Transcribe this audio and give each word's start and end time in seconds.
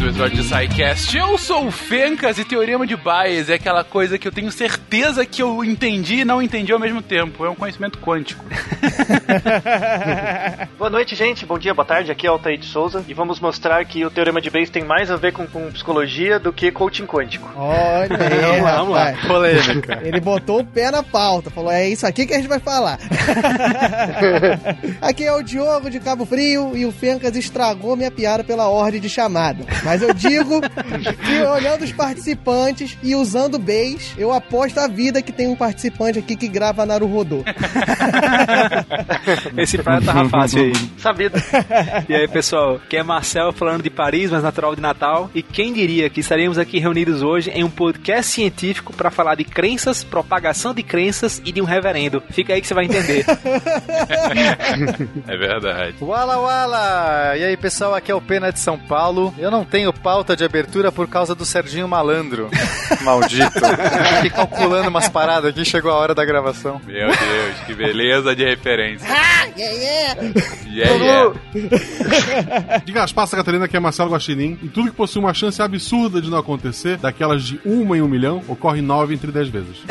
um 0.00 0.08
episódio 0.08 0.36
de 0.36 0.44
SciCast. 0.44 1.16
Eu 1.16 1.36
sou 1.36 1.66
o 1.66 1.70
Fencas 1.70 2.38
e 2.38 2.44
Teorema 2.44 2.86
de 2.86 2.96
Bayes 2.96 3.50
é 3.50 3.54
aquela 3.54 3.84
coisa 3.84 4.18
que 4.18 4.26
eu 4.26 4.32
tenho 4.32 4.50
certeza 4.50 5.26
que 5.26 5.42
eu 5.42 5.62
entendi 5.62 6.20
e 6.20 6.24
não 6.24 6.40
entendi 6.40 6.72
ao 6.72 6.78
mesmo 6.78 7.02
tempo. 7.02 7.44
É 7.44 7.50
um 7.50 7.54
conhecimento 7.54 7.98
quântico. 7.98 8.42
boa 10.78 10.88
noite, 10.88 11.14
gente. 11.14 11.44
Bom 11.44 11.58
dia, 11.58 11.74
boa 11.74 11.84
tarde. 11.84 12.10
Aqui 12.10 12.26
é 12.26 12.30
o 12.30 12.34
Altair 12.34 12.58
de 12.58 12.66
Souza 12.66 13.04
e 13.06 13.12
vamos 13.12 13.40
mostrar 13.40 13.84
que 13.84 14.04
o 14.04 14.10
Teorema 14.10 14.40
de 14.40 14.48
Bayes 14.48 14.70
tem 14.70 14.82
mais 14.82 15.10
a 15.10 15.16
ver 15.16 15.32
com, 15.32 15.46
com 15.46 15.70
psicologia 15.70 16.38
do 16.38 16.52
que 16.52 16.72
coaching 16.72 17.04
quântico. 17.04 17.50
Olha 17.54 18.08
aí, 18.10 18.60
vamos 18.62 18.94
lá. 18.94 19.12
Polêmica. 19.26 20.00
Ele 20.02 20.20
botou 20.20 20.60
o 20.60 20.64
pé 20.64 20.90
na 20.90 21.02
pauta, 21.02 21.50
falou: 21.50 21.70
é 21.70 21.86
isso 21.88 22.06
aqui 22.06 22.26
que 22.26 22.32
a 22.32 22.38
gente 22.38 22.48
vai 22.48 22.60
falar. 22.60 22.98
aqui 25.02 25.24
é 25.24 25.32
o 25.32 25.42
Diogo 25.42 25.90
de 25.90 26.00
Cabo 26.00 26.24
Frio 26.24 26.74
e 26.74 26.86
o 26.86 26.92
Fencas 26.92 27.36
estragou 27.36 27.96
minha 27.96 28.10
piada 28.10 28.42
pela 28.42 28.68
ordem 28.68 29.00
de 29.00 29.10
chamada. 29.10 29.66
Mas 29.90 30.02
eu 30.02 30.14
digo 30.14 30.60
que 30.60 31.42
olhando 31.42 31.82
os 31.82 31.90
participantes 31.90 32.96
e 33.02 33.16
usando 33.16 33.58
base, 33.58 34.12
eu 34.16 34.32
aposto 34.32 34.78
a 34.78 34.86
vida 34.86 35.20
que 35.20 35.32
tem 35.32 35.48
um 35.48 35.56
participante 35.56 36.16
aqui 36.16 36.36
que 36.36 36.46
grava 36.46 36.86
Naruhodô. 36.86 37.42
Esse 39.58 39.78
prato 39.78 40.06
tava 40.06 40.28
fácil 40.28 40.62
aí. 40.62 40.72
Sabido. 40.96 41.36
E 42.08 42.14
aí, 42.14 42.28
pessoal, 42.28 42.76
aqui 42.76 42.98
é 42.98 43.02
Marcel 43.02 43.52
falando 43.52 43.82
de 43.82 43.90
Paris, 43.90 44.30
mas 44.30 44.44
natural 44.44 44.76
de 44.76 44.80
Natal. 44.80 45.28
E 45.34 45.42
quem 45.42 45.72
diria 45.72 46.08
que 46.08 46.20
estaríamos 46.20 46.56
aqui 46.56 46.78
reunidos 46.78 47.20
hoje 47.20 47.50
em 47.50 47.64
um 47.64 47.70
podcast 47.70 48.30
científico 48.30 48.92
para 48.92 49.10
falar 49.10 49.34
de 49.34 49.42
crenças, 49.42 50.04
propagação 50.04 50.72
de 50.72 50.84
crenças 50.84 51.42
e 51.44 51.50
de 51.50 51.60
um 51.60 51.64
reverendo. 51.64 52.22
Fica 52.30 52.54
aí 52.54 52.60
que 52.60 52.68
você 52.68 52.74
vai 52.74 52.84
entender. 52.84 53.26
é 55.26 55.36
verdade. 55.36 55.96
Wala 56.00 56.38
Wala! 56.38 57.36
E 57.36 57.42
aí, 57.42 57.56
pessoal, 57.56 57.92
aqui 57.92 58.12
é 58.12 58.14
o 58.14 58.20
Pena 58.20 58.52
de 58.52 58.60
São 58.60 58.78
Paulo. 58.78 59.34
Eu 59.36 59.50
não 59.50 59.64
tenho 59.64 59.79
pauta 59.92 60.36
de 60.36 60.44
abertura 60.44 60.92
por 60.92 61.08
causa 61.08 61.34
do 61.34 61.44
Serginho 61.44 61.88
Malandro. 61.88 62.48
Maldito. 63.02 63.50
Fiquei 64.16 64.30
calculando 64.30 64.88
umas 64.88 65.08
paradas 65.08 65.50
aqui, 65.50 65.64
chegou 65.64 65.90
a 65.90 65.94
hora 65.94 66.14
da 66.14 66.24
gravação. 66.24 66.80
Meu 66.86 67.06
Deus, 67.06 67.58
que 67.66 67.74
beleza 67.74 68.36
de 68.36 68.44
referência. 68.44 69.08
Ah, 69.08 69.46
yeah, 69.56 69.76
yeah. 69.76 70.20
Yeah, 70.66 70.94
yeah. 70.94 71.32
Diga 72.84 73.02
as 73.02 73.12
passas, 73.12 73.38
Catarina, 73.38 73.66
que 73.66 73.76
é 73.76 73.80
Marcelo 73.80 74.10
Guaxinim. 74.10 74.58
E 74.62 74.68
tudo 74.68 74.90
que 74.90 74.96
possui 74.96 75.20
uma 75.20 75.34
chance 75.34 75.60
absurda 75.62 76.20
de 76.20 76.30
não 76.30 76.38
acontecer, 76.38 76.98
daquelas 76.98 77.42
de 77.42 77.58
uma 77.64 77.96
em 77.96 78.02
um 78.02 78.08
milhão, 78.08 78.42
ocorre 78.46 78.82
nove 78.82 79.14
entre 79.14 79.32
dez 79.32 79.48
vezes. 79.48 79.78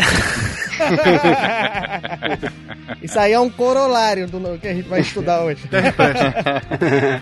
Isso 3.02 3.20
aí 3.20 3.34
é 3.34 3.40
um 3.40 3.50
corolário 3.50 4.28
do 4.28 4.59
que 4.59 4.68
a 4.68 4.74
gente 4.74 4.88
vai 4.88 5.02
estudar 5.02 5.42
hoje. 5.42 5.64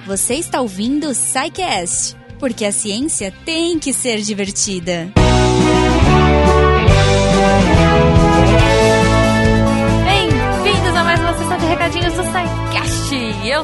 Você 0.05 0.35
está 0.35 0.61
ouvindo 0.61 1.09
o 1.09 1.13
SciCast, 1.13 2.15
porque 2.39 2.65
a 2.65 2.71
ciência 2.71 3.33
tem 3.45 3.79
que 3.79 3.93
ser 3.93 4.21
divertida. 4.21 5.11
Bem-vindos 5.15 6.37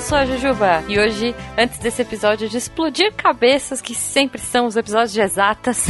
sou 0.04 0.18
a 0.18 0.26
Jujuba 0.26 0.84
e 0.90 1.00
hoje, 1.00 1.34
antes 1.58 1.80
desse 1.80 2.02
episódio 2.02 2.50
de 2.50 2.58
explodir 2.58 3.14
cabeças, 3.14 3.82
que 3.82 3.96
sempre 3.96 4.42
são 4.42 4.66
os 4.66 4.76
episódios 4.76 5.14
de 5.14 5.22
exatas, 5.22 5.88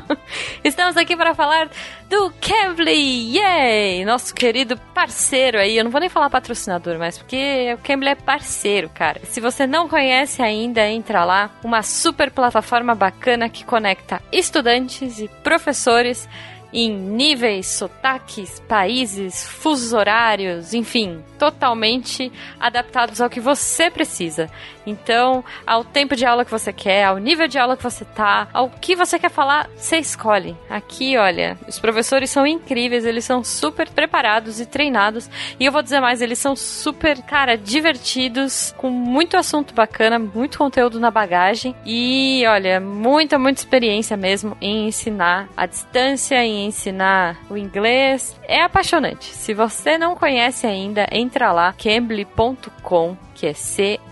estamos 0.62 0.94
aqui 0.94 1.16
para 1.16 1.34
falar 1.34 1.70
do 2.06 2.30
Cambly, 2.38 3.34
yay! 3.34 4.04
Nosso 4.04 4.34
querido 4.34 4.76
parceiro 4.94 5.58
aí, 5.58 5.78
eu 5.78 5.84
não 5.84 5.90
vou 5.90 6.00
nem 6.00 6.10
falar 6.10 6.28
patrocinador, 6.28 6.98
mas 6.98 7.16
porque 7.16 7.72
o 7.72 7.78
Cambly 7.78 8.10
é 8.10 8.14
parceiro, 8.14 8.90
cara. 8.90 9.22
Se 9.24 9.40
você 9.40 9.66
não 9.66 9.88
conhece 9.88 10.42
ainda, 10.42 10.86
entra 10.86 11.24
lá, 11.24 11.50
uma 11.64 11.82
super 11.82 12.30
plataforma 12.30 12.94
bacana 12.94 13.48
que 13.48 13.64
conecta 13.64 14.20
estudantes 14.30 15.18
e 15.18 15.28
professores 15.42 16.28
em 16.72 16.90
níveis, 16.90 17.66
sotaques, 17.66 18.60
países, 18.68 19.46
fusos 19.46 19.92
horários, 19.92 20.74
enfim, 20.74 21.22
totalmente 21.38 22.32
adaptados 22.58 23.20
ao 23.20 23.30
que 23.30 23.40
você 23.40 23.90
precisa. 23.90 24.50
Então, 24.86 25.44
ao 25.66 25.84
tempo 25.84 26.14
de 26.14 26.24
aula 26.24 26.44
que 26.44 26.50
você 26.50 26.72
quer, 26.72 27.04
ao 27.04 27.18
nível 27.18 27.48
de 27.48 27.58
aula 27.58 27.76
que 27.76 27.82
você 27.82 28.04
tá, 28.04 28.48
ao 28.52 28.70
que 28.70 28.94
você 28.94 29.18
quer 29.18 29.30
falar, 29.30 29.68
você 29.76 29.98
escolhe. 29.98 30.56
Aqui, 30.70 31.16
olha, 31.16 31.58
os 31.66 31.78
professores 31.78 32.30
são 32.30 32.46
incríveis, 32.46 33.04
eles 33.04 33.24
são 33.24 33.42
super 33.42 33.88
preparados 33.88 34.60
e 34.60 34.66
treinados. 34.66 35.28
E 35.58 35.64
eu 35.64 35.72
vou 35.72 35.82
dizer 35.82 36.00
mais, 36.00 36.22
eles 36.22 36.38
são 36.38 36.54
super, 36.54 37.20
cara, 37.22 37.56
divertidos, 37.56 38.72
com 38.76 38.88
muito 38.88 39.36
assunto 39.36 39.74
bacana, 39.74 40.18
muito 40.18 40.58
conteúdo 40.58 41.00
na 41.00 41.10
bagagem. 41.10 41.74
E, 41.84 42.44
olha, 42.46 42.78
muita, 42.80 43.38
muita 43.38 43.60
experiência 43.60 44.16
mesmo 44.16 44.56
em 44.60 44.86
ensinar 44.86 45.48
à 45.56 45.66
distância, 45.66 46.44
em 46.44 46.65
ensinar 46.66 47.38
o 47.48 47.56
inglês. 47.56 48.38
É 48.42 48.62
apaixonante. 48.62 49.24
Se 49.34 49.54
você 49.54 49.96
não 49.96 50.14
conhece 50.14 50.66
ainda, 50.66 51.06
entra 51.10 51.52
lá, 51.52 51.72
cambly.com 51.72 53.16
que 53.36 53.46
é 53.46 53.52
C-A-M-B-L-Y.com. 53.52 54.06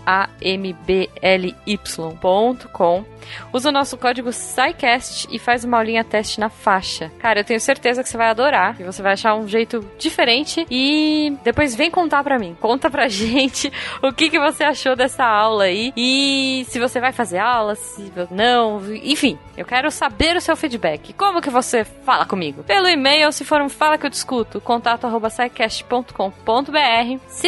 Usa 3.51 3.69
o 3.69 3.71
nosso 3.71 3.97
código 3.97 4.31
SciCast 4.31 5.27
e 5.31 5.39
faz 5.39 5.63
uma 5.63 5.77
aulinha 5.77 6.03
teste 6.03 6.39
na 6.39 6.47
faixa. 6.47 7.11
Cara, 7.17 7.39
eu 7.39 7.43
tenho 7.43 7.59
certeza 7.59 8.03
que 8.03 8.09
você 8.09 8.17
vai 8.17 8.27
adorar, 8.27 8.77
que 8.77 8.83
você 8.83 9.01
vai 9.01 9.13
achar 9.13 9.35
um 9.35 9.47
jeito 9.47 9.83
diferente 9.97 10.63
e 10.69 11.35
depois 11.43 11.73
vem 11.73 11.89
contar 11.89 12.23
pra 12.23 12.37
mim. 12.37 12.55
Conta 12.61 12.87
pra 12.89 13.07
gente 13.09 13.73
o 14.03 14.13
que, 14.13 14.29
que 14.29 14.39
você 14.39 14.63
achou 14.63 14.95
dessa 14.95 15.25
aula 15.25 15.63
aí 15.63 15.91
e 15.97 16.65
se 16.69 16.79
você 16.79 16.99
vai 16.99 17.11
fazer 17.11 17.39
aula, 17.39 17.73
se 17.73 18.13
não, 18.29 18.79
enfim, 18.95 19.39
eu 19.57 19.65
quero 19.65 19.89
saber 19.89 20.35
o 20.35 20.41
seu 20.41 20.55
feedback. 20.55 21.13
Como 21.13 21.41
que 21.41 21.49
você 21.49 21.83
fala 21.83 22.25
comigo? 22.25 22.63
Pelo 22.63 22.87
e-mail, 22.87 23.31
se 23.31 23.43
for 23.43 23.59
um 23.61 23.69
fala 23.69 23.97
que 23.97 24.05
eu 24.05 24.09
discuto, 24.09 24.61
contato 24.61 25.07
arroba 25.07 25.29
Se 25.29 25.49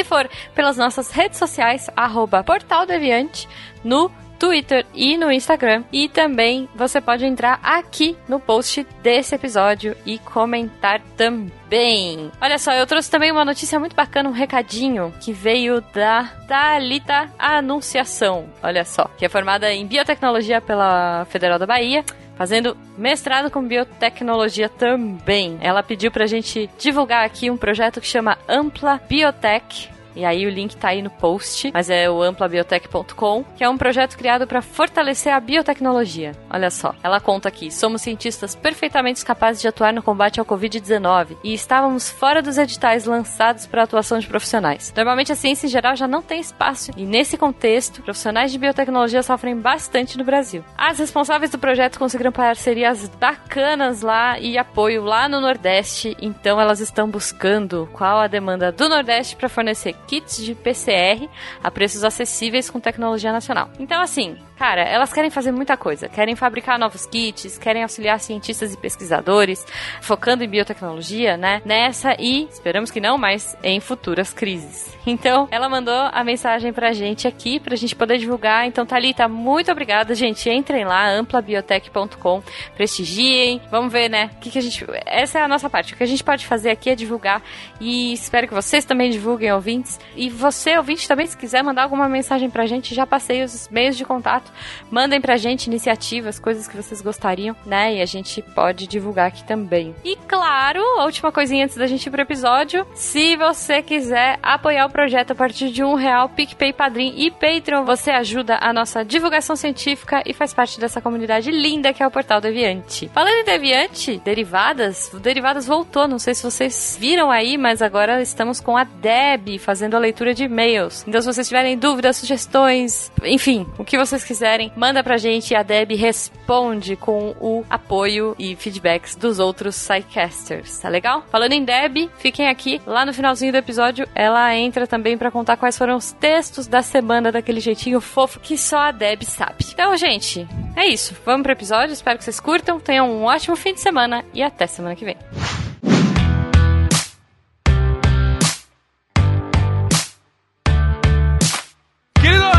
for 0.03 0.27
pelas 0.55 0.77
nossas 0.77 1.11
redes 1.11 1.37
sociais, 1.37 1.66
arroba 1.95 2.43
Portal 2.43 2.85
Deviante, 2.85 3.47
no 3.83 4.11
Twitter 4.37 4.85
e 4.93 5.17
no 5.17 5.31
Instagram. 5.31 5.83
E 5.91 6.07
também 6.07 6.69
você 6.75 7.01
pode 7.01 7.25
entrar 7.25 7.59
aqui 7.63 8.15
no 8.27 8.39
post 8.39 8.85
desse 9.01 9.35
episódio 9.35 9.95
e 10.05 10.17
comentar 10.19 11.01
também. 11.15 12.31
Olha 12.39 12.57
só, 12.57 12.71
eu 12.73 12.85
trouxe 12.85 13.09
também 13.09 13.31
uma 13.31 13.45
notícia 13.45 13.79
muito 13.79 13.95
bacana, 13.95 14.29
um 14.29 14.33
recadinho 14.33 15.13
que 15.19 15.33
veio 15.33 15.81
da 15.93 16.25
Thalita 16.47 17.31
Anunciação. 17.37 18.47
Olha 18.61 18.85
só, 18.85 19.09
que 19.17 19.25
é 19.25 19.29
formada 19.29 19.73
em 19.73 19.85
biotecnologia 19.85 20.61
pela 20.61 21.25
Federal 21.25 21.59
da 21.59 21.65
Bahia 21.65 22.05
fazendo 22.37 22.77
mestrado 22.95 23.49
com 23.49 23.67
biotecnologia 23.67 24.69
também. 24.69 25.57
Ela 25.59 25.81
pediu 25.81 26.11
pra 26.11 26.27
gente 26.27 26.69
divulgar 26.77 27.25
aqui 27.25 27.49
um 27.49 27.57
projeto 27.57 27.99
que 27.99 28.05
chama 28.05 28.37
Ampla 28.47 29.01
Biotech 29.09 29.89
e 30.17 30.25
aí 30.25 30.47
o 30.47 30.49
link 30.49 30.75
tá 30.75 30.89
aí 30.89 31.01
no 31.03 31.11
post, 31.11 31.71
mas 31.71 31.91
é 31.91 32.09
o 32.09 32.23
amplabiotech.com, 32.23 33.43
que 33.55 33.63
é 33.63 33.69
um 33.69 33.77
projeto 33.77 34.17
criado 34.17 34.47
para 34.47 34.63
fortalecer 34.63 35.31
a 35.31 35.39
biotecnologia. 35.39 36.31
Olha 36.49 36.71
só, 36.71 36.95
ela 37.03 37.19
conta 37.19 37.47
aqui: 37.47 37.69
somos 37.69 38.01
cientistas 38.01 38.55
perfeitamente 38.55 39.23
capazes 39.23 39.61
de 39.61 39.67
atuar 39.67 39.93
no 39.93 40.01
combate 40.01 40.39
ao 40.39 40.45
Covid-19 40.45 41.37
e 41.43 41.53
estávamos 41.53 42.09
fora 42.09 42.41
dos 42.41 42.57
editais 42.57 43.05
lançados 43.05 43.67
para 43.67 43.83
atuação 43.83 44.17
de 44.17 44.25
profissionais. 44.25 44.91
Normalmente 44.95 45.31
a 45.31 45.35
ciência 45.35 45.67
em 45.67 45.69
geral 45.69 45.95
já 45.95 46.07
não 46.07 46.23
tem 46.23 46.39
espaço 46.39 46.91
e 46.97 47.05
nesse 47.05 47.37
contexto, 47.37 48.01
profissionais 48.01 48.51
de 48.51 48.57
biotecnologia 48.57 49.21
sofrem 49.21 49.55
bastante 49.55 50.17
no 50.17 50.23
Brasil. 50.23 50.63
As 50.75 50.97
responsáveis 50.97 51.51
do 51.51 51.59
projeto 51.59 51.99
conseguiram 51.99 52.31
parcerias 52.31 53.07
bacanas 53.19 54.01
lá 54.01 54.39
e 54.39 54.57
apoio 54.57 55.03
lá 55.03 55.29
no 55.29 55.39
Nordeste, 55.39 56.17
então 56.19 56.59
elas 56.59 56.79
estão 56.79 57.07
buscando 57.07 57.87
qual 57.93 58.17
a 58.19 58.27
demanda 58.27 58.71
do 58.71 58.89
Nordeste 58.89 59.35
para 59.35 59.49
fornecer 59.49 59.95
kits 60.07 60.43
de 60.43 60.55
PCR 60.55 61.29
a 61.63 61.69
preços 61.69 62.03
acessíveis 62.03 62.69
com 62.69 62.79
tecnologia 62.79 63.31
nacional. 63.31 63.69
Então, 63.79 64.01
assim, 64.01 64.37
Cara, 64.57 64.81
elas 64.81 65.13
querem 65.13 65.29
fazer 65.29 65.51
muita 65.51 65.77
coisa. 65.77 66.09
Querem 66.09 66.35
fabricar 66.35 66.79
novos 66.79 67.05
kits, 67.05 67.59
querem 67.59 67.83
auxiliar 67.83 68.19
cientistas 68.19 68.73
e 68.73 68.77
pesquisadores, 68.77 69.63
focando 70.01 70.43
em 70.43 70.49
biotecnologia, 70.49 71.37
né? 71.37 71.61
Nessa 71.63 72.15
e, 72.19 72.47
esperamos 72.49 72.89
que 72.89 72.99
não, 72.99 73.19
mas 73.19 73.55
em 73.61 73.79
futuras 73.79 74.33
crises. 74.33 74.97
Então, 75.05 75.47
ela 75.51 75.69
mandou 75.69 76.09
a 76.11 76.23
mensagem 76.23 76.73
pra 76.73 76.91
gente 76.91 77.27
aqui, 77.27 77.59
pra 77.59 77.75
gente 77.75 77.95
poder 77.95 78.17
divulgar. 78.17 78.65
Então, 78.65 78.85
Thalita, 78.85 79.27
muito 79.27 79.71
obrigada, 79.71 80.15
gente. 80.15 80.49
Entrem 80.49 80.85
lá, 80.85 81.07
amplabiotech.com, 81.11 82.41
prestigiem. 82.75 83.61
Vamos 83.69 83.93
ver, 83.93 84.09
né? 84.09 84.31
O 84.33 84.39
que, 84.39 84.49
que 84.49 84.57
a 84.57 84.61
gente. 84.61 84.83
Essa 85.05 85.37
é 85.37 85.43
a 85.43 85.47
nossa 85.47 85.69
parte. 85.69 85.93
O 85.93 85.97
que 85.97 86.03
a 86.03 86.07
gente 86.07 86.23
pode 86.23 86.47
fazer 86.47 86.71
aqui 86.71 86.89
é 86.89 86.95
divulgar. 86.95 87.43
E 87.79 88.11
espero 88.11 88.47
que 88.47 88.53
vocês 88.55 88.83
também 88.83 89.11
divulguem, 89.11 89.53
ouvintes, 89.53 89.96
E 90.15 90.29
você, 90.29 90.77
ouvinte, 90.77 91.07
também, 91.07 91.27
se 91.27 91.37
quiser 91.37 91.63
mandar 91.63 91.83
alguma 91.83 92.07
mensagem 92.09 92.49
pra 92.49 92.65
gente, 92.65 92.95
já 92.95 93.05
passei 93.05 93.43
os 93.43 93.67
meios 93.69 93.95
de 93.95 94.05
contato. 94.05 94.51
Mandem 94.89 95.21
pra 95.21 95.37
gente 95.37 95.67
iniciativas, 95.67 96.39
coisas 96.39 96.67
que 96.67 96.75
vocês 96.75 97.01
gostariam, 97.01 97.55
né? 97.65 97.95
E 97.95 98.01
a 98.01 98.05
gente 98.05 98.41
pode 98.41 98.87
divulgar 98.87 99.27
aqui 99.27 99.43
também. 99.43 99.95
E 100.03 100.15
claro, 100.27 100.81
a 100.99 101.05
última 101.05 101.31
coisinha 101.31 101.65
antes 101.65 101.77
da 101.77 101.87
gente 101.87 102.07
ir 102.07 102.09
pro 102.09 102.21
episódio: 102.21 102.85
se 102.93 103.35
você 103.35 103.81
quiser 103.81 104.39
apoiar 104.41 104.85
o 104.85 104.91
projeto 104.91 105.31
a 105.31 105.35
partir 105.35 105.69
de 105.69 105.83
um 105.83 105.95
real, 105.95 106.29
PicPay, 106.29 106.73
Padrim 106.73 107.13
e 107.17 107.31
Patreon, 107.31 107.85
você 107.85 108.11
ajuda 108.11 108.57
a 108.61 108.73
nossa 108.73 109.03
divulgação 109.03 109.55
científica 109.55 110.23
e 110.25 110.33
faz 110.33 110.53
parte 110.53 110.79
dessa 110.79 111.01
comunidade 111.01 111.51
linda 111.51 111.93
que 111.93 112.01
é 112.01 112.07
o 112.07 112.11
Portal 112.11 112.41
Deviante. 112.41 113.09
Falando 113.13 113.33
em 113.33 113.45
Deviante, 113.45 114.21
derivadas, 114.23 115.11
Derivadas 115.21 115.67
voltou, 115.67 116.07
não 116.07 116.19
sei 116.19 116.33
se 116.33 116.43
vocês 116.43 116.97
viram 116.99 117.29
aí, 117.29 117.57
mas 117.57 117.81
agora 117.81 118.21
estamos 118.21 118.59
com 118.59 118.77
a 118.77 118.83
Deb 118.83 119.57
fazendo 119.59 119.86
a 119.95 119.99
leitura 119.99 120.33
de 120.33 120.43
e-mails. 120.43 121.03
Então, 121.07 121.21
se 121.21 121.27
vocês 121.27 121.47
tiverem 121.47 121.77
dúvidas, 121.77 122.17
sugestões, 122.17 123.11
enfim, 123.23 123.65
o 123.77 123.83
que 123.83 123.97
vocês 123.97 124.23
quiserem, 124.23 124.71
manda 124.75 125.03
pra 125.03 125.17
gente 125.17 125.51
e 125.51 125.55
a 125.55 125.63
Deb 125.63 125.91
responde 125.95 126.95
com 126.95 127.35
o 127.39 127.63
apoio 127.69 128.35
e 128.37 128.55
feedbacks 128.55 129.15
dos 129.15 129.39
outros 129.39 129.77
Psycasters, 129.87 130.79
tá 130.79 130.89
legal? 130.89 131.23
Falando 131.31 131.53
em 131.53 131.63
Deb, 131.63 132.09
fiquem 132.17 132.47
aqui, 132.47 132.81
lá 132.85 133.05
no 133.05 133.13
finalzinho 133.13 133.51
do 133.51 133.57
episódio, 133.57 134.07
ela 134.13 134.55
entra 134.55 134.87
também 134.87 135.17
para 135.17 135.31
contar 135.31 135.57
quais 135.57 135.77
foram 135.77 135.95
os 135.95 136.11
textos 136.11 136.67
da 136.67 136.81
semana 136.81 137.31
daquele 137.31 137.59
jeitinho 137.59 138.01
fofo 138.01 138.39
que 138.39 138.57
só 138.57 138.79
a 138.79 138.91
Deb 138.91 139.23
sabe. 139.23 139.65
Então, 139.71 139.95
gente, 139.95 140.47
é 140.75 140.87
isso. 140.87 141.15
Vamos 141.25 141.43
pro 141.43 141.51
episódio, 141.51 141.93
espero 141.93 142.17
que 142.17 142.23
vocês 142.23 142.39
curtam, 142.39 142.79
tenham 142.79 143.09
um 143.09 143.23
ótimo 143.23 143.55
fim 143.55 143.73
de 143.73 143.81
semana 143.81 144.23
e 144.33 144.41
até 144.41 144.67
semana 144.67 144.95
que 144.95 145.05
vem. 145.05 145.17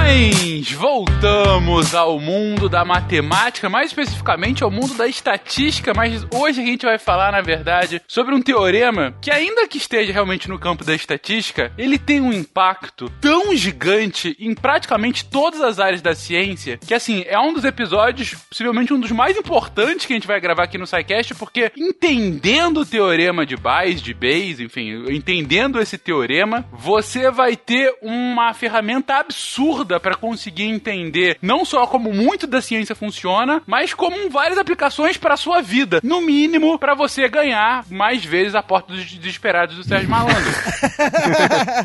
Queridões, 0.08 0.72
voltamos 0.72 1.94
ao 1.94 2.18
mundo 2.18 2.66
da 2.66 2.82
matemática, 2.82 3.68
mais 3.68 3.90
especificamente 3.90 4.64
ao 4.64 4.70
mundo 4.70 4.94
da 4.94 5.06
estatística, 5.06 5.92
mas 5.94 6.26
hoje 6.32 6.62
a 6.62 6.64
gente 6.64 6.86
vai 6.86 6.98
falar, 6.98 7.30
na 7.30 7.42
verdade, 7.42 8.00
sobre 8.08 8.34
um 8.34 8.40
teorema 8.40 9.14
que, 9.20 9.30
ainda 9.30 9.68
que 9.68 9.76
esteja 9.76 10.12
realmente 10.12 10.48
no 10.48 10.58
campo 10.58 10.82
da 10.82 10.94
estatística, 10.94 11.70
ele 11.76 11.98
tem 11.98 12.22
um 12.22 12.32
impacto 12.32 13.10
tão 13.20 13.54
gigante 13.54 14.34
em 14.40 14.54
praticamente 14.54 15.26
todas 15.26 15.60
as 15.60 15.78
áreas 15.78 16.00
da 16.00 16.14
ciência, 16.14 16.78
que 16.78 16.94
assim, 16.94 17.24
é 17.26 17.38
um 17.38 17.52
dos 17.52 17.64
episódios, 17.64 18.34
possivelmente 18.48 18.94
um 18.94 19.00
dos 19.00 19.12
mais 19.12 19.36
importantes 19.36 20.06
que 20.06 20.14
a 20.14 20.16
gente 20.16 20.26
vai 20.26 20.40
gravar 20.40 20.64
aqui 20.64 20.78
no 20.78 20.86
SciCast, 20.86 21.34
porque 21.34 21.70
entendendo 21.76 22.80
o 22.80 22.86
teorema 22.86 23.44
de 23.44 23.56
Bayes, 23.56 24.00
de 24.00 24.14
Bayes, 24.14 24.58
enfim, 24.58 25.04
entendendo 25.10 25.78
esse 25.78 25.98
teorema, 25.98 26.66
você 26.72 27.30
vai 27.30 27.56
ter 27.56 27.94
uma 28.00 28.54
ferramenta 28.54 29.16
absurda 29.16 29.97
para 30.00 30.14
conseguir 30.14 30.64
entender 30.64 31.38
não 31.40 31.64
só 31.64 31.86
como 31.86 32.12
muito 32.12 32.46
da 32.46 32.60
ciência 32.60 32.94
funciona, 32.94 33.62
mas 33.66 33.94
como 33.94 34.30
várias 34.30 34.58
aplicações 34.58 35.16
para 35.16 35.36
sua 35.36 35.60
vida. 35.60 36.00
No 36.02 36.20
mínimo, 36.20 36.78
para 36.78 36.94
você 36.94 37.28
ganhar 37.28 37.84
mais 37.90 38.24
vezes 38.24 38.54
a 38.54 38.62
porta 38.62 38.92
dos 38.92 39.04
desesperados 39.04 39.76
do 39.76 39.84
Sérgio 39.84 40.08
Malandro. 40.08 40.38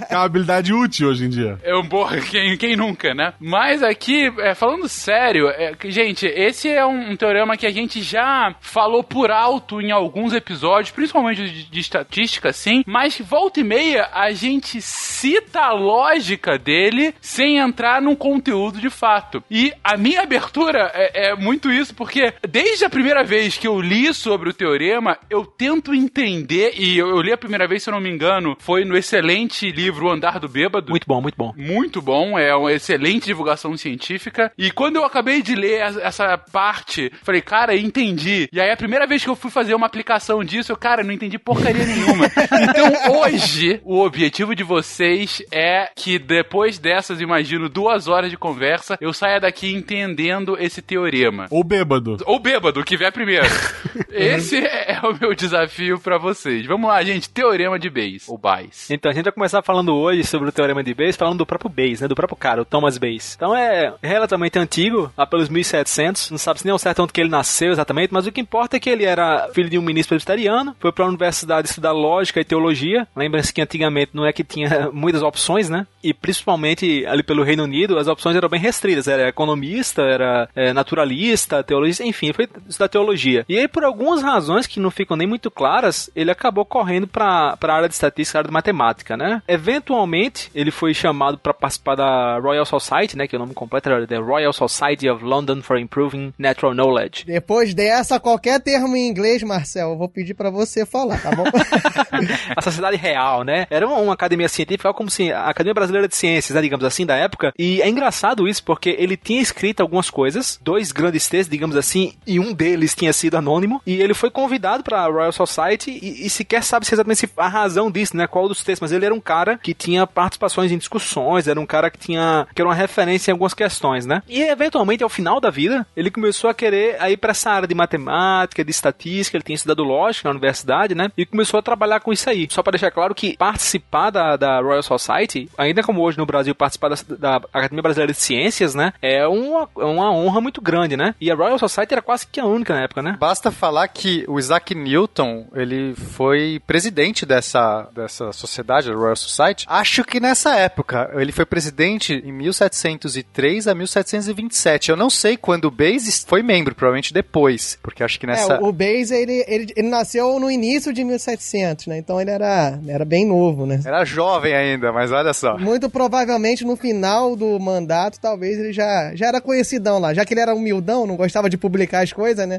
É 0.09 0.15
uma 0.15 0.25
habilidade 0.25 0.73
útil 0.73 1.09
hoje 1.09 1.25
em 1.25 1.29
dia. 1.29 1.57
É 1.63 1.75
um 1.75 1.87
porra, 1.87 2.19
quem, 2.21 2.57
quem 2.57 2.75
nunca, 2.75 3.13
né? 3.13 3.33
Mas 3.39 3.81
aqui, 3.81 4.31
é, 4.39 4.53
falando 4.53 4.87
sério, 4.87 5.47
é, 5.49 5.73
gente, 5.85 6.25
esse 6.25 6.69
é 6.69 6.85
um, 6.85 7.11
um 7.11 7.15
teorema 7.15 7.57
que 7.57 7.65
a 7.65 7.71
gente 7.71 8.01
já 8.01 8.55
falou 8.61 9.03
por 9.03 9.31
alto 9.31 9.81
em 9.81 9.91
alguns 9.91 10.33
episódios, 10.33 10.91
principalmente 10.91 11.43
de, 11.49 11.69
de 11.69 11.79
estatística, 11.79 12.51
sim, 12.53 12.83
mas 12.85 13.19
volta 13.19 13.59
e 13.59 13.63
meia 13.63 14.09
a 14.13 14.31
gente 14.31 14.81
cita 14.81 15.61
a 15.61 15.73
lógica 15.73 16.57
dele 16.57 17.13
sem 17.21 17.57
entrar 17.57 18.01
num 18.03 18.15
conteúdo 18.15 18.79
de 18.79 18.89
fato. 18.89 19.43
E 19.49 19.73
a 19.83 19.97
minha 19.97 20.21
abertura 20.21 20.91
é, 20.93 21.29
é 21.29 21.35
muito 21.35 21.71
isso, 21.71 21.95
porque 21.95 22.33
desde 22.47 22.85
a 22.85 22.89
primeira 22.89 23.23
vez 23.23 23.57
que 23.57 23.67
eu 23.67 23.79
li 23.81 24.13
sobre 24.13 24.49
o 24.49 24.53
teorema, 24.53 25.17
eu 25.29 25.45
tento 25.45 25.93
entender, 25.93 26.73
e 26.77 26.97
eu, 26.97 27.09
eu 27.09 27.21
li 27.21 27.31
a 27.31 27.37
primeira 27.37 27.67
vez, 27.67 27.83
se 27.83 27.89
eu 27.89 27.93
não 27.93 28.01
me 28.01 28.09
engano, 28.09 28.55
foi 28.59 28.85
no 28.85 28.97
excelente 28.97 29.71
livro 29.71 30.07
O 30.07 30.11
Andar 30.11 30.39
do 30.39 30.49
Bêbado. 30.49 30.89
Muito 30.89 31.07
bom, 31.07 31.21
muito 31.21 31.35
bom. 31.37 31.53
Muito 31.55 32.01
bom, 32.01 32.37
é 32.37 32.55
uma 32.55 32.71
excelente 32.71 33.25
divulgação 33.25 33.75
científica. 33.77 34.51
E 34.57 34.71
quando 34.71 34.97
eu 34.97 35.05
acabei 35.05 35.41
de 35.41 35.55
ler 35.55 35.81
essa 36.01 36.37
parte, 36.37 37.11
falei, 37.23 37.41
cara, 37.41 37.75
entendi. 37.75 38.49
E 38.51 38.59
aí 38.59 38.69
a 38.69 38.77
primeira 38.77 39.07
vez 39.07 39.23
que 39.23 39.29
eu 39.29 39.35
fui 39.35 39.49
fazer 39.49 39.73
uma 39.73 39.85
aplicação 39.85 40.43
disso, 40.43 40.71
eu, 40.71 40.77
cara, 40.77 41.03
não 41.03 41.13
entendi 41.13 41.37
porcaria 41.39 41.85
nenhuma. 41.85 42.25
Então 42.73 43.19
hoje, 43.19 43.81
o 43.83 43.99
objetivo 43.99 44.55
de 44.55 44.63
vocês 44.63 45.43
é 45.51 45.89
que 45.95 46.17
depois 46.17 46.79
dessas, 46.79 47.21
imagino, 47.21 47.69
duas 47.69 47.92
horas 48.07 48.31
de 48.31 48.37
conversa, 48.37 48.97
eu 48.99 49.13
saia 49.13 49.39
daqui 49.39 49.73
entendendo 49.73 50.57
esse 50.59 50.81
teorema. 50.81 51.47
Ou 51.49 51.63
bêbado. 51.63 52.17
Ou 52.25 52.39
bêbado, 52.39 52.79
o 52.79 52.83
que 52.83 52.97
vier 52.97 53.11
primeiro. 53.11 53.45
Esse 54.09 54.57
é 54.57 54.99
o 55.03 55.17
meu 55.19 55.33
desafio 55.33 55.99
pra 55.99 56.19
vocês. 56.19 56.65
Vamos 56.67 56.87
lá, 56.87 57.03
gente. 57.03 57.29
Teorema 57.29 57.79
de 57.79 57.89
Bayes. 57.89 58.29
Ou 58.29 58.37
Bayes. 58.37 58.89
Então, 58.91 59.11
a 59.11 59.13
gente 59.13 59.25
vai 59.25 59.33
começar 59.33 59.63
falando 59.63 59.93
hoje 59.95 60.23
sobre 60.23 60.49
o 60.49 60.51
teorema 60.51 60.83
de 60.83 60.93
Bayes, 60.93 61.15
falando 61.15 61.39
do 61.39 61.45
próprio 61.45 61.69
Bayes, 61.69 62.01
né? 62.01 62.07
Do 62.07 62.15
próprio 62.15 62.37
cara, 62.37 62.61
o 62.61 62.65
Thomas 62.65 62.97
Bayes. 62.97 63.33
Então 63.35 63.55
é 63.55 63.93
relativamente 64.01 64.57
antigo, 64.59 65.11
lá 65.17 65.25
pelos 65.25 65.49
1700, 65.49 66.31
não 66.31 66.37
sabe 66.37 66.59
se 66.59 66.65
nem 66.65 66.71
ao 66.71 66.79
certo 66.79 67.03
onde 67.03 67.11
que 67.11 67.21
ele 67.21 67.29
nasceu 67.29 67.71
exatamente, 67.71 68.13
mas 68.13 68.25
o 68.25 68.31
que 68.31 68.41
importa 68.41 68.77
é 68.77 68.79
que 68.79 68.89
ele 68.89 69.03
era 69.03 69.49
filho 69.53 69.69
de 69.69 69.77
um 69.77 69.81
ministro 69.81 70.09
presbiteriano, 70.09 70.75
foi 70.79 70.91
para 70.91 71.05
a 71.05 71.07
universidade 71.07 71.67
estudar 71.67 71.91
lógica 71.91 72.39
e 72.39 72.45
teologia. 72.45 73.07
Lembra-se 73.15 73.53
que 73.53 73.61
antigamente 73.61 74.11
não 74.13 74.25
é 74.25 74.31
que 74.31 74.43
tinha 74.43 74.89
muitas 74.93 75.21
opções, 75.21 75.69
né? 75.69 75.85
E 76.03 76.13
principalmente 76.13 77.05
ali 77.05 77.23
pelo 77.23 77.43
Reino 77.43 77.63
Unido, 77.63 77.82
as 77.91 78.07
opções 78.07 78.35
eram 78.35 78.49
bem 78.49 78.59
restritas. 78.59 79.07
Era 79.07 79.27
economista, 79.27 80.01
era 80.01 80.49
é, 80.55 80.73
naturalista, 80.73 81.63
teologista, 81.63 82.03
enfim, 82.03 82.33
foi 82.33 82.47
estudar 82.67 82.87
teologia. 82.87 83.45
E 83.47 83.57
aí, 83.57 83.67
por 83.67 83.83
algumas 83.83 84.21
razões 84.21 84.67
que 84.67 84.79
não 84.79 84.91
ficam 84.91 85.17
nem 85.17 85.27
muito 85.27 85.49
claras, 85.49 86.09
ele 86.15 86.31
acabou 86.31 86.65
correndo 86.65 87.07
para 87.07 87.57
a 87.61 87.73
área 87.73 87.87
de 87.87 87.93
estatística, 87.93 88.39
área 88.39 88.47
de 88.47 88.53
matemática, 88.53 89.17
né? 89.17 89.41
Eventualmente, 89.47 90.49
ele 90.53 90.71
foi 90.71 90.93
chamado 90.93 91.37
para 91.37 91.53
participar 91.53 91.95
da 91.95 92.39
Royal 92.39 92.65
Society, 92.65 93.17
né? 93.17 93.27
Que 93.27 93.35
é 93.35 93.37
o 93.37 93.41
nome 93.41 93.53
completo 93.53 93.89
era 93.89 94.07
The 94.07 94.17
Royal 94.17 94.53
Society 94.53 95.09
of 95.09 95.23
London 95.23 95.61
for 95.61 95.77
Improving 95.77 96.33
Natural 96.37 96.73
Knowledge. 96.73 97.25
Depois 97.25 97.73
dessa, 97.73 98.19
qualquer 98.19 98.59
termo 98.61 98.95
em 98.95 99.07
inglês, 99.07 99.43
Marcel, 99.43 99.91
eu 99.91 99.97
vou 99.97 100.09
pedir 100.09 100.33
pra 100.33 100.49
você 100.49 100.85
falar, 100.85 101.21
tá 101.21 101.31
bom? 101.31 101.43
a 102.55 102.61
Sociedade 102.61 102.97
Real, 102.97 103.43
né? 103.43 103.65
Era 103.69 103.87
uma, 103.87 103.97
uma 103.97 104.13
academia 104.13 104.49
científica, 104.49 104.93
como 104.93 105.09
se 105.09 105.31
a 105.31 105.45
Academia 105.45 105.73
Brasileira 105.73 106.07
de 106.07 106.15
Ciências, 106.15 106.55
né, 106.55 106.61
digamos 106.61 106.85
assim, 106.85 107.05
da 107.05 107.15
época. 107.15 107.51
E 107.63 107.81
é 107.81 107.87
engraçado 107.87 108.45
isso 108.45 108.61
porque 108.61 108.93
ele 108.99 109.15
tinha 109.15 109.41
escrito 109.41 109.79
algumas 109.79 110.09
coisas, 110.09 110.59
dois 110.61 110.91
grandes 110.91 111.29
textos, 111.29 111.49
digamos 111.49 111.77
assim, 111.77 112.11
e 112.27 112.37
um 112.37 112.53
deles 112.53 112.93
tinha 112.93 113.13
sido 113.13 113.37
anônimo. 113.37 113.81
E 113.87 114.01
ele 114.01 114.13
foi 114.13 114.29
convidado 114.29 114.83
para 114.83 114.99
a 114.99 115.07
Royal 115.07 115.31
Society 115.31 115.89
e, 115.89 116.25
e 116.25 116.29
sequer 116.29 116.61
sabe 116.61 116.85
se 116.85 116.93
exatamente 116.93 117.19
se 117.19 117.29
a 117.37 117.47
razão 117.47 117.89
disso, 117.89 118.17
né? 118.17 118.27
Qual 118.27 118.49
dos 118.49 118.65
textos, 118.65 118.81
mas 118.81 118.91
ele 118.91 119.05
era 119.05 119.15
um 119.15 119.21
cara 119.21 119.57
que 119.57 119.73
tinha 119.73 120.05
participações 120.05 120.73
em 120.73 120.77
discussões, 120.77 121.47
era 121.47 121.57
um 121.57 121.65
cara 121.65 121.89
que 121.89 121.97
tinha 121.97 122.45
que 122.53 122.61
era 122.61 122.67
uma 122.67 122.75
referência 122.75 123.31
em 123.31 123.33
algumas 123.33 123.53
questões, 123.53 124.05
né? 124.05 124.21
E 124.27 124.41
eventualmente 124.41 125.01
ao 125.01 125.09
final 125.09 125.39
da 125.39 125.49
vida, 125.49 125.87
ele 125.95 126.11
começou 126.11 126.49
a 126.49 126.53
querer 126.53 127.01
ir 127.09 127.15
para 127.15 127.31
essa 127.31 127.49
área 127.49 127.67
de 127.67 127.73
matemática, 127.73 128.61
de 128.61 128.71
estatística, 128.71 129.37
ele 129.37 129.43
tinha 129.43 129.55
estudado 129.55 129.85
lógica 129.85 130.27
na 130.27 130.31
universidade, 130.31 130.93
né? 130.93 131.09
E 131.17 131.25
começou 131.25 131.59
a 131.61 131.63
trabalhar 131.63 132.01
com 132.01 132.11
isso 132.11 132.29
aí. 132.29 132.45
Só 132.51 132.61
para 132.61 132.71
deixar 132.71 132.91
claro 132.91 133.15
que 133.15 133.37
participar 133.37 134.09
da, 134.09 134.35
da 134.35 134.59
Royal 134.59 134.83
Society, 134.83 135.49
ainda 135.57 135.81
como 135.81 136.01
hoje 136.01 136.17
no 136.17 136.25
Brasil 136.25 136.53
participar 136.53 136.89
da, 136.89 136.97
da 137.17 137.41
Academia 137.53 137.81
Brasileira 137.81 138.11
de 138.11 138.19
Ciências, 138.19 138.73
né? 138.73 138.93
É 139.01 139.27
uma, 139.27 139.69
é 139.77 139.85
uma 139.85 140.11
honra 140.11 140.41
muito 140.41 140.61
grande, 140.61 140.97
né? 140.97 141.15
E 141.19 141.31
a 141.31 141.35
Royal 141.35 141.59
Society 141.59 141.93
era 141.93 142.01
quase 142.01 142.25
que 142.27 142.39
a 142.39 142.45
única 142.45 142.73
na 142.73 142.83
época, 142.83 143.01
né? 143.01 143.15
Basta 143.19 143.51
falar 143.51 143.87
que 143.87 144.25
o 144.27 144.39
Isaac 144.39 144.73
Newton, 144.73 145.47
ele 145.53 145.93
foi 145.95 146.61
presidente 146.65 147.25
dessa, 147.25 147.89
dessa 147.93 148.31
sociedade, 148.31 148.89
a 148.89 148.95
Royal 148.95 149.15
Society. 149.15 149.65
Acho 149.69 150.03
que 150.03 150.19
nessa 150.19 150.55
época, 150.55 151.11
ele 151.15 151.31
foi 151.31 151.45
presidente 151.45 152.13
em 152.13 152.31
1703 152.31 153.67
a 153.67 153.75
1727. 153.75 154.89
Eu 154.89 154.97
não 154.97 155.09
sei 155.09 155.37
quando 155.37 155.65
o 155.65 155.71
Bayes 155.71 156.25
foi 156.27 156.41
membro, 156.41 156.75
provavelmente 156.75 157.13
depois, 157.13 157.77
porque 157.81 158.03
acho 158.03 158.19
que 158.19 158.27
nessa... 158.27 158.55
É, 158.55 158.59
o 158.59 158.71
Bayes, 158.71 159.11
ele, 159.11 159.43
ele, 159.47 159.73
ele 159.75 159.89
nasceu 159.89 160.39
no 160.39 160.49
início 160.49 160.93
de 160.93 161.03
1700, 161.03 161.87
né? 161.87 161.97
Então 161.97 162.19
ele 162.19 162.31
era, 162.31 162.79
era 162.87 163.05
bem 163.05 163.25
novo, 163.25 163.65
né? 163.65 163.81
Era 163.85 164.03
jovem 164.03 164.53
ainda, 164.53 164.91
mas 164.91 165.11
olha 165.11 165.33
só. 165.33 165.57
Muito 165.57 165.89
provavelmente 165.89 166.65
no 166.65 166.75
final 166.75 167.35
do 167.35 167.42
do 167.43 167.59
mandato, 167.59 168.19
talvez 168.19 168.57
ele 168.57 168.71
já, 168.71 169.11
já 169.13 169.27
era 169.27 169.41
conhecidão 169.41 169.99
lá. 169.99 170.13
Já 170.13 170.25
que 170.25 170.33
ele 170.33 170.41
era 170.41 170.55
humildão, 170.55 171.05
não 171.05 171.17
gostava 171.17 171.49
de 171.49 171.57
publicar 171.57 172.03
as 172.03 172.13
coisas, 172.13 172.47
né? 172.47 172.57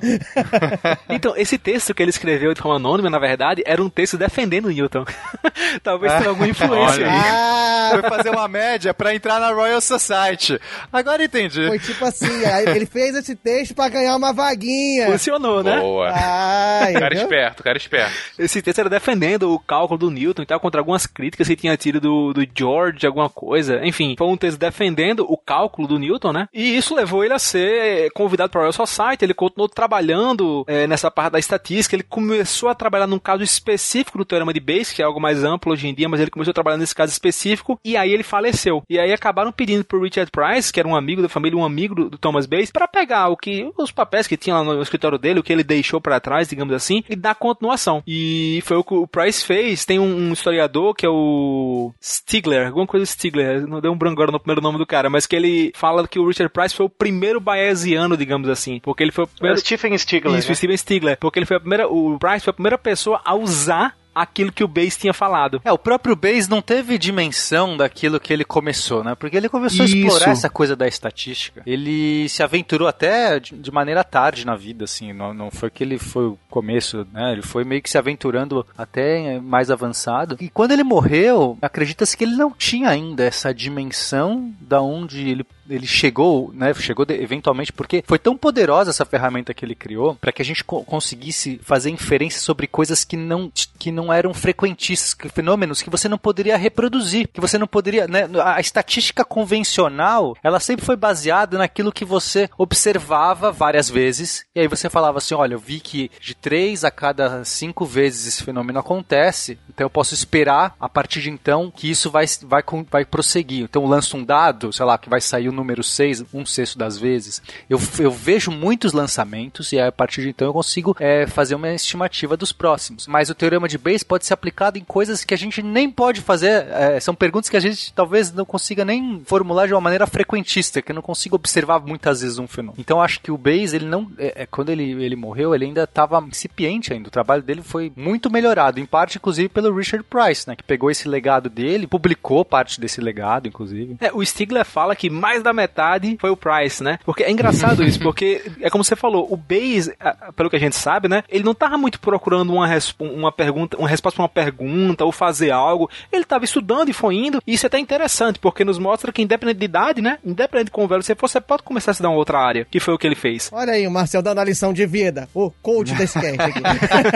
então, 1.08 1.34
esse 1.36 1.56
texto 1.56 1.94
que 1.94 2.02
ele 2.02 2.10
escreveu 2.10 2.52
de 2.52 2.60
forma 2.60 2.76
anônima, 2.76 3.08
na 3.08 3.18
verdade, 3.18 3.62
era 3.66 3.82
um 3.82 3.88
texto 3.88 4.18
defendendo 4.18 4.68
Newton. 4.68 5.04
talvez 5.82 6.12
tenha 6.14 6.28
alguma 6.28 6.48
influência 6.48 7.06
aí. 7.06 7.18
Ah, 7.18 7.88
foi 7.92 8.02
fazer 8.02 8.30
uma 8.30 8.48
média 8.48 8.92
pra 8.92 9.14
entrar 9.14 9.40
na 9.40 9.50
Royal 9.50 9.80
Society. 9.80 10.60
Agora 10.92 11.24
entendi. 11.24 11.66
Foi 11.66 11.78
tipo 11.78 12.04
assim, 12.04 12.44
aí 12.44 12.66
ele 12.68 12.86
fez 12.86 13.14
esse 13.14 13.34
texto 13.34 13.74
pra 13.74 13.88
ganhar 13.88 14.16
uma 14.16 14.32
vaguinha. 14.32 15.06
Funcionou, 15.06 15.62
né? 15.62 15.80
Boa. 15.80 16.10
Ah, 16.10 16.86
Cara 16.92 17.14
esperto, 17.14 17.62
cara 17.62 17.78
esperto. 17.78 18.12
Esse 18.38 18.60
texto 18.60 18.78
era 18.78 18.90
defendendo 18.90 19.52
o 19.52 19.58
cálculo 19.58 19.98
do 19.98 20.10
Newton 20.10 20.42
e 20.42 20.46
tal, 20.46 20.60
contra 20.60 20.80
algumas 20.80 21.06
críticas 21.06 21.46
que 21.46 21.56
tinha 21.56 21.76
tido 21.76 22.00
do, 22.00 22.32
do 22.32 22.46
George, 22.54 23.06
alguma 23.06 23.30
coisa. 23.30 23.80
Enfim, 23.84 24.14
foi 24.16 24.26
um 24.26 24.36
texto 24.36 24.58
defendendo 24.74 25.24
o 25.28 25.36
cálculo 25.36 25.86
do 25.86 25.98
Newton, 25.98 26.32
né? 26.32 26.48
E 26.52 26.76
isso 26.76 26.94
levou 26.94 27.24
ele 27.24 27.32
a 27.32 27.38
ser 27.38 28.10
convidado 28.10 28.50
para 28.50 28.60
a 28.60 28.64
Royal 28.64 28.72
Society. 28.72 29.24
Ele 29.24 29.32
continuou 29.32 29.68
trabalhando 29.68 30.64
é, 30.66 30.86
nessa 30.88 31.10
parte 31.10 31.32
da 31.32 31.38
estatística. 31.38 31.94
Ele 31.94 32.02
começou 32.02 32.68
a 32.68 32.74
trabalhar 32.74 33.06
num 33.06 33.18
caso 33.18 33.42
específico 33.44 34.18
do 34.18 34.24
teorema 34.24 34.52
de 34.52 34.58
Bayes, 34.58 34.92
que 34.92 35.00
é 35.00 35.04
algo 35.04 35.20
mais 35.20 35.44
amplo 35.44 35.72
hoje 35.72 35.86
em 35.86 35.94
dia, 35.94 36.08
mas 36.08 36.20
ele 36.20 36.30
começou 36.30 36.50
a 36.50 36.54
trabalhar 36.54 36.76
nesse 36.76 36.94
caso 36.94 37.12
específico 37.12 37.78
e 37.84 37.96
aí 37.96 38.12
ele 38.12 38.24
faleceu. 38.24 38.82
E 38.90 38.98
aí 38.98 39.12
acabaram 39.12 39.52
pedindo 39.52 39.84
pro 39.84 40.02
Richard 40.02 40.30
Price, 40.30 40.72
que 40.72 40.80
era 40.80 40.88
um 40.88 40.96
amigo 40.96 41.22
da 41.22 41.28
família, 41.28 41.56
um 41.56 41.64
amigo 41.64 41.94
do, 41.94 42.10
do 42.10 42.18
Thomas 42.18 42.46
Bayes, 42.46 42.72
para 42.72 42.88
pegar 42.88 43.28
o 43.28 43.36
que 43.36 43.70
os 43.78 43.92
papéis 43.92 44.26
que 44.26 44.36
tinha 44.36 44.56
lá 44.56 44.64
no 44.64 44.82
escritório 44.82 45.18
dele, 45.18 45.38
o 45.38 45.42
que 45.42 45.52
ele 45.52 45.62
deixou 45.62 46.00
para 46.00 46.18
trás, 46.18 46.48
digamos 46.48 46.74
assim, 46.74 47.04
e 47.08 47.14
dar 47.14 47.36
continuação. 47.36 48.02
E 48.06 48.60
foi 48.64 48.76
o 48.76 48.84
que 48.84 48.94
o 48.94 49.06
Price 49.06 49.44
fez. 49.44 49.84
Tem 49.84 49.98
um, 49.98 50.28
um 50.28 50.32
historiador 50.32 50.94
que 50.94 51.06
é 51.06 51.08
o 51.08 51.92
Stigler, 52.02 52.66
alguma 52.66 52.86
coisa 52.86 53.06
Stigler, 53.06 53.66
não 53.66 53.80
deu 53.80 53.92
um 53.92 53.96
branco 53.96 54.14
agora 54.14 54.32
no 54.32 54.40
primeiro 54.40 54.63
nome 54.64 54.78
do 54.78 54.86
cara, 54.86 55.08
mas 55.08 55.26
que 55.26 55.36
ele 55.36 55.72
fala 55.74 56.06
que 56.08 56.18
o 56.18 56.26
Richard 56.26 56.52
Price 56.52 56.74
foi 56.74 56.86
o 56.86 56.90
primeiro 56.90 57.40
bayesiano, 57.40 58.16
digamos 58.16 58.48
assim, 58.48 58.80
porque 58.80 59.02
ele 59.02 59.12
foi 59.12 59.24
o 59.24 59.26
É 59.26 59.36
primeiro 59.36 59.56
o 59.58 59.60
Stephen 59.60 59.96
Stigler. 59.96 60.38
isso, 60.38 60.48
né? 60.48 60.54
Steven 60.54 60.76
Stigler, 60.76 61.18
porque 61.18 61.38
ele 61.38 61.46
foi 61.46 61.56
a 61.56 61.60
primeira, 61.60 61.88
o 61.88 62.18
Price 62.18 62.44
foi 62.44 62.50
a 62.50 62.54
primeira 62.54 62.78
pessoa 62.78 63.20
a 63.24 63.34
usar 63.34 63.96
aquilo 64.14 64.52
que 64.52 64.64
o 64.64 64.68
Bayes 64.68 64.96
tinha 64.96 65.12
falado. 65.12 65.60
É, 65.64 65.72
o 65.72 65.78
próprio 65.78 66.14
Bayes 66.14 66.48
não 66.48 66.62
teve 66.62 66.98
dimensão 66.98 67.76
daquilo 67.76 68.20
que 68.20 68.32
ele 68.32 68.44
começou, 68.44 69.02
né? 69.02 69.14
Porque 69.14 69.36
ele 69.36 69.48
começou 69.48 69.84
Isso. 69.84 69.94
a 69.94 69.98
explorar 69.98 70.30
essa 70.30 70.50
coisa 70.50 70.76
da 70.76 70.86
estatística. 70.86 71.62
Ele 71.66 72.28
se 72.28 72.42
aventurou 72.42 72.86
até 72.86 73.40
de, 73.40 73.56
de 73.56 73.70
maneira 73.70 74.04
tarde 74.04 74.46
na 74.46 74.54
vida, 74.54 74.84
assim. 74.84 75.12
Não, 75.12 75.34
não 75.34 75.50
foi 75.50 75.70
que 75.70 75.82
ele 75.82 75.98
foi 75.98 76.26
o 76.26 76.38
começo, 76.48 77.06
né? 77.12 77.32
Ele 77.32 77.42
foi 77.42 77.64
meio 77.64 77.82
que 77.82 77.90
se 77.90 77.98
aventurando 77.98 78.66
até 78.76 79.40
mais 79.40 79.70
avançado. 79.70 80.36
E 80.40 80.48
quando 80.48 80.72
ele 80.72 80.84
morreu, 80.84 81.58
acredita-se 81.60 82.16
que 82.16 82.24
ele 82.24 82.36
não 82.36 82.50
tinha 82.50 82.88
ainda 82.88 83.24
essa 83.24 83.52
dimensão 83.52 84.52
da 84.60 84.80
onde 84.80 85.28
ele 85.28 85.44
ele 85.68 85.86
chegou, 85.86 86.50
né, 86.54 86.72
chegou 86.74 87.04
de- 87.04 87.14
eventualmente 87.14 87.72
porque 87.72 88.02
foi 88.06 88.18
tão 88.18 88.36
poderosa 88.36 88.90
essa 88.90 89.04
ferramenta 89.04 89.54
que 89.54 89.64
ele 89.64 89.74
criou 89.74 90.14
para 90.14 90.32
que 90.32 90.42
a 90.42 90.44
gente 90.44 90.62
co- 90.64 90.84
conseguisse 90.84 91.60
fazer 91.62 91.90
inferências 91.90 92.42
sobre 92.42 92.66
coisas 92.66 93.04
que 93.04 93.16
não 93.16 93.50
que 93.78 93.90
não 93.92 94.12
eram 94.12 94.32
frequentíssimas, 94.32 95.14
que- 95.14 95.28
fenômenos 95.28 95.82
que 95.82 95.90
você 95.90 96.08
não 96.08 96.16
poderia 96.18 96.56
reproduzir, 96.56 97.28
que 97.28 97.40
você 97.40 97.58
não 97.58 97.66
poderia, 97.66 98.06
né, 98.08 98.28
a 98.42 98.54
a 98.54 98.60
estatística 98.60 99.24
convencional, 99.24 100.36
ela 100.42 100.60
sempre 100.60 100.84
foi 100.84 100.96
baseada 100.96 101.58
naquilo 101.58 101.92
que 101.92 102.04
você 102.04 102.48
observava 102.56 103.50
várias 103.50 103.88
vezes 103.90 104.44
e 104.54 104.60
aí 104.60 104.68
você 104.68 104.88
falava 104.90 105.18
assim, 105.18 105.34
olha, 105.34 105.54
eu 105.54 105.58
vi 105.58 105.80
que 105.80 106.10
de 106.20 106.34
três 106.34 106.84
a 106.84 106.90
cada 106.90 107.44
cinco 107.44 107.84
vezes 107.84 108.26
esse 108.26 108.42
fenômeno 108.42 108.78
acontece, 108.78 109.58
então 109.68 109.84
eu 109.84 109.90
posso 109.90 110.14
esperar 110.14 110.74
a 110.78 110.88
partir 110.88 111.20
de 111.22 111.30
então 111.30 111.70
que 111.74 111.90
isso 111.90 112.10
vai 112.10 112.26
vai 112.42 112.62
vai 112.90 113.04
prosseguir. 113.04 113.64
Então 113.64 113.82
eu 113.82 113.88
lanço 113.88 114.16
um 114.16 114.24
dado, 114.24 114.72
sei 114.72 114.84
lá, 114.84 114.96
que 114.98 115.08
vai 115.08 115.20
sair 115.20 115.48
número 115.54 115.82
6, 115.82 116.24
um 116.34 116.44
sexto 116.44 116.78
das 116.78 116.98
vezes. 116.98 117.42
Eu, 117.68 117.80
eu 117.98 118.10
vejo 118.10 118.50
muitos 118.50 118.92
lançamentos 118.92 119.72
e 119.72 119.80
a 119.80 119.90
partir 119.90 120.22
de 120.22 120.28
então 120.30 120.48
eu 120.48 120.52
consigo 120.52 120.96
é, 120.98 121.26
fazer 121.26 121.54
uma 121.54 121.72
estimativa 121.72 122.36
dos 122.36 122.52
próximos. 122.52 123.06
Mas 123.06 123.30
o 123.30 123.34
teorema 123.34 123.68
de 123.68 123.78
Bayes 123.78 124.02
pode 124.02 124.26
ser 124.26 124.34
aplicado 124.34 124.78
em 124.78 124.84
coisas 124.84 125.24
que 125.24 125.34
a 125.34 125.38
gente 125.38 125.62
nem 125.62 125.90
pode 125.90 126.20
fazer, 126.20 126.66
é, 126.68 126.98
são 127.00 127.14
perguntas 127.14 127.48
que 127.48 127.56
a 127.56 127.60
gente 127.60 127.92
talvez 127.92 128.32
não 128.32 128.44
consiga 128.44 128.84
nem 128.84 129.22
formular 129.24 129.66
de 129.66 129.74
uma 129.74 129.80
maneira 129.80 130.06
frequentista, 130.06 130.82
que 130.82 130.92
eu 130.92 130.94
não 130.94 131.02
consigo 131.02 131.36
observar 131.36 131.80
muitas 131.80 132.20
vezes 132.20 132.38
um 132.38 132.46
fenômeno. 132.46 132.80
Então 132.80 133.00
acho 133.00 133.20
que 133.20 133.30
o 133.30 133.38
Bayes, 133.38 133.72
ele 133.72 133.86
não, 133.86 134.10
é, 134.18 134.42
é, 134.42 134.46
quando 134.46 134.70
ele, 134.70 135.04
ele 135.04 135.16
morreu, 135.16 135.54
ele 135.54 135.66
ainda 135.66 135.84
estava 135.84 136.18
incipiente 136.26 136.92
ainda. 136.92 137.08
O 137.08 137.12
trabalho 137.12 137.42
dele 137.42 137.62
foi 137.62 137.92
muito 137.96 138.30
melhorado, 138.30 138.80
em 138.80 138.86
parte 138.86 139.18
inclusive 139.18 139.48
pelo 139.48 139.74
Richard 139.74 140.04
Price, 140.08 140.48
né, 140.48 140.56
que 140.56 140.64
pegou 140.64 140.90
esse 140.90 141.08
legado 141.08 141.48
dele, 141.48 141.86
publicou 141.86 142.44
parte 142.44 142.80
desse 142.80 143.00
legado, 143.00 143.46
inclusive. 143.46 143.96
É, 144.00 144.12
o 144.12 144.24
Stigler 144.24 144.64
fala 144.64 144.96
que 144.96 145.08
mais 145.08 145.42
da 145.44 145.52
metade 145.52 146.16
foi 146.20 146.30
o 146.30 146.36
Price, 146.36 146.82
né? 146.82 146.98
Porque 147.04 147.22
é 147.22 147.30
engraçado 147.30 147.82
isso, 147.86 148.00
porque 148.00 148.42
é 148.60 148.68
como 148.68 148.82
você 148.82 148.96
falou, 148.96 149.26
o 149.30 149.36
Bayes, 149.36 149.90
ah, 150.00 150.32
pelo 150.34 150.50
que 150.50 150.56
a 150.56 150.58
gente 150.58 150.76
sabe, 150.76 151.08
né? 151.08 151.22
Ele 151.28 151.44
não 151.44 151.54
tava 151.54 151.78
muito 151.78 152.00
procurando 152.00 152.52
uma, 152.52 152.68
uma 153.00 153.32
pergunta, 153.32 153.76
uma 153.76 153.88
resposta 153.88 154.16
para 154.16 154.22
uma 154.22 154.28
pergunta 154.28 155.04
ou 155.04 155.12
fazer 155.12 155.50
algo. 155.50 155.88
Ele 156.10 156.24
tava 156.24 156.44
estudando 156.44 156.88
e 156.88 156.92
foi 156.92 157.14
indo. 157.14 157.40
E 157.46 157.54
isso 157.54 157.66
é 157.66 157.68
até 157.68 157.78
interessante, 157.78 158.38
porque 158.38 158.64
nos 158.64 158.78
mostra 158.78 159.12
que 159.12 159.22
independente 159.22 159.58
de 159.58 159.64
idade, 159.64 160.02
né? 160.02 160.18
Independente 160.24 160.66
de 160.66 160.70
como 160.72 160.88
velho 160.88 161.02
você 161.02 161.14
for, 161.14 161.28
você 161.28 161.40
pode 161.40 161.62
começar 161.62 161.90
a 161.90 161.92
estudar 161.92 162.08
uma 162.08 162.18
outra 162.18 162.38
área, 162.38 162.66
que 162.70 162.80
foi 162.80 162.94
o 162.94 162.98
que 162.98 163.06
ele 163.06 163.14
fez. 163.14 163.50
Olha 163.52 163.72
aí 163.74 163.86
o 163.86 163.90
Marcel 163.90 164.22
dando 164.22 164.38
a 164.38 164.44
lição 164.44 164.72
de 164.72 164.86
vida. 164.86 165.28
O 165.34 165.50
coach 165.50 165.94
desse 165.94 166.18
cast 166.18 166.40
aqui. 166.40 166.60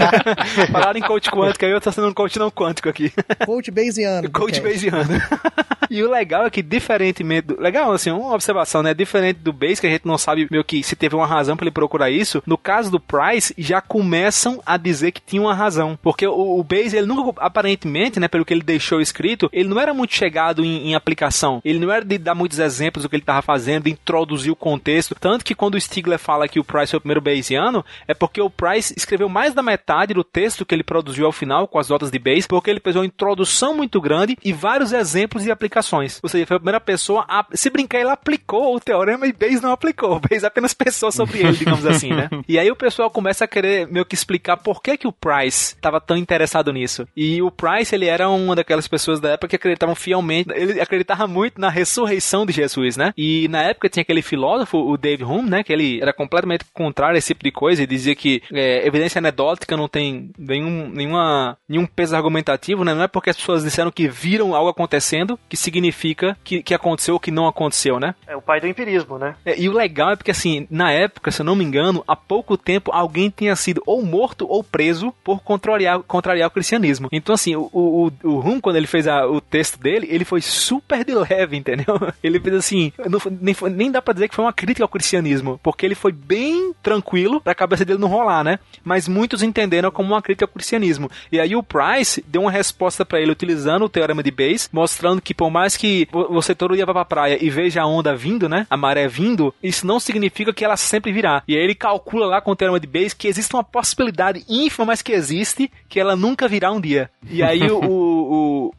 Falaram 0.71 0.99
em 0.99 1.03
coach 1.03 1.31
quântico, 1.31 1.65
aí 1.65 1.73
eu 1.73 1.81
tô 1.81 1.91
sendo 1.91 2.09
um 2.09 2.15
coach 2.15 2.39
não 2.39 2.51
quântico 2.51 2.89
aqui. 2.89 3.13
coach 3.45 3.71
Bayesiano. 3.71 4.31
Coach. 4.31 4.61
Bayesiano. 4.61 5.09
e 5.91 6.03
o 6.03 6.11
legal 6.11 6.47
é 6.47 6.51
que, 6.51 6.63
diferentemente 6.63 7.49
do. 7.49 7.61
Legal, 7.61 7.93
assim, 7.93 8.11
uma 8.21 8.35
observação, 8.35 8.83
né? 8.83 8.95
Diferente 8.95 9.39
do 9.39 9.53
Bayes, 9.53 9.81
que 9.81 9.87
a 9.87 9.91
gente 9.91 10.07
não 10.07 10.19
sabe 10.19 10.49
meio 10.51 10.65
que 10.65 10.83
se 10.83 10.97
teve 10.97 11.15
uma 11.15 11.27
razão 11.27 11.57
pra 11.57 11.65
ele 11.65 11.71
procurar 11.71 12.11
isso. 12.11 12.43
No 12.47 12.59
caso 12.59 12.91
do 12.91 13.01
Price, 13.01 13.55
já 13.57 13.81
começam 13.81 14.61
a 14.65 14.77
dizer 14.77 15.13
que 15.13 15.21
tinha 15.21 15.43
uma 15.43 15.55
razão. 15.55 15.99
Porque 16.03 16.27
o, 16.27 16.59
o 16.59 16.63
Bayes, 16.63 16.93
ele 16.93 17.07
nunca, 17.07 17.41
aparentemente, 17.41 18.21
né, 18.21 18.29
pelo 18.29 18.45
que 18.45 18.53
ele 18.53 18.63
deixou 18.63 19.01
escrito, 19.01 19.49
ele 19.53 19.69
não 19.69 19.81
era 19.81 19.95
muito 19.95 20.15
chegado 20.15 20.65
em, 20.65 20.89
em 20.89 20.95
aplicação. 20.95 21.61
Ele 21.65 21.79
não 21.79 21.93
era 21.93 22.05
de 22.05 22.19
dar 22.19 22.35
muitos 22.35 22.59
exemplos 22.59 23.03
do 23.03 23.09
que 23.09 23.17
ele 23.17 23.23
tava 23.23 23.43
fazendo, 23.43 23.85
de 23.85 23.91
introduzir 23.91 24.53
o 24.53 24.57
contexto. 24.57 25.15
Tanto 25.19 25.45
que 25.45 25.55
quando 25.55 25.75
o 25.75 25.81
Stigler 25.81 26.19
fala 26.19 26.49
que 26.49 26.61
o 26.61 26.65
Price 26.65 26.91
foi 26.91 26.99
o 26.99 27.01
primeiro 27.01 27.21
Bayesiano, 27.21 27.85
é 28.07 28.15
porque 28.15 28.41
o 28.41 28.51
Price 28.51 28.95
escreveu 28.97 29.29
mais 29.29 29.55
da 29.55 29.63
metade 29.63 30.15
do 30.15 30.25
texto 30.25 30.65
que 30.65 30.75
ele 30.75 30.83
produziu 30.83 31.27
ao 31.27 31.33
final, 31.33 31.69
com 31.69 31.79
as 31.79 31.89
notas 31.89 32.11
de 32.11 32.19
Bayes, 32.19 32.47
porque 32.47 32.71
ele 32.71 32.81
fez 32.81 32.97
uma 32.97 33.07
introdução 33.07 33.75
muito 33.75 34.01
grande 34.01 34.37
e 34.45 34.53
vários 34.53 34.93
exemplos 34.93 35.47
e 35.47 35.51
aplicações. 35.51 36.21
Ou 36.23 36.29
seja, 36.29 36.47
foi 36.47 36.57
a 36.57 36.61
primeira 36.61 36.81
pessoa 36.81 37.25
a, 37.29 37.45
se 37.53 37.71
brincar, 37.71 37.99
aplicou 38.09 38.75
o 38.75 38.81
teorema 38.81 39.27
e 39.27 39.33
Bayes 39.33 39.61
não 39.61 39.73
aplicou. 39.73 40.21
Bayes 40.29 40.45
apenas 40.45 40.75
pensou 40.75 41.11
sobre 41.13 41.41
ele, 41.41 41.53
digamos 41.53 41.87
assim, 41.87 42.11
né? 42.11 42.29
E 42.49 42.59
aí 42.59 42.71
o 42.71 42.77
pessoal 42.77 43.11
começa 43.11 43.45
a 43.45 43.49
querer 43.49 43.87
meio 43.89 44.07
que 44.07 44.15
explicar 44.15 44.57
por 44.57 44.83
que 44.83 44.97
que 44.97 45.07
o 45.07 45.13
Price 45.13 45.75
estava 45.75 46.01
tão 46.01 46.17
interessado 46.17 46.73
nisso. 46.73 47.07
E 47.17 47.43
o 47.43 47.51
Price, 47.51 47.95
ele 47.95 48.07
era 48.07 48.29
uma 48.29 48.55
daquelas 48.55 48.89
pessoas 48.89 49.21
da 49.21 49.31
época 49.31 49.49
que 49.49 49.57
acreditavam 49.57 49.95
fielmente, 49.95 50.51
ele 50.55 50.81
acreditava 50.81 51.27
muito 51.27 51.61
na 51.61 51.69
ressurreição 51.69 52.47
de 52.47 52.53
Jesus, 52.53 52.97
né? 52.97 53.13
E 53.17 53.49
na 53.49 53.63
época 53.63 53.89
tinha 53.89 54.03
aquele 54.03 54.23
filósofo, 54.23 54.79
o 54.79 54.97
Dave 54.97 55.25
Hume, 55.25 55.51
né? 55.51 55.63
Que 55.63 55.73
ele 55.73 56.01
era 56.01 56.13
completamente 56.13 56.65
contrário 56.73 57.17
a 57.17 57.19
esse 57.19 57.29
tipo 57.29 57.45
de 57.45 57.53
coisa 57.53 57.83
e 57.83 57.87
dizia 57.87 58.15
que 58.15 58.43
é, 58.53 58.87
evidência 58.87 59.19
anedótica 59.19 59.77
não 59.77 59.89
tem 59.89 60.31
nenhum, 60.39 60.89
nenhuma, 60.89 61.57
nenhum 61.69 61.87
peso 61.87 62.17
argumentativo, 62.17 62.85
né? 62.85 62.95
Não 62.95 63.03
é 63.03 63.09
porque 63.09 63.31
as 63.31 63.37
pessoas 63.37 63.65
disseram 63.65 63.91
que 63.91 64.09
viram 64.09 64.55
algo 64.55 64.71
acontecendo 64.71 65.39
que 65.49 65.57
significa 65.57 66.37
que, 66.43 66.63
que 66.63 66.75
aconteceu 66.75 67.15
ou 67.15 67.21
que 67.21 67.31
não 67.31 67.47
aconteceu, 67.47 67.98
né? 67.99 68.15
É 68.27 68.37
o 68.37 68.43
pai 68.43 68.61
do 68.61 68.67
empirismo, 68.67 69.19
né? 69.19 69.35
É, 69.45 69.59
e 69.59 69.69
o 69.69 69.73
legal 69.73 70.11
é 70.11 70.17
porque, 70.17 70.31
assim, 70.31 70.67
na 70.71 70.91
época, 70.93 71.31
se 71.31 71.41
eu 71.41 71.45
não 71.47 71.55
me 71.57 71.65
engano, 71.65 72.03
há 72.07 72.15
pouco 72.17 72.57
tempo 72.57 72.91
alguém 72.93 73.31
tinha 73.35 73.55
sido 73.57 73.83
ou 73.87 74.03
morto 74.05 74.47
ou 74.49 74.63
preso 74.63 75.13
por 75.25 75.41
contrariar, 75.43 76.01
contrariar 76.01 76.49
o 76.49 76.51
cristianismo. 76.53 77.09
Então, 77.13 77.35
assim, 77.35 77.57
o, 77.57 77.69
o, 77.73 78.11
o 78.25 78.39
Rum, 78.41 78.61
quando 78.61 78.77
ele 78.77 78.87
fez 78.87 79.07
a- 79.07 79.27
o 79.27 79.41
texto 79.41 79.79
dele, 79.79 80.07
ele 80.11 80.25
foi 80.25 80.41
super 80.41 81.05
de 81.05 81.15
leve, 81.15 81.57
entendeu? 81.57 81.99
Ele 82.23 82.41
fez 82.41 82.55
assim, 82.57 82.93
não 83.09 83.19
nem, 83.41 83.55
nem 83.75 83.91
dá 83.91 84.03
pra 84.03 84.13
dizer 84.15 84.29
que 84.29 84.35
foi 84.35 84.45
uma 84.45 84.53
crítica 84.53 84.85
ao 84.85 84.89
cristianismo, 84.89 85.59
porque 85.63 85.87
ele 85.87 85.95
foi 85.95 86.13
bem 86.13 86.73
tranquilo 86.83 87.41
pra 87.41 87.55
cabeça 87.55 87.85
dele 87.85 87.99
não 87.99 88.09
rolar, 88.09 88.43
né? 88.45 88.59
Mas 88.85 89.07
muitos 89.09 89.43
entenderam 89.43 89.91
como 89.91 90.13
uma 90.15 90.23
crítica 90.23 90.45
ao 90.45 90.49
cristianismo. 90.53 91.11
E 91.31 91.39
aí 91.41 91.55
o 91.55 91.63
Price 91.63 92.25
deu 92.27 92.43
uma 92.43 92.51
resposta 92.51 93.05
pra 93.05 93.21
ele 93.21 93.31
utilizando 93.33 93.85
o 93.85 93.89
teorema 93.89 94.23
de 94.23 94.31
Bayes, 94.31 94.69
mostrando 94.73 95.21
que 95.23 95.35
por 95.35 95.51
mais 95.51 95.77
que 95.77 96.09
vo- 96.11 96.29
você 96.31 96.55
todo 96.55 96.75
dia 96.75 96.87
vá 96.87 96.93
pra 96.93 97.05
praia 97.05 97.39
e 97.43 97.49
veja 97.51 97.83
a 97.83 97.87
onda 97.89 98.15
vindo, 98.15 98.49
né? 98.49 98.67
A 98.71 98.77
maré 98.77 99.09
vindo, 99.09 99.55
isso 99.63 99.87
não 99.87 99.99
significa 99.99 100.53
que 100.53 100.65
ela 100.65 100.77
sempre 100.77 101.13
virá. 101.13 101.43
E 101.49 101.57
aí 101.57 101.63
ele 101.63 101.75
calcula 101.75 102.27
lá 102.27 102.41
com 102.41 102.51
o 102.51 102.57
teorema 102.57 102.81
de 102.81 102.87
Bayes 102.87 103.15
que 103.15 103.29
existe 103.29 103.55
uma 103.55 103.65
possibilidade 103.65 104.45
ínfima, 104.49 104.87
mas 104.87 105.03
que 105.03 105.13
existe, 105.13 105.71
que 105.89 105.99
ela 105.99 106.15
nunca 106.15 106.49
virá 106.49 106.71
um 106.71 106.81
dia. 106.81 107.11
E 107.29 107.43
aí 107.43 107.71
o, 107.71 107.79
o, 107.85 107.89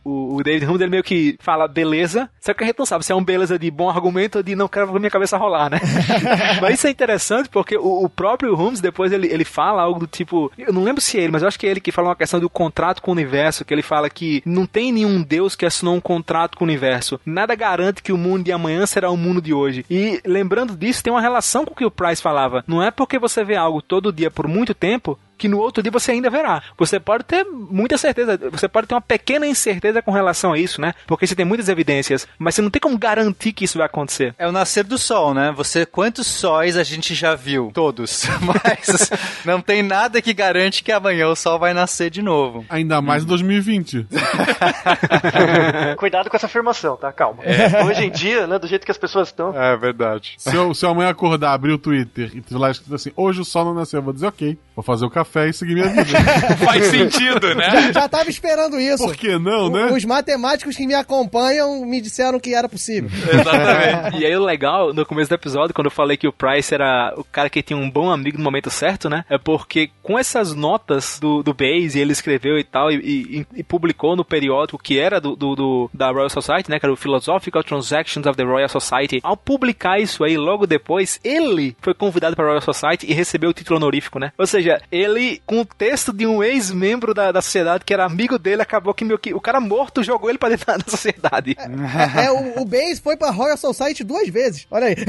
o, 0.04 0.36
o 0.36 0.40
o 0.40 0.44
David 0.44 0.66
Hume 0.66 0.84
ele 0.84 0.90
meio 0.90 1.04
que 1.04 1.36
fala 1.40 1.68
beleza, 1.68 2.30
só 2.40 2.54
que 2.54 2.64
a 2.64 2.68
gente 2.68 2.80
não 2.80 2.86
sabe 2.86 3.06
se 3.06 3.12
é 3.12 3.16
um 3.16 3.24
beleza 3.24 3.60
de 3.60 3.70
bom 3.70 3.90
argumento 3.90 4.38
ou 4.38 4.44
de 4.44 4.56
não 4.56 4.68
quero 4.68 4.92
ver 4.92 5.00
minha 5.00 5.12
cabeça 5.12 5.38
rolar, 5.38 5.70
né? 5.70 5.80
mas 6.62 6.76
isso 6.76 6.88
é 6.88 6.90
interessante 6.90 7.50
porque 7.50 7.78
o, 7.78 8.06
o 8.06 8.10
próprio 8.10 8.56
Holmes 8.56 8.82
depois 8.82 9.12
ele, 9.12 9.28
ele 9.28 9.44
fala 9.44 9.82
algo 9.82 10.00
do 10.00 10.08
tipo, 10.08 10.52
eu 10.58 10.74
não 10.74 10.84
lembro 10.84 11.02
se 11.02 11.18
é 11.18 11.24
ele, 11.24 11.32
mas 11.32 11.42
eu 11.42 11.48
acho 11.48 11.60
que 11.60 11.68
é 11.68 11.70
ele 11.70 11.82
que 11.82 11.92
fala 11.92 12.10
uma 12.10 12.16
questão 12.16 12.40
do 12.40 12.50
contrato 12.50 13.02
com 13.02 13.12
o 13.12 13.14
universo, 13.14 13.66
que 13.66 13.74
ele 13.74 13.82
fala 13.82 14.10
que 14.10 14.42
não 14.46 14.66
tem 14.66 14.92
nenhum 14.92 15.22
Deus 15.22 15.56
que 15.56 15.66
assinou 15.66 15.96
um 15.96 16.02
contrato 16.02 16.58
com 16.58 16.64
o 16.64 16.68
universo. 16.68 17.20
Nada 17.26 17.56
garante 17.56 18.02
que 18.02 18.14
o 18.14 18.18
mundo 18.18 18.44
de 18.44 18.52
amanhã 18.52 18.86
será 18.86 19.12
o 19.12 19.18
mundo 19.18 19.42
de 19.42 19.54
hoje. 19.54 19.86
E 19.90 20.22
lembrando 20.26 20.76
disso, 20.76 21.04
tem 21.04 21.12
uma 21.12 21.22
relação 21.22 21.66
com 21.66 21.74
o 21.74 21.76
que 21.76 21.86
o 21.86 21.92
Price 21.92 22.22
falava. 22.22 22.64
Não 22.68 22.82
é 22.82 22.92
porque 22.92 23.20
você 23.20 23.44
vê 23.44 23.56
algo 23.56 23.82
todo 23.82 24.14
dia 24.14 24.32
por 24.32 24.48
muito 24.48 24.74
tempo 24.74 25.20
que 25.40 25.48
no 25.48 25.58
outro 25.58 25.82
dia 25.82 25.92
você 25.92 26.12
ainda 26.12 26.30
verá. 26.30 26.62
Você 26.78 27.00
pode 27.00 27.24
ter 27.24 27.44
muita 27.46 27.98
certeza, 27.98 28.38
você 28.52 28.68
pode 28.68 28.88
ter 28.88 28.94
uma 28.94 29.02
pequena 29.02 29.48
incerteza 29.48 30.02
com 30.02 30.12
relação 30.12 30.54
a 30.54 30.60
isso, 30.60 30.82
né? 30.82 30.94
Porque 31.08 31.26
você 31.26 31.34
tem 31.34 31.46
muitas 31.46 31.70
evidências, 31.70 32.28
mas 32.38 32.54
você 32.54 32.62
não 32.62 32.70
tem 32.70 32.80
como 32.80 32.98
garantir 32.98 33.54
que 33.54 33.64
isso 33.64 33.78
vai 33.78 33.88
acontecer. 33.88 34.36
É 34.38 34.48
o 34.48 34.52
nascer 34.52 34.84
do 34.84 34.98
sol, 34.98 35.34
né? 35.34 35.52
Você 35.56 35.86
quantos 35.86 36.28
sóis 36.28 36.76
a 36.78 36.84
gente 36.84 37.16
já 37.16 37.36
viu? 37.36 37.72
Todos. 37.74 38.28
Mas 38.42 39.10
não 39.46 39.62
tem 39.62 39.82
nada 39.82 40.22
que 40.22 40.34
garante 40.34 40.84
que 40.84 40.92
amanhã 40.92 41.28
o 41.28 41.36
sol 41.36 41.58
vai 41.58 41.74
nascer 41.74 42.10
de 42.10 42.22
novo. 42.22 42.66
Ainda 42.70 43.02
mais 43.02 43.24
em 43.24 43.28
2020. 43.28 44.08
Cuidado 45.98 46.30
com 46.30 46.36
essa 46.36 46.48
afirmação, 46.48 46.98
tá? 46.98 47.12
Calma. 47.12 47.44
Hoje 47.86 48.06
em 48.06 48.12
dia, 48.12 48.48
né, 48.48 48.60
do 48.60 48.68
jeito 48.68 48.86
que 48.86 48.92
as 48.92 48.98
pessoas 48.98 49.30
estão. 49.30 49.56
É 49.56 49.78
verdade. 49.78 50.34
Se 50.38 50.56
eu, 50.56 50.74
se 50.74 50.86
eu 50.86 50.90
amanhã 50.90 51.10
acordar, 51.10 51.54
abrir 51.54 51.72
o 51.72 51.78
Twitter 51.78 52.32
e 52.34 52.54
lá 52.54 52.72
escrito 52.72 52.96
assim, 52.96 53.12
hoje 53.16 53.42
o 53.42 53.46
sol 53.46 53.66
não 53.66 53.74
nasceu, 53.74 54.00
eu 54.00 54.04
vou 54.04 54.14
dizer 54.14 54.28
ok, 54.28 54.58
vou 54.80 54.84
fazer 54.84 55.06
o 55.06 55.10
café 55.10 55.50
e 55.50 55.54
seguir 55.54 55.74
minha 55.74 55.90
vida. 55.90 56.04
Faz 56.66 56.86
sentido, 56.86 57.54
né? 57.56 57.92
Já 57.94 58.08
tava 58.08 58.30
esperando 58.30 58.80
isso. 58.80 59.04
Por 59.04 59.16
que 59.16 59.38
não, 59.38 59.70
né? 59.70 59.92
Os 59.92 60.06
matemáticos 60.06 60.76
que 60.76 60.88
me 60.88 60.94
acompanham 60.96 61.86
me 61.86 62.00
disseram 62.02 62.40
que 62.40 62.54
era 62.54 62.68
possível. 62.70 63.10
Exatamente. 63.32 64.18
E 64.22 64.26
aí 64.26 64.36
o 64.36 64.44
legal, 64.44 64.94
no 64.94 65.06
começo 65.06 65.30
do 65.30 65.36
episódio, 65.36 65.74
quando 65.74 65.86
eu 65.88 65.92
falei 65.92 66.16
que 66.18 66.28
o 66.28 66.34
Price 66.34 66.74
era 66.74 67.14
o 67.18 67.24
cara 67.24 67.50
que 67.50 67.62
tinha 67.62 67.78
um 67.78 67.90
bom 67.90 68.10
amigo 68.10 68.38
no 68.38 68.44
momento 68.44 68.70
certo, 68.70 69.10
né? 69.10 69.26
É 69.30 69.38
porque 69.38 69.90
com 70.02 70.18
essas 70.18 70.54
notas 70.56 71.20
do, 71.20 71.44
do 71.44 71.54
Base, 71.54 72.00
ele 72.00 72.12
escreveu 72.12 72.58
e 72.58 72.64
tal, 72.64 72.92
e, 72.92 72.96
e- 72.96 73.46
e 73.58 73.64
publicou 73.64 74.16
no 74.16 74.24
periódico 74.26 74.78
que 74.82 74.98
era 75.00 75.20
do, 75.20 75.36
do- 75.36 75.56
do- 75.56 75.90
da 75.94 76.10
Royal 76.12 76.30
Society, 76.30 76.70
né? 76.70 76.80
Que 76.80 76.86
era 76.86 76.94
o 76.94 76.98
Philosophical 76.98 77.64
Transactions 77.64 78.26
of 78.26 78.38
the 78.38 78.44
Royal 78.44 78.70
Society. 78.70 79.20
Ao 79.24 79.36
publicar 79.36 80.00
isso 80.00 80.24
aí, 80.24 80.38
logo 80.38 80.66
depois, 80.66 81.20
ele 81.24 81.76
foi 81.82 81.94
convidado 81.94 82.36
para 82.36 82.46
a 82.46 82.48
Royal 82.50 82.62
Society 82.62 83.06
e 83.10 83.14
recebeu 83.14 83.50
o 83.50 83.54
título 83.54 83.78
honorífico, 83.78 84.20
né? 84.20 84.32
Ou 84.38 84.46
seja, 84.48 84.69
ele, 84.92 85.42
com 85.46 85.62
o 85.62 85.66
texto 85.66 86.12
de 86.14 86.26
um 86.26 86.44
ex-membro 86.44 87.14
da, 87.14 87.32
da 87.32 87.42
sociedade 87.42 87.84
que 87.86 87.94
era 87.94 88.06
amigo 88.06 88.38
dele, 88.38 88.62
acabou 88.62 88.94
que, 88.94 89.06
meio 89.06 89.20
que 89.20 89.34
o 89.34 89.42
cara 89.42 89.60
morto 89.60 90.04
jogou 90.04 90.30
ele 90.30 90.38
para 90.38 90.50
dentro 90.50 90.66
da, 90.66 90.78
da 90.78 90.90
sociedade. 90.90 91.56
É, 91.58 92.26
é, 92.26 92.32
o, 92.32 92.62
o 92.62 92.66
Base 92.66 93.02
foi 93.02 93.18
pra 93.18 93.32
Royal 93.32 93.58
Society 93.58 94.04
duas 94.04 94.28
vezes. 94.30 94.68
Olha 94.70 94.88
aí. 94.88 94.96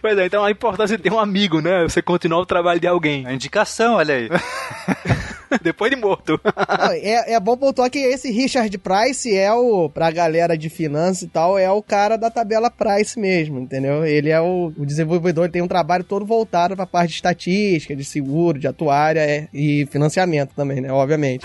Pois 0.00 0.16
é, 0.16 0.26
então 0.26 0.44
a 0.44 0.50
importância 0.50 0.96
de 0.96 1.02
ter 1.02 1.12
um 1.12 1.18
amigo, 1.18 1.60
né? 1.60 1.82
Você 1.82 2.00
continuar 2.00 2.40
o 2.40 2.46
trabalho 2.46 2.80
de 2.80 2.86
alguém, 2.86 3.26
A 3.26 3.32
indicação, 3.32 3.94
olha 3.94 4.14
aí. 4.14 4.28
depois 5.62 5.90
de 5.90 5.96
morto. 5.96 6.40
É, 7.02 7.34
é 7.34 7.40
bom 7.40 7.56
pontuar 7.56 7.90
que 7.90 7.98
esse 7.98 8.30
Richard 8.30 8.76
Price 8.78 9.34
é 9.34 9.52
o, 9.52 9.88
pra 9.88 10.10
galera 10.10 10.56
de 10.56 10.68
finanças 10.68 11.22
e 11.22 11.28
tal, 11.28 11.58
é 11.58 11.70
o 11.70 11.82
cara 11.82 12.16
da 12.16 12.30
tabela 12.30 12.70
Price 12.70 13.18
mesmo, 13.18 13.58
entendeu? 13.58 14.04
Ele 14.04 14.30
é 14.30 14.40
o, 14.40 14.72
o 14.76 14.86
desenvolvedor, 14.86 15.44
ele 15.44 15.52
tem 15.52 15.62
um 15.62 15.68
trabalho 15.68 16.04
todo 16.04 16.24
voltado 16.24 16.76
pra 16.76 16.86
parte 16.86 17.10
de 17.10 17.16
estatística, 17.16 17.96
de 17.96 18.04
seguro, 18.04 18.58
de 18.58 18.66
atuária 18.66 19.20
é, 19.20 19.48
e 19.52 19.86
financiamento 19.90 20.54
também, 20.54 20.80
né? 20.80 20.92
Obviamente. 20.92 21.44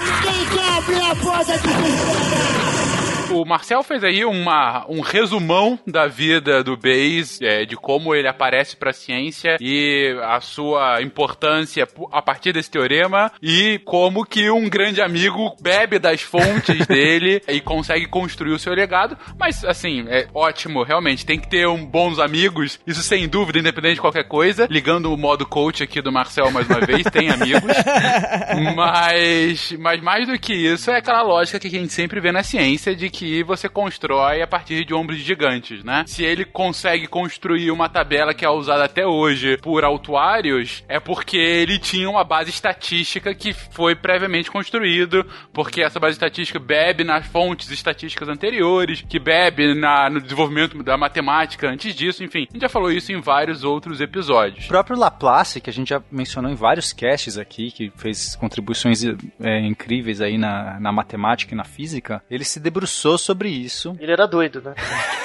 O 3.34 3.44
Marcel 3.46 3.82
fez 3.82 4.04
aí 4.04 4.24
uma, 4.24 4.86
um 4.88 5.02
resumão 5.02 5.80
da 5.88 6.06
vida 6.06 6.64
do 6.64 6.78
Bayes, 6.78 7.42
é, 7.42 7.66
de 7.66 7.76
como 7.76 8.14
ele 8.14 8.28
aparece 8.28 8.78
pra 8.78 8.94
ciência 8.94 9.58
e 9.60 10.16
a 10.22 10.40
sua 10.40 11.02
importância 11.02 11.88
a 12.12 12.22
partir 12.22 12.54
desse 12.54 12.70
teorema 12.70 13.32
e 13.42 13.80
como 13.86 14.24
que 14.24 14.52
um 14.52 14.70
grande 14.70 15.02
amigo 15.02 15.56
bebe 15.60 15.98
das 15.98 16.22
fontes 16.22 16.86
dele 16.86 17.42
e 17.48 17.60
consegue 17.60 18.06
construir 18.08 18.52
o 18.52 18.60
seu 18.60 18.74
legado. 18.74 19.18
Mas, 19.38 19.66
assim, 19.66 20.06
é 20.10 20.28
ótimo, 20.32 20.84
realmente, 20.84 21.26
tem 21.26 21.40
que 21.40 21.50
ter 21.50 21.68
um, 21.68 21.84
bons 21.84 22.20
amigos, 22.20 22.80
isso 22.86 23.02
sem 23.02 23.28
dúvida, 23.28 23.58
independente 23.58 23.96
de 23.96 24.02
qualquer 24.02 24.28
coisa. 24.28 24.68
Ligando 24.70 25.12
o 25.12 25.18
modo 25.18 25.44
coach 25.44 25.82
aqui 25.82 26.04
do 26.04 26.12
Marcel 26.12 26.52
mais 26.52 26.70
uma 26.70 26.82
vez, 26.82 27.04
tem 27.12 27.32
amigos. 27.32 27.64
Mas, 28.76 29.72
mas 29.80 30.02
mais 30.02 30.28
do 30.28 30.38
que 30.38 30.54
isso, 30.54 30.92
é 30.92 30.98
aquela 30.98 31.22
lógica 31.22 31.60
que 31.60 31.68
a 31.68 31.70
gente 31.70 31.92
sempre 31.92 32.20
vê 32.20 32.32
na 32.32 32.44
ciência 32.44 32.96
de 32.96 33.10
que 33.10 33.23
você 33.44 33.70
constrói 33.70 34.42
a 34.42 34.48
partir 34.48 34.84
de 34.86 34.94
ombros 34.94 35.20
gigantes, 35.20 35.84
né? 35.84 36.04
Se 36.08 36.24
ele 36.24 36.44
consegue 36.44 37.08
construir 37.08 37.72
uma 37.72 37.88
tabela 37.88 38.34
que 38.34 38.44
é 38.46 38.50
usada 38.50 38.84
até 38.84 39.06
hoje 39.06 39.58
por 39.58 39.84
autuários, 39.84 40.84
é 40.88 41.00
porque 41.00 41.38
ele 41.38 41.78
tinha 41.78 42.10
uma 42.10 42.24
base 42.24 42.50
estatística 42.50 43.34
que 43.34 43.54
foi 43.54 43.96
previamente 43.96 44.52
construído, 44.52 45.26
porque 45.52 45.82
essa 45.82 46.00
base 46.00 46.14
estatística 46.14 46.60
bebe 46.60 47.04
nas 47.04 47.26
fontes 47.28 47.72
estatísticas 47.72 48.28
anteriores, 48.28 49.04
que 49.08 49.20
bebe 49.20 49.74
na, 49.74 50.10
no 50.10 50.22
desenvolvimento 50.22 50.82
da 50.84 50.98
matemática 50.98 51.70
antes 51.70 51.96
disso, 51.96 52.24
enfim. 52.24 52.48
A 52.50 52.54
gente 52.54 52.62
já 52.62 52.70
falou 52.70 52.92
isso 52.92 53.12
em 53.12 53.22
vários 53.22 53.64
outros 53.64 54.02
episódios. 54.02 54.66
O 54.66 54.68
próprio 54.68 54.98
Laplace, 54.98 55.62
que 55.62 55.70
a 55.70 55.74
gente 55.74 55.90
já 55.90 56.02
mencionou 56.12 56.52
em 56.52 56.56
vários 56.56 56.92
casts 56.92 57.38
aqui, 57.38 57.72
que 57.72 57.92
fez 57.96 58.36
contribuições 58.36 59.04
é, 59.40 59.60
incríveis 59.60 60.22
aí 60.22 60.38
na, 60.38 60.80
na 60.80 60.92
matemática 60.92 61.54
e 61.54 61.58
na 61.58 61.64
física, 61.64 62.22
ele 62.30 62.44
se 62.44 62.60
debruçou 62.60 63.13
sobre 63.18 63.50
isso. 63.50 63.96
Ele 64.00 64.12
era 64.12 64.28
doido, 64.28 64.62
né? 64.62 64.74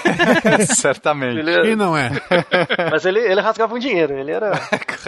Certamente. 0.74 1.38
Ele 1.38 1.62
Quem 1.62 1.76
não 1.76 1.96
é? 1.96 2.10
Mas 2.90 3.04
ele, 3.04 3.20
ele 3.20 3.40
rasgava 3.40 3.74
um 3.74 3.78
dinheiro, 3.78 4.14
ele 4.18 4.32
era. 4.32 4.52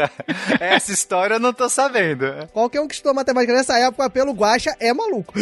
Essa 0.61 0.93
história 0.93 1.35
eu 1.35 1.41
não 1.41 1.53
tô 1.53 1.69
sabendo. 1.69 2.27
Qualquer 2.53 2.81
um 2.81 2.89
que 2.89 2.95
estudou 2.95 3.15
matemática 3.15 3.53
nessa 3.53 3.79
época 3.79 4.09
pelo 4.11 4.33
Guacha 4.33 4.75
é 4.81 4.93
maluco. 4.93 5.35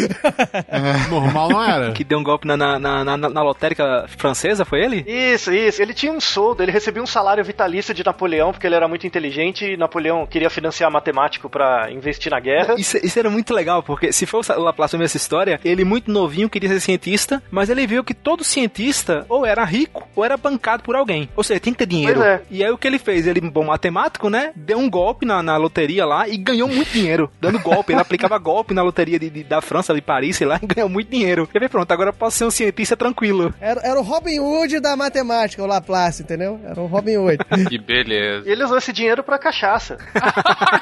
Normal 1.11 1.49
não 1.49 1.65
era. 1.65 1.93
Que 1.93 2.05
deu 2.05 2.19
um 2.19 2.23
golpe 2.23 2.47
na, 2.47 2.57
na, 2.57 2.79
na, 2.79 3.05
na, 3.05 3.17
na 3.17 3.43
lotérica 3.43 4.07
francesa, 4.17 4.65
foi 4.65 4.81
ele? 4.81 5.05
Isso, 5.07 5.53
isso. 5.53 5.81
Ele 5.83 5.95
tinha 5.95 6.13
um 6.13 6.21
soldo, 6.21 6.63
ele 6.63 6.73
recebia 6.73 7.03
um 7.03 7.07
salário 7.07 7.45
vitalício 7.45 7.95
de 7.95 8.05
Napoleão, 8.05 8.53
porque 8.53 8.67
ele 8.67 8.75
era 8.75 8.89
muito 8.89 9.07
inteligente 9.07 9.65
e 9.65 9.77
Napoleão 9.77 10.27
queria 10.27 10.51
financiar 10.51 10.91
matemático 10.91 11.49
pra 11.49 11.91
investir 11.91 12.31
na 12.31 12.41
guerra. 12.41 12.75
Isso, 12.79 12.99
isso 12.99 13.19
era 13.19 13.31
muito 13.31 13.53
legal, 13.53 13.83
porque 13.83 14.13
se 14.13 14.27
for 14.27 14.43
o 14.57 14.61
Laplace 14.61 14.97
mesmo 14.97 15.05
essa 15.05 15.17
história, 15.17 15.61
ele 15.65 15.85
muito 15.85 16.11
novinho 16.11 16.49
queria 16.49 16.69
ser 16.69 16.81
cientista, 16.81 17.28
mas 17.51 17.69
ele 17.71 17.87
viu 17.87 18.03
que 18.05 18.15
todo 18.15 18.45
cientista 18.45 19.25
ou 19.29 19.45
era 19.47 19.65
rico 19.65 20.07
ou 20.15 20.25
era 20.25 20.37
bancado 20.37 20.83
por 20.83 20.95
alguém. 20.97 21.29
Ou 21.37 21.43
seja, 21.43 21.61
tem 21.61 21.73
que 21.73 21.79
ter 21.81 21.87
dinheiro. 21.87 22.21
Pois 22.21 22.27
é. 22.27 22.43
E 22.51 22.65
aí 22.65 22.71
o 22.71 22.79
que 22.79 22.87
ele 22.87 22.99
fez? 22.99 23.27
Ele, 23.27 23.41
bom 23.41 23.65
matemático, 23.65 24.29
né? 24.31 24.53
Deu 24.55 24.79
um 24.79 24.89
golpe 24.91 25.25
na, 25.27 25.43
na 25.43 25.57
loteria 25.57 26.05
lá 26.07 26.29
e 26.29 26.37
ganhou 26.37 26.69
muito 26.69 26.91
dinheiro. 26.93 27.31
Dando 27.41 27.59
golpe. 27.61 27.93
Ele 27.93 28.01
aplicava 28.01 28.39
golpe 28.39 28.75
na 28.75 28.83
loteria 28.83 29.19
de, 29.19 29.29
de- 29.31 29.45
da 29.45 29.61
França, 29.61 29.95
de 29.95 30.01
Paris, 30.01 30.37
sei 30.37 30.47
lá, 30.47 30.59
e 30.63 30.67
ganhou 30.67 30.89
muito 30.89 31.11
dinheiro. 31.11 31.49
E 31.55 31.59
aí, 31.59 31.69
pronto, 31.69 31.91
agora 31.93 32.11
eu 32.11 32.15
posso 32.15 32.37
ser 32.39 32.45
um 32.45 32.51
cientista 32.51 32.97
tranquilo. 32.97 33.53
Era, 33.61 33.81
era 33.83 33.99
o 34.01 34.03
Robin 34.03 34.39
Hood 34.41 34.81
da 34.81 34.97
matemática, 34.97 35.63
o 35.63 35.67
Laplace, 35.67 36.23
entendeu? 36.23 36.61
Era 36.65 36.81
o 36.81 36.87
Robin 36.87 37.17
Hood. 37.17 37.39
Que 37.69 37.79
beleza. 37.79 38.49
E 38.49 38.53
ele 38.53 38.65
usou 38.65 38.79
esse 38.79 38.93
dinheiro 38.93 39.23
pra 39.23 39.39
cachaça. 39.39 39.99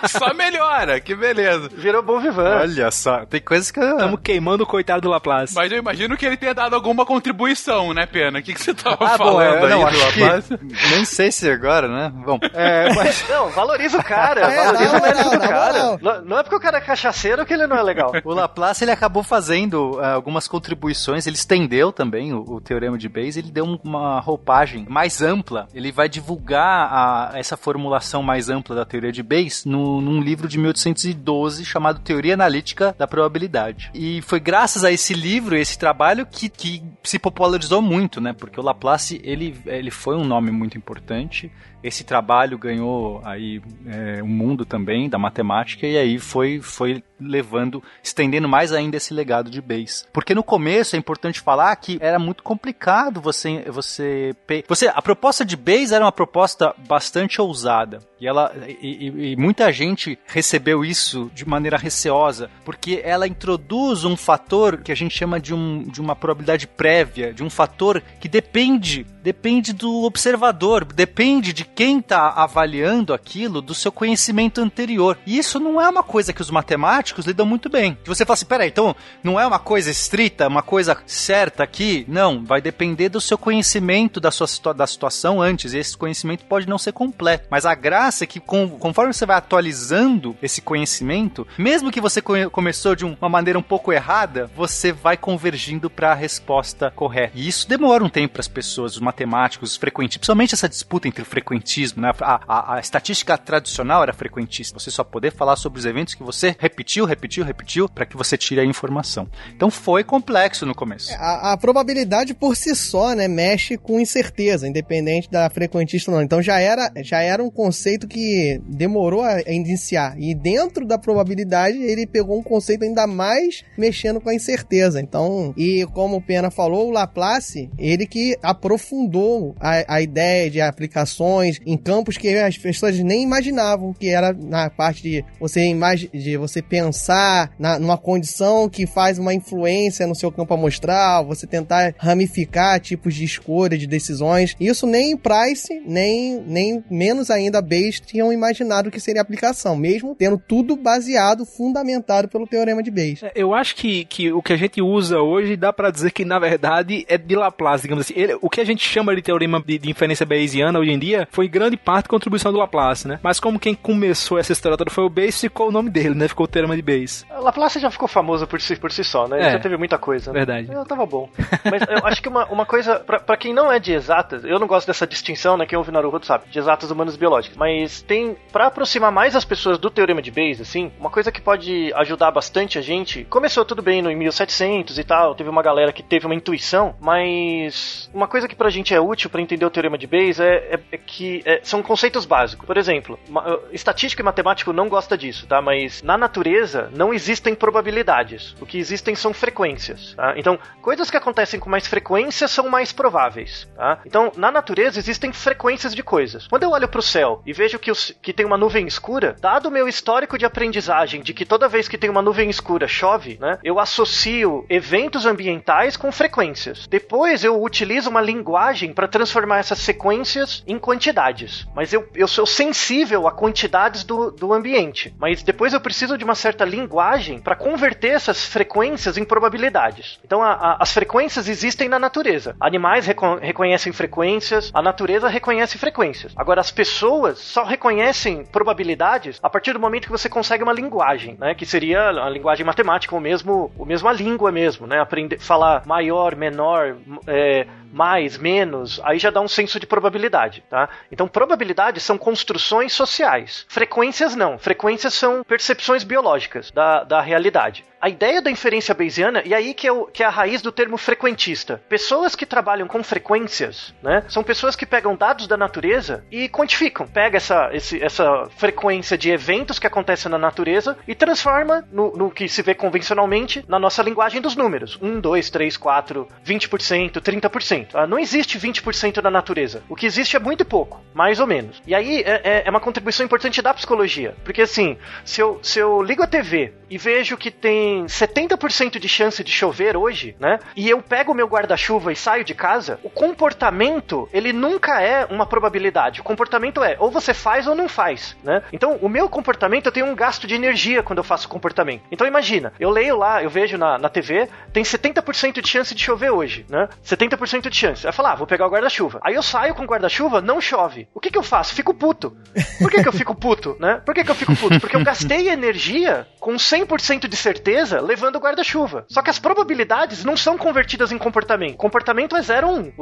Só 0.09 0.33
melhora, 0.35 1.01
que 1.01 1.15
beleza. 1.15 1.69
Virou 1.75 2.03
bom 2.03 2.21
vivan. 2.21 2.59
Olha 2.61 2.91
só, 2.91 3.25
tem 3.27 3.41
coisas 3.41 3.71
que. 3.71 3.81
Estamos 3.81 4.21
queimando 4.23 4.65
o 4.65 4.67
coitado 4.67 5.01
do 5.03 5.09
Laplace. 5.09 5.55
Mas 5.55 5.71
eu 5.73 5.79
imagino 5.79 6.17
que 6.17 6.25
ele 6.27 6.36
tenha 6.37 6.55
dado 6.55 6.75
alguma 6.75 7.05
contribuição, 7.07 7.93
né, 7.95 8.07
Pena? 8.07 8.39
O 8.39 8.43
que, 8.43 8.55
que 8.55 8.63
você 8.63 8.75
tava 8.75 8.97
Ah, 9.01 9.19
bom, 9.19 9.25
falando 9.25 9.67
é, 9.67 9.69
não, 9.71 9.87
aí 9.87 9.95
do 9.95 10.59
que... 10.59 10.91
Nem 10.95 11.05
sei 11.05 11.31
se 11.33 11.51
agora, 11.51 11.89
né? 11.89 12.13
Bom, 12.25 12.39
é, 12.55 12.93
mas... 12.95 13.25
Não, 13.29 13.49
valoriza 13.51 13.99
o 13.99 14.05
cara, 14.05 14.41
É, 14.53 14.65
valoriza 14.65 14.93
na 14.93 14.99
o 14.99 15.03
mérito 15.03 15.31
do 15.31 15.39
cara. 15.41 15.99
Não, 16.01 16.23
não 16.25 16.39
é 16.39 16.43
porque 16.43 16.57
o 16.57 16.61
cara 16.61 16.79
é 16.79 16.81
cachaceiro 16.81 17.45
que 17.45 17.53
ele 17.53 17.67
não 17.67 17.77
é 17.77 17.83
legal. 17.83 18.13
O 18.25 18.33
Laplace 18.33 18.85
ele 18.85 18.91
acabou 18.91 19.23
fazendo 19.23 19.99
ah, 20.01 20.13
algumas 20.15 20.47
contribuições, 20.49 21.27
ele 21.27 21.37
estendeu 21.37 21.93
também 21.93 22.33
o, 22.33 22.41
o 22.55 22.61
teorema 22.61 22.97
de 22.99 23.09
Bayes, 23.09 23.37
ele 23.37 23.51
deu 23.51 23.65
um- 23.65 23.79
uma 23.83 24.21
roupagem 24.21 24.87
mais 24.89 25.23
ampla, 25.23 25.69
ele 25.75 25.91
vai 25.93 26.09
divulgar 26.09 26.89
a- 26.93 27.31
essa 27.35 27.57
formulação 27.57 28.23
mais 28.23 28.49
ampla 28.49 28.75
da 28.77 28.85
teoria 28.85 29.13
de 29.13 29.23
Bayes 29.23 29.65
no- 29.65 30.01
num 30.01 30.21
livro 30.21 30.49
de 30.49 30.59
1812 30.59 31.65
chamado 31.65 32.01
Teoria 32.01 32.35
Analítica 32.35 32.95
da 32.99 33.07
Probabilidade. 33.07 33.91
E 33.95 34.21
foi 34.23 34.41
graças 34.41 34.85
a 34.85 34.91
esse 34.93 35.15
livro, 35.15 35.57
esse 35.57 35.79
trabalho, 35.79 36.26
que, 36.31 36.49
que 36.49 36.83
se 37.03 37.19
popularizou 37.19 37.81
muito, 37.81 38.21
né? 38.21 38.33
Porque 38.33 38.59
o 38.59 38.63
Laplace, 38.63 39.21
ele, 39.25 39.61
ele 39.67 39.91
foi 39.91 40.17
um 40.17 40.25
nome 40.25 40.51
muito 40.51 40.77
importante, 40.77 41.51
esse 41.87 42.03
trabalho 42.03 42.59
ganhou 42.59 43.21
aí 43.25 43.63
é, 43.87 44.21
um 44.21 44.27
mundo 44.27 44.65
também 44.65 45.09
da 45.09 45.19
matemática 45.19 45.87
e 45.87 45.97
aí 45.97 46.19
foi, 46.19 46.61
foi 46.61 47.01
levando, 47.21 47.83
estendendo 48.03 48.49
mais 48.49 48.73
ainda 48.73 48.97
esse 48.97 49.15
legado 49.15 49.49
de 49.49 49.63
Bayes. 49.63 50.05
Porque 50.13 50.35
no 50.35 50.43
começo 50.43 50.97
é 50.97 50.99
importante 50.99 51.41
falar 51.41 51.75
que 51.77 51.97
era 52.01 52.19
muito 52.19 52.43
complicado 52.43 53.21
você 53.21 53.65
você 53.69 54.35
você 54.69 54.89
a 54.89 55.01
proposta 55.01 55.45
de 55.45 55.57
Bayes 55.57 55.93
era 55.93 56.05
uma 56.05 56.13
proposta 56.13 56.75
bastante 56.89 57.41
ousada 57.41 58.01
e 58.21 58.27
ela 58.27 58.53
e, 58.67 59.33
e, 59.33 59.37
muita 59.37 59.73
gente 59.73 60.19
recebeu 60.27 60.85
isso 60.85 61.31
de 61.35 61.47
maneira 61.47 61.77
receosa 61.77 62.51
porque 62.65 63.01
ela 63.05 63.29
introduz 63.29 64.05
um 64.05 64.17
fator 64.17 64.79
que 64.79 64.91
a 64.91 64.95
gente 64.95 65.17
chama 65.17 65.39
de, 65.39 65.55
um, 65.55 65.83
de 65.83 66.01
uma 66.01 66.17
probabilidade 66.17 66.67
prévia, 66.67 67.33
de 67.33 67.45
um 67.45 67.51
fator 67.51 68.03
que 68.19 68.29
depende 68.29 69.07
depende 69.27 69.73
do 69.73 70.05
observador, 70.05 70.85
depende 70.85 71.53
de 71.53 71.65
quem 71.65 71.99
está 71.99 72.29
avaliando 72.29 73.13
aquilo, 73.13 73.61
do 73.61 73.75
seu 73.75 73.91
conhecimento 73.91 74.61
anterior. 74.61 75.19
E 75.27 75.37
isso 75.37 75.59
não 75.59 75.81
é 75.81 75.89
uma 75.89 76.05
coisa 76.05 76.33
que 76.33 76.41
os 76.41 76.49
matemáticos 76.49 77.27
lidam 77.27 77.45
muito 77.45 77.69
bem. 77.69 77.99
Se 78.05 78.09
você 78.09 78.25
fala 78.25 78.35
assim, 78.35 78.47
peraí, 78.47 78.69
então 78.69 78.95
não 79.25 79.41
é 79.41 79.45
uma 79.45 79.59
coisa 79.59 79.91
estrita, 79.91 80.47
uma 80.47 80.63
coisa 80.63 80.97
certa 81.07 81.65
aqui? 81.65 82.05
Não, 82.07 82.45
vai 82.45 82.61
depender 82.61 83.09
do 83.09 83.21
seu 83.21 83.37
conhecimento 83.37 84.21
da 84.21 84.31
sua 84.31 84.47
da 84.73 84.87
situação 84.87 85.43
antes. 85.43 85.73
E 85.73 85.79
esse 85.79 85.97
conhecimento 85.97 86.45
pode 86.45 86.69
não 86.69 86.79
ser 86.79 86.93
completo. 86.93 87.49
Mas 87.51 87.67
a 87.67 87.75
graça 87.75 88.23
é 88.23 88.29
que 88.29 88.39
com, 88.39 88.69
conforme 88.69 89.13
você 89.13 89.27
vai 89.27 89.39
atualizando 89.39 90.37
esse 90.41 90.63
conhecimento, 90.63 91.45
mesmo 91.59 91.91
que 91.91 92.01
você 92.01 92.23
começou 92.23 92.95
de 92.95 93.05
uma 93.05 93.29
maneira 93.29 93.59
um 93.59 93.63
pouco 93.63 93.93
errada, 93.93 94.49
você 94.55 94.93
vai 94.93 95.17
convergindo 95.17 95.91
para 95.91 96.13
a 96.13 96.15
resposta 96.15 96.93
correta. 96.93 97.33
E 97.35 97.49
isso 97.49 97.69
demora 97.69 98.05
um 98.05 98.09
tempo 98.09 98.35
para 98.35 98.41
as 98.41 98.47
pessoas, 98.47 98.95
os 98.95 99.01
matemáticos, 99.17 99.73
os 99.73 99.77
frequentistas, 99.77 100.19
principalmente 100.19 100.55
essa 100.55 100.69
disputa 100.69 101.09
entre 101.09 101.23
o 101.23 101.25
frequentismo, 101.25 102.03
né? 102.03 102.13
A, 102.21 102.41
a, 102.47 102.77
a 102.77 102.81
estatística 102.81 103.37
tradicional 103.39 104.03
era 104.03 104.13
frequentista. 104.13 104.79
Você 104.79 104.91
só 104.91 105.03
poder 105.03 105.33
falar 105.33 105.57
sobre 105.57 105.79
os 105.79 105.87
eventos 105.87 106.15
que 106.15 106.23
você 106.23 106.55
repetiu, 106.59 107.07
repetiu, 107.07 107.45
repetiu, 107.45 107.89
para 107.89 108.05
que 108.05 108.17
você 108.17 108.37
tire 108.37 108.61
a 108.61 108.65
informação. 108.65 109.27
Então 109.55 109.71
foi 109.71 110.05
complexo 110.05 110.67
no 110.67 110.75
começo. 110.75 111.11
É, 111.11 111.17
a, 111.17 111.53
a, 111.53 111.57
probabilidade 111.57 112.35
por 112.35 112.55
si 112.57 112.75
só, 112.75 113.15
né, 113.15 113.27
mexe 113.27 113.79
com 113.79 113.99
incerteza, 113.99 114.69
independente 114.69 115.31
da 115.31 115.49
frequentista 115.49 116.11
ou 116.11 116.17
não. 116.17 116.23
Então 116.23 116.43
já 116.43 116.61
era, 116.61 116.93
já 117.03 117.21
era 117.21 117.43
um 117.43 117.51
conceito 117.51 118.07
que 118.07 118.61
demorou 118.67 119.23
a, 119.23 119.41
iniciar. 119.47 120.15
E 120.19 120.35
dentro 120.35 120.87
da 120.87 120.99
probabilidade, 120.99 121.79
ele 121.79 122.07
pegou 122.07 122.39
um 122.39 122.43
conceito 122.43 122.85
ainda 122.85 123.07
mais 123.07 123.65
mexendo 123.79 124.21
com 124.21 124.29
a 124.29 124.35
incerteza. 124.35 125.01
Então, 125.01 125.55
e 125.57 125.87
como 125.95 126.17
o 126.17 126.23
Pena 126.23 126.51
falou, 126.51 126.89
o 126.89 126.91
Laplace, 126.91 127.71
ele 127.79 128.07
que 128.07 128.37
aprofundou 128.43 129.06
aprofundou 129.07 129.55
a, 129.61 129.97
a 129.97 130.03
ideia 130.03 130.51
de 130.51 130.61
aplicações 130.61 131.61
em 131.65 131.77
campos 131.77 132.17
que 132.17 132.29
as 132.37 132.59
pessoas 132.59 132.99
nem 132.99 133.23
imaginavam, 133.23 133.93
que 133.93 134.09
era 134.09 134.33
na 134.33 134.69
parte 134.69 135.03
de 135.03 135.25
você, 135.41 135.73
de 136.13 136.37
você 136.37 136.61
pensar 136.61 137.51
na, 137.59 137.79
numa 137.79 137.97
condição 137.97 138.69
que 138.69 138.87
faz 138.87 139.19
uma 139.19 139.33
influência 139.33 140.07
no 140.07 140.15
seu 140.15 140.31
campo 140.31 140.55
amostral, 140.55 141.27
você 141.27 141.47
tentar 141.47 141.95
ramificar 141.99 142.81
tipos 142.81 143.15
de 143.15 143.25
escolha, 143.25 143.79
de 143.79 143.87
decisões. 143.87 144.57
Isso 144.61 144.87
nem 144.87 145.17
Price, 145.17 145.83
nem, 145.87 146.41
nem 146.41 146.85
menos 146.91 147.31
ainda 147.31 147.63
Bayes 147.63 148.01
tinham 148.01 148.33
imaginado 148.33 148.91
que 148.91 149.01
seria 149.01 149.23
aplicação, 149.23 149.77
mesmo 149.77 150.15
tendo 150.15 150.39
tudo 150.39 150.77
baseado, 150.77 151.47
fundamentado 151.47 152.29
pelo 152.29 152.47
teorema 152.47 152.83
de 152.83 152.91
Bayes. 152.91 153.23
É, 153.23 153.33
eu 153.35 153.55
acho 153.55 153.77
que, 153.77 154.05
que 154.05 154.33
o 154.33 154.43
que 154.43 154.53
a 154.53 154.57
gente 154.57 154.81
usa 154.81 155.21
hoje 155.21 155.57
dá 155.57 155.73
para 155.73 155.91
dizer 155.91 156.11
que 156.11 156.25
na 156.25 156.39
verdade 156.39 157.05
é 157.09 157.17
de 157.17 157.35
Laplace, 157.35 157.83
digamos 157.83 158.05
assim. 158.05 158.19
Ele, 158.19 158.37
o 158.41 158.51
que 158.51 158.61
a 158.61 158.65
gente 158.65 158.87
chama 158.97 159.15
de 159.15 159.21
teorema 159.21 159.63
de, 159.65 159.79
de 159.79 159.91
inferência 159.91 160.25
bayesiana 160.25 160.79
hoje 160.79 160.91
em 160.91 160.99
dia 160.99 161.29
foi 161.31 161.47
grande 161.49 161.77
parte 161.77 162.09
contribuição 162.09 162.51
do 162.51 162.59
Laplace, 162.59 163.07
né? 163.07 163.21
Mas 163.23 163.39
como 163.39 163.59
quem 163.59 163.75
começou 163.75 164.39
essa 164.39 164.53
história 164.53 164.79
toda 164.79 164.91
foi 164.91 165.05
o 165.05 165.11
Bayes, 165.11 165.39
ficou 165.39 165.69
o 165.69 165.73
nome 165.73 165.91
dele, 165.91 166.15
né? 166.15 166.29
Ficou 166.29 166.45
o 166.45 166.49
teorema 166.49 166.75
de 166.75 166.81
Bayes. 166.81 167.27
Laplace 167.31 167.79
já 167.79 167.91
ficou 167.91 168.09
famoso 168.09 168.47
por 168.47 168.59
si, 168.59 168.75
por 168.77 168.91
si 168.91 169.05
só, 169.05 169.29
né? 169.29 169.49
É, 169.49 169.53
já 169.53 169.59
teve 169.59 169.77
muita 169.77 169.99
coisa. 169.99 170.33
Né? 170.33 170.39
Verdade. 170.39 170.73
Eu 170.73 170.85
tava 170.87 171.05
bom. 171.05 171.29
Mas 171.65 171.83
eu 171.89 172.07
acho 172.07 172.23
que 172.23 172.29
uma, 172.29 172.47
uma 172.47 172.65
coisa, 172.65 172.99
pra, 173.01 173.21
pra 173.21 173.37
quem 173.37 173.53
não 173.53 173.71
é 173.71 173.79
de 173.79 173.93
exatas, 173.93 174.45
eu 174.45 174.59
não 174.59 174.67
gosto 174.67 174.87
dessa 174.87 175.07
distinção, 175.07 175.59
né? 175.59 175.67
Quem 175.67 175.77
ouve 175.77 175.93
Naruto 175.93 176.25
sabe, 176.25 176.45
de 176.51 176.59
exatas 176.59 176.91
humanas 176.91 177.17
biológicas. 177.17 177.57
Mas 177.57 178.01
tem, 178.01 178.37
pra 178.51 178.69
aproximar 178.69 179.13
mais 179.13 179.37
as 179.37 179.45
pessoas 179.45 179.79
do 179.79 179.91
teorema 179.91 180.23
de 180.23 180.31
Bayes, 180.31 180.61
assim, 180.61 180.91
uma 180.99 181.11
coisa 181.11 181.31
que 181.31 181.41
pode 181.41 181.93
ajudar 181.97 182.31
bastante 182.31 182.79
a 182.79 182.83
gente. 182.83 183.25
Começou 183.25 183.65
tudo 183.65 183.83
bem 183.83 184.01
no 184.01 184.11
1700 184.17 184.99
e 184.99 185.05
tal, 185.05 185.35
teve 185.35 185.51
uma 185.51 185.63
galera 185.63 185.93
que 185.93 186.03
teve 186.03 186.25
uma 186.25 186.35
intuição, 186.35 186.95
mas 187.01 188.11
uma 188.15 188.27
coisa 188.27 188.49
que 188.49 188.55
pra 188.55 188.71
gente 188.71 188.76
é 188.95 189.01
útil 189.01 189.31
para 189.31 189.41
entender 189.41 189.65
o 189.65 189.71
teorema 189.71 189.99
de 189.99 190.07
Bayes 190.07 190.41
é, 190.41 190.57
é, 190.57 190.81
é 190.93 190.97
que 190.97 191.43
é, 191.45 191.61
são 191.63 191.83
conceitos 191.83 192.25
básicos. 192.25 192.67
Por 192.67 192.77
exemplo, 192.77 193.19
ma, 193.29 193.59
estatístico 193.73 194.23
e 194.23 194.25
matemático 194.25 194.73
não 194.73 194.89
gosta 194.89 195.17
disso, 195.17 195.47
tá? 195.47 195.61
Mas 195.61 196.03
na 196.03 196.17
natureza 196.17 196.91
não 196.95 197.13
existem 197.13 197.55
probabilidades. 197.55 198.55
O 198.61 198.67
que 198.67 198.79
existem 198.79 199.15
são 199.15 199.33
frequências. 199.33 200.15
Tá? 200.15 200.35
Então, 200.37 200.59
coisas 200.81 201.11
que 201.11 201.17
acontecem 201.17 201.59
com 201.61 201.71
mais 201.71 201.87
frequência 201.87 202.49
são 202.49 202.69
mais 202.69 202.93
prováveis. 202.93 203.69
Tá? 203.77 204.01
Então, 204.05 204.33
na 204.37 204.51
natureza 204.51 204.99
existem 204.99 205.33
frequências 205.33 205.95
de 205.95 206.03
coisas. 206.03 206.47
Quando 206.47 206.63
eu 206.63 206.71
olho 206.71 206.89
para 206.89 206.99
o 206.99 207.03
céu 207.03 207.43
e 207.47 207.53
vejo 207.53 207.79
que, 207.79 207.91
os, 207.91 208.13
que 208.23 208.33
tem 208.33 208.47
uma 208.47 208.59
nuvem 208.59 208.87
escura, 208.87 209.37
dado 209.41 209.67
o 209.67 209.71
meu 209.71 209.89
histórico 209.89 210.39
de 210.39 210.45
aprendizagem 210.45 211.23
de 211.23 211.33
que 211.33 211.45
toda 211.45 211.69
vez 211.69 211.89
que 211.89 211.99
tem 211.99 212.11
uma 212.11 212.23
nuvem 212.23 212.51
escura 212.51 212.89
chove, 212.89 213.39
né, 213.41 213.59
eu 213.63 213.79
associo 213.79 214.65
eventos 214.69 215.27
ambientais 215.27 215.97
com 215.97 216.11
frequências. 216.13 216.87
Depois 216.89 217.45
eu 217.45 217.63
utilizo 217.63 218.11
uma 218.11 218.21
linguagem 218.21 218.66
para 218.93 219.09
transformar 219.09 219.59
essas 219.59 219.79
sequências 219.79 220.63
em 220.67 220.79
quantidades. 220.79 221.67
Mas 221.75 221.93
eu, 221.93 222.09
eu 222.15 222.27
sou 222.27 222.47
sensível 222.47 223.27
a 223.27 223.33
quantidades 223.33 224.05
do, 224.05 224.31
do 224.31 224.53
ambiente. 224.53 225.15
Mas 225.19 225.43
depois 225.43 225.73
eu 225.73 225.81
preciso 225.81 226.19
de 226.19 226.25
uma 226.25 226.35
certa 226.35 226.65
linguagem 226.65 227.41
para 227.41 227.55
converter 227.55 228.09
essas 228.09 228.45
frequências 228.45 229.17
em 229.17 229.25
probabilidades. 229.25 230.19
Então 230.25 230.43
a, 230.43 230.53
a, 230.53 230.77
as 230.81 230.93
frequências 230.93 231.49
existem 231.49 231.89
na 231.89 231.99
natureza. 231.99 232.57
Animais 232.61 233.07
reco 233.07 233.37
reconhecem 233.37 233.93
frequências, 233.93 234.71
a 234.73 234.83
natureza 234.83 235.29
reconhece 235.29 235.79
frequências. 235.79 236.33
Agora 236.37 236.61
as 236.61 236.71
pessoas 236.71 237.39
só 237.39 237.65
reconhecem 237.65 238.45
probabilidades 238.45 239.39
a 239.43 239.51
partir 239.51 239.73
do 239.73 239.81
momento 239.81 240.07
que 240.07 240.13
você 240.13 240.29
consegue 240.29 240.63
uma 240.63 240.73
linguagem, 240.73 241.37
né? 241.39 241.55
Que 241.55 241.67
seria 241.67 242.09
a 242.09 242.29
linguagem 242.29 242.65
matemática, 242.65 243.15
ou 243.15 243.21
mesmo, 243.21 243.71
ou 243.79 243.87
mesmo 243.87 244.09
a 244.09 244.13
língua 244.13 244.51
mesmo, 244.53 244.87
né? 244.87 245.01
Aprender 245.01 245.39
falar 245.39 245.83
maior, 245.87 246.35
menor, 246.35 246.97
é, 247.27 247.67
mais, 247.93 248.39
menos, 248.39 249.01
aí 249.05 249.19
já 249.19 249.31
dá 249.31 249.41
um 249.41 249.49
senso 249.49 249.79
de 249.81 249.87
probabilidade, 249.87 250.63
tá? 250.69 250.89
Então, 251.11 251.29
probabilidades 251.29 252.03
são 252.03 252.19
construções 252.19 252.93
sociais. 252.93 253.67
Frequências 253.69 254.35
não. 254.35 254.59
Frequências 254.59 255.15
são 255.15 255.43
percepções 255.45 256.05
biológicas 256.05 256.71
da, 256.71 257.05
da 257.05 257.21
realidade 257.21 257.85
a 258.07 258.09
ideia 258.09 258.41
da 258.41 258.53
inferência 258.53 258.95
bayesiana, 258.95 259.43
e 259.45 259.53
aí 259.53 259.75
que 259.75 259.85
é, 259.85 259.91
o, 259.91 260.07
que 260.07 260.23
é 260.23 260.27
a 260.27 260.31
raiz 260.31 260.63
do 260.63 260.71
termo 260.71 260.97
frequentista. 260.97 261.83
Pessoas 261.89 262.37
que 262.37 262.47
trabalham 262.47 262.87
com 262.87 263.03
frequências, 263.03 263.93
né, 264.01 264.23
são 264.29 264.45
pessoas 264.45 264.77
que 264.77 264.87
pegam 264.87 265.17
dados 265.17 265.49
da 265.49 265.57
natureza 265.57 266.25
e 266.31 266.49
quantificam. 266.49 267.09
Pega 267.09 267.37
essa, 267.39 267.69
esse, 267.73 268.01
essa 268.01 268.49
frequência 268.57 269.19
de 269.19 269.33
eventos 269.33 269.81
que 269.81 269.89
acontecem 269.89 270.31
na 270.31 270.39
natureza 270.39 270.97
e 271.09 271.17
transforma 271.17 271.85
no, 271.91 272.13
no 272.13 272.31
que 272.31 272.49
se 272.49 272.63
vê 272.63 272.77
convencionalmente 272.77 273.65
na 273.67 273.77
nossa 273.77 274.05
linguagem 274.05 274.41
dos 274.41 274.55
números. 274.55 274.97
1, 275.03 275.19
2, 275.19 275.51
3, 275.51 275.77
4, 275.77 276.29
20%, 276.47 277.21
30%. 277.21 277.89
Ah, 277.93 278.07
não 278.07 278.21
existe 278.21 278.57
20% 278.57 279.21
na 279.21 279.33
natureza. 279.33 279.83
O 279.89 279.97
que 279.97 280.07
existe 280.07 280.37
é 280.37 280.39
muito 280.39 280.65
pouco, 280.65 281.03
mais 281.13 281.41
ou 281.41 281.47
menos. 281.49 281.83
E 281.85 281.93
aí 281.93 282.21
é, 282.21 282.41
é, 282.45 282.63
é 282.67 282.71
uma 282.71 282.79
contribuição 282.79 283.27
importante 283.27 283.61
da 283.61 283.75
psicologia. 283.75 284.37
Porque 284.45 284.63
assim, 284.63 284.97
se 285.25 285.41
eu, 285.41 285.59
se 285.61 285.81
eu 285.81 286.01
ligo 286.01 286.23
a 286.23 286.27
TV 286.29 286.73
e 286.89 286.97
vejo 286.97 287.37
que 287.37 287.51
tem 287.97 288.05
70% 288.05 288.99
de 288.99 289.09
chance 289.09 289.43
de 289.43 289.51
chover 289.51 289.97
hoje, 289.97 290.37
né? 290.39 290.59
E 290.77 290.91
eu 290.91 291.01
pego 291.01 291.33
o 291.33 291.35
meu 291.35 291.47
guarda-chuva 291.47 292.13
e 292.13 292.17
saio 292.17 292.45
de 292.45 292.55
casa, 292.55 293.01
o 293.03 293.09
comportamento, 293.09 294.29
ele 294.33 294.53
nunca 294.53 295.01
é 295.01 295.25
uma 295.27 295.47
probabilidade. 295.47 296.21
O 296.21 296.25
comportamento 296.25 296.83
é 296.83 296.97
ou 296.99 297.11
você 297.11 297.33
faz 297.33 297.67
ou 297.67 297.75
não 297.75 297.89
faz, 297.89 298.37
né? 298.43 298.63
Então, 298.73 298.99
o 299.01 299.09
meu 299.09 299.29
comportamento, 299.29 299.87
eu 299.87 299.93
tenho 299.93 300.07
um 300.07 300.15
gasto 300.15 300.47
de 300.47 300.55
energia 300.55 301.03
quando 301.03 301.19
eu 301.19 301.25
faço 301.25 301.49
comportamento. 301.49 302.03
Então, 302.11 302.27
imagina, 302.27 302.73
eu 302.79 302.91
leio 302.91 303.17
lá, 303.17 303.43
eu 303.43 303.49
vejo 303.49 303.79
na, 303.79 303.99
na 303.99 304.09
TV, 304.09 304.49
tem 304.73 304.83
70% 304.83 305.61
de 305.61 305.69
chance 305.69 305.95
de 305.95 306.03
chover 306.03 306.31
hoje, 306.31 306.67
né? 306.69 306.89
70% 307.05 307.69
de 307.71 307.77
chance. 307.77 308.07
Aí 308.07 308.11
eu 308.11 308.15
falo, 308.15 308.29
ah, 308.29 308.35
vou 308.35 308.47
pegar 308.47 308.67
o 308.67 308.71
guarda-chuva. 308.71 309.21
Aí 309.23 309.35
eu 309.35 309.43
saio 309.43 309.75
com 309.75 309.85
o 309.85 309.87
guarda-chuva, 309.87 310.41
não 310.41 310.61
chove. 310.61 311.09
O 311.15 311.21
que 311.21 311.31
que 311.31 311.39
eu 311.39 311.43
faço? 311.43 311.75
Fico 311.75 311.95
puto. 311.95 312.37
Por 312.79 312.91
que 312.91 313.03
que 313.03 313.09
eu 313.09 313.13
fico 313.13 313.35
puto, 313.35 313.77
né? 313.79 314.03
Por 314.05 314.15
que 314.15 314.25
que 314.25 314.31
eu 314.31 314.35
fico 314.35 314.57
puto? 314.57 314.81
Porque 314.81 314.97
eu 314.97 315.05
gastei 315.05 315.49
energia 315.49 316.27
com 316.41 316.55
100% 316.55 317.29
de 317.29 317.37
certeza 317.37 317.76
levando 318.01 318.37
o 318.37 318.41
guarda-chuva. 318.41 319.05
Só 319.09 319.23
que 319.23 319.31
as 319.31 319.39
probabilidades 319.39 320.25
não 320.25 320.37
são 320.37 320.57
convertidas 320.57 321.13
em 321.13 321.19
comportamento. 321.19 321.77
Comportamento 321.77 322.37
é 322.37 322.43
0 322.43 322.69
ou 322.69 322.77
1. 322.77 322.79
Um. 322.79 322.93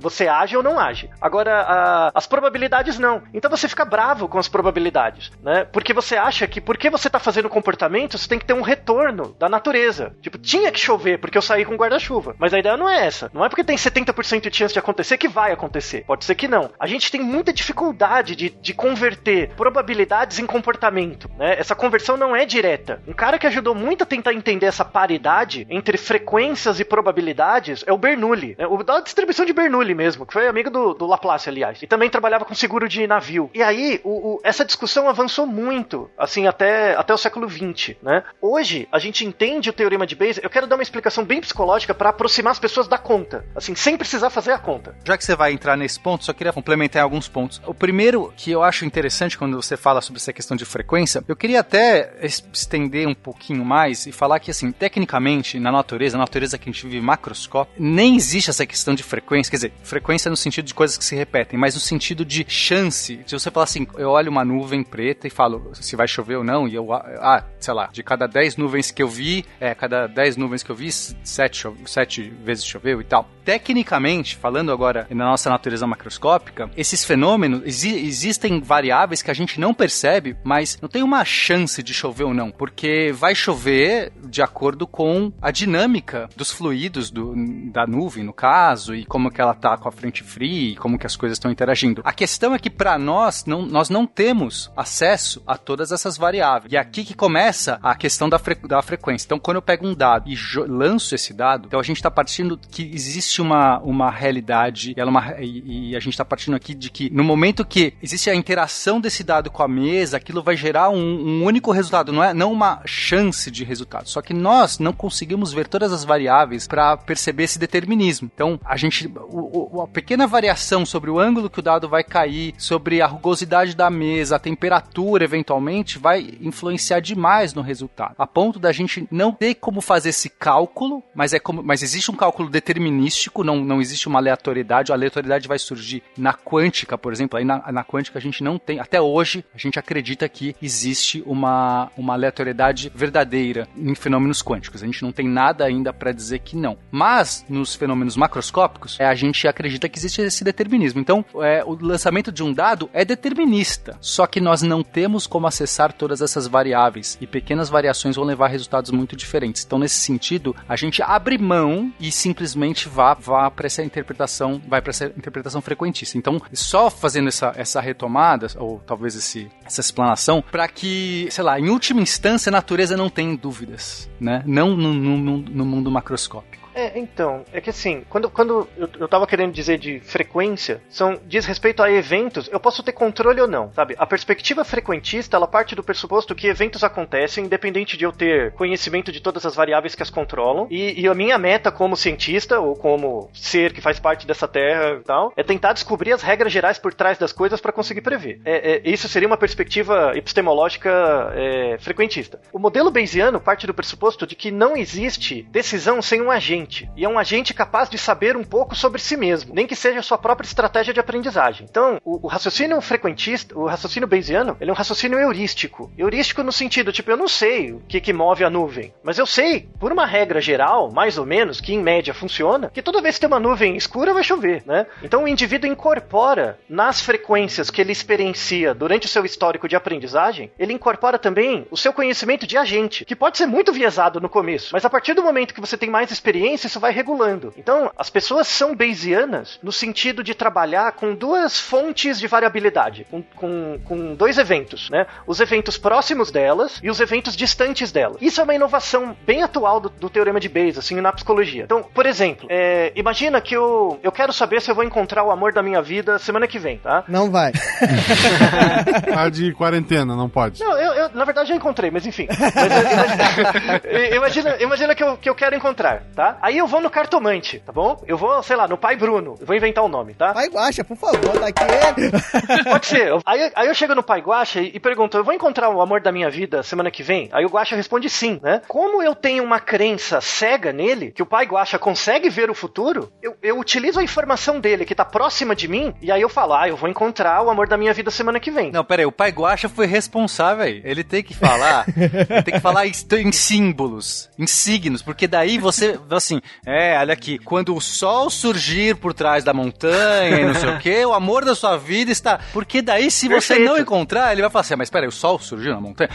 Você 0.00 0.28
age 0.28 0.56
ou 0.56 0.62
não 0.62 0.78
age. 0.78 1.10
Agora, 1.20 1.62
a, 1.62 2.12
as 2.14 2.26
probabilidades 2.26 2.98
não. 2.98 3.22
Então 3.32 3.50
você 3.50 3.68
fica 3.68 3.84
bravo 3.84 4.28
com 4.28 4.38
as 4.38 4.48
probabilidades, 4.48 5.30
né? 5.42 5.64
Porque 5.64 5.92
você 5.92 6.16
acha 6.16 6.46
que 6.46 6.60
porque 6.60 6.90
você 6.90 7.08
tá 7.10 7.18
fazendo 7.18 7.48
comportamento, 7.48 8.18
você 8.18 8.28
tem 8.28 8.38
que 8.38 8.44
ter 8.44 8.54
um 8.54 8.62
retorno 8.62 9.34
da 9.38 9.48
natureza. 9.48 10.14
Tipo, 10.20 10.38
tinha 10.38 10.70
que 10.70 10.80
chover 10.80 11.18
porque 11.18 11.38
eu 11.38 11.42
saí 11.42 11.64
com 11.64 11.76
guarda-chuva. 11.76 12.34
Mas 12.38 12.52
a 12.54 12.58
ideia 12.58 12.76
não 12.76 12.88
é 12.88 13.06
essa. 13.06 13.30
Não 13.32 13.44
é 13.44 13.48
porque 13.48 13.64
tem 13.64 13.76
70% 13.76 14.48
de 14.48 14.56
chance 14.56 14.72
de 14.72 14.78
acontecer 14.78 15.18
que 15.18 15.28
vai 15.28 15.52
acontecer. 15.52 16.04
Pode 16.06 16.24
ser 16.24 16.34
que 16.34 16.48
não. 16.48 16.70
A 16.78 16.86
gente 16.86 17.10
tem 17.10 17.20
muita 17.20 17.52
dificuldade 17.52 18.36
de, 18.36 18.50
de 18.50 18.74
converter 18.74 19.50
probabilidades 19.56 20.38
em 20.38 20.46
comportamento, 20.46 21.30
né? 21.38 21.56
Essa 21.58 21.74
conversão 21.74 22.16
não 22.16 22.34
é 22.34 22.44
direta. 22.44 23.02
Um 23.06 23.12
cara 23.12 23.38
que 23.38 23.46
ajudou 23.46 23.74
muito 23.74 24.02
a 24.02 24.06
tentar 24.14 24.32
entender 24.32 24.66
essa 24.66 24.84
paridade 24.84 25.66
entre 25.68 25.98
frequências 25.98 26.78
e 26.78 26.84
probabilidades 26.84 27.82
é 27.86 27.92
o 27.92 27.98
Bernoulli. 27.98 28.54
Né? 28.56 28.66
O 28.66 28.82
da 28.82 29.00
distribuição 29.00 29.44
de 29.44 29.52
Bernoulli 29.52 29.94
mesmo, 29.94 30.24
que 30.24 30.32
foi 30.32 30.46
amigo 30.46 30.70
do, 30.70 30.94
do 30.94 31.06
Laplace, 31.06 31.48
aliás. 31.48 31.82
E 31.82 31.86
também 31.86 32.08
trabalhava 32.08 32.44
com 32.44 32.54
seguro 32.54 32.88
de 32.88 33.06
navio. 33.06 33.50
E 33.52 33.62
aí, 33.62 34.00
o, 34.04 34.34
o, 34.34 34.40
essa 34.44 34.64
discussão 34.64 35.08
avançou 35.08 35.46
muito, 35.46 36.08
assim, 36.16 36.46
até, 36.46 36.94
até 36.94 37.12
o 37.12 37.18
século 37.18 37.48
XX, 37.48 37.96
né? 38.02 38.22
Hoje, 38.40 38.88
a 38.92 38.98
gente 38.98 39.24
entende 39.24 39.70
o 39.70 39.72
teorema 39.72 40.06
de 40.06 40.14
Bayes. 40.14 40.38
Eu 40.42 40.50
quero 40.50 40.66
dar 40.66 40.76
uma 40.76 40.82
explicação 40.82 41.24
bem 41.24 41.40
psicológica 41.40 41.94
para 41.94 42.10
aproximar 42.10 42.52
as 42.52 42.58
pessoas 42.58 42.86
da 42.86 42.98
conta, 42.98 43.44
assim, 43.56 43.74
sem 43.74 43.96
precisar 43.96 44.30
fazer 44.30 44.52
a 44.52 44.58
conta. 44.58 44.94
Já 45.04 45.16
que 45.16 45.24
você 45.24 45.34
vai 45.34 45.52
entrar 45.52 45.76
nesse 45.76 45.98
ponto, 45.98 46.24
só 46.24 46.32
queria 46.32 46.52
complementar 46.52 47.02
alguns 47.02 47.28
pontos. 47.28 47.60
O 47.66 47.74
primeiro 47.74 48.32
que 48.36 48.50
eu 48.52 48.62
acho 48.62 48.84
interessante 48.84 49.36
quando 49.36 49.60
você 49.60 49.76
fala 49.76 50.00
sobre 50.00 50.20
essa 50.20 50.32
questão 50.32 50.56
de 50.56 50.64
frequência, 50.64 51.24
eu 51.26 51.34
queria 51.34 51.60
até 51.60 52.12
estender 52.22 53.08
um 53.08 53.14
pouquinho 53.14 53.64
mais 53.64 54.03
e 54.06 54.12
falar 54.12 54.40
que, 54.40 54.50
assim, 54.50 54.70
tecnicamente, 54.72 55.58
na 55.58 55.70
natureza, 55.70 56.16
na 56.16 56.24
natureza 56.24 56.58
que 56.58 56.68
a 56.68 56.72
gente 56.72 56.86
vive 56.86 57.00
macroscópica, 57.00 57.76
nem 57.78 58.16
existe 58.16 58.50
essa 58.50 58.66
questão 58.66 58.94
de 58.94 59.02
frequência, 59.02 59.50
quer 59.50 59.56
dizer, 59.56 59.72
frequência 59.82 60.30
no 60.30 60.36
sentido 60.36 60.66
de 60.66 60.74
coisas 60.74 60.96
que 60.96 61.04
se 61.04 61.14
repetem, 61.14 61.58
mas 61.58 61.74
no 61.74 61.80
sentido 61.80 62.24
de 62.24 62.44
chance. 62.48 63.20
Se 63.26 63.38
você 63.38 63.50
falar 63.50 63.64
assim, 63.64 63.86
eu 63.96 64.10
olho 64.10 64.30
uma 64.30 64.44
nuvem 64.44 64.82
preta 64.82 65.26
e 65.26 65.30
falo 65.30 65.70
se 65.74 65.96
vai 65.96 66.08
chover 66.08 66.36
ou 66.36 66.44
não, 66.44 66.66
e 66.68 66.74
eu, 66.74 66.92
ah, 66.92 67.44
sei 67.58 67.74
lá, 67.74 67.88
de 67.92 68.02
cada 68.02 68.26
10 68.26 68.56
nuvens 68.56 68.90
que 68.90 69.02
eu 69.02 69.08
vi, 69.08 69.44
é, 69.60 69.74
cada 69.74 70.06
10 70.06 70.36
nuvens 70.36 70.62
que 70.62 70.70
eu 70.70 70.76
vi, 70.76 70.90
7, 70.90 71.68
7 71.86 72.22
vezes 72.42 72.64
choveu 72.64 73.00
e 73.00 73.04
tal. 73.04 73.28
Tecnicamente, 73.44 74.36
falando 74.36 74.72
agora 74.72 75.06
na 75.10 75.26
nossa 75.26 75.50
natureza 75.50 75.86
macroscópica, 75.86 76.70
esses 76.76 77.04
fenômenos, 77.04 77.62
exi 77.64 77.94
existem 77.94 78.60
variáveis 78.60 79.22
que 79.22 79.30
a 79.30 79.34
gente 79.34 79.60
não 79.60 79.74
percebe, 79.74 80.36
mas 80.42 80.78
não 80.80 80.88
tem 80.88 81.02
uma 81.02 81.24
chance 81.24 81.82
de 81.82 81.92
chover 81.92 82.24
ou 82.24 82.34
não, 82.34 82.50
porque 82.50 83.12
vai 83.12 83.34
chover 83.34 83.93
de 84.24 84.42
acordo 84.42 84.86
com 84.86 85.32
a 85.40 85.50
dinâmica 85.50 86.28
dos 86.36 86.50
fluidos 86.50 87.10
do, 87.10 87.34
da 87.70 87.86
nuvem, 87.86 88.24
no 88.24 88.32
caso, 88.32 88.94
e 88.94 89.04
como 89.04 89.30
que 89.30 89.40
ela 89.40 89.54
tá 89.54 89.76
com 89.76 89.88
a 89.88 89.92
frente 89.92 90.22
fria, 90.22 90.72
e 90.72 90.76
como 90.76 90.98
que 90.98 91.06
as 91.06 91.16
coisas 91.16 91.36
estão 91.36 91.50
interagindo. 91.50 92.02
A 92.04 92.12
questão 92.12 92.54
é 92.54 92.58
que 92.58 92.70
para 92.70 92.98
nós, 92.98 93.44
não, 93.44 93.62
nós 93.62 93.88
não 93.88 94.06
temos 94.06 94.70
acesso 94.76 95.42
a 95.46 95.56
todas 95.56 95.92
essas 95.92 96.16
variáveis. 96.16 96.72
E 96.72 96.76
é 96.76 96.80
aqui 96.80 97.04
que 97.04 97.14
começa 97.14 97.78
a 97.82 97.94
questão 97.94 98.28
da, 98.28 98.38
fre 98.38 98.54
da 98.54 98.80
frequência. 98.82 99.26
Então, 99.26 99.38
quando 99.38 99.56
eu 99.56 99.62
pego 99.62 99.86
um 99.86 99.94
dado 99.94 100.30
e 100.30 100.36
lanço 100.66 101.14
esse 101.14 101.32
dado, 101.32 101.66
então 101.66 101.80
a 101.80 101.82
gente 101.82 101.96
está 101.96 102.10
partindo 102.10 102.58
que 102.70 102.82
existe 102.82 103.40
uma, 103.40 103.78
uma 103.80 104.10
realidade 104.10 104.94
ela 104.96 105.08
é 105.08 105.10
uma, 105.10 105.40
e, 105.40 105.90
e, 105.90 105.96
a 105.96 106.00
gente 106.00 106.14
está 106.14 106.24
partindo 106.24 106.54
aqui 106.54 106.74
de 106.74 106.90
que 106.90 107.10
no 107.10 107.24
momento 107.24 107.64
que 107.64 107.94
existe 108.02 108.30
a 108.30 108.34
interação 108.34 109.00
desse 109.00 109.22
dado 109.22 109.50
com 109.50 109.62
a 109.62 109.68
mesa, 109.68 110.16
aquilo 110.16 110.42
vai 110.42 110.56
gerar 110.56 110.90
um, 110.90 110.96
um 110.96 111.44
único 111.44 111.72
resultado, 111.72 112.12
não 112.12 112.22
é 112.22 112.34
não 112.34 112.52
uma 112.52 112.80
chance 112.84 113.50
de 113.50 113.64
resultado. 113.64 113.83
Só 114.04 114.22
que 114.22 114.34
nós 114.34 114.78
não 114.78 114.92
conseguimos 114.92 115.52
ver 115.52 115.68
todas 115.68 115.92
as 115.92 116.04
variáveis 116.04 116.66
para 116.66 116.96
perceber 116.96 117.44
esse 117.44 117.58
determinismo. 117.58 118.30
Então, 118.32 118.58
a 118.64 118.76
gente, 118.76 119.06
o, 119.06 119.78
o, 119.78 119.82
a 119.82 119.88
pequena 119.88 120.26
variação 120.26 120.84
sobre 120.84 121.10
o 121.10 121.18
ângulo 121.18 121.50
que 121.50 121.58
o 121.58 121.62
dado 121.62 121.88
vai 121.88 122.04
cair, 122.04 122.54
sobre 122.58 123.00
a 123.00 123.06
rugosidade 123.06 123.74
da 123.74 123.90
mesa, 123.90 124.36
a 124.36 124.38
temperatura, 124.38 125.24
eventualmente, 125.24 125.98
vai 125.98 126.36
influenciar 126.40 127.00
demais 127.00 127.54
no 127.54 127.62
resultado. 127.62 128.14
A 128.18 128.26
ponto 128.26 128.58
da 128.58 128.72
gente 128.72 129.06
não 129.10 129.32
ter 129.32 129.54
como 129.54 129.80
fazer 129.80 130.10
esse 130.10 130.28
cálculo, 130.28 131.02
mas 131.14 131.32
é 131.32 131.38
como, 131.38 131.62
mas 131.62 131.82
existe 131.82 132.10
um 132.10 132.16
cálculo 132.16 132.48
determinístico, 132.48 133.44
não, 133.44 133.56
não 133.64 133.80
existe 133.80 134.08
uma 134.08 134.18
aleatoriedade. 134.18 134.92
A 134.92 134.94
aleatoriedade 134.94 135.48
vai 135.48 135.58
surgir 135.58 136.02
na 136.16 136.32
quântica, 136.32 136.96
por 136.98 137.12
exemplo. 137.12 137.38
Aí 137.38 137.44
na, 137.44 137.72
na 137.72 137.84
quântica 137.84 138.18
a 138.18 138.22
gente 138.22 138.42
não 138.42 138.58
tem, 138.58 138.80
até 138.80 139.00
hoje, 139.00 139.44
a 139.54 139.58
gente 139.58 139.78
acredita 139.78 140.28
que 140.28 140.54
existe 140.60 141.22
uma, 141.26 141.90
uma 141.96 142.14
aleatoriedade 142.14 142.90
verdadeira 142.94 143.68
em 143.76 143.94
fenômenos 143.94 144.42
quânticos. 144.42 144.82
A 144.82 144.86
gente 144.86 145.02
não 145.02 145.12
tem 145.12 145.28
nada 145.28 145.64
ainda 145.64 145.92
para 145.92 146.12
dizer 146.12 146.40
que 146.40 146.56
não. 146.56 146.76
Mas 146.90 147.44
nos 147.48 147.74
fenômenos 147.74 148.16
macroscópicos, 148.16 148.98
é, 148.98 149.06
a 149.06 149.14
gente 149.14 149.46
acredita 149.46 149.88
que 149.88 149.98
existe 149.98 150.22
esse 150.22 150.44
determinismo. 150.44 151.00
Então, 151.00 151.24
é, 151.42 151.62
o 151.64 151.76
lançamento 151.80 152.30
de 152.30 152.42
um 152.42 152.52
dado 152.52 152.88
é 152.92 153.04
determinista, 153.04 153.96
só 154.00 154.26
que 154.26 154.40
nós 154.40 154.62
não 154.62 154.82
temos 154.82 155.26
como 155.26 155.46
acessar 155.46 155.92
todas 155.92 156.20
essas 156.20 156.46
variáveis 156.46 157.18
e 157.20 157.26
pequenas 157.26 157.68
variações 157.68 158.16
vão 158.16 158.24
levar 158.24 158.46
a 158.46 158.48
resultados 158.48 158.90
muito 158.90 159.16
diferentes. 159.16 159.64
Então, 159.64 159.78
nesse 159.78 159.96
sentido, 159.96 160.54
a 160.68 160.76
gente 160.76 161.02
abre 161.02 161.38
mão 161.38 161.92
e 161.98 162.10
simplesmente 162.10 162.88
vá, 162.88 163.14
vá 163.14 163.50
para 163.50 163.66
essa 163.66 163.82
interpretação, 163.82 164.60
vai 164.66 164.80
para 164.80 164.90
essa 164.90 165.06
interpretação 165.06 165.60
frequentista. 165.60 166.16
Então, 166.18 166.40
só 166.52 166.90
fazendo 166.90 167.28
essa, 167.28 167.52
essa 167.56 167.80
retomada, 167.80 168.46
ou 168.56 168.80
talvez 168.86 169.14
esse, 169.14 169.50
essa 169.64 169.80
explanação, 169.80 170.42
para 170.42 170.68
que, 170.68 171.28
sei 171.30 171.44
lá, 171.44 171.58
em 171.58 171.68
última 171.68 172.00
instância, 172.00 172.50
a 172.50 172.52
natureza 172.52 172.96
não 172.96 173.08
tem 173.08 173.36
dúvidas, 173.64 174.10
né? 174.20 174.42
Não 174.46 174.76
no, 174.76 174.92
no, 174.94 175.38
no 175.38 175.64
mundo 175.64 175.90
macroscópico. 175.90 176.63
É, 176.74 176.98
então, 176.98 177.44
é 177.52 177.60
que 177.60 177.70
assim, 177.70 178.04
quando, 178.08 178.28
quando 178.28 178.68
eu, 178.76 178.88
eu 178.98 179.08
tava 179.08 179.26
querendo 179.26 179.52
dizer 179.52 179.78
de 179.78 180.00
frequência, 180.00 180.82
são 180.88 181.18
diz 181.26 181.46
respeito 181.46 181.82
a 181.82 181.90
eventos, 181.90 182.48
eu 182.50 182.58
posso 182.58 182.82
ter 182.82 182.92
controle 182.92 183.40
ou 183.40 183.46
não, 183.46 183.72
sabe? 183.72 183.94
A 183.98 184.06
perspectiva 184.06 184.64
frequentista, 184.64 185.36
ela 185.36 185.46
parte 185.46 185.74
do 185.74 185.82
pressuposto 185.82 186.34
que 186.34 186.48
eventos 186.48 186.82
acontecem, 186.82 187.44
independente 187.44 187.96
de 187.96 188.04
eu 188.04 188.12
ter 188.12 188.52
conhecimento 188.52 189.12
de 189.12 189.20
todas 189.20 189.46
as 189.46 189.54
variáveis 189.54 189.94
que 189.94 190.02
as 190.02 190.10
controlam, 190.10 190.66
e, 190.70 191.00
e 191.00 191.06
a 191.06 191.14
minha 191.14 191.38
meta 191.38 191.70
como 191.70 191.96
cientista, 191.96 192.58
ou 192.58 192.74
como 192.74 193.30
ser 193.32 193.72
que 193.72 193.80
faz 193.80 194.00
parte 194.00 194.26
dessa 194.26 194.48
terra 194.48 194.98
e 195.00 195.04
tal, 195.04 195.32
é 195.36 195.42
tentar 195.42 195.72
descobrir 195.72 196.12
as 196.12 196.22
regras 196.22 196.52
gerais 196.52 196.78
por 196.78 196.92
trás 196.92 197.18
das 197.18 197.32
coisas 197.32 197.60
para 197.60 197.72
conseguir 197.72 198.00
prever. 198.00 198.40
É, 198.44 198.72
é, 198.72 198.82
isso 198.84 199.08
seria 199.08 199.28
uma 199.28 199.36
perspectiva 199.36 200.12
epistemológica 200.16 200.90
é, 201.34 201.76
frequentista. 201.78 202.40
O 202.52 202.58
modelo 202.58 202.90
Bayesiano 202.90 203.40
parte 203.40 203.66
do 203.66 203.74
pressuposto 203.74 204.26
de 204.26 204.34
que 204.34 204.50
não 204.50 204.76
existe 204.76 205.42
decisão 205.50 206.02
sem 206.02 206.20
um 206.20 206.30
agente 206.30 206.63
agente. 206.64 206.90
E 206.96 207.04
é 207.04 207.08
um 207.08 207.18
agente 207.18 207.54
capaz 207.54 207.88
de 207.88 207.98
saber 207.98 208.36
um 208.36 208.42
pouco 208.42 208.74
sobre 208.74 209.00
si 209.00 209.16
mesmo, 209.16 209.54
nem 209.54 209.66
que 209.66 209.76
seja 209.76 210.00
a 210.00 210.02
sua 210.02 210.18
própria 210.18 210.46
estratégia 210.46 210.92
de 210.92 211.00
aprendizagem. 211.00 211.66
Então, 211.70 212.00
o, 212.04 212.26
o 212.26 212.26
raciocínio 212.26 212.80
frequentista, 212.80 213.56
o 213.56 213.66
raciocínio 213.66 214.08
bayesiano, 214.08 214.56
ele 214.60 214.70
é 214.70 214.72
um 214.72 214.76
raciocínio 214.76 215.18
heurístico. 215.18 215.92
Heurístico 215.96 216.42
no 216.42 216.52
sentido, 216.52 216.92
tipo, 216.92 217.10
eu 217.10 217.16
não 217.16 217.28
sei 217.28 217.72
o 217.72 217.80
que, 217.86 218.00
que 218.00 218.12
move 218.12 218.44
a 218.44 218.50
nuvem, 218.50 218.92
mas 219.02 219.18
eu 219.18 219.26
sei, 219.26 219.68
por 219.78 219.92
uma 219.92 220.06
regra 220.06 220.40
geral, 220.40 220.90
mais 220.90 221.18
ou 221.18 221.26
menos, 221.26 221.60
que 221.60 221.74
em 221.74 221.82
média 221.82 222.14
funciona, 222.14 222.70
que 222.70 222.82
toda 222.82 223.02
vez 223.02 223.16
que 223.16 223.20
tem 223.20 223.28
uma 223.28 223.40
nuvem 223.40 223.76
escura 223.76 224.14
vai 224.14 224.24
chover, 224.24 224.62
né? 224.66 224.86
Então 225.02 225.24
o 225.24 225.28
indivíduo 225.28 225.70
incorpora 225.70 226.58
nas 226.68 227.00
frequências 227.00 227.70
que 227.70 227.80
ele 227.80 227.92
experiencia 227.92 228.74
durante 228.74 229.06
o 229.06 229.08
seu 229.08 229.24
histórico 229.24 229.68
de 229.68 229.76
aprendizagem, 229.76 230.50
ele 230.58 230.72
incorpora 230.72 231.18
também 231.18 231.66
o 231.70 231.76
seu 231.76 231.92
conhecimento 231.92 232.46
de 232.46 232.56
agente, 232.56 233.04
que 233.04 233.16
pode 233.16 233.36
ser 233.38 233.46
muito 233.46 233.72
viesado 233.72 234.20
no 234.20 234.28
começo, 234.28 234.70
mas 234.72 234.84
a 234.84 234.90
partir 234.90 235.14
do 235.14 235.22
momento 235.22 235.54
que 235.54 235.60
você 235.60 235.76
tem 235.76 235.90
mais 235.90 236.10
experiência, 236.10 236.53
isso 236.62 236.78
vai 236.78 236.92
regulando. 236.92 237.52
Então, 237.56 237.90
as 237.96 238.08
pessoas 238.08 238.46
são 238.46 238.74
Bayesianas 238.74 239.58
no 239.62 239.72
sentido 239.72 240.22
de 240.22 240.34
trabalhar 240.34 240.92
com 240.92 241.14
duas 241.14 241.58
fontes 241.58 242.18
de 242.18 242.26
variabilidade, 242.26 243.06
com, 243.10 243.22
com, 243.22 243.78
com 243.84 244.14
dois 244.14 244.38
eventos, 244.38 244.88
né? 244.90 245.06
Os 245.26 245.40
eventos 245.40 245.76
próximos 245.76 246.30
delas 246.30 246.78
e 246.82 246.90
os 246.90 247.00
eventos 247.00 247.36
distantes 247.36 247.90
delas. 247.90 248.16
Isso 248.20 248.40
é 248.40 248.44
uma 248.44 248.54
inovação 248.54 249.16
bem 249.26 249.42
atual 249.42 249.80
do, 249.80 249.88
do 249.88 250.10
teorema 250.10 250.38
de 250.38 250.48
Bayes, 250.48 250.78
assim, 250.78 251.00
na 251.00 251.12
psicologia. 251.12 251.64
Então, 251.64 251.82
por 251.82 252.06
exemplo, 252.06 252.46
é, 252.50 252.92
imagina 252.94 253.40
que 253.40 253.56
eu, 253.56 253.98
eu 254.02 254.12
quero 254.12 254.32
saber 254.32 254.60
se 254.60 254.70
eu 254.70 254.74
vou 254.74 254.84
encontrar 254.84 255.24
o 255.24 255.30
amor 255.30 255.52
da 255.52 255.62
minha 255.62 255.82
vida 255.82 256.18
semana 256.18 256.46
que 256.46 256.58
vem, 256.58 256.78
tá? 256.78 257.04
Não 257.08 257.30
vai. 257.30 257.52
A 259.16 259.28
de 259.28 259.52
quarentena, 259.52 260.14
não 260.14 260.28
pode. 260.28 260.60
Não, 260.60 260.78
eu, 260.78 260.92
eu 260.92 261.10
na 261.14 261.24
verdade 261.24 261.48
já 261.48 261.54
encontrei, 261.54 261.90
mas 261.90 262.06
enfim. 262.06 262.26
Mas, 262.28 264.14
imagina, 264.14 264.44
imagina, 264.44 264.62
imagina 264.62 264.94
que, 264.94 265.02
eu, 265.02 265.16
que 265.16 265.28
eu 265.28 265.34
quero 265.34 265.54
encontrar, 265.54 266.02
tá? 266.14 266.36
Aí 266.44 266.58
eu 266.58 266.66
vou 266.66 266.78
no 266.78 266.90
cartomante, 266.90 267.58
tá 267.60 267.72
bom? 267.72 268.04
Eu 268.06 268.18
vou, 268.18 268.42
sei 268.42 268.54
lá, 268.54 268.68
no 268.68 268.76
pai 268.76 268.96
Bruno. 268.96 269.34
Eu 269.40 269.46
vou 269.46 269.56
inventar 269.56 269.82
o 269.82 269.86
um 269.86 269.90
nome, 269.90 270.12
tá? 270.12 270.34
Pai 270.34 270.48
Guaxa, 270.48 270.84
por 270.84 270.94
favor, 270.94 271.40
tá 271.40 271.46
aqui. 271.46 271.64
Pode 272.68 272.84
ser. 272.84 273.14
Aí, 273.24 273.50
aí 273.54 273.66
eu 273.66 273.74
chego 273.74 273.94
no 273.94 274.02
pai 274.02 274.20
Guaxa 274.20 274.60
e, 274.60 274.72
e 274.74 274.78
pergunto: 274.78 275.16
eu 275.16 275.24
vou 275.24 275.32
encontrar 275.32 275.70
o 275.70 275.80
amor 275.80 276.02
da 276.02 276.12
minha 276.12 276.28
vida 276.28 276.62
semana 276.62 276.90
que 276.90 277.02
vem? 277.02 277.30
Aí 277.32 277.46
o 277.46 277.48
Guaxa 277.48 277.74
responde 277.74 278.10
sim, 278.10 278.38
né? 278.42 278.60
Como 278.68 279.02
eu 279.02 279.14
tenho 279.14 279.42
uma 279.42 279.58
crença 279.58 280.20
cega 280.20 280.70
nele, 280.70 281.12
que 281.12 281.22
o 281.22 281.26
pai 281.26 281.46
Guaxa 281.46 281.78
consegue 281.78 282.28
ver 282.28 282.50
o 282.50 282.54
futuro, 282.54 283.10
eu, 283.22 283.34
eu 283.42 283.58
utilizo 283.58 283.98
a 283.98 284.04
informação 284.04 284.60
dele 284.60 284.84
que 284.84 284.94
tá 284.94 285.02
próxima 285.02 285.56
de 285.56 285.66
mim, 285.66 285.94
e 286.02 286.12
aí 286.12 286.20
eu 286.20 286.28
falo: 286.28 286.52
ah, 286.52 286.68
eu 286.68 286.76
vou 286.76 286.90
encontrar 286.90 287.42
o 287.42 287.48
amor 287.48 287.68
da 287.68 287.78
minha 287.78 287.94
vida 287.94 288.10
semana 288.10 288.38
que 288.38 288.50
vem. 288.50 288.70
Não, 288.70 288.84
peraí, 288.84 289.06
o 289.06 289.12
pai 289.12 289.30
Guaxa 289.30 289.70
foi 289.70 289.86
responsável 289.86 290.66
aí. 290.66 290.82
Ele 290.84 291.02
tem 291.02 291.22
que 291.22 291.32
falar, 291.32 291.86
ele 291.96 292.42
tem 292.42 292.52
que 292.52 292.60
falar 292.60 292.86
em, 292.86 292.92
em 292.92 293.32
símbolos, 293.32 294.28
em 294.38 294.46
signos, 294.46 295.00
porque 295.00 295.26
daí 295.26 295.56
você, 295.56 295.98
assim, 296.10 296.33
é, 296.66 296.98
olha 296.98 297.12
aqui, 297.12 297.38
quando 297.38 297.74
o 297.74 297.80
sol 297.80 298.30
surgir 298.30 298.96
por 298.96 299.12
trás 299.14 299.44
da 299.44 299.52
montanha 299.52 300.40
e 300.40 300.44
não 300.44 300.54
sei 300.54 300.68
o 300.70 300.78
que, 300.78 301.04
o 301.06 301.12
amor 301.12 301.44
da 301.44 301.54
sua 301.54 301.76
vida 301.76 302.10
está. 302.10 302.38
Porque 302.52 302.80
daí, 302.82 303.10
se 303.10 303.28
você 303.28 303.54
Perfeito. 303.54 303.70
não 303.70 303.78
encontrar, 303.78 304.32
ele 304.32 304.40
vai 304.42 304.50
falar 304.50 304.60
assim: 304.62 304.74
"Ah, 304.74 304.76
mas 304.78 304.90
peraí, 304.90 305.08
o 305.08 305.12
sol 305.12 305.38
surgiu 305.38 305.72
na 305.74 305.80
montanha? 305.80 306.10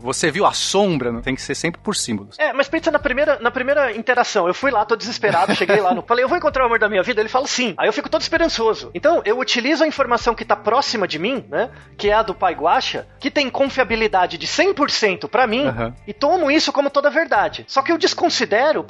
Você 0.00 0.30
viu 0.30 0.46
a 0.46 0.52
sombra? 0.52 1.12
Tem 1.22 1.34
que 1.34 1.42
ser 1.42 1.54
sempre 1.54 1.80
por 1.80 1.94
símbolos. 1.96 2.38
É, 2.38 2.52
mas 2.52 2.68
pensa 2.68 2.90
na 2.90 2.98
primeira, 2.98 3.38
na 3.40 3.50
primeira 3.50 3.92
interação. 3.96 4.46
Eu 4.46 4.54
fui 4.54 4.70
lá, 4.70 4.84
tô 4.84 4.96
desesperado, 4.96 5.54
cheguei 5.54 5.80
lá, 5.80 5.94
no, 5.94 6.02
falei, 6.06 6.24
eu 6.24 6.28
vou 6.28 6.36
encontrar 6.36 6.62
o 6.64 6.66
amor 6.66 6.78
da 6.78 6.88
minha 6.88 7.02
vida? 7.02 7.20
Ele 7.20 7.28
fala 7.28 7.46
sim. 7.46 7.74
Aí 7.78 7.88
eu 7.88 7.92
fico 7.92 8.08
todo 8.08 8.20
esperançoso. 8.22 8.90
Então, 8.94 9.22
eu 9.24 9.38
utilizo 9.38 9.84
a 9.84 9.86
informação 9.86 10.34
que 10.34 10.44
tá 10.44 10.56
próxima 10.56 11.06
de 11.08 11.18
mim, 11.18 11.44
né? 11.48 11.70
Que 11.96 12.10
é 12.10 12.14
a 12.14 12.22
do 12.22 12.34
pai 12.34 12.54
Guaxa, 12.54 13.06
que 13.20 13.30
tem 13.30 13.48
confiabilidade 13.50 14.38
de 14.38 14.46
100% 14.46 15.28
pra 15.28 15.46
mim, 15.46 15.66
Aham. 15.66 15.94
e 16.06 16.12
tomo 16.12 16.50
isso 16.50 16.72
como 16.72 16.90
toda 16.90 17.10
verdade. 17.10 17.64
Só 17.68 17.82
que 17.82 17.92
eu 17.92 17.98
desconsidero 17.98 18.84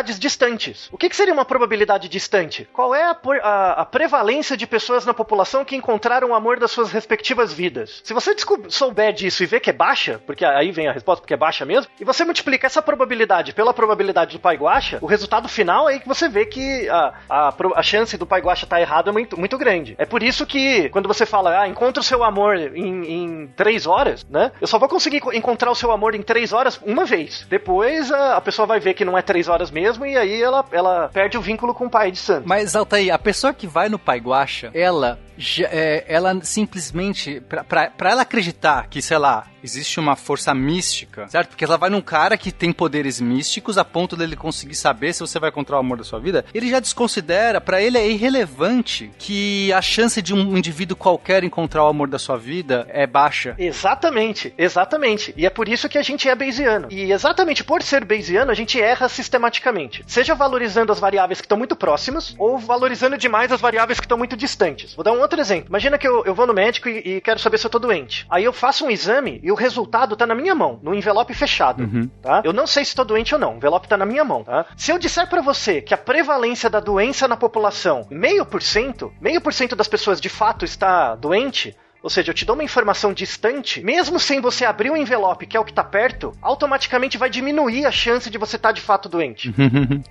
probabilidades 0.00 0.18
distantes. 0.18 0.88
O 0.92 0.96
que, 0.96 1.08
que 1.08 1.16
seria 1.16 1.32
uma 1.34 1.44
probabilidade 1.44 2.08
distante? 2.08 2.66
Qual 2.72 2.94
é 2.94 3.02
a, 3.04 3.16
a- 3.42 3.72
a 3.82 3.84
prevalência 3.84 4.56
de 4.56 4.66
pessoas 4.66 5.04
na 5.04 5.12
população 5.14 5.64
que 5.64 5.76
encontraram 5.76 6.30
o 6.30 6.34
amor 6.34 6.58
das 6.58 6.70
suas 6.70 6.90
respectivas 6.90 7.52
vidas? 7.52 8.00
Se 8.04 8.14
você 8.14 8.34
souber 8.68 9.12
disso 9.12 9.42
e 9.42 9.46
ver 9.46 9.60
que 9.60 9.70
é 9.70 9.72
baixa, 9.72 10.20
porque 10.26 10.44
aí 10.44 10.70
vem 10.72 10.88
a 10.88 10.92
resposta, 10.92 11.20
porque 11.22 11.34
é 11.34 11.36
baixa 11.36 11.64
mesmo, 11.64 11.90
e 12.00 12.04
você 12.04 12.24
multiplica 12.24 12.66
essa 12.66 12.80
probabilidade 12.82 13.52
pela 13.52 13.74
probabilidade 13.74 14.36
do 14.36 14.40
pai 14.40 14.56
Guaxa, 14.56 14.98
o 15.00 15.06
resultado 15.06 15.48
final 15.48 15.88
é 15.88 15.98
que 15.98 16.08
você 16.08 16.28
vê 16.28 16.46
que 16.46 16.88
a, 16.88 17.14
a, 17.28 17.54
a 17.76 17.82
chance 17.82 18.16
do 18.16 18.26
pai 18.26 18.40
Guaxa 18.40 18.64
estar 18.64 18.80
errado 18.80 19.10
é 19.10 19.12
muito, 19.12 19.38
muito 19.38 19.58
grande. 19.58 19.94
É 19.98 20.06
por 20.06 20.22
isso 20.22 20.46
que 20.46 20.88
quando 20.90 21.06
você 21.08 21.26
fala, 21.26 21.60
ah, 21.60 21.68
encontra 21.68 22.00
o 22.00 22.04
seu 22.04 22.24
amor 22.24 22.56
em, 22.56 23.04
em 23.04 23.46
três 23.56 23.86
horas, 23.86 24.24
né? 24.28 24.52
Eu 24.60 24.66
só 24.66 24.78
vou 24.78 24.88
conseguir 24.88 25.20
co- 25.20 25.32
encontrar 25.32 25.70
o 25.70 25.74
seu 25.74 25.90
amor 25.92 26.14
em 26.14 26.22
três 26.22 26.52
horas 26.52 26.80
uma 26.84 27.04
vez. 27.04 27.46
Depois 27.48 28.10
a, 28.10 28.36
a 28.36 28.40
pessoa 28.40 28.66
vai 28.66 28.80
ver 28.80 28.94
que 28.94 29.04
não 29.04 29.16
é 29.18 29.22
três 29.22 29.48
horas 29.48 29.70
mesmo 29.70 29.89
e 29.98 30.16
aí 30.16 30.42
ela, 30.42 30.64
ela 30.72 31.08
perde 31.12 31.36
o 31.36 31.40
vínculo 31.40 31.74
com 31.74 31.86
o 31.86 31.90
pai 31.90 32.10
de 32.10 32.18
santo. 32.18 32.48
Mas, 32.48 32.74
Altair, 32.76 33.12
a 33.12 33.18
pessoa 33.18 33.52
que 33.52 33.66
vai 33.66 33.88
no 33.88 33.98
Pai 33.98 34.18
Guaxa, 34.18 34.70
ela, 34.74 35.18
é, 35.64 36.04
ela 36.08 36.38
simplesmente, 36.42 37.40
pra 37.68 38.10
ela 38.10 38.22
acreditar 38.22 38.86
que, 38.88 39.00
sei 39.00 39.18
lá, 39.18 39.46
existe 39.62 40.00
uma 40.00 40.16
força 40.16 40.54
mística, 40.54 41.28
certo? 41.28 41.50
Porque 41.50 41.64
ela 41.64 41.76
vai 41.76 41.90
num 41.90 42.00
cara 42.00 42.36
que 42.36 42.50
tem 42.50 42.72
poderes 42.72 43.20
místicos 43.20 43.78
a 43.78 43.84
ponto 43.84 44.16
dele 44.16 44.36
conseguir 44.36 44.74
saber 44.74 45.12
se 45.12 45.20
você 45.20 45.38
vai 45.38 45.50
encontrar 45.50 45.76
o 45.76 45.80
amor 45.80 45.98
da 45.98 46.04
sua 46.04 46.18
vida, 46.18 46.44
ele 46.54 46.70
já 46.70 46.80
desconsidera, 46.80 47.60
pra 47.60 47.80
ele 47.80 47.98
é 47.98 48.08
irrelevante 48.08 49.10
que 49.18 49.72
a 49.72 49.82
chance 49.82 50.20
de 50.22 50.34
um 50.34 50.56
indivíduo 50.56 50.96
qualquer 50.96 51.44
encontrar 51.44 51.84
o 51.84 51.88
amor 51.88 52.08
da 52.08 52.18
sua 52.18 52.36
vida 52.36 52.86
é 52.90 53.06
baixa. 53.06 53.54
Exatamente, 53.58 54.54
exatamente. 54.56 55.34
E 55.36 55.46
é 55.46 55.50
por 55.50 55.68
isso 55.68 55.88
que 55.88 55.98
a 55.98 56.02
gente 56.02 56.28
é 56.28 56.34
Bayesiano. 56.34 56.88
E 56.90 57.12
exatamente 57.12 57.62
por 57.62 57.82
ser 57.82 58.04
Bayesiano, 58.04 58.50
a 58.50 58.54
gente 58.54 58.80
erra 58.80 59.08
sistematicamente. 59.08 60.02
Seja 60.06 60.34
valorizando 60.34 60.92
as 60.92 60.98
variáveis 60.98 61.40
que 61.40 61.44
estão 61.44 61.58
muito 61.58 61.76
próximas, 61.76 62.34
ou 62.38 62.58
valorizando 62.58 63.18
demais 63.18 63.52
as 63.52 63.60
variáveis 63.60 64.00
que 64.00 64.06
estão 64.06 64.18
muito 64.18 64.36
distantes. 64.36 64.94
Vou 64.94 65.04
dar 65.04 65.12
um 65.12 65.20
outro 65.20 65.29
exemplo. 65.38 65.68
Imagina 65.68 65.98
que 65.98 66.06
eu, 66.06 66.24
eu 66.24 66.34
vou 66.34 66.46
no 66.46 66.54
médico 66.54 66.88
e, 66.88 67.16
e 67.16 67.20
quero 67.20 67.38
saber 67.38 67.58
se 67.58 67.66
eu 67.66 67.70
tô 67.70 67.78
doente. 67.78 68.26
Aí 68.30 68.44
eu 68.44 68.52
faço 68.52 68.84
um 68.84 68.90
exame 68.90 69.40
e 69.42 69.50
o 69.50 69.54
resultado 69.54 70.16
tá 70.16 70.26
na 70.26 70.34
minha 70.34 70.54
mão, 70.54 70.78
no 70.82 70.94
envelope 70.94 71.34
fechado. 71.34 71.82
Tá? 72.22 72.42
Eu 72.44 72.52
não 72.52 72.66
sei 72.66 72.84
se 72.84 72.94
tô 72.94 73.04
doente 73.04 73.34
ou 73.34 73.40
não. 73.40 73.54
O 73.54 73.56
envelope 73.56 73.88
tá 73.88 73.96
na 73.96 74.06
minha 74.06 74.24
mão, 74.24 74.44
tá? 74.44 74.66
Se 74.76 74.90
eu 74.90 74.98
disser 74.98 75.28
pra 75.28 75.40
você 75.40 75.80
que 75.80 75.94
a 75.94 75.98
prevalência 75.98 76.68
da 76.68 76.80
doença 76.80 77.28
na 77.28 77.36
população, 77.36 78.06
meio 78.10 78.44
por 78.44 78.62
cento, 78.62 79.12
meio 79.20 79.40
por 79.40 79.52
cento 79.52 79.76
das 79.76 79.88
pessoas 79.88 80.20
de 80.20 80.28
fato 80.28 80.64
está 80.64 81.14
doente, 81.14 81.76
ou 82.02 82.10
seja, 82.10 82.30
eu 82.30 82.34
te 82.34 82.44
dou 82.44 82.54
uma 82.54 82.64
informação 82.64 83.12
distante, 83.12 83.80
mesmo 83.82 84.18
sem 84.18 84.40
você 84.40 84.64
abrir 84.64 84.90
o 84.90 84.96
envelope, 84.96 85.46
que 85.46 85.56
é 85.56 85.60
o 85.60 85.64
que 85.64 85.72
tá 85.72 85.84
perto, 85.84 86.32
automaticamente 86.40 87.18
vai 87.18 87.28
diminuir 87.30 87.86
a 87.86 87.90
chance 87.90 88.28
de 88.30 88.38
você 88.38 88.56
estar 88.56 88.72
de 88.72 88.80
fato 88.80 89.08
doente. 89.08 89.52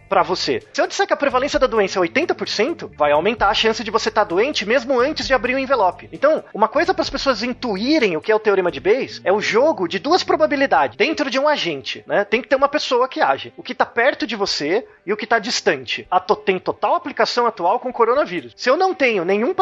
Pra 0.08 0.24
você. 0.24 0.62
Se 0.74 0.82
eu 0.82 0.88
disser 0.88 1.08
que 1.08 1.14
a 1.14 1.18
prevalência 1.18 1.60
da 1.60 1.68
doença 1.68 2.00
é 2.00 2.02
80%, 2.02 2.92
vai 2.98 3.12
aumentar 3.12 3.50
a 3.50 3.54
chance 3.54 3.84
de 3.84 3.92
você 3.92 4.10
estar 4.10 4.24
doente 4.24 4.66
mesmo 4.66 5.00
antes 5.00 5.28
de 5.28 5.34
abrir 5.34 5.56
o 5.56 5.60
envelope. 5.60 6.10
Então, 6.12 6.44
uma 6.54 6.68
coisa 6.68 6.94
para 6.94 7.02
as 7.02 7.10
pessoas 7.10 7.44
intuírem 7.44 8.16
o 8.18 8.22
que 8.22 8.32
é 8.32 8.36
o 8.36 8.40
teorema 8.40 8.72
de 8.72 8.80
Bayes 8.80 9.22
é 9.24 9.32
o 9.32 9.42
jogo 9.42 9.88
de 9.88 10.00
duas 10.00 10.24
probabilidades 10.24 10.98
dentro 10.98 11.30
de 11.30 11.40
um 11.40 11.48
agente, 11.48 12.04
né? 12.08 12.24
Tem 12.26 12.42
que 12.42 12.48
ter 12.48 12.56
uma 12.56 12.68
pessoa 12.68 13.08
que 13.08 13.22
age. 13.22 13.54
O 13.58 13.64
que 13.64 13.74
tá 13.76 13.86
perto 13.86 14.26
de 14.28 14.36
você 14.36 14.86
e 15.06 15.14
o 15.14 15.18
que 15.18 15.26
tá 15.28 15.40
distante. 15.40 16.08
A 16.10 16.20
to- 16.20 16.36
tem 16.36 16.60
total 16.60 16.96
aplicação 16.96 17.46
atual 17.46 17.80
com 17.80 17.90
o 17.90 17.94
coronavírus. 17.94 18.54
Se 18.56 18.70
eu 18.70 18.78
não 18.78 18.94
tenho 18.94 19.24
nenhum, 19.26 19.54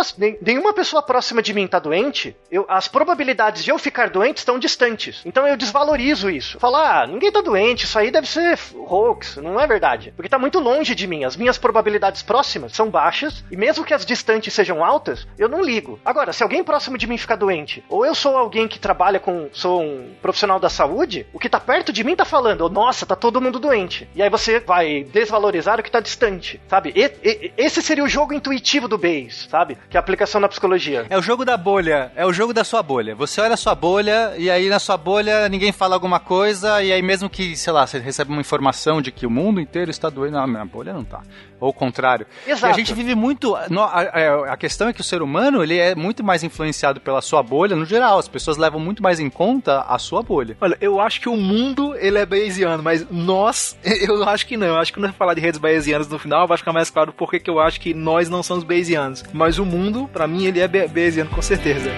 nenhuma 0.42 0.74
pessoa 0.74 1.02
próxima 1.02 1.42
de 1.42 1.54
mim 1.54 1.68
tá 1.68 1.80
doente, 1.80 2.17
eu- 2.52 2.66
as 2.68 2.88
probabilidades 2.88 3.64
de 3.64 3.72
eu 3.72 3.78
ficar 3.78 4.10
doente 4.10 4.38
estão 4.38 4.58
distantes. 4.60 5.22
Então 5.26 5.48
eu 5.48 5.56
desvalorizo 5.58 6.30
isso. 6.30 6.60
Falar, 6.60 7.04
ah, 7.04 7.08
ninguém 7.08 7.32
tá 7.32 7.42
doente, 7.42 7.86
isso 7.86 7.98
aí 8.00 8.10
deve 8.12 8.28
ser 8.28 8.58
hoax, 8.76 9.38
não 9.38 9.60
é 9.60 9.68
verdade. 9.68 10.14
Porque 10.16 10.30
tá 10.30 10.40
muito 10.40 10.60
longe 10.60 10.96
de 10.96 11.08
mim. 11.08 11.24
As 11.24 11.36
minhas 11.36 11.58
probabilidades 11.58 12.22
próximas 12.22 12.74
são 12.74 12.90
baixas, 12.90 13.44
e 13.52 13.58
mesmo 13.58 13.84
que 13.86 13.94
as 13.94 14.06
distantes 14.06 14.54
sejam 14.54 14.84
altas, 14.84 15.28
eu 15.38 15.50
não 15.50 15.62
ligo. 15.62 16.00
Agora, 16.06 16.34
se 16.34 16.44
alguém 16.44 16.64
próximo 16.64 16.98
de 16.98 17.08
mim 17.08 17.18
ficar 17.18 17.36
doente, 17.36 17.84
ou 17.90 18.06
eu 18.06 18.16
sou 18.16 18.38
alguém 18.38 18.68
que 18.68 18.80
trabalha 18.80 19.20
com. 19.20 19.50
sou 19.52 19.82
um 19.82 20.14
profissional 20.22 20.60
da 20.60 20.70
saúde, 20.70 21.26
o 21.34 21.40
que 21.40 21.50
tá 21.50 21.60
perto 21.60 21.92
de 21.94 22.04
mim 22.04 22.16
tá 22.16 22.26
falando, 22.26 22.62
oh, 22.66 22.70
nossa, 22.70 23.06
tá 23.06 23.16
todo 23.16 23.42
mundo 23.42 23.60
doente. 23.60 24.08
E 24.16 24.22
aí 24.22 24.30
você 24.30 24.60
vai 24.60 25.04
desvalorizar 25.04 25.80
o 25.80 25.84
que 25.84 25.92
tá 25.92 26.00
distante, 26.00 26.60
sabe? 26.68 26.92
E- 26.96 27.12
e- 27.24 27.52
esse 27.58 27.82
seria 27.82 28.04
o 28.04 28.10
jogo 28.10 28.34
intuitivo 28.34 28.88
do 28.88 28.98
Bayes, 28.98 29.48
sabe? 29.50 29.78
Que 29.90 29.98
é 29.98 30.00
a 30.00 30.02
aplicação 30.02 30.40
na 30.42 30.48
psicologia. 30.48 31.06
É 31.10 31.18
o 31.18 31.22
jogo 31.22 31.44
da 31.46 31.58
bolha, 31.58 32.07
é 32.16 32.26
o 32.26 32.34
jogo 32.34 32.54
da 32.54 32.64
sua 32.64 32.82
bolha. 32.82 33.16
Você 33.16 33.42
olha 33.42 33.54
a 33.54 33.58
sua 33.58 33.76
bolha 33.76 34.34
e 34.38 34.50
aí 34.50 34.70
na 34.70 34.80
sua 34.80 34.98
bolha 34.98 35.48
ninguém 35.50 35.72
fala 35.72 35.96
alguma 35.96 36.20
coisa 36.20 36.82
e 36.82 36.92
aí 36.92 37.02
mesmo 37.02 37.30
que, 37.30 37.56
sei 37.56 37.74
lá, 37.74 37.86
você 37.86 38.00
recebe 38.00 38.32
uma 38.32 38.42
informação 38.42 39.02
de 39.02 39.12
que 39.12 39.26
o 39.26 39.30
mundo 39.30 39.60
inteiro 39.60 39.92
está 39.92 40.10
doendo, 40.10 40.38
não, 40.38 40.48
minha 40.48 40.66
bolha 40.66 40.94
não 40.94 41.04
tá. 41.04 41.22
Ou 41.60 41.70
o 41.70 41.74
contrário. 41.74 42.26
Exato. 42.46 42.68
E 42.68 42.70
a 42.72 42.74
gente 42.78 42.94
vive 42.94 43.16
muito, 43.16 43.58
no- 43.70 43.82
a, 43.82 44.02
a- 44.02 44.54
a 44.54 44.58
questão 44.58 44.88
é 44.90 44.94
que 44.94 45.02
o 45.02 45.04
ser 45.04 45.22
humano, 45.22 45.64
ele 45.64 45.78
é 45.78 45.96
muito 45.96 46.24
mais 46.24 46.44
influenciado 46.44 47.00
pela 47.02 47.22
sua 47.22 47.42
bolha 47.42 47.76
no 47.76 47.86
geral. 47.86 48.20
As 48.20 48.28
pessoas 48.28 48.58
levam 48.58 48.80
muito 48.80 49.02
mais 49.02 49.20
em 49.20 49.30
conta 49.30 49.82
a 49.82 49.98
sua 49.98 50.22
bolha. 50.22 50.56
Olha, 50.62 50.78
eu 50.80 51.00
acho 51.02 51.20
que 51.20 51.28
o 51.30 51.36
mundo 51.36 51.96
ele 51.98 52.18
é 52.20 52.26
bayesiano, 52.26 52.84
mas 52.84 53.06
nós, 53.10 53.78
eu 53.84 54.24
acho 54.30 54.46
que 54.46 54.56
não. 54.56 54.68
Eu 54.68 54.78
acho 54.78 54.94
que 54.94 55.00
quando 55.00 55.08
eu 55.10 55.14
falar 55.14 55.34
de 55.34 55.42
redes 55.42 55.60
bayesianas 55.60 56.08
no 56.08 56.20
final, 56.20 56.48
vai 56.48 56.58
ficar 56.58 56.74
mais 56.74 56.90
claro 56.90 57.12
porque 57.12 57.40
que 57.40 57.50
eu 57.50 57.60
acho 57.60 57.80
que 57.82 57.94
nós 57.94 58.30
não 58.30 58.44
somos 58.44 58.64
bayesianos. 58.64 59.24
Mas 59.34 59.58
o 59.58 59.66
mundo, 59.66 60.08
pra 60.14 60.28
mim, 60.28 60.46
ele 60.46 60.60
é 60.60 60.68
ba- 60.68 60.88
bayesiano 60.88 61.30
com 61.32 61.42
certeza. 61.42 61.90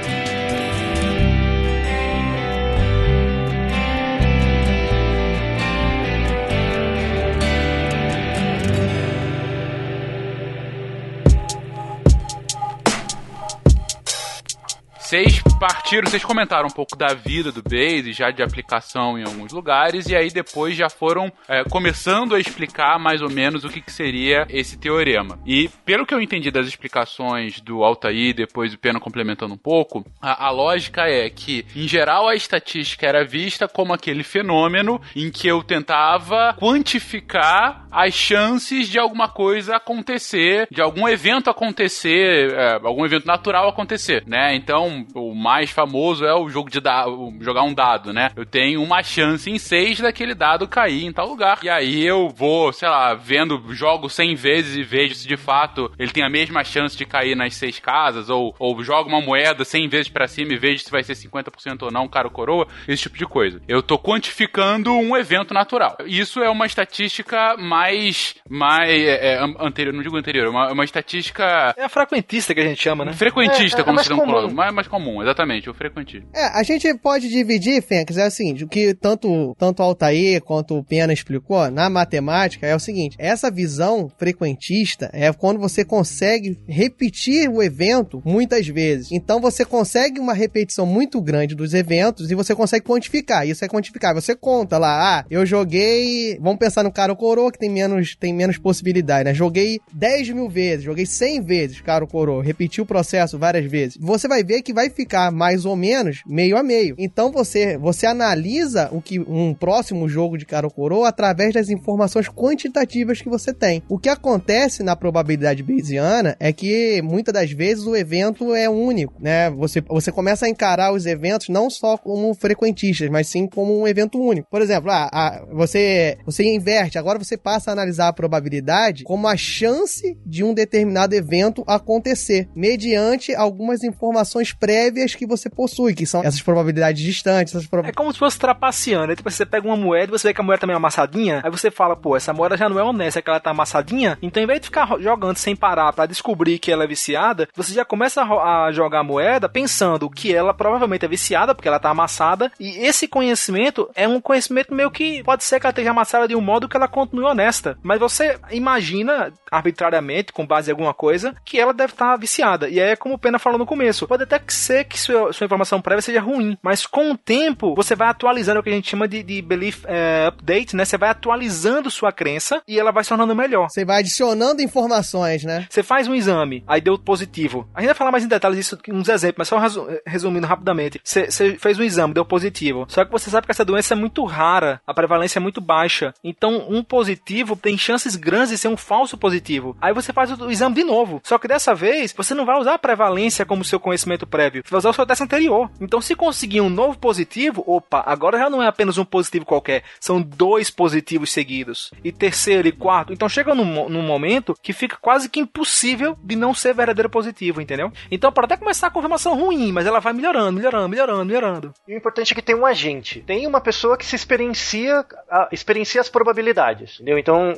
Vocês 15.09 15.41
partiram, 15.59 16.07
vocês 16.07 16.23
comentaram 16.23 16.67
um 16.67 16.71
pouco 16.71 16.95
da 16.95 17.15
vida 17.15 17.51
do 17.51 17.63
Base, 17.63 18.13
já 18.13 18.29
de 18.29 18.43
aplicação 18.43 19.17
em 19.17 19.23
alguns 19.23 19.51
lugares, 19.51 20.07
e 20.07 20.15
aí 20.15 20.29
depois 20.29 20.75
já 20.75 20.87
foram 20.87 21.31
é, 21.47 21.63
começando 21.63 22.35
a 22.35 22.39
explicar 22.39 22.99
mais 22.99 23.19
ou 23.19 23.27
menos 23.27 23.63
o 23.63 23.69
que, 23.69 23.81
que 23.81 23.91
seria 23.91 24.45
esse 24.51 24.77
teorema. 24.77 25.39
E 25.47 25.67
pelo 25.83 26.05
que 26.05 26.13
eu 26.13 26.21
entendi 26.21 26.51
das 26.51 26.67
explicações 26.67 27.59
do 27.59 27.83
Altair, 27.83 28.35
depois 28.35 28.71
o 28.71 28.77
Pena 28.77 28.99
complementando 28.99 29.55
um 29.55 29.57
pouco, 29.57 30.05
a, 30.21 30.45
a 30.45 30.51
lógica 30.51 31.07
é 31.07 31.27
que, 31.27 31.65
em 31.75 31.87
geral, 31.87 32.27
a 32.27 32.35
estatística 32.35 33.07
era 33.07 33.25
vista 33.25 33.67
como 33.67 33.93
aquele 33.93 34.21
fenômeno 34.21 35.01
em 35.15 35.31
que 35.31 35.47
eu 35.47 35.63
tentava 35.63 36.55
quantificar 36.59 37.87
as 37.91 38.13
chances 38.13 38.87
de 38.87 38.99
alguma 38.99 39.27
coisa 39.27 39.77
acontecer, 39.77 40.67
de 40.69 40.83
algum 40.83 41.07
evento 41.07 41.49
acontecer, 41.49 42.53
é, 42.53 42.73
algum 42.75 43.03
evento 43.03 43.25
natural 43.25 43.67
acontecer, 43.67 44.23
né? 44.27 44.53
Então, 44.53 44.98
o 45.13 45.33
mais 45.33 45.69
famoso 45.69 46.25
é 46.25 46.33
o 46.33 46.49
jogo 46.49 46.69
de 46.69 46.79
da, 46.79 47.05
jogar 47.39 47.63
um 47.63 47.73
dado, 47.73 48.13
né? 48.13 48.31
Eu 48.35 48.45
tenho 48.45 48.81
uma 48.81 49.03
chance 49.03 49.49
em 49.49 49.57
seis 49.57 49.99
daquele 49.99 50.33
dado 50.33 50.67
cair 50.67 51.05
em 51.05 51.11
tal 51.11 51.27
lugar. 51.27 51.59
E 51.63 51.69
aí 51.69 52.05
eu 52.05 52.29
vou, 52.29 52.71
sei 52.73 52.87
lá, 52.87 53.13
vendo, 53.13 53.61
jogo 53.73 54.09
100 54.09 54.35
vezes 54.35 54.75
e 54.75 54.83
vejo 54.83 55.15
se 55.15 55.27
de 55.27 55.37
fato 55.37 55.91
ele 55.97 56.11
tem 56.11 56.23
a 56.23 56.29
mesma 56.29 56.63
chance 56.63 56.97
de 56.97 57.05
cair 57.05 57.35
nas 57.35 57.55
seis 57.55 57.79
casas, 57.79 58.29
ou, 58.29 58.55
ou 58.57 58.81
jogo 58.83 59.09
uma 59.09 59.21
moeda 59.21 59.65
100 59.65 59.87
vezes 59.87 60.09
para 60.09 60.27
cima 60.27 60.53
e 60.53 60.57
vejo 60.57 60.83
se 60.83 60.91
vai 60.91 61.03
ser 61.03 61.13
50% 61.13 61.83
ou 61.83 61.91
não, 61.91 62.07
cara 62.07 62.29
coroa, 62.29 62.67
esse 62.87 63.03
tipo 63.03 63.17
de 63.17 63.25
coisa. 63.25 63.61
Eu 63.67 63.81
tô 63.81 63.97
quantificando 63.97 64.93
um 64.93 65.15
evento 65.17 65.53
natural. 65.53 65.97
Isso 66.05 66.41
é 66.41 66.49
uma 66.49 66.65
estatística 66.65 67.57
mais. 67.57 68.35
mais 68.49 68.89
é, 68.89 69.35
é, 69.35 69.39
anterior, 69.59 69.93
não 69.93 70.03
digo 70.03 70.17
anterior, 70.17 70.47
é 70.47 70.49
uma, 70.49 70.71
uma 70.71 70.83
estatística. 70.83 71.73
É 71.77 71.83
a 71.83 71.89
frequentista 71.89 72.53
que 72.53 72.59
a 72.59 72.63
gente 72.63 72.81
chama, 72.81 73.05
né? 73.05 73.13
Frequentista, 73.13 73.79
É, 73.79 73.81
é 73.81 73.83
como 73.83 73.95
mais 73.95 74.07
se 74.07 74.13
não 74.13 74.19
comum. 74.19 74.53
Mais, 74.53 74.73
mais 74.73 74.87
comum, 74.89 75.21
exatamente, 75.21 75.69
o 75.69 75.73
frequentista. 75.73 76.27
É, 76.33 76.47
a 76.47 76.63
gente 76.63 76.91
pode 76.95 77.29
dividir, 77.29 77.81
Fênix, 77.81 78.17
é 78.17 78.23
assim, 78.23 78.53
o 78.63 78.67
que 78.67 78.93
tanto, 78.93 79.55
tanto 79.57 79.81
Altair 79.81 80.41
quanto 80.41 80.77
o 80.77 80.83
Pena 80.83 81.13
explicou, 81.13 81.69
na 81.71 81.89
matemática, 81.89 82.67
é 82.67 82.75
o 82.75 82.79
seguinte, 82.79 83.15
essa 83.19 83.51
visão 83.51 84.11
frequentista 84.17 85.09
é 85.13 85.31
quando 85.31 85.59
você 85.59 85.85
consegue 85.85 86.57
repetir 86.67 87.49
o 87.49 87.61
evento 87.61 88.21
muitas 88.25 88.67
vezes. 88.67 89.11
Então 89.11 89.39
você 89.39 89.63
consegue 89.63 90.19
uma 90.19 90.33
repetição 90.33 90.85
muito 90.85 91.21
grande 91.21 91.55
dos 91.55 91.73
eventos 91.73 92.31
e 92.31 92.35
você 92.35 92.55
consegue 92.55 92.85
quantificar. 92.85 93.47
Isso 93.47 93.63
é 93.63 93.67
quantificar. 93.67 94.13
Você 94.15 94.35
conta 94.35 94.77
lá, 94.77 95.19
ah, 95.19 95.25
eu 95.29 95.45
joguei, 95.45 96.37
vamos 96.39 96.59
pensar 96.59 96.83
no 96.83 96.91
cara 96.91 97.11
ou 97.11 97.17
coroa 97.17 97.51
que 97.51 97.59
tem 97.59 97.69
menos, 97.69 98.15
tem 98.15 98.33
menos 98.33 98.57
possibilidade, 98.57 99.25
né? 99.25 99.33
Joguei 99.33 99.79
10 99.93 100.29
mil 100.29 100.49
vezes, 100.49 100.85
joguei 100.85 101.05
100 101.05 101.41
vezes 101.41 101.81
cara 101.81 102.03
ou 102.03 102.09
coroa, 102.09 102.43
repeti 102.43 102.81
o 102.81 102.85
processo 102.85 103.37
várias 103.37 103.65
vezes. 103.65 103.97
Você 103.99 104.27
vai 104.27 104.43
ver 104.43 104.61
que 104.61 104.73
vai 104.79 104.89
ficar 104.89 105.29
mais 105.29 105.65
ou 105.65 105.75
menos 105.75 106.21
meio 106.25 106.57
a 106.57 106.63
meio. 106.63 106.95
Então 106.97 107.31
você, 107.31 107.77
você 107.77 108.05
analisa 108.05 108.89
o 108.93 109.01
que 109.01 109.19
um 109.19 109.53
próximo 109.53 110.07
jogo 110.07 110.37
de 110.37 110.45
cara 110.45 110.65
ou 110.65 110.71
coroa 110.71 111.09
através 111.09 111.53
das 111.53 111.69
informações 111.69 112.29
quantitativas 112.29 113.21
que 113.21 113.27
você 113.27 113.53
tem. 113.53 113.83
O 113.89 113.99
que 113.99 114.07
acontece 114.07 114.81
na 114.81 114.95
probabilidade 114.95 115.63
bayesiana 115.63 116.37
é 116.39 116.53
que 116.53 117.01
muitas 117.01 117.33
das 117.33 117.51
vezes 117.51 117.85
o 117.85 117.95
evento 117.95 118.55
é 118.55 118.69
único, 118.69 119.13
né? 119.19 119.49
Você, 119.49 119.81
você 119.81 120.11
começa 120.11 120.45
a 120.45 120.49
encarar 120.49 120.93
os 120.93 121.05
eventos 121.05 121.49
não 121.49 121.69
só 121.69 121.97
como 121.97 122.33
frequentistas, 122.33 123.09
mas 123.09 123.27
sim 123.27 123.47
como 123.47 123.81
um 123.81 123.87
evento 123.87 124.17
único. 124.17 124.49
Por 124.49 124.61
exemplo, 124.61 124.89
ah, 124.91 125.09
ah, 125.11 125.45
você, 125.51 126.17
você 126.25 126.43
inverte, 126.43 126.97
agora 126.97 127.19
você 127.19 127.35
passa 127.35 127.69
a 127.69 127.73
analisar 127.73 128.07
a 128.07 128.13
probabilidade 128.13 129.03
como 129.03 129.27
a 129.27 129.35
chance 129.35 130.17
de 130.25 130.41
um 130.43 130.53
determinado 130.53 131.13
evento 131.13 131.63
acontecer, 131.67 132.47
mediante 132.55 133.35
algumas 133.35 133.83
informações 133.83 134.53
prévias 134.69 135.15
que 135.15 135.25
você 135.25 135.49
possui, 135.49 135.95
que 135.95 136.05
são 136.05 136.21
essas 136.23 136.41
probabilidades 136.41 137.01
distantes, 137.01 137.55
essas 137.55 137.67
proba- 137.67 137.89
É 137.89 137.91
como 137.91 138.13
se 138.13 138.19
fosse 138.19 138.37
trapaceando. 138.37 139.09
Aí 139.09 139.15
tipo, 139.15 139.29
você 139.29 139.45
pega 139.45 139.65
uma 139.67 139.75
moeda 139.75 140.05
e 140.13 140.17
você 140.19 140.27
vê 140.27 140.33
que 140.33 140.41
a 140.41 140.43
moeda 140.43 140.61
também 140.61 140.73
é 140.75 140.77
amassadinha. 140.77 141.41
Aí 141.43 141.49
você 141.49 141.71
fala, 141.71 141.95
pô, 141.95 142.15
essa 142.15 142.31
moeda 142.33 142.55
já 142.55 142.69
não 142.69 142.79
é 142.79 142.83
honesta, 142.83 143.19
é 143.19 143.21
que 143.21 143.29
ela 143.29 143.39
tá 143.39 143.49
amassadinha. 143.51 144.17
Então, 144.21 144.41
em 144.43 144.45
vez 144.45 144.59
de 144.59 144.65
ficar 144.67 144.87
jogando 144.99 145.37
sem 145.37 145.55
parar 145.55 145.91
pra 145.93 146.05
descobrir 146.05 146.59
que 146.59 146.71
ela 146.71 146.83
é 146.83 146.87
viciada, 146.87 147.47
você 147.55 147.73
já 147.73 147.83
começa 147.83 148.21
a, 148.21 148.65
a 148.65 148.71
jogar 148.71 148.99
a 148.99 149.03
moeda 149.03 149.49
pensando 149.49 150.09
que 150.09 150.33
ela 150.33 150.53
provavelmente 150.53 151.05
é 151.05 151.07
viciada, 151.07 151.55
porque 151.55 151.67
ela 151.67 151.79
tá 151.79 151.89
amassada. 151.89 152.51
E 152.59 152.85
esse 152.85 153.07
conhecimento 153.07 153.89
é 153.95 154.07
um 154.07 154.21
conhecimento 154.21 154.73
meio 154.73 154.91
que 154.91 155.23
pode 155.23 155.43
ser 155.43 155.59
que 155.59 155.65
ela 155.65 155.71
esteja 155.71 155.91
amassada 155.91 156.27
de 156.27 156.35
um 156.35 156.41
modo 156.41 156.67
que 156.69 156.77
ela 156.77 156.87
continue 156.87 157.25
honesta. 157.25 157.77
Mas 157.81 157.99
você 157.99 158.37
imagina 158.51 159.31
arbitrariamente, 159.51 160.31
com 160.33 160.45
base 160.45 160.69
em 160.69 160.73
alguma 160.73 160.93
coisa, 160.93 161.35
que 161.43 161.59
ela 161.59 161.73
deve 161.73 161.93
estar 161.93 162.15
viciada. 162.17 162.69
E 162.69 162.79
aí 162.79 162.89
é 162.91 162.95
como 162.95 163.15
o 163.15 163.19
Pena 163.19 163.39
falou 163.39 163.57
no 163.57 163.65
começo. 163.65 164.07
Pode 164.07 164.23
até 164.23 164.37
que 164.39 164.53
ser 164.59 164.83
que 164.85 164.99
sua, 164.99 165.33
sua 165.33 165.45
informação 165.45 165.81
prévia 165.81 166.01
seja 166.01 166.21
ruim, 166.21 166.57
mas 166.61 166.85
com 166.85 167.11
o 167.11 167.17
tempo 167.17 167.73
você 167.75 167.95
vai 167.95 168.07
atualizando 168.09 168.59
o 168.59 168.63
que 168.63 168.69
a 168.69 168.73
gente 168.73 168.89
chama 168.89 169.07
de, 169.07 169.23
de 169.23 169.41
belief 169.41 169.83
eh, 169.87 170.27
update, 170.27 170.75
né? 170.75 170.85
Você 170.85 170.97
vai 170.97 171.09
atualizando 171.09 171.89
sua 171.89 172.11
crença 172.11 172.61
e 172.67 172.79
ela 172.79 172.91
vai 172.91 173.03
se 173.03 173.09
tornando 173.09 173.35
melhor. 173.35 173.69
Você 173.69 173.85
vai 173.85 173.99
adicionando 173.99 174.61
informações, 174.61 175.43
né? 175.43 175.65
Você 175.69 175.81
faz 175.83 176.07
um 176.07 176.13
exame, 176.15 176.63
aí 176.67 176.81
deu 176.81 176.97
positivo. 176.97 177.67
A 177.73 177.79
gente 177.81 177.87
vai 177.87 177.95
falar 177.95 178.11
mais 178.11 178.23
em 178.23 178.27
detalhes 178.27 178.57
disso, 178.57 178.77
uns 178.89 179.09
exemplos, 179.09 179.37
mas 179.39 179.47
só 179.47 179.57
resu- 179.57 179.87
resumindo 180.05 180.45
rapidamente. 180.47 180.99
Você 181.03 181.29
você 181.29 181.57
fez 181.57 181.79
um 181.79 181.83
exame, 181.83 182.13
deu 182.13 182.25
positivo. 182.25 182.85
Só 182.89 183.05
que 183.05 183.11
você 183.11 183.29
sabe 183.29 183.45
que 183.47 183.51
essa 183.51 183.63
doença 183.65 183.93
é 183.93 183.97
muito 183.97 184.23
rara, 184.25 184.81
a 184.85 184.93
prevalência 184.93 185.39
é 185.39 185.41
muito 185.41 185.61
baixa. 185.61 186.13
Então, 186.23 186.65
um 186.69 186.83
positivo 186.83 187.55
tem 187.55 187.77
chances 187.77 188.15
grandes 188.15 188.49
de 188.49 188.57
ser 188.57 188.67
um 188.67 188.77
falso 188.77 189.17
positivo. 189.17 189.77
Aí 189.81 189.93
você 189.93 190.11
faz 190.11 190.31
o 190.31 190.49
exame 190.51 190.75
de 190.75 190.83
novo. 190.83 191.21
Só 191.23 191.37
que 191.37 191.47
dessa 191.47 191.73
vez, 191.73 192.13
você 192.13 192.33
não 192.33 192.45
vai 192.45 192.59
usar 192.59 192.73
a 192.73 192.79
prevalência 192.79 193.45
como 193.45 193.63
seu 193.63 193.79
conhecimento 193.79 194.27
prévio. 194.27 194.48
Você 194.51 194.69
vai 194.69 194.77
usar 194.79 194.89
o 194.89 194.93
seu 194.93 195.05
teste 195.05 195.23
anterior. 195.23 195.69
Então, 195.79 196.01
se 196.01 196.15
conseguir 196.15 196.61
um 196.61 196.69
novo 196.69 196.97
positivo, 196.97 197.63
opa, 197.65 198.03
agora 198.05 198.37
já 198.37 198.49
não 198.49 198.61
é 198.61 198.67
apenas 198.67 198.97
um 198.97 199.05
positivo 199.05 199.45
qualquer. 199.45 199.83
São 199.99 200.21
dois 200.21 200.69
positivos 200.69 201.31
seguidos. 201.31 201.91
E 202.03 202.11
terceiro 202.11 202.67
e 202.67 202.71
quarto. 202.71 203.13
Então, 203.13 203.29
chega 203.29 203.53
num, 203.55 203.87
num 203.89 204.01
momento 204.01 204.55
que 204.61 204.73
fica 204.73 204.97
quase 205.01 205.29
que 205.29 205.39
impossível 205.39 206.17
de 206.23 206.35
não 206.35 206.53
ser 206.53 206.73
verdadeiro 206.73 207.09
positivo, 207.09 207.61
entendeu? 207.61 207.91
Então, 208.11 208.31
pode 208.31 208.45
até 208.45 208.57
começar 208.57 208.87
a 208.87 208.91
confirmação 208.91 209.37
ruim, 209.37 209.71
mas 209.71 209.85
ela 209.85 209.99
vai 209.99 210.13
melhorando, 210.13 210.53
melhorando, 210.53 210.89
melhorando, 210.89 211.25
melhorando. 211.25 211.73
E 211.87 211.93
o 211.93 211.97
importante 211.97 212.31
é 212.31 212.35
que 212.35 212.41
tem 212.41 212.55
um 212.55 212.65
agente. 212.65 213.21
Tem 213.25 213.45
uma 213.45 213.61
pessoa 213.61 213.97
que 213.97 214.05
se 214.05 214.15
experiencia, 214.15 215.05
a- 215.29 215.49
experiencia 215.51 216.01
as 216.01 216.09
probabilidades. 216.09 216.95
Entendeu? 216.95 217.17
Então, 217.17 217.53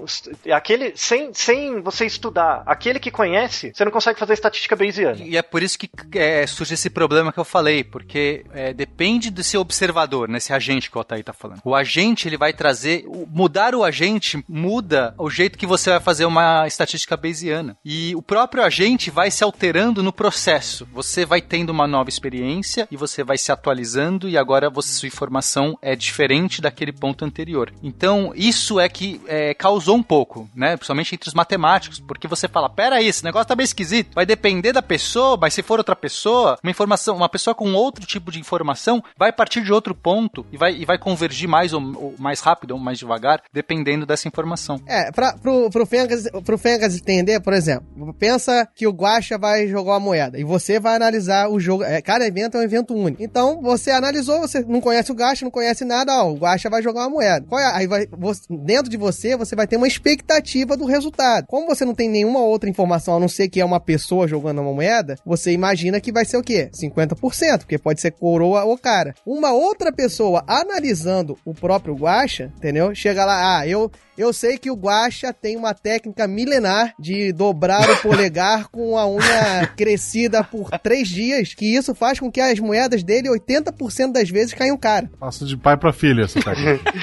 aquele, 0.51 0.93
sem, 0.95 1.33
sem 1.33 1.81
você 1.81 2.05
estudar, 2.05 2.63
aquele 2.65 2.99
que 2.99 3.11
conhece, 3.11 3.71
você 3.73 3.85
não 3.85 3.91
consegue 3.91 4.19
fazer 4.19 4.33
estatística 4.33 4.75
bayesiana. 4.75 5.17
E 5.21 5.37
é 5.37 5.41
por 5.41 5.61
isso 5.63 5.77
que 5.77 5.89
é, 6.15 6.45
surge 6.47 6.70
esse 6.73 6.89
problema 6.89 7.31
que 7.31 7.39
eu 7.39 7.45
falei, 7.45 7.83
porque 7.83 8.45
é, 8.53 8.73
depende 8.73 9.29
do 9.29 9.43
seu 9.43 9.61
observador, 9.61 10.27
nesse 10.27 10.53
agente 10.53 10.89
que 10.89 10.97
o 10.97 10.99
Altair 10.99 11.23
tá 11.23 11.33
falando. 11.33 11.61
O 11.63 11.75
agente, 11.75 12.27
ele 12.27 12.37
vai 12.37 12.53
trazer. 12.53 13.05
Mudar 13.29 13.75
o 13.75 13.83
agente 13.83 14.43
muda 14.47 15.13
o 15.17 15.29
jeito 15.29 15.57
que 15.57 15.65
você 15.65 15.89
vai 15.89 15.99
fazer 15.99 16.25
uma 16.25 16.67
estatística 16.67 17.17
bayesiana. 17.17 17.77
E 17.83 18.15
o 18.15 18.21
próprio 18.21 18.63
agente 18.63 19.09
vai 19.09 19.31
se 19.31 19.43
alterando 19.43 20.03
no 20.03 20.13
processo. 20.13 20.87
Você 20.93 21.25
vai 21.25 21.41
tendo 21.41 21.69
uma 21.69 21.87
nova 21.87 22.09
experiência 22.09 22.87
e 22.91 22.97
você 22.97 23.23
vai 23.23 23.37
se 23.37 23.51
atualizando, 23.51 24.29
e 24.29 24.37
agora 24.37 24.69
você, 24.69 24.91
sua 24.93 25.07
informação 25.07 25.77
é 25.81 25.95
diferente 25.95 26.61
daquele 26.61 26.91
ponto 26.91 27.25
anterior. 27.25 27.73
Então, 27.83 28.33
isso 28.35 28.79
é 28.79 28.87
que 28.87 29.21
é, 29.27 29.53
causou 29.53 29.95
um 29.95 30.03
pouco, 30.03 30.49
né? 30.55 30.75
Principalmente 30.75 31.15
entre 31.15 31.27
os 31.27 31.33
matemáticos, 31.33 31.99
porque 31.99 32.27
você 32.27 32.47
fala, 32.47 32.69
pera 32.69 32.97
aí, 32.97 33.07
esse 33.07 33.23
negócio 33.23 33.47
tá 33.47 33.55
meio 33.55 33.65
esquisito. 33.65 34.13
Vai 34.13 34.25
depender 34.25 34.73
da 34.73 34.81
pessoa, 34.81 35.37
mas 35.39 35.53
se 35.53 35.63
for 35.63 35.79
outra 35.79 35.95
pessoa, 35.95 36.57
uma 36.63 36.71
informação, 36.71 37.15
uma 37.15 37.29
pessoa 37.29 37.55
com 37.55 37.73
outro 37.73 38.05
tipo 38.05 38.31
de 38.31 38.39
informação 38.39 39.03
vai 39.17 39.31
partir 39.31 39.61
de 39.61 39.71
outro 39.71 39.95
ponto 39.95 40.45
e 40.51 40.57
vai, 40.57 40.73
e 40.73 40.85
vai 40.85 40.97
convergir 40.97 41.47
mais 41.47 41.73
ou, 41.73 41.81
ou 41.81 42.15
mais 42.19 42.39
rápido 42.39 42.71
ou 42.71 42.79
mais 42.79 42.99
devagar, 42.99 43.41
dependendo 43.51 44.05
dessa 44.05 44.27
informação. 44.27 44.79
É, 44.85 45.11
pra, 45.11 45.33
pro, 45.37 45.69
pro, 45.69 45.85
Fengas, 45.85 46.23
pro 46.45 46.57
Fengas 46.57 46.95
entender, 46.95 47.39
por 47.39 47.53
exemplo, 47.53 48.13
pensa 48.17 48.67
que 48.75 48.87
o 48.87 48.91
Guaxa 48.91 49.37
vai 49.37 49.67
jogar 49.67 49.93
uma 49.93 49.99
moeda 49.99 50.39
e 50.39 50.43
você 50.43 50.79
vai 50.79 50.95
analisar 50.95 51.49
o 51.49 51.59
jogo. 51.59 51.83
É, 51.83 52.01
cada 52.01 52.25
evento 52.25 52.57
é 52.57 52.59
um 52.59 52.63
evento 52.63 52.93
único. 52.93 53.21
Então, 53.23 53.61
você 53.61 53.91
analisou, 53.91 54.39
você 54.41 54.61
não 54.61 54.81
conhece 54.81 55.11
o 55.11 55.15
Guaxa, 55.15 55.45
não 55.45 55.51
conhece 55.51 55.83
nada, 55.85 56.23
ó, 56.23 56.31
o 56.31 56.35
Guaxa 56.37 56.69
vai 56.69 56.81
jogar 56.81 57.01
uma 57.01 57.09
moeda. 57.09 57.45
É? 57.51 57.65
Aí 57.77 57.87
vai, 57.87 58.07
você- 58.07 58.41
dentro 58.49 58.89
de 58.89 58.97
você, 58.97 59.35
você 59.35 59.55
vai 59.55 59.67
ter 59.67 59.77
uma 59.77 59.87
expectativa 59.87 60.75
do 60.77 60.85
resultado. 60.85 61.45
Como 61.47 61.67
você 61.67 61.85
não 61.85 61.95
tem 61.95 62.09
nenhuma 62.09 62.39
outra 62.39 62.69
informação, 62.69 63.15
a 63.15 63.19
não 63.19 63.27
ser 63.27 63.49
que 63.49 63.59
é 63.61 63.65
uma 63.65 63.79
pessoa 63.79 64.27
jogando 64.27 64.61
uma 64.61 64.73
moeda, 64.73 65.15
você 65.25 65.51
imagina 65.51 65.99
que 66.01 66.11
vai 66.11 66.25
ser 66.25 66.37
o 66.37 66.43
quê? 66.43 66.50
50%, 66.55 67.59
porque 67.59 67.77
pode 67.77 68.01
ser 68.01 68.11
coroa 68.11 68.63
ou 68.63 68.77
cara. 68.77 69.13
Uma 69.25 69.51
outra 69.51 69.91
pessoa 69.91 70.43
analisando 70.47 71.37
o 71.45 71.53
próprio 71.53 71.95
Guaxa, 71.95 72.51
entendeu? 72.57 72.93
Chega 72.93 73.25
lá, 73.25 73.59
ah, 73.59 73.67
eu, 73.67 73.91
eu 74.17 74.31
sei 74.33 74.57
que 74.57 74.69
o 74.69 74.75
Guaxa 74.75 75.33
tem 75.33 75.55
uma 75.57 75.73
técnica 75.73 76.27
milenar 76.27 76.93
de 76.99 77.31
dobrar 77.31 77.89
o 77.89 77.97
polegar 78.01 78.67
com 78.71 78.97
a 78.97 79.07
unha 79.07 79.67
crescida 79.75 80.43
por 80.43 80.69
três 80.79 81.07
dias, 81.07 81.53
que 81.53 81.65
isso 81.65 81.95
faz 81.95 82.19
com 82.19 82.31
que 82.31 82.41
as 82.41 82.59
moedas 82.59 83.03
dele, 83.03 83.29
80% 83.29 84.11
das 84.11 84.29
vezes, 84.29 84.53
caiam 84.53 84.77
cara. 84.77 85.09
Passa 85.19 85.45
de 85.45 85.57
pai 85.57 85.77
pra 85.77 85.93
filha 85.93 86.23
essa 86.23 86.41
técnica. 86.41 86.93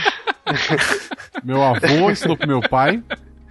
meu 1.45 1.63
avô 1.63 2.11
ensinou 2.11 2.37
pro 2.37 2.49
meu 2.49 2.61
pai, 2.61 3.03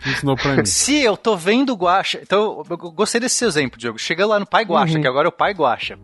ensinou 0.06 0.36
pra 0.36 0.56
mim. 0.56 0.66
Se 0.66 1.02
eu 1.02 1.16
tô 1.18 1.36
vendo 1.36 1.74
o 1.74 1.76
Guaxa, 1.76 2.20
então 2.22 2.64
eu 2.70 2.78
gostei 2.92 3.22
desse 3.22 3.36
seu 3.36 3.48
exemplo, 3.48 3.80
Diogo. 3.80 3.98
Chega 3.98 4.26
lá 4.26 4.40
no 4.40 4.46
pai 4.46 4.64
Guaxa, 4.64 5.00
que 5.00 5.08
agora 5.08 5.28
é 5.28 5.30
o 5.30 5.32
pai 5.32 5.54
Guaxa. 5.54 5.98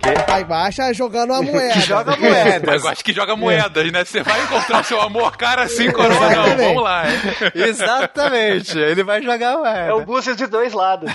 Porque 0.00 0.32
Aí 0.32 0.44
baixa 0.44 0.92
jogando 0.94 1.30
uma 1.32 1.42
moeda. 1.44 1.72
que 1.74 1.80
joga 1.80 2.16
moedas. 2.16 2.84
eu 2.84 2.90
acho 2.90 3.04
que 3.04 3.12
joga 3.12 3.36
moedas, 3.36 3.92
né? 3.92 4.04
Você 4.04 4.22
vai 4.22 4.42
encontrar 4.42 4.84
seu 4.84 5.00
amor 5.00 5.36
cara 5.36 5.62
assim, 5.64 5.90
coroa 5.92 6.30
não. 6.30 6.56
Vamos 6.56 6.82
lá, 6.82 7.04
hein? 7.10 7.18
Exatamente, 7.54 8.78
ele 8.78 9.02
vai 9.04 9.22
jogar 9.22 9.58
moeda. 9.58 9.78
É 9.78 9.92
o 9.92 10.04
Búzios 10.04 10.36
de 10.36 10.46
dois 10.46 10.72
lados. 10.72 11.10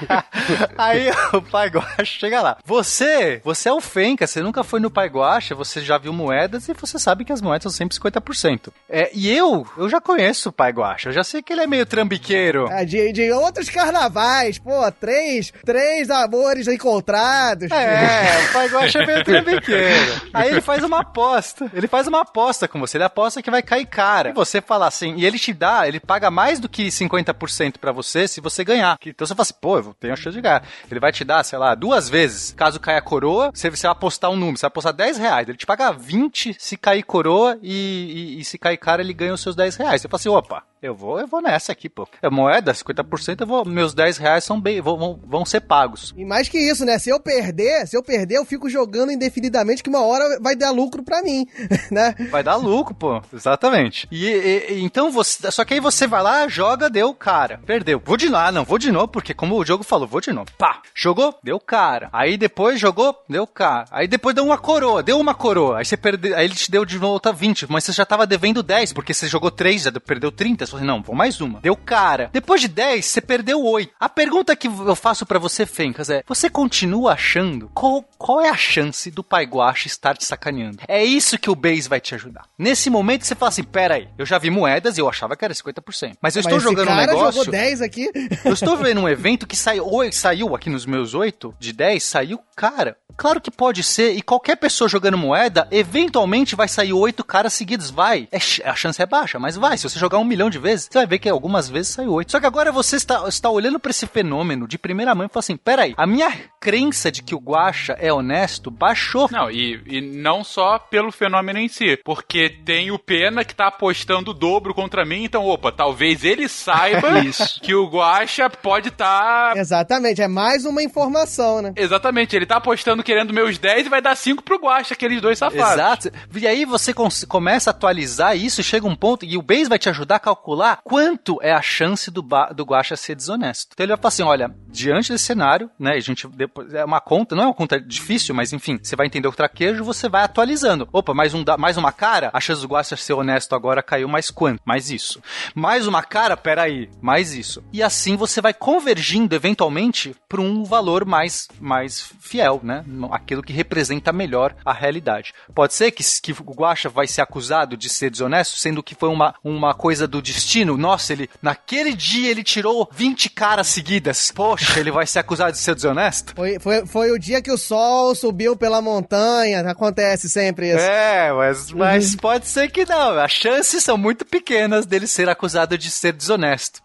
Aí 0.76 1.08
o 1.32 1.40
Pai 1.42 1.68
Guaxa 1.68 2.04
chega 2.04 2.42
lá. 2.42 2.58
Você, 2.64 3.40
você 3.42 3.68
é 3.68 3.72
o 3.72 3.80
Fenca, 3.80 4.26
você 4.26 4.42
nunca 4.42 4.62
foi 4.62 4.80
no 4.80 4.90
Pai 4.90 5.08
Guaxa, 5.08 5.54
você 5.54 5.80
já 5.80 5.96
viu 5.96 6.12
moedas 6.12 6.68
e 6.68 6.74
você 6.74 6.98
sabe 6.98 7.24
que 7.24 7.32
as 7.32 7.40
moedas 7.40 7.62
são 7.62 7.72
sempre 7.72 7.96
50%. 7.98 8.68
É, 8.88 9.10
e 9.14 9.34
eu, 9.34 9.66
eu 9.76 9.88
já 9.88 10.00
conheço 10.00 10.50
o 10.50 10.52
Pai 10.52 10.70
Guaxa, 10.72 11.08
eu 11.08 11.12
já 11.12 11.24
sei 11.24 11.42
que 11.42 11.52
ele 11.52 11.62
é 11.62 11.66
meio 11.66 11.86
trambiqueiro. 11.86 12.68
É, 12.70 12.84
de, 12.84 13.12
de 13.12 13.32
outros 13.32 13.70
carnavais, 13.70 14.58
pô, 14.58 14.90
três, 14.92 15.52
três 15.64 16.10
amores 16.10 16.68
encontrados. 16.68 17.70
É, 17.70 18.17
É, 18.18 18.44
o 18.44 18.52
pai 18.52 18.68
Guaxa 18.68 18.98
é 18.98 19.22
trambiqueiro. 19.22 20.22
Aí 20.34 20.50
ele 20.50 20.60
faz 20.60 20.82
uma 20.82 21.00
aposta. 21.00 21.70
Ele 21.72 21.86
faz 21.86 22.06
uma 22.06 22.22
aposta 22.22 22.66
com 22.66 22.80
você. 22.80 22.96
Ele 22.96 23.04
aposta 23.04 23.42
que 23.42 23.50
vai 23.50 23.62
cair 23.62 23.86
cara. 23.86 24.30
E 24.30 24.32
você 24.32 24.60
fala 24.60 24.86
assim, 24.86 25.14
e 25.16 25.24
ele 25.24 25.38
te 25.38 25.52
dá, 25.52 25.86
ele 25.86 26.00
paga 26.00 26.30
mais 26.30 26.58
do 26.58 26.68
que 26.68 26.88
50% 26.88 27.78
pra 27.78 27.92
você 27.92 28.26
se 28.26 28.40
você 28.40 28.64
ganhar. 28.64 28.98
Então 29.04 29.26
você 29.26 29.34
fala 29.34 29.42
assim, 29.42 29.54
pô, 29.60 29.78
eu 29.78 29.94
tenho 29.98 30.12
a 30.12 30.16
chance 30.16 30.36
de 30.36 30.42
ganhar. 30.42 30.62
Ele 30.90 31.00
vai 31.00 31.12
te 31.12 31.24
dar, 31.24 31.44
sei 31.44 31.58
lá, 31.58 31.74
duas 31.74 32.08
vezes. 32.08 32.52
Caso 32.56 32.80
caia 32.80 33.00
coroa, 33.00 33.50
você, 33.54 33.70
você 33.70 33.86
vai 33.86 33.92
apostar 33.92 34.30
um 34.30 34.36
número, 34.36 34.56
você 34.56 34.62
vai 34.62 34.68
apostar 34.68 34.92
10 34.92 35.18
reais. 35.18 35.48
Ele 35.48 35.58
te 35.58 35.66
paga 35.66 35.92
20 35.92 36.56
se 36.58 36.76
cair 36.76 37.02
coroa 37.02 37.58
e, 37.62 38.36
e, 38.36 38.40
e 38.40 38.44
se 38.44 38.58
cair 38.58 38.76
cara, 38.76 39.02
ele 39.02 39.12
ganha 39.12 39.34
os 39.34 39.40
seus 39.40 39.54
10 39.54 39.76
reais. 39.76 40.02
Você 40.02 40.08
fala 40.08 40.18
assim, 40.18 40.28
opa, 40.28 40.64
eu 40.80 40.94
vou, 40.94 41.18
eu 41.18 41.26
vou 41.26 41.42
nessa 41.42 41.72
aqui, 41.72 41.88
pô. 41.88 42.08
É 42.22 42.30
moeda, 42.30 42.72
50%, 42.72 43.40
eu 43.40 43.46
vou, 43.46 43.64
meus 43.64 43.92
10 43.94 44.16
reais 44.18 44.44
são 44.44 44.60
bem, 44.60 44.80
vão, 44.80 44.96
vão, 44.96 45.20
vão 45.24 45.44
ser 45.44 45.60
pagos. 45.60 46.14
E 46.16 46.24
mais 46.24 46.48
que 46.48 46.58
isso, 46.58 46.84
né? 46.84 46.98
Se 46.98 47.10
eu 47.10 47.18
perder, 47.18 47.86
se 47.86 47.96
eu 47.96 48.02
perder, 48.08 48.36
eu 48.36 48.44
fico 48.46 48.70
jogando 48.70 49.12
indefinidamente 49.12 49.82
que 49.82 49.90
uma 49.90 50.00
hora 50.00 50.38
vai 50.40 50.56
dar 50.56 50.70
lucro 50.70 51.02
pra 51.02 51.22
mim, 51.22 51.46
né? 51.92 52.14
Vai 52.30 52.42
dar 52.42 52.56
lucro, 52.56 52.94
pô. 52.94 53.20
Exatamente. 53.32 54.08
E, 54.10 54.26
e- 54.26 54.80
então 54.82 55.10
você, 55.12 55.50
só 55.50 55.64
que 55.64 55.74
aí 55.74 55.80
você 55.80 56.06
vai 56.06 56.22
lá, 56.22 56.48
joga, 56.48 56.88
deu 56.88 57.12
cara. 57.12 57.60
Perdeu. 57.66 58.00
Vou 58.04 58.16
de 58.16 58.30
novo, 58.30 58.42
ah, 58.44 58.50
não, 58.52 58.64
vou 58.64 58.78
de 58.78 58.90
novo, 58.90 59.08
porque 59.08 59.34
como 59.34 59.56
o 59.56 59.64
jogo 59.64 59.84
falou, 59.84 60.08
vou 60.08 60.20
de 60.20 60.32
novo. 60.32 60.48
Pá. 60.56 60.80
Jogou, 60.94 61.34
deu 61.44 61.60
cara. 61.60 62.08
Aí 62.12 62.38
depois 62.38 62.80
jogou, 62.80 63.14
deu 63.28 63.46
cara. 63.46 63.84
Aí 63.90 64.08
depois 64.08 64.34
deu 64.34 64.44
uma 64.44 64.56
coroa, 64.56 65.02
deu 65.02 65.18
uma 65.20 65.34
coroa. 65.34 65.78
Aí 65.78 65.84
você 65.84 65.96
perdeu, 65.96 66.34
aí 66.36 66.46
ele 66.46 66.54
te 66.54 66.70
deu 66.70 66.84
de 66.84 66.98
outra 66.98 67.32
20, 67.32 67.66
mas 67.70 67.84
você 67.84 67.92
já 67.92 68.06
tava 68.06 68.26
devendo 68.26 68.62
10, 68.62 68.92
porque 68.94 69.12
você 69.12 69.28
jogou 69.28 69.50
3, 69.50 69.82
já 69.82 69.90
deu- 69.90 70.00
perdeu 70.00 70.32
30. 70.32 70.64
Você 70.66 70.76
assim, 70.76 70.84
não, 70.84 71.02
vou 71.02 71.14
mais 71.14 71.40
uma. 71.40 71.60
Deu 71.60 71.76
cara. 71.76 72.30
Depois 72.32 72.60
de 72.60 72.68
10, 72.68 73.04
você 73.04 73.20
perdeu 73.20 73.62
8. 73.62 73.92
A 74.00 74.08
pergunta 74.08 74.56
que 74.56 74.66
eu 74.68 74.94
faço 74.96 75.26
pra 75.26 75.38
você, 75.38 75.66
Fencas, 75.66 76.08
é: 76.10 76.22
você 76.26 76.48
continua 76.48 77.12
achando 77.12 77.70
qual, 77.74 77.97
hope 77.98 78.17
qual 78.18 78.40
é 78.40 78.48
a 78.50 78.56
chance 78.56 79.10
do 79.10 79.22
Pai 79.22 79.46
Guache 79.46 79.86
estar 79.86 80.16
te 80.16 80.24
sacaneando? 80.24 80.78
É 80.88 81.04
isso 81.04 81.38
que 81.38 81.48
o 81.48 81.54
base 81.54 81.88
vai 81.88 82.00
te 82.00 82.14
ajudar. 82.14 82.46
Nesse 82.58 82.90
momento 82.90 83.24
você 83.24 83.34
fala 83.34 83.50
assim: 83.50 83.62
pera 83.62 83.94
aí, 83.94 84.08
eu 84.18 84.26
já 84.26 84.36
vi 84.38 84.50
moedas 84.50 84.98
e 84.98 85.00
eu 85.00 85.08
achava 85.08 85.36
que 85.36 85.44
era 85.44 85.54
50%. 85.54 86.16
Mas 86.20 86.34
eu 86.34 86.40
estou 86.40 86.54
Mas 86.56 86.64
esse 86.64 86.70
jogando 86.70 86.88
um 86.88 86.96
cara 86.96 87.06
negócio. 87.06 87.44
jogou 87.44 87.52
10 87.52 87.80
aqui. 87.80 88.10
Eu 88.44 88.52
estou 88.52 88.76
vendo 88.78 89.00
um 89.00 89.08
evento 89.08 89.46
que 89.46 89.56
saiu, 89.56 89.86
ou 89.86 90.10
saiu 90.12 90.54
aqui 90.54 90.68
nos 90.68 90.84
meus 90.84 91.14
8 91.14 91.54
de 91.58 91.72
10, 91.72 92.02
saiu 92.02 92.40
cara. 92.56 92.96
Claro 93.16 93.40
que 93.40 93.50
pode 93.50 93.82
ser, 93.82 94.12
e 94.12 94.22
qualquer 94.22 94.56
pessoa 94.56 94.88
jogando 94.88 95.18
moeda, 95.18 95.66
eventualmente 95.72 96.54
vai 96.54 96.68
sair 96.68 96.92
oito 96.92 97.24
caras 97.24 97.52
seguidos. 97.52 97.90
Vai. 97.90 98.28
É 98.30 98.38
a 98.68 98.74
chance 98.74 99.00
é 99.02 99.06
baixa, 99.06 99.38
mas 99.38 99.56
vai. 99.56 99.76
Se 99.76 99.88
você 99.88 99.98
jogar 99.98 100.18
um 100.18 100.24
milhão 100.24 100.48
de 100.48 100.58
vezes, 100.58 100.88
você 100.90 100.98
vai 100.98 101.06
ver 101.06 101.18
que 101.18 101.28
algumas 101.28 101.68
vezes 101.68 101.94
sai 101.94 102.06
oito. 102.06 102.30
Só 102.30 102.38
que 102.38 102.46
agora 102.46 102.70
você 102.70 102.96
está, 102.96 103.28
está 103.28 103.50
olhando 103.50 103.80
para 103.80 103.90
esse 103.90 104.06
fenômeno 104.06 104.68
de 104.68 104.78
primeira 104.78 105.14
mão 105.14 105.26
e 105.26 105.28
fala 105.28 105.40
assim: 105.40 105.56
peraí, 105.56 105.94
a 105.96 106.06
minha 106.06 106.32
crença 106.60 107.10
de 107.10 107.22
que 107.22 107.34
o 107.34 107.38
Guacha 107.40 107.96
é 107.98 108.07
honesto 108.12 108.70
baixou. 108.70 109.28
Não, 109.30 109.50
e, 109.50 109.80
e 109.86 110.00
não 110.00 110.42
só 110.44 110.78
pelo 110.78 111.12
fenômeno 111.12 111.58
em 111.58 111.68
si, 111.68 111.98
porque 112.04 112.48
tem 112.48 112.90
o 112.90 112.98
Pena 112.98 113.44
que 113.44 113.54
tá 113.54 113.68
apostando 113.68 114.30
o 114.30 114.34
dobro 114.34 114.74
contra 114.74 115.04
mim, 115.04 115.24
então, 115.24 115.46
opa, 115.46 115.72
talvez 115.72 116.24
ele 116.24 116.48
saiba 116.48 117.20
Isso. 117.24 117.60
que 117.60 117.74
o 117.74 117.86
Guacha 117.86 118.50
pode 118.50 118.88
estar. 118.88 119.56
Exatamente, 119.56 120.20
é 120.22 120.28
mais 120.28 120.64
uma 120.64 120.82
informação, 120.82 121.62
né? 121.62 121.72
Exatamente, 121.76 122.36
ele 122.36 122.46
tá 122.46 122.56
apostando 122.56 123.02
querendo 123.02 123.32
meus 123.32 123.58
10 123.58 123.86
e 123.86 123.90
vai 123.90 124.02
dar 124.02 124.16
5 124.16 124.42
pro 124.42 124.58
Guacha, 124.58 124.94
aqueles 124.94 125.20
dois 125.20 125.38
safados. 125.38 125.72
Exato. 125.72 126.10
E 126.34 126.46
aí 126.46 126.64
você 126.64 126.92
começa 127.26 127.70
a 127.70 127.72
atualizar 127.72 128.36
isso, 128.36 128.62
chega 128.62 128.86
um 128.86 128.96
ponto, 128.96 129.24
e 129.24 129.36
o 129.36 129.42
Base 129.42 129.68
vai 129.68 129.78
te 129.78 129.88
ajudar 129.88 130.16
a 130.16 130.20
calcular 130.20 130.80
quanto 130.84 131.38
é 131.42 131.52
a 131.52 131.62
chance 131.62 132.10
do, 132.10 132.22
do 132.54 132.64
Guacha 132.64 132.96
ser 132.96 133.14
desonesto. 133.14 133.70
Então 133.72 133.84
ele 133.84 133.92
vai 133.92 133.98
falar 133.98 134.08
assim: 134.08 134.22
olha, 134.22 134.54
diante 134.68 135.12
desse 135.12 135.24
cenário, 135.24 135.70
né? 135.78 135.92
A 135.92 136.00
gente 136.00 136.26
depois. 136.28 136.72
É 136.74 136.84
uma 136.84 137.00
conta, 137.00 137.34
não 137.34 137.44
é 137.44 137.46
uma 137.46 137.54
conta 137.54 137.80
difícil, 137.98 138.34
mas 138.34 138.52
enfim, 138.52 138.78
você 138.82 138.96
vai 138.96 139.06
entender 139.06 139.28
o 139.28 139.32
traquejo, 139.32 139.84
você 139.84 140.08
vai 140.08 140.22
atualizando. 140.22 140.88
Opa, 140.92 141.12
mais, 141.14 141.34
um, 141.34 141.44
mais 141.58 141.76
uma 141.76 141.92
cara, 141.92 142.30
a 142.32 142.40
chance 142.40 142.62
do 142.62 142.68
Guacha 142.68 142.96
ser 142.96 143.12
honesto 143.12 143.54
agora 143.54 143.82
caiu 143.82 144.08
mais 144.08 144.30
quanto? 144.30 144.60
Mais 144.64 144.90
isso. 144.90 145.22
Mais 145.54 145.86
uma 145.86 146.02
cara, 146.02 146.36
peraí, 146.36 146.88
mais 147.00 147.32
isso. 147.34 147.62
E 147.72 147.82
assim 147.82 148.16
você 148.16 148.40
vai 148.40 148.54
convergindo 148.54 149.34
eventualmente 149.34 150.14
para 150.28 150.40
um 150.40 150.64
valor 150.64 151.04
mais, 151.04 151.48
mais 151.60 152.12
fiel, 152.20 152.60
né? 152.62 152.84
Aquilo 153.10 153.42
que 153.42 153.52
representa 153.52 154.12
melhor 154.12 154.54
a 154.64 154.72
realidade. 154.72 155.32
Pode 155.54 155.74
ser 155.74 155.90
que, 155.90 156.02
que 156.20 156.32
o 156.32 156.54
Guacha 156.54 156.88
vai 156.88 157.06
ser 157.06 157.20
acusado 157.20 157.76
de 157.76 157.88
ser 157.88 158.10
desonesto, 158.10 158.58
sendo 158.58 158.82
que 158.82 158.94
foi 158.94 159.08
uma, 159.08 159.34
uma 159.42 159.74
coisa 159.74 160.06
do 160.06 160.20
destino. 160.20 160.76
Nossa, 160.76 161.12
ele 161.12 161.30
naquele 161.42 161.94
dia 161.94 162.30
ele 162.30 162.42
tirou 162.42 162.88
20 162.92 163.30
caras 163.30 163.66
seguidas. 163.68 164.30
Poxa, 164.30 164.78
ele 164.78 164.90
vai 164.90 165.06
ser 165.06 165.18
acusado 165.18 165.52
de 165.52 165.58
ser 165.58 165.74
desonesto? 165.74 166.34
Foi, 166.34 166.58
foi, 166.58 166.86
foi 166.86 167.10
o 167.10 167.18
dia 167.18 167.42
que 167.42 167.50
o 167.50 167.58
sol 167.58 167.87
subiu 168.14 168.56
pela 168.56 168.80
montanha, 168.80 169.60
acontece 169.70 170.28
sempre 170.28 170.70
isso. 170.70 170.78
É, 170.78 171.32
mas, 171.32 171.70
mas 171.72 172.16
pode 172.16 172.46
ser 172.46 172.70
que 172.70 172.84
não. 172.84 173.18
As 173.18 173.32
chances 173.32 173.82
são 173.82 173.96
muito 173.96 174.24
pequenas 174.24 174.86
dele 174.86 175.06
ser 175.06 175.28
acusado 175.28 175.76
de 175.78 175.90
ser 175.90 176.12
desonesto. 176.12 176.80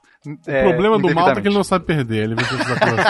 É, 0.48 0.62
O 0.62 0.70
problema 0.70 0.98
do 0.98 1.14
Malta 1.14 1.40
é 1.40 1.42
que 1.42 1.48
ele 1.50 1.56
não 1.56 1.66
sabe 1.66 1.86
perder. 1.86 2.24
Ele 2.24 2.36
essas 2.36 2.58
coisas. 2.80 3.06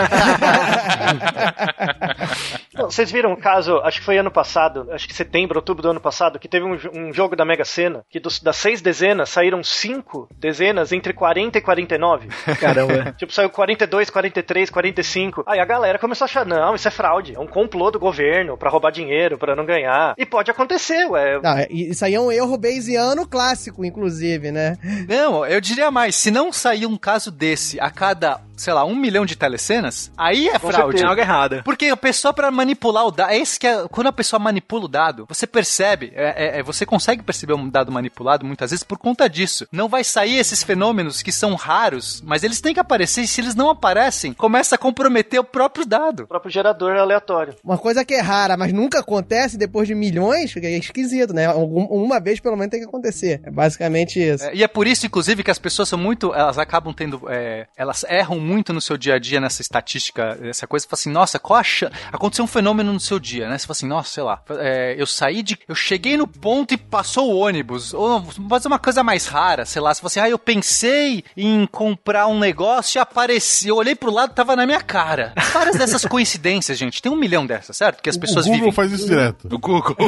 Não, 2.76 2.90
vocês 2.90 3.12
viram 3.12 3.32
um 3.32 3.36
caso, 3.36 3.78
acho 3.84 4.00
que 4.00 4.06
foi 4.06 4.18
ano 4.18 4.32
passado, 4.32 4.88
acho 4.92 5.08
que 5.08 5.14
setembro, 5.14 5.58
outubro 5.60 5.82
do 5.84 5.90
ano 5.90 6.00
passado, 6.00 6.40
que 6.40 6.48
teve 6.48 6.66
um, 6.66 6.78
um 6.94 7.14
jogo 7.14 7.36
da 7.36 7.46
Mega 7.46 7.66
Sena, 7.66 8.04
que 8.10 8.20
dos- 8.20 8.40
das 8.40 8.56
seis 8.58 8.82
dezenas 8.82 9.30
saíram 9.30 9.64
cinco 9.64 10.28
dezenas 10.38 10.92
entre 10.92 11.14
40 11.14 11.58
e 11.58 11.62
49. 11.62 12.28
Caramba. 12.60 13.14
tipo, 13.18 13.32
saiu 13.34 13.50
42, 13.50 14.10
43, 14.10 14.70
45. 14.70 15.44
Aí 15.48 15.60
a 15.60 15.66
galera 15.66 16.00
começou 16.00 16.26
a 16.26 16.28
achar, 16.28 16.46
não, 16.46 16.76
isso 16.76 16.88
é 16.88 16.92
fraude, 16.92 17.36
é 17.36 17.40
um 17.40 17.48
complô 17.48 17.92
do 17.92 18.00
governo 18.00 18.58
pra 18.58 18.70
roubar 18.70 18.92
dinheiro, 18.92 19.38
pra 19.38 19.56
não 19.56 19.66
ganhar. 19.66 20.14
E 20.18 20.26
pode 20.26 20.50
acontecer, 20.52 21.06
ué. 21.10 21.40
Não, 21.42 21.58
é- 21.58 21.68
isso 21.70 22.04
aí 22.06 22.16
é 22.16 22.20
um 22.20 22.32
erro 22.32 22.58
bayesiano 22.58 23.28
clássico, 23.28 23.86
inclusive, 23.86 24.52
né? 24.52 24.78
Não, 25.08 25.46
eu 25.46 25.62
diria 25.62 25.92
mais, 25.92 26.16
se 26.16 26.32
não 26.32 26.52
sair 26.52 26.86
um 26.86 26.98
caso 26.98 27.32
desse 27.32 27.80
a 27.80 27.90
cada, 27.90 28.40
sei 28.64 28.74
lá, 28.74 28.86
um 28.86 28.96
milhão 28.96 29.26
de 29.26 29.36
telecenas, 29.36 30.12
aí 30.18 30.48
é 30.50 30.58
fraude. 30.60 30.98
Tem 30.98 31.06
algo 31.08 31.20
errado. 31.22 31.62
Porque 31.64 31.86
a 31.88 31.98
pessoa, 31.98 32.34
pra 32.34 32.50
manipular 32.52 33.06
o 33.06 33.12
dado, 33.12 33.32
é 33.32 33.38
esse 33.38 33.60
que 33.60 33.68
é, 33.68 33.88
quando 33.90 34.08
a 34.08 34.12
pessoa 34.14 34.40
manipula 34.40 34.86
o 34.86 34.88
dado, 34.88 35.26
você 35.28 35.46
percebe, 35.46 36.12
é, 36.16 36.56
é- 36.58 36.60
é- 36.60 36.64
você 36.64 36.86
consegue 36.86 37.22
perceber 37.24 37.54
um 37.54 37.70
dado 37.70 37.92
manipulado 37.92 38.46
muitas 38.46 38.72
vezes 38.72 38.84
por 38.84 38.98
conta 38.98 39.30
disso. 39.30 39.68
Não 39.72 39.88
vai 39.90 40.04
sair 40.04 40.38
esses 40.38 40.64
fenômenos 40.64 41.22
que 41.22 41.32
são 41.32 41.56
raros, 41.56 42.22
mas 42.26 42.44
eles 42.44 42.62
têm 42.62 42.74
que 42.74 42.80
aparecer, 42.80 43.22
e 43.22 43.28
se 43.28 43.42
eles 43.42 43.56
não 43.56 43.70
aparecem, 43.70 44.34
começa 44.34 44.76
a 44.76 44.78
comprometer 44.78 45.40
o 45.40 45.44
próprio 45.44 45.86
dado. 45.86 46.24
O 46.24 46.28
próprio 46.28 46.52
gerador 46.52 46.96
aleatório. 46.96 47.56
Uma 47.64 47.78
coisa 47.78 48.04
que 48.06 48.14
é 48.14 48.22
rara, 48.22 48.56
mas 48.58 48.72
nunca 48.72 49.00
acontece 49.00 49.58
depois 49.58 49.88
de 49.88 49.96
milhões, 49.96 50.56
é 50.58 50.78
esquisito, 50.78 51.34
né? 51.34 51.46
Algum- 51.48 51.86
uma 51.86 52.20
vez 52.20 52.40
pelo 52.40 52.56
menos 52.56 52.72
tem 52.72 52.80
que 52.80 52.86
acontecer. 52.88 53.42
É 53.44 53.52
basicamente 53.52 54.20
isso. 54.20 54.46
É, 54.46 54.56
e 54.56 54.64
é 54.64 54.68
por 54.68 54.88
isso, 54.88 55.06
inclusive, 55.06 55.44
que 55.44 55.52
as 55.52 55.60
pessoas 55.60 55.90
são 55.90 55.98
muito. 56.00 56.34
Elas 56.34 56.58
acabam 56.58 56.94
tendo. 56.94 57.22
é, 57.30 57.68
elas 57.76 58.04
erram 58.08 58.40
muito 58.40 58.53
no 58.74 58.82
seu 58.82 58.98
dia 58.98 59.16
a 59.16 59.20
dia 59.20 59.40
nessa 59.42 59.62
estatística, 59.62 60.38
essa 60.44 60.68
coisa. 60.68 60.84
Você 60.86 60.90
fala 60.90 61.00
assim, 61.00 61.12
nossa, 61.12 61.40
qual 61.40 61.60
a 61.60 61.64
chance. 61.64 61.94
Aconteceu 62.12 62.46
um 62.46 62.48
fenômeno 62.48 62.92
no 62.94 63.00
seu 63.00 63.20
dia, 63.20 63.48
né? 63.50 63.58
Você 63.58 63.66
fala 63.66 63.76
assim, 63.78 63.88
nossa, 63.88 64.10
sei 64.10 64.24
lá. 64.24 64.42
é, 64.60 64.96
eu 64.98 65.06
saí 65.08 65.42
de. 65.42 65.58
Eu 65.68 65.76
cheguei 65.76 66.18
no 66.18 66.28
ponto 66.28 66.74
e 66.74 66.78
passou 66.78 67.32
o 67.34 67.38
ônibus. 67.40 67.94
Ou 67.94 68.24
ser 68.62 68.68
uma 68.68 68.80
coisa 68.80 69.04
mais 69.04 69.26
rara, 69.26 69.66
sei 69.66 69.82
lá. 69.82 69.94
Você 69.94 70.02
fala 70.02 70.08
assim, 70.08 70.20
ah, 70.20 70.30
eu 70.30 70.38
pensei 70.40 71.24
em 71.36 71.66
comprar 71.66 72.28
um 72.28 72.38
negócio 72.40 72.98
e 72.98 73.00
apareceu. 73.00 73.76
Eu 73.76 73.78
olhei 73.78 73.96
pro 73.96 74.12
lado 74.12 74.32
e 74.32 74.36
tava 74.36 74.56
na 74.56 74.66
minha 74.66 74.82
cara. 74.82 75.34
Várias 75.52 75.76
dessas 75.78 76.06
coincidências, 76.06 76.78
gente. 76.78 77.02
Tem 77.02 77.12
um 77.12 77.16
milhão 77.16 77.46
dessas, 77.46 77.76
certo? 77.78 78.02
Que 78.02 78.10
as 78.10 78.16
O 78.16 78.20
pessoas 78.20 78.46
Google 78.46 78.60
vivem. 78.60 78.72
faz 78.74 78.92
isso 78.92 79.08
direto. 79.08 79.48
O 79.52 79.58
Google. 79.58 79.96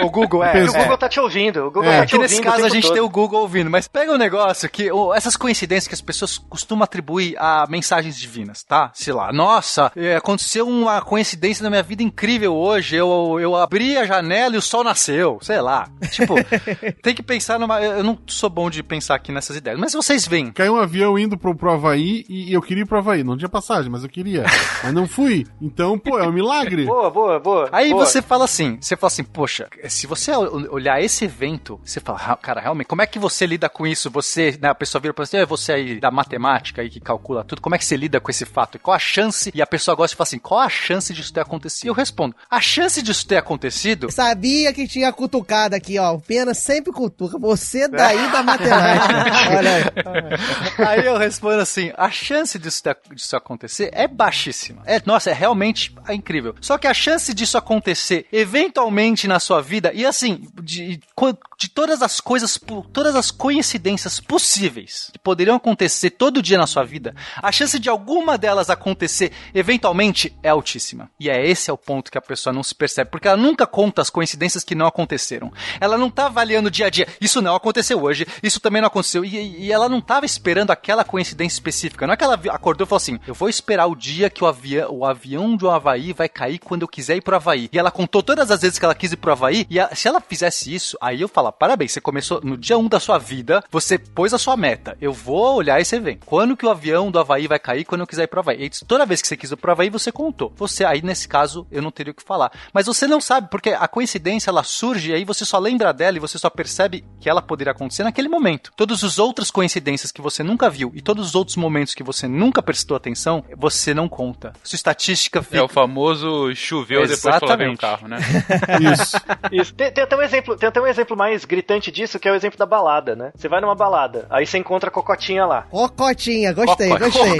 O 0.00 0.10
Google, 0.10 0.44
é. 0.44 0.62
O 0.64 0.72
Google 0.72 0.96
tá 0.96 1.08
te 1.08 1.18
ouvindo, 1.18 1.58
o 1.66 1.70
Google 1.72 1.90
É, 1.90 1.98
tá 2.00 2.06
te 2.06 2.10
Que 2.12 2.18
nesse 2.18 2.34
ouvindo. 2.36 2.50
caso 2.52 2.62
o 2.62 2.66
a 2.66 2.68
gente 2.68 2.84
todo. 2.84 2.92
tem 2.92 3.02
o 3.02 3.08
Google 3.08 3.40
ouvindo, 3.40 3.68
mas 3.68 3.88
pega 3.88 4.12
um 4.12 4.16
negócio 4.16 4.68
que 4.70 4.88
essas 5.16 5.36
coincidências 5.36 5.88
que 5.88 5.94
as 5.94 6.00
pessoas 6.00 6.38
costumam 6.38 6.77
atribuir 6.84 7.34
a 7.38 7.66
mensagens 7.68 8.18
divinas, 8.18 8.62
tá? 8.62 8.90
Sei 8.94 9.12
lá, 9.12 9.32
nossa, 9.32 9.90
é, 9.96 10.16
aconteceu 10.16 10.66
uma 10.68 11.00
coincidência 11.00 11.62
na 11.62 11.70
minha 11.70 11.82
vida 11.82 12.02
incrível 12.02 12.54
hoje. 12.54 12.96
Eu, 12.96 13.38
eu 13.40 13.56
abri 13.56 13.96
a 13.96 14.06
janela 14.06 14.54
e 14.54 14.58
o 14.58 14.62
sol 14.62 14.82
nasceu, 14.84 15.38
sei 15.42 15.60
lá. 15.60 15.88
Tipo, 16.10 16.34
tem 17.02 17.14
que 17.14 17.22
pensar 17.22 17.58
numa. 17.58 17.80
Eu 17.80 18.02
não 18.04 18.18
sou 18.26 18.50
bom 18.50 18.68
de 18.70 18.82
pensar 18.82 19.14
aqui 19.14 19.32
nessas 19.32 19.56
ideias, 19.56 19.78
mas 19.78 19.92
vocês 19.92 20.26
veem. 20.26 20.50
Caiu 20.52 20.74
um 20.74 20.80
avião 20.80 21.18
indo 21.18 21.36
pro, 21.38 21.54
pro 21.54 21.72
Havaí 21.72 22.24
e 22.28 22.52
eu 22.52 22.62
queria 22.62 22.82
ir 22.82 22.86
pro 22.86 22.98
Havaí. 22.98 23.22
Não 23.24 23.36
tinha 23.36 23.48
passagem, 23.48 23.90
mas 23.90 24.02
eu 24.02 24.08
queria. 24.08 24.44
Mas 24.82 24.92
não 24.92 25.06
fui. 25.06 25.46
Então, 25.60 25.98
pô, 25.98 26.18
é 26.18 26.26
um 26.26 26.32
milagre. 26.32 26.84
Boa, 26.98 27.10
boa, 27.10 27.38
boa. 27.40 27.68
Aí 27.72 27.90
boa. 27.90 28.04
você 28.04 28.20
fala 28.22 28.44
assim, 28.44 28.78
você 28.80 28.96
fala 28.96 29.08
assim, 29.08 29.24
poxa, 29.24 29.68
se 29.88 30.06
você 30.06 30.32
ol- 30.32 30.66
olhar 30.72 31.00
esse 31.02 31.24
evento, 31.24 31.80
você 31.84 32.00
fala, 32.00 32.18
"Ah, 32.26 32.36
cara, 32.36 32.60
realmente, 32.60 32.86
como 32.86 33.02
é 33.02 33.06
que 33.06 33.18
você 33.18 33.46
lida 33.46 33.68
com 33.68 33.86
isso? 33.86 34.10
Você, 34.10 34.58
né, 34.60 34.68
a 34.68 34.74
pessoa 34.74 35.00
vira 35.00 35.14
pra 35.14 35.24
você, 35.24 35.38
"É 35.38 35.46
você 35.46 35.72
aí 35.72 36.00
da 36.00 36.10
matemática, 36.10 36.67
matemática 36.68 36.82
aí 36.82 36.90
que 36.90 37.00
calcula 37.00 37.44
tudo, 37.44 37.60
como 37.60 37.74
é 37.74 37.78
que 37.78 37.84
você 37.84 37.96
lida 37.96 38.20
com 38.20 38.30
esse 38.30 38.44
fato? 38.44 38.78
Qual 38.78 38.94
a 38.94 38.98
chance? 38.98 39.50
E 39.54 39.62
a 39.62 39.66
pessoa 39.66 39.94
gosta 39.94 40.12
de 40.12 40.16
falar 40.16 40.24
assim, 40.28 40.38
qual 40.38 40.60
a 40.60 40.68
chance 40.68 41.12
disso 41.12 41.32
ter 41.32 41.40
acontecido? 41.40 41.86
E 41.86 41.88
eu 41.88 41.94
respondo, 41.94 42.34
a 42.50 42.60
chance 42.60 43.00
disso 43.02 43.26
ter 43.26 43.36
acontecido... 43.36 44.10
Sabia 44.10 44.72
que 44.72 44.86
tinha 44.86 45.12
cutucada 45.12 45.76
aqui, 45.76 45.98
ó. 45.98 46.14
O 46.14 46.20
Pena 46.20 46.54
sempre 46.54 46.92
cutuca. 46.92 47.38
Você 47.38 47.88
daí 47.88 48.30
da 48.30 48.42
matemática. 48.42 49.14
Olha 49.56 49.74
aí. 49.76 50.86
Aí 50.86 51.06
eu 51.06 51.16
respondo 51.16 51.60
assim: 51.60 51.92
a 51.96 52.10
chance 52.10 52.58
disso, 52.58 52.82
ter- 52.82 52.96
disso 53.14 53.36
acontecer 53.36 53.90
é 53.92 54.06
baixíssima. 54.06 54.82
É, 54.86 55.00
nossa, 55.04 55.30
é 55.30 55.32
realmente 55.32 55.94
incrível. 56.10 56.54
Só 56.60 56.76
que 56.78 56.86
a 56.86 56.94
chance 56.94 57.32
disso 57.32 57.56
acontecer 57.56 58.26
eventualmente 58.32 59.26
na 59.28 59.38
sua 59.38 59.60
vida, 59.60 59.92
e 59.94 60.04
assim, 60.04 60.48
de, 60.62 61.00
co- 61.14 61.36
de 61.58 61.68
todas 61.68 62.02
as 62.02 62.20
coisas, 62.20 62.58
todas 62.92 63.16
as 63.16 63.32
coincidências 63.32 64.20
possíveis 64.20 65.10
que 65.12 65.18
poderiam 65.18 65.56
acontecer 65.56 66.10
todo 66.10 66.40
dia 66.40 66.56
na 66.56 66.68
sua 66.68 66.84
vida, 66.84 67.14
a 67.42 67.50
chance 67.50 67.78
de 67.80 67.88
alguma 67.88 68.38
delas 68.38 68.70
acontecer 68.70 69.32
eventualmente 69.52 70.32
é 70.40 70.50
altíssima. 70.50 71.10
E 71.18 71.28
é 71.28 71.44
esse 71.44 71.68
é 71.68 71.72
o 71.72 71.76
ponto 71.76 72.12
que 72.12 72.18
a 72.18 72.22
pessoa 72.22 72.52
não 72.52 72.62
se 72.62 72.74
percebe, 72.74 73.10
porque 73.10 73.26
ela 73.26 73.36
nunca 73.36 73.66
conta 73.66 74.00
as 74.00 74.08
coincidências 74.08 74.62
que 74.62 74.76
não 74.76 74.86
aconteceram. 74.86 75.52
Ela 75.80 75.98
não 75.98 76.08
tá 76.08 76.26
avaliando 76.26 76.70
dia 76.70 76.86
a 76.86 76.90
dia. 76.90 77.08
Isso 77.20 77.42
não 77.42 77.56
aconteceu 77.56 78.00
hoje, 78.00 78.24
isso 78.40 78.60
também 78.60 78.80
não 78.80 78.86
aconteceu. 78.86 79.24
E, 79.24 79.64
e 79.66 79.72
ela 79.72 79.88
não 79.88 80.00
tava 80.00 80.24
esperando 80.24 80.70
aquela 80.70 81.02
coincidência 81.04 81.56
específica. 81.56 82.06
Não 82.06 82.14
é 82.14 82.16
que 82.16 82.22
ela 82.22 82.40
acordou 82.50 82.84
e 82.86 82.88
falou 82.88 82.98
assim: 82.98 83.18
eu 83.26 83.34
vou 83.34 83.48
esperar 83.48 83.86
o 83.86 83.96
dia 83.96 84.30
que 84.30 84.44
o, 84.44 84.46
avião, 84.46 84.90
o 84.92 85.04
avião 85.04 85.56
do 85.56 85.68
Havaí 85.68 86.12
vai 86.12 86.28
cair 86.28 86.60
quando 86.60 86.82
eu 86.82 86.88
quiser 86.88 87.16
ir 87.16 87.20
pro 87.22 87.34
Havaí. 87.34 87.68
E 87.72 87.78
ela 87.78 87.90
contou 87.90 88.22
todas 88.22 88.48
as 88.52 88.60
vezes 88.62 88.78
que 88.78 88.84
ela 88.84 88.94
quis 88.94 89.10
ir 89.12 89.16
pro 89.16 89.32
Havaí. 89.32 89.66
E 89.68 89.80
a- 89.80 89.92
se 89.94 90.06
ela 90.06 90.20
fizesse 90.20 90.72
isso, 90.72 90.96
aí 91.00 91.20
eu 91.20 91.28
parabéns, 91.52 91.92
você 91.92 92.00
começou 92.00 92.40
no 92.42 92.56
dia 92.56 92.78
1 92.78 92.88
da 92.88 93.00
sua 93.00 93.18
vida, 93.18 93.62
você 93.70 93.98
pôs 93.98 94.32
a 94.34 94.38
sua 94.38 94.56
meta. 94.56 94.96
Eu 95.00 95.12
vou 95.12 95.56
olhar 95.56 95.80
e 95.80 95.84
você 95.84 95.98
vem. 96.00 96.18
Quando 96.24 96.56
que 96.56 96.66
o 96.66 96.70
avião 96.70 97.10
do 97.10 97.18
Havaí 97.18 97.46
vai 97.46 97.58
cair 97.58 97.84
quando 97.84 98.02
eu 98.02 98.06
quiser 98.06 98.24
ir 98.24 98.28
pro 98.28 98.40
Havaí? 98.40 98.64
E 98.64 98.70
toda 98.86 99.06
vez 99.06 99.22
que 99.22 99.28
você 99.28 99.36
quis 99.36 99.50
ir 99.50 99.56
pro 99.56 99.72
Havaí, 99.72 99.90
você 99.90 100.10
contou. 100.12 100.52
Você, 100.56 100.84
aí 100.84 101.02
nesse 101.02 101.28
caso, 101.28 101.66
eu 101.70 101.82
não 101.82 101.90
teria 101.90 102.12
o 102.12 102.14
que 102.14 102.22
falar. 102.22 102.52
Mas 102.72 102.86
você 102.86 103.06
não 103.06 103.20
sabe, 103.20 103.48
porque 103.50 103.70
a 103.70 103.88
coincidência 103.88 104.50
ela 104.50 104.62
surge 104.62 105.10
e 105.10 105.14
aí 105.14 105.24
você 105.24 105.44
só 105.44 105.58
lembra 105.58 105.92
dela 105.92 106.16
e 106.16 106.20
você 106.20 106.38
só 106.38 106.50
percebe 106.50 107.04
que 107.20 107.28
ela 107.28 107.42
poderia 107.42 107.72
acontecer 107.72 108.04
naquele 108.04 108.28
momento. 108.28 108.72
Todas 108.76 109.02
as 109.04 109.18
outras 109.18 109.50
coincidências 109.50 110.12
que 110.12 110.20
você 110.20 110.42
nunca 110.42 110.68
viu 110.70 110.92
e 110.94 111.00
todos 111.00 111.28
os 111.28 111.34
outros 111.34 111.56
momentos 111.56 111.94
que 111.94 112.02
você 112.02 112.26
nunca 112.28 112.62
prestou 112.62 112.96
atenção, 112.96 113.44
você 113.56 113.94
não 113.94 114.08
conta. 114.08 114.52
Sua 114.62 114.76
estatística 114.76 115.42
fica. 115.42 115.58
É 115.58 115.62
o 115.62 115.68
famoso 115.68 116.54
choveu 116.54 117.02
depois 117.02 117.20
que 117.20 117.26
o 117.26 117.30
Exatamente. 117.30 117.78
carro, 117.78 118.08
né? 118.08 118.18
Isso. 118.92 119.16
Isso. 119.52 119.74
Tem, 119.74 119.92
tem 119.92 120.04
até 120.04 120.16
um 120.16 120.22
exemplo, 120.22 120.56
tem 120.56 120.68
até 120.68 120.80
um 120.80 120.86
exemplo 120.86 121.16
mais 121.16 121.37
gritante 121.46 121.90
disso, 121.90 122.18
que 122.18 122.28
é 122.28 122.32
o 122.32 122.34
exemplo 122.34 122.58
da 122.58 122.66
balada, 122.66 123.14
né? 123.14 123.32
Você 123.36 123.48
vai 123.48 123.60
numa 123.60 123.74
balada, 123.74 124.26
aí 124.30 124.46
você 124.46 124.58
encontra 124.58 124.88
a 124.88 124.92
cocotinha 124.92 125.44
lá. 125.46 125.62
Cocotinha, 125.70 126.52
gostei, 126.52 126.88
Coco- 126.88 127.04
gostei. 127.04 127.38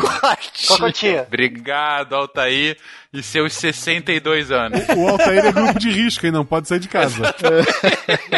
Cocotinha. 0.68 1.22
Obrigado, 1.26 2.14
Altair, 2.14 2.76
e 3.12 3.22
seus 3.22 3.54
62 3.54 4.50
anos. 4.50 4.80
O 4.94 5.08
Altair 5.08 5.46
é 5.46 5.52
grupo 5.52 5.78
de 5.78 5.90
risco 5.90 6.26
e 6.26 6.30
não 6.30 6.44
pode 6.44 6.68
sair 6.68 6.78
de 6.78 6.88
casa. 6.88 7.34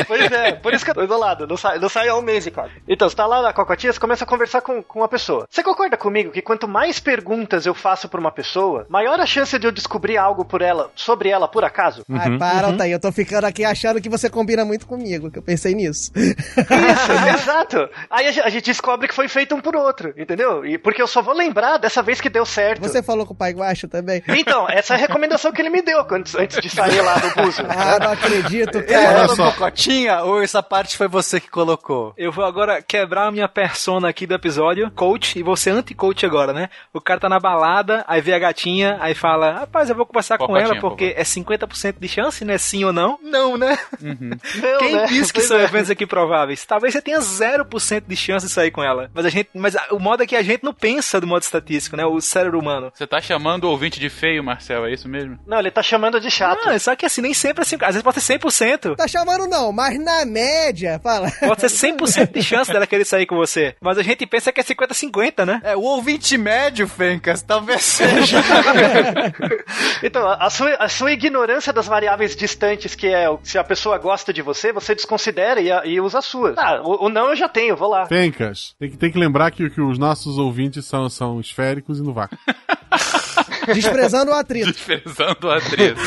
Pois 0.07 0.31
é, 0.33 0.53
por 0.53 0.73
isso 0.73 0.85
que 0.85 0.91
eu 0.91 0.95
tô 0.95 1.03
isolado. 1.03 1.47
Não 1.47 1.57
sai, 1.57 1.79
não 1.79 1.89
sai 1.89 2.09
há 2.09 2.17
um 2.17 2.23
mês, 2.23 2.49
quase. 2.49 2.73
Então, 2.89 3.09
você 3.09 3.17
tá 3.17 3.27
lá 3.27 3.43
na 3.43 3.53
cocotinha, 3.53 3.93
você 3.93 3.99
começa 3.99 4.25
a 4.25 4.27
conversar 4.27 4.61
com, 4.61 4.83
com 4.83 5.01
uma 5.01 5.09
pessoa. 5.09 5.47
Você 5.51 5.63
concorda 5.63 5.97
comigo 5.97 6.31
que 6.31 6.41
quanto 6.41 6.69
mais 6.69 7.01
perguntas 7.01 7.67
eu 7.67 7.75
faço 7.75 8.09
pra 8.09 8.21
uma 8.21 8.31
pessoa, 8.31 8.87
maior 8.89 9.19
a 9.19 9.27
chance 9.27 9.59
de 9.59 9.67
eu 9.67 9.73
descobrir 9.73 10.17
algo 10.17 10.45
por 10.45 10.63
ela, 10.63 10.91
sobre 10.95 11.29
ela 11.29 11.49
por 11.49 11.65
acaso? 11.65 12.05
Ai, 12.11 12.39
para, 12.39 12.69
Altair. 12.69 12.93
Eu 12.93 13.01
tô 13.01 13.11
ficando 13.11 13.45
aqui 13.47 13.65
achando 13.65 14.01
que 14.01 14.09
você 14.09 14.31
combina 14.31 14.65
muito 14.65 14.87
comigo, 14.87 15.31
que 15.31 15.39
eu 15.39 15.43
pensei 15.43 15.75
nisso. 15.75 16.13
Isso, 16.17 17.13
exato. 17.35 17.89
Aí 18.09 18.27
a 18.27 18.33
gente, 18.33 18.47
a 18.47 18.51
gente 18.51 18.65
descobre 18.67 19.09
que 19.09 19.15
foi 19.15 19.27
feito 19.27 19.55
um 19.55 19.61
por 19.61 19.75
outro, 19.77 20.15
entendeu? 20.17 20.65
E 20.65 20.79
porque 20.79 21.03
eu 21.03 21.09
só 21.09 21.21
vou 21.23 21.35
lembrar 21.35 21.79
dessa 21.79 22.03
vez 22.03 22.21
que 22.21 22.29
deu 22.29 22.47
certo. 22.47 22.83
Você 22.83 23.03
falou 23.03 23.27
com 23.27 23.35
o 23.35 23.37
pai 23.37 23.53
Guacho 23.53 23.89
também? 23.89 24.23
Então, 24.29 24.60
essa 24.69 24.95
é 24.95 24.97
a 24.97 24.99
recomendação 25.01 25.53
que 25.53 25.61
ele 25.63 25.71
me 25.71 25.83
deu 25.83 26.05
antes, 26.11 26.35
antes 26.35 26.61
de 26.61 26.69
sair 26.69 27.01
lá 27.01 27.15
do 27.19 27.43
buzo. 27.43 27.63
Ah, 27.69 27.99
não 27.99 28.13
acredito, 28.13 28.83
cara. 28.83 29.01
Era 29.01 29.29
só. 29.29 29.51
cocotinha 29.53 30.23
ou 30.23 30.43
essa 30.43 30.63
parte 30.63 30.97
foi 30.97 31.09
você 31.09 31.41
que 31.41 31.49
colocou? 31.49 32.13
Eu 32.17 32.33
vou 32.33 32.45
agora 32.45 32.83
quebrar 32.83 33.27
a 33.29 33.31
minha 33.31 33.49
persona 33.49 34.09
aqui 34.09 34.27
do 34.27 34.35
episódio, 34.35 34.91
coach, 34.93 35.39
e 35.39 35.43
você 35.43 35.71
anti-coach 35.71 36.25
agora, 36.27 36.53
né? 36.53 36.69
O 36.93 37.01
cara 37.01 37.21
tá 37.21 37.29
na 37.29 37.39
balada, 37.39 38.05
aí 38.07 38.21
vê 38.21 38.33
a 38.35 38.39
gatinha, 38.39 38.99
aí 39.01 39.15
fala, 39.15 39.53
rapaz, 39.53 39.89
eu 39.89 39.97
vou 39.97 40.07
conversar 40.07 40.39
com 40.39 40.57
ela 40.57 40.77
porque 40.81 41.15
é 41.17 41.23
50% 41.23 41.97
de 41.99 42.09
chance, 42.09 42.45
né? 42.45 42.59
Sim 42.59 42.85
ou 42.85 42.93
não? 42.93 43.19
Não, 43.23 43.57
né? 43.57 43.79
Não, 44.01 44.79
Quem 44.79 44.95
né? 44.95 45.07
disse 45.07 45.33
que 45.33 45.41
Pois 45.41 45.49
são 45.49 45.59
é. 45.59 45.65
eventos 45.65 45.91
aqui 45.91 46.07
prováveis? 46.07 46.65
Talvez 46.65 46.93
você 46.93 47.01
tenha 47.03 47.19
0% 47.19 48.05
de 48.07 48.17
chance 48.17 48.47
de 48.47 48.53
sair 48.53 48.71
com 48.71 48.83
ela. 48.83 49.11
Mas 49.15 49.25
a 49.27 49.29
gente, 49.31 49.51
mas 49.55 49.77
o 49.91 49.99
modo 49.99 50.23
é 50.23 50.27
que 50.27 50.37
a 50.37 50.43
gente 50.43 50.65
não 50.65 50.73
pensa 50.75 51.21
do 51.21 51.27
modo 51.27 51.43
estatístico, 51.43 51.97
né? 51.97 52.05
O 52.05 52.21
cérebro 52.21 52.59
humano. 52.59 52.91
Você 52.95 53.07
tá 53.07 53.21
chamando 53.21 53.65
o 53.65 53.71
ouvinte 53.71 54.01
de 54.01 54.09
feio, 54.11 54.43
Marcel, 54.51 54.85
é 54.87 54.93
isso 54.93 55.09
mesmo? 55.09 55.39
Não, 55.47 55.59
ele 55.61 55.71
tá 55.71 55.83
chamando 55.83 56.21
de 56.21 56.29
chato. 56.31 56.59
Ah, 56.69 56.77
só 56.79 56.97
que 56.97 57.07
assim, 57.07 57.21
nem 57.21 57.33
sempre 57.33 57.61
é 57.61 57.63
assim. 57.63 57.77
Às 57.77 57.89
vezes 57.95 58.03
pode 58.03 58.21
ser 58.21 58.39
100%. 58.39 58.97
Tá 58.97 59.07
chamando 59.07 59.47
não, 59.47 59.71
mas 59.73 59.97
na 60.03 60.25
média, 60.27 61.01
fala. 61.03 61.31
Pode 61.41 61.61
ser 61.69 61.93
100% 61.93 62.33
de 62.33 62.43
chance 62.43 62.73
dela 62.73 62.87
querer 62.87 63.05
sair 63.05 63.27
com 63.27 63.37
você. 63.37 63.77
Mas 63.81 63.97
a 63.99 64.03
gente 64.03 64.27
pensa 64.27 64.51
que 64.53 64.61
é 64.61 64.65
50-50, 64.65 65.47
né? 65.47 65.61
É, 65.63 65.77
o 65.77 65.83
ouvinte 65.83 66.37
médio, 66.37 66.89
Fencas, 66.89 67.43
talvez 67.43 67.83
seja. 67.85 68.39
Então, 70.03 70.27
a 70.27 70.41
a 70.47 70.51
sua, 70.51 70.75
a 70.81 70.89
sua 70.89 71.13
ignorância 71.13 71.73
das 71.73 71.87
variáveis 71.87 72.35
distantes, 72.35 72.95
que 72.97 73.07
é 73.07 73.31
o- 73.31 73.39
se 73.45 73.57
a 73.57 73.63
pessoa 73.63 73.99
gosta 73.99 74.33
de 74.33 74.43
você, 74.43 74.73
você 74.73 74.95
desconsidera 74.97 75.61
e, 75.61 75.71
a- 75.71 75.83
e 75.85 76.01
usa 76.01 76.19
as 76.19 76.25
suas. 76.25 76.59
Ah, 76.59 76.81
o, 76.83 77.07
o 77.07 77.09
não 77.09 77.29
eu 77.31 77.37
já 77.37 77.49
tenho, 77.49 77.77
vou 77.77 77.89
lá. 77.89 78.07
Pencas, 78.07 78.75
tem 78.81 78.91
que, 78.91 78.97
tem 78.97 79.13
que 79.13 79.19
lembrar 79.19 79.51
que, 79.53 79.71
que 79.71 79.81
os 79.81 79.97
nossos 79.99 80.39
ouvintes 80.39 80.85
são, 80.87 81.09
são 81.09 81.39
esféricos 81.41 82.01
e 82.01 82.03
no 82.03 82.13
vácuo. 82.13 82.37
Desprezando 83.67 84.31
o 84.31 84.35
atrito. 84.35 84.73
Desprezando 84.73 85.47
o 85.47 85.51
atrito. 85.51 86.01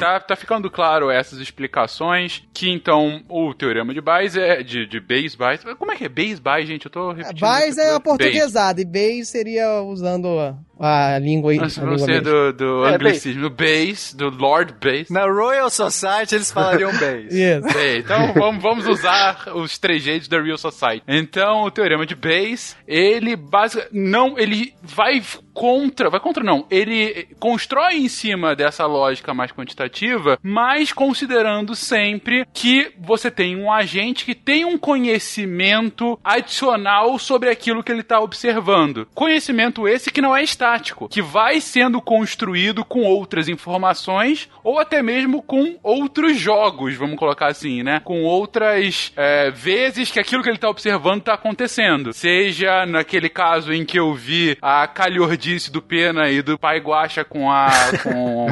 Tá, 0.00 0.18
tá 0.18 0.34
ficando 0.34 0.70
claro 0.70 1.10
essas 1.10 1.38
explicações, 1.40 2.42
que 2.54 2.70
então 2.70 3.22
o 3.28 3.52
teorema 3.52 3.92
de 3.92 4.00
Bayes 4.00 4.34
é 4.34 4.62
de, 4.62 4.86
de 4.86 4.98
Bayes, 4.98 5.34
Bayes. 5.34 5.62
Como 5.78 5.92
é 5.92 5.96
que 5.96 6.04
é 6.04 6.08
Bayes, 6.08 6.38
Bayes, 6.38 6.66
gente? 6.66 6.86
Eu 6.86 6.90
tô 6.90 7.12
repetindo. 7.12 7.40
Bayes 7.40 7.76
é 7.76 7.94
a 7.94 8.00
portuguesada 8.00 8.80
e 8.80 8.84
Bayes 8.86 9.28
seria 9.28 9.82
usando 9.82 10.56
a, 10.80 11.18
língua, 11.18 11.54
Bayes. 11.54 11.78
a 11.78 11.82
Não 11.82 11.92
língua 11.92 12.06
ser 12.06 12.22
mesmo. 12.22 12.24
do, 12.24 12.52
do 12.52 12.86
É, 12.86 12.94
anglicismo, 12.94 13.42
do 13.42 13.50
Bayes, 13.50 14.14
do 14.14 14.30
Lord 14.30 14.74
Bayes. 14.82 15.10
Na 15.10 15.24
Royal 15.26 15.68
Society 15.70 16.34
eles 16.34 16.50
falariam 16.50 16.90
base. 16.98 17.28
Isso. 17.30 17.72
Bem, 17.74 17.98
então 17.98 18.32
vamos, 18.34 18.62
vamos 18.62 18.86
usar 18.86 19.48
os 19.54 19.78
trejeitos 19.78 20.28
da 20.28 20.40
Real 20.40 20.58
Society. 20.58 21.02
Então, 21.06 21.62
o 21.64 21.70
teorema 21.70 22.06
de 22.06 22.14
Bayes, 22.14 22.76
ele 22.86 23.36
basicamente 23.36 23.90
não, 23.92 24.38
ele 24.38 24.72
vai 24.82 25.22
contra, 25.52 26.08
vai 26.08 26.20
contra 26.20 26.42
não, 26.42 26.66
ele 26.70 27.28
constrói 27.38 27.96
em 27.96 28.08
cima 28.08 28.54
dessa 28.56 28.86
lógica 28.86 29.34
mais 29.34 29.52
quantitativa, 29.52 30.38
mas 30.42 30.92
considerando 30.92 31.74
sempre 31.74 32.46
que 32.54 32.92
você 32.98 33.30
tem 33.30 33.56
um 33.56 33.70
agente 33.70 34.24
que 34.24 34.34
tem 34.34 34.64
um 34.64 34.78
conhecimento 34.78 36.18
adicional 36.24 37.18
sobre 37.18 37.50
aquilo 37.50 37.82
que 37.82 37.92
ele 37.92 38.00
está 38.00 38.20
observando. 38.20 39.06
Conhecimento 39.14 39.86
esse 39.86 40.10
que 40.10 40.20
não 40.22 40.34
é 40.36 40.42
que 41.10 41.22
vai 41.22 41.60
sendo 41.60 42.00
construído 42.00 42.84
com 42.84 43.02
outras 43.02 43.48
informações 43.48 44.48
ou 44.62 44.78
até 44.78 45.02
mesmo 45.02 45.42
com 45.42 45.78
outros 45.82 46.38
jogos, 46.38 46.94
vamos 46.94 47.18
colocar 47.18 47.48
assim, 47.48 47.82
né? 47.82 48.00
Com 48.04 48.22
outras 48.22 49.12
é, 49.16 49.50
vezes 49.50 50.10
que 50.10 50.20
aquilo 50.20 50.42
que 50.42 50.48
ele 50.48 50.56
está 50.56 50.68
observando 50.68 51.20
está 51.20 51.34
acontecendo. 51.34 52.12
Seja 52.12 52.84
naquele 52.86 53.28
caso 53.28 53.72
em 53.72 53.84
que 53.84 53.98
eu 53.98 54.14
vi 54.14 54.56
a 54.60 54.86
calhordice 54.86 55.70
do 55.70 55.82
Pena 55.82 56.28
e 56.30 56.42
do 56.42 56.58
Pai 56.58 56.78
Guacha 56.78 57.24
com 57.24 57.50
a, 57.50 57.68
com 58.02 58.46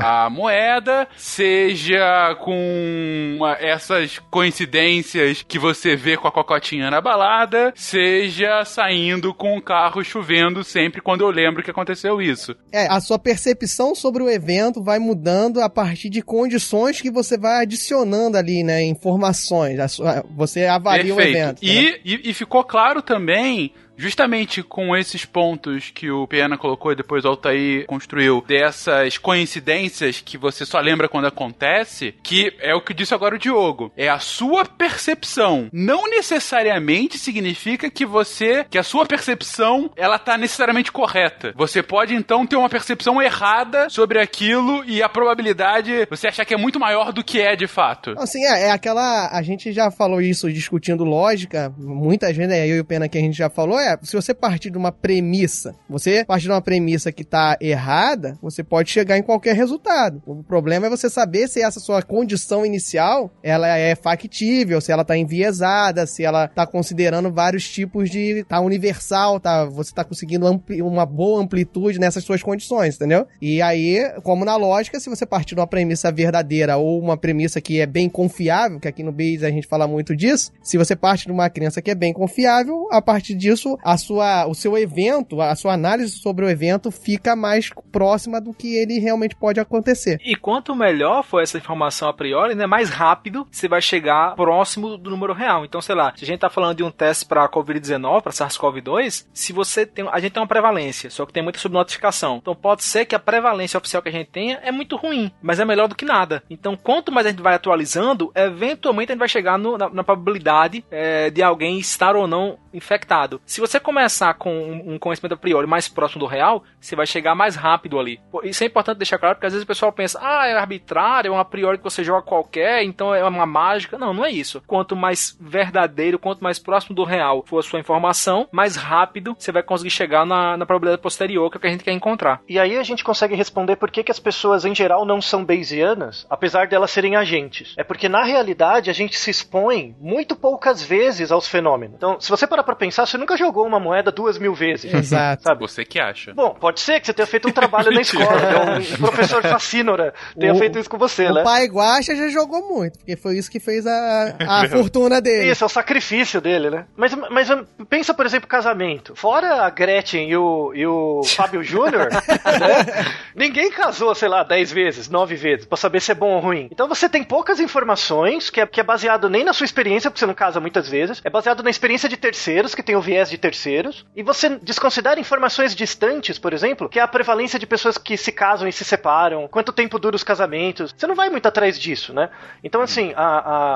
a 0.00 0.28
moeda, 0.30 1.08
seja 1.16 2.34
com 2.40 3.38
essas 3.58 4.18
coincidências 4.30 5.42
que 5.42 5.58
você 5.58 5.96
vê 5.96 6.16
com 6.16 6.28
a 6.28 6.32
cocotinha 6.32 6.90
na 6.90 7.00
balada, 7.00 7.72
seja 7.74 8.64
saindo 8.64 9.32
com 9.34 9.56
o 9.56 9.62
carro 9.62 10.04
chovendo 10.04 10.62
sempre 10.62 11.00
quando 11.00 11.22
eu 11.22 11.30
lembro 11.30 11.55
que 11.62 11.70
aconteceu 11.70 12.20
isso. 12.20 12.54
É, 12.72 12.86
a 12.86 13.00
sua 13.00 13.18
percepção 13.18 13.94
sobre 13.94 14.22
o 14.22 14.28
evento 14.30 14.82
vai 14.82 14.98
mudando 14.98 15.60
a 15.60 15.68
partir 15.68 16.08
de 16.10 16.22
condições 16.22 17.00
que 17.00 17.10
você 17.10 17.36
vai 17.38 17.62
adicionando 17.62 18.36
ali, 18.36 18.62
né? 18.62 18.82
Informações. 18.84 19.78
Sua- 19.92 20.24
você 20.36 20.66
avalia 20.66 21.14
o 21.14 21.20
evento. 21.20 21.64
né? 21.64 21.70
E, 21.70 22.00
e, 22.04 22.30
e 22.30 22.34
ficou 22.34 22.62
claro 22.64 23.00
também 23.02 23.72
justamente 23.96 24.62
com 24.62 24.96
esses 24.96 25.24
pontos 25.24 25.90
que 25.90 26.10
o 26.10 26.26
Pena 26.26 26.58
colocou 26.58 26.92
e 26.92 26.96
depois 26.96 27.24
o 27.24 27.28
Altair 27.28 27.86
construiu, 27.86 28.44
dessas 28.46 29.18
coincidências 29.18 30.20
que 30.20 30.36
você 30.38 30.64
só 30.64 30.80
lembra 30.80 31.08
quando 31.08 31.26
acontece, 31.26 32.14
que 32.22 32.52
é 32.60 32.74
o 32.74 32.80
que 32.80 32.94
disse 32.94 33.14
agora 33.14 33.36
o 33.36 33.38
Diogo. 33.38 33.92
É 33.96 34.08
a 34.08 34.18
sua 34.18 34.64
percepção. 34.64 35.68
Não 35.72 36.08
necessariamente 36.08 37.18
significa 37.18 37.90
que 37.90 38.04
você, 38.04 38.64
que 38.64 38.78
a 38.78 38.82
sua 38.82 39.06
percepção, 39.06 39.90
ela 39.96 40.18
tá 40.18 40.36
necessariamente 40.36 40.92
correta. 40.92 41.52
Você 41.56 41.82
pode 41.82 42.14
então 42.14 42.46
ter 42.46 42.56
uma 42.56 42.68
percepção 42.68 43.20
errada 43.20 43.88
sobre 43.88 44.20
aquilo 44.20 44.84
e 44.84 45.02
a 45.02 45.08
probabilidade 45.08 46.06
você 46.10 46.28
achar 46.28 46.44
que 46.44 46.54
é 46.54 46.58
muito 46.58 46.78
maior 46.80 47.12
do 47.12 47.24
que 47.24 47.40
é 47.40 47.56
de 47.56 47.66
fato. 47.66 48.14
Assim, 48.18 48.44
é, 48.44 48.68
é 48.68 48.70
aquela. 48.70 49.28
A 49.32 49.42
gente 49.42 49.72
já 49.72 49.90
falou 49.90 50.20
isso 50.20 50.52
discutindo 50.52 51.04
lógica, 51.04 51.72
muitas 51.78 52.36
vezes, 52.36 52.50
né? 52.50 52.66
Eu 52.66 52.76
e 52.76 52.80
o 52.80 52.84
Pena 52.84 53.08
que 53.08 53.18
a 53.18 53.20
gente 53.20 53.36
já 53.36 53.48
falou, 53.48 53.78
é, 53.86 53.98
se 54.02 54.14
você 54.14 54.34
partir 54.34 54.70
de 54.70 54.78
uma 54.78 54.90
premissa, 54.90 55.74
você 55.88 56.24
partir 56.24 56.44
de 56.44 56.50
uma 56.50 56.60
premissa 56.60 57.12
que 57.12 57.24
tá 57.24 57.56
errada, 57.60 58.36
você 58.42 58.62
pode 58.62 58.90
chegar 58.90 59.16
em 59.16 59.22
qualquer 59.22 59.54
resultado. 59.54 60.22
O 60.26 60.42
problema 60.42 60.86
é 60.86 60.90
você 60.90 61.08
saber 61.08 61.48
se 61.48 61.62
essa 61.62 61.78
sua 61.78 62.02
condição 62.02 62.66
inicial, 62.66 63.30
ela 63.42 63.68
é 63.76 63.94
factível, 63.94 64.80
se 64.80 64.90
ela 64.90 65.04
tá 65.04 65.16
enviesada, 65.16 66.06
se 66.06 66.24
ela 66.24 66.48
tá 66.48 66.66
considerando 66.66 67.30
vários 67.30 67.68
tipos 67.68 68.10
de. 68.10 68.44
tá 68.48 68.60
universal, 68.60 69.38
tá? 69.38 69.64
Você 69.64 69.94
tá 69.94 70.04
conseguindo 70.04 70.46
uma 70.80 71.06
boa 71.06 71.42
amplitude 71.42 71.98
nessas 71.98 72.24
suas 72.24 72.42
condições, 72.42 72.96
entendeu? 72.96 73.26
E 73.40 73.62
aí, 73.62 73.98
como 74.22 74.44
na 74.44 74.56
lógica, 74.56 74.98
se 74.98 75.08
você 75.08 75.24
partir 75.24 75.54
de 75.54 75.60
uma 75.60 75.66
premissa 75.66 76.10
verdadeira 76.10 76.76
ou 76.76 77.00
uma 77.00 77.16
premissa 77.16 77.60
que 77.60 77.80
é 77.80 77.86
bem 77.86 78.08
confiável, 78.08 78.80
que 78.80 78.88
aqui 78.88 79.02
no 79.02 79.12
Base 79.12 79.44
a 79.44 79.50
gente 79.50 79.66
fala 79.66 79.86
muito 79.86 80.16
disso, 80.16 80.52
se 80.62 80.76
você 80.76 80.96
parte 80.96 81.26
de 81.26 81.32
uma 81.32 81.48
crença 81.48 81.80
que 81.80 81.90
é 81.90 81.94
bem 81.94 82.12
confiável, 82.12 82.88
a 82.90 83.00
partir 83.00 83.34
disso, 83.34 83.75
a 83.84 83.96
sua, 83.96 84.46
o 84.46 84.54
seu 84.54 84.76
evento, 84.76 85.40
a 85.40 85.54
sua 85.54 85.72
análise 85.74 86.12
sobre 86.18 86.44
o 86.44 86.48
evento 86.48 86.90
fica 86.90 87.34
mais 87.36 87.70
próxima 87.90 88.40
do 88.40 88.52
que 88.52 88.76
ele 88.76 88.98
realmente 88.98 89.36
pode 89.36 89.60
acontecer. 89.60 90.18
E 90.24 90.36
quanto 90.36 90.74
melhor 90.74 91.22
for 91.22 91.42
essa 91.42 91.58
informação 91.58 92.08
a 92.08 92.12
priori, 92.12 92.54
né, 92.54 92.66
mais 92.66 92.90
rápido 92.90 93.46
você 93.50 93.68
vai 93.68 93.80
chegar 93.80 94.34
próximo 94.34 94.96
do 94.96 95.10
número 95.10 95.32
real. 95.32 95.64
Então, 95.64 95.80
sei 95.80 95.94
lá, 95.94 96.12
se 96.16 96.24
a 96.24 96.26
gente 96.26 96.40
tá 96.40 96.50
falando 96.50 96.76
de 96.76 96.84
um 96.84 96.90
teste 96.90 97.26
para 97.26 97.48
COVID-19, 97.48 98.22
para 98.22 98.32
SARS-CoV-2, 98.32 99.26
se 99.32 99.52
você 99.52 99.86
tem, 99.86 100.06
a 100.10 100.20
gente 100.20 100.32
tem 100.32 100.40
uma 100.40 100.48
prevalência, 100.48 101.10
só 101.10 101.24
que 101.26 101.32
tem 101.32 101.42
muita 101.42 101.58
subnotificação. 101.58 102.36
Então, 102.36 102.54
pode 102.54 102.84
ser 102.84 103.04
que 103.04 103.14
a 103.14 103.18
prevalência 103.18 103.78
oficial 103.78 104.02
que 104.02 104.08
a 104.08 104.12
gente 104.12 104.30
tenha 104.30 104.60
é 104.62 104.70
muito 104.70 104.96
ruim, 104.96 105.30
mas 105.42 105.60
é 105.60 105.64
melhor 105.64 105.88
do 105.88 105.94
que 105.94 106.04
nada. 106.04 106.42
Então, 106.48 106.76
quanto 106.76 107.12
mais 107.12 107.26
a 107.26 107.30
gente 107.30 107.42
vai 107.42 107.54
atualizando, 107.54 108.30
eventualmente 108.34 109.12
a 109.12 109.14
gente 109.14 109.20
vai 109.20 109.28
chegar 109.28 109.58
no, 109.58 109.76
na, 109.76 109.88
na, 109.90 110.04
probabilidade 110.04 110.84
é, 110.90 111.30
de 111.30 111.42
alguém 111.42 111.78
estar 111.78 112.14
ou 112.16 112.26
não 112.26 112.58
infectado. 112.72 113.40
Se 113.46 113.60
você 113.66 113.80
começar 113.80 114.34
com 114.34 114.82
um 114.86 114.98
conhecimento 114.98 115.34
a 115.34 115.36
priori 115.36 115.66
mais 115.66 115.88
próximo 115.88 116.20
do 116.20 116.26
real, 116.26 116.62
você 116.80 116.96
vai 116.96 117.06
chegar 117.06 117.34
mais 117.34 117.56
rápido 117.56 117.98
ali. 117.98 118.20
Isso 118.42 118.62
é 118.62 118.66
importante 118.66 118.98
deixar 118.98 119.18
claro, 119.18 119.34
porque 119.36 119.46
às 119.46 119.52
vezes 119.52 119.64
o 119.64 119.66
pessoal 119.66 119.92
pensa, 119.92 120.18
ah, 120.22 120.46
é 120.46 120.56
arbitrário, 120.56 121.28
é 121.28 121.32
um 121.32 121.38
a 121.38 121.44
priori 121.44 121.78
que 121.78 121.84
você 121.84 122.04
joga 122.04 122.22
qualquer, 122.22 122.82
então 122.82 123.14
é 123.14 123.24
uma 123.24 123.46
mágica. 123.46 123.98
Não, 123.98 124.12
não 124.12 124.24
é 124.24 124.30
isso. 124.30 124.62
Quanto 124.66 124.94
mais 124.94 125.36
verdadeiro, 125.40 126.18
quanto 126.18 126.42
mais 126.42 126.58
próximo 126.58 126.94
do 126.94 127.04
real 127.04 127.44
for 127.46 127.58
a 127.58 127.62
sua 127.62 127.80
informação, 127.80 128.48
mais 128.52 128.76
rápido 128.76 129.34
você 129.38 129.52
vai 129.52 129.62
conseguir 129.62 129.90
chegar 129.90 130.26
na, 130.26 130.56
na 130.56 130.66
probabilidade 130.66 131.02
posterior, 131.02 131.50
que 131.50 131.56
é 131.56 131.58
o 131.58 131.60
que 131.60 131.66
a 131.66 131.70
gente 131.70 131.84
quer 131.84 131.92
encontrar. 131.92 132.40
E 132.48 132.58
aí 132.58 132.76
a 132.76 132.82
gente 132.82 133.04
consegue 133.04 133.34
responder 133.34 133.76
por 133.76 133.90
que, 133.90 134.04
que 134.04 134.10
as 134.10 134.20
pessoas 134.20 134.64
em 134.64 134.74
geral 134.74 135.04
não 135.04 135.20
são 135.20 135.44
Bayesianas, 135.44 136.26
apesar 136.28 136.66
de 136.66 136.74
elas 136.74 136.90
serem 136.90 137.16
agentes. 137.16 137.74
É 137.76 137.84
porque 137.84 138.08
na 138.08 138.22
realidade 138.22 138.90
a 138.90 138.92
gente 138.92 139.18
se 139.18 139.30
expõe 139.30 139.96
muito 140.00 140.36
poucas 140.36 140.82
vezes 140.82 141.32
aos 141.32 141.48
fenômenos. 141.48 141.96
Então, 141.96 142.20
se 142.20 142.30
você 142.30 142.46
parar 142.46 142.62
pra 142.62 142.76
pensar, 142.76 143.06
você 143.06 143.16
nunca 143.16 143.36
jogou 143.36 143.55
uma 143.64 143.78
moeda 143.80 144.10
duas 144.10 144.38
mil 144.38 144.54
vezes. 144.54 144.92
Exato. 144.92 145.42
Sabe? 145.42 145.60
Você 145.60 145.84
que 145.84 145.98
acha. 146.00 146.34
Bom, 146.34 146.50
pode 146.58 146.80
ser 146.80 147.00
que 147.00 147.06
você 147.06 147.12
tenha 147.14 147.26
feito 147.26 147.48
um 147.48 147.52
trabalho 147.52 147.90
na 147.92 148.00
escola, 148.02 148.36
né? 148.40 148.78
um 148.94 148.96
professor 148.98 149.42
facínora 149.42 150.12
tenha 150.38 150.52
O- 150.54 150.58
feito 150.58 150.78
isso 150.78 150.90
com 150.90 150.98
você, 150.98 151.26
o 151.26 151.34
né? 151.34 151.42
pai 151.42 151.66
Guaxa 151.66 152.14
já 152.14 152.28
jogou 152.28 152.68
muito, 152.68 152.98
porque 152.98 153.16
foi 153.16 153.36
isso 153.38 153.50
que 153.50 153.60
fez 153.60 153.86
a, 153.86 154.34
a 154.40 154.68
fortuna 154.70 155.20
dele. 155.20 155.50
Isso, 155.50 155.64
é 155.64 155.66
o 155.66 155.70
sacrifício 155.70 156.40
dele, 156.40 156.70
né? 156.70 156.86
Mas, 156.96 157.14
mas 157.30 157.48
pensa, 157.88 158.12
por 158.12 158.26
exemplo, 158.26 158.48
casamento. 158.48 159.14
Fora 159.16 159.62
a 159.64 159.70
Gretchen 159.70 160.28
e 160.28 160.36
o, 160.36 160.72
e 160.74 160.86
o 160.86 161.22
Fábio 161.24 161.62
Júnior, 161.62 162.08
né? 162.10 163.04
ninguém 163.34 163.70
casou, 163.70 164.14
sei 164.14 164.28
lá, 164.28 164.42
10 164.42 164.72
vezes, 164.72 165.08
9 165.08 165.34
vezes, 165.34 165.66
pra 165.66 165.76
saber 165.76 166.00
se 166.00 166.12
é 166.12 166.14
bom 166.14 166.32
ou 166.34 166.40
ruim. 166.40 166.68
Então 166.70 166.88
você 166.88 167.08
tem 167.08 167.22
poucas 167.24 167.60
informações, 167.60 168.50
que 168.50 168.60
é, 168.60 168.66
que 168.66 168.80
é 168.80 168.82
baseado 168.84 169.28
nem 169.30 169.44
na 169.44 169.52
sua 169.52 169.64
experiência, 169.64 170.10
porque 170.10 170.18
você 170.20 170.26
não 170.26 170.34
casa 170.34 170.60
muitas 170.60 170.88
vezes, 170.88 171.20
é 171.24 171.30
baseado 171.30 171.62
na 171.62 171.70
experiência 171.70 172.08
de 172.08 172.16
terceiros, 172.16 172.74
que 172.74 172.82
tem 172.82 172.96
o 172.96 173.00
viés 173.00 173.30
de 173.30 173.38
terceiros, 173.46 174.04
e 174.16 174.22
você 174.24 174.48
desconsidera 174.58 175.20
informações 175.20 175.74
distantes, 175.74 176.36
por 176.38 176.52
exemplo, 176.52 176.88
que 176.88 176.98
é 176.98 177.02
a 177.02 177.06
prevalência 177.06 177.58
de 177.60 177.66
pessoas 177.66 177.96
que 177.96 178.16
se 178.16 178.32
casam 178.32 178.66
e 178.66 178.72
se 178.72 178.84
separam, 178.84 179.46
quanto 179.46 179.72
tempo 179.72 179.98
dura 180.00 180.16
os 180.16 180.24
casamentos. 180.24 180.92
Você 180.96 181.06
não 181.06 181.14
vai 181.14 181.30
muito 181.30 181.46
atrás 181.46 181.78
disso, 181.78 182.12
né? 182.12 182.28
Então, 182.64 182.80
assim, 182.80 183.12
a, 183.16 183.24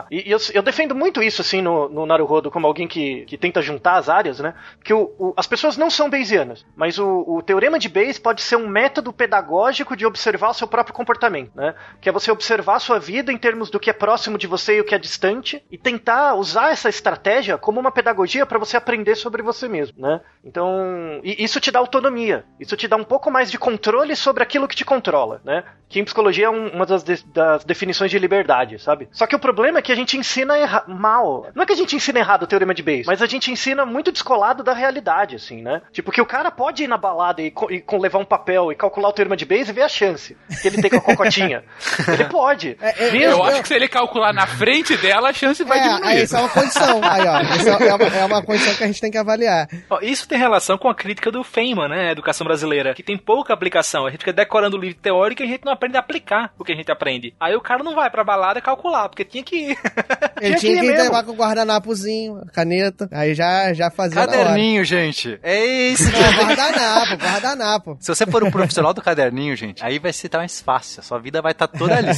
a, 0.01 0.05
e 0.11 0.29
eu, 0.31 0.39
eu 0.55 0.63
defendo 0.63 0.93
muito 0.95 1.23
isso, 1.23 1.41
assim, 1.41 1.63
no, 1.63 1.89
no 1.89 2.05
Naruhodo, 2.05 2.51
como 2.51 2.67
alguém 2.67 2.89
que, 2.89 3.25
que 3.27 3.39
tenta 3.39 3.63
juntar 3.63 3.95
as 3.97 4.09
áreas, 4.09 4.41
né? 4.41 4.55
Que 4.83 4.93
o, 4.93 5.13
o- 5.19 5.35
as 5.37 5.47
pessoas 5.47 5.77
não 5.77 5.89
são 5.89 6.11
Bayesianas, 6.11 6.67
mas 6.75 6.99
o, 6.99 7.25
o 7.29 7.43
teorema 7.43 7.79
de 7.79 7.89
Bayes 7.89 8.19
pode 8.19 8.43
ser 8.43 8.57
um 8.57 8.67
método 8.69 9.13
pedagógico 9.13 9.97
de 9.97 10.05
observar 10.05 10.51
o 10.51 10.55
seu 10.55 10.67
próprio 10.67 10.95
comportamento, 10.95 11.53
né? 11.55 11.75
Que 12.01 12.09
é 12.09 12.13
você 12.13 12.33
observar 12.33 12.77
a 12.77 12.81
sua 12.81 12.99
vida 12.99 13.33
em 13.33 13.39
termos 13.39 13.71
do 13.71 13.79
que 13.79 13.91
é 13.91 13.93
próximo 13.93 14.37
de 14.37 14.47
você 14.49 14.79
e 14.79 14.81
o 14.81 14.85
que 14.85 14.95
é 14.95 14.99
distante 14.99 15.63
e 15.71 15.79
tentar 15.79 16.35
usar 16.35 16.73
essa 16.73 16.89
estratégia 16.89 17.57
como 17.57 17.79
uma 17.79 17.93
pedagogia 17.93 18.45
para 18.47 18.59
você 18.59 18.77
aprender 18.77 19.15
sobre 19.15 19.43
você 19.43 19.60
mesmo, 19.69 20.01
né? 20.01 20.21
Então, 20.45 21.21
e 21.23 21.43
isso 21.43 21.61
te 21.61 21.71
dá 21.71 21.79
autonomia, 21.79 22.45
isso 22.59 22.77
te 22.77 22.89
dá 22.89 22.97
um 22.97 23.05
pouco 23.05 23.31
mais 23.31 23.51
de 23.51 23.59
controle 23.59 24.17
sobre 24.17 24.43
aquilo 24.43 24.67
que 24.67 24.75
te 24.77 24.85
controla, 24.85 25.41
né? 25.45 25.65
Que 25.89 26.01
em 26.01 26.05
psicologia 26.05 26.47
é 26.47 26.51
um- 26.51 26.69
uma 26.69 26.87
das, 26.87 27.03
de- 27.03 27.23
das 27.27 27.65
definições 27.65 28.11
de 28.11 28.19
liberdade, 28.19 28.79
sabe? 28.81 29.09
Só 29.13 29.27
que 29.27 29.35
o 29.37 29.39
problema 29.39 29.79
é 29.79 29.83
que 29.83 29.93
a 29.93 29.95
gente 29.95 30.17
ensina 30.17 30.57
erra- 30.57 30.85
mal. 30.87 31.47
Não 31.55 31.63
é 31.63 31.67
que 31.67 31.73
a 31.73 31.77
gente 31.77 31.95
ensina 31.97 32.19
errado 32.21 32.45
o 32.45 32.47
teorema 32.47 32.73
de 32.75 32.83
Bayes, 32.83 33.07
mas 33.07 33.21
a 33.21 33.27
gente 33.27 33.51
ensina 33.51 33.85
muito 33.85 34.11
descolado 34.13 34.63
da 34.63 34.73
realidade, 34.73 35.37
assim, 35.37 35.61
né? 35.63 35.83
Tipo, 35.93 36.11
que 36.13 36.21
o 36.23 36.27
cara 36.27 36.51
pode 36.51 36.85
ir 36.85 36.89
na 36.89 36.97
balada 36.97 37.43
e, 37.43 37.51
co- 37.51 37.71
e 37.71 37.81
com- 37.81 37.99
levar 37.99 38.19
um 38.19 38.25
papel 38.25 38.71
e 38.73 38.75
calcular 38.75 39.09
o 39.09 39.13
teorema 39.13 39.37
de 39.37 39.45
Bayes 39.45 39.69
e 39.69 39.73
ver 39.73 39.83
a 39.83 39.89
chance 39.89 40.37
que 40.63 40.69
ele 40.69 40.81
tem 40.81 40.91
com 40.91 40.97
a 40.97 41.01
cocotinha. 41.01 41.65
ele 42.09 42.25
pode. 42.27 42.79
É, 42.81 43.11
Mesmo- 43.11 43.43
Eu 43.43 43.45
acho 43.45 43.63
que 43.63 43.69
se 43.69 43.75
ele 43.75 43.89
calcular 43.89 44.33
na 44.33 44.47
frente 44.47 44.97
dela, 44.97 45.31
a 45.31 45.33
chance 45.33 45.63
vai 45.65 45.79
É, 45.79 45.83
diminuir. 45.83 46.07
aí 46.07 46.23
isso 46.23 46.37
é 46.37 46.41
uma 46.41 46.49
condição. 46.49 47.01
Aí, 47.03 47.27
ó. 47.27 47.41
É, 47.41 47.89
é 47.89 47.95
uma, 47.95 48.07
é 48.07 48.25
uma 48.25 48.43
condição 48.43 48.75
que 48.75 48.85
a 48.85 48.87
gente 48.87 49.01
tem 49.01 49.11
que 49.11 49.19
avaliar. 49.19 49.40
Ó, 49.89 49.99
Isso 50.01 50.29
tem 50.29 50.39
relação 50.39 50.77
com 50.79 50.89
a 50.89 50.95
crítica 50.95 51.31
do 51.31 51.43
Feynman, 51.43 51.89
né, 51.89 52.09
a 52.09 52.13
educação 52.13 52.45
brasileira, 52.45 52.95
que 52.95 53.03
tem 53.03 53.17
pouca 53.17 53.53
aplicação. 53.53 54.07
A 54.07 54.11
gente 54.11 54.21
fica 54.21 54.33
decorando 54.33 54.77
o 54.77 54.81
livro 54.81 54.99
teórico 55.01 55.43
e 55.43 55.45
a 55.45 55.49
gente 55.49 55.65
não 55.65 55.73
aprende 55.73 55.97
a 55.97 56.01
aplicar 56.01 56.53
o 56.59 56.65
que 56.65 56.73
a 56.73 56.77
gente 56.77 56.91
aprende. 56.91 57.35
Aí 57.39 57.55
o 57.55 57.61
cara 57.61 57.83
não 57.83 57.95
vai 57.95 58.11
pra 58.11 58.25
balada 58.25 58.61
calcular, 58.61 59.09
porque 59.09 59.25
tinha 59.25 59.43
que 59.43 59.57
ir. 59.71 59.79
Ele 60.41 60.57
Tinha 60.57 60.73
tinha 60.73 60.81
que 60.81 60.87
ir 60.87 60.97
levar 60.97 61.23
com 61.25 61.33
o 61.33 61.37
guardanapozinho, 61.37 62.43
caneta. 62.53 63.09
Aí 63.13 63.35
já, 63.35 63.73
já 63.75 63.91
fazia. 63.91 64.27
Caderninho, 64.27 64.85
gente. 64.85 65.39
É 65.43 65.65
isso 65.65 66.11
Não, 66.11 66.33
guardanapo, 66.47 67.17
guardanapo. 67.17 67.97
Se 68.01 68.15
você 68.15 68.27
for 68.27 68.43
um 68.43 68.51
profissional 68.51 68.95
do 68.95 69.03
caderninho, 69.03 69.55
gente, 69.57 69.85
aí 69.85 69.99
vai 69.99 70.13
ser 70.13 70.31
mais 70.35 70.61
fácil. 70.61 71.01
A 71.01 71.03
sua 71.03 71.19
vida 71.19 71.43
vai 71.43 71.53
estar 71.53 71.67
toda 71.69 71.97
ali. 71.97 72.09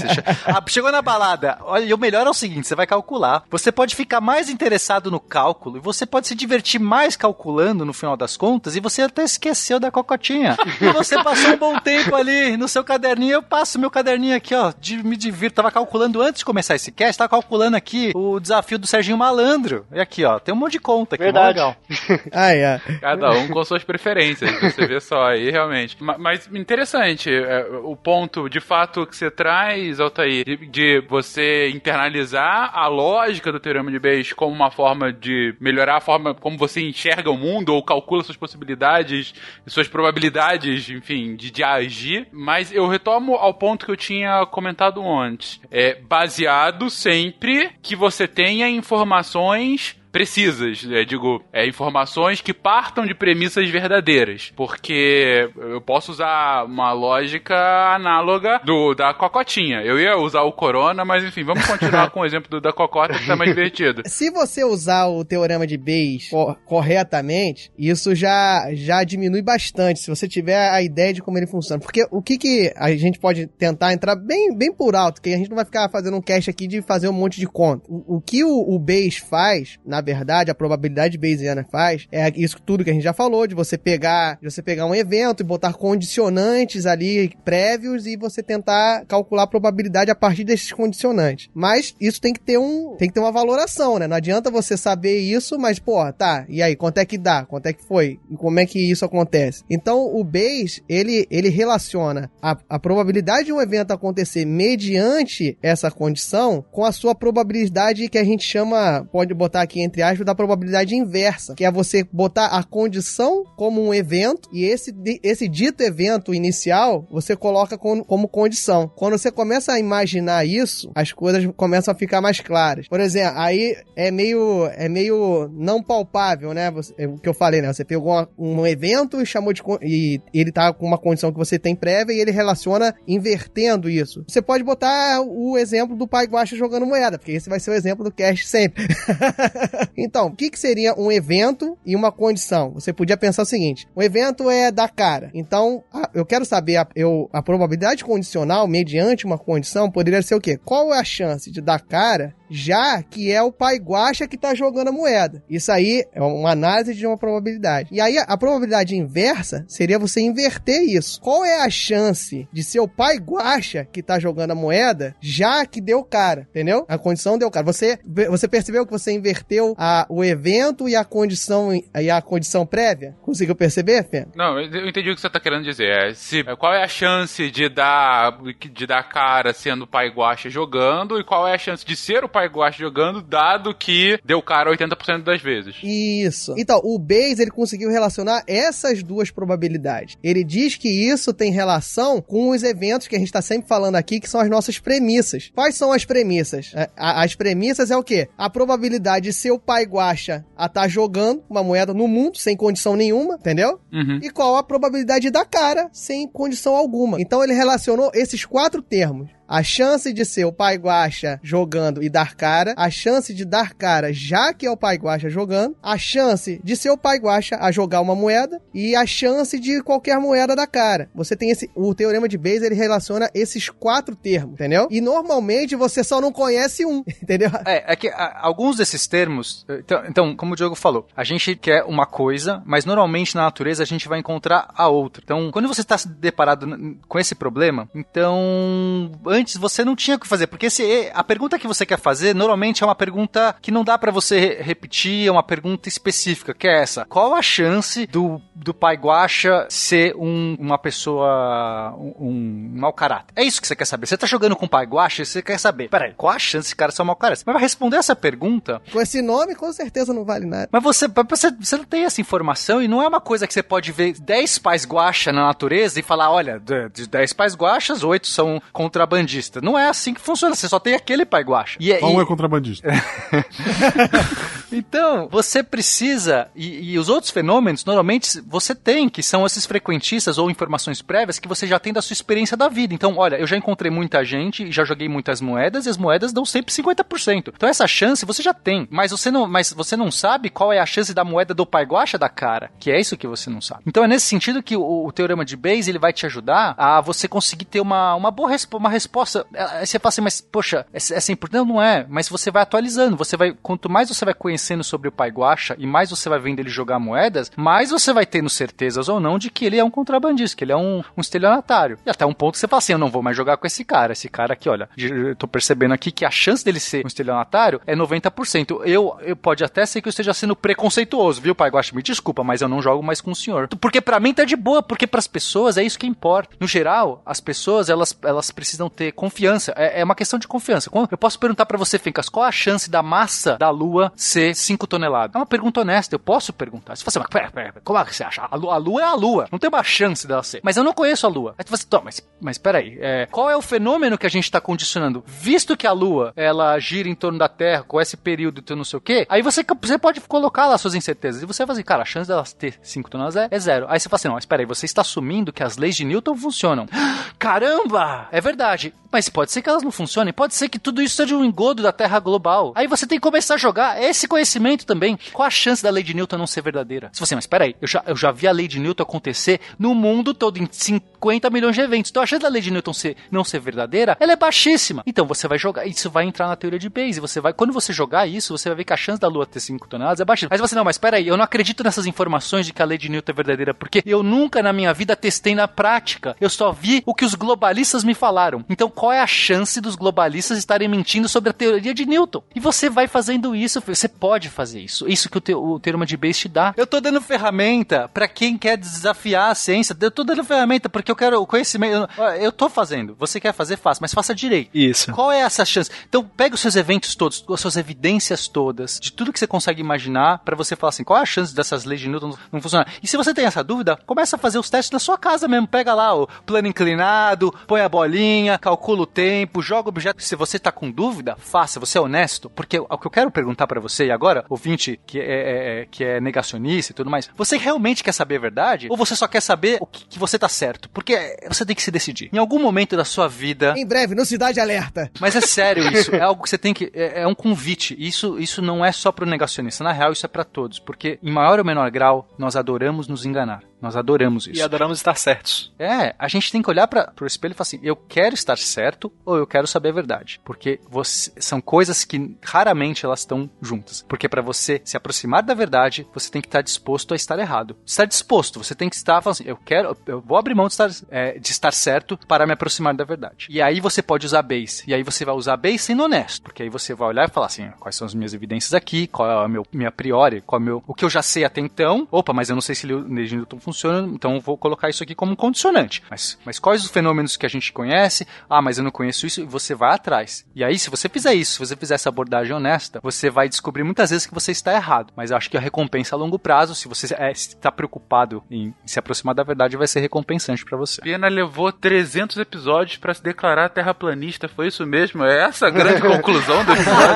Ah, 0.47 0.63
chegou 0.69 0.93
na 0.93 1.03
balada. 1.03 1.59
Olha, 1.63 1.85
e 1.85 1.95
o 1.95 1.99
melhor 1.99 2.27
é 2.27 2.31
o 2.31 2.35
seguinte: 2.35 2.67
você 2.69 2.75
vai 2.75 2.87
calcular. 2.87 3.43
Você 3.51 3.73
pode 3.73 3.95
ficar 3.97 4.21
mais 4.21 4.49
interessado 4.49 5.11
no 5.11 5.19
cálculo 5.21 5.77
e 5.77 5.81
você 5.81 6.07
pode 6.07 6.29
se 6.29 6.35
divertir 6.35 6.81
mais 6.81 7.12
calculando 7.17 7.85
no 7.85 7.93
final 7.93 8.17
das 8.17 8.37
contas 8.37 8.77
e 8.77 8.81
você 8.81 9.03
até 9.03 9.23
esqueceu 9.25 9.79
da 9.81 9.91
cocotinha. 9.91 10.57
E 10.81 10.87
você 10.93 11.23
passou 11.23 11.53
um 11.53 11.57
bom 11.57 11.79
tempo 11.79 12.15
ali 12.15 12.57
no 12.57 12.69
seu 12.69 12.83
caderninho. 12.85 13.33
Eu 13.35 13.43
passo 13.43 13.79
meu 13.79 13.91
caderninho 13.91 14.37
aqui, 14.37 14.55
ó, 14.55 14.73
de, 14.79 15.03
me 15.03 15.17
divirto. 15.17 15.57
Tava 15.57 15.71
calculando 15.71 16.21
antes 16.23 16.41
de 16.41 16.45
começar 16.45 16.75
esse 16.75 16.91
cast, 16.93 17.19
tava 17.19 17.29
calculando 17.31 17.77
aqui 17.77 18.13
o 18.15 18.39
desafio 18.41 18.79
do 18.79 18.87
Serginho 18.87 19.17
Malandro. 19.19 19.87
E 19.93 20.01
aqui, 20.01 20.25
ó, 20.25 20.39
tem 20.39 20.55
um 20.55 20.59
monte 20.59 20.73
de 20.73 20.79
conta 20.81 21.15
aqui. 21.17 21.25
Verdade. 21.25 21.59
Legal. 21.59 21.77
Ó. 22.33 22.99
Cada 23.01 23.31
um 23.33 23.49
com 23.49 23.65
suas 23.65 23.85
preferências, 23.85 24.51
você 24.61 24.87
vê 24.87 25.01
só 25.01 25.25
aí, 25.27 25.51
realmente. 25.51 25.97
Ma- 26.03 26.17
Mas 26.19 26.49
interessante, 26.53 27.31
é, 27.33 27.67
o 27.83 27.95
ponto 27.97 28.49
de 28.49 28.61
fato 28.61 29.07
que 29.07 29.17
você 29.17 29.31
traz, 29.31 30.01
Altair, 30.01 30.45
de, 30.45 30.57
de 30.67 31.01
você 31.09 31.69
internalizar 31.71 32.71
a 32.75 32.87
lógica 32.89 33.53
do 33.53 33.61
Teorema 33.61 33.91
de 33.91 33.99
Bayes 33.99 34.33
como 34.33 34.53
uma 34.55 34.71
forma 34.71 35.13
de 35.13 35.55
melhorar 35.61 35.97
a 35.97 36.01
forma 36.01 36.35
como 36.35 36.57
você 36.57 36.81
enxerga 36.81 37.02
o 37.31 37.37
mundo 37.37 37.75
ou 37.75 37.83
calcula 37.83 38.23
suas 38.23 38.37
possibilidades 38.37 39.35
suas 39.67 39.89
probabilidades, 39.89 40.89
enfim, 40.89 41.37
de, 41.37 41.51
de 41.51 41.63
agir. 41.63 42.29
Mas 42.33 42.73
eu 42.73 42.87
retomo 42.87 43.35
ao 43.35 43.55
ponto 43.55 43.85
que 43.85 43.93
eu 43.93 43.97
tinha 43.97 44.45
comentado 44.47 45.03
antes. 45.07 45.61
É 45.71 45.95
baseado 45.95 46.91
sempre 46.91 47.71
que 47.83 47.97
você 47.97 48.27
tenha 48.27 48.69
informações 48.69 49.97
precisas, 50.13 50.87
é, 50.91 51.05
digo, 51.05 51.43
é, 51.53 51.67
informações 51.67 52.41
que 52.43 52.53
partam 52.53 53.07
de 53.07 53.15
premissas 53.15 53.69
verdadeiras, 53.71 54.53
porque 54.55 55.49
eu 55.57 55.81
posso 55.81 56.13
usar 56.13 56.65
uma 56.67 56.93
lógica 56.93 57.55
análoga 57.95 58.61
do 58.65 58.95
da 58.95 59.15
cocotinha. 59.15 59.81
Eu 59.83 59.99
ia 59.99 60.17
usar 60.19 60.43
o 60.43 60.53
corona, 60.53 61.05
mas 61.05 61.25
enfim, 61.25 61.43
vamos 61.45 61.67
continuar 61.67 62.11
com 62.13 62.21
o 62.21 62.27
exemplo 62.27 62.51
do, 62.51 62.61
da 62.61 62.73
cocota 62.73 63.19
que 63.19 63.27
tá 63.27 63.35
mais 63.35 63.51
divertido. 63.51 64.03
Se 64.07 64.31
você 64.31 64.63
usar 64.65 65.07
o 65.07 65.25
teorema 65.25 65.67
de 65.67 65.79
Bayes 65.79 66.29
co- 66.29 66.55
corretamente, 66.67 67.71
isso 67.79 68.15
já, 68.15 68.67
já 68.75 69.03
diminui 69.05 69.41
bastante, 69.43 70.01
se 70.01 70.11
você 70.11 70.29
tiver 70.29 70.69
a 70.71 70.83
ideia 70.83 71.13
de 71.15 71.23
como 71.23 71.39
ele 71.39 71.47
funciona. 71.47 71.81
Porque 71.81 72.07
o 72.11 72.21
que, 72.21 72.37
que 72.37 72.73
a 72.77 72.95
gente 72.97 73.19
pode 73.19 73.47
tentar 73.47 73.93
entrar 73.95 74.15
bem, 74.15 74.55
bem 74.57 74.73
por 74.73 74.95
alto, 74.95 75.23
que 75.23 75.33
a 75.33 75.37
gente 75.39 75.49
não 75.49 75.57
vai 75.57 75.65
ficar 75.65 75.89
fazendo 75.89 76.17
um 76.17 76.21
cast 76.21 76.51
aqui 76.51 76.67
de 76.67 76.83
fazer 76.83 77.09
um 77.09 77.13
monte 77.13 77.41
de 77.41 77.47
conta. 77.47 77.85
O, 77.89 78.17
o 78.17 78.21
que 78.21 78.45
o, 78.45 78.75
o 78.75 78.79
Bayes 78.79 79.17
faz, 79.17 79.79
na 79.87 80.02
verdade, 80.03 80.51
a 80.51 80.55
probabilidade 80.55 81.19
Bayesiana 81.19 81.65
faz, 81.71 82.07
é 82.11 82.31
isso 82.37 82.61
tudo 82.65 82.85
que 82.85 82.91
a 82.91 82.93
gente 82.93 83.03
já 83.03 83.13
falou, 83.13 83.47
de 83.47 83.55
você 83.55 83.79
pegar, 83.79 84.39
de 84.41 84.51
você 84.51 84.63
pegar 84.63 84.87
um 84.87 84.95
evento 84.95 85.41
e 85.41 85.45
botar 85.45 85.73
condicionantes 85.73 86.87
ali 86.87 87.33
prévios 87.45 88.07
e 88.07 88.17
você 88.17 88.43
tentar 88.43 89.05
calcular 89.07 89.45
a 89.45 89.47
probabilidade 89.47 90.11
a 90.11 90.15
partir 90.15 90.45
desses 90.45 90.73
condicionantes. 90.73 91.49
Mas 91.55 91.95
isso 92.01 92.21
tem 92.21 92.33
que 92.33 92.41
ter 92.41 92.59
um, 92.59 92.97
tem 92.97 93.09
que 93.09 93.15
ter 93.15 93.21
uma 93.21 93.33
valoração, 93.33 93.99
né? 93.99 94.07
Não 94.07 94.17
adianta 94.17 94.51
você 94.51 94.77
saber 94.77 95.19
isso, 95.19 95.59
mas 95.59 95.79
pô, 95.79 96.13
tá, 96.13 96.45
e 96.49 96.63
aí, 96.63 96.75
quanto 96.75 96.99
é 96.99 97.05
que 97.05 97.19
dá? 97.19 97.45
Quanto 97.45 97.67
é 97.67 97.73
que 97.73 97.85
foi? 97.85 98.19
E 98.31 98.37
como 98.37 98.59
é 98.59 98.67
que 98.67 98.79
isso 98.79 99.05
acontece? 99.05 99.63
Então, 99.69 100.15
o 100.15 100.25
Bayes, 100.25 100.81
ele, 100.89 101.27
ele 101.31 101.49
relaciona 101.49 102.31
a, 102.41 102.57
a 102.69 102.79
probabilidade 102.79 103.47
de 103.47 103.53
um 103.53 103.61
evento 103.61 103.93
acontecer 103.93 104.45
mediante 104.45 105.57
essa 105.63 105.91
condição 105.91 106.65
com 106.71 106.85
a 106.85 106.93
sua 106.93 107.15
probabilidade 107.15 108.09
que 108.09 108.19
a 108.19 108.25
gente 108.25 108.45
chama, 108.45 109.07
pode 109.13 109.35
botar 109.35 109.63
aqui 109.63 109.83
entre 109.83 109.92
aspas, 110.01 110.25
da 110.25 110.35
probabilidade 110.35 110.95
inversa, 110.95 111.55
que 111.55 111.65
é 111.65 111.71
você 111.73 112.05
botar 112.13 112.47
a 112.47 112.63
condição 112.63 113.45
como 113.57 113.83
um 113.83 113.93
evento 113.93 114.49
e 114.53 114.65
esse, 114.65 114.95
esse 115.23 115.49
dito 115.49 115.83
evento 115.83 116.33
inicial 116.33 117.07
você 117.11 117.35
coloca 117.35 117.77
com- 117.77 118.05
como 118.05 118.29
condição. 118.29 118.91
Quando 118.97 119.19
você 119.19 119.31
começa 119.31 119.73
a 119.73 119.79
imaginar 119.81 120.47
isso, 120.47 120.91
as 120.95 121.11
coisas 121.13 121.45
começam 121.57 121.93
a 121.93 121.97
ficar 121.97 122.21
mais 122.21 122.39
claras. 122.41 122.87
Por 122.89 123.01
exemplo, 123.01 123.39
aí 123.39 123.77
é 123.97 124.11
meio, 124.11 124.67
é 124.77 124.89
meio 124.89 125.51
não 125.53 125.83
palpável, 125.83 126.55
né? 126.55 126.71
Você- 126.71 126.95
é 126.97 127.07
o 127.09 127.19
que 127.19 127.29
eu 127.29 127.35
falei, 127.35 127.61
né? 127.61 127.73
Você 127.73 127.85
pegou 127.85 128.27
um 128.39 128.65
evento 128.67 129.21
e 129.21 129.27
chamou 129.27 129.53
de. 129.53 129.61
e 129.83 130.21
ele 130.33 130.53
tá 130.53 130.73
com 130.73 130.87
uma 130.87 130.99
condição 130.99 131.33
que 131.33 131.39
você 131.39 131.59
tem 131.59 131.75
prévia 131.75 132.15
e 132.15 132.21
ele 132.21 132.31
relaciona 132.31 132.95
invertendo 133.09 133.91
isso. 133.91 134.25
Você 134.29 134.41
pode 134.41 134.63
botar 134.63 135.21
o 135.21 135.59
exemplo 135.59 135.97
do 135.97 136.07
pai 136.07 136.27
Guacha 136.27 136.55
jogando 136.57 136.87
moeda, 136.87 137.19
porque 137.19 137.33
esse 137.33 137.49
vai 137.49 137.59
ser 137.59 137.71
o 137.71 137.75
exemplo 137.75 138.05
do 138.05 138.13
cast 138.13 138.47
sempre. 138.47 138.87
então, 139.97 140.27
o 140.27 140.37
que, 140.37 140.51
que 140.51 140.59
seria 140.59 140.95
um 140.99 141.11
evento 141.11 141.77
e 141.85 141.95
uma 141.97 142.13
condição? 142.13 142.73
Você 142.73 142.93
podia 142.93 143.17
pensar 143.17 143.43
o 143.43 143.47
seguinte: 143.47 143.87
o 143.95 144.03
evento 144.03 144.51
é 144.51 144.71
da 144.71 144.89
cara. 144.89 145.31
Então, 145.35 145.83
a- 145.93 146.11
eu 146.15 146.25
quero 146.25 146.45
saber 146.45 146.77
a, 146.77 146.87
eu, 146.95 147.29
a 147.33 147.43
probabilidade 147.43 148.05
condicional 148.05 148.67
mediante 148.67 149.25
uma 149.25 149.39
condição 149.39 149.91
poderia 149.91 150.23
ser 150.23 150.35
o 150.35 150.41
quê? 150.41 150.57
Qual 150.57 150.93
é 150.93 150.99
a 150.99 151.05
chance 151.05 151.51
de 151.51 151.61
dar 151.61 151.81
cara 151.81 152.35
já 152.53 153.03
que 153.03 153.33
é 153.33 153.43
o 153.43 153.51
pai 153.51 153.79
guacha 153.79 154.29
que 154.29 154.37
tá 154.37 154.55
jogando 154.55 154.89
a 154.89 154.93
moeda. 154.93 155.43
Isso 155.49 155.73
aí 155.73 156.05
é 156.13 156.21
uma 156.21 156.51
análise 156.51 156.95
de 156.95 157.07
uma 157.07 157.17
probabilidade. 157.17 157.89
E 157.91 158.01
aí 158.01 158.19
a, 158.19 158.37
probabilidade 158.37 158.95
inversa 158.95 159.65
seria 159.67 159.99
você 159.99 160.21
inverter 160.21 160.83
isso. 160.83 161.21
Qual 161.21 161.45
é 161.45 161.63
a 161.63 161.71
chance 161.71 162.47
de 162.53 162.63
ser 162.63 162.81
o 162.81 162.89
pai 162.89 163.17
guacha 163.17 163.87
que 163.91 164.03
tá 164.03 164.19
jogando 164.19 164.51
a 164.51 164.55
moeda 164.55 165.17
já 165.21 165.65
que 165.65 165.81
deu 165.81 166.05
cara, 166.05 166.47
entendeu? 166.51 166.85
A 166.89 166.99
condição 166.99 167.39
deu 167.39 167.51
cara. 167.51 167.65
Você, 167.65 167.99
você 168.29 168.47
percebeu 168.47 168.85
que 168.85 168.93
você 168.93 169.13
inverteu 169.13 169.72
a, 169.79 170.07
o 170.09 170.25
evento 170.25 170.89
e 170.89 170.97
a 170.97 171.05
condição 171.05 171.71
e 172.01 172.11
a 172.11 172.21
condição 172.23 172.67
prévia? 172.67 173.15
Conseguiu 173.23 173.55
perceber, 173.55 174.05
Fê? 174.09 174.27
Não, 174.35 174.59
eu 174.59 174.89
entendi 174.89 175.11
o 175.11 175.15
que 175.15 175.21
você 175.21 175.31
tá 175.31 175.41
querendo 175.41 175.65
dizer. 175.65 175.89
É, 175.91 176.15
se, 176.15 176.43
qual 176.59 176.73
é 176.75 176.83
a 176.83 176.89
chance 176.89 177.51
de 177.51 177.69
dar, 177.69 178.39
de 178.73 178.87
dar 178.87 179.03
cara 179.09 179.53
sendo 179.53 179.83
o 179.85 179.87
pai 179.87 180.09
guacha 180.11 180.49
jogando 180.51 181.19
e 181.19 181.25
qual 181.25 181.47
é 181.47 181.55
a 181.55 181.59
chance 181.59 181.85
de 181.85 181.95
ser 181.97 182.25
o 182.25 182.29
pai 182.29 182.49
guacha 182.49 182.79
jogando, 182.79 183.23
dado 183.23 183.75
que 183.75 184.19
deu 184.25 184.43
cara 184.43 184.71
80% 184.71 185.23
das 185.23 185.41
vezes. 185.41 185.77
Isso. 185.83 186.55
Então, 186.59 186.81
o 186.83 186.99
Bayes, 186.99 187.39
ele 187.39 187.51
conseguiu 187.51 187.91
relacionar 187.91 188.43
essas 188.47 189.03
duas 189.03 189.31
probabilidades. 189.31 190.17
Ele 190.23 190.43
diz 190.45 190.77
que 190.77 190.89
isso 190.89 191.33
tem 191.33 191.53
relação 191.53 192.21
com 192.21 192.51
os 192.51 192.63
eventos 192.63 193.07
que 193.07 193.15
a 193.17 193.19
gente 193.19 193.29
está 193.29 193.43
sempre 193.43 193.69
falando 193.69 193.97
aqui, 193.97 194.19
que 194.21 194.29
são 194.29 194.41
as 194.41 194.49
nossas 194.51 194.79
premissas. 194.79 195.51
Quais 195.55 195.75
são 195.75 195.93
as 195.93 196.05
premissas? 196.05 196.73
A- 196.97 197.23
As 197.23 197.35
premissas 197.35 197.91
é 197.91 197.97
o 197.97 198.03
quê? 198.03 198.29
A 198.37 198.51
probabilidade 198.51 199.27
de 199.27 199.33
ser 199.33 199.52
o 199.53 199.59
pai 199.59 199.85
guacha 199.85 200.45
a 200.57 200.67
estar 200.67 200.89
jogando 200.89 201.43
uma 201.49 201.63
moeda 201.63 201.95
no 201.95 202.09
mundo, 202.09 202.39
sem 202.39 202.57
condição 202.57 202.97
nenhuma, 202.97 203.35
entendeu? 203.35 203.81
Uhum. 203.93 204.19
E 204.23 204.31
qual 204.31 204.57
a 204.57 204.63
probabilidade 204.63 205.31
da 205.31 205.45
cara, 205.45 205.89
sem 205.93 206.27
condição 206.27 206.75
alguma. 206.75 207.21
Então 207.21 207.43
ele 207.43 207.53
relacionou 207.53 208.11
esses 208.15 208.45
quatro 208.45 208.83
termos. 208.83 209.31
A 209.49 209.63
chance 209.63 210.13
de 210.13 210.25
ser 210.25 210.45
o 210.45 210.53
pai 210.53 210.77
guacha 210.77 211.39
jogando 211.43 212.03
e 212.03 212.09
dar 212.09 212.35
cara, 212.35 212.75
a 212.77 212.89
chance 212.91 213.35
de 213.35 213.45
dar 213.45 213.75
cara 213.75 214.13
já 214.13 214.53
que 214.55 214.67
é 214.67 214.71
o 214.71 214.77
pai 214.77 214.97
guacha 214.97 215.29
jogando, 215.29 215.77
a 215.83 215.99
chance 215.99 216.61
de 216.65 216.77
ser 216.77 216.91
o 216.91 216.97
pai 216.97 217.19
guacha 217.19 217.57
a 217.61 217.71
jogar 217.71 218.01
uma 218.01 218.15
moeda 218.15 218.61
e 218.73 218.95
a 218.97 219.05
chance 219.07 219.59
de 219.59 219.83
qualquer 219.83 220.19
moeda 220.19 220.57
dar 220.57 220.67
cara. 220.67 221.11
Você 221.15 221.37
tem 221.37 221.51
esse 221.51 221.71
o 221.75 221.95
teorema 221.95 222.29
de 222.29 222.39
Bayes, 222.39 222.63
ele 222.63 222.75
relaciona 222.75 223.31
esses 223.35 223.69
quatro 223.69 224.15
termos, 224.17 224.55
entendeu? 224.55 224.89
E 224.91 225.01
normalmente 225.01 225.77
você 225.77 226.03
só 226.03 226.21
não 226.21 226.33
conhece 226.33 226.87
um, 226.87 227.05
entendeu? 227.23 227.51
É, 227.67 227.93
é 227.93 227.97
que 227.97 228.09
a- 228.09 228.39
alguns 228.43 228.77
desses 228.77 229.07
termos. 229.07 229.67
Então, 229.69 230.03
então, 230.09 230.37
como 230.37 230.53
o 230.55 230.57
Diogo 230.57 230.75
falou, 230.75 231.07
a 231.17 231.25
gente 231.25 231.55
quer 231.57 231.85
uma 231.85 232.07
coisa, 232.07 232.63
mas 232.65 232.85
normalmente 232.85 233.35
na 233.35 233.43
natureza 233.43 233.83
a 233.83 233.87
gente 233.87 234.09
vai 234.09 234.19
encontrar 234.19 234.69
a 234.75 234.89
outra. 234.89 235.23
Então, 235.25 235.51
quando 235.51 235.69
você 235.69 235.81
está 235.83 235.99
se 235.99 236.09
deparado 236.09 236.67
com 237.09 237.19
esse 237.19 237.35
problema, 237.35 237.89
então. 237.95 239.11
Você 239.59 239.85
não 239.85 239.95
tinha 239.97 240.17
o 240.17 240.21
que 240.21 240.27
fazer, 240.29 240.47
porque 240.47 240.71
se 240.71 241.11
a 241.15 241.23
pergunta 241.25 241.59
que 241.59 241.67
você 241.67 241.85
quer 241.87 241.99
fazer 241.99 242.35
normalmente 242.35 242.83
é 242.83 242.87
uma 242.87 242.95
pergunta 242.95 243.55
que 243.61 243.71
não 243.71 243.85
dá 243.85 243.97
pra 243.99 244.11
você 244.11 244.39
re- 244.41 244.63
repetir, 244.63 245.27
é 245.27 245.31
uma 245.31 245.43
pergunta 245.43 245.89
específica, 245.89 246.55
que 246.55 246.67
é 246.69 246.83
essa: 246.83 247.05
qual 247.07 247.35
a 247.35 247.43
chance 247.43 248.07
do, 248.07 248.41
do 248.55 248.73
pai 248.75 248.97
Guacha 248.97 249.67
ser 249.69 250.15
um- 250.17 250.57
uma 250.59 250.79
pessoa. 250.79 251.95
um, 251.99 252.15
um 252.29 252.71
mau 252.79 252.93
caráter? 252.93 253.33
É 253.37 253.45
isso 253.45 253.61
que 253.61 253.67
você 253.67 253.77
quer 253.77 253.85
saber. 253.85 254.07
Você 254.07 254.17
tá 254.17 254.27
jogando 254.27 254.57
com 254.57 254.67
o 254.67 254.69
pai 254.69 254.85
Guacha 254.87 255.23
e 255.23 255.27
você 255.27 255.43
quer 255.43 255.59
saber, 255.59 255.89
peraí, 255.89 256.13
qual 256.17 256.33
a 256.35 256.39
chance 256.39 256.65
desse 256.67 256.77
cara 256.77 256.93
ser 256.93 257.03
um 257.03 257.07
mau 257.07 257.17
caráter? 257.17 257.43
Mas 257.47 257.53
vai 257.55 257.63
responder 257.63 257.97
essa 257.97 258.15
pergunta 258.17 258.81
Com 258.93 259.01
esse 259.01 259.21
nome, 259.23 259.55
com 259.55 259.73
certeza 259.73 260.13
não 260.13 260.25
vale 260.25 260.47
nada. 260.47 260.69
mas 260.71 260.83
você, 260.83 261.07
você, 261.09 261.51
você 261.51 261.77
não 261.77 261.85
tem 261.85 262.05
essa 262.05 262.21
informação 262.21 262.83
e 262.83 262.89
não 262.89 263.03
é 263.03 263.09
uma 263.09 263.21
coisa 263.21 263.47
que 263.47 263.53
você 263.55 263.63
pode 263.63 263.91
ver 263.93 264.15
10 264.19 264.59
pais 264.59 264.85
guacha 264.87 265.33
na 265.33 265.47
natureza 265.47 265.99
e 265.99 266.03
falar, 266.03 266.31
olha, 266.31 266.59
de 266.59 266.83
de 266.93 267.07
10 267.09 267.33
pais 267.33 267.55
guachas, 267.55 268.03
8 268.05 268.27
são 268.29 268.61
contrabandistas. 268.73 269.22
Não 269.61 269.79
é 269.79 269.89
assim 269.89 270.13
que 270.15 270.21
funciona, 270.21 270.55
você 270.55 270.69
só 270.69 270.79
tem 270.79 270.95
aquele 270.95 271.25
pai 271.25 271.43
guacha. 271.43 271.79
E, 271.81 271.99
Só 271.99 272.07
um 272.07 272.19
e- 272.19 272.23
é 272.23 272.27
contrabandista. 272.27 272.89
então, 274.73 275.29
você 275.31 275.63
precisa, 275.63 276.49
e, 276.55 276.93
e 276.93 276.99
os 276.99 277.09
outros 277.09 277.31
fenômenos, 277.31 277.85
normalmente, 277.85 278.41
você 278.41 278.75
tem, 278.75 279.09
que 279.09 279.23
são 279.23 279.47
esses 279.47 279.65
frequentistas 279.65 280.39
ou 280.39 280.51
informações 280.51 281.01
prévias 281.01 281.39
que 281.39 281.49
você 281.49 281.67
já 281.67 281.79
tem 281.79 281.93
da 281.93 282.03
sua 282.03 282.15
experiência 282.15 282.57
da 282.57 282.69
vida. 282.69 282.95
Então, 282.95 283.17
olha, 283.17 283.37
eu 283.37 283.47
já 283.47 283.57
encontrei 283.57 283.91
muita 283.91 284.25
gente, 284.25 284.71
já 284.71 284.85
joguei 284.85 285.09
muitas 285.09 285.41
moedas, 285.41 285.87
e 285.87 285.89
as 285.89 285.97
moedas 285.97 286.33
dão 286.33 286.45
sempre 286.45 286.75
50%. 286.75 287.53
Então, 287.55 287.69
essa 287.69 287.87
chance 287.87 288.27
você 288.27 288.43
já 288.43 288.53
tem, 288.53 288.87
mas 288.91 289.11
você 289.11 289.31
não, 289.31 289.47
mas 289.47 289.73
você 289.73 289.97
não 289.97 290.11
sabe 290.11 290.51
qual 290.51 290.73
é 290.73 290.79
a 290.79 290.87
chance 290.87 291.15
da 291.15 291.25
moeda 291.25 291.55
do 291.55 291.67
pai 291.67 291.85
guacha 291.85 292.19
da 292.19 292.29
cara, 292.29 292.71
que 292.79 292.91
é 292.91 293.01
isso 293.01 293.17
que 293.17 293.27
você 293.27 293.49
não 293.49 293.61
sabe. 293.61 293.83
Então, 293.87 294.05
é 294.05 294.09
nesse 294.09 294.27
sentido 294.27 294.63
que 294.63 294.77
o, 294.77 295.07
o 295.07 295.13
teorema 295.13 295.45
de 295.45 295.57
Bayes, 295.57 295.89
ele 295.89 295.99
vai 295.99 296.13
te 296.13 296.27
ajudar 296.27 296.75
a 296.77 297.01
você 297.01 297.29
conseguir 297.29 297.65
ter 297.65 297.81
uma, 297.81 298.15
uma 298.15 298.31
boa 298.31 298.51
respo 298.51 298.77
uma 298.77 298.91
resposta. 298.91 299.47
Aí 299.55 299.87
você 299.87 299.99
fala 299.99 300.09
assim, 300.09 300.21
mas, 300.21 300.41
poxa, 300.41 300.87
é, 300.93 300.97
é 300.97 301.19
100%? 301.19 301.53
Não, 301.53 301.65
não 301.65 301.83
é, 301.83 302.07
mas 302.09 302.29
você 302.29 302.51
vai 302.51 302.63
atualizando, 302.63 303.17
você 303.17 303.37
vai, 303.37 303.53
quanto 303.63 303.89
mais 303.89 304.09
você 304.09 304.25
vai 304.25 304.35
conhecendo 304.63 304.85
sobre 304.85 305.09
o 305.09 305.13
pai 305.13 305.31
guacha 305.31 305.75
e 305.79 305.87
mais 305.87 306.11
você 306.11 306.29
vai 306.29 306.39
vendo 306.39 306.61
ele 306.61 306.71
jogar 306.71 306.99
moedas, 306.99 307.51
mais 307.57 307.91
você 307.91 308.13
vai 308.13 308.25
tendo 308.25 308.49
certezas 308.49 309.09
ou 309.09 309.19
não 309.19 309.39
de 309.39 309.51
que 309.51 309.65
ele 309.65 309.77
é 309.77 309.85
um 309.85 309.91
contrabandista, 309.91 310.57
que 310.57 310.65
ele 310.65 310.73
é 310.73 310.77
um, 310.77 311.03
um 311.17 311.21
estelionatário. 311.21 311.99
E 312.07 312.11
até 312.11 312.25
um 312.25 312.33
ponto 312.33 312.57
você 312.57 312.69
fala 312.69 312.79
assim, 312.79 312.93
eu 312.93 312.99
não 312.99 313.11
vou 313.11 313.23
mais 313.23 313.37
jogar 313.37 313.57
com 313.57 313.67
esse 313.67 313.85
cara, 313.85 314.13
esse 314.13 314.29
cara 314.29 314.53
aqui, 314.53 314.69
olha, 314.69 314.89
eu 314.97 315.35
tô 315.35 315.49
percebendo 315.49 315.93
aqui 315.93 316.13
que 316.13 316.25
a 316.25 316.31
chance 316.31 316.65
dele 316.65 316.79
ser 316.79 317.05
um 317.05 317.09
estelionatário 317.09 317.81
é 317.87 317.97
90%. 317.97 318.83
Eu, 318.85 319.19
eu 319.23 319.35
pode 319.35 319.65
até 319.65 319.85
ser 319.85 320.01
que 320.01 320.09
eu 320.09 320.11
esteja 320.11 320.33
sendo 320.33 320.55
preconceituoso, 320.55 321.41
viu, 321.41 321.55
pai 321.55 321.71
guacha? 321.71 321.95
Me 321.95 322.03
desculpa, 322.03 322.45
mas 322.45 322.61
eu 322.61 322.69
não 322.69 322.81
jogo 322.81 323.03
mais 323.03 323.21
com 323.21 323.33
o 323.33 323.37
senhor. 323.37 323.69
Porque 323.81 324.01
pra 324.01 324.21
mim 324.21 324.33
tá 324.33 324.45
de 324.45 324.55
boa, 324.55 324.83
porque 324.83 325.07
pras 325.07 325.27
pessoas 325.27 325.77
é 325.77 325.83
isso 325.83 325.99
que 325.99 326.07
importa. 326.07 326.55
No 326.61 326.69
geral, 326.69 327.21
as 327.27 327.41
pessoas, 327.41 327.89
elas, 327.89 328.17
elas 328.23 328.51
precisam 328.51 328.89
ter 328.89 329.13
confiança. 329.13 329.73
É, 329.77 330.01
é 330.01 330.05
uma 330.05 330.15
questão 330.15 330.39
de 330.39 330.47
confiança. 330.47 330.91
Eu 331.11 331.19
posso 331.19 331.39
perguntar 331.39 331.67
pra 331.67 331.79
você, 331.79 331.99
Fencas, 331.99 332.29
qual 332.29 332.45
a 332.45 332.53
chance 332.53 332.91
da 332.91 333.03
massa 333.03 333.57
da 333.57 333.71
Lua 333.71 334.13
ser 334.15 334.52
ter 334.53 334.61
5 334.61 334.87
toneladas? 334.87 335.35
É 335.35 335.39
uma 335.39 335.47
pergunta 335.47 335.81
honesta, 335.81 336.15
eu 336.15 336.19
posso 336.19 336.53
perguntar. 336.53 336.97
Se 336.97 337.05
você 337.05 337.19
assim, 337.19 337.19
mas 337.21 337.29
pera, 337.29 337.51
pera, 337.51 337.75
como 337.83 337.99
é 337.99 338.05
que 338.05 338.15
você 338.15 338.25
acha? 338.25 338.47
A 338.51 338.57
lua, 338.57 338.75
a 338.75 338.77
lua 338.77 339.01
é 339.01 339.05
a 339.05 339.15
lua, 339.15 339.49
não 339.51 339.59
tem 339.59 339.69
uma 339.69 339.83
chance 339.83 340.27
dela 340.27 340.43
ser. 340.43 340.61
Mas 340.63 340.77
eu 340.77 340.85
não 340.85 340.93
conheço 340.93 341.27
a 341.27 341.31
lua. 341.31 341.55
Aí 341.59 341.65
você, 341.69 341.87
fala, 341.91 342.05
mas, 342.05 342.23
mas 342.41 342.59
peraí, 342.59 342.99
é, 343.01 343.27
qual 343.27 343.51
é 343.51 343.57
o 343.57 343.63
fenômeno 343.63 344.19
que 344.19 344.27
a 344.27 344.31
gente 344.31 344.45
está 344.45 344.61
condicionando? 344.61 345.23
Visto 345.27 345.77
que 345.77 345.87
a 345.87 345.93
lua, 345.93 346.33
ela 346.37 346.79
gira 346.79 347.09
em 347.09 347.15
torno 347.15 347.39
da 347.39 347.49
Terra 347.49 347.83
com 347.83 348.01
esse 348.01 348.17
período 348.17 348.63
e 348.67 348.75
não 348.75 348.85
sei 348.85 348.99
o 348.99 349.01
quê, 349.01 349.27
aí 349.29 349.43
você, 349.43 349.65
você 349.81 349.99
pode 349.99 350.21
colocar 350.23 350.67
lá 350.67 350.79
suas 350.79 350.95
incertezas. 350.95 351.43
E 351.43 351.47
você 351.47 351.63
vai 351.65 351.75
fazer, 351.75 351.83
cara, 351.83 352.03
a 352.03 352.07
chance 352.07 352.29
dela 352.29 352.45
ter 352.59 352.79
5 352.83 353.11
toneladas 353.11 353.37
é, 353.37 353.49
é 353.51 353.59
zero. 353.59 353.87
Aí 353.89 353.99
você 353.99 354.09
fala 354.09 354.17
assim, 354.17 354.29
não, 354.29 354.35
mas 354.35 354.47
peraí, 354.47 354.67
você 354.67 354.87
está 354.87 355.03
assumindo 355.03 355.53
que 355.53 355.63
as 355.63 355.77
leis 355.77 355.97
de 355.97 356.05
Newton 356.05 356.37
funcionam. 356.37 356.87
Caramba! 357.39 358.29
É 358.31 358.41
verdade. 358.41 358.95
Mas 359.11 359.29
pode 359.29 359.53
ser 359.53 359.61
que 359.61 359.69
elas 359.69 359.83
não 359.83 359.91
funcionem, 359.91 360.33
pode 360.33 360.55
ser 360.55 360.71
que 360.71 360.79
tudo 360.79 361.03
isso 361.03 361.17
seja 361.17 361.37
um 361.37 361.45
engodo 361.45 361.83
da 361.83 361.93
Terra 361.93 362.19
global. 362.19 362.73
Aí 362.75 362.87
você 362.87 363.07
tem 363.07 363.19
que 363.19 363.23
começar 363.23 363.55
a 363.55 363.59
jogar 363.59 364.03
esse 364.03 364.27
conhecimento 364.33 364.87
também. 364.87 365.19
Qual 365.33 365.47
a 365.47 365.51
chance 365.51 365.83
da 365.83 365.91
lei 365.91 366.03
de 366.03 366.15
Newton 366.15 366.39
não 366.39 366.47
ser 366.47 366.63
verdadeira? 366.63 367.11
Se 367.13 367.21
você, 367.21 367.35
mas 367.35 367.47
peraí, 367.47 367.77
eu 367.81 367.87
já, 367.87 368.03
eu 368.07 368.17
já 368.17 368.33
vi 368.33 368.49
a 368.49 368.53
lei 368.53 368.67
de 368.67 368.81
Newton 368.81 369.03
acontecer 369.03 369.61
no 369.79 369.95
mundo 369.95 370.33
todo, 370.33 370.59
em 370.59 370.67
50 370.71 371.51
milhões 371.51 371.75
de 371.75 371.83
eventos. 371.83 372.11
Então 372.11 372.23
a 372.23 372.27
chance 372.27 372.43
da 372.43 372.49
lei 372.49 372.63
de 372.63 372.71
Newton 372.71 372.95
ser, 372.95 373.17
não 373.31 373.45
ser 373.45 373.61
verdadeira, 373.61 374.17
ela 374.19 374.33
é 374.33 374.37
baixíssima. 374.37 375.03
Então 375.07 375.27
você 375.27 375.47
vai 375.47 375.59
jogar, 375.59 375.87
isso 375.87 376.09
vai 376.09 376.25
entrar 376.25 376.49
na 376.49 376.57
teoria 376.57 376.79
de 376.79 376.89
Bayes. 376.89 377.19
Você 377.19 377.41
vai, 377.41 377.53
quando 377.53 377.73
você 377.73 377.93
jogar 377.93 378.27
isso, 378.27 378.57
você 378.57 378.71
vai 378.71 378.77
ver 378.77 378.85
que 378.85 378.93
a 378.93 378.97
chance 378.97 379.21
da 379.21 379.29
Lua 379.29 379.45
ter 379.45 379.61
5 379.61 379.87
toneladas 379.87 380.21
é 380.21 380.25
baixíssima. 380.25 380.49
Mas 380.51 380.61
você, 380.61 380.75
não, 380.75 380.85
mas 380.85 380.97
peraí, 380.97 381.29
eu 381.29 381.37
não 381.37 381.45
acredito 381.45 381.85
nessas 381.85 382.07
informações 382.07 382.65
de 382.65 382.73
que 382.73 382.81
a 382.81 382.87
lei 382.87 382.97
de 382.97 383.11
Newton 383.11 383.33
é 383.33 383.35
verdadeira, 383.35 383.75
porque 383.75 384.03
eu 384.07 384.23
nunca 384.23 384.63
na 384.63 384.73
minha 384.73 384.95
vida 384.95 385.15
testei 385.15 385.55
na 385.55 385.69
prática. 385.69 386.35
Eu 386.41 386.49
só 386.49 386.73
vi 386.73 387.03
o 387.05 387.15
que 387.15 387.25
os 387.25 387.35
globalistas 387.35 388.03
me 388.03 388.15
falaram. 388.15 388.65
Então 388.71 388.89
qual 388.89 389.13
é 389.13 389.21
a 389.21 389.27
chance 389.27 389.81
dos 389.81 389.95
globalistas 389.95 390.57
estarem 390.57 390.89
mentindo 390.89 391.29
sobre 391.29 391.51
a 391.51 391.53
teoria 391.53 391.93
de 391.93 392.07
Newton. 392.07 392.43
E 392.55 392.61
você 392.61 392.89
vai 392.89 393.07
fazendo 393.07 393.55
isso, 393.55 393.81
você 393.81 394.09
pode 394.23 394.49
fazer 394.49 394.79
isso. 394.79 395.09
Isso 395.09 395.29
que 395.29 395.37
o, 395.37 395.41
te, 395.41 395.53
o 395.53 395.81
termo 395.81 396.07
de 396.07 396.17
base 396.17 396.39
te 396.39 396.49
dá. 396.49 396.73
Eu 396.77 396.87
tô 396.87 397.01
dando 397.01 397.21
ferramenta 397.21 398.09
para 398.15 398.29
quem 398.29 398.57
quer 398.57 398.77
desafiar 398.77 399.51
a 399.51 399.55
ciência. 399.57 399.97
Eu 400.01 400.13
tô 400.13 400.23
dando 400.23 400.45
ferramenta 400.45 400.89
porque 400.89 401.11
eu 401.11 401.17
quero 401.17 401.43
o 401.43 401.45
conhecimento. 401.45 402.09
Eu, 402.17 402.25
eu 402.25 402.53
tô 402.53 402.69
fazendo. 402.69 403.17
Você 403.19 403.41
quer 403.41 403.53
fazer, 403.53 403.77
faça, 403.77 403.99
mas 404.01 404.15
faça 404.15 404.33
direito. 404.33 404.71
Isso. 404.73 405.11
Qual 405.11 405.33
é 405.33 405.41
essa 405.41 405.65
chance? 405.65 405.91
Então, 406.09 406.23
pega 406.23 406.55
os 406.55 406.61
seus 406.61 406.77
eventos 406.77 407.17
todos, 407.17 407.45
as 407.53 407.61
suas 407.61 407.77
evidências 407.77 408.47
todas, 408.47 409.01
de 409.01 409.11
tudo 409.13 409.33
que 409.33 409.41
você 409.41 409.47
consegue 409.49 409.81
imaginar, 409.81 410.39
para 410.45 410.55
você 410.55 410.77
falar 410.77 410.91
assim, 410.91 411.03
qual 411.03 411.19
é 411.19 411.23
a 411.23 411.27
chance 411.27 411.53
dessas 411.53 411.85
leis 411.85 412.01
de 412.01 412.09
Newton 412.09 412.37
não 412.53 412.61
funcionar? 412.61 412.87
E 413.03 413.09
se 413.09 413.17
você 413.17 413.35
tem 413.35 413.45
essa 413.45 413.65
dúvida, 413.65 413.99
começa 414.07 414.37
a 414.37 414.39
fazer 414.39 414.61
os 414.61 414.71
testes 414.71 414.93
na 414.93 415.01
sua 415.01 415.19
casa 415.19 415.49
mesmo. 415.49 415.67
Pega 415.67 415.95
lá 415.95 416.15
o 416.15 416.29
plano 416.47 416.69
inclinado, 416.69 417.53
põe 417.67 417.81
a 417.81 417.89
bolinha, 417.89 418.57
calcula 418.57 419.03
o 419.03 419.07
tempo, 419.07 419.61
joga 419.61 419.89
objeto. 419.89 420.23
Se 420.23 420.37
você 420.37 420.61
tá 420.61 420.71
com 420.71 420.93
dúvida, 420.93 421.35
faça, 421.41 421.81
você 421.81 421.99
é 421.99 422.01
honesto, 422.01 422.49
porque 422.49 422.79
o 422.79 422.97
que 422.97 423.07
eu 423.09 423.11
quero 423.11 423.29
perguntar 423.29 423.67
para 423.67 423.81
você 423.81 424.12
agora, 424.13 424.45
ouvinte 424.49 424.99
que 425.07 425.19
é, 425.19 425.25
é, 425.25 425.81
é, 425.83 425.87
que 425.91 426.05
é 426.05 426.21
negacionista 426.21 426.93
e 426.93 426.95
tudo 426.95 427.11
mais, 427.11 427.31
você 427.37 427.57
realmente 427.57 428.05
quer 428.05 428.13
saber 428.13 428.37
a 428.37 428.41
verdade? 428.41 428.87
Ou 428.91 428.97
você 428.97 429.17
só 429.17 429.27
quer 429.27 429.41
saber 429.41 429.79
o 429.81 429.87
que, 429.87 430.07
que 430.07 430.19
você 430.19 430.39
tá 430.39 430.49
certo? 430.49 430.89
Porque 430.91 431.37
você 431.49 431.65
tem 431.65 431.75
que 431.75 431.83
se 431.83 431.91
decidir. 431.91 432.31
Em 432.33 432.39
algum 432.39 432.61
momento 432.61 432.97
da 432.97 433.05
sua 433.05 433.29
vida. 433.29 433.75
Em 433.77 433.87
breve, 433.87 434.15
no 434.15 434.25
Cidade 434.25 434.61
Alerta. 434.61 435.11
Mas 435.21 435.37
é 435.37 435.41
sério 435.41 435.91
isso, 435.93 436.15
é 436.17 436.21
algo 436.21 436.43
que 436.43 436.51
você 436.51 436.59
tem 436.59 436.75
que. 436.75 436.91
É, 436.95 437.23
é 437.23 437.27
um 437.27 437.35
convite. 437.35 437.97
Isso, 437.99 438.39
isso 438.39 438.63
não 438.63 438.85
é 438.85 438.93
só 438.93 439.11
pro 439.11 439.27
negacionista. 439.27 439.85
Na 439.85 439.93
real, 439.93 440.13
isso 440.13 440.27
é 440.27 440.29
para 440.29 440.45
todos. 440.45 440.79
Porque, 440.79 441.19
em 441.23 441.31
maior 441.31 441.59
ou 441.59 441.65
menor 441.65 441.91
grau, 441.91 442.29
nós 442.39 442.57
adoramos 442.57 443.09
nos 443.09 443.25
enganar. 443.25 443.63
Nós 443.83 443.97
adoramos 443.97 444.47
isso. 444.47 444.61
E 444.61 444.63
adoramos 444.63 444.99
estar 444.99 445.17
certos. 445.17 445.73
É, 445.77 446.15
a 446.17 446.29
gente 446.29 446.53
tem 446.53 446.63
que 446.63 446.71
olhar 446.71 446.87
para 446.87 447.13
o 447.21 447.27
espelho 447.27 447.51
e 447.51 447.55
falar 447.57 447.65
assim: 447.65 447.81
eu 447.83 447.97
quero 447.97 448.33
estar 448.33 448.57
certo 448.57 449.13
ou 449.27 449.37
eu 449.37 449.47
quero 449.47 449.67
saber 449.67 449.89
a 449.89 449.93
verdade. 449.93 450.41
Porque 450.45 450.79
você, 450.89 451.33
são 451.39 451.61
coisas 451.61 452.05
que 452.05 452.37
raramente 452.41 453.05
elas 453.05 453.21
estão 453.21 453.51
juntas. 453.61 454.05
Porque 454.09 454.29
para 454.29 454.41
você 454.41 454.81
se 454.85 454.97
aproximar 454.97 455.43
da 455.43 455.53
verdade, 455.53 456.07
você 456.15 456.31
tem 456.31 456.41
que 456.41 456.47
estar 456.47 456.63
disposto 456.63 457.13
a 457.13 457.17
estar 457.17 457.37
errado. 457.41 457.77
Estar 457.85 458.05
disposto, 458.05 458.63
você 458.63 458.73
tem 458.73 458.89
que 458.89 458.95
estar 458.95 459.21
falando 459.21 459.35
assim: 459.35 459.49
eu 459.49 459.57
quero, 459.57 459.97
eu 460.07 460.21
vou 460.21 460.39
abrir 460.39 460.55
mão 460.55 460.69
de 460.69 460.75
estar, 460.75 460.91
é, 461.11 461.37
de 461.37 461.51
estar 461.51 461.73
certo 461.73 462.17
para 462.29 462.47
me 462.47 462.53
aproximar 462.53 462.95
da 462.95 463.05
verdade. 463.05 463.49
E 463.51 463.61
aí 463.61 463.81
você 463.81 464.01
pode 464.01 464.25
usar 464.25 464.43
base. 464.43 464.85
E 464.87 464.95
aí 464.95 465.03
você 465.03 465.25
vai 465.25 465.35
usar 465.35 465.57
base 465.57 465.79
sendo 465.79 466.05
honesto. 466.05 466.43
Porque 466.43 466.63
aí 466.63 466.69
você 466.69 466.95
vai 466.95 467.09
olhar 467.09 467.29
e 467.29 467.33
falar 467.33 467.47
assim: 467.47 467.69
quais 467.81 467.97
são 467.97 468.07
as 468.07 468.15
minhas 468.15 468.33
evidências 468.33 468.75
aqui, 468.75 469.09
qual 469.09 469.29
é 469.29 469.45
a 469.45 469.49
meu, 469.49 469.67
minha 469.73 469.91
priori, 469.91 470.41
qual 470.41 470.61
é 470.61 470.63
o 470.63 470.65
meu, 470.65 470.85
o 470.87 470.95
que 470.95 471.05
eu 471.05 471.11
já 471.11 471.21
sei 471.21 471.45
até 471.45 471.61
então. 471.61 472.07
Opa, 472.13 472.33
mas 472.33 472.49
eu 472.49 472.55
não 472.55 472.63
sei 472.63 472.77
se 472.77 472.87
o 472.87 473.03
Newton 473.03 473.59
funciona 473.59 473.72
funciona, 473.73 474.07
então 474.13 474.39
vou 474.39 474.57
colocar 474.57 474.89
isso 474.89 475.03
aqui 475.03 475.15
como 475.15 475.33
um 475.33 475.37
condicionante. 475.37 476.03
Mas, 476.11 476.39
mas 476.45 476.59
quais 476.59 476.85
os 476.85 476.91
fenômenos 476.91 477.37
que 477.37 477.47
a 477.47 477.49
gente 477.49 477.73
conhece? 477.73 478.27
Ah, 478.49 478.63
mas 478.63 478.79
eu 478.79 478.85
não 478.85 478.91
conheço 478.91 479.27
isso, 479.27 479.41
e 479.41 479.45
você 479.45 479.75
vai 479.75 479.95
atrás. 479.95 480.47
E 480.55 480.63
aí, 480.63 480.79
se 480.79 480.91
você 480.91 481.09
fizer 481.09 481.35
isso, 481.35 481.55
se 481.55 481.59
você 481.59 481.75
fizer 481.75 481.95
essa 481.95 482.11
abordagem 482.11 482.55
honesta, 482.55 483.01
você 483.03 483.31
vai 483.31 483.49
descobrir 483.49 483.83
muitas 483.83 484.11
vezes 484.11 484.27
que 484.27 484.35
você 484.35 484.53
está 484.53 484.73
errado. 484.73 485.13
Mas 485.17 485.31
eu 485.31 485.37
acho 485.37 485.51
que 485.51 485.57
a 485.57 485.61
recompensa 485.61 486.15
a 486.15 486.19
longo 486.19 486.39
prazo, 486.39 486.75
se 486.75 486.87
você 486.87 487.15
é, 487.19 487.33
está 487.33 487.73
preocupado 487.73 488.45
em 488.51 488.75
se 488.85 488.99
aproximar 488.99 489.35
da 489.35 489.43
verdade, 489.43 489.77
vai 489.77 489.87
ser 489.87 490.01
recompensante 490.01 490.65
para 490.65 490.77
você. 490.77 491.01
Pena 491.01 491.29
levou 491.29 491.73
300 491.73 492.37
episódios 492.37 492.99
para 492.99 493.15
se 493.15 493.23
declarar 493.23 493.71
terraplanista, 493.71 494.49
foi 494.49 494.69
isso 494.69 494.87
mesmo? 494.87 495.25
É 495.25 495.45
essa 495.45 495.67
a 495.67 495.71
grande 495.71 496.03
conclusão 496.07 496.65
do 496.65 496.73
episódio? 496.73 497.15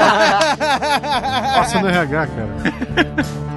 Passa 0.58 1.80
no 1.80 1.88
RH, 1.88 2.26
cara. 2.26 3.46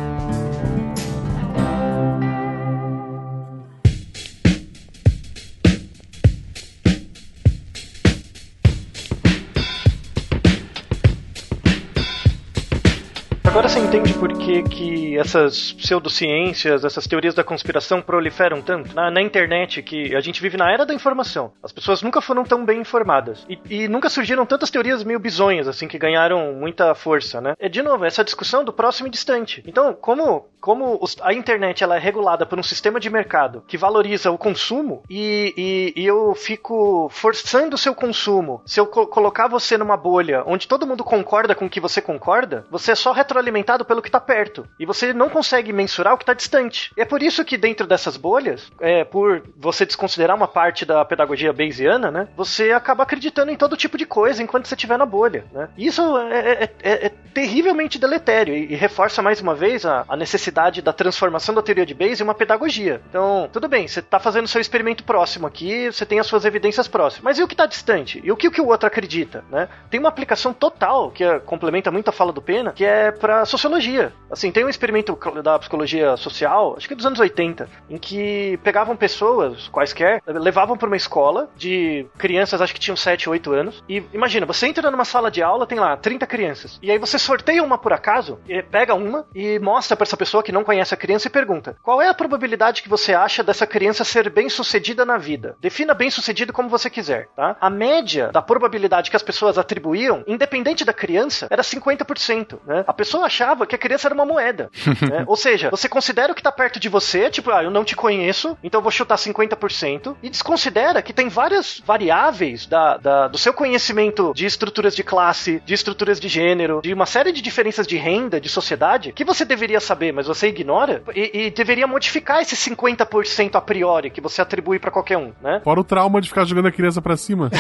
Agora 13.60 13.68
você 13.68 13.80
entende 13.80 14.14
por 14.14 14.32
que, 14.38 14.64
que 14.64 15.18
essas 15.18 15.74
pseudociências, 15.74 16.86
essas 16.86 17.06
teorias 17.06 17.36
da 17.36 17.44
conspiração 17.44 18.02
proliferam 18.02 18.62
tanto? 18.62 18.96
Na, 18.96 19.12
na, 19.12 19.22
internet, 19.22 19.84
que 19.84 20.16
a 20.16 20.22
gente 20.22 20.42
vive 20.42 20.56
na 20.56 20.72
era 20.72 20.86
da 20.86 20.94
informação. 20.94 21.52
As 21.62 21.74
pessoas 21.74 22.02
nunca 22.02 22.22
foram 22.22 22.46
tão 22.46 22.64
bem 22.64 22.80
informadas. 22.80 23.46
E, 23.50 23.60
e, 23.70 23.88
nunca 23.90 24.08
surgiram 24.08 24.46
tantas 24.46 24.70
teorias 24.70 25.04
meio 25.04 25.20
bizonhas, 25.20 25.68
assim, 25.68 25.90
que 25.90 25.98
ganharam 25.98 26.54
muita 26.54 26.96
força, 26.96 27.42
né? 27.42 27.54
É, 27.60 27.68
de 27.68 27.82
novo, 27.82 28.06
essa 28.06 28.24
discussão 28.24 28.64
do 28.64 28.72
próximo 28.72 29.10
e 29.10 29.12
distante. 29.12 29.62
Então, 29.68 29.94
como, 29.94 30.48
como 30.62 30.98
os, 31.02 31.18
a 31.22 31.34
internet 31.34 31.84
ela 31.84 31.98
é 31.98 32.00
regulada 32.00 32.46
por 32.46 32.58
um 32.58 32.64
sistema 32.64 32.98
de 32.98 33.10
mercado 33.10 33.62
que 33.68 33.78
valoriza 33.78 34.32
o 34.32 34.38
consumo 34.38 35.04
e, 35.10 35.94
e, 35.96 36.02
e 36.02 36.06
eu 36.06 36.34
fico 36.34 37.10
forçando 37.12 37.76
o 37.76 37.78
seu 37.78 37.94
consumo, 37.94 38.62
se 38.66 38.80
eu 38.80 38.88
co 38.88 39.06
colocar 39.06 39.50
você 39.50 39.78
numa 39.78 39.98
bolha 39.98 40.44
onde 40.46 40.66
todo 40.66 40.88
mundo 40.88 41.04
concorda 41.04 41.54
com 41.54 41.66
o 41.66 41.70
que 41.70 41.82
você 41.82 42.02
concorda, 42.02 42.66
você 42.72 42.92
é 42.94 42.96
só 42.96 43.12
retro 43.12 43.38
alimentado 43.50 43.84
pelo 43.84 44.02
que 44.02 44.08
está 44.08 44.20
perto. 44.20 44.68
E 44.80 44.86
você 44.86 45.14
não 45.14 45.30
consegue 45.30 45.74
mensurar 45.74 46.14
o 46.14 46.18
que 46.18 46.24
está 46.24 46.34
distante. 46.34 46.92
E 46.96 47.02
é 47.02 47.06
por 47.06 47.22
isso 47.22 47.44
que 47.44 47.58
dentro 47.58 47.88
dessas 47.88 48.16
bolhas, 48.16 48.72
é, 48.80 49.04
por 49.04 49.44
você 49.58 49.86
desconsiderar 49.86 50.36
uma 50.36 50.48
parte 50.48 50.86
da 50.86 51.04
pedagogia 51.04 51.52
bayesiana, 51.52 52.12
né, 52.12 52.28
você 52.36 52.72
acaba 52.72 53.04
acreditando 53.04 53.52
em 53.52 53.56
todo 53.56 53.76
tipo 53.76 53.98
de 53.98 54.06
coisa 54.06 54.42
enquanto 54.42 54.68
você 54.68 54.76
estiver 54.76 54.98
na 54.98 55.06
bolha. 55.06 55.46
Né? 55.52 55.70
Isso 55.78 56.18
é, 56.18 56.64
é, 56.64 56.64
é, 56.84 57.06
é 57.08 57.10
terrivelmente 57.34 58.00
deletério 58.00 58.54
e, 58.54 58.74
e, 58.74 58.76
reforça 58.76 59.22
mais 59.22 59.42
uma 59.42 59.56
vez 59.56 59.86
a, 59.86 60.06
a, 60.08 60.16
necessidade 60.16 60.82
da 60.82 60.92
transformação 60.92 61.54
da 61.56 61.62
teoria 61.62 61.86
de 61.86 61.94
Bayes 61.94 62.20
em 62.20 62.24
uma 62.24 62.34
pedagogia. 62.34 63.02
Então, 63.10 63.50
tudo 63.52 63.68
bem, 63.68 63.88
você 63.88 64.00
está 64.00 64.20
fazendo 64.20 64.48
seu 64.48 64.60
experimento 64.60 65.04
próximo 65.04 65.48
aqui, 65.48 65.88
você 65.88 66.06
tem 66.06 66.20
as 66.20 66.28
suas 66.28 66.46
evidências 66.46 66.88
próximas. 66.88 67.24
Mas 67.24 67.40
e 67.40 67.44
o 67.44 67.48
que 67.48 67.54
está 67.54 67.66
distante? 67.66 68.22
E 68.24 68.32
o 68.32 68.36
que, 68.36 68.48
o 68.48 68.52
que 68.52 68.62
o 68.62 68.68
outro 68.68 68.88
acredita? 68.88 69.44
Né? 69.50 69.68
Tem 69.90 70.00
uma 70.00 70.10
aplicação 70.10 70.54
total 70.54 71.12
que 71.12 71.24
é, 71.24 71.40
complementa 71.40 71.92
muito 71.92 72.10
a 72.10 72.12
fala 72.12 72.34
do 72.34 72.42
Pena, 72.42 72.72
que 72.74 72.86
é 72.86 73.12
para 73.12 73.39
sociologia. 73.46 74.14
Assim, 74.32 74.52
tem 74.52 74.66
um 74.66 74.70
experimento 74.70 75.18
da 75.44 75.58
psicologia 75.60 76.16
social, 76.18 76.76
acho 76.78 76.88
que 76.88 76.94
é 76.94 76.98
dos 76.98 77.06
anos 77.06 77.20
80, 77.20 77.70
em 77.90 77.98
que 77.98 78.60
pegavam 78.64 78.96
pessoas 78.96 79.68
quaisquer, 79.68 80.22
levavam 80.28 80.78
para 80.78 80.88
uma 80.88 80.98
escola 80.98 81.50
de 81.56 82.06
crianças, 82.18 82.62
acho 82.62 82.74
que 82.74 82.80
tinham 82.80 82.96
7, 82.96 83.30
8 83.30 83.52
anos, 83.52 83.84
e 83.88 84.04
imagina, 84.14 84.46
você 84.46 84.68
entra 84.68 84.92
numa 84.92 85.06
sala 85.06 85.32
de 85.32 85.42
aula, 85.42 85.68
tem 85.68 85.80
lá 85.80 85.96
30 85.98 86.28
crianças, 86.28 86.80
e 86.82 86.92
aí 86.92 86.98
você 86.98 87.18
sorteia 87.18 87.64
uma 87.64 87.78
por 87.78 87.94
acaso, 87.94 88.40
pega 88.72 88.94
uma 88.94 89.26
e 89.34 89.60
mostra 89.60 89.96
para 89.96 90.06
essa 90.06 90.18
pessoa 90.18 90.44
que 90.44 90.52
não 90.52 90.64
conhece 90.64 90.94
a 90.94 90.98
criança 90.98 91.28
e 91.28 91.32
pergunta: 91.32 91.78
qual 91.82 92.02
é 92.02 92.08
a 92.08 92.14
probabilidade 92.14 92.82
que 92.82 92.90
você 92.90 93.14
acha 93.14 93.44
dessa 93.44 93.66
criança 93.66 94.04
ser 94.04 94.30
bem 94.30 94.50
sucedida 94.50 95.06
na 95.06 95.18
vida? 95.18 95.56
Defina 95.60 95.94
bem 95.94 96.10
sucedido 96.10 96.54
como 96.54 96.70
você 96.70 96.90
quiser, 96.90 97.28
tá? 97.36 97.56
A 97.60 97.70
média 97.70 98.30
da 98.32 98.42
probabilidade 98.42 99.10
que 99.10 99.16
as 99.16 99.24
pessoas 99.24 99.58
atribuíam, 99.58 100.24
independente 100.28 100.86
da 100.86 100.94
criança, 100.94 101.48
era 101.50 101.62
50%, 101.62 102.60
né? 102.66 102.84
A 102.88 102.94
pessoa 102.94 103.29
achava 103.30 103.66
que 103.66 103.76
a 103.76 103.78
criança 103.78 104.08
era 104.08 104.16
uma 104.16 104.26
moeda. 104.26 104.70
né? 105.10 105.24
Ou 105.28 105.38
seja, 105.38 105.70
você 105.70 105.88
considera 105.88 106.32
o 106.32 106.36
que 106.36 106.44
tá 106.44 106.52
perto 106.52 106.80
de 106.80 106.90
você, 106.90 107.30
tipo, 107.30 107.52
ah, 107.52 107.64
eu 107.64 107.72
não 107.72 107.84
te 107.84 107.96
conheço, 107.96 108.58
então 108.64 108.80
eu 108.80 108.84
vou 108.84 108.92
chutar 108.92 109.16
50%, 109.16 110.16
e 110.22 110.30
desconsidera 110.30 111.02
que 111.02 111.14
tem 111.14 111.30
várias 111.30 111.82
variáveis 111.86 112.66
da, 112.66 112.98
da, 112.98 113.28
do 113.28 113.38
seu 113.38 113.54
conhecimento 113.54 114.34
de 114.36 114.46
estruturas 114.46 114.96
de 114.96 115.04
classe, 115.04 115.62
de 115.66 115.74
estruturas 115.74 116.20
de 116.20 116.28
gênero, 116.28 116.82
de 116.82 116.94
uma 116.94 117.06
série 117.06 117.32
de 117.32 117.42
diferenças 117.42 117.86
de 117.88 117.98
renda, 117.98 118.42
de 118.42 118.50
sociedade, 118.50 119.12
que 119.14 119.24
você 119.24 119.46
deveria 119.46 119.80
saber, 119.80 120.12
mas 120.12 120.28
você 120.28 120.48
ignora, 120.48 121.04
e, 121.16 121.46
e 121.46 121.52
deveria 121.52 121.86
modificar 121.88 122.42
esse 122.42 122.56
50% 122.56 123.56
a 123.56 123.62
priori 123.62 124.10
que 124.10 124.22
você 124.22 124.42
atribui 124.42 124.80
para 124.80 124.92
qualquer 124.92 125.18
um, 125.18 125.32
né? 125.42 125.62
Fora 125.64 125.80
o 125.80 125.84
trauma 125.84 126.20
de 126.22 126.30
ficar 126.30 126.46
jogando 126.46 126.68
a 126.68 126.72
criança 126.72 127.02
pra 127.02 127.16
cima. 127.16 127.50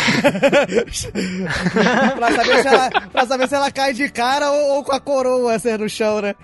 pra, 2.17 2.31
saber 2.31 2.65
ela, 2.65 2.89
pra, 3.11 3.25
saber 3.25 3.47
se 3.47 3.55
ela, 3.55 3.71
cai 3.71 3.93
de 3.93 4.09
cara 4.09 4.51
ou, 4.51 4.77
ou 4.77 4.83
com 4.83 4.93
a 4.93 4.99
coroa 4.99 5.48
você 5.57 5.77
no 5.77 5.89
chão, 5.89 6.21
né? 6.21 6.35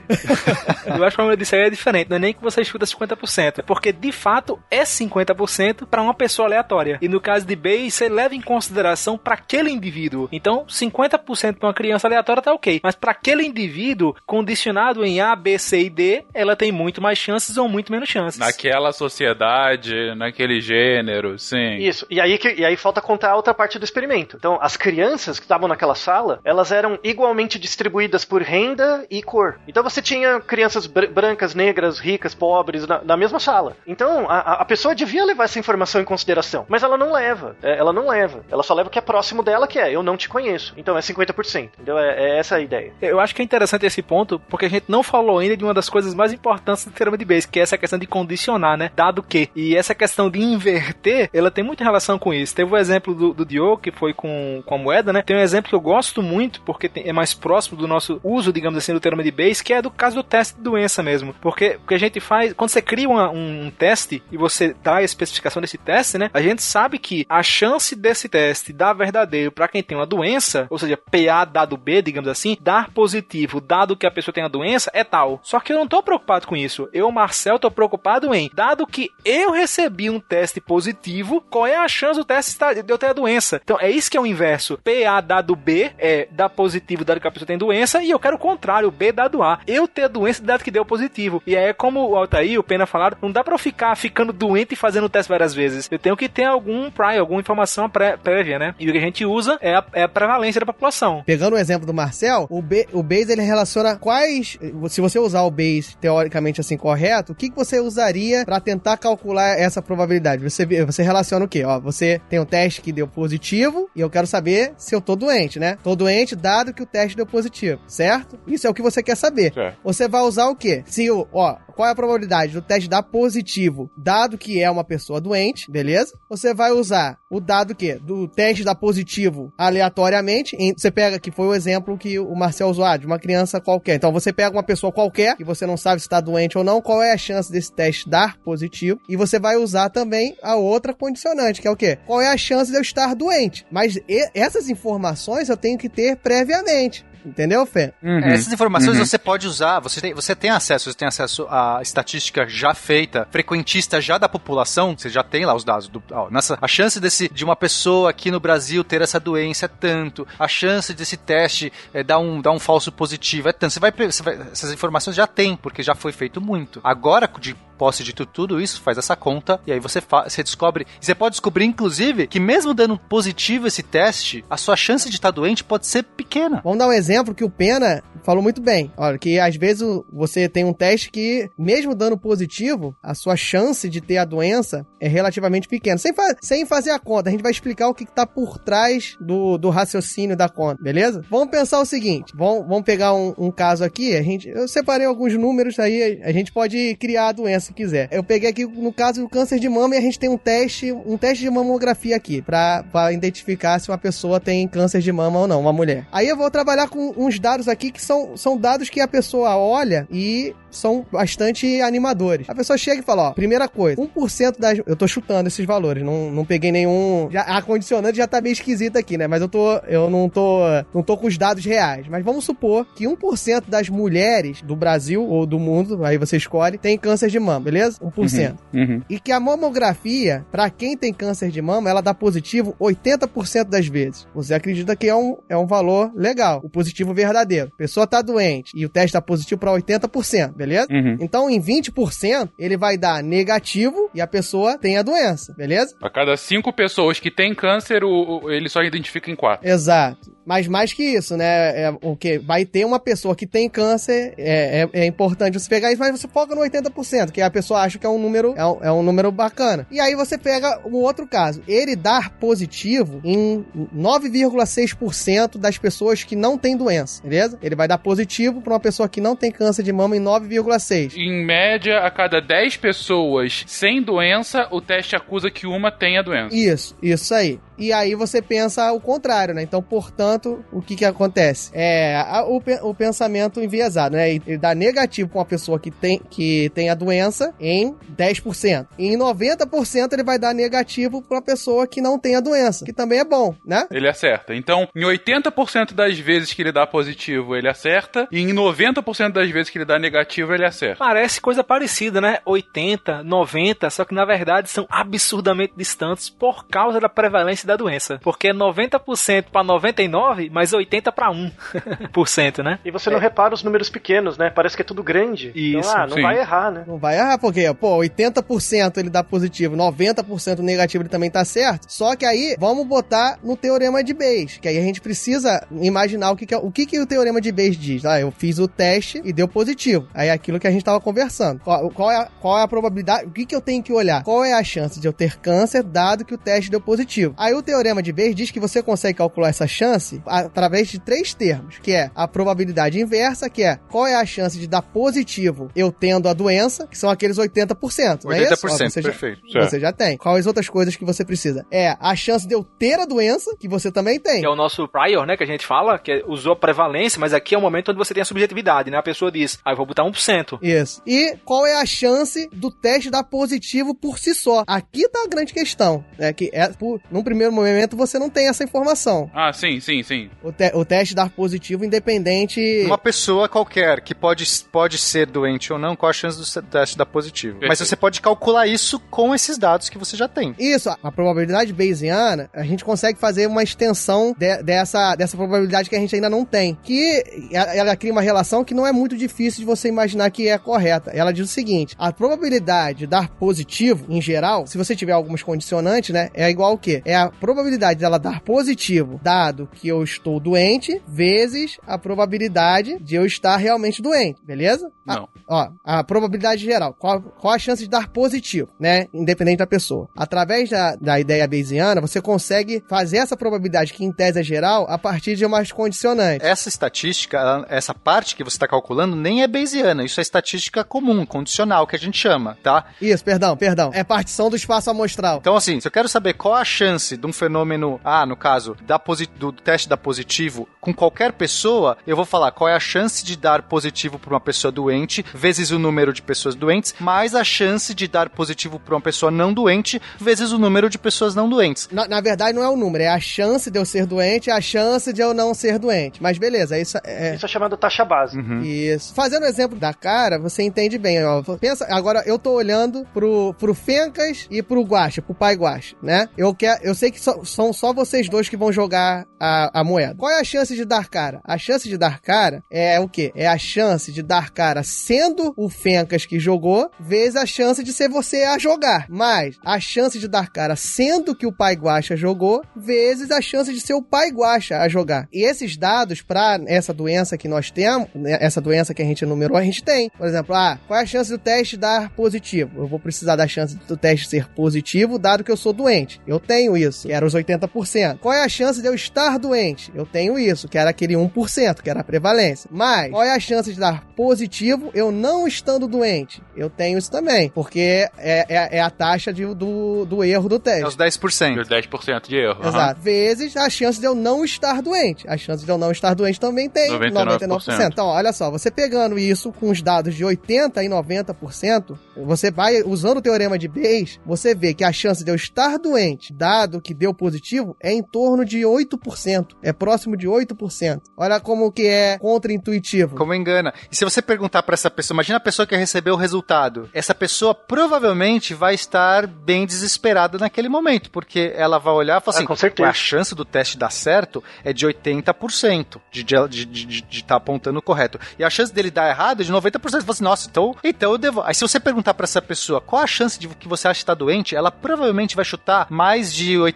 Eu 0.86 1.03
acho 1.03 1.16
que 1.16 1.22
o 1.22 1.26
problema 1.26 1.38
disso 1.38 1.56
aí 1.56 1.62
é 1.62 1.70
diferente. 1.70 2.10
Não 2.10 2.18
é 2.18 2.20
nem 2.20 2.34
que 2.34 2.41
você 2.41 2.64
chuta 2.64 2.86
50%. 2.86 3.60
É 3.60 3.62
porque, 3.62 3.91
de 3.91 4.12
fato, 4.12 4.60
é 4.70 4.84
50% 4.84 5.86
para 5.86 6.01
uma 6.01 6.14
pessoa 6.14 6.47
aleatória. 6.47 6.97
E 7.01 7.08
no 7.08 7.20
caso 7.20 7.45
de 7.45 7.56
base, 7.56 7.91
você 7.91 8.10
leva 8.10 8.36
em 8.36 8.41
consideração 8.41 9.18
para 9.18 9.36
aquele 9.36 9.72
indivíduo. 9.72 10.30
Então, 10.32 10.66
50% 10.66 11.56
para 11.58 11.68
uma 11.68 11.74
criança 11.74 12.08
aleatória 12.08 12.41
tá 12.41 12.53
ok. 12.53 12.80
Mas 12.84 12.95
para 12.95 13.12
aquele 13.12 13.43
indivíduo, 13.43 14.16
condicionado 14.26 15.06
em 15.06 15.20
A, 15.20 15.36
B, 15.36 15.58
C 15.58 15.84
e 15.84 15.89
D, 15.89 16.26
ela 16.34 16.56
tem 16.56 16.72
muito 16.72 17.01
mais 17.01 17.18
chances 17.18 17.58
ou 17.58 17.68
muito 17.68 17.91
menos 17.91 18.10
chances. 18.10 18.39
Naquela 18.39 18.91
sociedade, 18.91 20.16
naquele 20.16 20.62
gênero, 20.62 21.38
sim. 21.39 21.78
Isso. 21.78 22.06
E 22.10 22.20
aí, 22.22 22.38
que, 22.38 22.53
e 22.53 22.66
aí 22.66 22.78
falta 22.78 23.01
contar 23.01 23.32
a 23.32 23.36
outra 23.36 23.53
parte 23.53 23.80
do 23.80 23.86
experimento. 23.86 24.38
Então, 24.38 24.58
as 24.62 24.78
crianças 24.78 25.39
que 25.39 25.45
estavam 25.45 25.68
naquela 25.68 25.95
sala, 25.95 26.39
elas 26.43 26.72
eram 26.72 26.99
igualmente 27.03 27.60
distribuídas 27.60 28.26
por 28.26 28.41
renda 28.41 28.94
e 29.09 29.21
cor. 29.21 29.59
Então 29.67 29.83
você 29.83 30.01
tinha 30.01 30.39
crianças 30.39 30.87
br 30.87 31.07
brancas, 31.07 31.55
negras, 31.55 31.99
ricas, 31.99 32.33
pobres 32.33 32.87
na, 32.87 33.01
na 33.03 33.17
mesma 33.17 33.39
sala. 33.39 33.75
Então 33.87 34.29
a, 34.29 34.61
a, 34.61 34.65
pessoa 34.65 34.95
devia 34.95 35.25
levar 35.25 35.45
essa 35.45 35.59
informação 35.59 36.01
em 36.01 36.05
consideração, 36.05 36.65
mas 36.67 36.83
ela 36.83 36.97
não 36.97 37.11
leva. 37.11 37.55
É, 37.61 37.77
ela 37.77 37.93
não 37.93 38.07
leva. 38.07 38.43
Ela 38.49 38.63
só 38.63 38.73
leva 38.73 38.89
o 38.89 38.91
que 38.91 38.99
é 38.99 39.01
próximo 39.01 39.43
dela, 39.43 39.67
que 39.67 39.79
é 39.79 39.91
eu 39.91 40.03
não 40.03 40.17
te 40.17 40.29
conheço. 40.29 40.73
Então 40.77 40.97
é 40.97 41.01
50%. 41.01 41.69
Entendeu? 41.73 41.97
É, 41.97 42.23
é 42.23 42.39
essa 42.39 42.55
a 42.55 42.61
ideia. 42.61 42.93
Eu 43.01 43.19
acho 43.19 43.33
que 43.33 43.41
é 43.41 43.45
interessante 43.45 43.85
esse 43.85 44.01
ponto, 44.01 44.39
porque 44.49 44.65
a 44.65 44.69
gente 44.69 44.85
não 44.87 45.03
falou 45.03 45.39
ainda 45.39 45.57
de 45.57 45.63
uma 45.63 45.73
das 45.73 45.89
coisas 45.89 46.13
mais 46.13 46.33
importantes 46.33 46.85
do 46.85 46.91
teorema 46.91 47.17
de 47.17 47.25
Bayes, 47.25 47.45
que 47.45 47.59
é 47.59 47.63
essa 47.63 47.77
questão 47.77 47.99
de 47.99 48.07
condicionar, 48.07 48.77
né? 48.77 48.91
Dado 48.95 49.23
que. 49.23 49.49
E 49.55 49.75
essa 49.75 49.95
questão 49.95 50.29
de 50.29 50.39
inverter, 50.39 51.29
ela 51.33 51.51
tem 51.51 51.63
muita 51.63 51.83
relação 51.83 52.17
com 52.19 52.33
isso. 52.33 52.55
Teve 52.55 52.71
o 52.73 52.77
exemplo 52.77 53.13
do, 53.13 53.33
do 53.33 53.45
que 53.77 53.91
foi 53.91 54.13
com, 54.13 54.61
com 54.65 54.75
a 54.75 54.77
moeda, 54.77 55.13
né? 55.13 55.21
Tem 55.21 55.35
um 55.35 55.39
exemplo 55.39 55.69
que 55.69 55.75
eu 55.75 55.81
gosto 55.81 56.21
muito, 56.21 56.61
porque 56.61 56.89
tem, 56.89 57.07
é 57.07 57.13
mais 57.13 57.33
próximo 57.33 57.77
do 57.77 57.87
nosso 57.87 58.19
uso, 58.23 58.51
digamos 58.51 58.77
assim, 58.77 58.84
do 58.93 58.99
teorema 58.99 59.23
de 59.23 59.31
Bayes, 59.31 59.61
que 59.61 59.73
é 59.73 59.81
do 59.81 59.91
caso 59.91 60.15
do 60.15 60.23
teste 60.23 60.55
de 60.55 60.61
doença 60.61 61.01
mesmo. 61.01 61.33
Porque 61.41 61.77
o 61.83 61.88
que 61.88 61.93
a 61.93 61.99
gente 61.99 62.19
faz, 62.19 62.53
quando 62.53 62.69
você 62.69 62.81
cria 62.81 63.07
uma, 63.07 63.29
um, 63.29 63.65
um 63.65 63.71
teste 63.71 64.23
e 64.31 64.38
você 64.38 64.75
dá 64.83 64.97
a 64.97 65.03
especificação 65.03 65.61
desse 65.61 65.77
teste, 65.77 66.17
né? 66.17 66.29
A 66.33 66.41
gente 66.41 66.61
sabe 66.61 66.97
que 66.97 67.25
a 67.29 67.41
chance 67.43 67.95
desse 67.95 68.29
teste 68.29 68.73
dar 68.73 68.93
verdadeiro 68.93 69.51
para 69.51 69.67
quem 69.67 69.83
tem 69.83 69.97
uma 69.97 70.05
doença, 70.05 70.67
ou 70.69 70.77
seja, 70.77 70.97
PA 70.97 71.45
dado 71.45 71.77
B, 71.77 72.01
digamos 72.01 72.29
assim, 72.29 72.57
dar 72.61 72.89
positivo 72.91 73.61
dado 73.61 73.95
que 73.95 74.05
a 74.05 74.11
pessoa 74.11 74.33
tem 74.33 74.43
a 74.43 74.47
doença 74.47 74.89
é 74.93 75.03
tal. 75.03 75.39
Só 75.43 75.59
que 75.59 75.73
eu 75.73 75.77
não 75.77 75.88
tô 75.88 76.01
preocupado 76.01 76.47
com 76.47 76.55
isso. 76.55 76.89
Eu, 76.93 77.11
Marcel, 77.11 77.59
tô 77.59 77.69
preocupado 77.69 78.33
em, 78.33 78.49
dado 78.53 78.88
que 78.88 79.09
eu 79.23 79.51
recebi 79.51 80.09
um 80.09 80.19
teste 80.19 80.61
positivo, 80.61 81.41
qual 81.49 81.67
é 81.67 81.75
a 81.75 81.88
chance 81.88 82.19
do 82.19 82.25
teste 82.25 82.57
de 82.83 82.91
eu 82.91 82.97
ter 82.97 83.07
a 83.07 83.13
doença? 83.13 83.61
Então 83.63 83.77
é 83.79 83.89
isso 83.89 84.09
que 84.09 84.17
é 84.17 84.21
o 84.21 84.25
inverso. 84.25 84.79
PA 84.83 85.21
dado 85.21 85.55
B 85.55 85.91
é 85.97 86.27
dar 86.31 86.49
positivo 86.49 87.05
dado 87.05 87.19
que 87.19 87.27
a 87.27 87.31
pessoa 87.31 87.47
tem 87.47 87.57
doença 87.57 88.03
e 88.03 88.09
eu 88.09 88.19
quero 88.19 88.36
o 88.36 88.39
contrário, 88.76 88.91
B 88.91 89.11
dado 89.11 89.43
A. 89.43 89.59
Eu 89.67 89.88
ter 89.88 90.03
a 90.03 90.07
doença 90.07 90.43
dado 90.43 90.63
que 90.63 90.71
deu 90.71 90.86
positivo. 90.86 91.41
E 91.45 91.55
aí, 91.55 91.73
como 91.73 92.09
o 92.09 92.15
Altair 92.15 92.59
o 92.59 92.63
Pena 92.63 92.86
falaram, 92.86 93.17
não 93.21 93.32
dá 93.32 93.43
pra 93.43 93.53
eu 93.53 93.57
ficar 93.57 93.95
ficando 93.95 94.34
doente 94.34 94.73
e 94.73 94.76
fazendo 94.76 95.05
o 95.05 95.09
teste 95.09 95.30
várias 95.30 95.53
vezes. 95.53 95.88
Eu 95.91 95.99
tenho 95.99 96.17
que 96.17 96.28
ter 96.28 96.45
algum 96.45 96.89
prior, 96.91 97.19
alguma 97.19 97.39
informação 97.39 97.89
pré 97.89 98.17
prévia, 98.17 98.59
né? 98.59 98.76
E 98.80 98.89
o 98.89 98.91
que 98.91 98.97
a 98.97 99.01
gente 99.01 99.26
usa 99.26 99.57
é 99.61 99.76
a, 99.76 99.86
é 99.93 100.03
a 100.03 100.07
prevalência 100.09 100.59
da 100.59 100.65
população. 100.65 101.23
Pegando 101.26 101.53
o 101.53 101.57
exemplo 101.57 101.86
do 101.86 101.93
Marcel, 101.93 102.47
o, 102.49 102.61
B, 102.61 102.88
o 102.91 103.03
Bayes 103.03 103.30
ele 103.30 103.41
relaciona 103.41 103.95
quais. 103.95 104.57
Se 104.89 105.01
você 105.01 105.19
usar 105.19 105.43
o 105.43 105.51
Bayes 105.51 105.95
teoricamente 105.99 106.61
assim 106.61 106.78
correto, 106.78 107.32
o 107.32 107.36
que, 107.36 107.49
que 107.49 107.55
você 107.55 107.80
usaria 107.80 108.45
para 108.45 108.59
tentar 108.59 108.97
calcular 108.97 109.57
essa 109.57 109.82
probabilidade? 109.82 110.43
Você, 110.43 110.65
você 110.86 111.03
relaciona 111.03 111.45
o 111.45 111.47
quê? 111.47 111.63
Ó, 111.63 111.80
você 111.80 112.21
tem 112.30 112.39
um 112.39 112.45
teste 112.45 112.82
que 112.82 112.91
deu 112.91 113.07
positivo 113.07 113.89
e 113.95 114.01
eu 114.01 114.09
quero 114.09 114.28
saber 114.28 114.73
se 114.78 114.95
eu 114.95 115.01
tô 115.01 115.15
doente, 115.15 115.59
né? 115.59 115.78
Tô 115.84 115.95
doente 115.95 116.36
dado 116.36 116.73
que 116.73 116.84
o 116.84 116.86
teste 116.86 117.15
deu 117.15 117.26
positivo, 117.26 117.80
certo? 117.88 118.38
Isso 118.47 118.64
é 118.68 118.70
o 118.70 118.74
que 118.74 118.82
você 118.82 119.01
quer 119.01 119.16
saber. 119.16 119.53
Certo. 119.53 119.78
Você 119.84 120.07
vai 120.07 120.22
usar 120.22 120.47
o 120.47 120.55
quê? 120.55 120.84
Se 120.86 121.09
o, 121.09 121.28
ó, 121.32 121.57
qual 121.76 121.88
é 121.88 121.91
a 121.91 121.95
probabilidade 121.95 122.53
do 122.53 122.61
teste 122.61 122.89
dar 122.89 123.03
positivo, 123.03 123.89
dado 123.97 124.38
que 124.38 124.61
é 124.61 124.70
uma 124.70 124.84
pessoa 124.84 125.20
doente, 125.20 125.70
beleza? 125.70 126.13
Você 126.30 126.53
vai 126.53 126.72
usar 126.72 127.18
o 127.30 127.39
dado 127.39 127.76
que 127.76 127.95
do 127.95 128.28
teste 128.28 128.63
dar 128.63 128.76
positivo 128.76 129.51
aleatoriamente. 129.57 130.55
Você 130.78 130.89
pega 130.89 131.20
que 131.20 131.32
foi 131.32 131.47
o 131.47 131.53
exemplo 131.53 131.97
que 131.97 132.18
o 132.18 132.34
Marcel 132.34 132.70
usou 132.70 132.86
ah, 132.86 132.97
de 132.97 133.05
uma 133.05 133.20
criança 133.20 133.59
qualquer. 133.59 133.95
Então 133.95 134.11
você 134.11 134.32
pega 134.32 134.55
uma 134.55 134.63
pessoa 134.63 134.91
qualquer 134.91 135.36
que 135.36 135.43
você 135.43 135.66
não 135.66 135.78
sabe 135.78 135.99
se 135.99 136.07
está 136.07 136.22
doente 136.22 136.57
ou 136.57 136.63
não, 136.63 136.82
qual 136.82 137.03
é 137.03 137.11
a 137.11 137.18
chance 137.18 137.51
desse 137.51 137.72
teste 137.72 138.09
dar 138.09 138.38
positivo? 138.38 138.99
E 139.07 139.16
você 139.16 139.38
vai 139.39 139.57
usar 139.57 139.89
também 139.89 140.36
a 140.41 140.55
outra 140.55 140.93
condicionante, 140.93 141.61
que 141.61 141.68
é 141.68 141.72
o 141.72 141.76
quê? 141.76 141.97
Qual 142.05 142.22
é 142.22 142.32
a 142.32 142.38
chance 142.38 142.72
de 142.72 142.78
eu 142.78 142.82
estar 142.82 143.13
doente? 143.16 143.66
Mas 143.72 143.99
essas 144.34 144.70
informações 144.70 145.49
eu 145.49 145.57
tenho 145.57 145.78
que 145.78 145.89
ter 145.89 146.16
previamente. 146.18 147.05
Entendeu, 147.26 147.65
Fê? 147.65 147.93
Uhum. 148.03 148.19
Essas 148.19 148.53
informações 148.53 148.97
uhum. 148.97 149.05
você 149.05 149.17
pode 149.17 149.47
usar, 149.47 149.80
você 149.80 149.99
tem, 149.99 150.13
você 150.13 150.36
tem 150.36 150.49
acesso, 150.51 150.91
você 150.91 150.97
tem 150.97 151.07
acesso 151.07 151.47
à 151.49 151.80
estatística 151.82 152.47
já 152.47 152.73
feita, 152.73 153.28
frequentista 153.32 153.99
já 153.99 154.17
da 154.17 154.30
população, 154.30 154.95
você 154.97 155.09
já 155.09 155.23
tem 155.23 155.45
lá 155.45 155.55
os 155.55 155.63
dados. 155.63 155.88
Do, 155.88 156.03
ó, 156.11 156.30
nessa, 156.30 156.57
a 156.61 156.67
chance 156.67 156.99
desse, 156.99 157.28
de 157.28 157.43
uma 157.43 157.55
pessoa 157.55 158.09
aqui 158.09 158.30
no 158.30 158.39
Brasil 158.39 158.84
ter 158.84 159.01
essa 159.01 159.19
doença 159.19 159.65
é 159.65 159.69
tanto, 159.69 160.28
a 160.38 160.47
chance 160.47 160.93
desse 160.93 161.17
teste 161.17 161.73
é, 161.93 162.03
dar, 162.03 162.19
um, 162.19 162.41
dar 162.41 162.51
um 162.51 162.59
falso 162.59 162.91
positivo 162.91 163.49
é 163.49 163.53
tanto. 163.53 163.73
Você 163.73 163.80
vai, 163.80 163.91
você 163.91 164.21
vai, 164.21 164.39
essas 164.51 164.71
informações 164.71 165.15
já 165.15 165.26
tem, 165.26 165.55
porque 165.55 165.82
já 165.82 165.95
foi 165.95 166.11
feito 166.11 166.39
muito. 166.39 166.80
Agora, 166.84 167.30
de 167.39 167.55
posse 167.78 168.03
de 168.03 168.13
tudo 168.13 168.61
isso, 168.61 168.82
faz 168.82 168.97
essa 168.97 169.15
conta 169.15 169.59
e 169.65 169.71
aí 169.71 169.80
você, 169.80 170.01
você 170.01 170.43
descobre. 170.43 170.86
Você 170.99 171.13
pode 171.13 171.34
descobrir, 171.34 171.65
inclusive, 171.65 172.28
que 172.28 172.39
mesmo 172.39 172.73
dando 172.73 172.97
positivo 172.97 173.67
esse 173.67 173.84
teste, 173.84 174.43
a 174.49 174.57
sua 174.57 174.76
chance 174.76 175.09
de 175.09 175.15
estar 175.15 175.32
doente 175.32 175.63
pode 175.63 175.88
ser 175.88 176.03
pequena. 176.03 176.61
Vamos 176.63 176.80
dar 176.80 176.88
um 176.88 176.93
exemplo 176.93 177.36
que 177.36 177.43
o 177.43 177.49
Pena 177.49 178.03
falou 178.23 178.41
muito 178.41 178.61
bem. 178.61 178.91
Olha, 178.97 179.17
que 179.17 179.39
às 179.39 179.55
vezes 179.55 179.86
você 180.11 180.49
tem 180.49 180.65
um 180.65 180.73
teste 180.73 181.11
que, 181.11 181.49
mesmo 181.57 181.93
dando 181.93 182.17
positivo, 182.17 182.95
a 183.01 183.13
sua 183.13 183.36
chance 183.36 183.88
de 183.89 184.01
ter 184.01 184.17
a 184.17 184.26
doença 184.26 184.86
é 184.99 185.07
relativamente 185.07 185.67
pequena. 185.67 185.97
Sem, 185.97 186.13
fa 186.13 186.36
sem 186.41 186.65
fazer 186.65 186.91
a 186.91 186.99
conta, 186.99 187.30
a 187.30 187.32
gente 187.32 187.43
vai 187.43 187.51
explicar 187.51 187.88
o 187.88 187.93
que 187.93 188.03
está 188.03 188.26
por 188.26 188.57
trás 188.57 189.15
do, 189.19 189.57
do 189.57 189.69
raciocínio 189.69 190.36
da 190.36 190.49
conta, 190.49 190.82
beleza? 190.82 191.23
Vamos 191.30 191.49
pensar 191.49 191.80
o 191.80 191.86
seguinte: 191.86 192.34
vamos, 192.36 192.67
vamos 192.67 192.84
pegar 192.84 193.13
um, 193.13 193.34
um 193.38 193.51
caso 193.51 193.84
aqui. 193.84 194.15
A 194.15 194.21
gente, 194.21 194.49
eu 194.49 194.67
separei 194.67 195.05
alguns 195.05 195.34
números 195.38 195.80
aí, 195.80 196.21
a 196.23 196.32
gente 196.32 196.51
pode 196.51 196.95
criar 196.95 197.30
a 197.30 197.32
doença 197.32 197.64
se 197.66 197.74
quiser. 197.74 198.07
Eu 198.11 198.24
peguei 198.24 198.49
aqui 198.49 198.66
no 198.66 198.93
caso 198.93 199.22
do 199.22 199.30
câncer 199.30 199.59
de 199.59 199.70
mama 199.70 199.95
e 199.95 199.97
a 199.97 200.01
gente 200.01 200.20
tem 200.20 200.30
um 200.30 200.38
teste, 200.38 200.91
um 200.91 201.18
teste 201.18 201.43
de 201.43 201.49
mamografia 201.49 202.16
aqui 202.16 202.41
para 202.41 203.11
identificar 203.11 203.80
se 203.80 203.89
uma 203.89 203.97
pessoa 203.97 204.39
tem 204.39 204.68
câncer 204.68 205.01
de 205.01 205.11
mama 205.11 205.39
ou 205.39 205.47
não, 205.47 205.61
uma 205.61 205.74
mulher. 205.74 206.07
Aí 206.11 206.28
eu 206.28 206.38
vou 206.38 206.49
trabalhar 206.49 206.88
com 206.89 207.13
uns 207.18 207.39
dados 207.39 207.68
aqui 207.68 207.91
que 207.91 208.01
são, 208.01 208.38
são 208.38 208.57
dados 208.57 208.89
que 208.89 208.99
a 208.99 209.07
pessoa 209.07 209.57
olha 209.57 210.07
e 210.11 210.53
são 210.76 211.05
bastante 211.11 211.82
animadores. 211.82 212.49
A 212.49 212.55
pessoa 212.55 212.78
chega 212.78 212.99
e 212.99 213.03
fala, 213.03 213.30
ó, 213.30 213.32
primeira 213.32 213.68
coisa, 213.68 214.01
1% 214.01 214.59
das... 214.59 214.80
Eu 214.86 214.95
tô 214.95 215.07
chutando 215.07 215.47
esses 215.47 215.66
valores, 215.66 216.03
não, 216.03 216.30
não 216.30 216.45
peguei 216.45 216.72
nenhum... 216.72 217.30
Já, 217.32 217.41
a 217.41 217.61
condicionante 217.61 218.18
já 218.18 218.28
tá 218.28 218.41
meio 218.41 218.53
esquisita 218.53 218.99
aqui, 218.99 219.18
né? 219.18 219.28
Mas 219.28 219.41
eu 219.41 219.47
tô... 219.47 219.78
Eu 219.88 220.09
não 220.09 220.30
tô... 220.30 220.59
Não 220.93 221.01
tô 221.01 221.16
com 221.18 221.28
os 221.28 221.38
dados 221.38 221.63
reais. 221.63 222.07
Mas 222.09 222.24
vamos 222.24 222.43
supor 222.43 222.86
que 222.95 223.05
1% 223.05 223.63
das 223.68 223.89
mulheres 223.89 224.61
do 224.61 224.76
Brasil 224.76 225.24
ou 225.24 225.45
do 225.45 225.57
mundo, 225.57 226.03
aí 226.03 226.18
você 226.18 226.36
escolhe, 226.38 226.78
tem 226.78 226.97
câncer 226.97 227.30
de 227.30 227.39
mama, 227.39 227.55
beleza? 227.60 227.99
1%. 227.99 228.58
Uhum, 228.74 228.82
uhum. 228.82 229.01
E 229.10 229.20
que 229.20 229.32
a 229.32 229.39
mamografia, 229.39 230.45
para 230.51 230.70
quem 230.70 230.95
tem 230.95 231.14
câncer 231.14 231.49
de 231.49 231.62
mama, 231.62 231.89
ela 231.89 232.01
dá 232.01 232.14
positivo 232.14 232.76
80% 232.80 233.66
das 233.66 233.88
vezes. 233.88 234.28
Você 234.34 234.53
acredita 234.53 234.95
que 234.95 235.08
é 235.08 235.16
um, 235.16 235.38
é 235.49 235.58
um 235.58 235.66
valor 235.66 236.12
legal, 236.16 236.62
o 236.64 236.70
positivo 236.70 237.14
verdadeiro. 237.14 237.72
A 237.74 237.78
pessoa 237.78 238.06
tá 238.06 238.22
doente 238.22 238.72
e 238.76 238.86
o 238.86 238.89
teste 238.89 239.14
tá 239.14 239.22
positivo 239.22 239.60
para 239.60 239.72
80%, 239.72 240.53
beleza? 240.53 240.76
beleza? 240.76 240.88
Uhum. 240.91 241.18
Então, 241.20 241.49
em 241.49 241.62
20%, 241.62 242.49
ele 242.60 242.76
vai 242.76 242.97
dar 242.97 243.24
negativo 243.24 244.10
e 244.14 244.20
a 244.20 244.28
pessoa 244.28 244.78
tem 244.78 244.97
a 244.97 245.01
doença, 245.01 245.53
beleza? 245.53 245.95
A 246.01 246.10
cada 246.10 246.36
cinco 246.36 246.74
pessoas 246.74 247.20
que 247.20 247.32
tem 247.32 247.53
câncer, 247.53 248.03
o, 248.03 248.43
o 248.43 248.51
ele 248.51 248.68
só 248.68 248.82
identifica 248.82 249.32
em 249.32 249.36
quatro. 249.36 249.68
Exato. 249.68 250.36
Mas 250.45 250.68
mais 250.68 250.93
que 250.93 251.03
isso, 251.03 251.36
né? 251.36 251.86
É, 251.86 251.97
o 252.01 252.16
que 252.16 252.38
vai 252.38 252.66
ter 252.66 252.86
uma 252.86 252.99
pessoa 252.99 253.36
que 253.36 253.47
tem 253.47 253.68
câncer, 253.68 254.36
é, 254.38 254.82
é, 254.82 255.01
é, 255.01 255.06
importante 255.06 255.60
você 255.60 255.68
pegar 255.68 255.91
isso, 255.91 255.99
mas 255.99 256.12
você 256.12 256.28
foca 256.28 256.53
no 256.53 256.62
80%, 256.62 257.32
que 257.32 257.41
a 257.45 257.51
pessoa 257.51 257.81
acha 257.81 257.97
que 257.97 258.05
é 258.05 258.09
um 258.09 258.19
número 258.19 258.53
é 258.57 258.65
um, 258.65 258.83
é 258.83 258.91
um 258.91 259.03
número 259.03 259.31
bacana. 259.31 259.87
E 259.91 259.99
aí 259.99 260.15
você 260.15 260.37
pega 260.37 260.81
o 260.83 260.89
um 260.89 261.03
outro 261.03 261.27
caso, 261.27 261.61
ele 261.67 261.95
dar 261.95 262.31
positivo 262.31 263.21
em 263.23 263.65
9,6% 263.95 265.57
das 265.57 265.77
pessoas 265.77 266.23
que 266.23 266.35
não 266.35 266.57
têm 266.57 266.75
doença, 266.75 267.21
beleza? 267.23 267.57
Ele 267.61 267.75
vai 267.75 267.87
dar 267.87 267.97
positivo 267.97 268.61
para 268.61 268.73
uma 268.73 268.79
pessoa 268.79 269.07
que 269.07 269.21
não 269.21 269.35
tem 269.35 269.51
câncer 269.51 269.83
de 269.83 269.93
mama 269.93 270.15
em 270.15 270.21
9,6. 270.21 271.15
Em 271.15 271.45
média, 271.45 271.99
a 271.99 272.11
cada 272.11 272.41
10 272.41 272.77
pessoas 272.77 273.63
sem 273.67 274.01
doença, 274.01 274.67
o 274.71 274.81
teste 274.81 275.15
acusa 275.15 275.49
que 275.49 275.67
uma 275.67 275.91
tem 275.91 276.17
a 276.17 276.21
doença. 276.21 276.55
Isso, 276.55 276.97
isso 277.01 277.33
aí. 277.33 277.59
E 277.78 277.91
aí 277.93 278.15
você 278.15 278.41
pensa 278.41 278.91
o 278.91 278.99
contrário, 278.99 279.53
né? 279.53 279.61
Então, 279.63 279.82
portanto, 279.82 280.63
o 280.71 280.82
que 280.82 280.95
que 280.95 281.05
acontece? 281.05 281.71
É 281.73 282.15
a- 282.17 282.45
o, 282.45 282.61
o 282.89 282.93
pensamento 282.93 283.61
enviesado, 283.61 284.15
né? 284.15 284.32
Ele 284.32 284.57
dá 284.57 284.73
negativo 284.76 285.30
pra 285.30 285.39
uma 285.39 285.45
pessoa 285.45 285.80
que 285.80 285.91
tem, 285.91 286.19
que 286.30 286.69
tem 286.73 286.89
a 286.89 286.95
doença 286.95 287.53
em 287.59 287.95
10%. 288.17 288.88
E 288.97 289.07
em 289.07 289.17
90% 289.17 290.13
ele 290.13 290.23
vai 290.23 290.38
dar 290.39 290.53
negativo 290.53 291.21
pra 291.21 291.38
uma 291.38 291.41
pessoa 291.41 291.88
que 291.88 292.01
não 292.01 292.17
tem 292.19 292.36
a 292.36 292.39
doença, 292.39 292.86
que 292.86 292.93
também 292.93 293.19
é 293.19 293.23
bom, 293.26 293.55
né? 293.65 293.88
Ele 293.91 294.07
acerta. 294.07 294.53
Então, 294.55 294.88
em 294.95 295.03
80% 295.03 295.93
das 295.93 296.17
vezes 296.19 296.53
que 296.53 296.61
ele 296.61 296.71
dá 296.71 296.86
positivo, 296.88 297.55
ele 297.55 297.67
acerta. 297.69 298.28
E 298.32 298.39
em 298.39 298.53
90% 298.53 299.32
das 299.34 299.49
vezes 299.49 299.69
que 299.69 299.78
ele 299.78 299.86
dá 299.86 299.99
negativo, 299.99 300.53
ele 300.53 300.65
acerta. 300.65 300.97
Parece 300.97 301.41
coisa 301.41 301.63
parecida, 301.63 302.19
né? 302.21 302.39
80, 302.45 303.23
90, 303.23 303.89
só 303.89 304.05
que 304.05 304.13
na 304.13 304.26
verdade 304.26 304.69
são 304.69 304.86
absurdamente 304.89 305.73
distantes 305.76 306.30
por 306.30 306.65
causa 306.67 306.99
da 306.99 307.09
prevalência 307.09 307.64
da 307.66 307.76
doença. 307.76 308.20
Porque 308.24 308.49
é 308.49 308.53
90% 308.53 309.45
para 309.51 309.63
99, 309.63 310.49
mas 310.51 310.74
80 310.74 311.11
para 311.11 311.32
1%, 311.32 312.63
né? 312.63 312.80
E 312.84 312.91
você 312.91 313.09
não 313.09 313.20
repara 313.20 313.53
os 313.53 313.63
números 313.63 313.89
pequenos, 313.89 314.38
né? 314.38 314.49
Parece 314.49 314.76
que 314.76 314.82
é 314.82 314.86
tudo 314.86 315.03
grande. 315.03 315.51
Isso, 315.55 315.80
então, 315.80 315.91
ah, 315.95 316.07
não 316.07 316.16
sim. 316.16 316.22
vai 316.22 316.39
errar, 316.39 316.72
né? 316.72 316.84
Não 316.88 316.97
vai 316.97 317.18
errar, 317.18 317.38
porque, 317.38 317.72
pô, 317.74 317.97
80% 317.97 318.97
ele 318.97 319.09
dá 319.09 319.24
positivo, 319.24 319.76
90% 319.76 320.59
negativo 320.59 321.03
ele 321.03 321.09
também 321.09 321.30
tá 321.30 321.43
certo. 321.45 321.86
Só 321.88 322.16
que 322.16 322.26
aí, 322.26 322.55
vamos 322.59 322.86
botar 322.86 323.38
no 323.43 323.55
teorema 323.55 324.03
de 324.03 324.13
Bayes, 324.13 324.57
que 324.57 324.68
aí 324.68 324.78
a 324.78 324.82
gente 324.82 325.01
precisa 325.01 325.66
imaginar 325.72 326.32
o 326.32 326.36
que, 326.36 326.45
que, 326.45 326.53
é- 326.53 326.57
o, 326.57 326.72
que, 326.72 326.86
que 326.86 326.99
o 326.99 327.05
teorema 327.05 327.41
de 327.41 327.51
Bayes 327.51 327.78
diz. 327.78 328.05
Ah, 328.05 328.20
eu 328.20 328.32
fiz 328.32 328.59
o 328.59 328.68
teste 328.68 329.22
e 329.24 329.32
deu 329.34 329.47
positivo. 329.47 330.07
Aí 330.13 330.28
é 330.28 330.32
aquilo 330.32 330.59
que 330.59 330.68
a 330.68 330.72
gente 330.72 330.84
tava 330.84 330.99
conversando. 330.99 331.59
Qual, 331.61 331.89
qual 331.89 332.11
é, 332.11 332.18
a, 332.18 332.28
qual 332.41 332.59
é 332.59 332.63
a 332.63 332.68
probabilidade, 332.68 333.26
o 333.26 333.32
que, 333.32 333.45
que 333.45 333.55
eu 333.55 333.61
tenho 333.61 333.82
que 333.82 333.93
olhar? 333.93 334.24
Qual 334.24 334.43
é 334.43 334.53
a 334.53 334.63
chance 334.63 334.99
de 334.99 335.07
eu 335.07 335.13
ter 335.13 335.38
câncer, 335.38 335.84
dado 335.84 336.26
que 336.26 336.34
o 336.34 336.38
teste 336.38 336.70
deu 336.72 336.82
positivo? 336.82 337.34
Aí 337.38 337.53
o 337.58 337.64
teorema 337.64 338.01
de 338.01 338.12
Bayes 338.12 338.36
diz 338.36 338.51
que 338.51 338.60
você 338.60 338.82
consegue 338.84 339.18
calcular 339.18 339.49
essa 339.49 339.68
chance 339.68 340.22
através 340.26 340.88
de 340.89 340.99
três 340.99 341.34
termos, 341.34 341.78
que 341.80 341.91
é 341.91 342.12
a 342.16 342.28
probabilidade 342.28 342.99
inversa, 342.99 343.49
que 343.49 343.64
é 343.64 343.78
qual 343.89 344.06
é 344.08 344.16
a 344.16 344.26
chance 344.26 344.58
de 344.60 344.68
dar 344.68 344.82
positivo 344.82 345.70
eu 345.76 345.91
tendo 345.91 346.28
a 346.28 346.34
doença, 346.34 346.88
que 346.88 346.97
são 346.97 347.10
aqueles 347.10 347.38
80%. 347.38 348.24
Não 348.26 348.32
é 348.32 348.43
isso? 348.43 348.53
80%, 348.68 348.70
Ó, 348.88 348.89
você 348.89 349.01
já- 349.01 349.10
perfeito. 349.10 349.41
Você 349.53 349.80
já 349.80 349.91
tem. 349.91 350.18
Quais 350.18 350.47
outras 350.47 350.68
coisas 350.70 350.95
que 350.95 351.06
você 351.06 351.24
precisa? 351.24 351.66
É 351.72 351.95
a 351.99 352.16
chance 352.16 352.47
de 352.47 352.53
eu 352.53 352.64
ter 352.64 352.99
a 352.99 353.06
doença, 353.06 353.56
que 353.60 353.68
você 353.68 353.91
também 353.91 354.20
tem. 354.20 354.39
Que 354.41 354.45
é 354.45 354.49
o 354.49 354.56
nosso 354.56 354.88
prior, 354.88 355.26
né? 355.26 355.38
Que 355.38 355.43
a 355.43 355.47
gente 355.47 355.66
fala, 355.66 355.97
que 355.99 356.12
é- 356.12 356.24
usou 356.28 356.53
a 356.53 356.56
prevalência, 356.56 357.20
mas 357.20 357.34
aqui 357.34 357.56
é 357.56 357.58
o 357.58 357.62
momento 357.62 357.89
onde 357.89 357.97
você 357.97 358.14
tem 358.14 358.22
a 358.22 358.26
subjetividade, 358.26 358.89
né? 358.91 358.97
A 358.97 359.03
pessoa 359.03 359.32
diz, 359.32 359.60
ah, 359.64 359.72
eu 359.72 359.78
vou 359.78 359.86
botar 359.86 360.03
1%. 360.03 360.60
Isso. 360.62 361.01
E 361.06 361.36
qual 361.45 361.66
é 361.66 361.80
a 361.82 361.86
chance 361.86 362.49
do 362.51 362.72
teste 362.72 363.10
dar 363.10 363.24
positivo 363.24 363.93
por 363.95 364.18
si 364.20 364.34
só? 364.34 364.64
Aqui 364.68 365.08
tá 365.10 365.24
a 365.26 365.28
grande 365.28 365.53
questão. 365.53 366.03
É 366.18 366.34
que 366.34 366.49
é, 366.53 366.68
por, 366.70 366.99
num 367.12 367.24
primeiro 367.24 367.44
momento 367.51 367.95
você 367.97 368.17
não 368.19 368.29
tem 368.29 368.47
essa 368.47 368.63
informação. 368.63 369.29
Ah, 369.33 369.51
sim, 369.53 369.79
sim, 369.79 370.01
sim. 370.03 370.29
O, 370.43 370.51
te- 370.51 370.71
o 370.73 370.83
teste 370.85 371.13
dar 371.15 371.29
positivo 371.29 371.83
independente. 371.85 372.83
Uma 372.85 372.97
pessoa 372.97 373.47
qualquer 373.49 374.01
que 374.01 374.13
pode, 374.15 374.45
pode 374.71 374.97
ser 374.97 375.25
doente 375.27 375.71
ou 375.73 375.79
não, 375.79 375.95
qual 375.95 376.09
a 376.09 376.13
chance 376.13 376.37
do 376.37 376.61
teste 376.67 376.97
dar 376.97 377.05
positivo? 377.05 377.55
Mas 377.61 377.69
Perfeito. 377.69 377.89
você 377.89 377.95
pode 377.95 378.21
calcular 378.21 378.67
isso 378.67 378.99
com 379.09 379.33
esses 379.33 379.57
dados 379.57 379.89
que 379.89 379.97
você 379.97 380.15
já 380.17 380.27
tem. 380.27 380.55
Isso, 380.59 380.89
a 381.01 381.11
probabilidade 381.11 381.73
Bayesiana, 381.73 382.49
a 382.53 382.63
gente 382.63 382.83
consegue 382.85 383.19
fazer 383.19 383.47
uma 383.47 383.63
extensão 383.63 384.35
de- 384.37 384.63
dessa, 384.63 385.15
dessa 385.15 385.35
probabilidade 385.37 385.89
que 385.89 385.95
a 385.95 385.99
gente 385.99 386.15
ainda 386.15 386.29
não 386.29 386.45
tem. 386.45 386.77
Que 386.83 387.23
ela, 387.51 387.75
ela 387.75 387.95
cria 387.95 388.11
uma 388.11 388.21
relação 388.21 388.63
que 388.63 388.73
não 388.73 388.85
é 388.87 388.91
muito 388.91 389.17
difícil 389.17 389.59
de 389.59 389.65
você 389.65 389.87
imaginar 389.87 390.29
que 390.31 390.47
é 390.47 390.57
correta. 390.57 391.11
Ela 391.11 391.31
diz 391.31 391.45
o 391.49 391.51
seguinte: 391.51 391.95
a 391.97 392.11
probabilidade 392.11 392.99
de 392.99 393.07
dar 393.07 393.29
positivo, 393.29 394.05
em 394.09 394.21
geral, 394.21 394.65
se 394.67 394.77
você 394.77 394.95
tiver 394.95 395.11
alguns 395.13 395.43
condicionantes, 395.43 396.11
né, 396.13 396.29
é 396.33 396.49
igual 396.49 396.71
ao 396.71 396.77
quê? 396.77 397.01
É 397.05 397.15
a 397.15 397.31
probabilidade 397.39 397.99
dela 397.99 398.17
dar 398.19 398.41
positivo, 398.41 399.19
dado 399.23 399.69
que 399.73 399.88
eu 399.88 400.03
estou 400.03 400.39
doente, 400.39 401.01
vezes 401.07 401.77
a 401.88 401.97
probabilidade 401.97 402.97
de 402.99 403.15
eu 403.15 403.25
estar 403.25 403.55
realmente 403.57 404.01
doente, 404.01 404.39
beleza? 404.43 404.91
A- 405.07 405.15
Não. 405.15 405.29
Ó, 405.47 405.67
a 405.83 406.03
probabilidade 406.03 406.63
geral. 406.65 406.95
Qual, 406.97 407.21
qual 407.21 407.53
a 407.53 407.59
chance 407.59 407.83
de 407.83 407.88
dar 407.89 408.07
positivo, 408.07 408.67
né? 408.79 409.05
Independente 409.13 409.57
da 409.59 409.67
pessoa. 409.67 410.09
Através 410.17 410.71
da, 410.71 410.95
da 410.95 411.19
ideia 411.19 411.47
bayesiana, 411.47 412.01
você 412.01 412.19
consegue 412.19 412.83
fazer 412.89 413.17
essa 413.17 413.38
probabilidade, 413.38 413.93
que 413.93 414.03
em 414.03 414.11
tese 414.11 414.39
é 414.39 414.43
geral, 414.43 414.88
a 414.89 414.97
partir 414.97 415.36
de 415.36 415.45
umas 415.45 415.71
condicionantes. 415.71 416.47
Essa 416.47 416.67
estatística, 416.67 417.63
essa 417.69 417.93
parte 417.93 418.36
que 418.36 418.43
você 418.43 418.55
está 418.55 418.67
calculando, 418.67 419.15
nem 419.15 419.43
é 419.43 419.47
Bayesiana. 419.47 420.03
Isso 420.03 420.19
é 420.19 420.23
estatística 420.23 420.83
comum, 420.83 421.23
condicional, 421.27 421.86
que 421.86 421.95
a 421.95 421.99
gente 421.99 422.17
chama, 422.17 422.57
tá? 422.63 422.86
Isso, 422.99 423.23
perdão, 423.23 423.55
perdão. 423.55 423.91
É 423.93 424.03
partição 424.03 424.49
do 424.49 424.55
espaço 424.55 424.89
amostral. 424.89 425.38
Então, 425.38 425.55
assim, 425.55 425.79
se 425.79 425.88
eu 425.88 425.91
quero 425.91 426.09
saber 426.09 426.33
qual 426.33 426.55
a 426.55 426.65
chance 426.65 427.15
de 427.26 427.30
um 427.30 427.34
fenômeno, 427.34 427.99
ah, 428.03 428.26
no 428.26 428.36
caso, 428.36 428.78
da 428.86 429.01
do 429.38 429.51
teste 429.51 429.89
dar 429.89 429.97
positivo 429.97 430.67
com 430.80 430.93
qualquer 430.93 431.34
pessoa, 431.34 431.97
eu 432.05 432.15
vou 432.15 432.26
falar 432.26 432.51
qual 432.51 432.69
é 432.69 432.76
a 432.76 432.80
chance 432.80 433.26
de 433.26 433.36
dar 433.36 433.63
positivo 433.63 434.19
para 434.19 434.34
uma 434.34 434.39
pessoa 434.39 434.72
doente, 434.72 435.26
vezes 435.34 435.72
o 435.72 435.80
número 435.80 436.14
de 436.14 436.22
pessoas 436.22 436.53
doentes, 436.53 436.93
mais 436.99 437.34
a 437.34 437.43
chance 437.43 437.93
de 437.93 438.07
dar 438.07 438.30
positivo 438.30 438.80
para 438.80 438.93
uma 438.93 439.02
pessoa 439.02 439.31
não 439.31 439.52
doente, 439.52 439.99
vezes 440.19 440.52
o 440.52 440.60
número 440.60 440.89
de 440.89 440.99
pessoas 440.99 441.34
não 441.34 441.49
doentes. 441.49 441.89
Na, 441.91 442.07
na 442.07 442.22
verdade, 442.22 442.53
não 442.53 442.64
é 442.64 442.69
o 442.69 442.77
número, 442.77 443.03
é 443.03 443.07
a 443.07 443.19
chance 443.19 443.72
de 443.72 443.80
eu 443.80 443.85
ser 443.85 444.06
doente 444.06 444.47
e 444.47 444.52
a 444.52 444.61
chance 444.61 445.11
de 445.11 445.22
eu 445.22 445.34
não 445.34 445.53
ser 445.53 445.80
doente. 445.80 446.22
Mas 446.22 446.38
beleza, 446.38 446.77
isso 446.77 446.99
é. 447.03 447.35
Isso 447.35 447.45
é 447.45 447.49
chamado 447.49 447.76
taxa 447.76 448.06
base. 448.06 448.39
Isso. 448.64 449.14
Fazendo 449.15 449.43
o 449.43 449.47
exemplo 449.47 449.77
da 449.77 449.93
cara, 449.93 450.38
você 450.38 450.61
entende 450.61 450.97
bem. 450.99 451.23
Ó. 451.26 451.41
Pensa, 451.60 451.88
agora 451.89 452.22
eu 452.26 452.38
tô 452.38 452.52
olhando 452.52 453.06
pro, 453.14 453.56
pro 453.56 453.73
Fencas 453.73 454.47
e 454.52 454.61
pro 454.61 454.84
Guacha, 454.84 455.22
pro 455.22 455.34
pai 455.34 455.56
Guacha, 455.56 455.95
né? 456.02 456.30
Eu, 456.38 456.53
quero, 456.53 456.84
eu 456.84 456.93
sei 456.93 457.10
que 457.10 457.14
só- 457.19 457.43
são 457.43 457.71
só 457.73 457.93
vocês 457.93 458.29
dois 458.29 458.49
que 458.49 458.57
vão 458.57 458.71
jogar 458.71 459.25
a, 459.39 459.81
a 459.81 459.83
moeda. 459.83 460.15
Qual 460.15 460.31
é 460.31 460.39
a 460.39 460.43
chance 460.43 460.75
de 460.75 460.85
dar 460.85 461.07
cara? 461.09 461.41
A 461.43 461.57
chance 461.57 461.87
de 461.87 461.97
dar 461.97 462.19
cara 462.21 462.63
é 462.71 462.99
o 462.99 463.07
quê? 463.07 463.31
É 463.35 463.47
a 463.47 463.57
chance 463.57 464.11
de 464.11 464.21
dar 464.23 464.51
cara 464.51 464.83
sendo 464.83 465.53
o 465.57 465.69
Fencas 465.69 466.25
que 466.25 466.39
jogou, 466.39 466.89
vezes 466.99 467.35
a 467.35 467.45
chance 467.45 467.83
de 467.83 467.91
ser 467.93 468.09
você 468.09 468.43
a 468.43 468.57
jogar. 468.57 469.05
Mas 469.09 469.57
a 469.63 469.79
chance 469.79 470.17
de 470.19 470.27
dar 470.27 470.49
cara 470.51 470.75
sendo 470.75 471.35
que 471.35 471.45
o 471.45 471.51
pai 471.55 471.75
Guacha 471.75 472.15
jogou, 472.15 472.61
vezes 472.75 473.31
a 473.31 473.41
chance 473.41 473.71
de 473.73 473.79
ser 473.79 473.93
o 473.93 474.01
pai 474.01 474.29
Guacha 474.31 474.79
a 474.79 474.87
jogar. 474.87 475.27
E 475.31 475.43
esses 475.43 475.75
dados 475.77 476.21
para 476.21 476.59
essa 476.67 476.93
doença 476.93 477.37
que 477.37 477.47
nós 477.47 477.71
temos, 477.71 478.07
né, 478.15 478.37
essa 478.39 478.61
doença 478.61 478.93
que 478.93 479.01
a 479.01 479.05
gente 479.05 479.23
enumerou, 479.23 479.57
a 479.57 479.63
gente 479.63 479.83
tem. 479.83 480.09
Por 480.09 480.27
exemplo, 480.27 480.55
ah, 480.55 480.79
qual 480.87 480.99
é 480.99 481.03
a 481.03 481.05
chance 481.05 481.29
do 481.29 481.37
teste 481.37 481.77
dar 481.77 482.09
positivo? 482.11 482.81
Eu 482.81 482.87
vou 482.87 482.99
precisar 482.99 483.35
da 483.35 483.47
chance 483.47 483.75
do 483.75 483.97
teste 483.97 484.27
ser 484.29 484.47
positivo, 484.49 485.19
dado 485.19 485.43
que 485.43 485.51
eu 485.51 485.57
sou 485.57 485.73
doente. 485.73 486.21
Eu 486.25 486.39
tenho 486.39 486.75
isso, 486.77 487.05
que 487.06 487.11
era 487.11 487.26
os 487.26 487.34
80%. 487.36 488.18
Qual 488.19 488.34
é 488.34 488.44
a 488.44 488.49
chance 488.49 488.82
de 488.82 488.88
eu 488.88 488.94
estar 488.95 489.38
doente? 489.38 489.91
Eu 489.94 490.06
tenho 490.06 490.40
isso, 490.40 490.68
que 490.68 490.77
era 490.77 490.90
aquele 490.90 491.14
1%, 491.14 491.82
que 491.82 491.90
era 491.90 491.99
a 491.99 492.03
prevalência. 492.03 492.69
Mas, 492.72 493.11
qual 493.11 493.23
é 493.23 493.32
a 493.34 493.40
chance 493.40 493.72
de 493.72 493.80
dar 493.80 494.03
positivo 494.15 494.90
eu 494.94 495.11
não 495.11 495.48
estando 495.48 495.88
doente? 495.88 496.41
Eu 496.56 496.69
tenho 496.69 496.98
isso 496.98 497.11
também, 497.11 497.49
porque 497.49 498.10
é, 498.18 498.45
é, 498.49 498.77
é 498.77 498.82
a 498.82 498.90
taxa 498.90 499.32
de- 499.32 499.45
do, 499.53 500.06
do 500.06 500.23
erro 500.23 500.49
do 500.49 500.56
É 500.56 500.60
teste. 500.60 500.86
os 500.86 500.95
10%. 500.98 501.61
Os 501.61 501.68
10% 501.69 502.27
de 502.27 502.38
erro. 502.38 502.68
Exato. 502.68 503.02
Vezes 503.02 503.56
a 503.56 503.69
chance 503.69 503.99
de 503.99 504.06
eu 504.07 504.15
não 504.15 504.44
estar 504.44 504.82
doente. 504.82 505.27
A 505.27 505.38
chance 505.38 505.64
de 505.64 505.69
eu 505.69 505.77
não 505.77 505.91
estar 505.91 506.15
doente 506.15 506.40
também 506.40 506.69
tem 506.69 506.90
99%. 506.91 507.48
99%. 507.48 507.88
Então, 507.91 508.07
olha 508.07 508.34
só, 508.34 508.49
você 508.49 508.72
pegando 508.72 509.19
isso 509.19 509.52
com 509.52 509.69
os 509.69 509.82
dados 509.82 510.15
de 510.15 510.23
80% 510.26 510.84
e 510.84 510.90
90%, 510.90 511.98
você 512.26 512.49
vai, 512.49 512.82
usando 512.84 513.18
o 513.18 513.22
teorema 513.22 513.57
de 513.60 513.68
Bayes, 513.68 514.19
você 514.26 514.56
vê 514.56 514.73
que 514.73 514.84
a 514.84 514.91
chance 514.91 515.23
de 515.23 515.30
eu 515.32 515.36
estar 515.36 515.77
doente, 515.77 516.34
dado 516.34 516.82
que 516.86 516.94
deu 516.94 517.14
positivo, 517.16 517.76
é 517.82 517.91
em 517.91 518.03
torno 518.03 518.45
de 518.45 518.60
8%. 518.60 519.56
É 519.64 519.74
próximo 519.74 520.16
de 520.16 520.28
8%. 520.28 521.02
Olha 521.18 521.40
como 521.40 521.72
que 521.72 521.88
é 521.88 522.20
contra-intuitivo. 522.20 523.16
Como 523.16 523.34
engana. 523.34 523.74
E 523.91 523.95
se 523.95 524.06
você 524.06 524.22
perguntar 524.22 524.62
pra 524.62 524.76
essa 524.76 524.91
pessoa, 524.91 525.16
imagina 525.16 525.38
a 525.38 525.41
pessoa 525.41 525.66
que 525.66 525.76
recebeu 525.76 526.14
o 526.14 526.18
resultado. 526.18 526.88
Essa 526.94 527.16
pessoa 527.16 527.56
provavelmente 527.56 528.53
vai 528.53 528.76
estar 528.76 529.26
bem 529.26 529.66
desesperada 529.66 530.38
naquele 530.38 530.70
momento, 530.70 531.10
porque 531.10 531.52
ela 531.56 531.80
vai 531.80 531.94
olhar 531.94 532.22
e 532.22 532.24
falar 532.24 532.36
Ah, 532.36 532.40
assim: 532.40 532.48
com 532.48 532.56
certeza. 532.56 532.88
a 532.90 532.94
chance 532.94 533.34
do 533.34 533.44
teste 533.44 533.78
dar 533.78 533.91
certo 533.91 534.44
é 534.64 534.72
de 534.72 534.86
80% 534.86 535.99
de 536.12 536.22
estar 536.22 536.48
de, 536.48 536.66
de, 536.66 536.86
de, 536.86 537.02
de 537.02 537.24
tá 537.24 537.36
apontando 537.38 537.82
correto. 537.82 538.20
E 538.38 538.44
a 538.44 538.49
chance 538.49 538.72
dele 538.74 538.91
dar 538.91 539.10
errado 539.10 539.41
é 539.41 539.44
de 539.44 539.52
90%. 539.52 539.80
Você 539.82 539.90
fala 540.02 540.12
assim, 540.12 540.24
nossa, 540.24 540.48
então, 540.49 540.76
então 540.84 541.12
eu 541.12 541.18
devo. 541.18 541.41
Aí 541.41 541.56
se 541.56 541.62
você 541.62 541.80
perguntar 541.80 542.14
pra 542.14 542.26
essa 542.26 542.41
pessoa 542.41 542.80
qual 542.80 543.02
a 543.02 543.07
chance 543.07 543.40
de 543.40 543.48
que 543.48 543.68
você 543.68 543.88
acha 543.88 543.99
que 544.02 544.06
tá 544.06 544.14
doente, 544.14 544.56
ela 544.56 544.70
provavelmente 544.72 545.36
vai 545.36 545.45
chutar 545.45 545.88
mais 545.90 546.34
de 546.34 546.53
80%, 546.56 546.74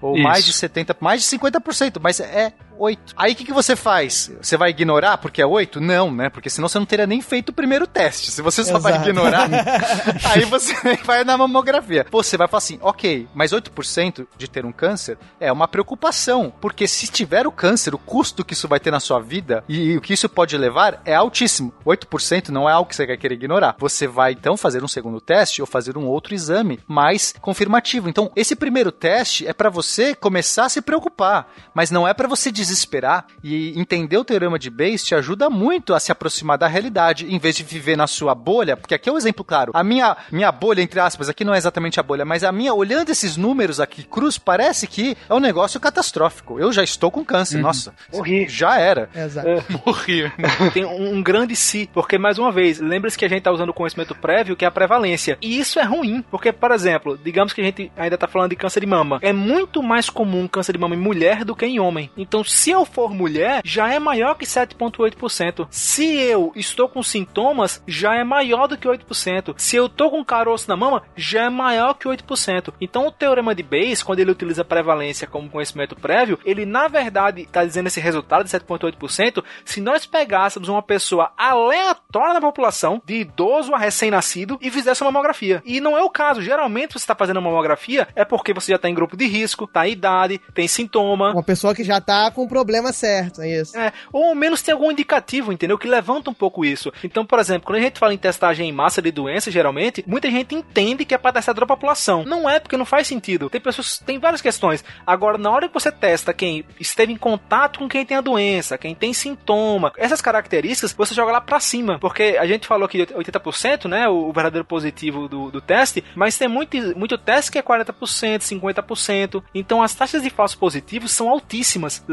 ou 0.00 0.14
Isso. 0.14 0.22
mais 0.22 0.44
de 0.44 0.52
70%, 0.52 0.96
mais 1.00 1.22
de 1.22 1.38
50%, 1.38 1.98
mas 2.00 2.20
é 2.20 2.52
8. 2.78 3.14
Aí 3.16 3.32
o 3.32 3.36
que, 3.36 3.44
que 3.44 3.52
você 3.52 3.76
faz? 3.76 4.30
Você 4.40 4.56
vai 4.56 4.70
ignorar 4.70 5.18
porque 5.18 5.40
é 5.40 5.46
8? 5.46 5.80
Não, 5.80 6.12
né? 6.12 6.28
Porque 6.28 6.50
senão 6.50 6.68
você 6.68 6.78
não 6.78 6.86
teria 6.86 7.06
nem 7.06 7.20
feito 7.20 7.50
o 7.50 7.52
primeiro 7.52 7.86
teste. 7.86 8.30
Se 8.30 8.42
você 8.42 8.64
só 8.64 8.78
vai 8.78 8.94
Exato. 8.94 9.08
ignorar, 9.08 9.48
aí 10.24 10.44
você 10.44 10.74
vai 11.04 11.24
na 11.24 11.36
mamografia. 11.36 12.06
Você 12.10 12.36
vai 12.36 12.48
falar 12.48 12.58
assim, 12.58 12.78
ok, 12.80 13.28
mas 13.34 13.52
8% 13.52 14.26
de 14.36 14.48
ter 14.48 14.64
um 14.64 14.72
câncer 14.72 15.18
é 15.40 15.52
uma 15.52 15.68
preocupação, 15.68 16.52
porque 16.60 16.86
se 16.86 17.06
tiver 17.06 17.46
o 17.46 17.52
câncer, 17.52 17.94
o 17.94 17.98
custo 17.98 18.44
que 18.44 18.52
isso 18.52 18.68
vai 18.68 18.80
ter 18.80 18.90
na 18.90 19.00
sua 19.00 19.20
vida 19.20 19.64
e 19.68 19.96
o 19.96 20.00
que 20.00 20.12
isso 20.12 20.28
pode 20.28 20.56
levar 20.56 21.00
é 21.04 21.14
altíssimo. 21.14 21.72
8% 21.86 22.48
não 22.48 22.68
é 22.68 22.72
algo 22.72 22.88
que 22.88 22.96
você 22.96 23.06
vai 23.06 23.16
querer 23.16 23.34
ignorar. 23.34 23.76
Você 23.78 24.06
vai 24.06 24.32
então 24.32 24.56
fazer 24.56 24.82
um 24.82 24.88
segundo 24.88 25.20
teste 25.20 25.60
ou 25.60 25.66
fazer 25.66 25.96
um 25.96 26.06
outro 26.06 26.34
exame 26.34 26.80
mais 26.86 27.34
confirmativo. 27.40 28.08
Então, 28.08 28.30
esse 28.36 28.56
primeiro 28.56 28.92
teste 28.92 29.46
é 29.46 29.52
para 29.52 29.70
você 29.70 30.14
começar 30.14 30.66
a 30.66 30.68
se 30.68 30.80
preocupar, 30.80 31.48
mas 31.74 31.90
não 31.90 32.06
é 32.06 32.14
para 32.14 32.28
você 32.28 32.50
desesperar 32.64 33.26
e 33.42 33.78
entender 33.78 34.16
o 34.16 34.24
teorema 34.24 34.58
de 34.58 34.70
Bayes 34.70 35.04
te 35.04 35.14
ajuda 35.14 35.50
muito 35.50 35.94
a 35.94 36.00
se 36.00 36.10
aproximar 36.10 36.58
da 36.58 36.66
realidade, 36.66 37.26
em 37.32 37.38
vez 37.38 37.56
de 37.56 37.62
viver 37.62 37.96
na 37.96 38.06
sua 38.06 38.34
bolha, 38.34 38.76
porque 38.76 38.94
aqui 38.94 39.08
é 39.08 39.12
um 39.12 39.18
exemplo 39.18 39.44
claro. 39.44 39.72
A 39.74 39.84
minha 39.84 40.16
minha 40.30 40.50
bolha 40.50 40.82
entre 40.82 41.00
aspas, 41.00 41.28
aqui 41.28 41.44
não 41.44 41.54
é 41.54 41.58
exatamente 41.58 42.00
a 42.00 42.02
bolha, 42.02 42.24
mas 42.24 42.44
a 42.44 42.52
minha 42.52 42.72
olhando 42.72 43.10
esses 43.10 43.36
números 43.36 43.80
aqui 43.80 44.02
cruz, 44.02 44.38
parece 44.38 44.86
que 44.86 45.16
é 45.28 45.34
um 45.34 45.40
negócio 45.40 45.80
catastrófico. 45.80 46.58
Eu 46.58 46.72
já 46.72 46.82
estou 46.82 47.10
com 47.10 47.24
câncer, 47.24 47.58
nossa. 47.58 47.94
Morri. 48.12 48.46
Já 48.48 48.78
era. 48.78 49.08
Exato. 49.14 49.48
Morri. 49.84 50.30
tem 50.72 50.84
um, 50.84 51.14
um 51.14 51.22
grande 51.22 51.56
si, 51.56 51.88
porque 51.92 52.18
mais 52.18 52.38
uma 52.38 52.52
vez, 52.52 52.80
lembre-se 52.80 53.18
que 53.18 53.24
a 53.24 53.28
gente 53.28 53.38
está 53.38 53.50
usando 53.50 53.70
o 53.70 53.74
conhecimento 53.74 54.14
prévio, 54.14 54.56
que 54.56 54.64
é 54.64 54.68
a 54.68 54.70
prevalência. 54.70 55.38
E 55.40 55.58
isso 55.58 55.78
é 55.78 55.82
ruim, 55.82 56.22
porque, 56.30 56.52
por 56.52 56.70
exemplo, 56.70 57.18
digamos 57.22 57.52
que 57.52 57.60
a 57.60 57.64
gente 57.64 57.90
ainda 57.96 58.14
está 58.14 58.28
falando 58.28 58.50
de 58.50 58.56
câncer 58.56 58.80
de 58.80 58.86
mama. 58.86 59.18
É 59.22 59.32
muito 59.32 59.82
mais 59.82 60.08
comum 60.08 60.46
câncer 60.46 60.72
de 60.72 60.78
mama 60.78 60.94
em 60.94 60.98
mulher 60.98 61.44
do 61.44 61.56
que 61.56 61.66
em 61.66 61.80
homem. 61.80 62.10
Então, 62.16 62.44
se 62.54 62.70
eu 62.70 62.84
for 62.84 63.12
mulher, 63.12 63.62
já 63.64 63.92
é 63.92 63.98
maior 63.98 64.36
que 64.36 64.46
7,8%. 64.46 65.66
Se 65.70 66.16
eu 66.16 66.52
estou 66.54 66.88
com 66.88 67.02
sintomas, 67.02 67.82
já 67.84 68.14
é 68.14 68.22
maior 68.22 68.68
do 68.68 68.78
que 68.78 68.86
8%. 68.86 69.54
Se 69.58 69.74
eu 69.74 69.88
tô 69.88 70.08
com 70.08 70.24
caroço 70.24 70.68
na 70.68 70.76
mama, 70.76 71.02
já 71.16 71.46
é 71.46 71.50
maior 71.50 71.94
que 71.94 72.08
8%. 72.08 72.72
Então, 72.80 73.08
o 73.08 73.10
teorema 73.10 73.56
de 73.56 73.62
Bayes, 73.64 74.04
quando 74.04 74.20
ele 74.20 74.30
utiliza 74.30 74.62
a 74.62 74.64
prevalência 74.64 75.26
como 75.26 75.50
conhecimento 75.50 75.96
prévio, 75.96 76.38
ele 76.44 76.64
na 76.64 76.86
verdade 76.86 77.42
está 77.42 77.64
dizendo 77.64 77.88
esse 77.88 78.00
resultado 78.00 78.44
de 78.44 78.50
7,8%. 78.50 79.42
Se 79.64 79.80
nós 79.80 80.06
pegássemos 80.06 80.68
uma 80.68 80.82
pessoa 80.82 81.32
aleatória 81.36 82.34
na 82.34 82.40
população, 82.40 83.02
de 83.04 83.16
idoso 83.16 83.74
a 83.74 83.78
recém-nascido, 83.78 84.60
e 84.62 84.70
fizesse 84.70 85.02
uma 85.02 85.10
mamografia. 85.10 85.60
E 85.66 85.80
não 85.80 85.98
é 85.98 86.02
o 86.04 86.10
caso. 86.10 86.40
Geralmente, 86.40 86.92
você 86.92 86.98
está 86.98 87.16
fazendo 87.16 87.38
uma 87.38 87.50
mamografia 87.50 88.06
é 88.14 88.24
porque 88.24 88.54
você 88.54 88.70
já 88.70 88.76
está 88.76 88.88
em 88.88 88.94
grupo 88.94 89.16
de 89.16 89.26
risco, 89.26 89.66
tá 89.66 89.88
em 89.88 89.92
idade, 89.92 90.40
tem 90.54 90.68
sintoma. 90.68 91.32
Uma 91.32 91.42
pessoa 91.42 91.74
que 91.74 91.82
já 91.82 92.00
tá 92.00 92.30
com 92.30 92.43
o 92.44 92.48
problema 92.48 92.92
certo, 92.92 93.42
é 93.42 93.60
isso. 93.60 93.76
É, 93.76 93.92
ou 94.12 94.26
ao 94.26 94.34
menos 94.34 94.62
tem 94.62 94.72
algum 94.72 94.90
indicativo, 94.90 95.52
entendeu? 95.52 95.78
Que 95.78 95.88
levanta 95.88 96.30
um 96.30 96.34
pouco 96.34 96.64
isso. 96.64 96.92
Então, 97.02 97.24
por 97.24 97.38
exemplo, 97.38 97.66
quando 97.66 97.78
a 97.78 97.82
gente 97.82 97.98
fala 97.98 98.14
em 98.14 98.18
testagem 98.18 98.68
em 98.68 98.72
massa 98.72 99.00
de 99.00 99.10
doença, 99.10 99.50
geralmente, 99.50 100.04
muita 100.06 100.30
gente 100.30 100.54
entende 100.54 101.04
que 101.04 101.14
é 101.14 101.18
para 101.18 101.32
testar 101.32 101.54
a 101.62 101.66
população. 101.66 102.24
Não 102.24 102.48
é, 102.48 102.58
porque 102.58 102.76
não 102.76 102.84
faz 102.84 103.06
sentido. 103.06 103.48
Tem 103.48 103.60
pessoas, 103.60 103.98
tem 103.98 104.18
várias 104.18 104.40
questões. 104.40 104.84
Agora, 105.06 105.38
na 105.38 105.50
hora 105.50 105.68
que 105.68 105.74
você 105.74 105.90
testa 105.90 106.32
quem 106.32 106.64
esteve 106.78 107.12
em 107.12 107.16
contato 107.16 107.78
com 107.78 107.88
quem 107.88 108.04
tem 108.04 108.16
a 108.16 108.20
doença, 108.20 108.78
quem 108.78 108.94
tem 108.94 109.12
sintoma, 109.12 109.92
essas 109.96 110.20
características, 110.20 110.92
você 110.92 111.14
joga 111.14 111.32
lá 111.32 111.40
pra 111.40 111.60
cima. 111.60 111.98
Porque 111.98 112.36
a 112.38 112.46
gente 112.46 112.66
falou 112.66 112.86
aqui 112.86 113.06
de 113.06 113.14
80%, 113.14 113.88
né? 113.88 114.08
O, 114.08 114.32
verdadeiro 114.34 114.64
positivo 114.64 115.28
do, 115.28 115.50
do 115.50 115.60
teste, 115.60 116.02
mas 116.14 116.36
tem 116.36 116.48
muito, 116.48 116.76
muito 116.98 117.16
teste 117.16 117.52
que 117.52 117.58
é 117.58 117.62
40%, 117.62 118.40
50%. 118.40 119.42
Então, 119.54 119.82
as 119.82 119.94
taxas 119.94 120.22
de 120.22 120.30
falsos 120.30 120.56
positivos 120.56 121.12
são 121.12 121.28
altíssimas. 121.28 122.04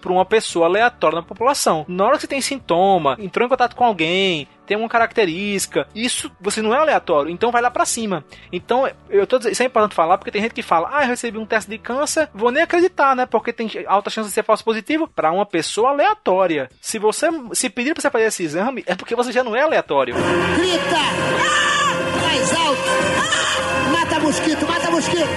Para 0.00 0.12
uma 0.12 0.24
pessoa 0.24 0.66
aleatória 0.66 1.16
na 1.16 1.22
população. 1.22 1.84
Na 1.88 2.04
hora 2.04 2.16
que 2.16 2.22
você 2.22 2.26
tem 2.26 2.40
sintoma, 2.40 3.16
entrou 3.18 3.46
em 3.46 3.48
contato 3.48 3.74
com 3.74 3.84
alguém, 3.84 4.46
tem 4.66 4.76
uma 4.76 4.88
característica. 4.88 5.86
Isso 5.94 6.30
você 6.40 6.60
não 6.62 6.74
é 6.74 6.78
aleatório, 6.78 7.30
então 7.30 7.50
vai 7.50 7.62
lá 7.62 7.70
pra 7.70 7.84
cima. 7.84 8.24
Então, 8.52 8.88
eu 9.08 9.26
tô 9.26 9.38
dizendo, 9.38 9.52
isso 9.52 9.62
é 9.62 9.66
importante 9.66 9.94
falar 9.94 10.18
porque 10.18 10.30
tem 10.30 10.42
gente 10.42 10.54
que 10.54 10.62
fala: 10.62 10.90
"Ah, 10.92 11.04
eu 11.04 11.08
recebi 11.08 11.38
um 11.38 11.46
teste 11.46 11.70
de 11.70 11.78
câncer, 11.78 12.28
vou 12.34 12.50
nem 12.50 12.62
acreditar, 12.62 13.14
né? 13.16 13.26
Porque 13.26 13.52
tem 13.52 13.70
alta 13.86 14.10
chance 14.10 14.28
de 14.28 14.34
ser 14.34 14.44
falso 14.44 14.64
positivo 14.64 15.08
para 15.08 15.30
uma 15.32 15.46
pessoa 15.46 15.90
aleatória. 15.90 16.68
Se 16.80 16.98
você 16.98 17.28
se 17.52 17.68
pedir 17.70 17.94
para 17.94 18.02
você 18.02 18.10
fazer 18.10 18.24
esse 18.24 18.42
exame, 18.42 18.82
é 18.86 18.94
porque 18.94 19.14
você 19.14 19.32
já 19.32 19.44
não 19.44 19.54
é 19.56 19.62
aleatório. 19.62 20.14
Grita! 20.56 20.96
Ah! 20.96 22.22
Mais 22.22 22.52
alto! 22.54 22.80
Ah! 23.20 23.90
Mata 23.90 24.20
mosquito, 24.20 24.66
mata 24.66 24.90
mosquito! 24.90 25.28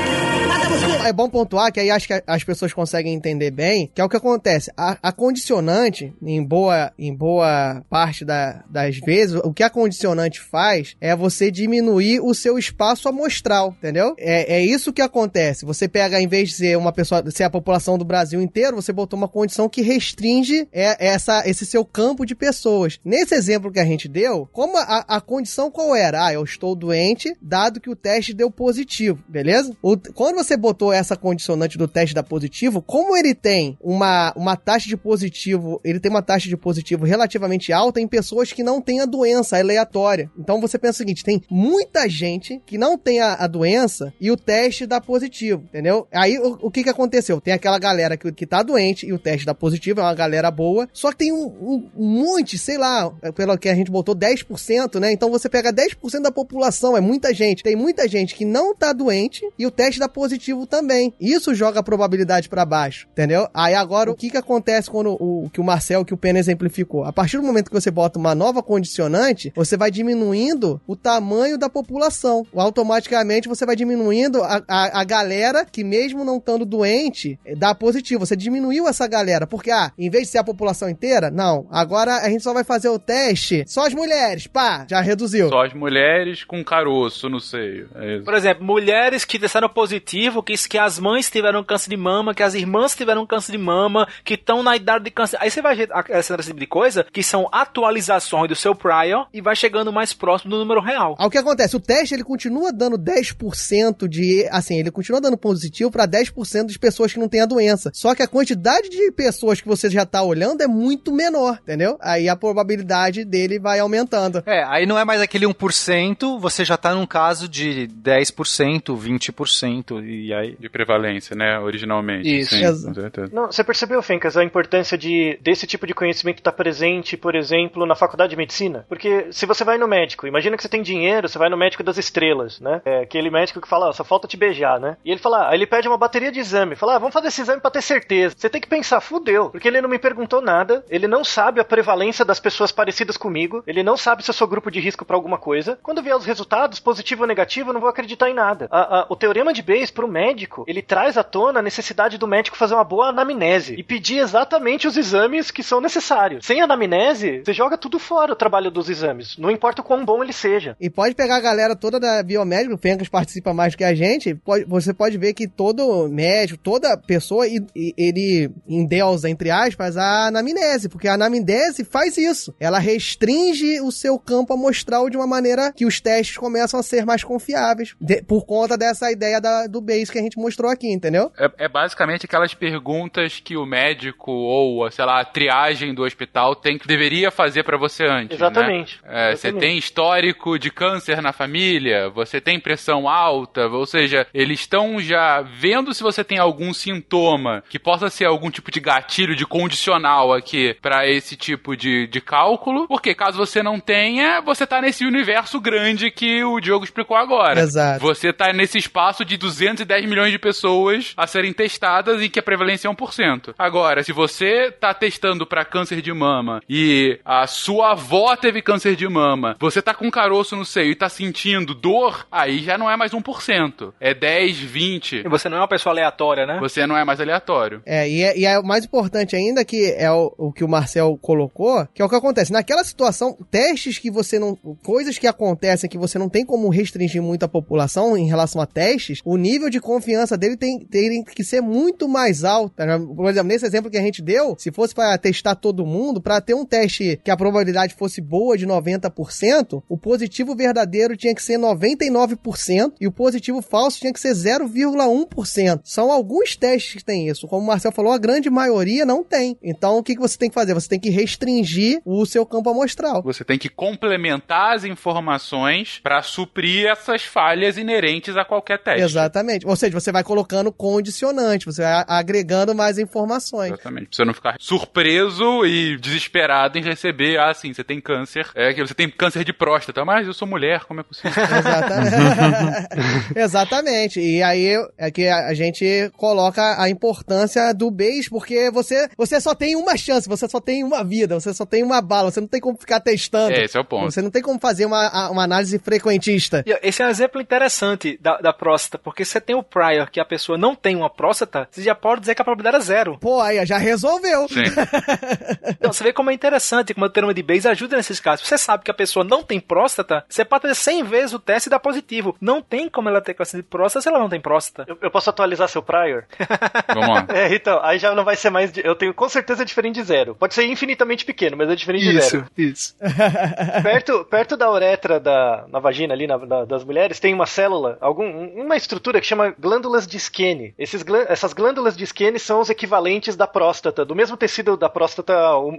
Mata 0.48 0.70
mosquito! 0.70 0.97
É 1.08 1.14
bom 1.14 1.30
pontuar 1.30 1.72
que 1.72 1.80
aí 1.80 1.90
acho 1.90 2.08
que 2.08 2.22
as 2.28 2.44
pessoas 2.44 2.74
conseguem 2.74 3.14
entender 3.14 3.52
bem, 3.52 3.90
que 3.94 4.02
é 4.02 4.04
o 4.04 4.10
que 4.10 4.18
acontece. 4.18 4.72
A, 4.76 4.98
a 5.02 5.12
condicionante, 5.12 6.14
em 6.22 6.44
boa, 6.44 6.92
em 7.00 7.14
boa 7.16 7.84
parte 7.90 8.26
da- 8.26 8.64
das 8.70 8.98
vezes, 8.98 9.40
o 9.44 9.54
que 9.54 9.64
a 9.64 9.70
condicionante 9.70 10.40
faz 10.42 10.96
é 11.00 11.16
você 11.16 11.50
diminuir 11.50 12.20
o 12.22 12.34
seu 12.34 12.58
espaço 12.58 13.08
amostral, 13.08 13.74
entendeu? 13.78 14.14
É, 14.18 14.56
é 14.58 14.62
isso 14.66 14.92
que 14.92 15.02
acontece. 15.02 15.66
Você 15.66 15.88
pega, 15.88 16.20
em 16.22 16.28
vez 16.28 16.50
de 16.50 16.56
ser 16.56 16.78
uma 16.78 16.92
pessoa, 16.92 17.24
ser 17.32 17.44
a 17.44 17.50
população 17.50 17.98
do 17.98 18.04
Brasil 18.06 18.42
inteiro, 18.42 18.76
você 18.76 18.92
botou 18.92 19.18
uma 19.18 19.28
condição 19.28 19.70
que 19.70 19.82
restringe 19.82 20.68
é, 20.74 21.08
essa, 21.08 21.48
esse 21.48 21.66
seu 21.66 21.86
campo 21.86 22.26
de 22.26 22.36
pessoas. 22.36 23.00
Nesse 23.06 23.34
exemplo 23.36 23.72
que 23.72 23.80
a 23.80 23.86
gente 23.86 24.08
deu, 24.08 24.48
como 24.52 24.78
a, 24.78 25.06
a 25.08 25.22
condição 25.22 25.72
qual 25.72 25.96
era? 25.96 26.26
Ah, 26.26 26.34
eu 26.34 26.44
estou 26.44 26.76
doente, 26.76 27.34
dado 27.42 27.80
que 27.80 27.90
o 27.90 27.96
teste 27.96 28.34
deu 28.34 28.52
positivo, 28.52 29.24
beleza? 29.28 29.76
O- 29.82 29.98
quando 30.14 30.36
você 30.36 30.58
botou 30.58 30.92
essa 30.98 31.16
condicionante 31.16 31.78
do 31.78 31.88
teste 31.88 32.14
da 32.16 32.24
positivo, 32.24 32.82
como 32.82 33.16
ele 33.16 33.34
tem 33.34 33.78
uma, 33.82 34.34
uma 34.36 34.56
taxa 34.56 34.88
de 34.88 34.98
positivo, 34.98 35.80
ele 35.84 36.00
tem 36.00 36.10
uma 36.10 36.22
taxa 36.22 36.48
de 36.50 36.58
positivo 36.58 37.06
relativamente 37.06 37.72
alta 37.74 38.00
em 38.02 38.08
pessoas 38.08 38.52
que 38.52 38.64
não 38.64 38.82
têm 38.82 39.00
a 39.02 39.06
doença 39.06 39.58
aleatória. 39.58 40.30
Então 40.38 40.60
você 40.62 40.78
pensa 40.78 40.94
o 40.94 40.98
seguinte, 40.98 41.24
tem 41.24 41.42
muita 41.50 42.08
gente 42.10 42.62
que 42.66 42.78
não 42.78 42.98
tem 42.98 43.20
a, 43.22 43.34
a 43.34 43.48
doença 43.48 44.14
e 44.20 44.32
o 44.32 44.38
teste 44.38 44.86
dá 44.86 45.00
positivo, 45.02 45.64
entendeu? 45.70 46.08
Aí 46.12 46.38
o, 46.40 46.58
o 46.62 46.72
que 46.72 46.84
que 46.84 46.90
aconteceu? 46.90 47.40
Tem 47.42 47.54
aquela 47.54 47.80
galera 47.80 48.18
que, 48.18 48.32
que 48.32 48.46
tá 48.46 48.62
doente 48.64 49.06
e 49.06 49.14
o 49.14 49.20
teste 49.20 49.46
dá 49.46 49.54
positivo, 49.54 50.00
é 50.00 50.04
uma 50.04 50.14
galera 50.16 50.50
boa, 50.52 50.88
só 50.94 51.12
que 51.12 51.18
tem 51.18 51.32
um, 51.32 51.46
um- 51.46 51.90
um 51.98 52.08
monte, 52.08 52.58
sei 52.58 52.78
lá, 52.78 53.10
pelo 53.36 53.58
que 53.58 53.70
a 53.70 53.76
gente 53.76 53.92
botou 53.92 54.16
10%, 54.16 55.00
né? 55.00 55.12
Então 55.12 55.30
você 55.30 55.50
pega 55.50 55.72
10% 55.74 56.22
da 56.22 56.32
população, 56.32 56.96
é 56.96 57.02
muita 57.02 57.34
gente. 57.34 57.64
Tem 57.64 57.76
muita 57.76 58.08
gente 58.08 58.36
que 58.36 58.46
não 58.46 58.76
tá 58.76 58.94
doente 58.94 59.48
e 59.58 59.66
o 59.66 59.72
teste 59.72 60.00
dá 60.00 60.08
positivo 60.10 60.66
também. 60.66 60.87
Isso 61.20 61.54
joga 61.54 61.80
a 61.80 61.84
probabilidade 61.84 62.50
pra 62.50 62.66
baixo, 62.66 63.08
entendeu? 63.12 63.48
Aí 63.54 63.74
agora 63.74 64.12
o 64.12 64.16
que 64.16 64.30
que 64.30 64.38
acontece 64.38 64.90
quando 64.90 65.18
o, 65.20 65.46
o 65.46 65.50
que 65.50 65.62
o 65.62 65.64
Marcel, 65.64 66.06
que 66.06 66.14
o 66.14 66.18
Pena 66.18 66.40
exemplificou? 66.40 67.04
A 67.04 67.14
partir 67.14 67.38
do 67.38 67.44
momento 67.44 67.70
que 67.70 67.80
você 67.80 67.92
bota 67.92 68.20
uma 68.20 68.36
nova 68.36 68.62
condicionante, 68.64 69.52
você 69.56 69.78
vai 69.78 69.92
diminuindo 69.92 70.82
o 70.88 70.96
tamanho 70.96 71.58
da 71.58 71.70
população. 71.70 72.46
Automaticamente 72.56 73.48
você 73.48 73.66
vai 73.66 73.76
diminuindo 73.76 74.44
a, 74.44 74.64
a, 74.68 75.02
a 75.02 75.04
galera 75.04 75.66
que 75.66 75.84
mesmo 75.84 76.24
não 76.24 76.38
estando 76.38 76.66
doente, 76.66 77.40
eh, 77.46 77.56
dá 77.56 77.74
positivo. 77.74 78.26
Você 78.26 78.36
diminuiu 78.36 78.88
essa 78.88 79.08
galera, 79.08 79.48
porque, 79.48 79.72
ah, 79.72 79.92
em 79.98 80.10
vez 80.10 80.26
de 80.26 80.30
ser 80.32 80.38
a 80.40 80.44
população 80.44 80.90
inteira, 80.90 81.30
não. 81.30 81.68
Agora 81.72 82.18
a 82.18 82.30
gente 82.30 82.44
só 82.44 82.54
vai 82.54 82.64
fazer 82.64 82.90
o 82.90 83.00
teste 83.00 83.64
só 83.68 83.86
as 83.86 83.94
mulheres, 83.94 84.48
pá, 84.48 84.86
já 84.90 85.02
reduziu. 85.02 85.50
Só 85.50 85.64
as 85.64 85.74
mulheres 85.74 86.44
com 86.44 86.64
caroço 86.64 87.30
no 87.30 87.40
seio. 87.40 87.90
É 87.96 88.16
isso. 88.16 88.26
Por 88.26 88.34
exemplo, 88.34 88.64
mulheres 88.64 89.26
que 89.26 89.40
testaram 89.40 89.70
positivo, 89.70 90.44
que, 90.44 90.54
que 90.68 90.78
as 90.78 91.00
mães 91.00 91.30
tiveram 91.30 91.64
câncer 91.64 91.90
de 91.90 91.98
mama, 91.98 92.34
que 92.34 92.44
as 92.44 92.54
irmãs 92.54 92.96
tiveram 92.96 93.26
câncer 93.26 93.54
de 93.54 93.58
mama, 93.58 94.08
que 94.24 94.34
estão 94.36 94.62
na 94.62 94.76
idade 94.76 95.06
de 95.06 95.12
câncer. 95.12 95.38
Aí 95.40 95.50
você 95.50 95.62
vai 95.62 95.76
ver 95.76 95.90
esse 96.10 96.34
tipo 96.48 96.60
de 96.60 96.68
coisa, 96.68 97.06
que 97.12 97.24
são 97.24 97.48
atualizações 97.52 98.50
do 98.50 98.56
seu 98.56 98.76
prior 98.76 99.28
e 99.34 99.42
vai 99.42 99.56
chegando 99.56 99.92
mais 99.92 100.14
próximo 100.14 100.52
do 100.52 100.60
número 100.60 100.82
real. 100.82 101.16
Aí 101.18 101.26
o 101.26 101.30
que 101.30 101.38
acontece? 101.38 101.76
O 101.76 101.80
teste 101.80 102.14
ele 102.14 102.24
continua 102.24 102.72
dando 102.72 102.98
10% 102.98 104.08
de. 104.08 104.48
Assim, 104.52 104.80
ele 104.80 104.92
continua 104.92 105.22
dando 105.22 105.38
positivo 105.38 105.92
pra 105.92 106.08
10% 106.08 106.68
das 106.68 106.78
pessoas 106.78 107.14
que 107.14 107.20
não 107.20 107.30
têm 107.30 107.42
a 107.42 107.46
doença. 107.46 107.92
Só 107.94 108.14
que 108.14 108.24
a 108.24 108.28
quantidade 108.28 108.90
de 108.90 109.12
pessoas 109.12 109.62
que 109.62 109.68
você 109.68 109.90
já 109.90 110.06
tá 110.06 110.22
olhando 110.22 110.62
é 110.62 110.68
muito 110.68 111.12
menor, 111.12 111.60
entendeu? 111.62 111.98
Aí 112.02 112.28
a 112.28 112.36
probabilidade 112.36 113.24
dele 113.24 113.60
vai 113.60 113.80
aumentando. 113.80 114.44
É, 114.46 114.64
aí 114.64 114.86
não 114.86 114.98
é 114.98 115.06
mais 115.06 115.22
aquele 115.22 115.46
1%, 115.46 116.40
você 116.40 116.66
já 116.66 116.78
tá 116.78 116.94
num 116.94 117.06
caso 117.06 117.48
de 117.48 117.88
10%, 118.04 118.98
20%, 118.98 120.04
e 120.04 120.34
aí... 120.34 120.57
De 120.60 120.70
prevalência, 120.70 121.36
né? 121.36 121.60
Originalmente. 121.60 122.40
Isso. 122.40 122.56
Sim, 122.56 122.64
Exato. 122.64 122.94
com 122.96 123.02
certeza. 123.02 123.30
Não, 123.34 123.48
você 123.48 123.64
percebeu, 123.64 124.02
Fencas, 124.02 124.36
a 124.38 124.44
importância 124.44 124.98
de 124.98 125.38
desse 125.42 125.68
tipo 125.68 125.86
de 125.88 125.94
conhecimento 125.94 126.40
estar 126.40 126.52
presente, 126.52 127.16
por 127.18 127.36
exemplo, 127.36 127.86
na 127.86 127.96
faculdade 127.96 128.32
de 128.32 128.36
medicina? 128.38 128.86
Porque 128.90 129.28
se 129.32 129.46
você 129.46 129.64
vai 129.64 129.78
no 129.78 129.88
médico, 129.88 130.28
imagina 130.28 130.56
que 130.58 130.64
você 130.64 130.70
tem 130.70 130.82
dinheiro, 130.82 131.28
você 131.28 131.38
vai 131.38 131.50
no 131.50 131.58
médico 131.58 131.84
das 131.84 131.98
estrelas, 131.98 132.60
né? 132.60 132.82
É 132.86 133.02
aquele 133.02 133.30
médico 133.30 133.62
que 133.62 133.68
fala, 133.68 133.90
ó, 133.90 133.92
só 133.94 134.04
falta 134.04 134.28
te 134.28 134.38
beijar, 134.38 134.80
né? 134.80 134.98
E 135.06 135.12
ele 135.12 135.20
fala, 135.20 135.44
ah, 135.46 135.50
aí 135.50 135.58
ele 135.58 135.68
pede 135.68 135.88
uma 135.88 135.98
bateria 135.98 136.32
de 136.32 136.40
exame, 136.40 136.76
fala, 136.76 136.96
ah, 136.96 137.00
vamos 137.00 137.14
fazer 137.14 137.28
esse 137.28 137.42
exame 137.42 137.62
pra 137.62 137.72
ter 137.72 137.82
certeza. 137.82 138.36
Você 138.38 138.50
tem 138.50 138.62
que 138.62 138.68
pensar, 138.68 139.02
fudeu, 139.02 139.50
porque 139.50 139.68
ele 139.68 139.82
não 139.82 139.90
me 139.90 140.00
perguntou 140.00 140.42
nada, 140.42 140.84
ele 140.90 141.08
não 141.08 141.24
sabe 141.24 141.60
a 141.60 141.64
prevalência 141.66 142.24
das 142.26 142.40
pessoas 142.40 142.72
parecidas 142.72 143.18
comigo, 143.18 143.64
ele 143.68 143.84
não 143.84 143.98
sabe 143.98 144.24
se 144.24 144.30
eu 144.30 144.34
sou 144.34 144.48
grupo 144.48 144.72
de 144.72 144.80
risco 144.80 145.06
pra 145.06 145.16
alguma 145.16 145.38
coisa. 145.38 145.78
Quando 145.84 146.02
vier 146.02 146.16
os 146.16 146.26
resultados, 146.26 146.80
positivo 146.80 147.22
ou 147.24 147.28
negativo, 147.28 147.70
eu 147.70 147.74
não 147.74 147.82
vou 147.82 147.90
acreditar 147.90 148.30
em 148.30 148.34
nada. 148.34 148.68
A- 148.72 149.00
a- 149.02 149.06
o 149.10 149.16
teorema 149.16 149.54
de 149.54 149.62
Bayes 149.62 149.92
pro 149.92 150.08
médico, 150.08 150.47
ele 150.68 150.82
traz 150.82 151.18
à 151.18 151.24
tona 151.24 151.60
a 151.60 151.64
necessidade 151.64 152.18
do 152.18 152.28
médico 152.28 152.58
fazer 152.58 152.74
uma 152.74 152.84
boa 152.84 153.08
anamnese 153.10 153.76
e 153.78 153.84
pedir 153.84 154.20
exatamente 154.20 154.88
os 154.88 154.98
exames 154.98 155.52
que 155.52 155.64
são 155.64 155.82
necessários. 155.82 156.46
Sem 156.46 156.62
anamnese, 156.62 157.42
você 157.46 157.54
joga 157.54 157.78
tudo 157.78 158.00
fora 158.00 158.34
o 158.34 158.36
trabalho 158.36 158.72
dos 158.72 158.90
exames, 158.90 159.38
não 159.38 159.52
importa 159.52 159.82
o 159.82 159.84
quão 159.86 160.04
bom 160.06 160.24
ele 160.24 160.34
seja. 160.34 160.76
E 160.80 160.90
pode 160.90 161.16
pegar 161.16 161.38
a 161.38 161.42
galera 161.42 161.76
toda 161.76 162.00
da 162.00 162.22
biomédica, 162.24 162.74
o 162.76 162.78
Fencas 162.78 163.10
participa 163.10 163.54
mais 163.54 163.74
do 163.74 163.78
que 163.78 163.84
a 163.84 163.94
gente, 163.96 164.34
pode- 164.36 164.66
você 164.66 164.94
pode 164.94 165.18
ver 165.18 165.34
que 165.34 165.48
todo 165.48 166.08
médico, 166.08 166.60
toda 166.62 166.98
pessoa, 166.98 167.46
ele 167.76 168.52
endeusa, 168.68 169.30
entre 169.30 169.50
aspas, 169.52 169.98
a 169.98 170.28
anamnese, 170.28 170.90
porque 170.90 171.08
a 171.08 171.14
anamnese 171.14 171.84
faz 171.84 172.18
isso. 172.18 172.54
Ela 172.60 172.80
restringe 172.80 173.82
o 173.82 173.92
seu 173.92 174.18
campo 174.20 174.54
amostral 174.54 175.10
de 175.10 175.18
uma 175.18 175.28
maneira 175.28 175.72
que 175.74 175.86
os 175.86 176.00
testes 176.00 176.38
começam 176.38 176.80
a 176.80 176.84
ser 176.84 177.06
mais 177.06 177.24
confiáveis, 177.24 177.96
de- 178.00 178.22
por 178.24 178.46
conta 178.46 178.78
dessa 178.78 179.12
ideia 179.12 179.40
da- 179.42 179.68
do 179.68 179.82
base 179.82 180.12
que 180.12 180.20
a 180.20 180.22
gente 180.22 180.37
mostrou 180.42 180.72
aqui, 180.72 180.92
entendeu? 180.92 181.32
É, 181.38 181.66
é 181.66 181.68
basicamente 181.68 182.26
aquelas 182.26 182.54
perguntas 182.54 183.40
que 183.44 183.58
o 183.58 183.66
médico 183.66 184.32
ou, 184.32 184.90
sei 184.92 185.06
lá, 185.06 185.20
a 185.20 185.26
triagem 185.26 185.94
do 185.94 186.04
hospital 186.04 186.56
tem 186.56 186.78
que 186.78 186.88
deveria 186.88 187.32
fazer 187.32 187.64
pra 187.64 187.78
você 187.78 188.06
antes. 188.06 188.38
Exatamente. 188.38 189.00
Né? 189.04 189.32
É, 189.32 189.36
Você 189.36 189.48
Exatamente. 189.48 189.60
tem 189.60 189.78
histórico 189.78 190.60
de 190.60 190.70
câncer 190.72 191.22
na 191.22 191.34
família, 191.34 192.10
você 192.10 192.40
tem 192.40 192.60
pressão 192.60 193.08
alta, 193.08 193.68
ou 193.68 193.86
seja, 193.86 194.28
eles 194.34 194.60
estão 194.62 195.00
já 195.00 195.42
vendo 195.42 195.94
se 195.94 196.04
você 196.04 196.24
tem 196.24 196.38
algum 196.38 196.74
sintoma 196.74 197.64
que 197.70 197.80
possa 197.80 198.10
ser 198.10 198.26
algum 198.26 198.50
tipo 198.50 198.72
de 198.72 198.80
gatilho, 198.80 199.36
de 199.36 199.46
condicional 199.46 200.34
aqui 200.34 200.76
pra 200.82 201.08
esse 201.08 201.36
tipo 201.36 201.76
de, 201.76 202.08
de 202.08 202.22
cálculo, 202.22 202.88
porque 202.88 203.14
caso 203.14 203.38
você 203.38 203.62
não 203.64 203.80
tenha, 203.80 204.42
você 204.42 204.66
tá 204.66 204.82
nesse 204.82 205.06
universo 205.06 205.60
grande 205.60 206.12
que 206.12 206.44
o 206.44 206.60
Diogo 206.60 206.84
explicou 206.86 207.18
agora. 207.18 207.60
Exato. 207.60 208.00
Você 208.02 208.32
tá 208.34 208.52
nesse 208.54 208.78
espaço 208.78 209.24
de 209.26 209.38
210 209.38 210.06
milhões 210.06 210.27
de 210.32 210.40
pessoas 210.40 211.14
a 211.16 211.28
serem 211.28 211.54
testadas 211.54 212.22
e 212.22 212.30
que 212.30 212.40
a 212.40 212.44
prevalência 212.44 212.88
é 212.88 212.92
1%. 212.92 213.54
Agora, 213.58 214.04
se 214.04 214.12
você 214.12 214.72
tá 214.72 214.94
testando 214.94 215.46
pra 215.46 215.66
câncer 215.66 216.02
de 216.02 216.14
mama 216.14 216.62
e 216.70 217.20
a 217.24 217.48
sua 217.48 217.92
avó 217.92 218.36
teve 218.36 218.62
câncer 218.62 218.96
de 218.96 219.08
mama, 219.08 219.56
você 219.60 219.82
tá 219.82 219.94
com 219.94 220.08
um 220.08 220.12
caroço 220.12 220.56
no 220.56 220.66
seio 220.66 220.92
e 220.92 220.96
tá 220.96 221.10
sentindo 221.10 221.74
dor, 221.74 222.28
aí 222.32 222.60
já 222.60 222.78
não 222.78 222.90
é 222.90 222.96
mais 222.96 223.12
1%. 223.12 223.94
É 224.00 224.14
10, 224.14 224.58
20. 224.58 225.16
E 225.26 225.30
você 225.30 225.50
não 225.50 225.58
é 225.58 225.62
uma 225.62 225.68
pessoa 225.68 225.94
aleatória, 225.94 226.46
né? 226.46 226.58
Você 226.60 226.86
não 226.86 226.98
é 226.98 227.04
mais 227.04 227.20
aleatório. 227.20 227.82
É, 227.86 228.10
e 228.10 228.24
é, 228.24 228.38
e 228.38 228.46
é 228.46 228.60
o 228.60 228.64
mais 228.64 228.86
importante 228.86 229.36
ainda 229.36 229.64
que 229.64 229.94
é 229.98 230.12
o, 230.12 230.34
o 230.38 230.52
que 230.52 230.64
o 230.64 230.68
Marcel 230.68 231.18
colocou, 231.22 231.88
que 231.94 232.02
é 232.02 232.06
o 232.06 232.10
que 232.10 232.16
acontece. 232.16 232.52
Naquela 232.52 232.84
situação, 232.84 233.38
testes 233.50 233.98
que 233.98 234.12
você 234.12 234.40
não. 234.40 234.56
coisas 234.84 235.18
que 235.18 235.28
acontecem 235.28 235.90
que 235.90 235.98
você 235.98 236.18
não 236.18 236.30
tem 236.30 236.46
como 236.46 236.70
restringir 236.70 237.22
muito 237.22 237.44
a 237.44 237.48
população 237.48 238.18
em 238.18 238.28
relação 238.28 238.62
a 238.62 238.66
testes, 238.66 239.22
o 239.24 239.38
nível 239.38 239.70
de 239.70 239.80
confiança 239.80 240.17
dele 240.38 240.58
tem, 240.58 240.80
tem 240.80 241.24
que 241.24 241.44
ser 241.44 241.62
muito 241.62 242.08
mais 242.08 242.44
alto. 242.44 242.76
tá? 242.76 242.86
Por 243.00 243.30
exemplo, 243.30 243.48
nesse 243.48 243.66
exemplo 243.66 243.92
que 243.92 243.98
a 243.98 244.02
gente 244.02 244.22
deu, 244.22 244.56
se 244.58 244.72
fosse 244.72 244.94
para 244.94 245.18
testar 245.18 245.56
todo 245.56 245.86
mundo, 245.86 246.22
para 246.22 246.42
ter 246.42 246.54
um 246.54 246.66
teste 246.66 247.20
que 247.24 247.32
a 247.32 247.38
probabilidade 247.38 247.96
fosse 247.96 248.22
boa 248.22 248.58
de 248.58 248.66
90%, 248.66 249.84
o 249.88 249.98
positivo 249.98 250.56
verdadeiro 250.56 251.16
tinha 251.16 251.34
que 251.34 251.44
ser 251.44 251.58
99% 251.58 252.94
e 253.00 253.08
o 253.08 253.12
positivo 253.12 253.62
falso 253.62 254.00
tinha 254.00 254.14
que 254.14 254.20
ser 254.20 254.34
0,1%. 254.34 255.82
São 255.84 256.12
alguns 256.12 256.56
testes 256.56 256.96
que 256.96 257.06
tem 257.06 257.28
isso. 257.28 257.48
Como 257.48 257.64
o 257.64 257.68
Marcel 257.68 257.92
falou, 257.92 258.12
a 258.12 258.18
grande 258.18 258.50
maioria 258.50 259.06
não 259.06 259.24
tem. 259.24 259.58
Então, 259.62 259.98
o 259.98 260.04
que, 260.04 260.16
que 260.16 260.22
você 260.22 260.38
tem 260.38 260.50
que 260.50 260.56
fazer? 260.56 260.74
Você 260.74 260.90
tem 260.90 261.00
que 261.00 261.10
restringir 261.10 262.02
o 262.06 262.26
seu 262.26 262.46
campo 262.46 262.70
amostral. 262.70 263.22
Você 263.24 263.44
tem 263.44 263.58
que 263.58 263.70
complementar 263.70 264.76
as 264.76 264.84
informações 264.84 266.00
pra 266.02 266.22
suprir 266.22 266.88
essas 266.88 267.24
falhas 267.24 267.78
inerentes 267.78 268.36
a 268.38 268.46
qualquer 268.46 268.82
teste. 268.82 269.04
Exatamente. 269.04 269.68
Ou 269.68 269.76
seja, 269.76 270.00
você 270.00 270.07
vai 270.12 270.24
colocando 270.24 270.72
condicionante, 270.72 271.66
você 271.66 271.82
vai 271.82 272.04
agregando 272.08 272.74
mais 272.76 272.98
informações. 272.98 273.72
Exatamente. 273.72 274.08
Pra 274.08 274.16
você 274.16 274.26
não 274.26 274.34
ficar 274.34 274.56
surpreso 274.60 275.66
e 275.66 275.98
desesperado 275.98 276.78
em 276.78 276.84
receber, 276.84 277.40
ah, 277.40 277.54
sim, 277.54 277.74
você 277.74 277.84
tem 277.84 278.00
câncer. 278.00 278.48
É 278.56 278.74
que 278.74 278.82
você 278.82 278.94
tem 278.94 279.10
câncer 279.10 279.44
de 279.44 279.54
próstata, 279.54 280.04
mas 280.06 280.28
eu 280.28 280.34
sou 280.34 280.48
mulher, 280.48 280.86
como 280.86 281.00
é 281.00 281.04
possível? 281.04 281.32
Exatamente. 281.38 283.34
Exatamente. 283.36 284.20
E 284.20 284.44
aí 284.44 284.74
é 284.98 285.12
que 285.12 285.28
a 285.28 285.54
gente 285.54 286.12
coloca 286.18 286.82
a 286.82 286.90
importância 286.90 287.74
do 287.74 287.90
base, 287.90 288.30
porque 288.30 288.70
você, 288.72 289.10
você 289.18 289.40
só 289.42 289.56
tem 289.56 289.76
uma 289.76 289.98
chance, 289.98 290.28
você 290.28 290.48
só 290.48 290.60
tem 290.60 290.84
uma 290.84 291.04
vida, 291.04 291.40
você 291.40 291.54
só 291.54 291.66
tem 291.66 291.84
uma 291.84 292.02
bala, 292.02 292.32
você 292.32 292.40
não 292.40 292.48
tem 292.48 292.62
como 292.62 292.78
ficar 292.78 293.00
testando. 293.00 293.54
É, 293.54 293.66
esse 293.66 293.78
é 293.78 293.80
o 293.80 293.86
ponto. 293.86 294.12
Você 294.12 294.22
não 294.22 294.30
tem 294.30 294.42
como 294.42 294.60
fazer 294.60 294.86
uma, 294.86 295.30
uma 295.30 295.44
análise 295.44 295.78
frequentista. 295.80 296.64
Esse 296.82 297.02
é 297.02 297.08
um 297.08 297.10
exemplo 297.10 297.42
interessante 297.42 298.18
da, 298.22 298.38
da 298.38 298.54
próstata, 298.54 298.98
porque 298.98 299.26
você 299.26 299.40
tem 299.40 299.56
o 299.56 299.64
prior 299.64 299.97
que 300.06 300.20
a 300.20 300.26
pessoa 300.26 300.58
não 300.58 300.76
tem 300.76 300.96
uma 300.96 301.10
próstata, 301.10 301.68
você 301.72 301.82
já 301.82 301.96
pode 301.96 302.22
dizer 302.22 302.36
que 302.36 302.42
a 302.42 302.46
probabilidade 302.46 302.84
é 302.84 302.86
zero. 302.86 303.18
Pô, 303.20 303.42
aí 303.42 303.66
já 303.66 303.78
resolveu. 303.78 304.48
Sim. 304.48 304.64
Então, 305.70 305.92
você 305.94 306.04
vê 306.04 306.14
como 306.14 306.30
é 306.30 306.34
interessante, 306.34 306.94
como 306.94 307.06
o 307.06 307.10
termo 307.10 307.34
de 307.34 307.44
Bayes 307.44 307.66
ajuda 307.66 307.98
nesses 307.98 308.20
casos. 308.20 308.48
Você 308.48 308.58
sabe 308.58 308.84
que 308.84 308.92
a 308.92 308.94
pessoa 308.94 309.24
não 309.24 309.44
tem 309.44 309.60
próstata, 309.60 310.24
você 310.28 310.44
pode 310.46 310.62
fazer 310.64 310.76
100 310.76 311.04
vezes 311.04 311.34
o 311.34 311.40
teste 311.40 311.68
e 311.68 311.70
dar 311.70 311.80
positivo. 311.80 312.36
Não 312.42 312.62
tem 312.62 312.90
como 312.90 313.10
ela 313.10 313.22
ter 313.22 313.34
câncer 313.34 313.58
de 313.58 313.64
próstata 313.64 314.02
se 314.02 314.10
ela 314.10 314.20
não 314.20 314.30
tem 314.30 314.40
próstata. 314.40 314.90
Eu, 314.90 314.98
eu 315.02 315.12
posso 315.12 315.30
atualizar 315.30 315.68
seu 315.68 315.82
prior? 315.84 316.24
Vamos 316.94 317.10
lá. 317.10 317.26
É, 317.30 317.54
então, 317.54 317.80
aí 317.84 318.00
já 318.00 318.14
não 318.16 318.24
vai 318.24 318.36
ser 318.36 318.50
mais. 318.50 318.72
de- 318.72 318.82
eu 318.86 318.96
tenho 318.96 319.14
com 319.14 319.28
certeza 319.30 319.64
diferente 319.66 319.96
de 319.96 320.04
zero. 320.04 320.36
Pode 320.36 320.54
ser 320.54 320.66
infinitamente 320.66 321.26
pequeno, 321.26 321.58
mas 321.58 321.70
é 321.70 321.76
diferente 321.76 322.06
de 322.06 322.22
zero. 322.22 322.46
isso. 322.58 322.96
perto, 323.84 324.26
perto 324.26 324.58
da 324.58 324.72
uretra 324.72 325.20
da, 325.20 325.66
na 325.70 325.80
vagina 325.80 326.14
ali 326.14 326.28
na- 326.28 326.38
da- 326.38 326.66
das 326.66 326.84
mulheres 326.84 327.20
tem 327.20 327.34
uma 327.34 327.46
célula, 327.46 327.98
algum, 328.02 328.26
uma 328.62 328.76
estrutura 328.76 329.20
que 329.22 329.28
chama 329.28 329.54
glândulas 329.78 330.08
de 330.08 330.18
Skene. 330.18 330.74
Esses, 330.78 331.06
essas 331.28 331.54
glândulas 331.54 331.96
de 331.96 332.04
Skene 332.04 332.40
são 332.40 332.60
os 332.60 332.70
equivalentes 332.70 333.36
da 333.36 333.46
próstata, 333.46 334.04
do 334.04 334.16
mesmo 334.16 334.36
tecido 334.36 334.76
da 334.76 334.90
próstata 334.90 335.34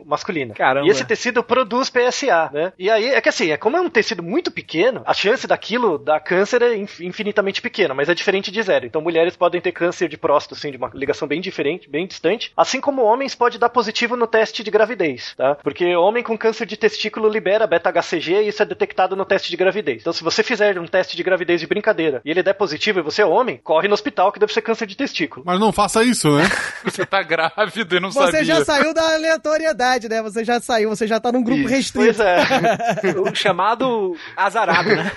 masculina. 0.07 0.55
Caramba. 0.55 0.87
E 0.87 0.91
esse 0.91 1.05
tecido 1.05 1.43
produz 1.43 1.91
PSA, 1.91 2.51
né? 2.53 2.73
E 2.79 2.89
aí, 2.89 3.07
é 3.07 3.21
que 3.21 3.29
assim, 3.29 3.51
é 3.51 3.57
como 3.57 3.77
é 3.77 3.81
um 3.81 3.91
tecido 3.91 4.23
muito 4.23 4.51
pequeno, 4.53 5.03
a 5.05 5.13
chance 5.13 5.47
daquilo 5.47 5.99
dar 5.99 6.21
câncer 6.21 6.63
é 6.63 6.77
inf- 6.77 7.01
infinitamente 7.01 7.61
pequena, 7.61 7.93
mas 7.93 8.09
é 8.09 8.15
diferente 8.15 8.53
de 8.53 8.63
zero. 8.63 8.87
Então 8.87 9.01
mulheres 9.03 9.37
podem 9.37 9.61
ter 9.61 9.73
câncer 9.73 10.09
de 10.09 10.17
próstata, 10.17 10.55
assim, 10.55 10.71
de 10.71 10.77
uma 10.77 10.91
ligação 10.95 11.27
bem 11.27 11.41
diferente, 11.41 11.91
bem 11.91 12.07
distante, 12.07 12.53
assim 12.57 12.81
como 12.81 13.03
homens 13.03 13.35
pode 13.35 13.59
dar 13.59 13.69
positivo 13.69 14.17
no 14.17 14.27
teste 14.29 14.63
de 14.63 14.71
gravidez, 14.71 15.35
tá? 15.37 15.57
Porque 15.57 15.97
homem 15.97 16.23
com 16.23 16.39
câncer 16.39 16.67
de 16.67 16.77
testículo 16.77 17.29
libera 17.29 17.67
beta-HCG 17.67 18.43
e 18.43 18.49
isso 18.49 18.63
é 18.63 18.67
detectado 18.67 19.17
no 19.17 19.25
teste 19.25 19.51
de 19.51 19.57
gravidez. 19.57 20.03
Então 20.03 20.13
se 20.13 20.23
você 20.23 20.43
fizer 20.45 20.79
um 20.79 20.87
teste 20.87 21.17
de 21.17 21.23
gravidez 21.25 21.61
de 21.61 21.67
brincadeira 21.67 22.21
e 22.25 22.31
ele 22.31 22.43
der 22.45 22.55
positivo 22.55 23.01
e 23.01 23.03
você 23.03 23.23
é 23.23 23.27
homem, 23.27 23.61
corre 23.63 23.88
no 23.89 23.95
hospital 23.95 24.31
que 24.31 24.39
deve 24.39 24.53
ser 24.53 24.63
câncer 24.63 24.87
de 24.87 24.97
testículo. 24.97 25.45
Mas 25.45 25.59
não 25.59 25.73
faça 25.73 26.05
isso, 26.05 26.31
né? 26.37 26.45
Você 26.85 27.05
tá 27.05 27.23
grávido 27.23 27.97
e 27.97 28.01
não 28.01 28.11
Você 28.11 28.27
sabia. 28.27 28.45
já 28.45 28.65
saiu 28.65 28.95
da 28.95 29.15
aleatoriedade, 29.15 30.09
né? 30.09 30.23
Você 30.23 30.45
já 30.45 30.61
saiu, 30.61 30.91
você 30.91 31.07
já 31.07 31.21
tá 31.21 31.33
num 31.33 31.43
grupo 31.43 31.67
restrito. 31.67 32.17
Pois 32.17 32.21
é. 32.21 33.19
O 33.19 33.35
chamado 33.35 34.17
azarado, 34.37 34.89
né? 34.89 35.11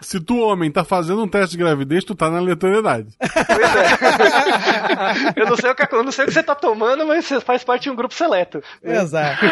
Se 0.00 0.20
tu, 0.20 0.38
homem, 0.38 0.70
tá 0.70 0.84
fazendo 0.84 1.22
um 1.22 1.28
teste 1.28 1.56
de 1.56 1.62
gravidez, 1.62 2.04
tu 2.04 2.14
tá 2.14 2.30
na 2.30 2.38
aleatoriedade. 2.38 3.08
eu, 5.34 5.46
não 5.46 5.56
sei 5.56 5.70
o 5.70 5.74
que, 5.74 5.94
eu 5.94 6.02
não 6.02 6.12
sei 6.12 6.24
o 6.24 6.28
que 6.28 6.34
você 6.34 6.42
tá 6.42 6.54
tomando, 6.54 7.06
mas 7.06 7.24
você 7.24 7.40
faz 7.40 7.64
parte 7.64 7.84
de 7.84 7.90
um 7.90 7.96
grupo 7.96 8.14
seleto. 8.14 8.62
Exato. 8.82 9.44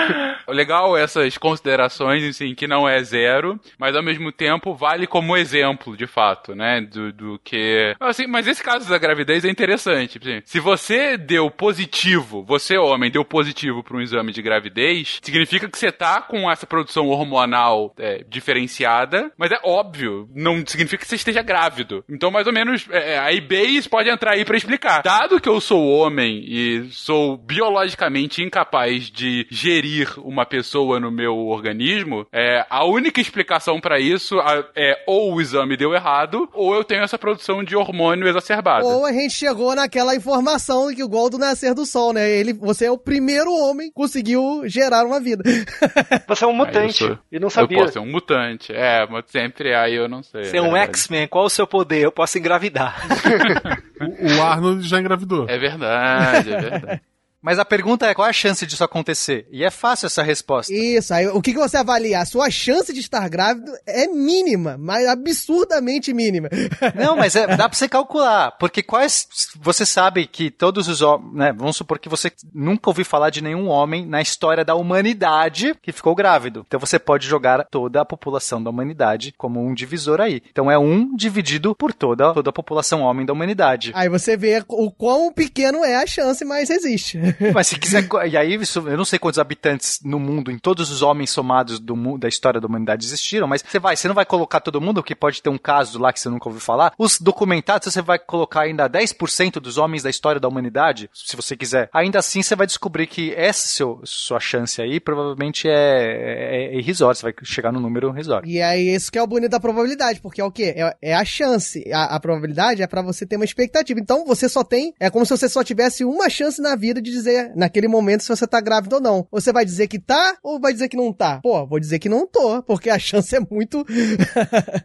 Legal 0.49 0.97
essas 0.97 1.37
considerações, 1.39 2.23
assim, 2.25 2.55
que 2.55 2.67
não 2.67 2.89
é 2.89 3.03
zero, 3.03 3.59
mas 3.79 3.97
ao 3.97 4.03
mesmo 4.03 4.31
tempo 4.31 4.75
vale 4.75 5.07
como 5.07 5.37
exemplo, 5.37 5.97
de 5.97 6.07
fato, 6.07 6.55
né? 6.55 6.81
Do, 6.81 7.13
do 7.13 7.41
que. 7.43 7.95
Assim, 8.01 8.27
mas 8.35 8.47
esse 8.47 8.63
caso 8.63 8.89
da 8.89 8.99
gravidez 8.99 9.45
é 9.45 9.49
interessante. 9.49 10.19
se 10.45 10.61
você 10.61 11.17
deu 11.17 11.51
positivo, 11.51 12.45
você, 12.45 12.77
homem, 12.77 13.11
deu 13.11 13.25
positivo 13.25 13.83
para 13.83 13.97
um 13.97 14.01
exame 14.01 14.33
de 14.33 14.43
gravidez, 14.43 15.19
significa 15.23 15.69
que 15.69 15.79
você 15.79 15.91
tá 15.93 16.21
com 16.21 16.51
essa 16.51 16.67
produção 16.67 17.07
hormonal 17.09 17.95
é, 17.99 18.25
diferenciada, 18.29 19.31
mas 19.39 19.51
é 19.53 19.59
óbvio, 19.63 20.29
não 20.35 20.65
significa 20.67 21.03
que 21.03 21.09
você 21.09 21.17
esteja 21.17 21.43
grávido. 21.43 22.05
Então, 22.09 22.31
mais 22.31 22.47
ou 22.47 22.53
menos, 22.53 22.87
é, 22.91 23.19
aí 23.19 23.41
Bayes 23.41 23.87
pode 23.87 24.09
entrar 24.11 24.33
aí 24.33 24.45
pra 24.45 24.57
explicar. 24.57 25.03
Dado 25.03 25.41
que 25.41 25.49
eu 25.49 25.61
sou 25.61 25.87
homem 25.89 26.45
e 26.47 26.89
sou 26.91 27.37
biologicamente 27.37 28.43
incapaz 28.43 29.11
de 29.11 29.47
gerir 29.51 30.13
uma 30.19 30.45
pessoa 30.47 30.99
no 31.01 31.11
meu 31.11 31.37
organismo, 31.37 32.27
é, 32.33 32.65
a 32.69 32.85
única 32.85 33.21
explicação 33.21 33.81
pra 33.81 33.99
isso 34.01 34.39
a- 34.41 34.65
é 34.77 35.03
ou 35.07 35.35
o 35.35 35.41
exame 35.41 35.77
deu 35.77 35.95
errado, 35.95 36.49
ou 36.53 36.75
eu 36.75 36.85
tenho 36.85 37.03
essa 37.03 37.19
produção 37.19 37.63
de 37.63 37.77
hormônio 37.77 38.24
exacerbado. 38.29 38.87
Ou 38.87 39.05
a 39.07 39.13
gente 39.13 39.33
chegou 39.33 39.75
naquela 39.75 40.15
informação 40.15 40.93
que 40.95 41.03
igual 41.03 41.29
do 41.31 41.39
nascer 41.39 41.75
do 41.75 41.85
sol, 41.87 42.13
né? 42.13 42.29
Ele, 42.31 42.53
você 42.53 42.87
é 42.87 42.91
o 42.91 42.99
primeiro 42.99 43.53
homem 43.53 43.89
que 43.89 43.95
conseguiu 43.95 44.63
gerar 44.67 45.05
uma 45.05 45.21
vida. 45.21 45.43
Você 46.27 46.45
é 46.45 46.47
um 46.47 46.51
eu 46.51 46.57
mutante 46.57 46.95
sou- 47.05 47.19
e 47.31 47.39
não 47.39 47.47
Eu 47.47 47.51
sabia. 47.51 47.79
posso 47.79 47.93
ser 47.93 47.99
um 47.99 48.11
mutante. 48.11 48.73
É, 48.73 49.07
mas 49.09 49.25
sempre 49.29 49.75
aí 49.75 49.95
eu 49.95 50.09
não 50.09 50.23
sei. 50.23 50.45
Você 50.45 50.57
é 50.57 50.63
um. 50.63 50.75
X-Men, 50.77 51.29
qual 51.29 51.45
o 51.45 51.51
seu 51.51 51.67
poder? 51.67 52.01
Eu 52.05 52.13
posso 52.13 52.39
engravidar. 52.39 52.97
O, 54.01 54.39
o 54.39 54.43
Arnold 54.43 54.87
já 54.87 54.99
engravidou. 54.99 55.47
É 55.49 55.57
verdade, 55.57 56.53
é 56.53 56.61
verdade. 56.61 57.03
Mas 57.45 57.59
a 57.59 57.65
pergunta 57.65 58.07
é 58.07 58.15
qual 58.15 58.27
é 58.27 58.31
a 58.31 58.33
chance 58.33 58.65
disso 58.65 58.83
acontecer? 58.83 59.47
E 59.53 59.63
é 59.63 59.71
fácil 59.71 60.07
essa 60.07 60.23
resposta. 60.23 60.73
Isso, 60.73 61.13
aí 61.13 61.27
o 61.29 61.43
que, 61.43 61.53
que 61.53 61.59
você 61.59 61.77
avalia? 61.77 62.21
A 62.21 62.25
sua 62.25 62.49
chance 62.51 62.91
de 62.91 63.01
estar 63.01 63.29
grávido 63.29 63.71
é 63.87 64.07
mínima, 64.07 64.79
mas 64.79 65.07
absurdamente 65.07 66.15
mínima. 66.15 66.49
Não, 66.97 67.15
mas 67.15 67.37
é- 67.37 67.47
dá 67.47 67.69
pra 67.69 67.77
você 67.77 67.87
calcular, 67.87 68.53
porque 68.53 68.83
quais 68.83 69.29
você 69.61 69.85
sabe 69.85 70.27
que 70.27 70.51
todos 70.51 70.89
os 70.89 71.03
homens, 71.03 71.35
né, 71.35 71.53
vamos 71.53 71.77
supor 71.77 71.99
que 71.99 72.09
você 72.09 72.33
nunca 72.55 72.89
ouviu 72.89 73.05
falar 73.05 73.29
de 73.29 73.43
nenhum 73.43 73.69
homem 73.69 74.07
na 74.07 74.23
história 74.23 74.65
da 74.65 74.75
humanidade 74.75 75.75
que 75.83 75.93
ficou 75.93 76.15
grávido. 76.15 76.65
Então 76.67 76.81
você 76.81 76.99
pode 76.99 77.27
jogar 77.27 77.67
toda 77.67 78.01
a 78.01 78.07
população 78.07 78.63
da 78.63 78.71
humanidade 78.71 79.35
como 79.37 79.61
um 79.63 79.75
divisor 79.75 80.19
aí. 80.19 80.41
Então 80.51 80.71
é 80.71 80.79
um 80.79 81.15
dividido 81.15 81.75
por 81.75 81.93
toda, 81.93 82.33
toda 82.33 82.49
a 82.49 82.55
população 82.55 83.03
homem 83.03 83.27
da 83.27 83.35
humanidade. 83.35 83.93
Aí 83.95 84.09
você 84.09 84.35
vê 84.35 84.65
o 84.67 84.91
quão 84.91 85.31
pequeno 85.31 85.85
é 85.85 85.97
a 85.97 86.07
chance, 86.07 86.43
mas 86.43 86.71
existe. 86.71 87.19
Mas 87.55 87.69
se 87.69 87.79
quiser, 87.79 88.07
e 88.29 88.37
aí 88.37 88.55
eu 88.55 88.97
não 88.97 89.05
sei 89.05 89.19
quantos 89.19 89.39
habitantes 89.39 90.01
no 90.05 90.19
mundo, 90.19 90.51
em 90.51 90.59
todos 90.59 90.91
os 90.91 91.03
homens 91.03 91.31
somados 91.31 91.79
do 91.79 91.95
da 92.19 92.29
história 92.29 92.61
da 92.61 92.67
humanidade 92.67 93.07
existiram, 93.07 93.47
mas 93.47 93.65
você 93.67 93.79
vai, 93.79 93.97
você 93.97 94.09
não 94.09 94.15
vai 94.15 94.27
colocar 94.27 94.61
todo 94.61 94.81
mundo, 94.81 95.03
que 95.03 95.15
pode 95.15 95.43
ter 95.43 95.49
um 95.49 95.59
caso 95.59 95.99
lá 95.99 96.13
que 96.13 96.21
você 96.21 96.29
nunca 96.29 96.49
ouviu 96.49 96.61
falar. 96.61 96.93
Os 96.99 97.21
documentados, 97.21 97.93
você 97.93 98.03
vai 98.03 98.19
colocar 98.19 98.63
ainda 98.63 98.89
10% 98.89 99.55
dos 99.55 99.79
homens 99.79 100.03
da 100.03 100.11
história 100.11 100.41
da 100.41 100.49
humanidade, 100.49 101.09
se 101.15 101.37
você 101.37 101.57
quiser. 101.57 101.89
Ainda 101.93 102.19
assim, 102.19 102.43
você 102.43 102.55
vai 102.55 102.67
descobrir 102.67 103.07
que 103.07 103.33
essa 103.35 103.67
seu, 103.67 104.01
sua 104.05 104.41
chance 104.41 104.81
aí 104.83 105.01
provavelmente 105.01 105.69
é, 105.69 105.73
é, 105.73 106.75
é 106.75 106.79
irrisória, 106.79 107.15
você 107.15 107.23
vai 107.23 107.35
chegar 107.43 107.73
no 107.73 107.81
número 107.81 108.11
irrisório. 108.11 108.49
E 108.49 108.61
aí, 108.61 108.95
isso 108.95 109.11
que 109.11 109.19
é 109.19 109.23
o 109.23 109.27
bonito 109.27 109.51
da 109.51 109.61
probabilidade, 109.61 110.21
porque 110.21 110.41
é 110.41 110.45
o 110.45 110.51
quê? 110.51 110.75
É, 110.77 110.97
é 111.11 111.15
a 111.15 111.25
chance. 111.25 111.85
A, 111.93 112.17
a 112.17 112.21
probabilidade 112.21 112.83
é 112.83 112.87
pra 112.87 113.03
você 113.03 113.27
ter 113.27 113.37
uma 113.37 113.45
expectativa. 113.45 113.99
Então, 113.99 114.25
você 114.25 114.49
só 114.49 114.63
tem. 114.63 114.95
É 114.99 115.11
como 115.11 115.25
se 115.25 115.37
você 115.37 115.49
só 115.49 115.63
tivesse 115.63 116.05
uma 116.05 116.29
chance 116.29 116.61
na 116.61 116.77
vida 116.77 117.01
de 117.01 117.11
dizer, 117.11 117.24
naquele 117.55 117.89
momento, 117.89 118.23
se 118.23 118.29
você 118.29 118.47
tá 118.47 118.61
grávido 118.61 118.97
ou 118.97 119.03
não. 119.03 119.27
Você 119.31 119.53
vai 119.53 119.65
dizer 119.65 119.89
que 119.89 119.99
tá 119.99 120.37
ou 120.43 120.61
vai 120.61 120.73
dizer 120.73 120.89
que 120.89 120.97
não 120.97 121.13
tá? 121.13 121.41
Pô, 121.43 121.67
vou 121.67 121.81
dizer 121.81 121.99
que 121.99 122.09
não 122.09 122.27
tô, 122.27 122.63
porque 122.63 122.91
a 122.91 122.99
chance 122.99 123.35
é 123.35 123.41
muito. 123.41 123.85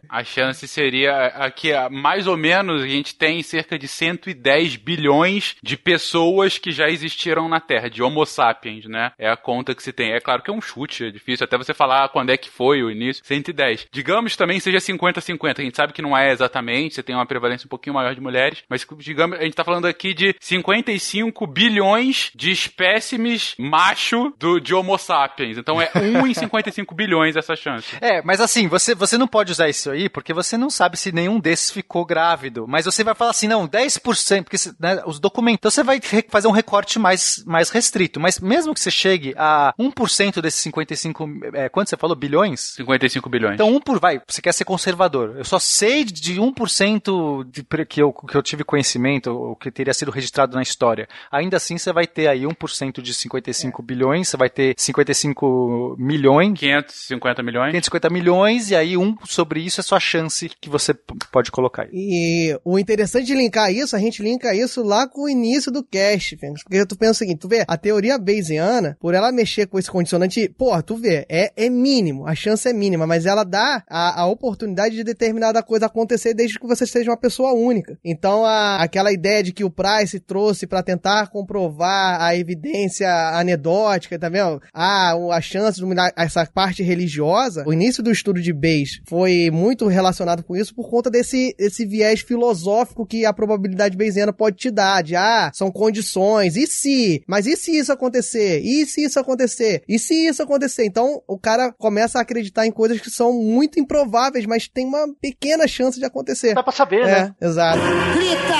A 0.08 0.24
chance 0.24 0.66
seria 0.66 1.26
aqui, 1.26 1.70
mais 1.90 2.26
ou 2.26 2.36
menos, 2.36 2.82
a 2.82 2.86
gente 2.86 3.14
tem 3.14 3.42
cerca 3.42 3.78
de 3.78 3.86
110 3.86 4.76
bilhões 4.76 5.56
de 5.62 5.76
pessoas 5.76 6.58
que 6.58 6.72
já 6.72 6.88
existiram 6.88 7.48
na 7.48 7.60
Terra, 7.60 7.88
de 7.88 8.02
Homo 8.02 8.24
sapiens, 8.26 8.86
né? 8.86 9.12
É 9.18 9.30
a 9.30 9.36
conta 9.36 9.74
que 9.74 9.82
se 9.82 9.92
tem. 9.92 10.12
É 10.12 10.20
claro 10.20 10.42
que 10.42 10.50
é 10.50 10.54
um 10.54 10.60
chute, 10.60 11.04
é 11.04 11.10
difícil 11.10 11.44
até 11.44 11.56
você 11.56 11.72
falar 11.72 12.08
quando 12.08 12.30
é 12.30 12.36
que 12.36 12.50
foi 12.50 12.82
o 12.82 12.90
início. 12.90 13.24
110. 13.24 13.86
Digamos 13.92 14.36
também 14.36 14.58
seja 14.58 14.78
50-50. 14.78 15.58
A 15.58 15.62
gente 15.62 15.76
sabe 15.76 15.92
que 15.92 16.02
não 16.02 16.16
é 16.16 16.32
exatamente, 16.32 16.94
você 16.94 17.02
tem 17.02 17.14
uma 17.14 17.26
prevalência 17.26 17.66
um 17.66 17.70
pouquinho 17.70 17.94
maior 17.94 18.14
de 18.14 18.20
mulheres, 18.20 18.62
mas 18.68 18.86
digamos, 18.98 19.38
a 19.38 19.44
gente 19.44 19.54
tá 19.54 19.64
falando 19.64 19.86
aqui 19.86 20.12
de 20.12 20.34
55 20.40 21.46
bilhões 21.46 22.19
de 22.34 22.50
espécimes 22.50 23.54
macho 23.58 24.32
do, 24.38 24.60
de 24.60 24.74
Homo 24.74 24.96
sapiens. 24.98 25.58
Então 25.58 25.80
é 25.80 25.90
1 25.94 26.26
em 26.26 26.34
55 26.34 26.94
bilhões 26.94 27.36
essa 27.36 27.56
chance. 27.56 27.96
É, 28.00 28.22
mas 28.22 28.40
assim, 28.40 28.68
você, 28.68 28.94
você 28.94 29.16
não 29.16 29.28
pode 29.28 29.52
usar 29.52 29.68
isso 29.68 29.90
aí 29.90 30.08
porque 30.08 30.32
você 30.32 30.56
não 30.56 30.70
sabe 30.70 30.96
se 30.96 31.12
nenhum 31.12 31.38
desses 31.38 31.70
ficou 31.70 32.04
grávido. 32.04 32.66
Mas 32.68 32.84
você 32.84 33.02
vai 33.02 33.14
falar 33.14 33.30
assim, 33.30 33.48
não, 33.48 33.68
10%, 33.68 34.44
porque 34.44 34.56
né, 34.78 35.02
os 35.06 35.18
documentos. 35.18 35.58
Então 35.60 35.70
você 35.70 35.82
vai 35.82 36.00
fazer 36.28 36.48
um 36.48 36.52
recorte 36.52 36.98
mais, 36.98 37.42
mais 37.46 37.70
restrito. 37.70 38.20
Mas 38.20 38.38
mesmo 38.38 38.74
que 38.74 38.80
você 38.80 38.90
chegue 38.90 39.34
a 39.36 39.74
1% 39.78 40.40
desses 40.40 40.60
55. 40.60 41.28
É, 41.54 41.68
quanto 41.68 41.90
você 41.90 41.96
falou? 41.96 42.16
Bilhões? 42.16 42.74
55 42.76 43.28
bilhões. 43.28 43.54
Então, 43.54 43.68
um 43.68 43.80
por. 43.80 43.98
Vai, 43.98 44.20
você 44.26 44.40
quer 44.40 44.52
ser 44.52 44.64
conservador. 44.64 45.34
Eu 45.36 45.44
só 45.44 45.58
sei 45.58 46.04
de 46.04 46.36
1% 46.36 47.44
de, 47.50 47.62
que, 47.86 48.02
eu, 48.02 48.12
que 48.12 48.36
eu 48.36 48.42
tive 48.42 48.64
conhecimento, 48.64 49.30
ou 49.30 49.56
que 49.56 49.70
teria 49.70 49.94
sido 49.94 50.10
registrado 50.10 50.56
na 50.56 50.62
história. 50.62 51.08
Ainda 51.30 51.56
assim, 51.56 51.78
você 51.78 51.92
vai 51.92 52.06
ter 52.10 52.26
aí 52.26 52.42
1% 52.42 53.00
de 53.00 53.14
55 53.14 53.82
bilhões, 53.82 54.28
você 54.28 54.36
vai 54.36 54.50
ter 54.50 54.74
55 54.76 55.96
milhões. 55.98 56.58
550 56.58 57.42
milhões. 57.42 57.70
550 57.72 58.10
milhões, 58.10 58.70
e 58.70 58.76
aí 58.76 58.96
um 58.96 59.16
sobre 59.24 59.60
isso 59.60 59.80
é 59.80 59.82
sua 59.82 60.00
chance 60.00 60.50
que 60.60 60.68
você 60.68 60.94
pode 61.32 61.50
colocar 61.50 61.82
aí. 61.82 61.90
E 61.92 62.60
o 62.64 62.78
interessante 62.78 63.26
de 63.26 63.34
linkar 63.34 63.72
isso, 63.72 63.96
a 63.96 63.98
gente 63.98 64.22
linka 64.22 64.54
isso 64.54 64.82
lá 64.82 65.06
com 65.06 65.22
o 65.22 65.28
início 65.28 65.70
do 65.70 65.82
cast, 65.82 66.36
Fênix. 66.36 66.62
Porque 66.62 66.84
tu 66.86 66.96
pensa 66.96 67.12
o 67.12 67.14
seguinte, 67.14 67.38
tu 67.38 67.48
vê, 67.48 67.64
a 67.66 67.76
teoria 67.76 68.18
Bayesiana, 68.18 68.96
por 69.00 69.14
ela 69.14 69.32
mexer 69.32 69.66
com 69.66 69.78
esse 69.78 69.90
condicionante, 69.90 70.48
porra, 70.48 70.82
tu 70.82 70.96
vê, 70.96 71.26
é, 71.28 71.52
é 71.56 71.70
mínimo, 71.70 72.26
a 72.26 72.34
chance 72.34 72.68
é 72.68 72.72
mínima, 72.72 73.06
mas 73.06 73.26
ela 73.26 73.44
dá 73.44 73.82
a, 73.88 74.22
a 74.22 74.26
oportunidade 74.26 74.94
de 74.94 75.04
determinada 75.04 75.62
coisa 75.62 75.86
acontecer 75.86 76.34
desde 76.34 76.58
que 76.58 76.66
você 76.66 76.86
seja 76.86 77.10
uma 77.10 77.16
pessoa 77.16 77.52
única. 77.52 77.98
Então, 78.04 78.44
a, 78.44 78.82
aquela 78.82 79.12
ideia 79.12 79.42
de 79.42 79.52
que 79.52 79.64
o 79.64 79.70
Price 79.70 80.18
trouxe 80.20 80.66
pra 80.66 80.82
tentar 80.82 81.28
comprovar 81.28 81.99
a 82.26 82.36
evidência 82.36 83.08
anedótica, 83.36 84.18
tá 84.18 84.28
vendo? 84.28 84.60
Ah, 84.72 85.12
a 85.32 85.40
chance 85.40 85.76
de 85.76 85.80
dominar 85.82 86.12
essa 86.16 86.44
parte 86.46 86.82
religiosa, 86.82 87.64
o 87.66 87.72
início 87.72 88.02
do 88.02 88.10
estudo 88.10 88.40
de 88.40 88.52
Bayes 88.52 89.00
foi 89.08 89.50
muito 89.52 89.86
relacionado 89.86 90.42
com 90.42 90.56
isso 90.56 90.74
por 90.74 90.88
conta 90.88 91.10
desse, 91.10 91.54
esse 91.58 91.84
viés 91.86 92.20
filosófico 92.20 93.06
que 93.06 93.24
a 93.24 93.32
probabilidade 93.32 93.96
bayesiana 93.96 94.32
pode 94.32 94.56
te 94.56 94.70
dar, 94.70 95.02
de 95.02 95.16
ah, 95.16 95.50
são 95.54 95.70
condições, 95.70 96.56
e 96.56 96.66
se? 96.66 97.22
Mas 97.26 97.46
e 97.46 97.56
se 97.56 97.76
isso 97.76 97.92
acontecer? 97.92 98.60
E 98.64 98.86
se 98.86 99.04
isso 99.04 99.18
acontecer? 99.18 99.82
E 99.88 99.98
se 99.98 100.14
isso 100.28 100.42
acontecer? 100.42 100.84
Então, 100.84 101.22
o 101.26 101.38
cara 101.38 101.72
começa 101.78 102.18
a 102.18 102.22
acreditar 102.22 102.66
em 102.66 102.70
coisas 102.72 103.00
que 103.00 103.10
são 103.10 103.32
muito 103.32 103.78
improváveis, 103.80 104.46
mas 104.46 104.68
tem 104.68 104.86
uma 104.86 105.06
pequena 105.20 105.66
chance 105.66 105.98
de 105.98 106.04
acontecer. 106.04 106.54
Dá 106.54 106.62
pra 106.62 106.72
saber, 106.72 107.00
É, 107.02 107.22
né? 107.22 107.34
exato. 107.40 107.78
Grita! 108.14 108.54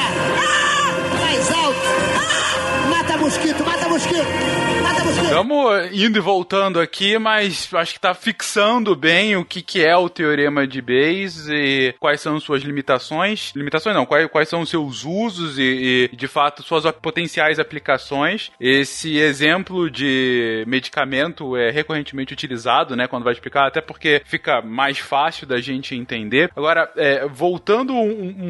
Ah! 0.57 0.60
Mosquito, 3.31 3.65
mata 3.65 3.89
mosquito! 3.89 4.50
Estamos 5.31 5.93
indo 5.93 6.16
e 6.19 6.20
voltando 6.20 6.81
aqui, 6.81 7.19
mas 7.19 7.69
acho 7.73 7.94
que 7.94 8.01
tá 8.01 8.15
fixando 8.15 8.94
bem 8.97 9.36
o 9.36 9.44
que, 9.44 9.62
que 9.62 9.85
é 9.85 9.97
o 9.97 10.09
teorema 10.09 10.66
de 10.66 10.82
Bayes 10.82 11.48
e 11.48 11.94
quais 11.98 12.20
são 12.20 12.39
suas 12.40 12.62
limitações. 12.62 13.52
Limitações 13.55 13.94
não, 13.94 14.05
quais, 14.07 14.28
quais 14.31 14.48
são 14.48 14.61
os 14.62 14.69
seus 14.70 15.05
usos 15.05 15.59
e, 15.59 16.09
e, 16.12 16.16
de 16.16 16.27
fato, 16.27 16.62
suas 16.62 16.85
potenciais 16.93 17.59
aplicações. 17.59 18.51
Esse 18.61 19.19
exemplo 19.19 19.90
de 19.90 20.65
medicamento 20.66 21.57
é 21.57 21.70
recorrentemente 21.70 22.32
utilizado, 22.32 22.97
né, 22.97 23.07
quando 23.07 23.24
vai 23.24 23.32
explicar, 23.32 23.66
até 23.66 23.81
porque 23.81 24.23
fica 24.24 24.61
mais 24.62 24.98
fácil 24.98 25.47
da 25.47 25.61
gente 25.61 25.94
entender. 25.94 26.51
Agora, 26.57 26.90
é, 26.97 27.27
voltando 27.28 27.93
um- 27.94 28.01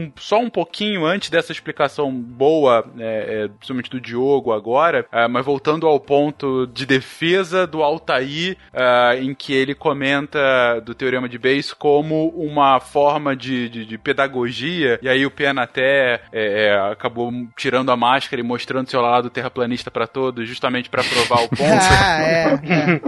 um- 0.06 0.12
só 0.16 0.38
um 0.38 0.50
pouquinho 0.50 1.04
antes 1.04 1.30
dessa 1.30 1.52
explicação 1.52 2.12
boa, 2.12 2.84
é, 2.98 3.44
é, 3.44 3.48
principalmente 3.48 3.90
do 3.90 4.00
Diogo 4.00 4.52
agora, 4.52 5.06
é, 5.12 5.28
mas 5.28 5.44
voltando 5.44 5.86
ao 5.86 5.98
ponto 6.00 6.66
de 6.72 6.86
defesa 6.86 7.66
do 7.66 7.82
Altair, 7.82 8.56
é, 8.72 9.18
em 9.20 9.34
que 9.34 9.52
ele 9.52 9.74
comenta 9.74 10.80
do 10.84 10.94
teorema 10.94 11.28
de 11.28 11.38
Bayes 11.38 11.72
como 11.72 12.28
uma 12.28 12.80
forma 12.80 13.34
de, 13.36 13.68
de- 13.68 13.84
de 13.86 13.98
pedagogia, 13.98 14.98
e 15.02 15.08
aí 15.08 15.24
o 15.26 15.30
Pena 15.30 15.62
até 15.62 16.20
é, 16.32 16.78
acabou 16.92 17.32
tirando 17.56 17.90
a 17.90 17.96
máscara 17.96 18.40
e 18.40 18.44
mostrando 18.44 18.88
seu 18.90 19.00
lado 19.00 19.30
terraplanista 19.30 19.90
para 19.90 20.06
todos, 20.06 20.48
justamente 20.48 20.88
para 20.90 21.02
provar 21.04 21.44
o 21.44 21.48
ponto. 21.54 21.62
Ah, 21.62 22.22
é. 22.22 22.44
é. 22.54 23.00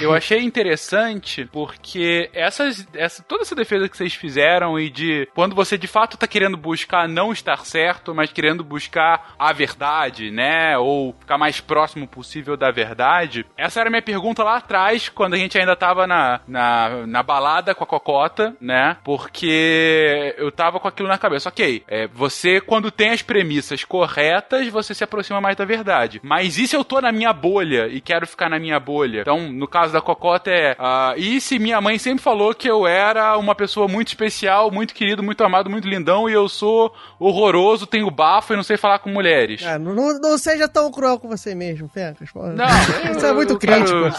Eu 0.00 0.12
achei 0.14 0.40
interessante 0.42 1.48
porque 1.52 2.30
essas, 2.32 2.86
essa, 2.94 3.22
toda 3.22 3.42
essa 3.42 3.54
defesa 3.54 3.88
que 3.88 3.96
vocês 3.96 4.14
fizeram 4.14 4.78
e 4.78 4.90
de 4.90 5.28
quando 5.34 5.54
você 5.54 5.78
de 5.78 5.86
fato 5.86 6.16
tá 6.16 6.26
querendo 6.26 6.56
buscar 6.56 7.08
não 7.08 7.32
estar 7.32 7.64
certo, 7.64 8.14
mas 8.14 8.32
querendo 8.32 8.62
buscar 8.64 9.34
a 9.38 9.52
verdade, 9.52 10.30
né? 10.30 10.76
Ou 10.78 11.14
ficar 11.20 11.38
mais 11.38 11.60
próximo 11.60 12.06
possível 12.06 12.56
da 12.56 12.70
verdade. 12.70 13.05
Verdade, 13.06 13.46
essa 13.56 13.80
era 13.80 13.88
a 13.88 13.90
minha 13.90 14.02
pergunta 14.02 14.42
lá 14.42 14.56
atrás, 14.56 15.08
quando 15.08 15.34
a 15.34 15.36
gente 15.36 15.56
ainda 15.58 15.76
tava 15.76 16.06
na, 16.06 16.40
na, 16.46 17.06
na 17.06 17.22
balada 17.22 17.74
com 17.74 17.84
a 17.84 17.86
Cocota, 17.86 18.54
né? 18.60 18.96
Porque 19.04 20.34
eu 20.38 20.50
tava 20.50 20.80
com 20.80 20.88
aquilo 20.88 21.08
na 21.08 21.18
cabeça. 21.18 21.48
Ok, 21.48 21.84
é, 21.86 22.06
você, 22.08 22.60
quando 22.60 22.90
tem 22.90 23.10
as 23.10 23.22
premissas 23.22 23.84
corretas, 23.84 24.66
você 24.68 24.94
se 24.94 25.04
aproxima 25.04 25.40
mais 25.40 25.56
da 25.56 25.64
verdade. 25.64 26.20
Mas 26.22 26.58
e 26.58 26.66
se 26.66 26.74
eu 26.76 26.84
tô 26.84 27.00
na 27.00 27.12
minha 27.12 27.32
bolha 27.32 27.86
e 27.88 28.00
quero 28.00 28.26
ficar 28.26 28.48
na 28.48 28.58
minha 28.58 28.78
bolha? 28.80 29.20
Então, 29.20 29.52
no 29.52 29.68
caso 29.68 29.92
da 29.92 30.00
Cocota 30.00 30.50
é. 30.50 30.74
ah, 30.78 31.14
e 31.16 31.40
se 31.40 31.58
minha 31.58 31.80
mãe 31.80 31.98
sempre 31.98 32.22
falou 32.22 32.54
que 32.54 32.68
eu 32.68 32.86
era 32.86 33.36
uma 33.38 33.54
pessoa 33.54 33.86
muito 33.88 34.08
especial, 34.08 34.70
muito 34.70 34.94
querido, 34.94 35.22
muito 35.22 35.42
amado, 35.44 35.70
muito 35.70 35.88
lindão, 35.88 36.28
e 36.28 36.32
eu 36.32 36.48
sou 36.48 36.92
horroroso, 37.18 37.86
tenho 37.86 38.10
bafo 38.10 38.52
e 38.52 38.56
não 38.56 38.62
sei 38.62 38.76
falar 38.76 38.98
com 38.98 39.10
mulheres? 39.10 39.64
Ah, 39.64 39.78
não, 39.78 39.94
não- 40.18 40.36
seja 40.36 40.68
tão 40.68 40.90
cruel 40.92 41.18
com 41.18 41.28
você 41.28 41.54
mesmo, 41.54 41.88
Fencas. 41.88 42.30
pô. 42.30 42.42
Não, 42.46 42.66
Isso 43.16 43.26
é 43.26 43.32
muito 43.32 43.58
crítico. 43.58 44.10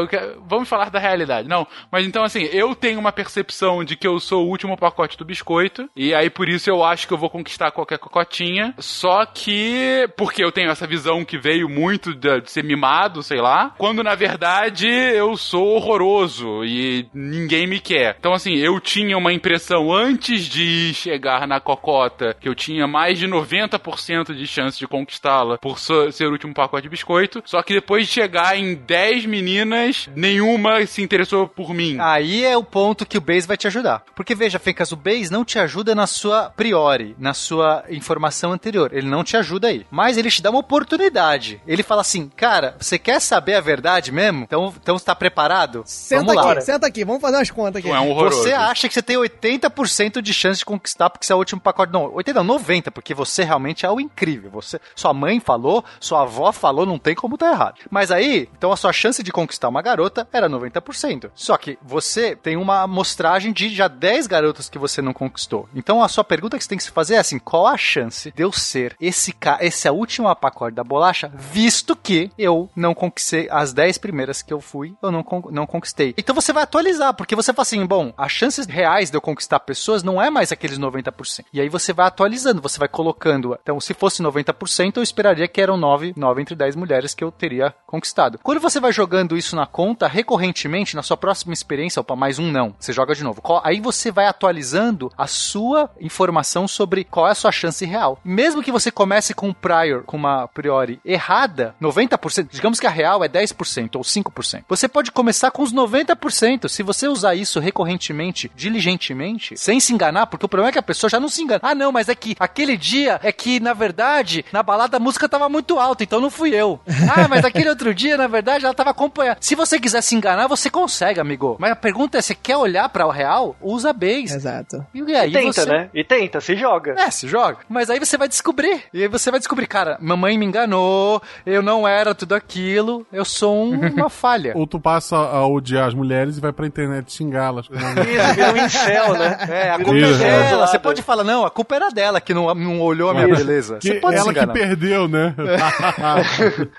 eu 0.00 0.08
quero- 0.08 0.42
vamos 0.46 0.68
falar 0.68 0.90
da 0.90 0.98
realidade. 0.98 1.48
Não, 1.48 1.66
mas 1.90 2.06
então 2.06 2.22
assim, 2.22 2.42
eu 2.52 2.74
tenho 2.74 2.98
uma 2.98 3.12
percepção 3.12 3.84
de 3.84 3.96
que 3.96 4.06
eu 4.06 4.18
sou 4.20 4.44
o 4.46 4.48
último 4.48 4.76
pacote 4.76 5.16
do 5.16 5.24
biscoito, 5.24 5.88
e 5.96 6.14
aí 6.14 6.28
por 6.30 6.48
isso 6.48 6.70
eu 6.70 6.82
acho 6.84 7.06
que 7.06 7.14
eu 7.14 7.18
vou 7.18 7.30
conquistar 7.30 7.70
qualquer 7.70 7.98
cocotinha. 7.98 8.74
Só 8.78 9.24
que, 9.26 10.08
porque 10.16 10.42
eu 10.44 10.52
tenho 10.52 10.70
essa 10.70 10.86
visão 10.86 11.24
que 11.24 11.38
veio 11.38 11.68
muito 11.68 12.14
de, 12.14 12.40
de 12.40 12.50
ser 12.50 12.64
mimado, 12.64 13.22
sei 13.22 13.40
lá, 13.40 13.74
quando 13.78 14.02
na 14.02 14.14
verdade 14.14 14.86
eu 14.88 15.36
sou 15.36 15.76
horroroso 15.76 16.64
e 16.64 17.06
ninguém 17.14 17.66
me 17.66 17.80
quer. 17.80 18.16
Então 18.18 18.32
assim, 18.32 18.54
eu 18.56 18.78
tinha 18.80 19.16
uma 19.16 19.32
impressão 19.32 19.92
antes 19.92 20.44
de 20.46 20.92
chegar 20.94 21.46
na 21.46 21.60
cocota 21.60 22.34
que 22.40 22.48
eu 22.48 22.54
tinha 22.54 22.86
mais 22.86 23.18
de 23.18 23.26
90% 23.26 24.34
de 24.34 24.46
chance 24.46 24.78
de 24.78 24.86
conquistá-la 24.86 25.58
por 25.58 25.78
ser 25.78 26.26
o 26.26 26.32
último 26.32 26.54
pacote 26.54 26.82
de 26.82 26.88
biscoito. 26.88 27.42
Só 27.44 27.62
que 27.62 27.72
depois 27.74 28.06
de 28.06 28.09
chegar 28.12 28.56
em 28.56 28.74
10 28.74 29.26
meninas, 29.26 30.08
nenhuma 30.14 30.84
se 30.86 31.02
interessou 31.02 31.48
por 31.48 31.74
mim. 31.74 31.96
Aí 32.00 32.44
é 32.44 32.56
o 32.56 32.64
ponto 32.64 33.06
que 33.06 33.18
o 33.18 33.20
Base 33.20 33.46
vai 33.46 33.56
te 33.56 33.66
ajudar. 33.66 34.02
Porque 34.14 34.34
veja, 34.34 34.58
Fencas, 34.58 34.92
o 34.92 34.96
Base 34.96 35.30
não 35.30 35.44
te 35.44 35.58
ajuda 35.58 35.94
na 35.94 36.06
sua 36.06 36.50
priori, 36.50 37.14
na 37.18 37.34
sua 37.34 37.84
informação 37.90 38.52
anterior. 38.52 38.90
Ele 38.92 39.08
não 39.08 39.24
te 39.24 39.36
ajuda 39.36 39.68
aí. 39.68 39.86
Mas 39.90 40.16
ele 40.16 40.30
te 40.30 40.42
dá 40.42 40.50
uma 40.50 40.60
oportunidade. 40.60 41.60
Ele 41.66 41.82
fala 41.82 42.00
assim, 42.00 42.28
cara, 42.28 42.76
você 42.78 42.98
quer 42.98 43.20
saber 43.20 43.54
a 43.54 43.60
verdade 43.60 44.12
mesmo? 44.12 44.42
Então, 44.42 44.72
então 44.80 44.98
você 44.98 45.04
tá 45.04 45.14
preparado? 45.14 45.82
Senta 45.86 46.24
Vamos 46.24 46.34
lá. 46.34 46.52
aqui, 46.52 46.60
senta 46.62 46.86
aqui, 46.86 47.04
vamos 47.04 47.20
fazer 47.20 47.36
umas 47.36 47.50
contas 47.50 47.76
aqui. 47.76 47.90
É 47.90 48.00
um 48.00 48.10
horroroso. 48.10 48.42
Você 48.42 48.52
acha 48.52 48.88
que 48.88 48.94
você 48.94 49.02
tem 49.02 49.16
80% 49.16 50.20
de 50.20 50.34
chance 50.34 50.60
de 50.60 50.64
conquistar 50.64 51.10
porque 51.10 51.26
você 51.26 51.32
é 51.32 51.36
o 51.36 51.38
último 51.38 51.60
pacote. 51.60 51.92
Não, 51.92 52.12
80 52.14 52.42
não, 52.44 52.60
90, 52.60 52.90
porque 52.90 53.14
você 53.14 53.44
realmente 53.44 53.86
é 53.86 53.90
o 53.90 54.00
incrível. 54.00 54.50
Você, 54.50 54.80
sua 54.94 55.12
mãe 55.12 55.40
falou, 55.40 55.84
sua 55.98 56.22
avó 56.22 56.52
falou, 56.52 56.84
não 56.84 56.98
tem 56.98 57.14
como 57.14 57.38
tá 57.38 57.50
errado. 57.50 57.80
Mas 57.90 57.99
aí, 58.10 58.48
então 58.56 58.70
a 58.72 58.76
sua 58.76 58.92
chance 58.92 59.20
de 59.22 59.32
conquistar 59.32 59.68
uma 59.68 59.82
garota 59.82 60.28
era 60.32 60.48
90%. 60.48 61.30
Só 61.34 61.56
que 61.56 61.76
você 61.82 62.36
tem 62.36 62.56
uma 62.56 62.82
amostragem 62.82 63.52
de 63.52 63.68
já 63.74 63.88
10 63.88 64.26
garotas 64.28 64.68
que 64.68 64.78
você 64.78 65.02
não 65.02 65.12
conquistou. 65.12 65.68
Então 65.74 66.02
a 66.02 66.08
sua 66.08 66.22
pergunta 66.22 66.56
que 66.56 66.62
você 66.62 66.68
tem 66.68 66.78
que 66.78 66.84
se 66.84 66.90
fazer 66.90 67.14
é 67.14 67.18
assim: 67.18 67.38
qual 67.38 67.66
a 67.66 67.76
chance 67.76 68.30
de 68.30 68.42
eu 68.42 68.52
ser 68.52 68.94
esse 69.00 69.32
ca 69.32 69.58
esse 69.60 69.88
é 69.88 69.90
último 69.90 70.32
pacote 70.36 70.76
da 70.76 70.84
bolacha, 70.84 71.30
visto 71.34 71.96
que 71.96 72.30
eu 72.38 72.70
não 72.76 72.94
conquistei 72.94 73.48
as 73.50 73.72
10 73.72 73.98
primeiras 73.98 74.42
que 74.42 74.52
eu 74.52 74.60
fui, 74.60 74.94
eu 75.02 75.10
não, 75.10 75.22
con- 75.22 75.48
não 75.50 75.66
conquistei. 75.66 76.14
Então 76.16 76.34
você 76.34 76.52
vai 76.52 76.62
atualizar, 76.62 77.14
porque 77.14 77.34
você 77.34 77.52
fala 77.52 77.62
assim, 77.62 77.84
bom, 77.84 78.12
as 78.16 78.30
chances 78.30 78.66
reais 78.66 79.10
de 79.10 79.16
eu 79.16 79.20
conquistar 79.20 79.58
pessoas 79.60 80.02
não 80.02 80.22
é 80.22 80.30
mais 80.30 80.52
aqueles 80.52 80.78
90%. 80.78 81.44
E 81.52 81.60
aí 81.60 81.68
você 81.68 81.92
vai 81.92 82.06
atualizando, 82.06 82.62
você 82.62 82.78
vai 82.78 82.88
colocando. 82.88 83.58
Então, 83.62 83.80
se 83.80 83.94
fosse 83.94 84.22
90%, 84.22 84.96
eu 84.96 85.02
esperaria 85.02 85.48
que 85.48 85.60
eram 85.60 85.76
9, 85.76 86.14
9 86.16 86.42
entre 86.42 86.54
10 86.54 86.76
mulheres 86.76 87.14
que 87.14 87.24
eu 87.24 87.32
teria 87.32 87.74
conquistado. 87.90 88.38
Quando 88.42 88.60
você 88.60 88.78
vai 88.78 88.92
jogando 88.92 89.36
isso 89.36 89.56
na 89.56 89.66
conta, 89.66 90.06
recorrentemente, 90.06 90.94
na 90.94 91.02
sua 91.02 91.16
próxima 91.16 91.52
experiência, 91.52 92.00
opa, 92.00 92.14
mais 92.14 92.38
um 92.38 92.50
não, 92.50 92.74
você 92.78 92.92
joga 92.92 93.14
de 93.14 93.24
novo. 93.24 93.42
Aí 93.64 93.80
você 93.80 94.10
vai 94.10 94.26
atualizando 94.26 95.10
a 95.18 95.26
sua 95.26 95.90
informação 96.00 96.68
sobre 96.68 97.04
qual 97.04 97.26
é 97.26 97.32
a 97.32 97.34
sua 97.34 97.50
chance 97.50 97.84
real. 97.84 98.18
Mesmo 98.24 98.62
que 98.62 98.72
você 98.72 98.90
comece 98.90 99.34
com 99.34 99.48
um 99.48 99.52
prior, 99.52 100.04
com 100.04 100.16
uma 100.16 100.46
priori 100.48 101.00
errada, 101.04 101.74
90%, 101.82 102.48
digamos 102.50 102.78
que 102.78 102.86
a 102.86 102.90
real 102.90 103.24
é 103.24 103.28
10% 103.28 103.96
ou 103.96 104.02
5%. 104.02 104.64
Você 104.68 104.88
pode 104.88 105.10
começar 105.10 105.50
com 105.50 105.62
os 105.62 105.72
90%. 105.72 106.68
Se 106.68 106.82
você 106.82 107.08
usar 107.08 107.34
isso 107.34 107.58
recorrentemente, 107.58 108.50
diligentemente, 108.54 109.56
sem 109.56 109.80
se 109.80 109.92
enganar, 109.92 110.26
porque 110.26 110.46
o 110.46 110.48
problema 110.48 110.68
é 110.68 110.72
que 110.72 110.78
a 110.78 110.82
pessoa 110.82 111.10
já 111.10 111.18
não 111.18 111.28
se 111.28 111.42
engana. 111.42 111.60
Ah, 111.62 111.74
não, 111.74 111.90
mas 111.90 112.08
é 112.08 112.14
que 112.14 112.36
aquele 112.38 112.76
dia 112.76 113.18
é 113.22 113.32
que, 113.32 113.58
na 113.58 113.72
verdade, 113.72 114.44
na 114.52 114.62
balada 114.62 114.96
a 114.96 115.00
música 115.00 115.28
tava 115.28 115.48
muito 115.48 115.78
alta, 115.78 116.04
então 116.04 116.20
não 116.20 116.30
fui 116.30 116.54
eu. 116.54 116.80
Ah, 117.10 117.26
mas 117.26 117.44
aquele 117.44 117.68
outro 117.80 117.94
dia, 117.94 118.16
na 118.16 118.26
verdade, 118.26 118.64
ela 118.64 118.74
tava 118.74 118.90
acompanhando. 118.90 119.38
Se 119.40 119.54
você 119.54 119.78
quiser 119.80 120.02
se 120.02 120.14
enganar, 120.14 120.46
você 120.46 120.68
consegue, 120.68 121.18
amigo. 121.18 121.56
Mas 121.58 121.72
a 121.72 121.76
pergunta 121.76 122.18
é, 122.18 122.22
você 122.22 122.34
quer 122.34 122.56
olhar 122.56 122.88
para 122.88 123.06
o 123.06 123.10
real? 123.10 123.56
Usa 123.60 123.92
base. 123.92 124.36
Exato. 124.36 124.84
E 124.94 125.14
aí 125.16 125.32
tenta, 125.32 125.52
você... 125.62 125.66
né? 125.70 125.90
E 125.94 126.04
tenta, 126.04 126.40
se 126.40 126.54
joga. 126.56 126.94
É, 126.98 127.10
se 127.10 127.26
joga. 127.26 127.58
Mas 127.68 127.88
aí 127.88 127.98
você 127.98 128.16
vai 128.18 128.28
descobrir. 128.28 128.82
E 128.92 129.02
aí 129.02 129.08
você 129.08 129.30
vai 129.30 129.40
descobrir, 129.40 129.66
cara, 129.66 129.96
mamãe 130.00 130.36
me 130.36 130.44
enganou, 130.44 131.22
eu 131.46 131.62
não 131.62 131.88
era 131.88 132.14
tudo 132.14 132.34
aquilo, 132.34 133.06
eu 133.12 133.24
sou 133.24 133.64
um- 133.72 133.80
uma 133.96 134.10
falha. 134.10 134.52
Ou 134.54 134.66
tu 134.66 134.78
passa 134.78 135.16
a 135.16 135.46
odiar 135.46 135.88
as 135.88 135.94
mulheres 135.94 136.36
e 136.36 136.40
vai 136.40 136.52
pra 136.52 136.66
internet 136.66 137.12
xingá-las. 137.12 137.66
Isso, 137.72 138.34
vira 138.34 138.52
um 138.52 138.56
incel, 138.56 139.14
né? 139.14 139.38
É, 139.50 139.70
a 139.70 139.76
culpa 139.78 139.96
Isso, 139.96 140.22
é 140.22 140.26
é. 140.26 140.30
dela. 140.30 140.46
isolado. 140.46 140.70
Você 140.70 140.78
pode 140.78 141.02
falar, 141.02 141.24
não, 141.24 141.44
a 141.44 141.50
culpa 141.50 141.74
era 141.74 141.88
dela 141.88 142.20
que 142.20 142.32
não, 142.34 142.54
não 142.54 142.80
olhou 142.80 143.10
a 143.10 143.14
minha 143.14 143.26
beleza. 143.28 143.78
Que 143.78 143.88
Você 143.88 143.94
pode 143.94 144.16
se 144.16 144.22
ela 144.22 144.34
que 144.34 144.46
perdeu, 144.52 145.08
né? 145.08 145.34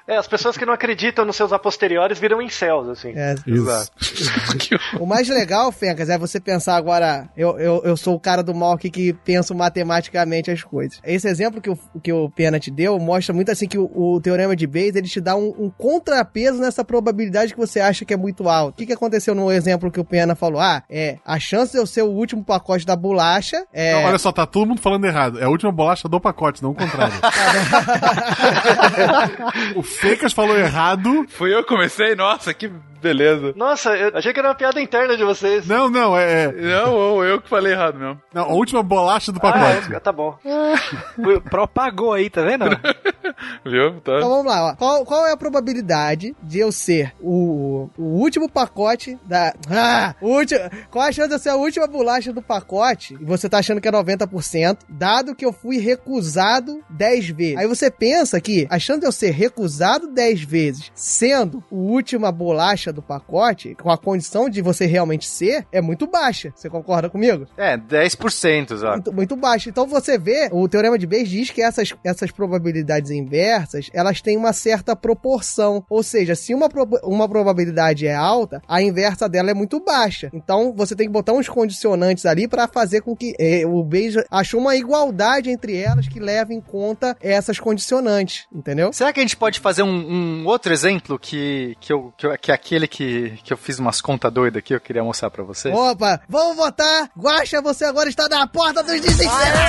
É, 0.08 0.16
as 0.18 0.28
pessoas 0.28 0.58
que 0.58 0.66
não 0.66 0.74
acreditam 0.74 0.91
nos 1.26 1.36
seus 1.36 1.54
a 1.54 1.60
posteriores 1.60 2.20
viram 2.20 2.42
incels, 2.42 2.88
assim. 2.88 3.14
É. 3.16 3.36
Exato. 3.46 3.92
O 5.00 5.06
mais 5.06 5.28
legal, 5.28 5.72
Fencas, 5.72 6.10
é 6.10 6.18
você 6.18 6.40
pensar 6.40 6.76
agora. 6.76 7.30
Eu, 7.36 7.60
eu, 7.60 7.82
eu 7.84 7.98
sou 7.98 8.16
o 8.16 8.20
cara 8.20 8.44
do 8.44 8.54
mal 8.54 8.74
aqui 8.74 8.90
que 8.90 9.14
penso 9.14 9.56
matematicamente 9.56 10.52
as 10.52 10.64
coisas. 10.64 11.00
Esse 11.04 11.28
exemplo 11.28 11.62
que 11.62 11.70
o, 11.70 11.78
que 12.02 12.12
o 12.12 12.30
Pena 12.30 12.60
te 12.60 12.70
deu 12.70 13.00
mostra 13.00 13.34
muito 13.34 13.52
assim 13.52 13.68
que 13.68 13.78
o, 13.78 13.90
o 13.94 14.22
teorema 14.22 14.56
de 14.56 14.68
Bayes 14.68 14.96
ele 14.96 15.08
te 15.08 15.20
dá 15.20 15.36
um, 15.36 15.54
um 15.58 15.70
contrapeso 15.70 16.60
nessa 16.60 16.84
probabilidade 16.84 17.54
que 17.54 17.60
você 17.60 17.80
acha 17.80 18.06
que 18.06 18.14
é 18.14 18.18
muito 18.18 18.48
alto. 18.50 18.76
O 18.76 18.78
que, 18.78 18.86
que 18.86 18.94
aconteceu 18.94 19.34
no 19.34 19.52
exemplo 19.52 19.92
que 19.92 20.00
o 20.00 20.06
Pena 20.06 20.36
falou? 20.36 20.60
Ah, 20.60 20.84
é 20.90 21.18
a 21.26 21.40
chance 21.40 21.72
de 21.72 21.78
eu 21.78 21.86
ser 21.86 22.04
o 22.04 22.10
último 22.10 22.44
pacote 22.44 22.86
da 22.86 22.96
bolacha 22.96 23.66
é. 23.74 23.94
Não, 23.94 24.04
olha 24.04 24.18
só, 24.18 24.32
tá 24.32 24.46
todo 24.46 24.68
mundo 24.68 24.82
falando 24.82 25.06
errado. 25.06 25.40
É 25.40 25.46
a 25.46 25.50
última 25.50 25.72
bolacha 25.72 26.08
do 26.08 26.20
pacote, 26.20 26.62
não 26.62 26.72
o 26.72 26.76
contrário. 26.76 27.14
o 29.76 29.84
Fecas 29.84 30.34
falou 30.34 30.58
errado. 30.58 30.81
Fui 31.28 31.54
eu 31.54 31.64
que 31.64 31.70
comecei? 31.70 32.16
Nossa, 32.16 32.54
que 32.54 32.72
beleza. 33.02 33.54
Nossa, 33.56 33.96
eu 33.96 34.18
achei 34.18 34.32
que 34.34 34.40
era 34.40 34.50
uma 34.50 34.56
piada 34.56 34.82
interna 34.82 35.16
de 35.18 35.24
vocês. 35.24 35.66
Não, 35.68 35.90
não, 35.90 36.16
é. 36.18 36.46
é- 36.46 36.52
Não, 36.52 37.24
eu 37.24 37.42
que 37.42 37.50
falei 37.50 37.74
errado 37.74 37.98
mesmo. 38.00 38.22
Não, 38.34 38.44
a 38.44 38.54
última 38.54 38.84
bolacha 38.84 39.32
do 39.32 39.38
Ah, 39.38 39.52
pacote. 39.52 39.96
é, 39.96 40.00
tá 40.00 40.12
bom. 40.12 40.38
Propagou 41.50 42.14
aí, 42.14 42.30
tá 42.30 42.42
vendo? 42.42 42.66
Viu? 43.66 44.00
Tá. 44.02 44.18
Então 44.18 44.30
vamos 44.30 44.46
lá, 44.46 44.72
ó. 44.72 44.76
Qual, 44.76 45.06
qual 45.06 45.28
é 45.28 45.32
a 45.32 45.38
probabilidade 45.38 46.36
de 46.44 46.60
eu 46.60 46.72
ser 46.72 47.14
o, 47.20 47.90
o 47.98 48.04
último 48.04 48.50
pacote 48.50 49.18
da. 49.26 49.54
Ah! 49.74 50.16
último, 50.22 50.60
qual 50.90 51.06
a 51.06 51.12
chance 51.12 51.30
de 51.30 51.36
eu 51.36 51.40
ser 51.40 51.50
a 51.50 51.56
última 51.56 51.88
bolacha 51.88 52.32
do 52.34 52.42
pacote? 52.42 53.18
E 53.20 53.24
você 53.26 53.48
tá 53.50 53.60
achando 53.60 53.80
que 53.82 53.88
é 53.88 53.92
90%, 53.92 54.80
dado 54.90 55.34
que 55.36 55.46
eu 55.46 55.54
fui 55.54 55.78
recusado 55.80 56.84
10 56.90 57.30
vezes. 57.30 57.58
Aí 57.58 57.68
você 57.68 57.90
pensa 57.90 58.40
que 58.42 58.68
a 58.70 58.78
chance 58.78 59.00
de 59.00 59.06
eu 59.08 59.12
ser 59.12 59.32
recusado 59.32 60.08
10 60.08 60.42
vezes, 60.44 60.92
sendo 60.94 61.64
o 61.72 61.78
última 61.92 62.32
bolacha 62.32 62.91
do 62.92 63.02
pacote, 63.02 63.76
com 63.76 63.90
a 63.92 63.98
condição 63.98 64.50
de 64.50 64.62
você 64.62 64.86
realmente 64.86 65.28
ser, 65.28 65.66
é 65.72 65.82
muito 65.82 66.08
baixa. 66.08 66.52
Você 66.56 66.70
concorda 66.70 67.10
comigo? 67.10 67.48
É, 67.58 67.78
10%, 67.78 68.72
exato. 68.72 68.94
muito, 68.96 69.14
muito 69.14 69.36
baixo. 69.36 69.70
Então 69.70 69.88
você 69.88 70.18
vê, 70.18 70.50
o 70.52 70.68
teorema 70.68 70.98
de 70.98 71.08
Bayes 71.08 71.30
diz 71.30 71.50
que 71.50 71.62
essas, 71.62 71.94
essas 72.04 72.32
probabilidades 72.32 73.12
inversas, 73.12 73.90
elas 73.94 74.22
têm 74.22 74.38
uma 74.38 74.54
certa 74.54 74.96
proporção. 74.96 75.84
Ou 75.90 76.04
seja, 76.04 76.36
se 76.36 76.54
uma, 76.54 76.70
uma 77.04 77.28
probabilidade 77.28 78.08
é 78.08 78.16
alta, 78.16 78.62
a 78.68 78.82
inversa 78.82 79.28
dela 79.30 79.52
é 79.52 79.54
muito 79.54 79.80
baixa. 79.84 80.30
Então 80.34 80.74
você 80.76 80.96
tem 80.96 81.08
que 81.08 81.14
botar 81.14 81.34
uns 81.34 81.48
condicionantes 81.50 82.26
ali 82.26 82.48
para 82.48 82.68
fazer 82.68 83.02
com 83.02 83.16
que 83.16 83.34
eh, 83.40 83.66
o 83.66 83.84
Bayes 83.84 84.16
achou 84.30 84.60
uma 84.60 84.76
igualdade 84.76 85.50
entre 85.50 85.78
elas 85.78 86.08
que 86.08 86.20
leva 86.20 86.54
em 86.54 86.62
conta 86.62 87.16
essas 87.22 87.60
condicionantes, 87.60 88.46
entendeu? 88.54 88.92
Será 88.94 89.12
que 89.14 89.20
a 89.20 89.24
gente 89.24 89.38
pode 89.38 89.60
fazer 89.60 89.84
um, 89.84 90.42
um 90.42 90.46
outro 90.46 90.74
exemplo 90.74 91.18
que, 91.20 91.76
que, 91.80 91.92
eu, 91.94 92.14
que, 92.18 92.26
eu- 92.26 92.38
que 92.38 92.52
é 92.52 92.58
aquele 92.82 92.88
que, 92.88 93.38
que 93.44 93.54
eu 93.54 93.58
fiz 93.58 93.80
umas 93.80 94.02
contas 94.02 94.32
doidas 94.32 94.60
aqui, 94.60 94.74
eu 94.74 94.80
queria 94.80 95.04
mostrar 95.04 95.30
pra 95.30 95.44
vocês? 95.44 95.76
Opa, 95.76 96.22
vamos 96.28 96.56
votar! 96.56 97.10
Guaxa, 97.18 97.62
você 97.62 97.86
agora 97.86 98.10
está 98.10 98.28
na 98.30 98.48
porta 98.48 98.82
dos 98.84 99.00
desinferados! 99.00 99.62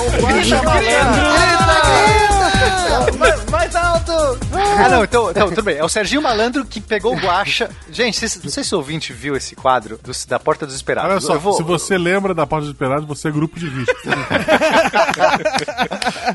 O 0.00 0.22
Guaxa 0.22 0.62
malandro. 0.62 0.84
Grita, 2.08 3.10
grita! 3.10 3.18
Mais, 3.18 3.44
mais 3.46 3.76
alto! 3.76 3.93
Ah, 4.76 4.88
não, 4.88 5.04
então, 5.04 5.30
então, 5.30 5.48
tudo 5.48 5.62
bem. 5.62 5.76
É 5.76 5.84
o 5.84 5.88
Serginho 5.88 6.22
Malandro 6.22 6.64
que 6.64 6.80
pegou 6.80 7.14
o 7.14 7.18
guacha. 7.18 7.70
Gente, 7.90 8.18
vocês- 8.18 8.42
não 8.42 8.50
sei 8.50 8.64
se 8.64 8.74
o 8.74 8.78
ouvinte 8.78 9.12
viu 9.12 9.36
esse 9.36 9.54
quadro 9.54 9.98
do- 10.02 10.12
da 10.28 10.38
Porta 10.38 10.66
dos 10.66 10.74
Esperados. 10.74 11.10
Olha 11.10 11.20
só, 11.20 11.38
vou- 11.38 11.54
se 11.54 11.62
você 11.62 11.96
lembra 11.98 12.34
da 12.34 12.46
Porta 12.46 12.66
dos 12.66 12.74
Esperados, 12.74 13.06
você 13.06 13.28
é 13.28 13.30
grupo 13.30 13.58
de 13.58 13.68
risco. 13.68 13.94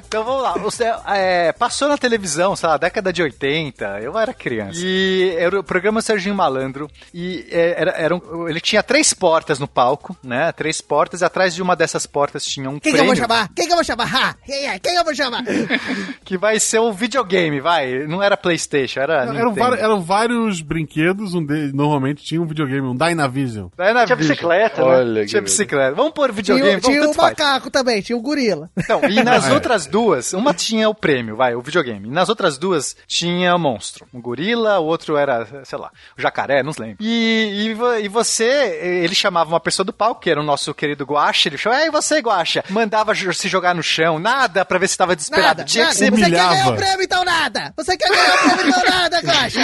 Então 0.07 0.24
vamos 0.24 0.41
lá. 0.44 0.53
Você, 0.53 0.86
é, 1.07 1.52
passou 1.53 1.88
na 1.88 1.98
televisão, 1.98 2.56
sei 2.56 2.70
lá, 2.70 2.78
década 2.78 3.11
de 3.14 3.22
80, 3.22 3.99
eu 4.02 4.18
era 4.18 4.34
criança. 4.34 4.80
E 4.84 5.36
era 5.38 5.60
o 5.60 5.64
programa 5.64 6.02
Serginho 6.02 6.36
Malandro. 6.36 6.90
E 7.14 7.45
é, 7.52 7.76
era, 7.78 7.91
era 7.91 8.16
um- 8.16 8.48
ele 8.48 8.60
tinha 8.60 8.82
três 8.82 9.14
portas 9.14 9.60
no 9.60 9.68
palco, 9.68 10.16
né? 10.24 10.52
Três 10.52 10.82
portas, 10.82 11.22
e 11.22 11.26
atrás 11.26 11.53
de 11.53 11.61
uma 11.61 11.76
dessas 11.76 12.06
portas 12.06 12.44
tinha 12.45 12.70
um 12.70 12.80
Quem 12.80 12.82
que 12.82 12.90
eu 12.90 12.94
prêmio 13.03 13.07
vou 13.07 13.16
chamar? 13.16 13.49
Quem 13.56 13.66
que 13.68 13.72
eu 13.72 13.76
vou 13.78 13.84
chamar? 13.84 14.16
Ha! 14.16 14.36
Quem 14.45 14.68
é? 14.68 14.80
Quem 14.80 14.95
eu 14.95 15.03
vou 15.03 15.16
chamar? 15.16 15.44
que 16.26 16.38
vai 16.38 16.60
ser 16.60 16.80
o 16.80 16.91
videogame, 16.94 17.60
vai. 17.60 18.06
Não 18.07 18.22
era 18.24 18.28
Playstation, 18.38 18.99
era 18.99 19.23
Eram, 19.23 19.34
Nintendo. 19.49 19.53
vari- 19.56 19.81
eram 19.81 20.01
vários 20.01 20.61
brinquedos, 20.61 21.34
um 21.34 21.45
deles 21.45 21.73
normalmente 21.73 22.23
tinha 22.23 22.41
um 22.41 22.45
videogame, 22.45 22.81
um 22.88 22.95
Dynavision. 22.95 23.68
Dynavision. 23.77 24.06
Tinha 24.06 24.15
bicicleta, 24.15 24.81
né? 24.84 24.88
Olha 24.88 25.26
Tinha 25.26 25.41
bicicleta. 25.41 25.95
Vamos 25.95 26.14
pôr 26.14 26.31
videogame, 26.31 26.80
Tinha, 26.80 26.80
vamos, 26.81 26.88
tinha 26.97 27.01
o 27.01 27.06
tanto 27.07 27.15
faz. 27.15 27.30
macaco 27.38 27.69
também, 27.69 28.01
tinha 28.01 28.18
o 28.18 28.22
gorila. 28.22 28.69
Então, 28.77 29.01
e 29.10 29.23
nas 29.23 29.47
É. 29.49 29.53
outras 29.53 29.85
duas, 29.85 30.34
uma 30.34 30.53
tinha 30.53 30.89
o 30.89 30.93
prêmio, 30.93 31.35
vai, 31.35 31.56
o 31.56 31.61
videogame. 31.61 32.07
E 32.07 32.11
nas 32.11 32.30
outras 32.30 32.57
duas 32.57 32.95
tinha 33.07 33.56
o 33.56 33.60
monstro. 33.60 34.07
Um 34.14 34.22
gorila, 34.22 34.80
o 34.80 34.85
outro 34.85 35.18
era, 35.18 35.47
sei 35.64 35.77
lá, 35.77 35.91
o 36.18 36.22
jacaré, 36.22 36.61
não 36.64 36.72
lembro. 36.77 36.97
E, 36.99 37.76
e, 37.99 38.03
e 38.03 38.07
você, 38.07 38.80
ele 39.03 39.15
chamava 39.15 39.49
uma 39.49 39.60
pessoa 39.60 39.85
do 39.85 39.93
palco, 39.93 40.22
que 40.22 40.30
era 40.30 40.39
o 40.39 40.43
nosso 40.43 40.73
querido 40.73 41.03
Guaxa, 41.06 41.49
ele 41.49 41.57
chamava, 41.57 41.81
ei, 41.84 41.89
você, 41.89 42.19
Guaxa, 42.19 42.64
mandava 42.69 43.14
se 43.15 43.47
jogar 43.47 43.73
no 43.76 43.84
chão, 43.84 44.19
nada 44.19 44.64
pra 44.65 44.77
ver 44.77 44.88
se 44.88 44.97
tava 44.97 45.15
desesperado. 45.15 45.47
Nada, 45.60 45.64
tinha 45.64 45.85
nada. 45.85 45.93
que 45.93 45.99
ser 45.99 46.11
Você 46.11 46.22
quer 46.22 46.30
ganhar 46.31 46.68
o 46.69 46.76
prêmio, 46.76 47.01
então 47.03 47.23
nada! 47.26 47.73
Você 47.77 47.97
quer 47.97 48.10
o 48.19 48.67
então 48.67 48.83
nada, 48.89 49.19
Guaxa! 49.21 49.59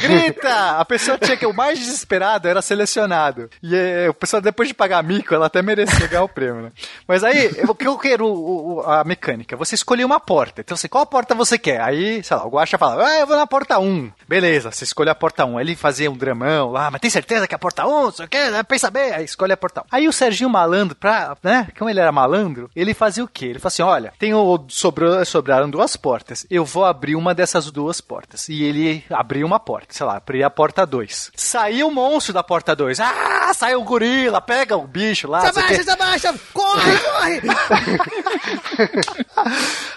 Grita! 0.00 0.78
A 0.78 0.84
pessoa 0.84 1.18
tinha 1.18 1.36
que 1.36 1.46
o 1.46 1.52
mais 1.52 1.78
desesperado 1.78 2.48
era 2.48 2.60
selecionado. 2.62 3.48
E 3.62 3.74
eh, 3.74 4.08
o 4.08 4.14
pessoal, 4.14 4.40
depois 4.42 4.68
de 4.68 4.74
pagar 4.74 5.02
mico, 5.02 5.34
ela 5.34 5.46
até 5.46 5.62
merecia 5.62 6.06
ganhar 6.06 6.22
o 6.22 6.28
prêmio, 6.28 6.62
né? 6.62 6.72
Mas 7.06 7.24
aí, 7.24 7.48
o 7.68 7.74
que 7.74 7.86
eu 7.86 7.96
quero, 7.98 8.26
o- 8.26 8.76
o- 8.76 8.80
a 8.82 9.04
mecânica? 9.04 9.56
Você 9.56 9.74
escolhe 9.74 10.04
uma 10.04 10.20
porta. 10.20 10.60
Então, 10.60 10.74
assim, 10.74 10.88
qual 10.88 11.06
porta 11.06 11.34
você 11.34 11.58
quer? 11.58 11.80
Aí, 11.80 12.22
sei 12.22 12.36
lá, 12.36 12.44
o 12.46 12.50
Guaxa 12.50 12.78
fala, 12.78 13.06
ah, 13.06 13.20
eu 13.20 13.26
vou 13.26 13.36
na 13.36 13.46
porta 13.46 13.78
1. 13.78 14.10
Beleza, 14.28 14.70
você 14.70 14.84
escolhe 14.84 15.10
a 15.10 15.14
porta 15.14 15.44
1. 15.44 15.58
Aí 15.58 15.64
ele 15.64 15.76
fazia 15.76 16.10
um 16.10 16.16
dramão 16.16 16.70
lá, 16.70 16.90
mas 16.90 17.00
tem 17.00 17.10
certeza 17.10 17.46
que 17.46 17.54
é 17.54 17.56
a 17.56 17.58
porta 17.58 17.86
1? 17.86 18.02
Não 18.04 18.12
sei 18.12 18.26
o 18.26 18.28
quê, 18.28 18.50
né? 18.50 18.62
pensa 18.62 18.90
bem. 18.90 19.12
Aí 19.12 19.24
escolhe 19.24 19.52
a 19.52 19.56
porta 19.56 19.80
1. 19.82 19.84
Aí 19.90 20.08
o 20.08 20.12
Serginho 20.12 20.50
Malandro, 20.50 20.96
pra, 20.96 21.36
né, 21.42 21.68
como 21.78 21.88
ele 21.90 22.00
era 22.00 22.12
malandro, 22.12 22.70
ele 22.74 22.94
fazia 22.94 23.24
o 23.24 23.28
quê? 23.28 23.46
Ele 23.46 23.58
falou 23.58 23.68
assim, 23.68 23.82
olha, 23.82 24.12
tenho, 24.18 24.64
sobrou, 24.68 25.24
sobraram 25.24 25.68
duas 25.70 25.96
portas. 25.96 26.46
Eu 26.50 26.64
vou 26.64 26.84
abrir 26.84 27.14
uma 27.16 27.34
dessas 27.34 27.70
duas 27.76 28.00
portas. 28.00 28.48
E 28.48 28.62
ele 28.64 29.04
abriu 29.10 29.46
uma 29.46 29.60
porta, 29.60 29.88
sei 29.92 30.06
lá, 30.06 30.16
abria 30.16 30.46
a 30.46 30.50
porta 30.50 30.86
2. 30.86 31.30
Saiu 31.36 31.88
o 31.88 31.94
monstro 31.94 32.32
da 32.32 32.42
porta 32.42 32.74
2. 32.74 32.98
Ah, 33.00 33.52
saiu 33.54 33.80
o 33.80 33.84
gorila, 33.84 34.40
pega 34.40 34.76
o 34.76 34.86
bicho 34.86 35.28
lá. 35.28 35.40
Se 35.42 35.48
abaixa, 35.58 35.82
se 35.84 35.90
abaixa! 35.90 36.34
Corre, 36.54 36.98
corre! 36.98 37.42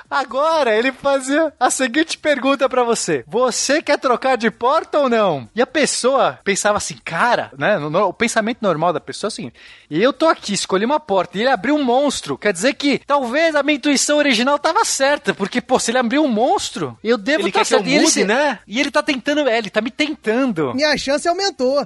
Agora 0.10 0.76
ele 0.76 0.92
fazia 0.92 1.54
a 1.60 1.70
seguinte 1.70 2.18
pergunta 2.18 2.68
pra 2.68 2.84
você: 2.84 3.24
Você 3.28 3.82
quer 3.82 3.98
trocar 3.98 4.38
de 4.38 4.50
porta 4.52 5.00
ou 5.00 5.10
não? 5.10 5.48
E 5.56 5.62
a 5.62 5.68
pessoa 5.68 6.40
pensava 6.44 6.78
assim, 6.78 6.98
cara, 7.06 7.52
né? 7.58 7.78
no- 7.78 8.08
o 8.08 8.14
pensamento 8.14 8.58
normal 8.62 8.92
da 8.92 9.00
pessoa 9.00 9.28
é 9.28 9.32
o 9.32 9.36
seguinte: 9.36 9.56
eu 9.90 10.12
tô 10.12 10.28
aqui, 10.28 10.54
escolhi 10.54 10.84
uma 10.86 11.00
porta 11.00 11.38
e 11.38 11.42
ele 11.42 11.50
abriu 11.50 11.76
um 11.76 11.84
monstro. 11.84 12.38
Quer 12.38 12.52
dizer 12.52 12.74
que 12.74 13.00
talvez 13.06 13.56
a 13.56 13.64
minha 13.64 13.76
intuição 13.78 14.18
original 14.18 14.58
tava 14.58 14.84
certa, 14.84 15.34
porque, 15.34 15.62
pô, 15.62 15.78
se 15.80 15.92
ele 15.92 16.00
abriu 16.00 16.24
um 16.24 16.28
monstro, 16.28 16.98
eu 17.04 17.18
devo 17.18 17.48
estar 17.48 17.60
quer 17.60 17.66
que 17.70 17.76
eu. 17.76 17.86
E 17.86 18.00
mude, 18.00 18.12
se- 18.12 18.24
né? 18.26 18.60
E 18.68 18.80
ele 18.80 18.92
tá 18.92 19.02
tentando, 19.04 19.48
é, 19.48 19.58
ele 19.58 19.70
tá 19.70 19.82
me 19.82 19.92
tentando. 19.92 20.74
Minha 20.74 20.98
chance 20.98 21.28
aumentou. 21.28 21.86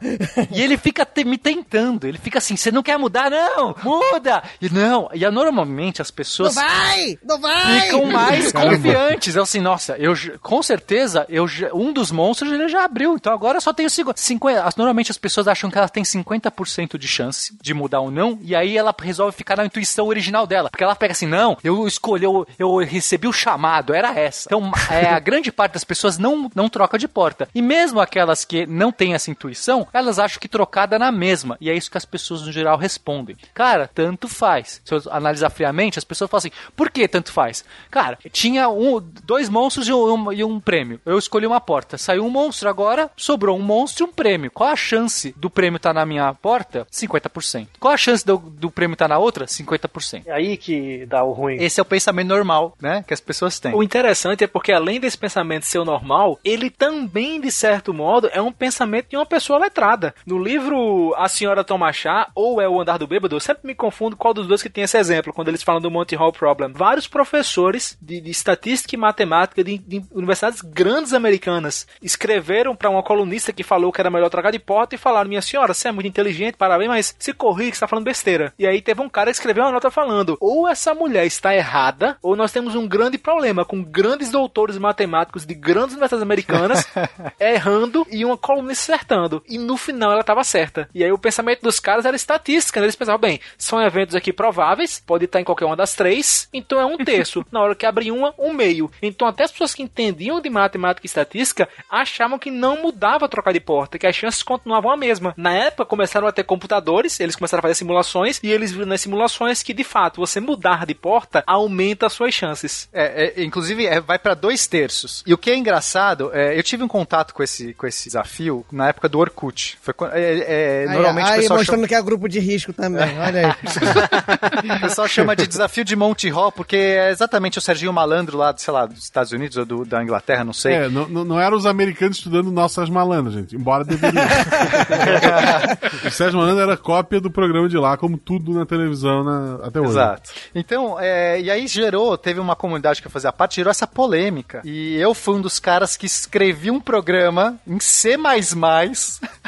E 0.52 0.62
ele 0.62 0.78
fica 0.78 1.06
te- 1.06 1.24
me 1.24 1.38
tentando. 1.38 2.08
Ele 2.08 2.18
fica 2.18 2.38
assim: 2.40 2.56
você 2.56 2.72
não 2.72 2.82
quer 2.84 2.98
mudar, 2.98 3.30
não? 3.30 3.76
Muda! 3.84 4.44
E 4.62 4.70
não, 4.70 5.10
e 5.14 5.30
normalmente 5.30 6.02
as 6.02 6.10
Não 6.10 6.16
pessoas 6.16 6.56
vai! 6.56 7.18
Não 7.24 7.40
vai! 7.40 7.82
ficam 7.82 8.06
mais 8.06 8.52
Caramba. 8.52 8.76
confiantes. 8.76 9.36
É 9.36 9.40
assim, 9.40 9.60
nossa, 9.62 9.96
eu 9.98 10.14
com 10.42 10.62
certeza, 10.64 11.26
eu 11.30 11.46
um 11.74 11.92
dos 11.92 12.12
monstros 12.12 12.52
ele 12.52 12.68
já 12.70 12.84
abriu, 12.86 13.16
então 13.16 13.34
agora 13.34 13.58
eu 13.58 13.62
só 13.62 13.74
tenho 13.74 13.90
50. 13.90 14.20
50 14.20 14.64
as- 14.64 14.76
normalmente 14.76 15.12
as 15.12 15.18
pessoas 15.18 15.48
acham 15.48 15.70
que 15.70 15.78
ela 15.78 15.90
tem 15.90 16.04
50% 16.04 16.98
de 16.98 17.08
chance 17.08 17.56
de 17.62 17.74
mudar 17.74 18.00
ou 18.02 18.12
não, 18.12 18.38
e 18.42 18.56
aí 18.56 18.78
ela 18.78 18.94
resolve 19.02 19.36
ficar 19.36 19.58
na 19.58 19.66
intuição 19.66 20.08
original 20.08 20.46
dela. 20.48 20.70
Porque 20.70 20.84
ela 20.84 20.96
pega 20.96 21.12
assim, 21.12 21.26
não, 21.28 21.58
eu 21.64 21.88
escolhi, 21.88 22.24
eu, 22.24 22.46
eu 22.58 22.78
recebi 22.78 23.28
o 23.28 23.34
chamado, 23.34 23.94
era 23.94 24.18
essa. 24.18 24.48
Então, 24.48 24.72
é, 24.90 25.08
a 25.10 25.20
grande 25.20 25.52
parte 25.52 25.73
das 25.74 25.84
pessoas 25.84 26.18
não, 26.18 26.50
não 26.56 26.70
troca 26.70 26.98
de 26.98 27.08
porta. 27.08 27.48
E 27.54 27.62
mesmo 27.62 28.00
aquelas 28.00 28.46
que 28.46 28.66
não 28.66 28.92
têm 28.92 29.14
essa 29.14 29.32
intuição, 29.32 29.88
elas 29.94 30.20
acham 30.20 30.40
que 30.40 30.48
trocada 30.48 30.96
é 30.96 31.00
na 31.00 31.12
mesma. 31.12 31.58
E 31.60 31.70
é 31.70 31.76
isso 31.76 31.92
que 31.92 31.98
as 31.98 32.06
pessoas 32.06 32.42
no 32.44 32.52
geral 32.52 32.78
respondem. 32.78 33.36
Cara, 33.54 33.90
tanto 33.94 34.28
faz. 34.28 34.82
Se 34.84 34.94
eu 34.94 35.02
analisar 35.10 35.50
friamente, 35.50 36.00
as 36.00 36.04
pessoas 36.04 36.30
falam 36.30 36.40
assim, 36.40 36.52
por 36.76 36.90
que 36.90 37.08
tanto 37.08 37.32
faz? 37.32 37.66
Cara, 37.90 38.18
tinha 38.32 38.70
um, 38.70 39.00
dois 39.24 39.50
monstros 39.50 39.88
e 39.88 39.94
um, 39.94 40.32
e 40.32 40.44
um 40.44 40.60
prêmio. 40.60 41.00
Eu 41.06 41.18
escolhi 41.18 41.46
uma 41.46 41.62
porta. 41.62 41.98
Saiu 41.98 42.26
um 42.26 42.30
monstro, 42.30 42.70
agora 42.70 43.10
sobrou 43.16 43.58
um 43.58 43.62
monstro 43.62 44.06
e 44.06 44.10
um 44.10 44.12
prêmio. 44.12 44.52
Qual 44.52 44.70
a 44.70 44.76
chance 44.76 45.34
do 45.38 45.50
prêmio 45.50 45.78
estar 45.78 45.94
na 45.94 46.06
minha 46.06 46.34
porta? 46.34 46.88
50%. 46.92 47.68
Qual 47.80 47.94
a 47.94 47.98
chance 47.98 48.26
do, 48.26 48.38
do 48.38 48.72
prêmio 48.72 48.94
estar 48.94 49.08
na 49.08 49.18
outra? 49.18 49.46
50%. 49.46 50.24
É 50.26 50.32
aí 50.32 50.58
que 50.58 51.06
dá 51.06 51.24
o 51.24 51.32
ruim. 51.32 51.58
Esse 51.60 51.80
é 51.80 51.84
o 51.84 51.86
pensamento 51.86 52.28
normal, 52.28 52.76
né? 52.82 53.04
Que 53.08 53.14
as 53.14 53.22
pessoas 53.22 53.60
têm. 53.60 53.74
O 53.74 53.84
interessante 53.84 54.44
é 54.44 54.48
porque, 54.48 54.72
além 54.72 55.00
desse 55.00 55.18
pensamento 55.18 55.63
ser 55.68 55.80
o 55.80 55.86
normal, 55.86 56.40
ele 56.44 56.70
também, 56.70 57.40
de 57.40 57.52
certo 57.52 57.94
modo, 57.94 58.30
é 58.32 58.42
um 58.42 58.52
pensamento 58.52 59.10
de 59.10 59.16
uma 59.16 59.26
pessoa 59.26 59.60
letrada. 59.60 60.14
No 60.26 60.42
livro 60.42 61.14
A 61.18 61.28
Senhora 61.28 61.64
Tomachá, 61.64 62.30
ou 62.36 62.62
é 62.62 62.68
o 62.68 62.80
Andar 62.80 62.98
do 62.98 63.08
Bêbado, 63.08 63.36
eu 63.36 63.40
sempre 63.40 63.68
me 63.68 63.76
confundo 63.76 64.16
qual 64.16 64.34
dos 64.34 64.48
dois 64.48 64.62
que 64.62 64.70
tem 64.70 64.84
esse 64.84 64.98
exemplo, 64.98 65.34
quando 65.34 65.48
eles 65.48 65.64
falam 65.64 65.82
do 65.82 65.92
Monty 65.92 66.16
Hall 66.16 66.32
Problem. 66.32 66.72
Vários 66.74 67.08
professores 67.08 67.98
de, 68.02 68.20
de 68.20 68.32
estatística 68.32 68.96
e 68.96 68.98
matemática 68.98 69.64
de, 69.64 69.78
de 69.78 70.04
universidades 70.12 70.62
grandes 70.62 71.14
americanas 71.14 71.88
escreveram 72.02 72.76
para 72.76 72.90
uma 72.90 73.04
colunista 73.04 73.54
que 73.54 73.64
falou 73.64 73.92
que 73.92 74.02
era 74.02 74.10
melhor 74.10 74.30
trocar 74.30 74.52
de 74.52 74.60
porta 74.60 74.96
e 74.96 74.98
falaram: 74.98 75.30
Minha 75.30 75.42
senhora, 75.42 75.74
você 75.74 75.88
é 75.88 75.92
muito 75.92 76.08
inteligente, 76.08 76.56
parabéns, 76.56 76.90
mas 76.90 77.16
se 77.18 77.34
corrige, 77.34 77.72
que 77.72 77.78
você 77.78 77.82
tá 77.82 77.88
falando 77.88 78.06
besteira. 78.06 78.54
E 78.58 78.66
aí 78.66 78.82
teve 78.82 79.02
um 79.02 79.10
cara 79.10 79.32
que 79.32 79.38
escreveu 79.38 79.64
uma 79.64 79.72
nota 79.72 79.92
falando: 79.92 80.38
ou 80.40 80.68
essa 80.68 80.94
mulher 80.94 81.26
está 81.26 81.56
errada, 81.56 82.18
ou 82.22 82.36
nós 82.36 82.52
temos 82.52 82.76
um 82.76 82.88
grande 82.88 83.18
problema 83.18 83.66
com 83.66 83.84
grandes 83.84 84.30
doutores 84.30 84.78
matemáticos 84.78 85.46
de 85.46 85.53
grandes 85.54 85.94
universidades 85.94 86.22
americanas 86.22 86.88
errando 87.40 88.06
e 88.12 88.26
uma 88.26 88.38
colunista 88.38 88.94
acertando. 88.94 89.44
E 89.48 89.58
no 89.58 89.78
final 89.78 90.12
ela 90.12 90.22
estava 90.22 90.44
certa. 90.44 90.90
E 90.94 91.04
aí 91.04 91.12
o 91.12 91.18
pensamento 91.18 91.62
dos 91.62 91.80
caras 91.80 92.06
era 92.06 92.16
estatística, 92.16 92.80
né? 92.80 92.86
Eles 92.86 92.96
pensavam, 92.96 93.20
bem, 93.20 93.40
são 93.58 93.82
eventos 93.82 94.16
aqui 94.16 94.32
prováveis, 94.32 95.02
pode 95.06 95.26
estar 95.26 95.40
em 95.40 95.44
qualquer 95.44 95.66
uma 95.66 95.76
das 95.76 95.94
três, 95.94 96.48
então 96.54 96.80
é 96.80 96.86
um 96.86 96.98
terço. 97.04 97.46
Na 97.52 97.62
hora 97.62 97.76
que 97.76 97.86
abre 97.86 98.12
uma, 98.12 98.34
um 98.38 98.54
meio. 98.54 98.92
Então 99.02 99.28
até 99.28 99.44
as 99.44 99.52
pessoas 99.52 99.74
que 99.74 99.84
entendiam 99.84 100.42
de 100.42 100.50
matemática 100.50 101.06
e 101.06 101.08
estatística 101.08 101.68
achavam 101.90 102.40
que 102.40 102.52
não 102.52 102.82
mudava 102.82 103.30
trocar 103.30 103.54
de 103.54 103.60
porta, 103.60 103.98
que 103.98 104.08
as 104.08 104.16
chances 104.16 104.44
continuavam 104.44 104.92
a 104.92 104.98
mesma. 104.98 105.34
Na 105.38 105.54
época 105.54 105.86
começaram 105.86 106.28
a 106.28 106.32
ter 106.32 106.44
computadores, 106.44 107.20
eles 107.20 107.36
começaram 107.36 107.60
a 107.60 107.64
fazer 107.64 107.76
simulações 107.76 108.40
e 108.44 108.52
eles 108.52 108.72
viram 108.72 108.86
nas 108.86 109.02
simulações 109.02 109.64
que 109.64 109.74
de 109.74 109.84
fato 109.84 110.20
você 110.20 110.40
mudar 110.40 110.86
de 110.86 110.94
porta 110.94 111.44
aumenta 111.46 112.06
as 112.06 112.14
suas 112.14 112.34
chances. 112.34 112.90
É, 112.94 113.34
é, 113.40 113.44
inclusive, 113.44 113.86
é, 113.86 114.00
vai 114.00 114.20
para 114.20 114.34
dois 114.34 114.68
terços. 114.68 115.24
E 115.26 115.33
o 115.34 115.38
que 115.38 115.50
é 115.52 115.56
engraçado, 115.56 116.32
é, 116.34 116.58
eu 116.58 116.64
tive 116.64 116.84
um 116.84 116.88
contato 116.88 117.34
com 117.34 117.42
esse, 117.44 117.74
com 117.74 117.86
esse 117.88 118.06
desafio 118.06 118.66
na 118.72 118.90
época 118.90 119.08
do 119.10 119.20
Orkut. 119.20 119.78
Foi, 119.82 119.94
quando- 119.94 120.14
é, 120.14 120.22
é, 120.22 120.86
Aí, 120.88 120.94
normalmente 120.96 121.26
aí 121.30 121.40
o 121.40 121.42
pessoal 121.42 121.60
mostrando 121.60 121.78
chama, 121.80 121.88
que 121.88 121.96
é 121.96 122.02
grupo 122.02 122.28
de 122.30 122.40
risco 122.40 122.74
também, 122.74 123.18
olha 123.20 123.48
aí. 123.48 123.54
o 124.78 124.82
pessoal 124.82 125.08
chama 125.08 125.36
de 125.36 125.48
desafio 125.48 125.84
de 125.84 125.96
Monty 125.96 126.30
Hall, 126.30 126.52
porque 126.52 126.76
é 126.76 127.10
exatamente 127.12 127.58
o 127.58 127.62
Serginho 127.62 127.94
Malandro 127.94 128.38
lá, 128.38 128.54
sei 128.58 128.74
lá, 128.74 128.86
dos 128.86 129.04
Estados 129.04 129.32
Unidos 129.32 129.58
ou 129.58 129.66
do- 129.66 129.86
da 129.86 130.02
Inglaterra, 130.04 130.44
não 130.44 130.54
sei. 130.54 130.74
É, 130.74 130.90
não, 130.90 131.08
não, 131.08 131.24
não 131.26 131.40
eram 131.40 131.58
os 131.58 131.66
americanos 131.66 132.18
estudando 132.18 132.52
nossas 132.52 132.90
malandras, 132.90 133.34
gente. 133.34 133.56
Embora 133.56 133.84
deveriam. 133.84 134.24
o 136.06 136.12
Sérgio 136.12 136.40
Malandro 136.40 136.64
era 136.64 136.78
cópia 136.78 137.20
do 137.20 137.30
programa 137.32 137.68
de 137.68 137.78
lá, 137.78 137.98
como 137.98 138.18
tudo 138.18 138.54
na 138.54 138.66
televisão 138.66 139.24
na- 139.24 139.66
até 139.68 139.80
hoje. 139.80 139.92
Exato. 139.92 140.32
Então, 140.54 141.00
é, 141.00 141.40
e 141.42 141.50
aí 141.52 141.68
gerou, 141.68 142.18
teve 142.18 142.40
uma 142.40 142.56
comunidade 142.56 143.02
que 143.02 143.08
eu 143.08 143.12
fazia 143.12 143.32
parte, 143.32 143.56
gerou 143.56 143.72
essa 143.72 143.88
polêmica. 143.88 144.62
E 144.64 144.96
eu 144.98 145.14
fui 145.24 145.36
um 145.36 145.42
dos 145.42 145.58
caras 145.58 145.96
que 145.96 146.06
escrevi 146.06 146.70
um 146.70 146.82
programa 146.82 147.58
em 147.66 147.80
C++, 147.80 148.18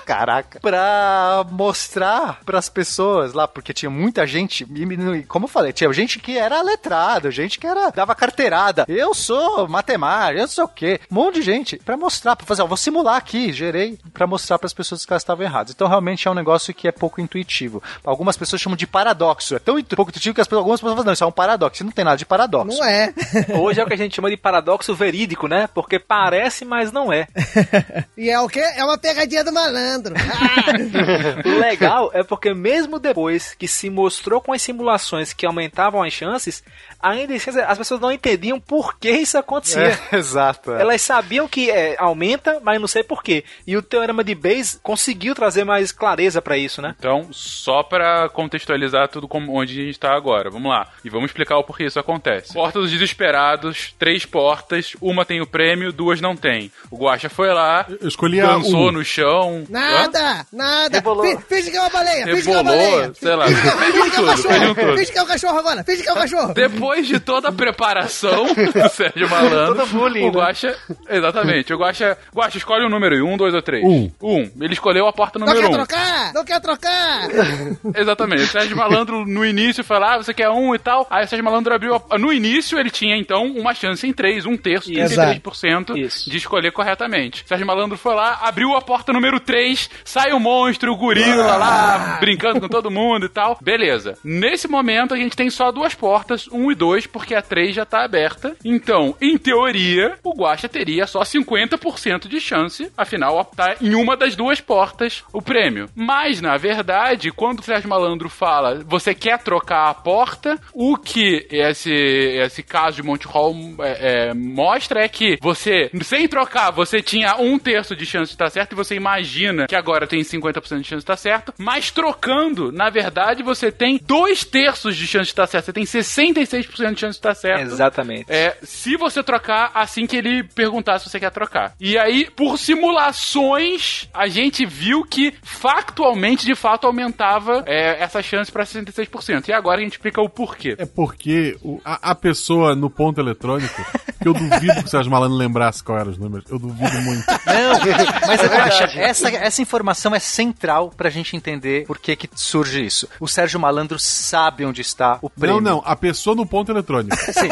Caraca. 0.06 0.60
Pra 0.60 1.46
mostrar 1.52 2.40
pras 2.46 2.70
pessoas 2.70 3.34
lá, 3.34 3.46
porque 3.48 3.74
tinha 3.74 3.90
muita 3.90 4.26
gente, 4.26 4.64
e, 4.64 5.24
como 5.24 5.46
eu 5.46 5.50
falei, 5.50 5.74
tinha 5.74 5.92
gente 5.92 6.20
que 6.20 6.38
era 6.38 6.62
letrada, 6.62 7.30
gente 7.30 7.60
que 7.60 7.68
era 7.68 7.90
dava 7.90 8.16
carteirada. 8.16 8.86
Eu 8.88 9.14
sou 9.14 9.68
matemática, 9.68 10.40
eu 10.40 10.48
sei 10.48 10.64
o 10.64 10.68
quê. 10.68 11.00
Um 11.12 11.16
monte 11.16 11.36
de 11.36 11.42
gente. 11.42 11.78
Pra 11.78 11.98
mostrar, 11.98 12.36
pra 12.36 12.46
fazer, 12.46 12.62
ó, 12.62 12.68
vou 12.68 12.78
simular 12.78 13.18
aqui, 13.18 13.52
gerei, 13.52 14.00
pra 14.14 14.26
mostrar 14.26 14.58
pras 14.58 14.74
pessoas 14.74 15.06
que 15.06 15.12
elas 15.12 15.24
estavam 15.24 15.46
erradas. 15.46 15.74
Então 15.74 15.88
realmente 15.88 16.28
é 16.28 16.32
um 16.32 16.36
negócio 16.36 16.74
que 16.74 16.88
é 16.88 16.92
pouco 16.92 17.20
intuitivo. 17.20 17.84
Algumas 18.04 18.38
pessoas 18.38 18.62
chamam 18.62 18.78
de 18.78 18.88
paradoxo. 18.88 19.56
É 19.56 19.60
tão 19.60 19.82
pouco 19.84 20.12
intuitivo 20.12 20.36
que 20.36 20.42
as 20.42 20.48
pessoas, 20.48 20.60
algumas 20.60 20.80
pessoas 20.80 20.96
falam, 20.96 21.06
não, 21.06 21.14
isso 21.14 21.24
é 21.24 21.28
um 21.28 21.32
paradoxo. 21.32 21.84
Não 21.84 21.92
tem 21.92 22.06
nada 22.06 22.18
de 22.18 22.26
paradoxo. 22.26 22.78
Não 22.78 22.86
é. 22.86 23.14
Hoje 23.60 23.82
é 23.82 23.84
o 23.84 23.88
que 23.88 23.94
a 23.94 23.98
gente 23.98 24.16
chama 24.16 24.30
de 24.30 24.38
paradoxo 24.38 24.94
verídico, 24.96 25.48
né? 25.48 25.65
Porque 25.68 26.00
parece, 26.00 26.66
mas 26.66 26.92
não 26.92 27.12
é. 27.12 27.28
e 28.18 28.30
é 28.30 28.40
o 28.40 28.48
quê? 28.48 28.60
É 28.60 28.84
uma 28.84 28.98
pegadinha 28.98 29.44
do 29.44 29.52
malandro. 29.52 30.16
o 31.46 31.60
legal 31.60 32.12
é 32.14 32.24
porque 32.24 32.54
mesmo 32.54 33.00
depois 33.00 33.54
que 33.54 33.68
se 33.68 33.90
mostrou 33.90 34.42
com 34.42 34.54
as 34.54 34.62
simulações 34.62 35.34
que 35.34 35.46
aumentavam 35.46 36.04
as 36.04 36.14
chances, 36.14 36.64
ainda 37.10 37.34
assim 37.34 37.52
as 37.60 37.78
pessoas 37.78 38.00
não 38.02 38.12
entendiam 38.12 38.60
por 38.60 38.98
que 38.98 39.10
isso 39.12 39.38
acontecia. 39.38 39.76
É, 40.12 40.16
exato. 40.18 40.74
É. 40.74 40.82
Elas 40.82 41.02
sabiam 41.02 41.48
que 41.48 41.70
é, 41.70 41.96
aumenta, 42.00 42.60
mas 42.64 42.80
não 42.80 42.88
sei 42.88 43.04
por 43.04 43.22
quê. 43.24 43.44
E 43.66 43.76
o 43.78 43.82
teorema 43.82 44.24
de 44.24 44.34
Bayes 44.36 44.80
conseguiu 44.82 45.34
trazer 45.36 45.64
mais 45.64 45.92
clareza 45.92 46.42
para 46.42 46.58
isso, 46.58 46.82
né? 46.82 46.96
Então, 46.98 47.28
só 47.32 47.84
para 47.84 48.30
contextualizar 48.30 49.08
tudo 49.10 49.28
como 49.28 49.54
onde 49.54 49.80
a 49.82 49.86
gente 49.86 50.00
tá 50.00 50.14
agora, 50.16 50.50
vamos 50.50 50.70
lá. 50.70 50.88
E 51.04 51.10
vamos 51.10 51.30
explicar 51.30 51.58
o 51.58 51.64
porquê 51.64 51.86
isso 51.86 52.00
acontece. 52.00 52.54
Porta 52.54 52.80
dos 52.80 52.92
desesperados, 52.92 53.94
três 54.00 54.26
portas, 54.26 54.94
uma 55.02 55.26
tem 55.26 55.42
o 55.42 55.48
prêmio, 55.48 55.92
duas 55.92 56.22
não 56.22 56.36
tem. 56.36 56.72
O 56.90 56.98
Guaxa 56.98 57.30
foi 57.30 57.52
lá, 57.54 57.86
Eu 58.02 58.08
escolhi 58.08 58.40
a 58.42 58.48
dançou 58.48 58.90
um. 58.90 58.92
no 58.92 59.04
chão. 59.04 59.64
Nada, 59.70 60.20
Hã? 60.42 60.46
nada. 60.52 61.02
Fi- 61.02 61.38
Finge 61.48 61.72
que 61.72 61.78
é 61.78 61.82
uma 61.82 61.90
baleia, 61.90 62.26
finge 62.26 62.42
que 62.44 62.50
é 62.50 62.54
uma 62.54 62.64
baleia. 62.64 63.14
sei 63.14 63.36
lá, 63.36 63.46
Finge 63.48 63.62
que 63.62 63.68
é- 63.68 63.72
fez 63.72 63.94
finge 63.96 64.10
que 64.12 64.22
um 64.22 64.26
cachorro. 64.26 64.76
Finge 64.98 65.12
que 65.12 65.18
é 65.18 65.24
um 65.24 65.26
cachorro 65.28 65.60
agora, 65.60 65.84
finge 65.84 66.04
que 66.04 66.10
é 66.10 66.14
um 66.14 66.16
cachorro. 66.16 66.54
Depois 66.54 66.95
de 67.02 67.20
toda 67.20 67.50
a 67.50 67.52
preparação 67.52 68.46
do 68.54 68.90
Sérgio 68.90 69.30
Malandro, 69.30 69.76
Todo 69.76 69.88
bullying, 69.88 70.28
o 70.28 70.32
Guaxa. 70.32 70.76
Exatamente, 71.10 71.74
o 71.74 71.78
Guaxa. 71.78 72.18
Guaxa, 72.34 72.58
escolhe 72.58 72.86
um 72.86 72.90
número 72.90 73.16
aí, 73.16 73.22
um, 73.22 73.38
dois 73.38 73.54
ou 73.54 73.62
três? 73.62 73.84
Um. 73.84 74.12
Um. 74.22 74.50
Ele 74.62 74.74
escolheu 74.74 75.08
a 75.08 75.14
porta 75.14 75.40
Não 75.40 75.48
número 75.48 75.68
quer 75.68 75.74
um. 75.74 75.78
trocar? 75.78 76.34
Não 76.34 76.46
quer 76.46 76.60
trocar? 76.62 77.28
Exatamente. 77.96 78.44
O 78.44 78.48
Sérgio 78.48 78.78
Malandro 78.78 79.26
no 79.26 79.46
início 79.46 79.84
foi 79.84 80.00
lá, 80.00 80.16
ah, 80.16 80.18
você 80.18 80.34
quer 80.34 80.50
um 80.50 80.74
e 80.74 80.80
tal. 80.80 81.08
Aí 81.10 81.26
o 81.26 81.28
Sérgio 81.28 81.44
Malandro 81.44 81.74
abriu. 81.74 81.96
A... 82.10 82.18
No 82.18 82.32
início 82.32 82.80
ele 82.80 82.90
tinha 82.90 83.16
então 83.18 83.46
uma 83.48 83.74
chance 83.74 84.06
em 84.08 84.14
três, 84.14 84.46
um 84.46 84.56
terço, 84.58 84.92
Isso. 84.92 85.16
33% 85.16 85.98
Isso. 85.98 86.30
de 86.30 86.38
escolher 86.38 86.72
corretamente. 86.72 87.44
O 87.44 87.48
Sérgio 87.48 87.66
Malandro 87.68 87.98
foi 87.98 88.14
lá, 88.16 88.40
abriu 88.44 88.76
a 88.76 88.82
porta 88.82 89.12
número 89.14 89.40
3, 89.40 89.90
sai 90.04 90.32
o 90.34 90.40
monstro, 90.40 90.92
o 90.92 90.98
gorila 90.98 91.56
lá, 91.58 92.18
brincando 92.20 92.60
com 92.60 92.68
todo 92.68 92.92
mundo 92.92 93.26
e 93.26 93.30
tal. 93.30 93.58
Beleza. 93.62 94.18
Nesse 94.24 94.68
momento 94.68 95.14
a 95.14 95.18
gente 95.18 95.36
tem 95.36 95.50
só 95.50 95.72
duas 95.72 95.94
portas, 95.96 96.48
um 96.52 96.72
e 96.72 96.76
dois, 96.76 96.85
porque 97.08 97.36
a 97.36 97.42
3 97.42 97.76
já 97.76 97.86
tá 97.86 98.04
aberta. 98.04 98.56
Então, 98.64 99.16
em 99.22 99.38
teoria, 99.38 100.18
o 100.24 100.34
Guaxa 100.34 100.70
teria 100.70 101.08
só 101.08 101.22
50% 101.22 102.28
de 102.28 102.40
chance, 102.40 102.92
afinal, 102.98 103.46
tá 103.56 103.76
em 103.82 103.96
uma 103.96 104.16
das 104.16 104.36
duas 104.36 104.62
portas 104.62 105.24
o 105.34 105.42
prêmio. 105.42 105.90
Mas, 105.96 106.42
na 106.42 106.58
verdade, 106.58 107.32
quando 107.32 107.60
o 107.60 107.64
Sérgio 107.64 107.90
Malandro 107.90 108.30
fala 108.30 108.84
você 108.86 109.14
quer 109.14 109.40
trocar 109.40 109.90
a 109.90 109.94
porta, 109.94 110.60
o 110.74 110.98
que 110.98 111.48
esse, 111.50 111.92
esse 111.92 112.64
caso 112.64 112.98
de 112.98 113.04
Monte 113.04 113.28
Hall 113.28 113.56
é, 113.80 114.30
é, 114.30 114.34
mostra 114.34 115.04
é 115.04 115.08
que 115.08 115.38
você, 115.42 115.90
sem 116.02 116.28
trocar, 116.28 116.72
você 116.72 117.02
tinha 117.02 117.36
um 117.38 117.58
terço 117.58 117.96
de 117.96 118.06
chance 118.06 118.30
de 118.30 118.36
estar 118.36 118.50
certo 118.50 118.74
e 118.74 118.76
você 118.76 118.96
imagina 118.96 119.68
que 119.68 119.76
agora 119.76 120.08
tem 120.08 120.22
50% 120.22 120.62
de 120.62 120.84
chance 120.84 120.86
de 120.88 120.98
estar 120.98 121.18
certo, 121.18 121.54
mas 121.58 121.92
trocando, 121.92 122.72
na 122.72 122.90
verdade, 122.90 123.44
você 123.44 123.72
tem 123.72 124.00
dois 124.04 124.44
terços 124.44 124.96
de 124.96 125.08
chance 125.08 125.26
de 125.26 125.32
estar 125.32 125.48
certo. 125.48 125.66
Você 125.66 125.74
tem 125.74 125.84
66% 125.84 126.65
de 126.74 127.00
chance 127.00 127.14
de 127.14 127.18
estar 127.18 127.36
certo. 127.36 127.62
Exatamente. 127.62 128.26
É, 128.30 128.58
se 128.64 128.98
você 128.98 129.24
trocar 129.24 129.72
assim 129.74 130.06
que 130.06 130.16
ele 130.16 130.44
perguntar 130.44 131.00
se 131.00 131.10
você 131.10 131.20
quer 131.20 131.32
trocar. 131.32 131.74
E 131.80 131.98
aí, 131.98 132.30
por 132.36 132.58
simulações, 132.58 134.08
a 134.14 134.28
gente 134.28 134.66
viu 134.66 135.04
que 135.04 135.34
factualmente, 135.44 136.46
de 136.46 136.56
fato, 136.56 136.88
aumentava 136.88 137.64
é, 137.66 138.02
essa 138.04 138.22
chance 138.22 138.52
pra 138.52 138.64
66%. 138.64 139.48
E 139.50 139.54
agora 139.54 139.80
a 139.80 139.84
gente 139.84 139.94
explica 139.94 140.22
o 140.22 140.30
porquê. 140.30 140.76
É 140.78 140.86
porque 140.86 141.58
o- 141.62 141.80
a, 141.84 142.12
a 142.12 142.16
pessoa 142.16 142.76
no 142.76 142.90
ponto 142.90 143.20
eletrônico, 143.20 143.86
que 144.22 144.28
eu 144.28 144.34
duvido 144.34 144.74
que 144.82 144.86
o 144.86 144.88
Sérgio 144.88 145.12
Malandro 145.12 145.38
lembrasse 145.38 145.84
qual 145.84 145.98
eram 146.00 146.12
os 146.12 146.18
números. 146.18 146.50
Eu 146.50 146.58
duvido 146.60 147.02
muito. 147.02 147.26
Não, 147.28 147.80
mas 148.28 148.40
É 148.40 148.48
verdade. 148.48 149.00
essa, 149.00 149.30
essa 149.30 149.62
informação 149.62 150.14
é 150.16 150.20
central 150.20 150.92
pra 150.96 151.10
gente 151.10 151.36
entender 151.36 151.86
por 151.86 151.98
que, 152.00 152.16
que 152.16 152.30
surge 152.36 152.86
isso. 152.86 153.08
O 153.20 153.28
Sérgio 153.28 153.60
Malandro 153.60 154.00
sabe 154.00 154.66
onde 154.66 154.82
está 154.82 155.20
o 155.22 155.30
prêmio. 155.30 155.62
Não, 155.62 155.76
não, 155.78 155.84
a 155.86 155.96
pessoa 155.96 156.36
no 156.36 156.46
ponto 156.46 156.55
eletrônico. 156.72 157.16
Sim, 157.34 157.50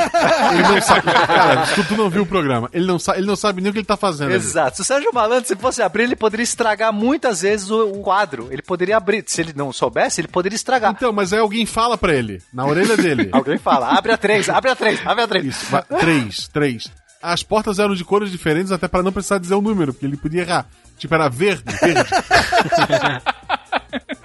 Ele 0.53 0.61
não 0.63 0.81
sabe. 0.81 1.01
Cara, 1.01 1.67
tu, 1.75 1.83
tu 1.85 1.97
não 1.97 2.09
viu 2.09 2.23
o 2.23 2.25
programa. 2.25 2.69
Ele 2.73 2.85
não, 2.85 2.97
sa 2.99 3.17
ele 3.17 3.27
não 3.27 3.35
sabe 3.35 3.61
nem 3.61 3.69
o 3.69 3.73
que 3.73 3.79
ele 3.79 3.85
tá 3.85 3.97
fazendo. 3.97 4.27
ali. 4.27 4.35
exato. 4.35 4.77
Se 4.77 4.81
o 4.81 4.85
Sérgio 4.85 5.11
Malandro, 5.13 5.47
se 5.47 5.55
fosse 5.55 5.81
abrir, 5.81 6.03
ele 6.03 6.15
poderia 6.15 6.43
estragar 6.43 6.93
muitas 6.93 7.41
vezes 7.41 7.69
o, 7.69 7.89
o 7.91 8.01
quadro. 8.01 8.47
Ele 8.51 8.61
poderia 8.61 8.97
abrir. 8.97 9.23
Se 9.27 9.41
ele 9.41 9.53
não 9.55 9.71
soubesse, 9.73 10.21
ele 10.21 10.27
poderia 10.27 10.55
estragar. 10.55 10.91
Então, 10.91 11.11
mas 11.11 11.33
aí 11.33 11.39
alguém 11.39 11.65
fala 11.65 11.97
pra 11.97 12.13
ele, 12.13 12.41
na 12.53 12.65
orelha 12.65 12.95
dele. 12.97 13.29
Alguém 13.33 13.57
fala, 13.57 13.97
abre 13.97 14.11
a 14.11 14.17
três, 14.17 14.47
abre 14.49 14.69
a 14.69 14.75
três, 14.75 14.99
abre 15.05 15.23
a 15.23 15.27
três. 15.27 15.45
Isso, 15.45 15.65
três, 15.99 16.47
três. 16.47 16.91
As 17.21 17.41
portas 17.41 17.79
eram 17.79 17.95
de 17.95 18.03
cores 18.03 18.29
diferentes 18.31 18.71
até 18.71 18.87
pra 18.87 19.01
não 19.01 19.11
precisar 19.11 19.37
dizer 19.37 19.55
o 19.55 19.61
número, 19.61 19.93
porque 19.93 20.05
ele 20.05 20.17
podia 20.17 20.41
errar. 20.41 20.65
Tipo, 20.97 21.15
era 21.15 21.29
verde, 21.29 21.63
verde. 21.81 22.09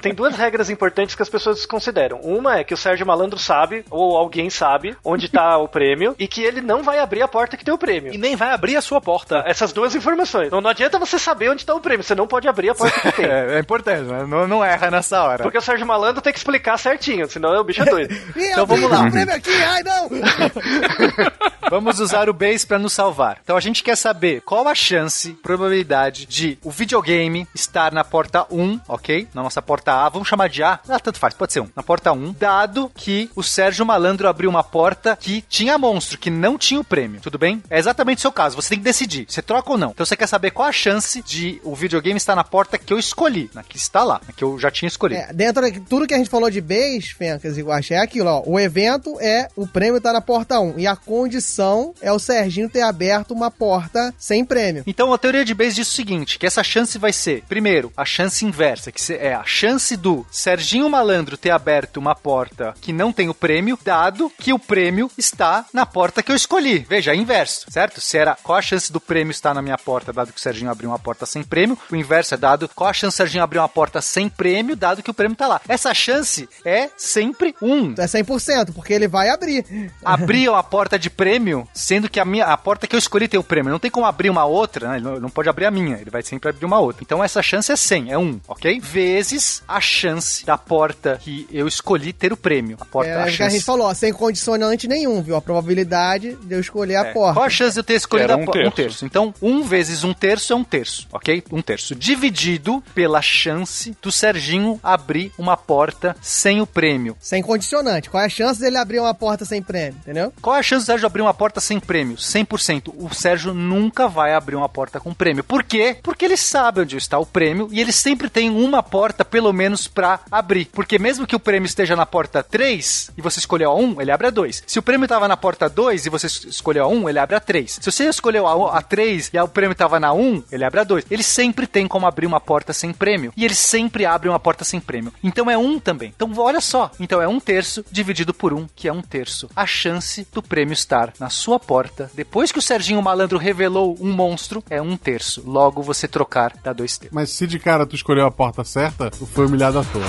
Tem 0.01 0.15
duas 0.15 0.37
regras 0.37 0.71
importantes 0.71 1.15
que 1.15 1.23
as 1.23 1.29
pessoas 1.29 1.57
desconsideram. 1.57 2.21
Uma 2.23 2.59
é 2.59 2.65
que 2.65 2.75
o 2.75 2.77
Sérgio 2.77 3.07
Malandro 3.07 3.39
sabe, 3.39 3.85
ou 3.91 4.17
alguém 4.17 4.49
sabe, 4.51 4.97
onde 5.05 5.29
tá 5.29 5.57
o 5.59 5.69
prêmio, 5.69 6.15
e 6.19 6.29
que 6.29 6.43
ele 6.43 6.61
não 6.61 6.83
vai 6.83 6.99
abrir 6.99 7.23
a 7.23 7.29
porta 7.29 7.57
que 7.57 7.65
tem 7.65 7.75
o 7.75 7.79
prêmio. 7.79 8.15
E 8.15 8.19
nem 8.19 8.37
vai 8.37 8.51
abrir 8.51 8.77
a 8.77 8.83
sua 8.83 9.01
porta. 9.01 9.43
Essas 9.47 9.73
duas 9.73 9.95
informações. 9.95 10.51
Não, 10.51 10.61
não 10.61 10.71
adianta 10.71 10.99
você 10.99 11.19
saber 11.19 11.51
onde 11.51 11.65
tá 11.65 11.75
o 11.75 11.81
prêmio, 11.81 12.05
você 12.05 12.15
não 12.15 12.27
pode 12.27 12.49
abrir 12.49 12.71
a 12.71 12.75
porta 12.75 13.01
que 13.01 13.13
tem. 13.13 13.29
É, 13.39 13.57
é 13.57 13.59
importante, 13.59 14.05
mas 14.05 14.27
não, 14.27 14.49
não 14.49 14.65
erra 14.65 14.91
nessa 14.91 15.23
hora. 15.23 15.43
Porque 15.43 15.59
o 15.59 15.61
Sérgio 15.61 15.87
Malandro 15.87 16.23
tem 16.23 16.33
que 16.33 16.39
explicar 16.39 16.79
certinho, 16.79 17.29
senão 17.29 17.61
o 17.61 17.65
bicho 17.65 17.83
é 17.83 17.85
doido. 17.91 18.15
Então 18.35 18.65
vamos 18.65 18.91
lá. 18.91 19.03
o 19.03 19.11
prêmio 19.11 19.35
aqui, 19.35 19.51
ai 19.63 19.83
não! 19.83 20.09
Vamos 21.71 22.01
usar 22.01 22.31
o 22.31 22.33
base 22.33 22.67
pra 22.67 22.79
nos 22.79 22.95
salvar. 22.95 23.41
Então 23.45 23.55
a 23.55 23.61
gente 23.61 23.83
quer 23.83 23.97
saber 23.97 24.41
qual 24.41 24.67
a 24.67 24.75
chance, 24.75 25.35
probabilidade 25.35 26.25
de 26.25 26.59
o 26.65 26.71
videogame 26.71 27.47
estar 27.55 27.93
na 27.93 28.03
porta 28.03 28.47
1, 28.51 28.81
ok? 28.89 29.29
Na 29.35 29.43
nossa 29.43 29.61
porta 29.61 29.88
A, 29.93 30.09
vamos 30.09 30.29
chamar 30.29 30.49
de 30.49 30.63
A. 30.63 30.79
Ah, 30.89 31.01
tanto 31.01 31.19
faz, 31.19 31.35
pode 31.35 31.53
ser 31.53 31.61
um. 31.61 31.69
Na 31.75 31.83
porta 31.83 32.13
1, 32.13 32.35
dado 32.39 32.91
que 32.95 33.31
o 33.35 33.43
Sérgio 33.43 33.85
Malandro 33.85 34.29
abriu 34.29 34.51
uma 34.51 34.65
porta 34.65 35.17
que 35.17 35.43
tinha 35.49 35.79
monstro, 35.79 36.19
que 36.19 36.31
não 36.31 36.59
tinha 36.59 36.81
o 36.81 36.85
prêmio. 36.85 37.21
Tudo 37.21 37.39
bem? 37.39 37.63
É 37.71 37.79
exatamente 37.79 38.19
o 38.19 38.21
seu 38.23 38.33
caso. 38.33 38.57
Você 38.57 38.71
tem 38.71 38.79
que 38.79 38.85
decidir. 38.85 39.27
Você 39.29 39.43
troca 39.43 39.71
ou 39.71 39.79
não. 39.79 39.91
Então 39.91 40.05
você 40.05 40.17
quer 40.17 40.27
saber 40.27 40.51
qual 40.51 40.69
a 40.69 40.73
chance 40.73 41.23
de 41.23 41.61
o 41.65 41.75
videogame 41.75 42.17
estar 42.17 42.35
na 42.35 42.45
porta 42.45 42.79
que 42.79 42.93
eu 42.93 42.99
escolhi, 42.99 43.51
na 43.55 43.63
que 43.63 43.77
está 43.77 44.03
lá, 44.05 44.21
na 44.27 44.33
que 44.33 44.45
eu 44.45 44.59
já 44.59 44.71
tinha 44.71 44.89
escolhido. 44.89 45.21
É, 45.21 45.33
dentro 45.33 45.71
de 45.71 45.81
tudo 45.81 46.07
que 46.07 46.15
a 46.15 46.19
gente 46.19 46.31
falou 46.31 46.51
de 46.51 46.61
base, 46.61 47.15
Fencas 47.17 47.57
e 47.57 47.63
Guaxa, 47.63 47.95
é 47.95 47.99
aquilo, 47.99 48.29
ó. 48.29 48.43
O 48.47 48.59
evento 48.59 49.19
é 49.21 49.49
o 49.57 49.67
prêmio 49.67 50.01
tá 50.01 50.13
na 50.13 50.21
porta 50.21 50.61
1. 50.61 50.79
E 50.79 50.87
a 50.87 50.97
condição 50.97 51.95
é 52.01 52.13
o 52.13 52.19
Serginho 52.19 52.69
ter 52.69 52.83
aberto 52.83 53.33
uma 53.33 53.51
porta 53.51 54.15
sem 54.19 54.45
prêmio. 54.45 54.85
Então 54.87 55.13
a 55.13 55.19
teoria 55.19 55.45
de 55.45 55.55
Bayes 55.55 55.75
diz 55.75 55.89
o 55.89 55.95
seguinte, 55.95 56.39
que 56.39 56.47
essa 56.47 56.63
chance 56.63 56.99
vai 56.99 57.13
ser, 57.13 57.43
primeiro, 57.49 57.93
a 57.97 58.05
chance 58.05 58.45
inversa, 58.45 58.93
que 58.93 59.13
é 59.15 59.35
a 59.35 59.45
chance 59.45 59.78
do 59.97 60.27
Serginho 60.31 60.89
Malandro 60.89 61.37
ter 61.37 61.51
aberto 61.51 61.97
uma 61.97 62.15
porta 62.15 62.75
que 62.81 62.93
não 62.93 63.13
tem 63.13 63.29
o 63.29 63.35
prêmio, 63.35 63.79
dado 63.85 64.31
que 64.39 64.53
o 64.53 64.59
prêmio 64.59 65.11
está 65.17 65.65
na 65.73 65.87
porta 65.87 66.23
que 66.23 66.31
eu 66.33 66.37
escolhi. 66.37 66.81
Veja, 66.89 67.13
é 67.13 67.17
inverso, 67.17 67.67
certo? 67.71 68.01
Se 68.01 68.19
era 68.19 68.37
qual 68.43 68.59
a 68.59 68.63
chance 68.63 68.93
do 68.93 69.01
prêmio 69.01 69.31
estar 69.31 69.55
na 69.55 69.63
minha 69.63 69.79
porta, 69.79 70.13
dado 70.13 70.33
que 70.33 70.39
o 70.39 70.43
Serginho 70.43 70.71
abriu 70.71 70.91
uma 70.91 70.99
porta 70.99 71.25
sem 71.27 71.43
prêmio, 71.43 71.79
o 71.91 71.97
inverso 71.97 72.35
é 72.35 72.37
dado 72.37 72.69
qual 72.75 72.91
a 72.91 72.93
chance 72.93 73.15
do 73.15 73.19
Serginho 73.19 73.45
abrir 73.45 73.59
uma 73.59 73.69
porta 73.69 74.01
sem 74.01 74.29
prêmio, 74.29 74.77
dado 74.77 75.03
que 75.03 75.11
o 75.11 75.15
prêmio 75.15 75.37
tá 75.37 75.47
lá. 75.47 75.61
Essa 75.69 75.95
chance 75.95 76.49
é 76.65 76.91
sempre 76.97 77.55
um. 77.63 77.93
É 77.93 78.07
100%, 78.07 78.73
porque 78.73 78.93
ele 78.93 79.09
vai 79.09 79.29
abrir. 79.29 79.65
abrir 80.05 80.49
uma 80.49 80.63
porta 80.63 80.99
de 80.99 81.11
prêmio, 81.11 81.69
sendo 81.73 82.09
que 82.09 82.21
a 82.21 82.25
minha 82.25 82.47
a 82.47 82.57
porta 82.57 82.87
que 82.87 82.95
eu 82.95 82.99
escolhi 82.99 83.29
tem 83.29 83.39
o 83.39 83.45
prêmio. 83.45 83.71
Não 83.71 83.79
tem 83.79 83.91
como 83.91 84.07
abrir 84.07 84.31
uma 84.31 84.45
outra, 84.45 84.89
né? 84.89 84.97
Ele 84.97 85.05
não, 85.05 85.21
não 85.21 85.31
pode 85.31 85.49
abrir 85.49 85.67
a 85.67 85.71
minha, 85.71 85.97
ele 85.97 86.11
vai 86.11 86.23
sempre 86.23 86.49
abrir 86.51 86.67
uma 86.67 86.79
outra. 86.79 87.03
Então 87.03 87.23
essa 87.23 87.43
chance 87.43 87.71
é 87.71 87.77
100, 87.77 88.13
é 88.13 88.19
1, 88.19 88.41
ok? 88.49 88.81
Vezes 88.81 89.63
a 89.69 89.81
chance 89.81 90.45
da 90.47 90.57
porta 90.57 91.19
que 91.23 91.47
eu 91.53 91.69
escolhi 91.69 92.13
ter 92.13 92.33
o 92.33 92.37
prêmio. 92.37 92.77
A 92.81 92.85
porta, 92.85 93.11
É, 93.11 93.15
a 93.15 93.21
o 93.21 93.23
que 93.25 93.29
a 93.29 93.33
chance. 93.33 93.57
gente 93.57 93.65
falou, 93.65 93.87
ó, 93.87 93.95
sem 93.95 94.13
condicionante 94.13 94.89
nenhum, 94.89 95.23
viu? 95.23 95.37
A 95.37 95.41
probabilidade 95.43 96.35
de 96.43 96.55
eu 96.55 96.61
escolher 96.61 96.97
a 96.97 97.07
É. 97.07 97.13
porta. 97.13 97.35
Qual 97.35 97.47
a 97.47 97.51
chance 97.51 97.75
de 97.75 97.81
eu 97.81 97.85
ter 97.85 97.95
escolhido 97.95 98.33
Era 98.33 98.41
a 98.41 98.43
um 98.43 98.47
po- 98.47 98.53
terço. 98.53 98.69
um 98.69 98.71
terço? 98.73 99.05
Então, 99.07 99.35
um 99.43 99.63
vezes 99.63 100.03
um 100.05 100.15
terço 100.15 100.53
é 100.53 100.57
um 100.57 100.65
terço, 100.65 101.07
ok? 101.13 101.43
Um 101.53 101.61
terço. 101.63 101.95
Dividido 101.95 102.83
pela 102.95 103.21
chance 103.23 103.97
do 104.03 104.11
Serginho 104.11 104.81
abrir 104.83 105.31
uma 105.39 105.57
porta 105.57 106.17
sem 106.21 106.61
o 106.61 106.67
prêmio. 106.67 107.17
Sem 107.21 107.43
condicionante. 107.43 108.09
Qual 108.11 108.23
é 108.23 108.27
a 108.27 108.31
chance 108.31 108.61
dele 108.61 108.77
abrir 108.79 108.99
uma 109.01 109.15
porta 109.15 109.45
sem 109.45 109.63
prêmio, 109.63 109.99
entendeu? 110.03 110.33
Qual 110.41 110.57
é 110.57 110.61
a 110.61 110.63
chance 110.63 110.85
do 110.85 110.87
Sérgio 110.87 111.07
abrir 111.07 111.23
uma 111.23 111.35
porta 111.35 111.61
sem 111.61 111.79
prêmio? 111.79 112.17
100%. 112.17 112.93
O 112.97 113.15
Sérgio 113.15 113.53
nunca 113.53 114.09
vai 114.09 114.33
abrir 114.33 114.57
uma 114.57 114.69
porta 114.69 114.99
com 114.99 115.13
prêmio. 115.13 115.45
Por 115.45 115.63
quê? 115.63 115.97
Porque 116.03 116.25
ele 116.25 116.37
sabe 116.37 116.81
onde 116.81 116.97
está 116.97 117.19
o 117.19 117.27
prêmio 117.27 117.69
e 117.71 117.81
ele 117.81 117.93
sempre 117.93 118.29
tem 118.31 118.49
uma 118.51 118.83
porta, 118.83 119.25
pelo 119.25 119.53
menos, 119.53 119.58
pra 119.89 120.21
abrir. 120.31 120.67
Porque 120.73 120.99
mesmo 120.99 121.27
que 121.27 121.35
o 121.37 121.41
prêmio 121.41 121.67
esteja 121.67 121.97
na 121.97 122.07
porta 122.07 122.43
3 122.43 123.11
e 123.17 123.23
você 123.23 123.39
escolheu 123.39 123.71
a 123.71 123.75
1, 123.75 124.01
ele 124.01 124.11
abre 124.13 124.27
a 124.27 124.31
2. 124.31 124.63
Se 124.67 124.79
o 124.79 124.83
prêmio 124.83 125.05
estava 125.05 125.27
na 125.29 125.37
porta 125.37 125.69
2 125.69 126.07
e 126.07 126.11
você 126.11 126.27
es- 126.27 126.45
escolheu 126.45 126.85
a 126.85 126.89
1, 126.89 127.09
ele 127.09 127.19
abre 127.19 127.37
a 127.37 127.41
3. 127.41 127.79
Se 127.81 127.91
você 127.91 128.05
escolheu 128.09 128.47
a, 128.47 128.79
a 128.79 128.83
3 128.83 129.31
e 129.33 129.39
o 129.39 129.49
prêmio 129.49 129.73
estava 129.73 129.99
na 130.01 130.13
1, 130.13 130.45
ele 130.53 130.65
abre 130.65 130.81
a 130.81 130.85
2. 130.85 131.07
Ele 131.11 131.23
sempre 131.23 131.67
tem 131.67 131.87
como 131.89 132.07
abrir 132.07 132.27
uma 132.27 132.41
porta 132.41 132.73
sem 132.73 132.93
prêmio. 132.93 133.33
E 133.37 133.45
ele 133.45 133.55
sempre 133.55 134.05
abre 134.07 134.29
uma 134.29 134.39
porta 134.39 134.65
sem 134.65 134.81
prêmio. 134.81 135.13
Então 135.23 135.51
é 135.51 135.57
um 135.59 135.79
também. 135.79 136.13
Então 136.15 136.31
olha 136.39 136.61
só. 136.61 136.91
Então 137.01 137.21
é 137.21 137.29
um 137.29 137.41
terço 137.41 137.85
dividido 137.91 138.33
por 138.35 138.53
um, 138.53 138.67
que 138.77 138.87
é 138.89 138.93
um 138.93 139.03
terço. 139.03 139.49
A 139.57 139.67
chance 139.67 140.27
do 140.33 140.43
prêmio 140.43 140.73
estar 140.73 141.13
na 141.19 141.31
sua 141.31 141.59
porta, 141.59 142.11
depois 142.15 142.53
que 142.53 142.59
o 142.59 142.63
Serginho 142.63 143.03
Malandro 143.03 143.39
revelou 143.39 143.97
um 144.01 144.13
monstro, 144.13 144.63
é 144.71 144.81
um 144.81 144.97
terço. 144.97 145.43
Logo 145.47 145.83
você 145.83 146.07
trocar 146.07 146.53
dá 146.63 146.73
dois 146.73 146.97
terços. 146.99 147.15
Mas 147.15 147.31
se 147.31 147.47
de 147.47 147.59
cara 147.59 147.87
tu 147.87 147.95
escolheu 147.97 148.27
a 148.27 148.31
porta 148.31 148.63
certa, 148.65 149.11
foi 149.11 149.48
humilhado 149.49 149.79
à 149.81 149.85
toa. 149.85 150.05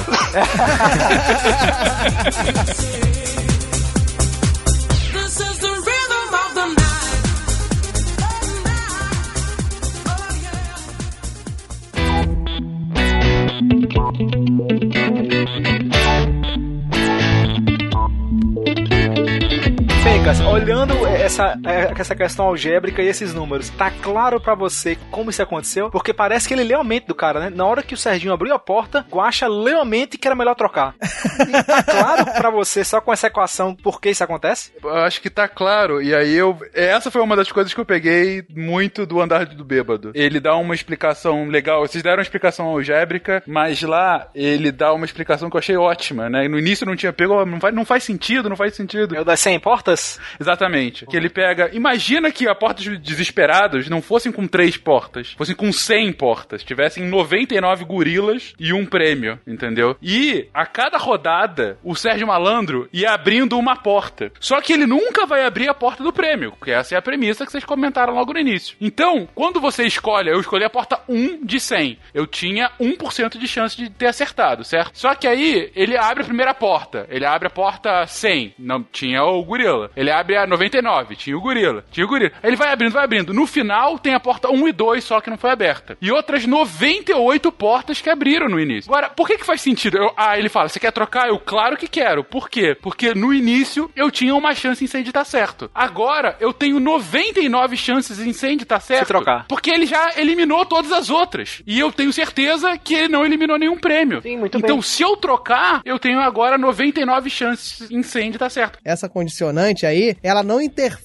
Olhando 20.52 20.94
essa, 21.40 21.60
é, 21.66 21.94
essa 21.98 22.16
questão 22.16 22.46
algébrica 22.46 23.02
e 23.02 23.08
esses 23.08 23.34
números, 23.34 23.70
tá 23.70 23.90
claro 23.90 24.40
pra 24.40 24.56
você 24.56 24.98
como 25.10 25.30
isso 25.30 25.42
aconteceu? 25.42 25.90
Porque 25.90 26.14
parece 26.14 26.48
que 26.48 26.54
ele 26.54 26.64
leu 26.64 26.82
a 26.82 26.84
mente 26.84 27.08
do 27.08 27.16
cara, 27.16 27.40
né? 27.40 27.50
Na 27.50 27.66
hora 27.66 27.82
que 27.82 27.94
o 27.94 27.98
Serginho 27.98 28.34
abriu 28.34 28.54
a 28.54 28.60
porta, 28.60 29.06
Guaxa 29.10 29.48
leu 29.48 29.82
a 29.82 29.86
mente 29.86 30.18
que 30.18 30.28
era 30.28 30.36
melhor 30.36 30.56
trocar. 30.56 30.96
E 31.00 31.64
tá 31.64 31.84
claro 31.84 32.26
pra 32.26 32.50
você, 32.50 32.84
só 32.84 33.00
com 33.00 33.14
essa 33.14 33.28
equação, 33.28 33.74
por 33.76 34.02
que 34.02 34.10
isso 34.10 34.24
acontece? 34.24 34.72
Eu 34.84 34.98
acho 34.98 35.22
que 35.22 35.30
tá 35.30 35.48
claro. 35.48 36.02
E 36.02 36.14
aí 36.14 36.36
eu. 36.36 36.58
Essa 36.74 37.10
foi 37.10 37.22
uma 37.22 37.36
das 37.36 37.52
coisas 37.52 37.74
que 37.74 37.80
eu 37.80 37.86
peguei 37.86 38.44
muito 38.50 39.06
do 39.06 39.22
andar 39.22 39.46
do 39.46 39.64
bêbado. 39.64 40.12
Ele 40.14 40.40
dá 40.40 40.56
uma 40.56 40.76
explicação 40.76 41.48
legal. 41.48 41.88
Vocês 41.88 42.04
deram 42.04 42.18
uma 42.18 42.24
explicação 42.24 42.68
algébrica, 42.68 43.42
mas 43.48 43.82
lá 43.82 44.28
ele 44.36 44.72
dá 44.72 44.94
uma 44.94 45.06
explicação 45.06 45.50
que 45.50 45.56
eu 45.56 45.60
achei 45.60 45.78
ótima, 45.78 46.30
né? 46.30 46.48
No 46.48 46.60
início 46.60 46.86
não 46.86 46.96
tinha 46.96 47.14
pego, 47.14 47.46
não 47.46 47.60
faz, 47.60 47.74
não 47.76 47.86
faz 47.86 48.04
sentido, 48.04 48.50
não 48.50 48.56
faz 48.56 48.76
sentido. 48.76 49.16
É 49.16 49.22
o 49.22 49.26
das 49.26 49.40
100 49.40 49.60
portas? 49.60 50.20
Exatamente. 50.40 51.06
Que 51.06 51.16
ele 51.16 51.29
pega. 51.30 51.70
Imagina 51.74 52.32
que 52.32 52.48
a 52.48 52.56
porta 52.56 52.84
dos 52.84 53.00
desesperados 53.00 53.90
não 53.90 54.02
fossem 54.02 54.32
com 54.32 54.48
três 54.48 54.78
portas, 54.78 55.34
fossem 55.38 55.56
com 55.56 55.72
100 55.72 56.14
portas. 56.14 56.64
Tivessem 56.64 57.06
99 57.06 57.86
gorilas 57.86 58.54
e 58.60 58.74
um 58.74 58.86
prêmio, 58.86 59.40
entendeu? 59.48 59.96
E 60.02 60.48
a 60.54 60.66
cada 60.66 60.98
rodada, 60.98 61.78
o 61.84 61.96
Sérgio 61.96 62.28
Malandro 62.28 62.90
ia 62.92 63.12
abrindo 63.12 63.58
uma 63.58 63.76
porta. 63.76 64.32
Só 64.40 64.62
que 64.62 64.74
ele 64.74 64.86
nunca 64.86 65.26
vai 65.26 65.46
abrir 65.46 65.70
a 65.70 65.74
porta 65.74 66.04
do 66.04 66.14
prêmio, 66.14 66.52
porque 66.52 66.72
essa 66.72 66.96
é 66.96 66.98
a 66.98 67.02
premissa 67.02 67.46
que 67.46 67.52
vocês 67.52 67.66
comentaram 67.66 68.14
logo 68.14 68.34
no 68.34 68.40
início. 68.40 68.76
Então, 68.82 69.28
quando 69.36 69.62
você 69.62 69.84
escolhe, 69.86 70.30
eu 70.30 70.40
escolhi 70.40 70.64
a 70.64 70.70
porta 70.70 71.00
1 71.08 71.46
de 71.46 71.60
100. 71.60 71.98
Eu 72.14 72.26
tinha 72.26 72.72
1% 72.80 73.38
de 73.38 73.48
chance 73.48 73.76
de 73.78 73.90
ter 73.90 74.08
acertado, 74.08 74.64
certo? 74.64 74.98
Só 74.98 75.14
que 75.16 75.28
aí, 75.28 75.72
ele 75.76 75.98
abre 75.98 76.24
a 76.24 76.26
primeira 76.26 76.54
porta. 76.54 77.06
Ele 77.10 77.26
abre 77.26 77.48
a 77.48 77.52
porta 77.52 78.06
100. 78.06 78.56
Não 78.58 78.84
tinha 78.84 79.24
o 79.24 79.44
gorila. 79.44 79.92
Ele 79.96 80.12
abre 80.12 80.38
a 80.38 80.48
99. 80.48 81.09
Tinha 81.16 81.38
o 81.38 81.42
gorila. 81.42 81.84
Tinha 81.92 82.06
o 82.06 82.10
gorila. 82.10 82.32
Aí 82.42 82.50
ele 82.50 82.56
vai 82.58 82.72
abrindo, 82.72 82.92
vai 82.92 83.04
abrindo. 83.04 83.34
No 83.34 83.46
final, 83.48 83.98
tem 84.00 84.14
a 84.14 84.20
porta 84.20 84.50
1 84.50 84.68
e 84.68 84.72
2 84.72 85.04
só 85.04 85.20
que 85.22 85.30
não 85.30 85.38
foi 85.38 85.52
aberta. 85.52 85.98
E 86.02 86.12
outras 86.12 86.46
98 86.46 87.52
portas 87.52 88.02
que 88.02 88.10
abriram 88.10 88.48
no 88.50 88.60
início. 88.60 88.92
Agora, 88.92 89.10
por 89.10 89.28
que 89.28 89.38
que 89.38 89.46
faz 89.46 89.62
sentido? 89.62 89.98
Eu- 89.98 90.12
ah, 90.18 90.38
ele 90.38 90.50
fala, 90.50 90.70
você 90.70 90.80
quer 90.80 90.92
trocar? 90.92 91.28
Eu, 91.30 91.40
claro 91.40 91.78
que 91.78 91.88
quero. 91.88 92.24
Por 92.24 92.50
quê? 92.50 92.76
Porque 92.82 93.14
no 93.14 93.34
início, 93.34 93.90
eu 93.96 94.10
tinha 94.12 94.34
uma 94.36 94.54
chance 94.56 94.84
em 94.84 94.88
100 94.88 95.04
de 95.04 95.10
estar 95.10 95.26
certo. 95.26 95.70
Agora, 95.74 96.36
eu 96.40 96.54
tenho 96.54 96.80
99 96.80 97.76
chances 97.78 98.20
em 98.20 98.34
100 98.34 98.58
de 98.58 98.64
estar 98.64 98.80
certo. 98.80 99.08
trocar. 99.08 99.46
Porque 99.48 99.70
ele 99.70 99.86
já 99.86 100.14
eliminou 100.18 100.66
todas 100.66 100.92
as 100.92 101.10
outras. 101.10 101.62
E 101.66 101.80
eu 101.80 101.92
tenho 101.92 102.12
certeza 102.14 102.78
que 102.78 102.94
ele 102.94 103.08
não 103.10 103.26
eliminou 103.26 103.58
nenhum 103.58 103.78
prêmio. 103.78 104.22
Sim, 104.22 104.38
muito 104.38 104.58
então, 104.58 104.76
bem. 104.78 104.82
se 104.82 105.02
eu 105.04 105.16
trocar, 105.18 105.82
eu 105.86 105.98
tenho 106.00 106.20
agora 106.20 106.58
99 106.58 107.30
chances 107.30 107.90
em 107.90 108.04
100 108.04 108.32
de 108.32 108.36
estar 108.38 108.50
certo. 108.50 108.80
Essa 108.84 109.10
condicionante 109.10 109.86
aí, 109.86 110.16
ela 110.24 110.44
não 110.44 110.62
interfere 110.62 110.99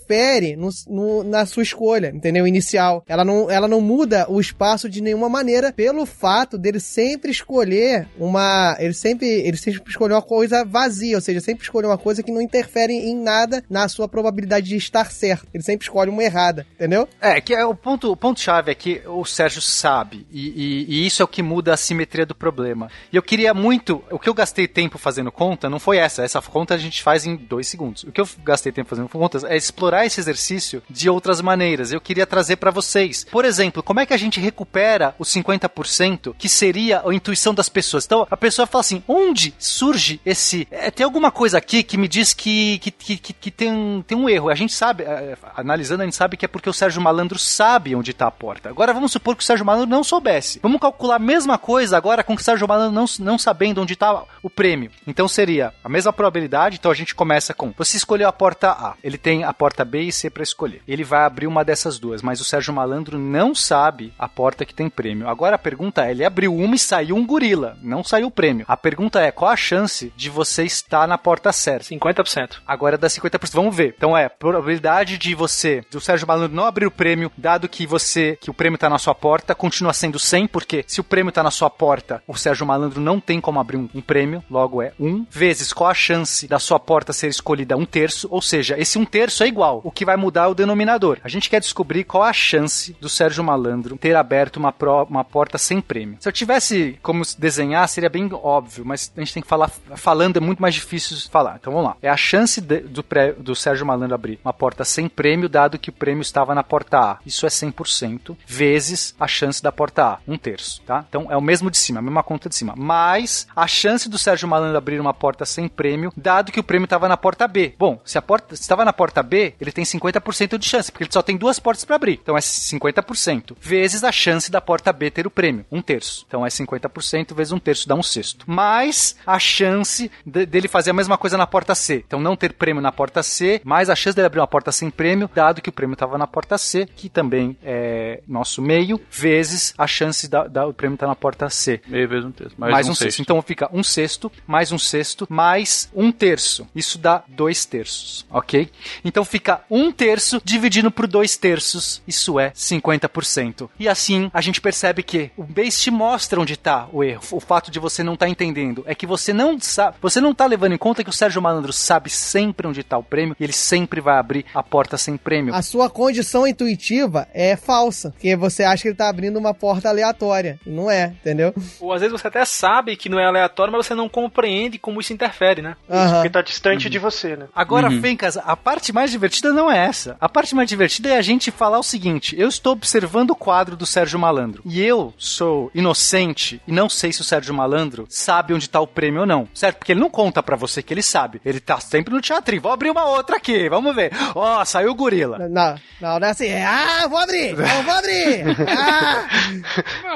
no, 0.56 0.68
no- 0.88 1.24
na 1.24 1.46
sua 1.46 1.62
escolha, 1.62 2.08
entendeu? 2.14 2.46
Inicial. 2.46 3.04
Ela 3.08 3.24
não, 3.24 3.50
ela 3.50 3.68
não 3.68 3.80
muda 3.80 4.26
o 4.28 4.40
espaço 4.40 4.88
de 4.88 5.00
nenhuma 5.00 5.28
maneira 5.28 5.72
pelo 5.72 6.04
fato 6.06 6.56
dele 6.58 6.80
sempre 6.80 7.30
escolher 7.30 8.06
uma. 8.18 8.76
Ele 8.78 8.94
sempre, 8.94 9.26
ele 9.28 9.56
sempre 9.56 9.82
escolheu 9.88 10.16
uma 10.16 10.22
coisa 10.22 10.64
vazia, 10.64 11.16
ou 11.16 11.20
seja, 11.20 11.40
sempre 11.40 11.62
escolheu 11.64 11.90
uma 11.90 11.98
coisa 11.98 12.22
que 12.22 12.32
não 12.32 12.40
interfere 12.40 12.92
em 12.92 13.16
nada 13.16 13.62
na 13.68 13.88
sua 13.88 14.08
probabilidade 14.08 14.66
de 14.68 14.76
estar 14.76 15.10
certo. 15.10 15.46
Ele 15.52 15.62
sempre 15.62 15.84
escolhe 15.84 16.10
uma 16.10 16.22
errada, 16.22 16.66
entendeu? 16.74 17.08
É, 17.20 17.40
que 17.40 17.54
é 17.54 17.64
o 17.64 17.74
ponto, 17.74 18.10
o 18.10 18.16
ponto 18.16 18.40
chave 18.40 18.70
é 18.70 18.74
que 18.74 19.02
o 19.06 19.24
Sérgio 19.24 19.60
sabe, 19.62 20.26
e, 20.30 20.48
e- 20.48 20.86
e 20.88 21.06
isso 21.06 21.22
é 21.22 21.24
o 21.24 21.28
que 21.28 21.42
muda 21.42 21.72
a 21.74 21.76
simetria 21.76 22.26
do 22.26 22.34
problema. 22.34 22.90
E 23.12 23.16
eu 23.16 23.22
queria 23.22 23.52
muito, 23.54 24.02
o 24.10 24.18
que 24.18 24.28
eu 24.28 24.34
gastei 24.34 24.66
tempo 24.68 24.98
fazendo 24.98 25.30
conta 25.32 25.68
não 25.70 25.78
foi 25.78 25.98
essa, 25.98 26.22
essa 26.24 26.40
conta 26.42 26.74
a 26.74 26.78
gente 26.78 27.02
faz 27.02 27.24
em 27.26 27.36
dois 27.36 27.68
segundos. 27.68 28.04
O 28.04 28.12
que 28.12 28.20
eu 28.20 28.28
gastei 28.44 28.72
tempo 28.72 28.88
fazendo 28.88 29.08
contas 29.08 29.44
é 29.44 29.56
explorar 29.56 29.83
esse 30.06 30.20
exercício 30.20 30.82
de 30.88 31.10
outras 31.10 31.40
maneiras. 31.40 31.92
Eu 31.92 32.00
queria 32.00 32.26
trazer 32.26 32.56
pra 32.56 32.70
vocês. 32.70 33.24
Por 33.30 33.44
exemplo, 33.44 33.82
como 33.82 34.00
é 34.00 34.06
que 34.06 34.14
a 34.14 34.16
gente 34.16 34.40
recupera 34.40 35.14
os 35.18 35.28
50% 35.68 36.34
que 36.38 36.48
seria 36.48 37.02
a 37.04 37.12
intuição 37.14 37.52
das 37.54 37.68
pessoas? 37.68 38.04
Então, 38.04 38.26
a 38.30 38.36
pessoa 38.36 38.66
fala 38.66 38.80
assim, 38.80 39.02
onde 39.08 39.54
surge 39.58 40.20
esse... 40.24 40.66
é, 40.70 40.90
tem 40.90 41.04
alguma 41.04 41.30
coisa 41.30 41.58
aqui 41.58 41.82
que 41.82 41.96
me 41.96 42.08
diz 42.08 42.32
que, 42.32 42.78
que, 42.78 42.90
que, 42.90 43.32
que- 43.32 43.50
tem, 43.50 43.70
um- 43.72 44.02
tem 44.02 44.16
um 44.16 44.28
erro. 44.28 44.48
A 44.48 44.54
gente 44.54 44.72
sabe, 44.72 45.02
é, 45.04 45.36
analisando, 45.56 46.02
a 46.02 46.04
gente 46.04 46.16
sabe 46.16 46.36
que 46.36 46.44
é 46.44 46.48
porque 46.48 46.68
o 46.68 46.72
Sérgio 46.72 47.00
Malandro 47.02 47.38
sabe 47.38 47.94
onde 47.94 48.12
tá 48.12 48.26
a 48.26 48.30
porta. 48.30 48.68
Agora 48.68 48.92
vamos 48.92 49.12
supor 49.12 49.36
que 49.36 49.42
o 49.42 49.46
Sérgio 49.46 49.64
Malandro 49.66 49.90
não 49.90 50.04
soubesse. 50.04 50.60
Vamos 50.62 50.80
calcular 50.80 51.16
a 51.16 51.18
mesma 51.18 51.58
coisa 51.58 51.96
agora 51.96 52.22
com 52.22 52.34
o 52.34 52.38
Sérgio 52.38 52.68
Malandro 52.68 52.92
não, 52.94 53.04
não 53.20 53.38
sabendo 53.38 53.80
onde 53.82 53.96
tá 53.96 54.22
o 54.42 54.50
prêmio. 54.50 54.90
Então 55.06 55.26
seria 55.28 55.72
a 55.82 55.88
mesma 55.88 56.12
probabilidade. 56.12 56.76
Então 56.78 56.90
a 56.90 56.94
gente 56.94 57.14
começa 57.14 57.52
com: 57.54 57.72
você 57.76 57.96
escolheu 57.96 58.28
a 58.28 58.32
porta 58.32 58.70
A, 58.70 58.94
ele 59.02 59.18
tem 59.18 59.44
a 59.44 59.52
porta 59.52 59.73
B 59.82 60.02
e 60.02 60.12
C 60.12 60.28
para 60.28 60.42
escolher. 60.42 60.82
Ele 60.86 61.02
vai 61.02 61.24
abrir 61.24 61.46
uma 61.46 61.64
dessas 61.64 61.98
duas, 61.98 62.20
mas 62.20 62.38
o 62.38 62.44
Sérgio 62.44 62.74
Malandro 62.74 63.18
não 63.18 63.54
sabe 63.54 64.12
a 64.18 64.28
porta 64.28 64.66
que 64.66 64.74
tem 64.74 64.90
prêmio. 64.90 65.26
Agora 65.26 65.56
a 65.56 65.58
pergunta 65.58 66.04
é: 66.04 66.10
ele 66.10 66.24
abriu 66.24 66.54
uma 66.54 66.74
e 66.74 66.78
saiu 66.78 67.16
um 67.16 67.26
gorila, 67.26 67.78
não 67.80 68.04
saiu 68.04 68.26
o 68.26 68.30
prêmio. 68.30 68.66
A 68.68 68.76
pergunta 68.76 69.20
é: 69.20 69.30
qual 69.30 69.50
a 69.50 69.56
chance 69.56 70.12
de 70.14 70.28
você 70.28 70.64
estar 70.64 71.08
na 71.08 71.16
porta 71.16 71.50
certa? 71.52 71.86
50%. 71.86 72.56
Agora 72.66 72.98
dá 72.98 73.08
50%. 73.08 73.52
Vamos 73.54 73.74
ver. 73.74 73.94
Então 73.96 74.16
é, 74.16 74.28
probabilidade 74.28 75.16
de 75.16 75.34
você, 75.34 75.82
do 75.90 76.00
Sérgio 76.00 76.26
Malandro 76.26 76.54
não 76.54 76.66
abrir 76.66 76.86
o 76.86 76.90
prêmio, 76.90 77.32
dado 77.36 77.68
que 77.68 77.86
você, 77.86 78.36
que 78.40 78.50
o 78.50 78.54
prêmio 78.54 78.78
tá 78.78 78.90
na 78.90 78.98
sua 78.98 79.14
porta, 79.14 79.54
continua 79.54 79.92
sendo 79.92 80.18
100, 80.18 80.46
porque 80.48 80.84
se 80.86 81.00
o 81.00 81.04
prêmio 81.04 81.32
tá 81.32 81.42
na 81.42 81.50
sua 81.50 81.70
porta, 81.70 82.22
o 82.26 82.36
Sérgio 82.36 82.66
Malandro 82.66 83.00
não 83.00 83.20
tem 83.20 83.40
como 83.40 83.60
abrir 83.60 83.76
um, 83.76 83.88
um 83.94 84.00
prêmio, 84.00 84.44
logo 84.50 84.82
é 84.82 84.92
1, 85.00 85.26
vezes 85.30 85.72
qual 85.72 85.90
a 85.90 85.94
chance 85.94 86.46
da 86.46 86.58
sua 86.58 86.78
porta 86.78 87.12
ser 87.12 87.28
escolhida 87.28 87.76
um 87.76 87.84
terço, 87.84 88.28
ou 88.30 88.42
seja, 88.42 88.78
esse 88.78 88.98
um 88.98 89.04
terço 89.04 89.42
é 89.42 89.46
igual. 89.46 89.63
O 89.72 89.90
que 89.90 90.04
vai 90.04 90.16
mudar 90.16 90.44
é 90.44 90.46
o 90.48 90.54
denominador. 90.54 91.18
A 91.24 91.28
gente 91.28 91.48
quer 91.50 91.60
descobrir 91.60 92.04
qual 92.04 92.22
a 92.22 92.32
chance 92.32 92.96
do 93.00 93.08
Sérgio 93.08 93.42
Malandro 93.44 93.96
ter 93.96 94.14
aberto 94.16 94.56
uma, 94.56 94.72
pro- 94.72 95.04
uma 95.04 95.24
porta 95.24 95.58
sem 95.58 95.80
prêmio. 95.80 96.16
Se 96.20 96.28
eu 96.28 96.32
tivesse 96.32 96.98
como 97.02 97.22
desenhar, 97.38 97.88
seria 97.88 98.08
bem 98.10 98.28
óbvio, 98.32 98.84
mas 98.84 99.10
a 99.16 99.20
gente 99.20 99.34
tem 99.34 99.42
que 99.42 99.48
falar, 99.48 99.68
falando 99.96 100.36
é 100.36 100.40
muito 100.40 100.60
mais 100.60 100.74
difícil 100.74 101.16
falar. 101.30 101.56
Então 101.60 101.72
vamos 101.72 101.88
lá. 101.88 101.96
É 102.02 102.08
a 102.08 102.16
chance 102.16 102.60
de- 102.60 102.80
do, 102.80 103.02
pré- 103.02 103.32
do 103.32 103.54
Sérgio 103.54 103.86
Malandro 103.86 104.14
abrir 104.14 104.38
uma 104.44 104.52
porta 104.52 104.84
sem 104.84 105.08
prêmio, 105.08 105.48
dado 105.48 105.78
que 105.78 105.90
o 105.90 105.92
prêmio 105.92 106.22
estava 106.22 106.54
na 106.54 106.62
porta 106.62 106.98
A. 106.98 107.18
Isso 107.24 107.46
é 107.46 107.48
100%, 107.48 108.36
vezes 108.46 109.14
a 109.18 109.26
chance 109.26 109.62
da 109.62 109.72
porta 109.72 110.04
A, 110.04 110.18
um 110.26 110.36
terço, 110.36 110.82
tá? 110.82 111.04
Então 111.08 111.26
é 111.30 111.36
o 111.36 111.40
mesmo 111.40 111.70
de 111.70 111.78
cima, 111.78 111.98
a 111.98 112.02
mesma 112.02 112.22
conta 112.22 112.48
de 112.48 112.54
cima. 112.54 112.74
Mais 112.76 113.46
a 113.54 113.66
chance 113.66 114.08
do 114.08 114.18
Sérgio 114.18 114.48
Malandro 114.48 114.76
abrir 114.78 115.00
uma 115.00 115.14
porta 115.14 115.44
sem 115.44 115.68
prêmio, 115.68 116.12
dado 116.16 116.52
que 116.52 116.60
o 116.60 116.64
prêmio 116.64 116.84
estava 116.84 117.08
na 117.08 117.16
porta 117.16 117.46
B. 117.48 117.74
Bom, 117.78 118.00
se 118.04 118.18
a 118.18 118.22
porta 118.22 118.54
estava 118.54 118.84
na 118.84 118.92
porta 118.92 119.22
B, 119.22 119.53
ele 119.60 119.72
tem 119.72 119.84
50% 119.84 120.58
de 120.58 120.68
chance, 120.68 120.90
porque 120.90 121.04
ele 121.04 121.12
só 121.12 121.22
tem 121.22 121.36
duas 121.36 121.58
portas 121.58 121.84
para 121.84 121.96
abrir. 121.96 122.18
Então 122.22 122.36
é 122.36 122.40
50%. 122.40 123.56
Vezes 123.60 124.04
a 124.04 124.12
chance 124.12 124.50
da 124.50 124.60
porta 124.60 124.92
B 124.92 125.10
ter 125.10 125.26
o 125.26 125.30
prêmio, 125.30 125.64
um 125.70 125.80
terço. 125.82 126.24
Então 126.26 126.44
é 126.44 126.48
50% 126.48 127.34
vezes 127.34 127.52
um 127.52 127.58
terço, 127.58 127.88
dá 127.88 127.94
um 127.94 128.02
sexto. 128.02 128.44
Mais 128.50 129.16
a 129.26 129.38
chance 129.38 130.10
de- 130.24 130.46
dele 130.46 130.68
fazer 130.68 130.90
a 130.90 130.94
mesma 130.94 131.16
coisa 131.18 131.36
na 131.36 131.46
porta 131.46 131.74
C. 131.74 132.02
Então 132.06 132.20
não 132.20 132.36
ter 132.36 132.52
prêmio 132.52 132.82
na 132.82 132.92
porta 132.92 133.22
C, 133.22 133.60
mais 133.64 133.88
a 133.90 133.94
chance 133.94 134.14
dele 134.16 134.26
abrir 134.26 134.40
uma 134.40 134.46
porta 134.46 134.72
sem 134.72 134.90
prêmio, 134.90 135.30
dado 135.34 135.60
que 135.62 135.68
o 135.68 135.72
prêmio 135.72 135.94
estava 135.94 136.16
na 136.18 136.26
porta 136.26 136.56
C, 136.58 136.86
que 136.86 137.08
também 137.08 137.56
é 137.62 138.20
nosso 138.26 138.60
meio, 138.62 139.00
vezes 139.10 139.74
a 139.76 139.86
chance 139.86 140.28
da, 140.28 140.46
da- 140.46 140.66
o 140.66 140.72
prêmio 140.74 140.94
estar 140.94 141.06
na 141.06 141.14
porta 141.16 141.48
C. 141.50 141.80
Meio 141.86 142.08
vezes 142.08 142.24
um 142.24 142.32
terço. 142.32 142.54
Mais, 142.58 142.72
Mais, 142.72 142.88
um, 142.88 142.92
um, 142.92 142.94
sexto. 142.94 143.04
sexto. 143.16 143.20
Então 143.22 143.42
fica 143.42 143.68
um 143.72 143.82
sexto, 143.82 144.30
mais 144.46 144.72
um 144.72 144.78
sexto, 144.78 145.26
mais 145.30 145.88
um 145.94 146.10
terço. 146.12 146.66
Isso 146.74 146.98
dá 146.98 147.22
dois 147.28 147.64
terços, 147.64 148.26
ok? 148.30 148.70
Então 149.04 149.24
fica 149.24 149.43
um 149.70 149.90
terço 149.92 150.40
dividido 150.44 150.90
por 150.90 151.06
dois 151.06 151.36
terços. 151.36 152.02
Isso 152.06 152.38
é 152.38 152.50
50%. 152.50 153.68
E 153.78 153.88
assim 153.88 154.30
a 154.32 154.40
gente 154.40 154.60
percebe 154.60 155.02
que 155.02 155.30
o 155.36 155.42
base 155.42 155.80
te 155.80 155.90
mostra 155.90 156.40
onde 156.40 156.54
está 156.54 156.88
o 156.92 157.02
erro. 157.02 157.22
O 157.32 157.40
fato 157.40 157.70
de 157.70 157.78
você 157.78 158.02
não 158.02 158.14
estar 158.14 158.28
entendendo 158.28 158.82
é 158.86 158.94
que 158.94 159.06
você 159.06 159.32
não 159.32 159.58
sabe, 159.60 159.96
você 160.00 160.20
não 160.20 160.30
está 160.32 160.46
levando 160.46 160.72
em 160.72 160.78
conta 160.78 161.04
que 161.04 161.10
o 161.10 161.12
Sérgio 161.12 161.42
Malandro 161.42 161.72
sabe 161.72 162.10
sempre 162.10 162.66
onde 162.66 162.80
está 162.80 162.96
o 162.96 163.02
prêmio 163.02 163.36
e 163.38 163.44
ele 163.44 163.52
sempre 163.52 164.00
vai 164.00 164.18
abrir 164.18 164.44
a 164.54 164.62
porta 164.62 164.96
sem 164.96 165.16
prêmio. 165.16 165.54
A 165.54 165.62
sua 165.62 165.90
condição 165.90 166.46
intuitiva 166.46 167.28
é 167.32 167.56
falsa, 167.56 168.10
porque 168.10 168.36
você 168.36 168.64
acha 168.64 168.82
que 168.82 168.88
ele 168.88 168.96
tá 168.96 169.08
abrindo 169.08 169.38
uma 169.38 169.54
porta 169.54 169.88
aleatória. 169.88 170.58
Não 170.66 170.90
é, 170.90 171.14
entendeu? 171.20 171.54
Ou 171.80 171.92
às 171.92 172.00
vezes 172.00 172.12
você 172.12 172.28
até 172.28 172.44
sabe 172.44 172.96
que 172.96 173.08
não 173.08 173.18
é 173.18 173.26
aleatório, 173.26 173.72
mas 173.72 173.86
você 173.86 173.94
não 173.94 174.08
compreende 174.08 174.78
como 174.78 175.00
isso 175.00 175.12
interfere, 175.12 175.62
né? 175.62 175.76
Aham. 175.88 176.14
Porque 176.14 176.30
tá 176.30 176.42
distante 176.42 176.88
de 176.88 176.98
você, 176.98 177.36
né? 177.36 177.46
Agora, 177.54 177.90
Fencas, 177.90 178.36
a 178.36 178.56
parte 178.56 178.92
mais 178.92 179.10
divertida 179.10 179.33
não 179.42 179.70
é 179.70 179.86
essa. 179.86 180.16
A 180.20 180.28
parte 180.28 180.54
mais 180.54 180.68
divertida 180.68 181.08
é 181.10 181.16
a 181.16 181.22
gente 181.22 181.50
falar 181.50 181.78
o 181.78 181.82
seguinte: 181.82 182.34
eu 182.38 182.48
estou 182.48 182.72
observando 182.72 183.30
o 183.30 183.36
quadro 183.36 183.76
do 183.76 183.86
Sérgio 183.86 184.18
Malandro. 184.18 184.62
E 184.64 184.80
eu 184.80 185.12
sou 185.18 185.70
inocente 185.74 186.60
e 186.66 186.72
não 186.72 186.88
sei 186.88 187.12
se 187.12 187.20
o 187.20 187.24
Sérgio 187.24 187.54
Malandro 187.54 188.06
sabe 188.08 188.54
onde 188.54 188.68
tá 188.68 188.80
o 188.80 188.86
prêmio 188.86 189.20
ou 189.20 189.26
não. 189.26 189.48
Certo? 189.54 189.78
Porque 189.78 189.92
ele 189.92 190.00
não 190.00 190.10
conta 190.10 190.42
pra 190.42 190.56
você 190.56 190.82
que 190.82 190.92
ele 190.92 191.02
sabe. 191.02 191.40
Ele 191.44 191.60
tá 191.60 191.80
sempre 191.80 192.12
no 192.14 192.20
teatrinho. 192.20 192.62
Vou 192.62 192.72
abrir 192.72 192.90
uma 192.90 193.04
outra 193.04 193.36
aqui, 193.36 193.68
vamos 193.68 193.94
ver. 193.94 194.12
Ó, 194.34 194.64
saiu 194.64 194.90
o 194.90 194.94
gorila. 194.94 195.38
Não, 195.48 195.74
não, 196.00 196.20
não 196.20 196.26
é 196.26 196.30
assim. 196.30 196.52
Ah, 196.52 197.06
vou 197.08 197.18
abrir! 197.18 197.54
Não, 197.64 197.82
vou 197.82 197.94
abrir! 197.94 198.44
Ah! 198.68 199.26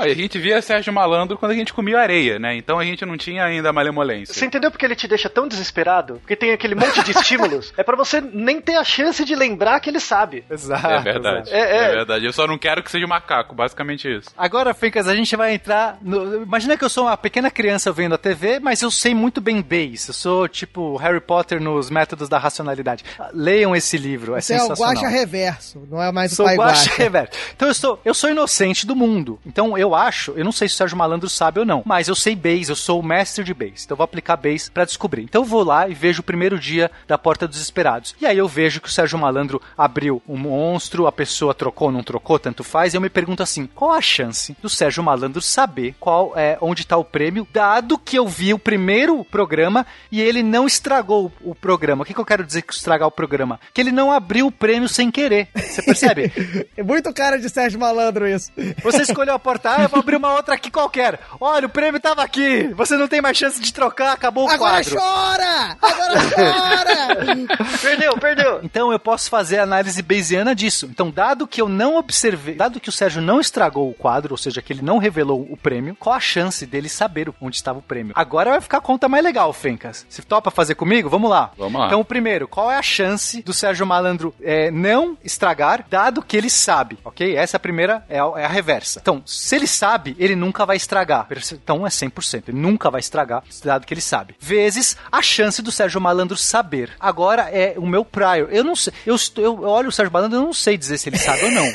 E 0.07 0.11
a 0.11 0.15
gente 0.15 0.39
via 0.39 0.61
Sérgio 0.61 0.93
Malandro 0.93 1.39
quando 1.39 1.53
a 1.53 1.55
gente 1.55 1.73
comia 1.73 1.99
areia, 1.99 2.39
né? 2.39 2.57
Então 2.57 2.79
a 2.79 2.85
gente 2.85 3.05
não 3.05 3.17
tinha 3.17 3.45
ainda 3.45 3.71
a 3.71 3.73
malemolência. 3.73 4.35
Você 4.35 4.47
entendeu 4.47 4.71
porque 4.71 4.85
ele 4.85 4.95
te 4.95 5.09
deixa 5.09 5.29
tão 5.29 5.49
desesperado? 5.49 6.15
Porque 6.21 6.37
tem 6.37 6.53
aquele 6.53 6.75
monte 6.75 7.03
de 7.03 7.13
estímulos. 7.13 7.73
É 7.79 7.83
pra 7.83 7.97
você 7.97 8.21
nem 8.21 8.61
ter 8.61 8.77
a 8.77 8.85
chance 8.85 9.08
de 9.25 9.35
lembrar 9.35 9.81
que 9.81 9.91
ele 9.91 10.01
sabe. 10.01 10.45
Exato. 10.51 10.87
É 10.87 11.01
verdade. 11.01 11.51
É, 11.53 11.59
é. 11.61 11.77
É, 11.85 11.89
verdade. 11.97 12.25
Eu 12.25 12.33
só 12.33 12.47
não 12.47 12.59
quero 12.59 12.83
que 12.83 12.91
seja 12.91 13.05
um 13.05 13.09
macaco, 13.09 13.55
basicamente 13.55 14.09
isso. 14.09 14.31
Agora, 14.37 14.75
Fencas, 14.75 15.07
a 15.09 15.15
gente 15.15 15.35
vai 15.37 15.55
entrar. 15.55 15.99
No... 16.03 16.43
Imagina 16.43 16.77
que 16.77 16.85
eu 16.85 16.89
sou 16.89 17.05
uma 17.05 17.17
pequena 17.17 17.51
criança 17.51 17.93
vendo 17.93 18.15
a 18.15 18.19
TV, 18.19 18.59
mas 18.61 18.83
eu 18.83 18.91
sei 18.91 19.15
muito 19.15 19.41
bem 19.41 19.61
base. 19.61 20.09
Eu 20.09 20.15
sou 20.15 20.49
tipo 20.49 20.97
Harry 20.97 21.21
Potter 21.21 21.61
nos 21.61 21.91
métodos 21.91 22.29
da 22.29 22.39
racionalidade. 22.39 23.05
Leiam 23.33 23.75
esse 23.75 23.97
livro, 23.97 24.37
é 24.37 24.41
Você 24.41 24.55
é 24.55 24.57
o 24.57 24.61
sensacional. 24.61 24.95
guacha 24.95 25.09
reverso, 25.09 25.87
não 25.91 26.03
é 26.03 26.11
mais 26.13 26.33
o 26.33 26.37
Sou 26.37 26.47
pai 26.47 26.57
guacha. 26.57 26.91
reverso. 26.97 27.33
Então 27.55 27.69
eu 27.69 27.75
sou, 27.75 28.01
eu 28.05 28.15
sou 28.15 28.31
inocente 28.31 28.87
do 28.87 28.95
mundo. 28.97 29.39
Então 29.47 29.77
eu 29.77 29.95
acho, 29.95 30.33
eu 30.37 30.45
não 30.45 30.53
sei 30.53 30.69
se 30.69 30.75
o 30.75 30.77
Sérgio 30.79 30.97
Malandro 30.97 31.29
sabe 31.29 31.61
ou 31.61 31.67
não, 31.67 31.83
mas 31.85 32.09
eu 32.09 32.15
sei 32.15 32.35
base, 32.35 32.71
eu 32.71 32.77
sou 32.77 33.01
o 33.01 33.03
mestre 33.05 33.45
de 33.45 33.55
base. 33.55 33.85
Então 33.85 33.95
eu 33.95 33.97
vou 33.97 34.05
aplicar 34.05 34.37
base 34.37 34.71
pra 34.71 34.85
descobrir. 34.85 35.23
Então 35.23 35.43
eu 35.43 35.47
vou 35.47 35.63
lá 35.63 35.89
e 35.89 35.95
vejo 35.95 36.21
o 36.21 36.25
primeiro 36.25 36.59
dia 36.59 36.91
da 37.07 37.17
Porta 37.19 37.47
dos 37.47 37.61
Esperados. 37.61 38.15
E 38.21 38.27
aí 38.27 38.39
eu 38.39 38.49
vejo 38.49 38.81
que 38.81 38.88
o 38.89 38.93
Sérgio 38.93 39.19
Malandro 39.19 39.61
abriu 39.77 40.23
um 40.29 40.37
monstro, 40.37 41.07
a 41.07 41.13
pessoa 41.13 41.55
trocou, 41.55 41.91
não 41.91 42.03
trocou, 42.03 42.39
tanto 42.39 42.63
faz. 42.65 42.93
E 42.93 42.97
eu 42.97 43.01
me 43.01 43.09
pergunto 43.09 43.43
assim, 43.43 43.67
qual 43.67 43.93
a 43.93 44.01
chance 44.01 44.57
do 44.61 44.69
Sérgio 44.69 45.03
Malandro 45.03 45.41
saber 45.41 45.95
qual 45.99 46.33
é 46.37 46.59
onde 46.61 46.87
tá 46.87 46.97
o 46.97 47.05
prêmio, 47.05 47.47
dado 47.53 47.99
que 47.99 48.17
eu 48.19 48.27
vi 48.27 48.53
o 48.55 48.59
primeiro 48.59 49.25
programa 49.25 49.87
e 50.11 50.21
ele 50.21 50.43
não 50.43 50.67
estragou 50.67 51.33
o 51.43 51.55
programa. 51.55 52.03
O 52.03 52.05
que, 52.07 52.15
que 52.15 52.21
eu 52.21 52.25
quero 52.25 52.45
dizer 52.45 52.63
com 52.63 52.73
estragar 52.73 53.09
o 53.09 53.13
programa? 53.13 53.59
Que 53.73 53.81
ele 53.81 53.93
não 53.93 54.11
abriu 54.13 54.47
o 54.47 54.53
prêmio 54.53 54.89
sem 54.89 55.11
querer. 55.11 55.49
Você 55.55 55.83
percebe? 55.83 56.33
É 56.77 56.83
muito 56.83 57.13
cara 57.13 57.39
de 57.39 57.49
Sérgio 57.49 57.79
Malandro 57.81 58.27
isso. 58.27 58.53
Você 58.83 59.03
escolheu 59.03 59.35
a 59.35 59.39
porta 59.39 59.77
A, 59.77 59.83
eu 59.83 59.89
vou 59.89 59.99
abrir 60.01 60.17
uma 60.17 60.33
outra 60.35 60.55
aqui 60.55 60.71
qualquer. 60.71 61.19
Olha, 61.41 61.67
o 61.67 61.71
prêmio 61.71 62.01
tava 62.01 62.23
aqui. 62.23 62.69
Você 62.75 62.97
não 62.97 63.09
tem 63.09 63.21
mais 63.21 63.37
chance 63.37 63.61
de 63.61 63.73
trocar, 63.73 64.13
acabou 64.13 64.47
o 64.47 64.51
Agora 64.51 64.83
quadro. 64.85 64.97
chora! 64.97 65.77
Agora 65.83 66.15
chora! 66.35 67.59
Perdeu, 67.83 68.17
perdeu. 68.19 68.61
Então 68.63 68.78
eu 68.93 68.99
posso 68.99 69.29
fazer 69.29 69.59
a 69.59 69.63
análise 69.63 70.03
bayesiana 70.03 70.55
disso. 70.55 70.87
Então, 70.91 71.11
dado 71.11 71.47
que 71.47 71.61
eu 71.61 71.69
não 71.69 71.97
observei, 71.97 72.55
dado 72.55 72.81
que 72.81 72.89
o 72.89 72.93
Sérgio 72.93 73.21
não 73.21 73.41
estragou 73.41 73.91
o 73.91 73.95
quadro, 73.95 74.35
ou 74.35 74.39
seja, 74.39 74.63
que 74.63 74.73
ele 74.73 74.83
não 74.83 74.99
revelou 74.99 75.47
o 75.51 75.57
prêmio, 75.57 75.97
qual 75.99 76.15
a 76.15 76.21
chance 76.21 76.65
dele 76.67 76.89
saber 76.89 77.33
onde 77.41 77.57
estava 77.57 77.79
o 77.79 77.83
prêmio? 77.83 78.13
Agora 78.17 78.51
vai 78.51 78.61
ficar 78.61 78.79
a 78.79 78.83
conta 78.83 79.09
mais 79.09 79.25
legal, 79.25 79.53
Fencas. 79.53 80.07
Se 80.09 80.23
topa 80.23 80.51
fazer 80.51 80.75
comigo? 80.75 81.09
Vamos 81.09 81.31
lá. 81.31 81.51
Vamos 81.57 81.81
lá. 81.81 81.87
Então, 81.87 82.05
primeiro, 82.05 82.47
qual 82.47 82.71
é 82.71 82.77
a 82.77 82.83
chance 82.83 83.43
do 83.43 83.53
Sérgio 83.53 83.87
Malandro 83.87 84.35
é, 84.41 84.71
não 84.71 85.17
estragar, 85.25 85.85
dado 85.89 86.23
que 86.23 86.37
ele 86.37 86.51
sabe, 86.51 86.99
ok? 87.05 87.37
Essa 87.37 87.57
é 87.57 87.59
a 87.59 87.61
primeira, 87.61 88.05
é 88.09 88.19
a, 88.19 88.33
é 88.37 88.45
a 88.45 88.49
reversa. 88.49 89.01
Então, 89.01 89.23
se 89.27 89.57
ele 89.57 89.67
sabe, 89.67 90.17
ele 90.19 90.37
nunca 90.37 90.65
vai 90.65 90.77
estragar. 90.77 91.27
Então 91.53 91.87
é 91.87 91.91
100%. 91.91 92.45
Ele 92.49 92.59
nunca 92.59 92.91
vai 92.91 93.01
estragar, 93.01 93.43
dado 93.65 93.87
que 93.87 93.95
ele 93.95 94.01
sabe. 94.01 94.35
Vezes 94.39 94.97
a 95.11 95.23
chance 95.23 95.63
do 95.63 95.71
Sérgio 95.71 96.01
Malandro 96.01 96.37
saber. 96.37 96.93
Agora 96.99 97.49
é 97.51 97.75
o 97.77 97.87
meu 97.87 98.05
prior. 98.05 98.49
Eu 98.51 98.65
não 98.69 98.77
sei. 98.77 98.93
Eu, 99.07 99.15
estou- 99.15 99.45
eu 99.45 99.61
olho 99.63 99.89
o 99.89 99.93
Sérgio 99.93 100.13
Malandro, 100.13 100.39
eu 100.39 100.43
não 100.43 100.53
sei 100.53 100.77
dizer 100.79 100.99
se 100.99 101.09
ele 101.09 101.19
sabe 101.19 101.45
ou 101.45 101.51
não. 101.51 101.67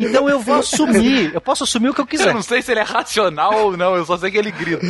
Então 0.00 0.28
eu 0.28 0.40
vou 0.40 0.54
assumir. 0.56 1.32
Eu 1.34 1.40
posso 1.40 1.64
assumir 1.64 1.88
o 1.90 1.94
que 1.94 2.00
eu 2.00 2.04
Eu 2.04 2.08
quiser. 2.08 2.34
não 2.34 2.42
sei 2.42 2.62
se 2.62 2.70
ele 2.70 2.80
é 2.80 2.82
racional 2.84 3.54
ou 3.66 3.76
não, 3.76 3.94
eu 3.96 4.04
só 4.04 4.16
sei 4.16 4.30
que 4.30 4.38
ele 4.38 4.50
grita. 4.50 4.84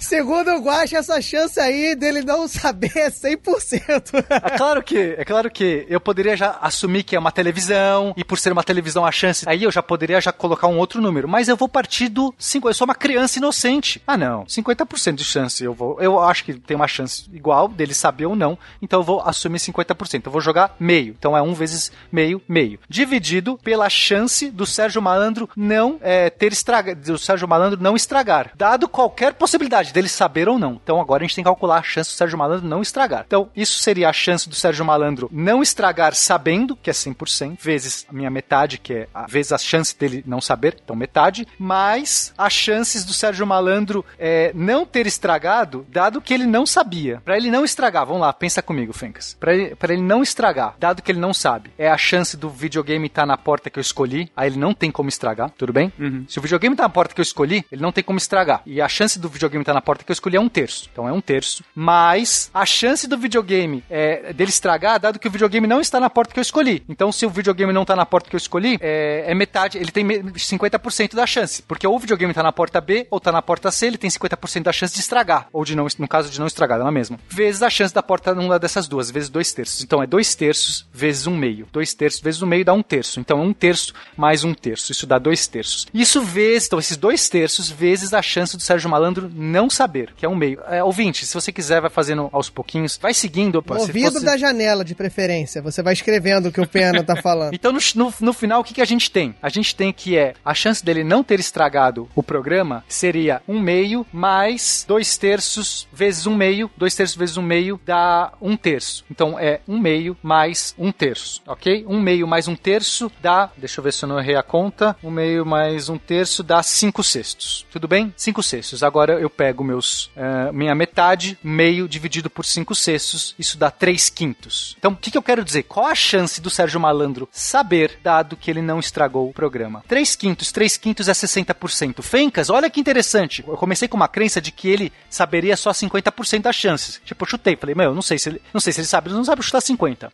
Segundo 0.00 0.50
o 0.52 0.60
Guacha, 0.60 0.98
essa 0.98 1.20
chance 1.20 1.58
aí 1.60 1.94
dele 1.94 2.22
não 2.22 2.46
saber 2.48 2.92
é 2.96 3.10
100%. 3.10 4.24
É 4.30 4.50
claro 4.56 4.82
que, 4.82 5.14
é 5.18 5.24
claro 5.24 5.50
que 5.50 5.86
eu 5.88 6.00
poderia 6.00 6.36
já 6.36 6.58
assumir 6.60 7.02
que 7.02 7.14
é 7.16 7.18
uma 7.18 7.32
televisão 7.32 8.12
e 8.16 8.24
por 8.24 8.38
ser 8.38 8.52
uma 8.52 8.62
televisão 8.64 9.04
a 9.04 9.12
chance, 9.12 9.44
aí 9.48 9.62
eu 9.64 9.70
já 9.70 9.82
poderia 9.82 10.20
já 10.20 10.32
colocar 10.32 10.66
um 10.66 10.78
outro 10.78 11.00
número, 11.00 11.28
mas 11.28 11.48
eu 11.48 11.56
vou 11.56 11.68
partir 11.68 12.08
do 12.08 12.34
5, 12.38 12.68
eu 12.68 12.74
sou 12.74 12.84
uma 12.86 12.94
criança 12.94 13.38
inocente. 13.38 14.02
Ah, 14.06 14.16
não, 14.16 14.44
50% 14.44 15.14
de 15.14 15.24
chance 15.24 15.62
eu 15.64 15.74
vou. 15.74 16.00
Eu 16.00 16.18
acho 16.20 16.44
que 16.44 16.54
tem 16.54 16.76
uma 16.76 16.88
chance 16.88 17.24
igual 17.32 17.68
dele 17.68 17.94
saber 17.94 18.26
ou 18.26 18.36
não, 18.36 18.58
então 18.80 19.00
eu 19.00 19.04
vou 19.04 19.20
assumir 19.20 19.58
50%. 19.58 20.22
Eu 20.26 20.32
vou 20.32 20.40
jogar 20.40 20.74
meio. 20.78 21.01
Então 21.10 21.36
é 21.36 21.42
1 21.42 21.54
vezes 21.54 21.92
meio, 22.10 22.40
meio. 22.48 22.78
Dividido 22.88 23.58
pela 23.58 23.88
chance 23.88 24.50
do 24.50 24.66
Sérgio 24.66 25.02
Malandro 25.02 25.48
não 25.56 25.98
é, 26.00 26.30
ter 26.30 26.52
estragado, 26.52 27.00
do 27.00 27.18
Sérgio 27.18 27.48
Malandro 27.48 27.80
não 27.80 27.96
estragar, 27.96 28.52
dado 28.54 28.88
qualquer 28.88 29.34
possibilidade 29.34 29.92
dele 29.92 30.08
saber 30.08 30.48
ou 30.48 30.58
não. 30.58 30.80
Então 30.82 31.00
agora 31.00 31.22
a 31.22 31.26
gente 31.26 31.34
tem 31.34 31.44
que 31.44 31.50
calcular 31.50 31.78
a 31.78 31.82
chance 31.82 32.10
do 32.10 32.16
Sérgio 32.16 32.38
Malandro 32.38 32.66
não 32.66 32.82
estragar. 32.82 33.24
Então 33.26 33.50
isso 33.54 33.78
seria 33.78 34.08
a 34.08 34.12
chance 34.12 34.48
do 34.48 34.54
Sérgio 34.54 34.84
Malandro 34.84 35.28
não 35.32 35.62
estragar 35.62 36.14
sabendo, 36.14 36.76
que 36.76 36.90
é 36.90 36.92
100%, 36.92 37.58
vezes 37.60 38.06
a 38.08 38.12
minha 38.12 38.30
metade, 38.30 38.78
que 38.78 38.92
é 38.94 39.08
a, 39.14 39.26
vezes 39.26 39.52
a 39.52 39.58
chance 39.58 39.96
dele 39.98 40.22
não 40.26 40.40
saber, 40.40 40.78
então 40.82 40.96
metade, 40.96 41.46
mais 41.58 42.32
as 42.36 42.52
chances 42.52 43.04
do 43.04 43.12
Sérgio 43.12 43.46
Malandro 43.46 44.04
é, 44.18 44.52
não 44.54 44.84
ter 44.84 45.06
estragado, 45.06 45.86
dado 45.88 46.20
que 46.20 46.32
ele 46.32 46.46
não 46.46 46.66
sabia. 46.66 47.20
Pra 47.24 47.36
ele 47.36 47.50
não 47.50 47.64
estragar, 47.64 48.06
vamos 48.06 48.22
lá, 48.22 48.32
pensa 48.32 48.62
comigo, 48.62 48.92
Fencas. 48.92 49.36
Pra 49.38 49.54
ele, 49.54 49.76
ele 49.82 50.02
não 50.02 50.22
estragar, 50.22 50.74
que 51.00 51.10
ele 51.12 51.20
não 51.20 51.32
sabe, 51.32 51.70
é 51.78 51.88
a 51.88 51.96
chance 51.96 52.36
do 52.36 52.50
videogame 52.50 53.06
estar 53.06 53.24
na 53.24 53.36
porta 53.38 53.70
que 53.70 53.78
eu 53.78 53.80
escolhi, 53.80 54.30
aí 54.36 54.48
ele 54.50 54.58
não 54.58 54.74
tem 54.74 54.90
como 54.90 55.08
estragar, 55.08 55.50
tudo 55.56 55.72
bem? 55.72 55.92
Se 56.28 56.38
o 56.38 56.42
videogame 56.42 56.74
tá 56.76 56.82
na 56.82 56.88
porta 56.88 57.14
que 57.14 57.20
eu 57.20 57.22
escolhi, 57.22 57.64
ele 57.70 57.80
não 57.80 57.92
tem 57.92 58.02
como 58.02 58.18
estragar. 58.18 58.62
E 58.66 58.80
a 58.80 58.88
chance 58.88 59.18
do 59.18 59.28
videogame 59.28 59.62
estar 59.62 59.72
na 59.74 59.80
porta 59.80 60.04
que 60.04 60.10
eu 60.10 60.14
escolhi 60.14 60.36
é 60.36 60.40
um 60.40 60.48
terço. 60.48 60.88
Então 60.92 61.08
é 61.08 61.12
um 61.12 61.20
terço. 61.20 61.62
Mas 61.74 62.50
a 62.52 62.66
chance 62.66 63.06
do 63.06 63.16
videogame 63.16 63.84
é, 63.88 64.32
dele 64.32 64.50
estragar, 64.50 64.98
dado 64.98 65.18
que 65.18 65.28
o 65.28 65.30
videogame 65.30 65.66
não 65.66 65.80
está 65.80 66.00
na 66.00 66.10
porta 66.10 66.32
que 66.34 66.38
eu 66.38 66.42
escolhi. 66.42 66.82
Então, 66.88 67.12
se 67.12 67.24
o 67.24 67.30
videogame 67.30 67.72
não 67.72 67.82
está 67.82 67.94
na 67.94 68.04
porta 68.06 68.28
que 68.28 68.34
eu 68.36 68.38
escolhi, 68.38 68.78
é, 68.80 69.24
é 69.26 69.34
metade, 69.34 69.78
ele 69.78 69.90
tem 69.90 70.02
me- 70.04 70.22
50% 70.22 71.14
da 71.14 71.26
chance. 71.26 71.62
Porque 71.62 71.86
ou 71.86 71.94
o 71.94 71.98
videogame 71.98 72.30
está 72.32 72.42
na 72.42 72.52
porta 72.52 72.80
B 72.80 73.06
ou 73.10 73.18
está 73.18 73.30
na 73.30 73.42
porta 73.42 73.70
C, 73.70 73.86
ele 73.86 73.98
tem 73.98 74.10
50% 74.10 74.62
da 74.64 74.72
chance 74.72 74.94
de 74.94 75.00
estragar. 75.00 75.48
Ou 75.52 75.64
de 75.64 75.76
não, 75.76 75.86
no 75.98 76.08
caso 76.08 76.30
de 76.30 76.38
não 76.40 76.46
estragar, 76.46 76.80
é 76.80 76.84
na 76.84 76.90
mesma. 76.90 77.18
Vezes 77.28 77.62
a 77.62 77.70
chance 77.70 77.94
da 77.94 78.02
porta 78.02 78.34
numa 78.34 78.58
dessas 78.58 78.88
duas, 78.88 79.10
vezes 79.10 79.28
dois 79.28 79.52
terços. 79.52 79.82
Então 79.82 80.02
é 80.02 80.06
dois 80.06 80.34
terços 80.34 80.81
vezes 80.92 81.26
um 81.26 81.36
meio. 81.36 81.66
Dois 81.72 81.94
terços 81.94 82.20
vezes 82.20 82.42
um 82.42 82.46
meio 82.46 82.64
dá 82.64 82.72
um 82.72 82.82
terço. 82.82 83.20
Então 83.20 83.38
é 83.40 83.42
um 83.42 83.52
terço 83.52 83.92
mais 84.16 84.44
um 84.44 84.54
terço. 84.54 84.92
Isso 84.92 85.06
dá 85.06 85.18
dois 85.18 85.46
terços. 85.46 85.86
Isso 85.92 86.22
vezes, 86.22 86.66
então 86.66 86.78
esses 86.78 86.96
dois 86.96 87.28
terços 87.28 87.70
vezes 87.70 88.12
a 88.14 88.22
chance 88.22 88.56
do 88.56 88.62
Sérgio 88.62 88.88
Malandro 88.90 89.30
não 89.34 89.68
saber, 89.70 90.12
que 90.16 90.24
é 90.24 90.28
um 90.28 90.36
meio. 90.36 90.60
É, 90.68 90.82
ouvinte, 90.82 91.24
se 91.26 91.34
você 91.34 91.52
quiser, 91.52 91.80
vai 91.80 91.90
fazendo 91.90 92.28
aos 92.32 92.48
pouquinhos. 92.50 92.98
Vai 93.00 93.14
seguindo. 93.14 93.62
No 93.66 93.78
ouvido 93.80 94.12
fosse- 94.12 94.24
da 94.24 94.36
janela, 94.36 94.84
de 94.84 94.94
preferência. 94.94 95.60
Você 95.62 95.82
vai 95.82 95.92
escrevendo 95.92 96.48
o 96.48 96.52
que 96.52 96.60
o 96.60 96.66
Pena 96.66 97.02
tá 97.02 97.16
falando. 97.22 97.54
então, 97.54 97.72
no, 97.72 97.78
no, 97.94 98.14
no 98.20 98.32
final, 98.32 98.60
o 98.60 98.64
que, 98.64 98.74
que 98.74 98.80
a 98.80 98.84
gente 98.86 99.10
tem? 99.10 99.34
A 99.42 99.48
gente 99.48 99.74
tem 99.74 99.92
que 99.92 100.16
é 100.16 100.34
a 100.44 100.54
chance 100.54 100.84
dele 100.84 101.04
não 101.04 101.22
ter 101.24 101.38
estragado 101.40 102.08
o 102.14 102.22
programa 102.22 102.84
seria 102.88 103.42
um 103.48 103.60
meio 103.60 104.06
mais 104.12 104.84
dois 104.86 105.16
terços 105.16 105.86
vezes 105.92 106.26
um 106.26 106.34
meio. 106.34 106.70
Dois 106.76 106.94
terços 106.94 107.16
vezes 107.16 107.36
um 107.36 107.42
meio 107.42 107.80
dá 107.84 108.32
um 108.40 108.56
terço. 108.56 109.04
Então, 109.10 109.38
é 109.38 109.60
um 109.66 109.78
meio 109.78 110.16
mais 110.22 110.71
um 110.78 110.92
terço, 110.92 111.42
ok? 111.46 111.84
Um 111.88 112.00
meio 112.00 112.26
mais 112.26 112.48
um 112.48 112.56
terço 112.56 113.10
dá, 113.20 113.50
deixa 113.56 113.80
eu 113.80 113.84
ver 113.84 113.92
se 113.92 114.04
eu 114.04 114.08
não 114.08 114.18
errei 114.18 114.36
a 114.36 114.42
conta, 114.42 114.96
um 115.02 115.10
meio 115.10 115.44
mais 115.44 115.88
um 115.88 115.98
terço 115.98 116.42
dá 116.42 116.62
cinco 116.62 117.02
sextos, 117.02 117.66
tudo 117.70 117.88
bem? 117.88 118.12
Cinco 118.16 118.42
sextos. 118.42 118.82
Agora 118.82 119.20
eu 119.20 119.30
pego 119.30 119.64
meus, 119.64 120.10
eh, 120.16 120.52
minha 120.52 120.74
metade, 120.74 121.38
meio 121.42 121.88
dividido 121.88 122.30
por 122.30 122.44
cinco 122.44 122.74
sextos, 122.74 123.34
isso 123.38 123.58
dá 123.58 123.70
três 123.70 124.08
quintos. 124.08 124.74
Então, 124.78 124.92
o 124.92 124.96
que, 124.96 125.10
que 125.10 125.18
eu 125.18 125.22
quero 125.22 125.44
dizer? 125.44 125.64
Qual 125.64 125.86
a 125.86 125.94
chance 125.94 126.40
do 126.40 126.50
Sérgio 126.50 126.80
Malandro 126.80 127.28
saber, 127.30 127.98
dado 128.02 128.36
que 128.36 128.50
ele 128.50 128.62
não 128.62 128.78
estragou 128.78 129.28
o 129.28 129.32
programa? 129.32 129.84
Três 129.86 130.16
quintos, 130.16 130.52
três 130.52 130.76
quintos 130.76 131.08
é 131.08 131.12
60%. 131.12 132.02
Fencas, 132.02 132.50
olha 132.50 132.70
que 132.70 132.80
interessante. 132.80 133.44
Eu 133.46 133.56
comecei 133.56 133.88
com 133.88 133.96
uma 133.96 134.08
crença 134.08 134.40
de 134.40 134.50
que 134.50 134.68
ele 134.68 134.92
saberia 135.08 135.56
só 135.56 135.70
50% 135.70 136.42
das 136.42 136.56
chances. 136.56 137.00
Tipo, 137.04 137.24
eu 137.24 137.28
chutei, 137.28 137.56
falei, 137.56 137.74
meu, 137.74 137.94
não 137.94 138.02
sei 138.02 138.18
se 138.18 138.28
ele, 138.28 138.42
não 138.52 138.60
sei 138.60 138.72
se 138.72 138.80
ele 138.80 138.86
sabe, 138.86 139.08
ele 139.08 139.16
não 139.16 139.24
sabe 139.24 139.42
chutar 139.42 139.60
50. 139.60 140.12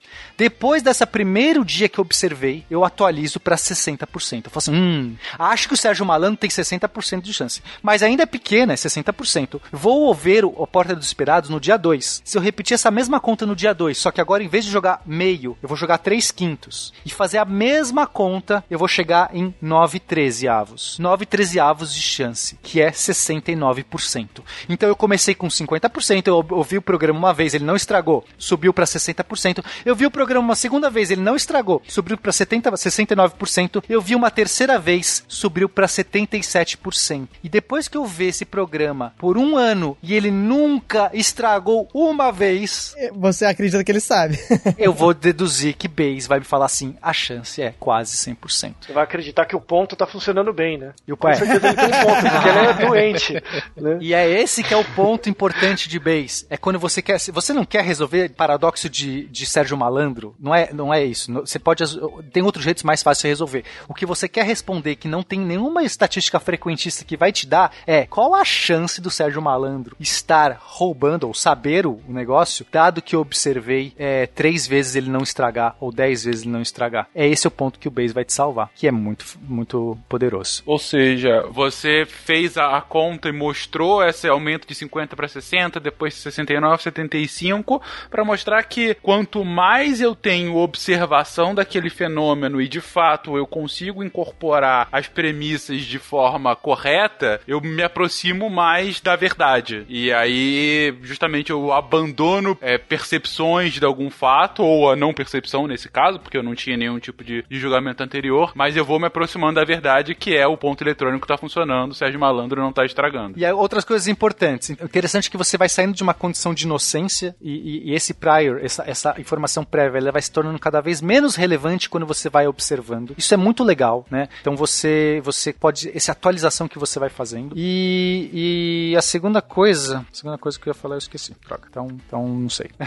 Depois 0.48 0.82
dessa 0.82 1.06
primeiro 1.06 1.62
dia 1.62 1.90
que 1.90 2.00
eu 2.00 2.02
observei, 2.02 2.64
eu 2.70 2.82
atualizo 2.82 3.38
pra 3.38 3.54
60%. 3.54 4.46
Eu 4.46 4.50
falo 4.50 4.56
assim, 4.56 4.74
hum, 4.74 5.14
acho 5.38 5.68
que 5.68 5.74
o 5.74 5.76
Sérgio 5.76 6.06
Malandro 6.06 6.38
tem 6.38 6.48
60% 6.48 7.20
de 7.20 7.34
chance. 7.34 7.62
Mas 7.82 8.02
ainda 8.02 8.22
é 8.22 8.26
pequena, 8.26 8.72
é 8.72 8.76
60%. 8.76 9.60
Vou 9.70 10.14
ver 10.14 10.46
o, 10.46 10.66
Porta 10.66 10.96
dos 10.96 11.04
Esperados 11.04 11.50
no 11.50 11.60
dia 11.60 11.76
2. 11.76 12.22
Se 12.24 12.38
eu 12.38 12.40
repetir 12.40 12.74
essa 12.74 12.90
mesma 12.90 13.20
conta 13.20 13.44
no 13.44 13.54
dia 13.54 13.74
2, 13.74 13.98
só 13.98 14.10
que 14.10 14.22
agora 14.22 14.42
em 14.42 14.48
vez 14.48 14.64
de 14.64 14.70
jogar 14.70 15.02
meio, 15.04 15.54
eu 15.62 15.68
vou 15.68 15.76
jogar 15.76 15.98
3 15.98 16.30
quintos. 16.30 16.94
E 17.04 17.10
fazer 17.10 17.36
a 17.36 17.44
mesma 17.44 18.06
conta, 18.06 18.64
eu 18.70 18.78
vou 18.78 18.88
chegar 18.88 19.28
em 19.34 19.54
9 19.60 20.00
trezeavos. 20.00 20.98
9 20.98 21.26
trezeavos 21.26 21.92
de 21.92 22.00
chance, 22.00 22.58
que 22.62 22.80
é 22.80 22.90
69%. 22.90 24.28
Então 24.66 24.88
eu 24.88 24.96
comecei 24.96 25.34
com 25.34 25.48
50%, 25.48 26.26
eu 26.26 26.46
ouvi 26.52 26.78
o 26.78 26.82
programa 26.82 27.18
uma 27.18 27.34
vez, 27.34 27.52
ele 27.52 27.66
não 27.66 27.76
estragou, 27.76 28.24
subiu 28.38 28.72
pra 28.72 28.86
60%. 28.86 29.62
Eu 29.84 29.94
vi 29.94 30.06
o 30.06 30.10
programa 30.10 30.27
uma 30.36 30.54
segunda 30.54 30.90
vez, 30.90 31.10
ele 31.10 31.20
não 31.20 31.36
estragou, 31.36 31.82
subiu 31.88 32.16
pra 32.18 32.32
70, 32.32 32.70
69%. 32.72 33.84
Eu 33.88 34.00
vi 34.00 34.14
uma 34.14 34.30
terceira 34.30 34.78
vez, 34.78 35.24
subiu 35.28 35.68
pra 35.68 35.86
77%. 35.86 37.28
E 37.42 37.48
depois 37.48 37.88
que 37.88 37.96
eu 37.96 38.04
ver 38.04 38.28
esse 38.28 38.44
programa 38.44 39.14
por 39.18 39.36
um 39.38 39.56
ano 39.56 39.96
e 40.02 40.14
ele 40.14 40.30
nunca 40.30 41.10
estragou 41.14 41.88
uma 41.94 42.30
vez, 42.30 42.94
Você 43.12 43.44
acredita 43.44 43.82
que 43.84 43.90
ele 43.92 44.00
sabe. 44.00 44.38
eu 44.78 44.92
vou 44.92 45.14
deduzir 45.14 45.74
que 45.76 45.88
Base 45.88 46.28
vai 46.28 46.38
me 46.38 46.44
falar 46.44 46.66
assim: 46.66 46.96
a 47.00 47.12
chance 47.12 47.60
é 47.62 47.74
quase 47.78 48.16
100%. 48.16 48.74
Você 48.80 48.92
vai 48.92 49.04
acreditar 49.04 49.44
que 49.44 49.56
o 49.56 49.60
ponto 49.60 49.96
tá 49.96 50.06
funcionando 50.06 50.52
bem, 50.52 50.78
né? 50.78 50.92
E 51.06 51.12
o 51.12 51.16
Com 51.16 51.28
pai. 51.28 51.36
certeza 51.36 51.66
ele 51.66 51.76
tem 51.76 51.90
ponto, 51.90 52.30
porque 52.30 52.48
ele 52.48 52.58
é 52.58 52.74
doente. 52.86 53.32
Né? 53.76 53.98
E 54.00 54.14
é 54.14 54.28
esse 54.28 54.62
que 54.62 54.74
é 54.74 54.76
o 54.76 54.84
ponto 54.84 55.28
importante 55.28 55.88
de 55.88 55.98
Base. 55.98 56.46
É 56.50 56.56
quando 56.56 56.78
você 56.78 57.00
quer. 57.02 57.18
se 57.18 57.30
Você 57.30 57.52
não 57.52 57.64
quer 57.64 57.84
resolver 57.84 58.30
paradoxo 58.30 58.88
de, 58.88 59.24
de 59.24 59.46
Sérgio 59.46 59.76
Malandro. 59.76 60.17
Não 60.38 60.54
é, 60.54 60.72
não 60.72 60.92
é 60.92 61.04
isso. 61.04 61.32
Você 61.32 61.58
pode. 61.58 61.84
Tem 62.32 62.42
outros 62.42 62.64
jeitos 62.64 62.82
mais 62.82 63.02
fáceis 63.02 63.22
de 63.22 63.28
resolver. 63.28 63.64
O 63.88 63.94
que 63.94 64.06
você 64.06 64.28
quer 64.28 64.44
responder 64.44 64.96
que 64.96 65.08
não 65.08 65.22
tem 65.22 65.40
nenhuma 65.40 65.82
estatística 65.82 66.40
frequentista 66.40 67.04
que 67.04 67.16
vai 67.16 67.32
te 67.32 67.46
dar 67.46 67.72
é 67.86 68.06
qual 68.06 68.34
a 68.34 68.44
chance 68.44 69.00
do 69.00 69.10
Sérgio 69.10 69.42
Malandro 69.42 69.96
estar 70.00 70.58
roubando 70.60 71.26
ou 71.26 71.34
saber 71.34 71.86
o 71.86 72.00
negócio, 72.08 72.66
dado 72.70 73.02
que 73.02 73.14
eu 73.14 73.20
observei 73.20 73.92
é, 73.98 74.26
três 74.26 74.66
vezes 74.66 74.96
ele 74.96 75.10
não 75.10 75.22
estragar 75.22 75.76
ou 75.80 75.92
dez 75.92 76.24
vezes 76.24 76.42
ele 76.42 76.52
não 76.52 76.62
estragar. 76.62 77.08
É 77.14 77.26
esse 77.26 77.46
o 77.46 77.50
ponto 77.50 77.78
que 77.78 77.88
o 77.88 77.90
Base 77.90 78.12
vai 78.12 78.24
te 78.24 78.32
salvar, 78.32 78.70
que 78.74 78.86
é 78.86 78.92
muito, 78.92 79.24
muito 79.42 79.98
poderoso. 80.08 80.62
Ou 80.66 80.78
seja, 80.78 81.46
você 81.50 82.06
fez 82.06 82.56
a, 82.56 82.76
a 82.76 82.80
conta 82.80 83.28
e 83.28 83.32
mostrou 83.32 84.02
esse 84.02 84.28
aumento 84.28 84.66
de 84.66 84.74
50 84.74 85.16
para 85.16 85.28
60, 85.28 85.80
depois 85.80 86.14
69, 86.14 86.82
75, 86.82 87.82
para 88.10 88.24
mostrar 88.24 88.62
que 88.64 88.94
quanto 88.94 89.44
mais 89.44 90.00
eu 90.00 90.07
tenho 90.14 90.56
observação 90.56 91.54
daquele 91.54 91.90
fenômeno 91.90 92.60
e 92.60 92.68
de 92.68 92.80
fato 92.80 93.36
eu 93.36 93.46
consigo 93.46 94.02
incorporar 94.02 94.88
as 94.92 95.06
premissas 95.06 95.82
de 95.82 95.98
forma 95.98 96.54
correta, 96.56 97.40
eu 97.46 97.60
me 97.60 97.82
aproximo 97.82 98.48
mais 98.50 99.00
da 99.00 99.16
verdade. 99.16 99.84
E 99.88 100.12
aí, 100.12 100.94
justamente, 101.02 101.50
eu 101.50 101.72
abandono 101.72 102.56
é, 102.60 102.78
percepções 102.78 103.74
de 103.74 103.84
algum 103.84 104.10
fato, 104.10 104.62
ou 104.62 104.90
a 104.90 104.96
não 104.96 105.12
percepção 105.14 105.66
nesse 105.66 105.88
caso, 105.88 106.18
porque 106.18 106.36
eu 106.36 106.42
não 106.42 106.54
tinha 106.54 106.76
nenhum 106.76 106.98
tipo 106.98 107.24
de, 107.24 107.44
de 107.48 107.58
julgamento 107.58 108.02
anterior, 108.02 108.52
mas 108.54 108.76
eu 108.76 108.84
vou 108.84 108.98
me 108.98 109.06
aproximando 109.06 109.54
da 109.54 109.64
verdade, 109.64 110.14
que 110.14 110.34
é 110.36 110.46
o 110.46 110.56
ponto 110.56 110.82
eletrônico 110.82 111.22
que 111.22 111.26
tá 111.28 111.36
funcionando, 111.38 111.92
o 111.92 111.94
Sérgio 111.94 112.20
Malandro 112.20 112.60
não 112.60 112.72
tá 112.72 112.84
estragando. 112.84 113.38
E 113.38 113.44
outras 113.52 113.84
coisas 113.84 114.08
importantes. 114.08 114.70
Interessante 114.70 115.30
que 115.30 115.36
você 115.36 115.56
vai 115.56 115.68
saindo 115.68 115.94
de 115.94 116.02
uma 116.02 116.14
condição 116.14 116.52
de 116.54 116.64
inocência 116.64 117.34
e, 117.40 117.50
e- 117.50 117.90
e 117.90 117.94
esse 117.94 118.12
prior, 118.14 118.60
essa, 118.64 118.84
essa 118.86 119.14
informação 119.18 119.64
prévia, 119.64 119.97
ela 119.98 120.12
vai 120.12 120.22
se 120.22 120.30
tornando 120.30 120.58
cada 120.58 120.80
vez 120.80 121.00
menos 121.00 121.34
relevante 121.36 121.88
quando 121.88 122.06
você 122.06 122.28
vai 122.28 122.46
observando. 122.46 123.14
Isso 123.16 123.34
é 123.34 123.36
muito 123.36 123.62
legal, 123.64 124.06
né? 124.10 124.28
Então 124.40 124.56
você, 124.56 125.20
você 125.24 125.52
pode, 125.52 125.90
essa 125.94 126.12
atualização 126.12 126.68
que 126.68 126.78
você 126.78 126.98
vai 126.98 127.08
fazendo. 127.08 127.54
E, 127.56 128.90
e 128.92 128.96
a 128.96 129.02
segunda 129.02 129.42
coisa, 129.42 130.06
a 130.10 130.14
segunda 130.14 130.38
coisa 130.38 130.58
que 130.58 130.68
eu 130.68 130.72
ia 130.72 130.74
falar 130.74 130.94
eu 130.94 130.98
esqueci. 130.98 131.34
Droga, 131.46 131.66
então, 131.70 131.88
então 132.06 132.26
não 132.26 132.48
sei. 132.48 132.70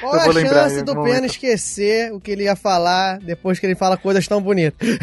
Qual 0.00 0.14
Eu 0.14 0.20
vou 0.20 0.30
a 0.30 0.34
lembrar 0.34 0.70
chance 0.70 0.82
do 0.82 1.02
Pena 1.02 1.26
esquecer 1.26 2.12
o 2.12 2.20
que 2.20 2.30
ele 2.30 2.44
ia 2.44 2.56
falar 2.56 3.18
depois 3.18 3.58
que 3.58 3.66
ele 3.66 3.74
fala 3.74 3.96
coisas 3.96 4.26
tão 4.26 4.40
bonitas? 4.40 4.88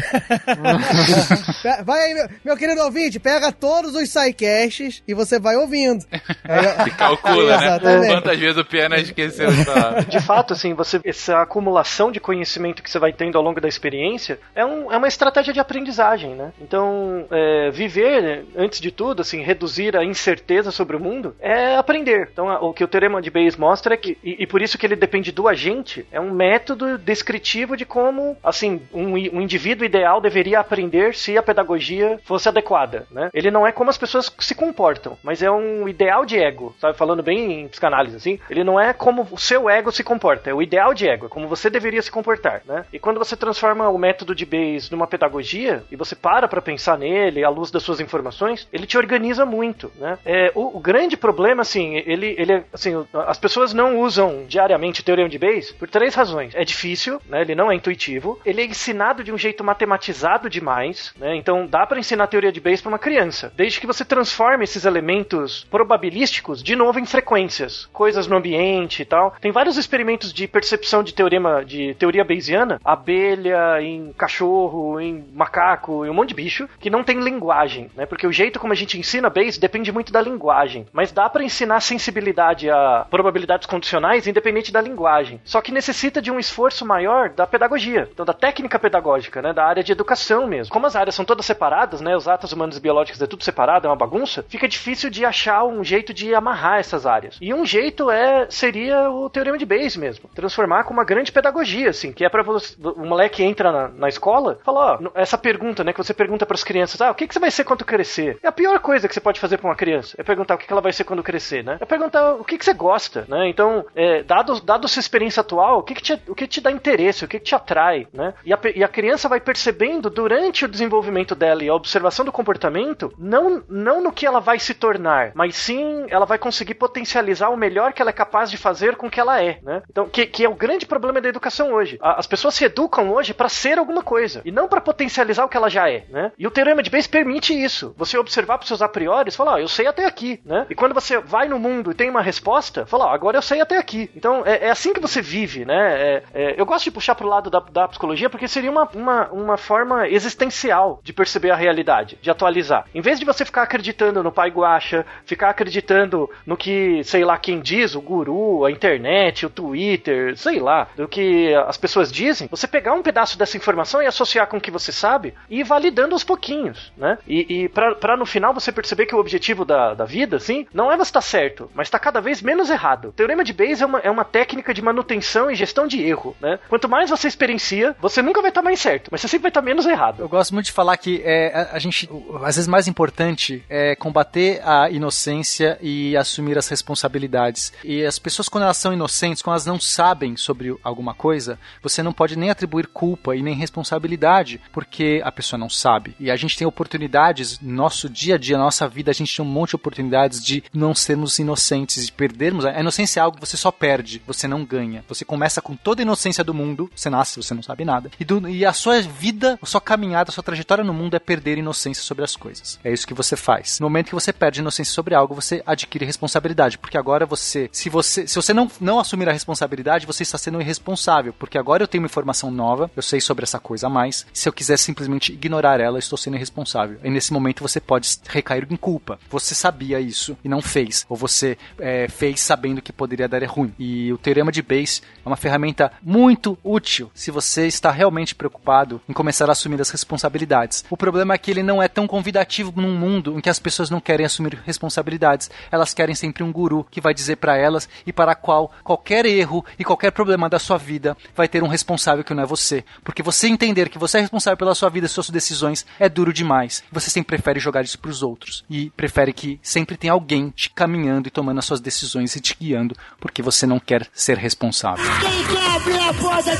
Vai 1.84 2.00
aí, 2.00 2.14
meu, 2.14 2.28
meu 2.44 2.56
querido 2.56 2.80
ouvinte, 2.82 3.18
pega 3.18 3.52
todos 3.52 3.94
os 3.94 4.08
sidecasts 4.08 5.02
e 5.06 5.14
você 5.14 5.38
vai 5.38 5.56
ouvindo. 5.56 6.04
Aí, 6.44 6.88
E 6.88 6.90
calcula, 6.90 7.58
né? 7.58 8.08
Quantas 8.08 8.38
vezes 8.38 8.56
o 8.56 8.64
Pena 8.64 8.98
esqueceu 8.98 9.50
de 9.50 9.64
falar. 9.64 10.04
De 10.18 10.24
fato, 10.24 10.52
assim, 10.52 10.74
você, 10.74 11.00
essa 11.04 11.40
acumulação 11.42 12.10
de 12.12 12.20
conhecimento 12.20 12.82
que 12.82 12.90
você 12.90 12.98
vai 12.98 13.12
tendo 13.12 13.36
ao 13.38 13.44
longo 13.44 13.60
da 13.60 13.68
experiência 13.68 14.38
é, 14.54 14.64
um- 14.64 14.92
é 14.92 14.96
uma 14.96 15.08
estratégia 15.08 15.52
de 15.52 15.60
aprendizagem, 15.60 16.34
né? 16.34 16.52
Então, 16.60 17.26
é, 17.30 17.70
viver, 17.70 18.22
né, 18.22 18.44
antes 18.56 18.80
de 18.80 18.90
tudo, 18.90 19.22
assim, 19.22 19.42
reduzir 19.42 19.96
a 19.96 20.04
incerteza 20.04 20.70
sobre 20.70 20.96
o 20.96 21.00
mundo 21.00 21.34
é 21.40 21.76
aprender. 21.76 22.28
Então, 22.32 22.48
a- 22.48 22.60
o 22.60 22.72
que 22.72 22.84
o 22.84 22.88
teorema 22.88 23.20
de 23.22 23.30
Bayes 23.30 23.56
mostra 23.56 23.94
é 23.94 23.96
que, 23.96 24.16
e, 24.22 24.42
e 24.42 24.46
por 24.46 24.60
isso 24.62 24.76
que 24.78 24.86
ele 24.86 24.96
depende 24.96 25.32
do 25.32 25.48
agente, 25.48 26.06
é 26.12 26.20
um 26.20 26.30
método 26.32 26.98
descritivo 26.98 27.76
de 27.76 27.84
como, 27.84 28.36
assim, 28.42 28.82
um, 28.92 29.12
um 29.14 29.40
indivíduo 29.40 29.84
ideal 29.86 30.20
deveria 30.20 30.60
aprender 30.60 31.14
se 31.14 31.36
a 31.38 31.42
pedagogia 31.42 32.18
fosse 32.24 32.48
adequada, 32.48 33.06
né? 33.10 33.30
Ele 33.32 33.50
não 33.50 33.66
é 33.66 33.72
como 33.72 33.90
as 33.90 33.98
pessoas 33.98 34.32
se 34.40 34.54
comportam, 34.54 35.16
mas 35.22 35.42
é 35.42 35.50
um 35.50 35.88
ideal 35.88 36.24
de 36.24 36.38
ego, 36.38 36.74
sabe? 36.80 36.96
Falando 36.96 37.22
bem 37.22 37.62
em 37.62 37.68
psicanálise, 37.68 38.16
assim. 38.16 38.38
Ele 38.50 38.64
não 38.64 38.78
é 38.78 38.92
como 38.92 39.26
o 39.30 39.38
seu 39.38 39.68
ego 39.70 39.90
se 39.92 40.01
comporta, 40.04 40.50
é 40.50 40.54
o 40.54 40.62
ideal 40.62 40.94
de 40.94 41.08
ego, 41.08 41.26
é 41.26 41.28
como 41.28 41.48
você 41.48 41.68
deveria 41.70 42.02
se 42.02 42.10
comportar, 42.10 42.62
né? 42.66 42.84
E 42.92 42.98
quando 42.98 43.18
você 43.18 43.36
transforma 43.36 43.88
o 43.88 43.98
método 43.98 44.34
de 44.34 44.44
Bayes 44.44 44.90
numa 44.90 45.06
pedagogia, 45.06 45.84
e 45.90 45.96
você 45.96 46.14
para 46.14 46.48
pra 46.48 46.62
pensar 46.62 46.98
nele, 46.98 47.44
à 47.44 47.48
luz 47.48 47.70
das 47.70 47.82
suas 47.82 48.00
informações, 48.00 48.68
ele 48.72 48.86
te 48.86 48.98
organiza 48.98 49.44
muito, 49.44 49.92
né? 49.98 50.18
É, 50.24 50.52
o, 50.54 50.76
o 50.76 50.80
grande 50.80 51.16
problema, 51.16 51.62
assim, 51.62 51.96
ele, 52.06 52.34
ele 52.38 52.52
é, 52.52 52.64
assim, 52.72 52.92
as 53.26 53.38
pessoas 53.38 53.72
não 53.72 53.98
usam 53.98 54.44
diariamente 54.46 55.00
o 55.00 55.04
teorema 55.04 55.28
de 55.28 55.38
Bayes 55.38 55.72
por 55.72 55.88
três 55.88 56.14
razões. 56.14 56.54
É 56.54 56.64
difícil, 56.64 57.20
né? 57.28 57.42
Ele 57.42 57.54
não 57.54 57.70
é 57.70 57.74
intuitivo, 57.74 58.40
ele 58.44 58.62
é 58.62 58.64
ensinado 58.64 59.24
de 59.24 59.32
um 59.32 59.38
jeito 59.38 59.64
matematizado 59.64 60.48
demais, 60.48 61.14
né? 61.16 61.36
Então 61.36 61.66
dá 61.66 61.86
pra 61.86 61.98
ensinar 61.98 62.24
a 62.24 62.28
teoria 62.28 62.52
de 62.52 62.60
Bayes 62.60 62.80
pra 62.80 62.88
uma 62.88 62.98
criança, 62.98 63.52
desde 63.56 63.80
que 63.80 63.86
você 63.86 64.04
transforme 64.04 64.64
esses 64.64 64.84
elementos 64.84 65.66
probabilísticos 65.70 66.62
de 66.62 66.76
novo 66.76 66.98
em 66.98 67.06
frequências, 67.06 67.88
coisas 67.92 68.26
no 68.26 68.36
ambiente 68.36 69.02
e 69.02 69.04
tal. 69.04 69.34
Tem 69.40 69.52
vários 69.52 69.78
experimentos 69.92 70.32
de 70.32 70.48
percepção 70.48 71.02
de 71.02 71.12
teorema 71.12 71.62
de 71.62 71.94
teoria 71.94 72.24
bayesiana, 72.24 72.80
abelha, 72.82 73.82
em 73.82 74.10
cachorro, 74.14 74.98
em 74.98 75.22
macaco, 75.34 76.06
em 76.06 76.08
um 76.08 76.14
monte 76.14 76.30
de 76.30 76.34
bicho 76.34 76.66
que 76.80 76.88
não 76.88 77.04
tem 77.04 77.20
linguagem, 77.20 77.90
né? 77.94 78.06
Porque 78.06 78.26
o 78.26 78.32
jeito 78.32 78.58
como 78.58 78.72
a 78.72 78.76
gente 78.76 78.98
ensina 78.98 79.28
Bayes 79.28 79.58
depende 79.58 79.92
muito 79.92 80.10
da 80.10 80.22
linguagem, 80.22 80.86
mas 80.94 81.12
dá 81.12 81.28
pra 81.28 81.44
ensinar 81.44 81.80
sensibilidade 81.80 82.70
a 82.70 83.06
probabilidades 83.10 83.66
condicionais 83.66 84.26
independente 84.26 84.72
da 84.72 84.80
linguagem. 84.80 85.38
Só 85.44 85.60
que 85.60 85.70
necessita 85.70 86.22
de 86.22 86.30
um 86.30 86.38
esforço 86.38 86.86
maior 86.86 87.28
da 87.28 87.46
pedagogia, 87.46 88.08
então 88.10 88.24
da 88.24 88.32
técnica 88.32 88.78
pedagógica, 88.78 89.42
né? 89.42 89.52
Da 89.52 89.66
área 89.66 89.84
de 89.84 89.92
educação 89.92 90.46
mesmo. 90.46 90.72
Como 90.72 90.86
as 90.86 90.96
áreas 90.96 91.14
são 91.14 91.24
todas 91.24 91.44
separadas, 91.44 92.00
né? 92.00 92.16
Os 92.16 92.26
atos 92.26 92.50
humanos 92.52 92.78
e 92.78 92.80
biológicos 92.80 93.20
é 93.20 93.26
tudo 93.26 93.44
separado, 93.44 93.86
é 93.86 93.90
uma 93.90 93.96
bagunça. 93.96 94.42
Fica 94.48 94.66
difícil 94.66 95.10
de 95.10 95.26
achar 95.26 95.64
um 95.64 95.84
jeito 95.84 96.14
de 96.14 96.34
amarrar 96.34 96.78
essas 96.78 97.04
áreas. 97.04 97.36
E 97.42 97.52
um 97.52 97.66
jeito 97.66 98.10
é 98.10 98.46
seria 98.48 99.10
o 99.10 99.28
teorema 99.28 99.58
de 99.58 99.66
Bayes 99.66 99.81
mesmo, 99.96 100.28
transformar 100.34 100.84
com 100.84 100.92
uma 100.92 101.04
grande 101.04 101.32
pedagogia, 101.32 101.90
assim, 101.90 102.12
que 102.12 102.24
é 102.24 102.28
para 102.28 102.42
o 102.42 103.06
moleque 103.06 103.42
entra 103.42 103.72
na, 103.72 103.88
na 103.88 104.08
escola, 104.08 104.58
fala, 104.64 104.98
ó, 105.02 105.10
essa 105.14 105.38
pergunta, 105.38 105.84
né, 105.84 105.92
que 105.92 106.02
você 106.02 106.14
pergunta 106.14 106.46
para 106.46 106.54
as 106.54 106.64
crianças, 106.64 107.00
ah, 107.00 107.10
o 107.10 107.14
que 107.14 107.26
que 107.26 107.34
você 107.34 107.40
vai 107.40 107.50
ser 107.50 107.64
quando 107.64 107.84
crescer? 107.84 108.38
É 108.42 108.48
a 108.48 108.52
pior 108.52 108.78
coisa 108.80 109.08
que 109.08 109.14
você 109.14 109.20
pode 109.20 109.40
fazer 109.40 109.58
para 109.58 109.68
uma 109.68 109.76
criança, 109.76 110.14
é 110.18 110.22
perguntar 110.22 110.54
o 110.54 110.58
que 110.58 110.66
que 110.66 110.72
ela 110.72 110.80
vai 110.80 110.92
ser 110.92 111.04
quando 111.04 111.22
crescer, 111.22 111.64
né? 111.64 111.78
É 111.80 111.84
perguntar 111.84 112.34
o 112.34 112.44
que 112.44 112.58
que 112.58 112.64
você 112.64 112.72
gosta, 112.72 113.24
né? 113.28 113.48
Então, 113.48 113.84
é, 113.94 114.22
dado 114.22 114.60
dado 114.60 114.88
sua 114.88 115.00
experiência 115.00 115.40
atual, 115.40 115.78
o 115.78 115.82
que 115.82 115.94
que 115.94 116.02
te, 116.02 116.22
o 116.28 116.34
que 116.34 116.46
te 116.46 116.60
dá 116.60 116.70
interesse, 116.70 117.24
o 117.24 117.28
que 117.28 117.38
que 117.38 117.44
te 117.44 117.54
atrai, 117.54 118.06
né? 118.12 118.34
E 118.44 118.52
a, 118.52 118.58
e 118.74 118.84
a 118.84 118.88
criança 118.88 119.28
vai 119.28 119.40
percebendo 119.40 120.10
durante 120.10 120.64
o 120.64 120.68
desenvolvimento 120.68 121.34
dela 121.34 121.62
e 121.62 121.68
a 121.68 121.74
observação 121.74 122.24
do 122.24 122.32
comportamento, 122.32 123.12
não 123.18 123.62
não 123.68 124.02
no 124.02 124.12
que 124.12 124.26
ela 124.26 124.40
vai 124.40 124.58
se 124.58 124.74
tornar, 124.74 125.32
mas 125.34 125.56
sim 125.56 126.06
ela 126.08 126.26
vai 126.26 126.38
conseguir 126.38 126.74
potencializar 126.74 127.48
o 127.48 127.56
melhor 127.56 127.92
que 127.92 128.02
ela 128.02 128.10
é 128.10 128.14
capaz 128.14 128.50
de 128.50 128.56
fazer 128.56 128.96
com 128.96 129.10
que 129.10 129.20
ela 129.20 129.42
é, 129.42 129.58
né? 129.62 129.82
Então, 129.90 130.08
que, 130.08 130.26
que 130.26 130.44
é 130.44 130.48
o 130.48 130.54
grande 130.54 130.86
problema 130.86 131.20
da 131.20 131.28
educação 131.28 131.72
hoje. 131.72 131.98
A- 132.00 132.18
As 132.18 132.26
pessoas 132.26 132.54
se 132.54 132.64
educam 132.64 133.10
hoje 133.10 133.32
para 133.34 133.48
ser 133.48 133.78
alguma 133.78 134.02
coisa 134.02 134.42
e 134.44 134.50
não 134.50 134.68
para 134.68 134.80
potencializar 134.80 135.44
o 135.44 135.48
que 135.48 135.56
ela 135.56 135.70
já 135.70 135.88
é, 135.90 136.04
né? 136.08 136.32
E 136.38 136.46
o 136.46 136.50
teorema 136.50 136.82
de 136.82 136.90
Bayes 136.90 137.06
permite 137.06 137.52
isso. 137.52 137.94
Você 137.96 138.16
observar 138.18 138.58
para 138.58 138.66
seus 138.66 138.82
a 138.82 138.88
priori 138.88 139.28
e 139.28 139.32
falar, 139.32 139.60
eu 139.60 139.68
sei 139.68 139.86
até 139.86 140.04
aqui, 140.06 140.40
né? 140.44 140.66
E 140.68 140.74
quando 140.74 140.94
você 140.94 141.18
vai 141.18 141.48
no 141.48 141.58
mundo 141.58 141.90
e 141.90 141.94
tem 141.94 142.10
uma 142.10 142.22
resposta, 142.22 142.86
fala, 142.86 143.06
ó, 143.06 143.10
agora 143.14 143.36
eu 143.38 143.42
sei 143.42 143.60
até 143.60 143.76
aqui. 143.78 144.10
Então, 144.16 144.42
é, 144.44 144.66
é 144.66 144.70
assim 144.70 144.92
que 144.92 145.00
você 145.00 145.20
vive, 145.22 145.64
né? 145.64 145.74
É- 146.02 146.22
é- 146.34 146.54
eu 146.60 146.66
gosto 146.66 146.84
de 146.84 146.90
puxar 146.90 147.14
pro 147.14 147.28
lado 147.28 147.50
da, 147.50 147.60
da 147.60 147.88
psicologia 147.88 148.28
porque 148.30 148.48
seria 148.48 148.70
uma, 148.70 148.88
uma, 148.94 149.28
uma 149.30 149.56
forma 149.56 150.08
existencial 150.08 151.00
de 151.02 151.12
perceber 151.12 151.50
a 151.50 151.56
realidade, 151.56 152.18
de 152.20 152.30
atualizar. 152.30 152.86
Em 152.94 153.00
vez 153.00 153.18
de 153.18 153.24
você 153.24 153.44
ficar 153.44 153.62
acreditando 153.62 154.22
no 154.22 154.32
pai 154.32 154.50
guacha, 154.50 155.04
ficar 155.24 155.50
acreditando 155.50 156.28
no 156.46 156.56
que, 156.56 157.02
sei 157.04 157.24
lá, 157.24 157.36
quem 157.38 157.60
diz, 157.60 157.94
o 157.94 158.00
guru, 158.00 158.64
a 158.64 158.70
internet, 158.70 159.46
o 159.46 159.50
Twitter, 159.52 160.36
sei 160.36 160.58
lá, 160.60 160.88
do 160.96 161.08
que 161.08 161.54
as 161.54 161.76
pessoas 161.76 162.10
dizem, 162.10 162.48
você 162.50 162.66
pegar 162.66 162.94
um 162.94 163.02
pedaço 163.02 163.38
dessa 163.38 163.56
informação 163.56 164.02
e 164.02 164.06
associar 164.06 164.46
com 164.46 164.56
o 164.56 164.60
que 164.60 164.70
você 164.70 164.92
sabe 164.92 165.34
e 165.48 165.60
ir 165.60 165.64
validando 165.64 166.14
aos 166.14 166.24
pouquinhos, 166.24 166.92
né? 166.96 167.18
E, 167.26 167.64
e 167.64 167.68
pra 167.68 168.16
no 168.16 168.26
final 168.26 168.52
você 168.52 168.72
perceber 168.72 169.06
que 169.06 169.14
o 169.14 169.18
objetivo 169.18 169.64
da, 169.64 169.94
da 169.94 170.04
vida, 170.04 170.36
assim, 170.36 170.66
não 170.72 170.90
é 170.90 170.96
você 170.96 171.10
estar 171.10 171.20
certo, 171.20 171.70
mas 171.74 171.88
estar 171.88 171.98
cada 171.98 172.20
vez 172.20 172.42
menos 172.42 172.70
errado. 172.70 173.08
O 173.08 173.12
teorema 173.12 173.44
de 173.44 173.52
Bayes 173.52 173.82
é 173.82 173.86
uma, 173.86 173.98
é 174.00 174.10
uma 174.10 174.24
técnica 174.24 174.72
de 174.72 174.82
manutenção 174.82 175.50
e 175.50 175.54
gestão 175.54 175.86
de 175.86 176.02
erro, 176.02 176.36
né? 176.40 176.58
Quanto 176.68 176.88
mais 176.88 177.10
você 177.10 177.28
experiencia, 177.28 177.94
você 178.00 178.22
nunca 178.22 178.40
vai 178.40 178.50
estar 178.50 178.62
mais 178.62 178.80
certo, 178.80 179.08
mas 179.10 179.20
você 179.20 179.28
sempre 179.28 179.42
vai 179.42 179.50
estar 179.50 179.62
menos 179.62 179.86
errado. 179.86 180.20
Eu 180.20 180.28
gosto 180.28 180.54
muito 180.54 180.66
de 180.66 180.72
falar 180.72 180.96
que 180.96 181.22
é, 181.24 181.52
a, 181.54 181.76
a 181.76 181.78
gente, 181.78 182.08
às 182.42 182.56
vezes, 182.56 182.66
mais 182.66 182.88
importante 182.88 183.64
é 183.68 183.94
combater 183.96 184.60
a 184.64 184.90
inocência 184.90 185.78
e 185.80 186.16
assumir 186.16 186.56
as 186.56 186.68
responsabilidades. 186.68 187.72
E 187.84 188.04
as 188.04 188.18
pessoas, 188.18 188.48
quando 188.48 188.64
elas 188.64 188.76
são 188.76 188.92
inocentes, 188.92 189.41
quando 189.42 189.54
elas 189.54 189.66
não 189.66 189.80
sabem 189.80 190.36
sobre 190.36 190.74
alguma 190.82 191.14
coisa, 191.14 191.58
você 191.82 192.02
não 192.02 192.12
pode 192.12 192.36
nem 192.36 192.50
atribuir 192.50 192.86
culpa 192.86 193.34
e 193.36 193.42
nem 193.42 193.54
responsabilidade, 193.54 194.60
porque 194.72 195.20
a 195.24 195.32
pessoa 195.32 195.58
não 195.58 195.68
sabe. 195.68 196.14
E 196.18 196.30
a 196.30 196.36
gente 196.36 196.56
tem 196.56 196.66
oportunidades, 196.66 197.58
no 197.60 197.72
nosso 197.74 198.08
dia 198.08 198.34
a 198.36 198.38
dia, 198.38 198.56
nossa 198.58 198.88
vida, 198.88 199.10
a 199.10 199.14
gente 199.14 199.34
tem 199.36 199.44
um 199.44 199.48
monte 199.48 199.70
de 199.70 199.76
oportunidades 199.76 200.42
de 200.44 200.62
não 200.72 200.94
sermos 200.94 201.38
inocentes, 201.38 202.06
de 202.06 202.12
perdermos. 202.12 202.64
A 202.64 202.80
inocência 202.80 203.20
é 203.20 203.22
algo 203.22 203.36
que 203.38 203.46
você 203.46 203.56
só 203.56 203.70
perde, 203.70 204.22
você 204.26 204.46
não 204.48 204.64
ganha. 204.64 205.04
Você 205.08 205.24
começa 205.24 205.60
com 205.60 205.74
toda 205.76 206.00
a 206.00 206.04
inocência 206.04 206.44
do 206.44 206.54
mundo, 206.54 206.90
você 206.94 207.10
nasce, 207.10 207.42
você 207.42 207.54
não 207.54 207.62
sabe 207.62 207.84
nada. 207.84 208.10
E, 208.18 208.24
do- 208.24 208.48
e 208.48 208.64
a 208.64 208.72
sua 208.72 209.00
vida, 209.00 209.58
a 209.60 209.66
sua 209.66 209.80
caminhada, 209.80 210.30
a 210.30 210.32
sua 210.32 210.42
trajetória 210.42 210.84
no 210.84 210.94
mundo 210.94 211.14
é 211.16 211.18
perder 211.18 211.58
inocência 211.58 212.02
sobre 212.02 212.24
as 212.24 212.36
coisas. 212.36 212.78
É 212.84 212.92
isso 212.92 213.06
que 213.06 213.14
você 213.14 213.36
faz. 213.36 213.78
No 213.80 213.86
momento 213.86 214.06
que 214.08 214.14
você 214.14 214.32
perde 214.32 214.60
inocência 214.60 214.92
sobre 214.94 215.14
algo, 215.14 215.34
você 215.34 215.62
adquire 215.66 216.04
responsabilidade, 216.04 216.78
porque 216.78 216.96
agora 216.98 217.26
você, 217.26 217.68
se 217.72 217.88
você, 217.88 218.26
se 218.26 218.36
você 218.36 218.52
não, 218.54 218.70
não 218.80 218.98
assumir 219.00 219.28
a 219.28 219.31
responsabilidade, 219.32 220.06
você 220.06 220.22
está 220.22 220.38
sendo 220.38 220.60
irresponsável, 220.60 221.32
porque 221.32 221.58
agora 221.58 221.82
eu 221.82 221.88
tenho 221.88 222.02
uma 222.02 222.06
informação 222.06 222.50
nova, 222.50 222.90
eu 222.96 223.02
sei 223.02 223.20
sobre 223.20 223.44
essa 223.44 223.58
coisa 223.58 223.86
a 223.86 223.90
mais. 223.90 224.26
Se 224.32 224.48
eu 224.48 224.52
quiser 224.52 224.78
simplesmente 224.78 225.32
ignorar 225.32 225.80
ela, 225.80 225.98
estou 225.98 226.18
sendo 226.18 226.36
irresponsável. 226.36 226.98
E 227.02 227.10
nesse 227.10 227.32
momento 227.32 227.62
você 227.62 227.80
pode 227.80 228.18
recair 228.28 228.66
em 228.70 228.76
culpa. 228.76 229.18
Você 229.30 229.54
sabia 229.54 230.00
isso 230.00 230.36
e 230.44 230.48
não 230.48 230.62
fez, 230.62 231.04
ou 231.08 231.16
você 231.16 231.56
é, 231.78 232.08
fez 232.08 232.40
sabendo 232.40 232.82
que 232.82 232.92
poderia 232.92 233.28
dar 233.28 233.42
ruim. 233.44 233.74
E 233.78 234.12
o 234.12 234.18
teorema 234.18 234.52
de 234.52 234.62
Bayes 234.62 235.02
é 235.24 235.28
uma 235.28 235.36
ferramenta 235.36 235.92
muito 236.02 236.58
útil 236.62 237.10
se 237.14 237.30
você 237.30 237.66
está 237.66 237.90
realmente 237.90 238.34
preocupado 238.34 239.00
em 239.08 239.12
começar 239.12 239.48
a 239.48 239.52
assumir 239.52 239.80
as 239.80 239.90
responsabilidades. 239.90 240.84
O 240.90 240.96
problema 240.96 241.34
é 241.34 241.38
que 241.38 241.50
ele 241.50 241.62
não 241.62 241.82
é 241.82 241.88
tão 241.88 242.06
convidativo 242.06 242.72
num 242.76 242.96
mundo 242.96 243.36
em 243.36 243.40
que 243.40 243.50
as 243.50 243.58
pessoas 243.58 243.90
não 243.90 244.00
querem 244.00 244.26
assumir 244.26 244.60
responsabilidades. 244.64 245.50
Elas 245.70 245.94
querem 245.94 246.14
sempre 246.14 246.42
um 246.42 246.52
guru 246.52 246.86
que 246.90 247.00
vai 247.00 247.14
dizer 247.14 247.36
para 247.36 247.56
elas 247.56 247.88
e 248.06 248.12
para 248.12 248.34
qual 248.34 248.72
qualquer 248.82 249.21
erro 249.26 249.64
e 249.78 249.84
qualquer 249.84 250.10
problema 250.10 250.48
da 250.48 250.58
sua 250.58 250.78
vida 250.78 251.16
vai 251.34 251.48
ter 251.48 251.62
um 251.62 251.68
responsável 251.68 252.24
que 252.24 252.34
não 252.34 252.42
é 252.42 252.46
você. 252.46 252.84
Porque 253.04 253.22
você 253.22 253.48
entender 253.48 253.88
que 253.88 253.98
você 253.98 254.18
é 254.18 254.20
responsável 254.20 254.56
pela 254.56 254.74
sua 254.74 254.88
vida 254.88 255.06
e 255.06 255.08
suas 255.08 255.30
decisões 255.30 255.86
é 255.98 256.08
duro 256.08 256.32
demais. 256.32 256.82
Você 256.90 257.10
sempre 257.10 257.36
prefere 257.36 257.60
jogar 257.60 257.82
isso 257.82 257.98
pros 257.98 258.22
outros 258.22 258.64
e 258.68 258.90
prefere 258.90 259.32
que 259.32 259.58
sempre 259.62 259.96
tenha 259.96 260.12
alguém 260.12 260.50
te 260.50 260.70
caminhando 260.70 261.28
e 261.28 261.30
tomando 261.30 261.58
as 261.58 261.64
suas 261.64 261.80
decisões 261.80 262.34
e 262.36 262.40
te 262.40 262.56
guiando, 262.60 262.96
porque 263.20 263.42
você 263.42 263.66
não 263.66 263.78
quer 263.78 264.08
ser 264.12 264.36
responsável. 264.36 265.04
Quem 265.20 265.44
quer 265.44 265.76
abrir 265.76 266.08
a 266.08 266.14
porta? 266.14 266.52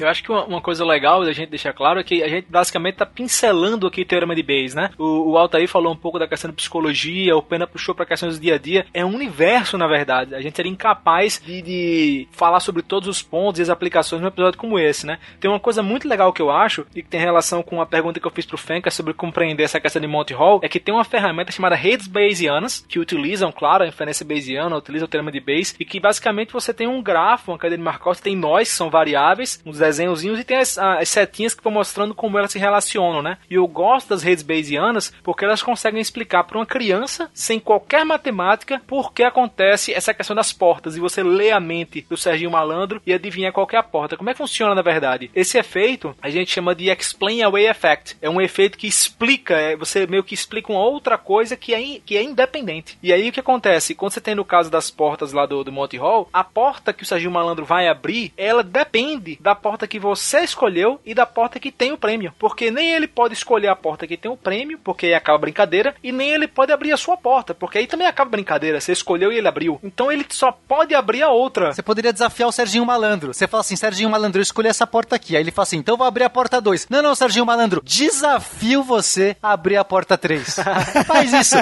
Eu 0.00 0.08
acho 0.08 0.22
que 0.22 0.30
uma, 0.30 0.44
uma 0.44 0.60
coisa 0.60 0.84
legal 0.84 1.24
da 1.24 1.32
gente 1.32 1.50
deixar 1.50 1.72
claro 1.72 2.00
é 2.00 2.04
que 2.04 2.22
a 2.22 2.28
gente 2.28 2.46
basicamente 2.48 2.96
tá 2.96 3.06
pincelando 3.06 3.86
aqui 3.86 4.02
o 4.02 4.06
teorema 4.06 4.34
de 4.34 4.42
Bayes, 4.42 4.74
né? 4.74 4.90
O, 4.98 5.32
o 5.32 5.38
Altair 5.38 5.68
falou 5.68 5.92
um 5.92 5.96
pouco 5.96 6.18
da 6.18 6.28
questão 6.28 6.50
de 6.50 6.56
psicologia, 6.56 7.36
o 7.36 7.42
Pena 7.42 7.66
puxou 7.66 7.94
pra 7.94 8.06
questões 8.06 8.38
do 8.38 8.42
dia 8.42 8.54
a 8.54 8.58
dia. 8.58 8.86
É 8.92 9.04
um 9.04 9.14
universo, 9.14 9.76
na 9.76 9.86
verdade. 9.86 10.34
A 10.34 10.40
gente 10.40 10.56
seria 10.56 10.70
incapaz 10.70 11.40
de, 11.44 11.62
de 11.62 12.28
falar 12.32 12.60
sobre 12.60 12.82
todos 12.82 13.08
os 13.08 13.22
pontos 13.22 13.58
e 13.58 13.62
as 13.62 13.70
aplicações 13.70 14.20
num 14.22 14.28
episódio 14.28 14.58
como 14.58 14.78
esse, 14.78 15.06
né? 15.06 15.18
Tem 15.40 15.50
uma 15.50 15.60
coisa 15.60 15.82
muito 15.82 16.08
legal 16.08 16.32
que 16.32 16.42
eu 16.42 16.50
acho, 16.50 16.86
e 16.94 17.02
que 17.02 17.08
tem 17.08 17.20
relação 17.20 17.62
com 17.62 17.80
a 17.80 17.86
pergunta 17.86 18.20
que 18.20 18.26
eu 18.26 18.30
fiz 18.30 18.46
pro 18.46 18.58
Fencas 18.58 18.94
sobre 18.94 19.14
compreender 19.14 19.64
essa 19.64 19.80
questão 19.80 20.00
de 20.00 20.08
Monty 20.08 20.34
Hall, 20.34 20.60
é 20.62 20.68
que 20.68 20.80
tem 20.80 20.94
uma 20.94 21.04
ferramenta 21.04 21.52
chamada 21.52 21.74
redes 21.74 22.06
Bayesianas, 22.06 22.84
que 22.88 22.98
utilizam, 22.98 23.52
claro, 23.52 23.84
a 23.84 23.88
inferência 23.88 24.24
Bayesiana, 24.24 24.76
utilizam 24.76 25.06
o 25.06 25.08
teorema 25.08 25.32
de 25.32 25.40
Bayes, 25.40 25.74
e 25.78 25.84
que 25.84 26.00
basicamente 26.00 26.52
você 26.52 26.72
tem 26.72 26.86
um 26.86 27.02
grafo, 27.02 27.50
uma 27.52 27.58
cadeia 27.58 27.78
de 27.78 27.84
Markov, 27.84 28.16
você 28.16 28.22
tem 28.22 28.36
nós, 28.36 28.68
que 28.68 28.74
são 28.74 28.90
variáveis, 28.90 29.60
uns 29.64 29.80
desenhozinhos, 29.96 30.38
e 30.38 30.44
tem 30.44 30.56
as, 30.56 30.78
as 30.78 31.08
setinhas 31.08 31.54
que 31.54 31.62
vão 31.62 31.72
mostrando 31.72 32.14
como 32.14 32.38
elas 32.38 32.52
se 32.52 32.58
relacionam, 32.58 33.22
né? 33.22 33.38
E 33.50 33.54
eu 33.54 33.66
gosto 33.66 34.08
das 34.08 34.22
redes 34.22 34.42
Bayesianas 34.42 35.12
porque 35.22 35.44
elas 35.44 35.62
conseguem 35.62 36.00
explicar 36.00 36.44
para 36.44 36.58
uma 36.58 36.66
criança, 36.66 37.30
sem 37.34 37.58
qualquer 37.58 38.04
matemática, 38.04 38.80
por 38.86 39.12
que 39.12 39.22
acontece 39.22 39.92
essa 39.92 40.14
questão 40.14 40.36
das 40.36 40.52
portas, 40.52 40.96
e 40.96 41.00
você 41.00 41.22
lê 41.22 41.50
a 41.50 41.60
mente 41.60 42.06
do 42.08 42.16
Serginho 42.16 42.50
Malandro 42.50 43.00
e 43.06 43.12
adivinha 43.12 43.52
qual 43.52 43.68
é 43.72 43.76
a 43.76 43.82
porta. 43.82 44.16
Como 44.16 44.30
é 44.30 44.32
que 44.32 44.38
funciona, 44.38 44.74
na 44.74 44.82
verdade? 44.82 45.30
Esse 45.34 45.58
efeito 45.58 46.14
a 46.20 46.30
gente 46.30 46.50
chama 46.50 46.74
de 46.74 46.90
Explain 46.90 47.42
Away 47.42 47.66
Effect. 47.68 48.16
É 48.20 48.28
um 48.30 48.40
efeito 48.40 48.78
que 48.78 48.86
explica, 48.86 49.54
é, 49.54 49.76
você 49.76 50.06
meio 50.06 50.24
que 50.24 50.34
explica 50.34 50.72
uma 50.72 50.82
outra 50.82 51.18
coisa 51.18 51.56
que 51.56 51.74
é, 51.74 51.80
in- 51.80 52.02
que 52.04 52.16
é 52.16 52.22
independente. 52.22 52.98
E 53.02 53.12
aí 53.12 53.28
o 53.28 53.32
que 53.32 53.40
acontece? 53.40 53.94
Quando 53.94 54.12
você 54.12 54.20
tem 54.20 54.34
no 54.34 54.44
caso 54.44 54.70
das 54.70 54.90
portas 54.90 55.32
lá 55.32 55.46
do, 55.46 55.62
do 55.64 55.72
Monty 55.72 55.96
Hall, 55.96 56.28
a 56.32 56.42
porta 56.44 56.92
que 56.92 57.02
o 57.02 57.06
Serginho 57.06 57.30
Malandro 57.30 57.64
vai 57.64 57.88
abrir, 57.88 58.32
ela 58.36 58.62
depende 58.62 59.38
da 59.40 59.54
porta 59.54 59.77
que 59.86 59.98
você 59.98 60.40
escolheu 60.40 61.00
e 61.04 61.14
da 61.14 61.26
porta 61.26 61.60
que 61.60 61.70
tem 61.70 61.92
o 61.92 61.98
prêmio. 61.98 62.32
Porque 62.38 62.70
nem 62.70 62.92
ele 62.92 63.06
pode 63.06 63.34
escolher 63.34 63.68
a 63.68 63.76
porta 63.76 64.06
que 64.06 64.16
tem 64.16 64.30
o 64.30 64.36
prêmio, 64.36 64.78
porque 64.82 65.06
aí 65.06 65.14
acaba 65.14 65.36
a 65.36 65.40
brincadeira, 65.40 65.94
e 66.02 66.12
nem 66.12 66.30
ele 66.30 66.48
pode 66.48 66.72
abrir 66.72 66.92
a 66.92 66.96
sua 66.96 67.16
porta, 67.16 67.54
porque 67.54 67.78
aí 67.78 67.86
também 67.86 68.06
acaba 68.06 68.28
a 68.28 68.32
brincadeira. 68.32 68.80
Você 68.80 68.92
escolheu 68.92 69.32
e 69.32 69.38
ele 69.38 69.48
abriu. 69.48 69.78
Então 69.82 70.10
ele 70.10 70.24
só 70.30 70.52
pode 70.52 70.94
abrir 70.94 71.22
a 71.22 71.30
outra. 71.30 71.72
Você 71.72 71.82
poderia 71.82 72.12
desafiar 72.12 72.48
o 72.48 72.52
Serginho 72.52 72.84
Malandro. 72.84 73.34
Você 73.34 73.46
fala 73.46 73.60
assim, 73.60 73.76
Serginho 73.76 74.10
Malandro, 74.10 74.40
eu 74.40 74.42
escolhi 74.42 74.68
essa 74.68 74.86
porta 74.86 75.16
aqui. 75.16 75.36
Aí 75.36 75.42
ele 75.42 75.50
fala 75.50 75.64
assim, 75.64 75.78
então 75.78 75.94
eu 75.94 75.98
vou 75.98 76.06
abrir 76.06 76.24
a 76.24 76.30
porta 76.30 76.60
2. 76.60 76.88
Não, 76.88 77.02
não, 77.02 77.14
Serginho 77.14 77.46
Malandro, 77.46 77.82
desafio 77.84 78.82
você 78.82 79.36
a 79.42 79.52
abrir 79.52 79.76
a 79.76 79.84
porta 79.84 80.16
3. 80.16 80.56
Faz 81.06 81.32
isso. 81.32 81.56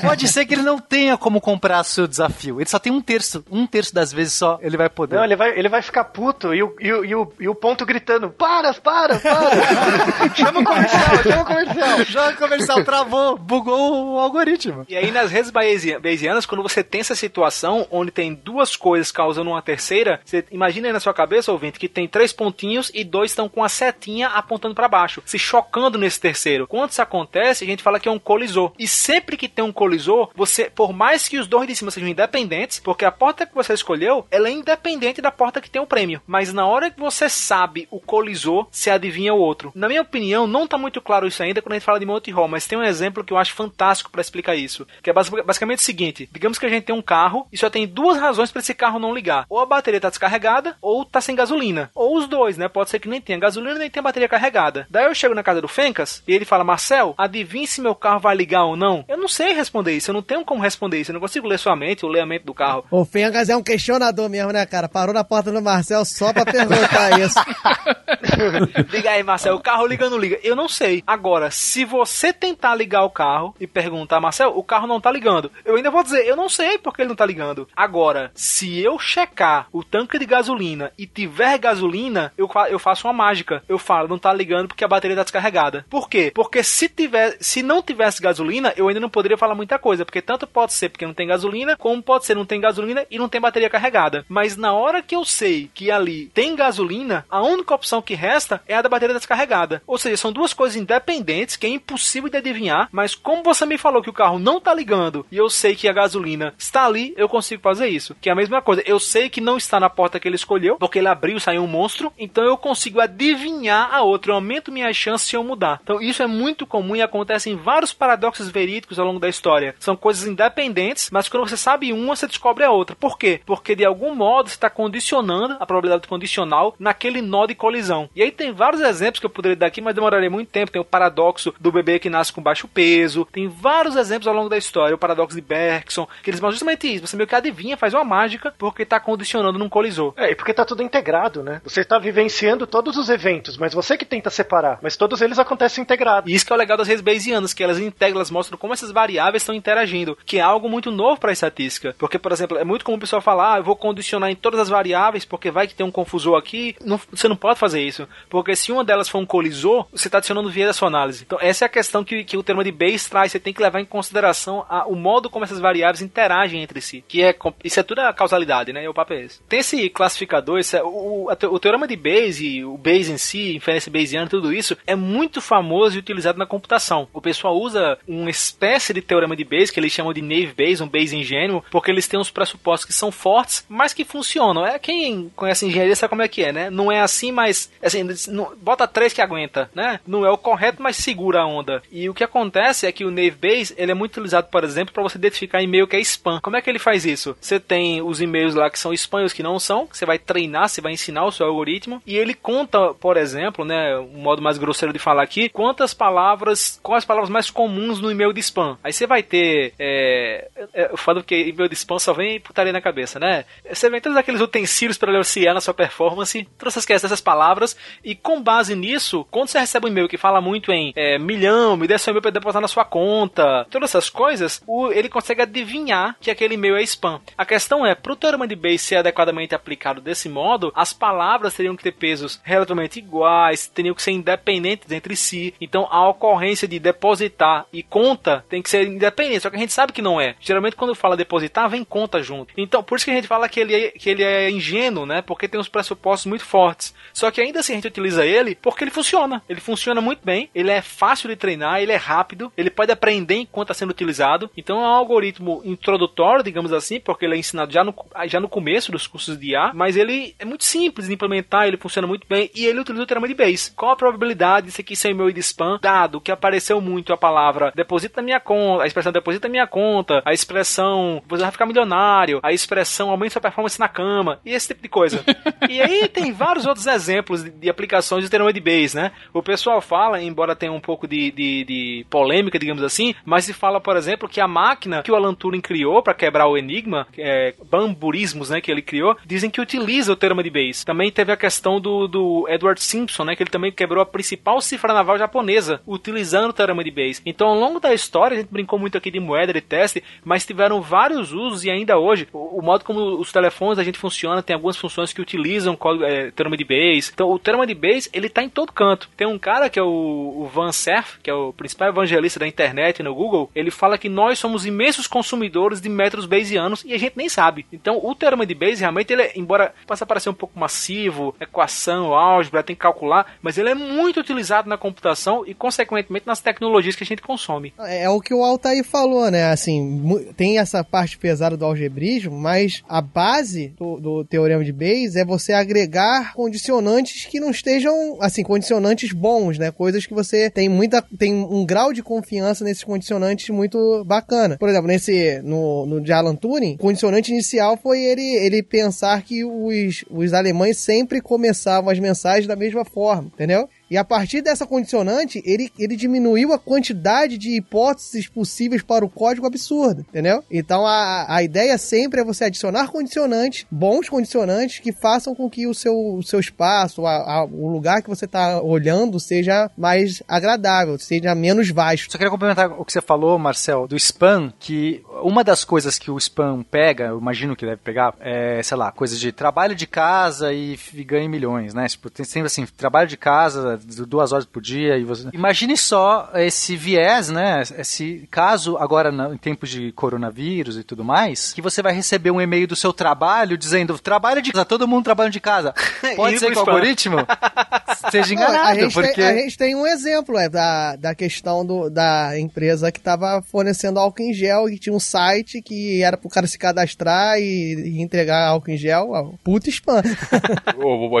Pode 0.00 0.28
ser 0.28 0.46
que 0.46 0.54
ele 0.54 0.62
não 0.62 0.78
tenha 0.78 1.16
como 1.16 1.40
comprar 1.40 1.84
seu 1.84 2.06
desafio. 2.06 2.60
Ele 2.60 2.68
só 2.68 2.78
tem 2.78 2.92
um 2.92 3.00
terço. 3.00 3.44
Um 3.50 3.66
terço 3.66 3.94
das 3.94 4.12
vezes 4.12 4.34
só 4.34 4.58
ele 4.62 4.76
vai 4.76 4.88
poder. 4.88 5.16
Não, 5.16 5.24
ele 5.24 5.36
vai, 5.36 5.58
ele 5.58 5.68
vai 5.68 5.82
ficar 5.82 6.04
puto 6.04 6.54
e 6.54 6.62
o, 6.62 6.74
e, 6.80 6.92
o, 6.92 7.04
e, 7.04 7.14
o, 7.14 7.32
e 7.40 7.48
o 7.48 7.54
ponto 7.60 7.84
gritando: 7.84 8.30
para, 8.30 8.72
para, 8.74 9.18
para! 9.18 9.50
chama 10.34 10.60
o 10.60 10.64
comercial, 10.64 11.22
chama 11.22 11.42
o 11.42 11.46
comercial. 11.46 12.04
Já 12.04 12.30
o 12.30 12.36
comercial 12.36 12.84
travou, 12.84 13.36
bugou 13.36 14.14
o 14.14 14.18
algoritmo. 14.18 14.84
E 14.88 14.96
aí 14.96 15.10
nas 15.10 15.30
redes 15.30 15.50
bayesi- 15.50 15.98
bayesianas, 15.98 16.46
quando 16.46 16.62
você 16.62 16.82
tem 16.82 17.00
essa 17.00 17.14
situação 17.14 17.86
onde 17.90 18.10
tem 18.10 18.34
duas 18.34 18.74
coisas 18.76 19.12
causando 19.12 19.50
uma 19.50 19.62
terceira, 19.62 20.20
você 20.24 20.44
imagina 20.50 20.88
aí 20.88 20.92
na 20.92 21.00
sua 21.00 21.14
cabeça, 21.14 21.52
ouvinte, 21.52 21.78
que 21.78 21.88
tem 21.88 22.08
três 22.08 22.32
pontinhos 22.32 22.90
e 22.94 23.04
dois 23.04 23.30
estão 23.30 23.48
com 23.48 23.62
a 23.62 23.68
setinha 23.68 24.28
apontando 24.28 24.74
para 24.74 24.88
baixo, 24.88 25.22
se 25.26 25.38
chocando 25.38 25.98
nesse 25.98 26.18
terceiro. 26.20 26.66
Quando 26.66 26.90
isso 26.90 27.02
acontece, 27.02 27.64
a 27.64 27.66
gente 27.66 27.82
fala 27.82 28.00
que 28.00 28.08
é 28.08 28.12
um 28.12 28.18
colisor. 28.18 28.72
E 28.78 28.88
sempre 28.88 29.36
que 29.36 29.48
tem 29.48 29.64
um 29.64 29.72
colisor, 29.72 30.30
você, 30.34 30.70
por 30.70 30.92
mais 30.92 31.28
que 31.28 31.38
os 31.38 31.46
dois 31.46 31.66
de 31.68 31.76
cima 31.76 31.90
sejam 31.90 32.08
independentes, 32.08 32.78
porque 32.80 33.04
a 33.04 33.12
porta 33.12 33.46
que 33.46 33.54
você 33.54 33.74
escolheu, 33.74 34.26
ela 34.30 34.48
é 34.48 34.52
independente 34.52 35.20
da 35.20 35.30
porta 35.30 35.60
que 35.60 35.70
tem 35.70 35.82
o 35.82 35.86
prêmio. 35.86 36.20
Mas 36.26 36.52
na 36.52 36.66
hora 36.66 36.90
que 36.90 36.98
você 37.00 37.28
sabe 37.50 37.88
o 37.90 37.98
colisor, 37.98 38.68
você 38.70 38.90
adivinha 38.90 39.34
o 39.34 39.38
outro. 39.38 39.72
Na 39.74 39.88
minha 39.88 40.02
opinião, 40.02 40.46
não 40.46 40.68
tá 40.68 40.78
muito 40.78 41.00
claro 41.00 41.26
isso 41.26 41.42
ainda 41.42 41.60
quando 41.60 41.72
a 41.72 41.76
gente 41.76 41.84
fala 41.84 41.98
de 41.98 42.06
Monty 42.06 42.30
Hall, 42.30 42.46
mas 42.46 42.64
tem 42.64 42.78
um 42.78 42.82
exemplo 42.84 43.24
que 43.24 43.32
eu 43.32 43.36
acho 43.38 43.54
fantástico 43.54 44.08
para 44.08 44.20
explicar 44.20 44.54
isso. 44.54 44.86
Que 45.02 45.10
é 45.10 45.12
basi- 45.12 45.30
basicamente 45.44 45.80
o 45.80 45.82
seguinte: 45.82 46.28
digamos 46.32 46.58
que 46.60 46.66
a 46.66 46.68
gente 46.68 46.84
tem 46.84 46.94
um 46.94 47.02
carro 47.02 47.48
e 47.52 47.58
só 47.58 47.68
tem 47.68 47.88
duas 47.88 48.18
razões 48.20 48.52
para 48.52 48.60
esse 48.60 48.72
carro 48.72 49.00
não 49.00 49.12
ligar. 49.12 49.46
Ou 49.48 49.58
a 49.58 49.66
bateria 49.66 50.00
tá 50.00 50.08
descarregada, 50.10 50.76
ou 50.80 51.04
tá 51.04 51.20
sem 51.20 51.34
gasolina. 51.34 51.90
Ou 51.92 52.16
os 52.18 52.28
dois, 52.28 52.56
né? 52.56 52.68
Pode 52.68 52.88
ser 52.90 53.00
que 53.00 53.08
nem 53.08 53.20
tenha 53.20 53.38
gasolina 53.38 53.74
nem 53.74 53.90
tenha 53.90 54.02
bateria 54.02 54.28
carregada. 54.28 54.86
Daí 54.88 55.06
eu 55.06 55.14
chego 55.14 55.34
na 55.34 55.42
casa 55.42 55.60
do 55.60 55.66
Fencas 55.66 56.22
e 56.28 56.32
ele 56.32 56.44
fala: 56.44 56.62
Marcel, 56.62 57.14
adivinhe 57.18 57.66
se 57.66 57.80
meu 57.80 57.96
carro 57.96 58.20
vai 58.20 58.36
ligar 58.36 58.64
ou 58.64 58.76
não. 58.76 59.04
Eu 59.08 59.18
não 59.18 59.26
sei 59.28 59.52
responder 59.54 59.92
isso, 59.96 60.10
eu 60.10 60.14
não 60.14 60.22
tenho 60.22 60.44
como 60.44 60.62
responder 60.62 61.00
isso, 61.00 61.10
eu 61.10 61.14
não 61.14 61.20
consigo 61.20 61.48
ler 61.48 61.58
sua 61.58 61.74
mente 61.74 62.04
ou 62.06 62.12
ler 62.12 62.20
a 62.20 62.26
mente 62.26 62.44
do 62.44 62.54
carro. 62.54 62.84
O 62.92 63.04
Fengas 63.04 63.48
é 63.48 63.56
um 63.56 63.62
questionador 63.62 64.28
mesmo, 64.28 64.52
né, 64.52 64.64
cara? 64.66 64.88
Parou 64.88 65.12
na 65.12 65.24
porta 65.24 65.50
do 65.50 65.60
Marcel 65.60 66.04
só 66.04 66.32
pra 66.32 66.44
perguntar 66.44 67.18
isso. 67.18 67.39
Liga 68.90 69.10
aí, 69.10 69.22
Marcel, 69.22 69.54
o 69.54 69.60
carro 69.60 69.86
liga 69.86 70.04
ou 70.04 70.10
não 70.10 70.18
liga? 70.18 70.38
Eu 70.42 70.56
não 70.56 70.68
sei. 70.68 71.02
Agora, 71.06 71.50
se 71.50 71.84
você 71.84 72.32
tentar 72.32 72.74
ligar 72.74 73.04
o 73.04 73.10
carro 73.10 73.54
e 73.60 73.66
perguntar, 73.66 74.20
Marcel, 74.20 74.56
o 74.56 74.62
carro 74.62 74.86
não 74.86 75.00
tá 75.00 75.10
ligando, 75.10 75.50
eu 75.64 75.76
ainda 75.76 75.90
vou 75.90 76.02
dizer, 76.02 76.26
eu 76.26 76.36
não 76.36 76.48
sei 76.48 76.78
porque 76.78 77.02
ele 77.02 77.08
não 77.08 77.16
tá 77.16 77.26
ligando. 77.26 77.68
Agora, 77.76 78.30
se 78.34 78.80
eu 78.80 78.98
checar 78.98 79.68
o 79.72 79.82
tanque 79.82 80.18
de 80.18 80.26
gasolina 80.26 80.92
e 80.98 81.06
tiver 81.06 81.58
gasolina, 81.58 82.32
eu, 82.36 82.48
eu 82.68 82.78
faço 82.78 83.06
uma 83.06 83.12
mágica. 83.12 83.62
Eu 83.68 83.78
falo, 83.78 84.08
não 84.08 84.18
tá 84.18 84.32
ligando 84.32 84.68
porque 84.68 84.84
a 84.84 84.88
bateria 84.88 85.16
tá 85.16 85.22
descarregada. 85.22 85.84
Por 85.88 86.08
quê? 86.08 86.30
Porque 86.34 86.62
se 86.62 86.88
tiver, 86.88 87.36
se 87.40 87.62
não 87.62 87.82
tivesse 87.82 88.22
gasolina, 88.22 88.72
eu 88.76 88.88
ainda 88.88 89.00
não 89.00 89.08
poderia 89.08 89.38
falar 89.38 89.54
muita 89.54 89.78
coisa, 89.78 90.04
porque 90.04 90.22
tanto 90.22 90.46
pode 90.46 90.72
ser 90.72 90.88
porque 90.88 91.06
não 91.06 91.14
tem 91.14 91.28
gasolina, 91.28 91.76
como 91.76 92.02
pode 92.02 92.26
ser 92.26 92.34
não 92.34 92.44
tem 92.44 92.60
gasolina 92.60 93.06
e 93.10 93.18
não 93.18 93.28
tem 93.28 93.40
bateria 93.40 93.70
carregada. 93.70 94.24
Mas 94.28 94.56
na 94.56 94.72
hora 94.72 95.02
que 95.02 95.16
eu 95.16 95.24
sei 95.24 95.70
que 95.72 95.90
ali 95.90 96.26
tem 96.34 96.54
gasolina, 96.54 97.24
a 97.30 97.42
única 97.42 97.74
opção 97.74 98.02
que 98.02 98.14
resta 98.14 98.62
é 98.66 98.74
a 98.74 98.82
da 98.82 98.88
bateria 98.88 99.14
descarregada. 99.14 99.82
Ou 99.86 99.98
seja, 99.98 100.16
são 100.16 100.32
duas 100.32 100.52
coisas 100.52 100.76
independentes 100.76 101.56
que 101.56 101.66
é 101.66 101.70
impossível 101.70 102.28
de 102.28 102.36
adivinhar, 102.36 102.88
mas 102.92 103.14
como 103.14 103.42
você 103.42 103.64
me 103.64 103.78
falou 103.78 104.02
que 104.02 104.10
o 104.10 104.14
carro 104.14 104.38
não 104.38 104.60
tá 104.60 104.74
ligando 104.74 105.26
e 105.30 105.36
eu 105.36 105.48
sei 105.48 105.74
que 105.74 105.88
a 105.88 105.92
gasolina 105.92 106.54
está 106.58 106.86
ali, 106.86 107.14
eu 107.16 107.28
consigo 107.28 107.62
fazer 107.62 107.88
isso. 107.88 108.14
Que 108.20 108.28
é 108.28 108.32
a 108.32 108.36
mesma 108.36 108.60
coisa. 108.60 108.82
Eu 108.86 108.98
sei 108.98 109.28
que 109.28 109.40
não 109.40 109.56
está 109.56 109.78
na 109.78 109.90
porta 109.90 110.18
que 110.18 110.26
ele 110.26 110.36
escolheu, 110.36 110.76
porque 110.76 110.98
ele 110.98 111.08
abriu 111.08 111.36
e 111.36 111.40
saiu 111.40 111.62
um 111.62 111.66
monstro, 111.66 112.12
então 112.18 112.44
eu 112.44 112.56
consigo 112.56 113.00
adivinhar 113.00 113.94
a 113.94 114.02
outra. 114.02 114.32
Eu 114.32 114.36
aumento 114.36 114.72
minhas 114.72 114.96
chances 114.96 115.28
se 115.28 115.36
eu 115.36 115.44
mudar. 115.44 115.80
Então 115.82 116.00
isso 116.00 116.22
é 116.22 116.26
muito 116.26 116.66
comum 116.66 116.96
e 116.96 117.02
acontece 117.02 117.50
em 117.50 117.56
vários 117.56 117.92
paradoxos 117.92 118.48
verídicos 118.48 118.98
ao 118.98 119.06
longo 119.06 119.20
da 119.20 119.28
história. 119.28 119.74
São 119.78 119.96
coisas 119.96 120.26
independentes, 120.26 121.10
mas 121.10 121.28
quando 121.28 121.48
você 121.48 121.56
sabe 121.56 121.92
uma, 121.92 122.16
você 122.16 122.26
descobre 122.26 122.64
a 122.64 122.70
outra. 122.70 122.96
Por 122.96 123.18
quê? 123.18 123.40
Porque 123.44 123.74
de 123.74 123.84
algum 123.84 124.14
modo 124.14 124.48
você 124.48 124.54
está 124.54 124.70
condicionando 124.70 125.56
a 125.60 125.66
probabilidade 125.66 126.08
condicional 126.08 126.74
naquele 126.78 127.19
nó 127.20 127.46
de 127.46 127.54
colisão. 127.54 128.08
E 128.14 128.22
aí 128.22 128.30
tem 128.30 128.52
vários 128.52 128.80
exemplos 128.82 129.20
que 129.20 129.26
eu 129.26 129.30
poderia 129.30 129.56
dar 129.56 129.66
aqui, 129.66 129.80
mas 129.80 129.94
demoraria 129.94 130.30
muito 130.30 130.48
tempo. 130.48 130.72
Tem 130.72 130.80
o 130.80 130.84
paradoxo 130.84 131.54
do 131.60 131.72
bebê 131.72 131.98
que 131.98 132.10
nasce 132.10 132.32
com 132.32 132.42
baixo 132.42 132.68
peso. 132.68 133.26
Tem 133.32 133.48
vários 133.48 133.96
exemplos 133.96 134.26
ao 134.26 134.34
longo 134.34 134.48
da 134.48 134.56
história. 134.58 134.94
O 134.94 134.98
paradoxo 134.98 135.34
de 135.36 135.42
Bergson, 135.42 136.06
que 136.22 136.30
eles 136.30 136.40
mostram 136.40 136.52
justamente 136.52 136.94
isso. 136.94 137.06
Você 137.06 137.16
meio 137.16 137.26
que 137.26 137.34
adivinha, 137.34 137.76
faz 137.76 137.94
uma 137.94 138.04
mágica, 138.04 138.54
porque 138.58 138.82
está 138.82 138.98
condicionando 139.00 139.58
num 139.58 139.68
colisor. 139.68 140.12
É, 140.16 140.30
e 140.30 140.34
porque 140.34 140.54
tá 140.54 140.64
tudo 140.64 140.82
integrado, 140.82 141.42
né? 141.42 141.60
Você 141.64 141.84
tá 141.84 141.98
vivenciando 141.98 142.66
todos 142.66 142.96
os 142.96 143.08
eventos, 143.08 143.56
mas 143.56 143.72
você 143.74 143.96
que 143.96 144.04
tenta 144.04 144.30
separar. 144.30 144.78
Mas 144.82 144.96
todos 144.96 145.20
eles 145.20 145.38
acontecem 145.38 145.82
integrados. 145.82 146.30
E 146.30 146.34
isso 146.34 146.46
que 146.46 146.52
é 146.52 146.56
o 146.56 146.58
legal 146.58 146.76
das 146.76 146.88
redes 146.88 147.02
Bayesianas, 147.02 147.52
que 147.54 147.62
elas 147.62 147.78
integram, 147.78 148.16
elas 148.18 148.30
mostram 148.30 148.58
como 148.58 148.72
essas 148.72 148.90
variáveis 148.90 149.42
estão 149.42 149.54
interagindo, 149.54 150.16
que 150.24 150.38
é 150.38 150.40
algo 150.40 150.68
muito 150.68 150.90
novo 150.90 151.20
para 151.20 151.30
a 151.30 151.32
estatística. 151.32 151.94
Porque, 151.98 152.18
por 152.18 152.32
exemplo, 152.32 152.58
é 152.58 152.64
muito 152.64 152.84
comum 152.84 152.96
o 152.96 153.00
pessoal 153.00 153.22
falar, 153.22 153.54
ah, 153.54 153.58
eu 153.58 153.64
vou 153.64 153.76
condicionar 153.76 154.30
em 154.30 154.36
todas 154.36 154.60
as 154.60 154.68
variáveis, 154.68 155.24
porque 155.24 155.50
vai 155.50 155.66
que 155.66 155.74
tem 155.74 155.86
um 155.86 155.90
confusor 155.90 156.36
aqui. 156.38 156.76
Não- 156.84 156.99
você 157.10 157.28
não 157.28 157.36
pode 157.36 157.58
fazer 157.58 157.82
isso. 157.82 158.06
Porque 158.28 158.54
se 158.56 158.72
uma 158.72 158.84
delas 158.84 159.08
for 159.08 159.18
um 159.18 159.26
colisor, 159.26 159.86
você 159.92 160.08
está 160.08 160.18
adicionando 160.18 160.50
viés 160.50 160.68
da 160.68 160.72
sua 160.72 160.88
análise. 160.88 161.24
Então, 161.26 161.38
essa 161.40 161.64
é 161.64 161.66
a 161.66 161.68
questão 161.68 162.02
que, 162.04 162.24
que 162.24 162.36
o 162.36 162.42
termo 162.42 162.64
de 162.64 162.72
Bayes 162.72 163.08
traz. 163.08 163.32
Você 163.32 163.38
tem 163.40 163.52
que 163.52 163.62
levar 163.62 163.80
em 163.80 163.84
consideração 163.84 164.64
a- 164.68 164.86
o 164.86 164.94
modo 164.94 165.28
como 165.30 165.44
essas 165.44 165.58
variáveis 165.60 166.02
interagem 166.02 166.62
entre 166.62 166.80
si. 166.80 167.04
Que 167.06 167.22
é, 167.22 167.34
isso 167.64 167.78
é 167.80 167.82
tudo 167.82 168.00
a 168.00 168.12
causalidade, 168.12 168.72
né? 168.72 168.84
E 168.84 168.88
o 168.88 168.94
papo 168.94 169.12
é 169.14 169.22
esse. 169.22 169.40
Tem 169.48 169.60
esse 169.60 169.88
classificador, 169.90 170.58
esse 170.58 170.76
é- 170.76 170.82
o, 170.82 171.28
o, 171.28 171.54
o 171.54 171.58
teorema 171.58 171.86
de 171.86 171.96
Bayes 171.96 172.40
e 172.40 172.64
o 172.64 172.76
Bayes 172.76 173.08
em 173.08 173.18
si, 173.18 173.54
inferência 173.54 173.90
Bayesiana, 173.92 174.28
tudo 174.28 174.52
isso, 174.52 174.76
é 174.86 174.94
muito 174.94 175.40
famoso 175.40 175.96
e 175.96 175.98
utilizado 175.98 176.38
na 176.38 176.46
computação. 176.46 177.08
O 177.12 177.20
pessoal 177.20 177.56
usa 177.58 177.98
uma 178.06 178.30
espécie 178.30 178.92
de 178.92 179.00
teorema 179.02 179.36
de 179.36 179.44
Bayes, 179.44 179.70
que 179.70 179.78
eles 179.80 179.92
chamam 179.92 180.12
de 180.12 180.22
naive 180.22 180.54
Bayes, 180.56 180.80
um 180.80 180.88
Bayes 180.88 181.12
ingênuo, 181.12 181.62
porque 181.70 181.90
eles 181.90 182.08
têm 182.08 182.18
uns 182.18 182.30
pressupostos 182.30 182.84
que 182.86 182.92
são 182.92 183.10
fortes, 183.12 183.64
mas 183.68 183.92
que 183.94 184.04
funcionam. 184.04 184.64
É 184.66 184.78
quem 184.78 185.30
conhece 185.36 185.66
engenharia 185.66 185.94
sabe 185.96 186.10
como 186.10 186.22
é 186.22 186.28
que 186.28 186.42
é, 186.42 186.52
né? 186.52 186.70
Não 186.70 186.89
é 186.90 187.00
assim, 187.00 187.32
mas 187.32 187.70
assim, 187.82 188.02
não- 188.28 188.52
bota 188.56 188.86
três 188.86 189.12
que 189.12 189.22
aguenta, 189.22 189.70
né? 189.74 190.00
Não 190.06 190.24
é 190.24 190.30
o 190.30 190.38
correto, 190.38 190.82
mas 190.82 190.96
segura 190.96 191.40
a 191.42 191.46
onda. 191.46 191.82
E 191.90 192.08
o 192.08 192.14
que 192.14 192.24
acontece 192.24 192.86
é 192.86 192.92
que 192.92 193.04
o 193.04 193.10
naive 193.10 193.36
Bayes, 193.40 193.72
ele 193.76 193.92
é 193.92 193.94
muito 193.94 194.12
utilizado, 194.12 194.48
por 194.50 194.64
exemplo, 194.64 194.92
para 194.92 195.02
você 195.02 195.18
identificar 195.18 195.62
e-mail 195.62 195.86
que 195.86 195.96
é 195.96 196.00
spam. 196.00 196.40
Como 196.42 196.56
é 196.56 196.62
que 196.62 196.68
ele 196.68 196.78
faz 196.78 197.04
isso? 197.04 197.36
Você 197.40 197.58
tem 197.60 198.02
os 198.02 198.20
e-mails 198.20 198.54
lá 198.54 198.70
que 198.70 198.78
são 198.78 198.92
spam 198.92 199.22
e 199.22 199.24
os 199.24 199.32
que 199.32 199.42
não 199.42 199.58
são, 199.58 199.86
que 199.86 199.96
você 199.96 200.04
vai 200.06 200.18
treinar, 200.18 200.68
você 200.68 200.80
vai 200.80 200.92
ensinar 200.92 201.24
o 201.24 201.32
seu 201.32 201.46
algoritmo, 201.46 202.02
e 202.06 202.16
ele 202.16 202.34
conta, 202.34 202.92
por 202.94 203.16
exemplo, 203.16 203.64
né, 203.64 203.96
um 203.98 204.18
modo 204.20 204.42
mais 204.42 204.58
grosseiro 204.58 204.92
de 204.92 204.98
falar 204.98 205.22
aqui, 205.22 205.48
quantas 205.48 205.94
palavras, 205.94 206.78
quais 206.82 207.02
as 207.02 207.06
palavras 207.06 207.30
mais 207.30 207.50
comuns 207.50 208.00
no 208.00 208.10
e-mail 208.10 208.32
de 208.32 208.40
spam. 208.40 208.78
Aí 208.82 208.92
você 208.92 209.06
vai 209.06 209.22
ter, 209.22 209.72
é, 209.78 210.48
é, 210.74 210.88
eu 210.92 210.96
falo 210.96 211.22
que 211.22 211.34
e-mail 211.34 211.68
de 211.68 211.74
spam 211.74 211.98
só 211.98 212.12
vem 212.12 212.40
putaria 212.40 212.72
na 212.72 212.80
cabeça, 212.80 213.18
né? 213.18 213.44
Você 213.72 213.88
vem 213.88 214.00
todos 214.00 214.16
aqueles 214.18 214.40
utensílios 214.40 214.98
para 214.98 215.16
auxiliar 215.16 215.54
na 215.54 215.60
sua 215.60 215.74
performance, 215.74 216.46
todas 216.58 216.74
essas 216.80 216.86
questões, 216.86 217.10
essas 217.10 217.20
palavras, 217.20 217.76
e 218.04 218.14
com 218.14 218.42
base 218.42 218.74
nisso, 218.74 219.26
quando 219.30 219.48
você 219.48 219.58
recebe 219.58 219.86
um 219.86 219.88
e-mail 219.88 220.08
que 220.08 220.16
fala 220.18 220.40
muito 220.40 220.70
em 220.72 220.92
é, 220.96 221.18
milhão, 221.18 221.76
me 221.76 221.86
dê 221.86 221.98
seu 221.98 222.10
e-mail 222.12 222.22
para 222.22 222.30
depositar 222.30 222.62
na 222.62 222.68
sua 222.68 222.84
conta, 222.84 223.66
todas 223.70 223.90
essas 223.90 224.08
coisas, 224.10 224.62
o- 224.66 224.90
ele 224.92 225.08
consegue 225.08 225.42
adivinhar 225.42 226.16
que 226.20 226.30
aquele 226.30 226.54
e-mail 226.54 226.76
é 226.76 226.82
spam. 226.82 227.20
A 227.36 227.44
questão 227.44 227.84
é, 227.84 227.94
para 227.94 228.12
o 228.12 228.16
teorema 228.16 228.46
de 228.46 228.54
Bayes 228.56 228.82
ser 228.82 228.96
adequadamente 228.96 229.54
aplicado 229.54 230.00
desse 230.00 230.28
modo, 230.28 230.72
as 230.74 230.92
palavras 230.92 231.54
teriam 231.54 231.76
que 231.76 231.82
ter 231.82 231.92
pesos 231.92 232.40
relativamente 232.44 232.98
iguais, 232.98 233.66
teriam 233.66 233.94
que 233.94 234.02
ser 234.02 234.12
independentes 234.12 234.90
entre 234.92 235.16
si. 235.16 235.54
Então, 235.60 235.86
a 235.90 236.08
ocorrência 236.08 236.68
de 236.68 236.78
depositar 236.78 237.66
e 237.72 237.82
conta 237.82 238.44
tem 238.48 238.62
que 238.62 238.70
ser 238.70 238.86
independente, 238.86 239.40
só 239.40 239.50
que 239.50 239.56
a 239.56 239.60
gente 239.60 239.72
sabe 239.72 239.92
que 239.92 240.02
não 240.02 240.20
é. 240.20 240.34
Geralmente, 240.40 240.76
quando 240.76 240.94
fala 240.94 241.16
depositar, 241.16 241.68
vem 241.68 241.84
conta 241.84 242.22
junto. 242.22 242.52
Então, 242.56 242.82
por 242.82 242.96
isso 242.96 243.04
que 243.04 243.10
a 243.10 243.14
gente 243.14 243.26
fala 243.28 243.48
que 243.48 243.60
ele 243.60 243.74
é, 243.74 243.90
que 243.90 244.10
ele 244.10 244.22
é 244.22 244.50
ingênuo, 244.50 245.06
né? 245.06 245.22
Porque 245.22 245.48
tem 245.48 245.58
uns 245.60 245.68
pressupostos 245.68 246.26
muito 246.26 246.44
fortes. 246.44 246.69
Só 247.12 247.30
que 247.30 247.40
ainda 247.40 247.60
assim 247.60 247.72
a 247.72 247.76
gente 247.76 247.88
utiliza 247.88 248.24
ele 248.24 248.54
porque 248.54 248.84
ele 248.84 248.90
funciona. 248.90 249.42
Ele 249.48 249.60
funciona 249.60 250.00
muito 250.00 250.20
bem, 250.24 250.50
ele 250.54 250.70
é 250.70 250.82
fácil 250.82 251.28
de 251.28 251.36
treinar, 251.36 251.80
ele 251.80 251.92
é 251.92 251.96
rápido, 251.96 252.52
ele 252.56 252.70
pode 252.70 252.92
aprender 252.92 253.36
enquanto 253.36 253.70
está 253.70 253.74
sendo 253.74 253.90
utilizado. 253.90 254.50
Então 254.56 254.78
é 254.78 254.82
um 254.82 254.86
algoritmo 254.86 255.62
introdutório, 255.64 256.44
digamos 256.44 256.72
assim, 256.72 257.00
porque 257.00 257.24
ele 257.24 257.34
é 257.34 257.38
ensinado 257.38 257.72
já 257.72 257.84
no, 257.84 257.94
já 258.26 258.40
no 258.40 258.48
começo 258.48 258.92
dos 258.92 259.06
cursos 259.06 259.38
de 259.38 259.50
IA, 259.50 259.72
mas 259.74 259.96
ele 259.96 260.34
é 260.38 260.44
muito 260.44 260.64
simples 260.64 261.06
de 261.06 261.14
implementar, 261.14 261.66
ele 261.66 261.76
funciona 261.76 262.06
muito 262.06 262.26
bem 262.28 262.50
e 262.54 262.66
ele 262.66 262.80
utiliza 262.80 263.02
o 263.02 263.06
teorema 263.06 263.28
de 263.28 263.34
Bayes. 263.34 263.72
Qual 263.76 263.92
a 263.92 263.96
probabilidade 263.96 264.66
disso 264.66 264.80
aqui 264.80 264.96
ser 264.96 265.10
e-mail 265.10 265.32
de 265.32 265.40
spam, 265.40 265.78
dado 265.80 266.20
que 266.20 266.32
apareceu 266.32 266.80
muito 266.80 267.12
a 267.12 267.16
palavra 267.16 267.72
deposita 267.74 268.20
na 268.20 268.24
minha 268.24 268.40
conta, 268.40 268.84
a 268.84 268.86
expressão 268.86 269.12
deposita 269.12 269.48
na 269.48 269.52
minha 269.52 269.66
conta, 269.66 270.22
a 270.24 270.32
expressão 270.32 271.22
você 271.28 271.42
vai 271.42 271.52
ficar 271.52 271.66
milionário, 271.66 272.40
a 272.42 272.52
expressão 272.52 273.10
aumenta 273.10 273.32
sua 273.32 273.40
performance 273.40 273.78
na 273.78 273.88
cama 273.88 274.40
e 274.44 274.52
esse 274.52 274.68
tipo 274.68 274.82
de 274.82 274.88
coisa. 274.88 275.24
e 275.68 275.80
aí 275.80 276.08
tem 276.08 276.32
vários 276.32 276.59
outros 276.66 276.86
exemplos 276.86 277.44
de, 277.44 277.50
de 277.50 277.70
aplicações 277.70 278.24
de 278.24 278.30
teorema 278.30 278.52
de 278.52 278.60
Bayes, 278.60 278.94
né? 278.94 279.12
O 279.32 279.42
pessoal 279.42 279.80
fala, 279.80 280.22
embora 280.22 280.56
tenha 280.56 280.72
um 280.72 280.80
pouco 280.80 281.06
de, 281.06 281.30
de, 281.30 281.64
de 281.64 282.06
polêmica, 282.10 282.58
digamos 282.58 282.82
assim, 282.82 283.14
mas 283.24 283.44
se 283.44 283.52
fala, 283.52 283.80
por 283.80 283.96
exemplo, 283.96 284.28
que 284.28 284.40
a 284.40 284.48
máquina 284.48 285.02
que 285.02 285.12
o 285.12 285.16
Alan 285.16 285.34
Turing 285.34 285.60
criou 285.60 286.02
para 286.02 286.14
quebrar 286.14 286.46
o 286.46 286.56
enigma, 286.56 287.06
é, 287.16 287.54
bamburismos, 287.70 288.50
né, 288.50 288.60
que 288.60 288.70
ele 288.70 288.82
criou, 288.82 289.16
dizem 289.24 289.50
que 289.50 289.60
utiliza 289.60 290.12
o 290.12 290.16
teorema 290.16 290.42
de 290.42 290.50
Bayes. 290.50 290.84
Também 290.84 291.10
teve 291.10 291.32
a 291.32 291.36
questão 291.36 291.80
do, 291.80 292.06
do 292.06 292.46
Edward 292.48 292.82
Simpson, 292.82 293.24
né, 293.24 293.36
que 293.36 293.42
ele 293.42 293.50
também 293.50 293.72
quebrou 293.72 294.02
a 294.02 294.06
principal 294.06 294.60
cifra 294.60 294.92
naval 294.92 295.18
japonesa, 295.18 295.80
utilizando 295.86 296.50
o 296.50 296.52
teorema 296.52 296.84
de 296.84 296.90
Bayes. 296.90 297.22
Então, 297.24 297.48
ao 297.48 297.58
longo 297.58 297.80
da 297.80 297.92
história, 297.92 298.36
a 298.36 298.40
gente 298.40 298.50
brincou 298.50 298.78
muito 298.78 298.96
aqui 298.96 299.10
de 299.10 299.20
moeda 299.20 299.52
de 299.52 299.60
teste, 299.60 300.02
mas 300.24 300.46
tiveram 300.46 300.80
vários 300.80 301.32
usos 301.32 301.64
e 301.64 301.70
ainda 301.70 301.98
hoje, 301.98 302.28
o, 302.32 302.58
o 302.58 302.62
modo 302.62 302.84
como 302.84 303.18
os 303.18 303.32
telefones 303.32 303.76
da 303.76 303.84
gente 303.84 303.98
funciona, 303.98 304.42
tem 304.42 304.54
algumas 304.54 304.76
funções 304.76 305.12
que 305.12 305.20
utilizam 305.20 305.76
código, 305.76 306.04
é, 306.04 306.30
de 306.56 306.64
Bayes. 306.64 307.10
Então, 307.12 307.30
o 307.30 307.38
teorema 307.38 307.66
de 307.66 307.74
Bayes, 307.74 308.08
ele 308.12 308.28
tá 308.28 308.42
em 308.42 308.48
todo 308.48 308.72
canto. 308.72 309.08
Tem 309.16 309.26
um 309.26 309.38
cara 309.38 309.68
que 309.68 309.78
é 309.78 309.82
o, 309.82 309.86
o 309.86 310.50
Van 310.52 310.72
Cerf, 310.72 311.18
que 311.22 311.30
é 311.30 311.34
o 311.34 311.52
principal 311.52 311.88
evangelista 311.88 312.40
da 312.40 312.46
internet 312.46 313.02
no 313.02 313.14
Google, 313.14 313.50
ele 313.54 313.70
fala 313.70 313.98
que 313.98 314.08
nós 314.08 314.38
somos 314.38 314.64
imensos 314.66 315.06
consumidores 315.06 315.80
de 315.80 315.88
métodos 315.88 316.26
bayesianos 316.26 316.82
e 316.84 316.92
a 316.94 316.98
gente 316.98 317.16
nem 317.16 317.28
sabe. 317.28 317.66
Então, 317.72 318.00
o 318.02 318.14
teorema 318.14 318.46
de 318.46 318.54
Bayes 318.54 318.80
realmente, 318.80 319.12
ele, 319.12 319.22
é- 319.22 319.32
embora 319.36 319.74
possa 319.86 320.06
parecer 320.06 320.30
um 320.30 320.34
pouco 320.34 320.58
massivo, 320.58 321.34
equação, 321.40 322.14
álgebra, 322.14 322.62
tem 322.62 322.76
que 322.76 322.82
calcular, 322.82 323.34
mas 323.42 323.58
ele 323.58 323.70
é 323.70 323.74
muito 323.74 324.20
utilizado 324.20 324.68
na 324.68 324.78
computação 324.78 325.44
e, 325.46 325.54
consequentemente, 325.54 326.26
nas 326.26 326.40
tecnologias 326.40 326.96
que 326.96 327.04
a 327.04 327.06
gente 327.06 327.22
consome. 327.22 327.72
É 327.78 328.08
o 328.08 328.20
que 328.20 328.34
o 328.34 328.42
Altair 328.44 328.84
falou, 328.84 329.30
né? 329.30 329.44
Assim, 329.50 330.32
tem 330.36 330.58
essa 330.58 330.82
parte 330.84 331.18
pesada 331.18 331.56
do 331.56 331.64
algebrismo, 331.64 332.38
mas 332.38 332.82
a 332.88 333.00
base 333.00 333.74
do, 333.78 334.00
do 334.00 334.24
teorema 334.24 334.64
de 334.64 334.72
Bayes 334.72 335.16
é 335.16 335.24
você 335.24 335.52
agregar 335.52 336.32
condicionantes 336.40 337.26
que 337.26 337.38
não 337.38 337.50
estejam, 337.50 338.16
assim, 338.18 338.42
condicionantes 338.42 339.12
bons, 339.12 339.58
né? 339.58 339.70
Coisas 339.70 340.06
que 340.06 340.14
você 340.14 340.48
tem 340.48 340.70
muita, 340.70 341.04
tem 341.18 341.34
um 341.34 341.66
grau 341.66 341.92
de 341.92 342.02
confiança 342.02 342.64
nesses 342.64 342.82
condicionantes 342.82 343.50
muito 343.50 344.02
bacana. 344.06 344.56
Por 344.56 344.70
exemplo, 344.70 344.86
nesse, 344.86 345.42
no, 345.42 345.84
no 345.84 346.00
de 346.00 346.10
Alan 346.12 346.34
Turing, 346.34 346.76
o 346.76 346.78
condicionante 346.78 347.30
inicial 347.30 347.76
foi 347.76 348.02
ele, 348.02 348.22
ele 348.22 348.62
pensar 348.62 349.22
que 349.22 349.44
os, 349.44 350.02
os 350.10 350.32
alemães 350.32 350.78
sempre 350.78 351.20
começavam 351.20 351.90
as 351.90 351.98
mensagens 351.98 352.46
da 352.46 352.56
mesma 352.56 352.86
forma, 352.86 353.30
entendeu? 353.34 353.68
E 353.90 353.96
a 353.98 354.04
partir 354.04 354.40
dessa 354.40 354.64
condicionante, 354.66 355.42
ele, 355.44 355.70
ele 355.78 355.96
diminuiu 355.96 356.52
a 356.52 356.58
quantidade 356.58 357.36
de 357.36 357.56
hipóteses 357.56 358.28
possíveis 358.28 358.82
para 358.82 359.04
o 359.04 359.08
código 359.10 359.46
absurdo, 359.46 360.00
entendeu? 360.08 360.44
Então 360.50 360.86
a, 360.86 361.26
a 361.28 361.42
ideia 361.42 361.76
sempre 361.76 362.20
é 362.20 362.24
você 362.24 362.44
adicionar 362.44 362.88
condicionantes, 362.88 363.66
bons 363.70 364.08
condicionantes, 364.08 364.78
que 364.78 364.92
façam 364.92 365.34
com 365.34 365.50
que 365.50 365.66
o 365.66 365.74
seu, 365.74 365.92
o 366.14 366.22
seu 366.22 366.38
espaço, 366.38 367.04
a- 367.06 367.40
a- 367.40 367.44
o 367.44 367.68
lugar 367.68 368.00
que 368.02 368.08
você 368.08 368.26
está 368.26 368.62
olhando, 368.62 369.18
seja 369.18 369.70
mais 369.76 370.22
agradável, 370.28 370.98
seja 370.98 371.34
menos 371.34 371.68
vasto. 371.70 372.12
Só 372.12 372.18
queria 372.18 372.30
complementar 372.30 372.70
o 372.70 372.84
que 372.84 372.92
você 372.92 373.00
falou, 373.00 373.38
Marcel, 373.38 373.88
do 373.88 373.96
spam, 373.96 374.52
que 374.60 375.02
uma 375.22 375.42
das 375.42 375.64
coisas 375.64 375.98
que 375.98 376.10
o 376.10 376.16
spam 376.18 376.62
pega, 376.62 377.06
eu 377.06 377.18
imagino 377.18 377.56
que 377.56 377.66
deve 377.66 377.78
pegar, 377.78 378.14
é, 378.20 378.62
sei 378.62 378.76
lá, 378.76 378.92
coisas 378.92 379.18
de 379.18 379.32
trabalho 379.32 379.74
de 379.74 379.86
casa 379.86 380.52
e, 380.52 380.74
f- 380.74 381.02
ganhe 381.04 381.28
milhões, 381.28 381.74
né? 381.74 381.88
Tipo, 381.88 382.08
tem 382.08 382.24
sempre 382.24 382.46
assim, 382.46 382.64
trabalho 382.76 383.08
de 383.08 383.16
casa, 383.16 383.79
duas 384.06 384.32
horas 384.32 384.44
por 384.44 384.62
dia 384.62 384.96
e 384.96 385.04
você... 385.04 385.28
Imagine 385.32 385.76
só 385.76 386.30
esse 386.34 386.76
viés, 386.76 387.28
né? 387.28 387.62
Esse 387.78 388.28
caso 388.30 388.76
agora 388.76 389.10
em 389.32 389.36
tempos 389.36 389.70
de 389.70 389.92
coronavírus 389.92 390.76
e 390.76 390.84
tudo 390.84 391.04
mais, 391.04 391.52
que 391.52 391.62
você 391.62 391.82
vai 391.82 391.92
receber 391.92 392.30
um 392.30 392.40
e-mail 392.40 392.66
do 392.66 392.76
seu 392.76 392.92
trabalho 392.92 393.56
dizendo, 393.56 393.98
trabalho 393.98 394.42
de 394.42 394.52
casa, 394.52 394.64
todo 394.64 394.88
mundo 394.88 395.04
trabalhando 395.04 395.32
de 395.32 395.40
casa. 395.40 395.74
Pode 396.16 396.38
ser 396.38 396.50
que 396.50 396.56
o 396.56 396.60
algoritmo 396.60 397.16
seja 398.10 398.34
Não, 398.34 398.42
enganado, 398.42 398.68
a, 398.68 398.74
gente 398.74 398.94
porque... 398.94 399.12
tem, 399.12 399.24
a 399.24 399.34
gente 399.34 399.58
tem 399.58 399.74
um 399.74 399.86
exemplo 399.86 400.38
é, 400.38 400.48
da, 400.48 400.96
da 400.96 401.14
questão 401.14 401.64
do, 401.64 401.90
da 401.90 402.38
empresa 402.38 402.90
que 402.92 402.98
estava 402.98 403.42
fornecendo 403.42 403.98
álcool 403.98 404.22
em 404.22 404.32
gel 404.32 404.68
e 404.68 404.78
tinha 404.78 404.94
um 404.94 405.00
site 405.00 405.62
que 405.62 406.02
era 406.02 406.16
pro 406.16 406.28
cara 406.28 406.46
se 406.46 406.58
cadastrar 406.58 407.38
e, 407.38 407.74
e 407.74 408.02
entregar 408.02 408.48
álcool 408.48 408.70
em 408.70 408.76
gel. 408.76 409.38
Puta 409.42 409.68
spam. 409.68 410.02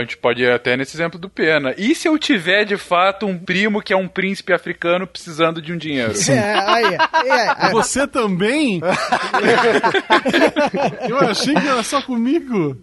gente 0.02 0.16
pode 0.16 0.42
ir 0.42 0.50
até 0.50 0.76
nesse 0.76 0.96
exemplo 0.96 1.18
do 1.18 1.28
Pena. 1.28 1.74
E 1.76 1.94
se 1.94 2.08
eu 2.08 2.18
tiver 2.18 2.49
de 2.64 2.76
fato 2.76 3.26
um 3.26 3.38
primo 3.38 3.82
que 3.82 3.92
é 3.92 3.96
um 3.96 4.08
príncipe 4.08 4.52
africano 4.52 5.06
precisando 5.06 5.60
de 5.60 5.72
um 5.72 5.76
dinheiro? 5.76 6.12
É, 6.30 6.54
aí, 6.58 6.96
é, 7.24 7.66
é, 7.66 7.70
Você 7.70 8.06
também? 8.06 8.80
Eu 11.08 11.18
achei 11.18 11.54
que 11.54 11.66
era 11.66 11.82
só 11.82 12.00
comigo. 12.02 12.76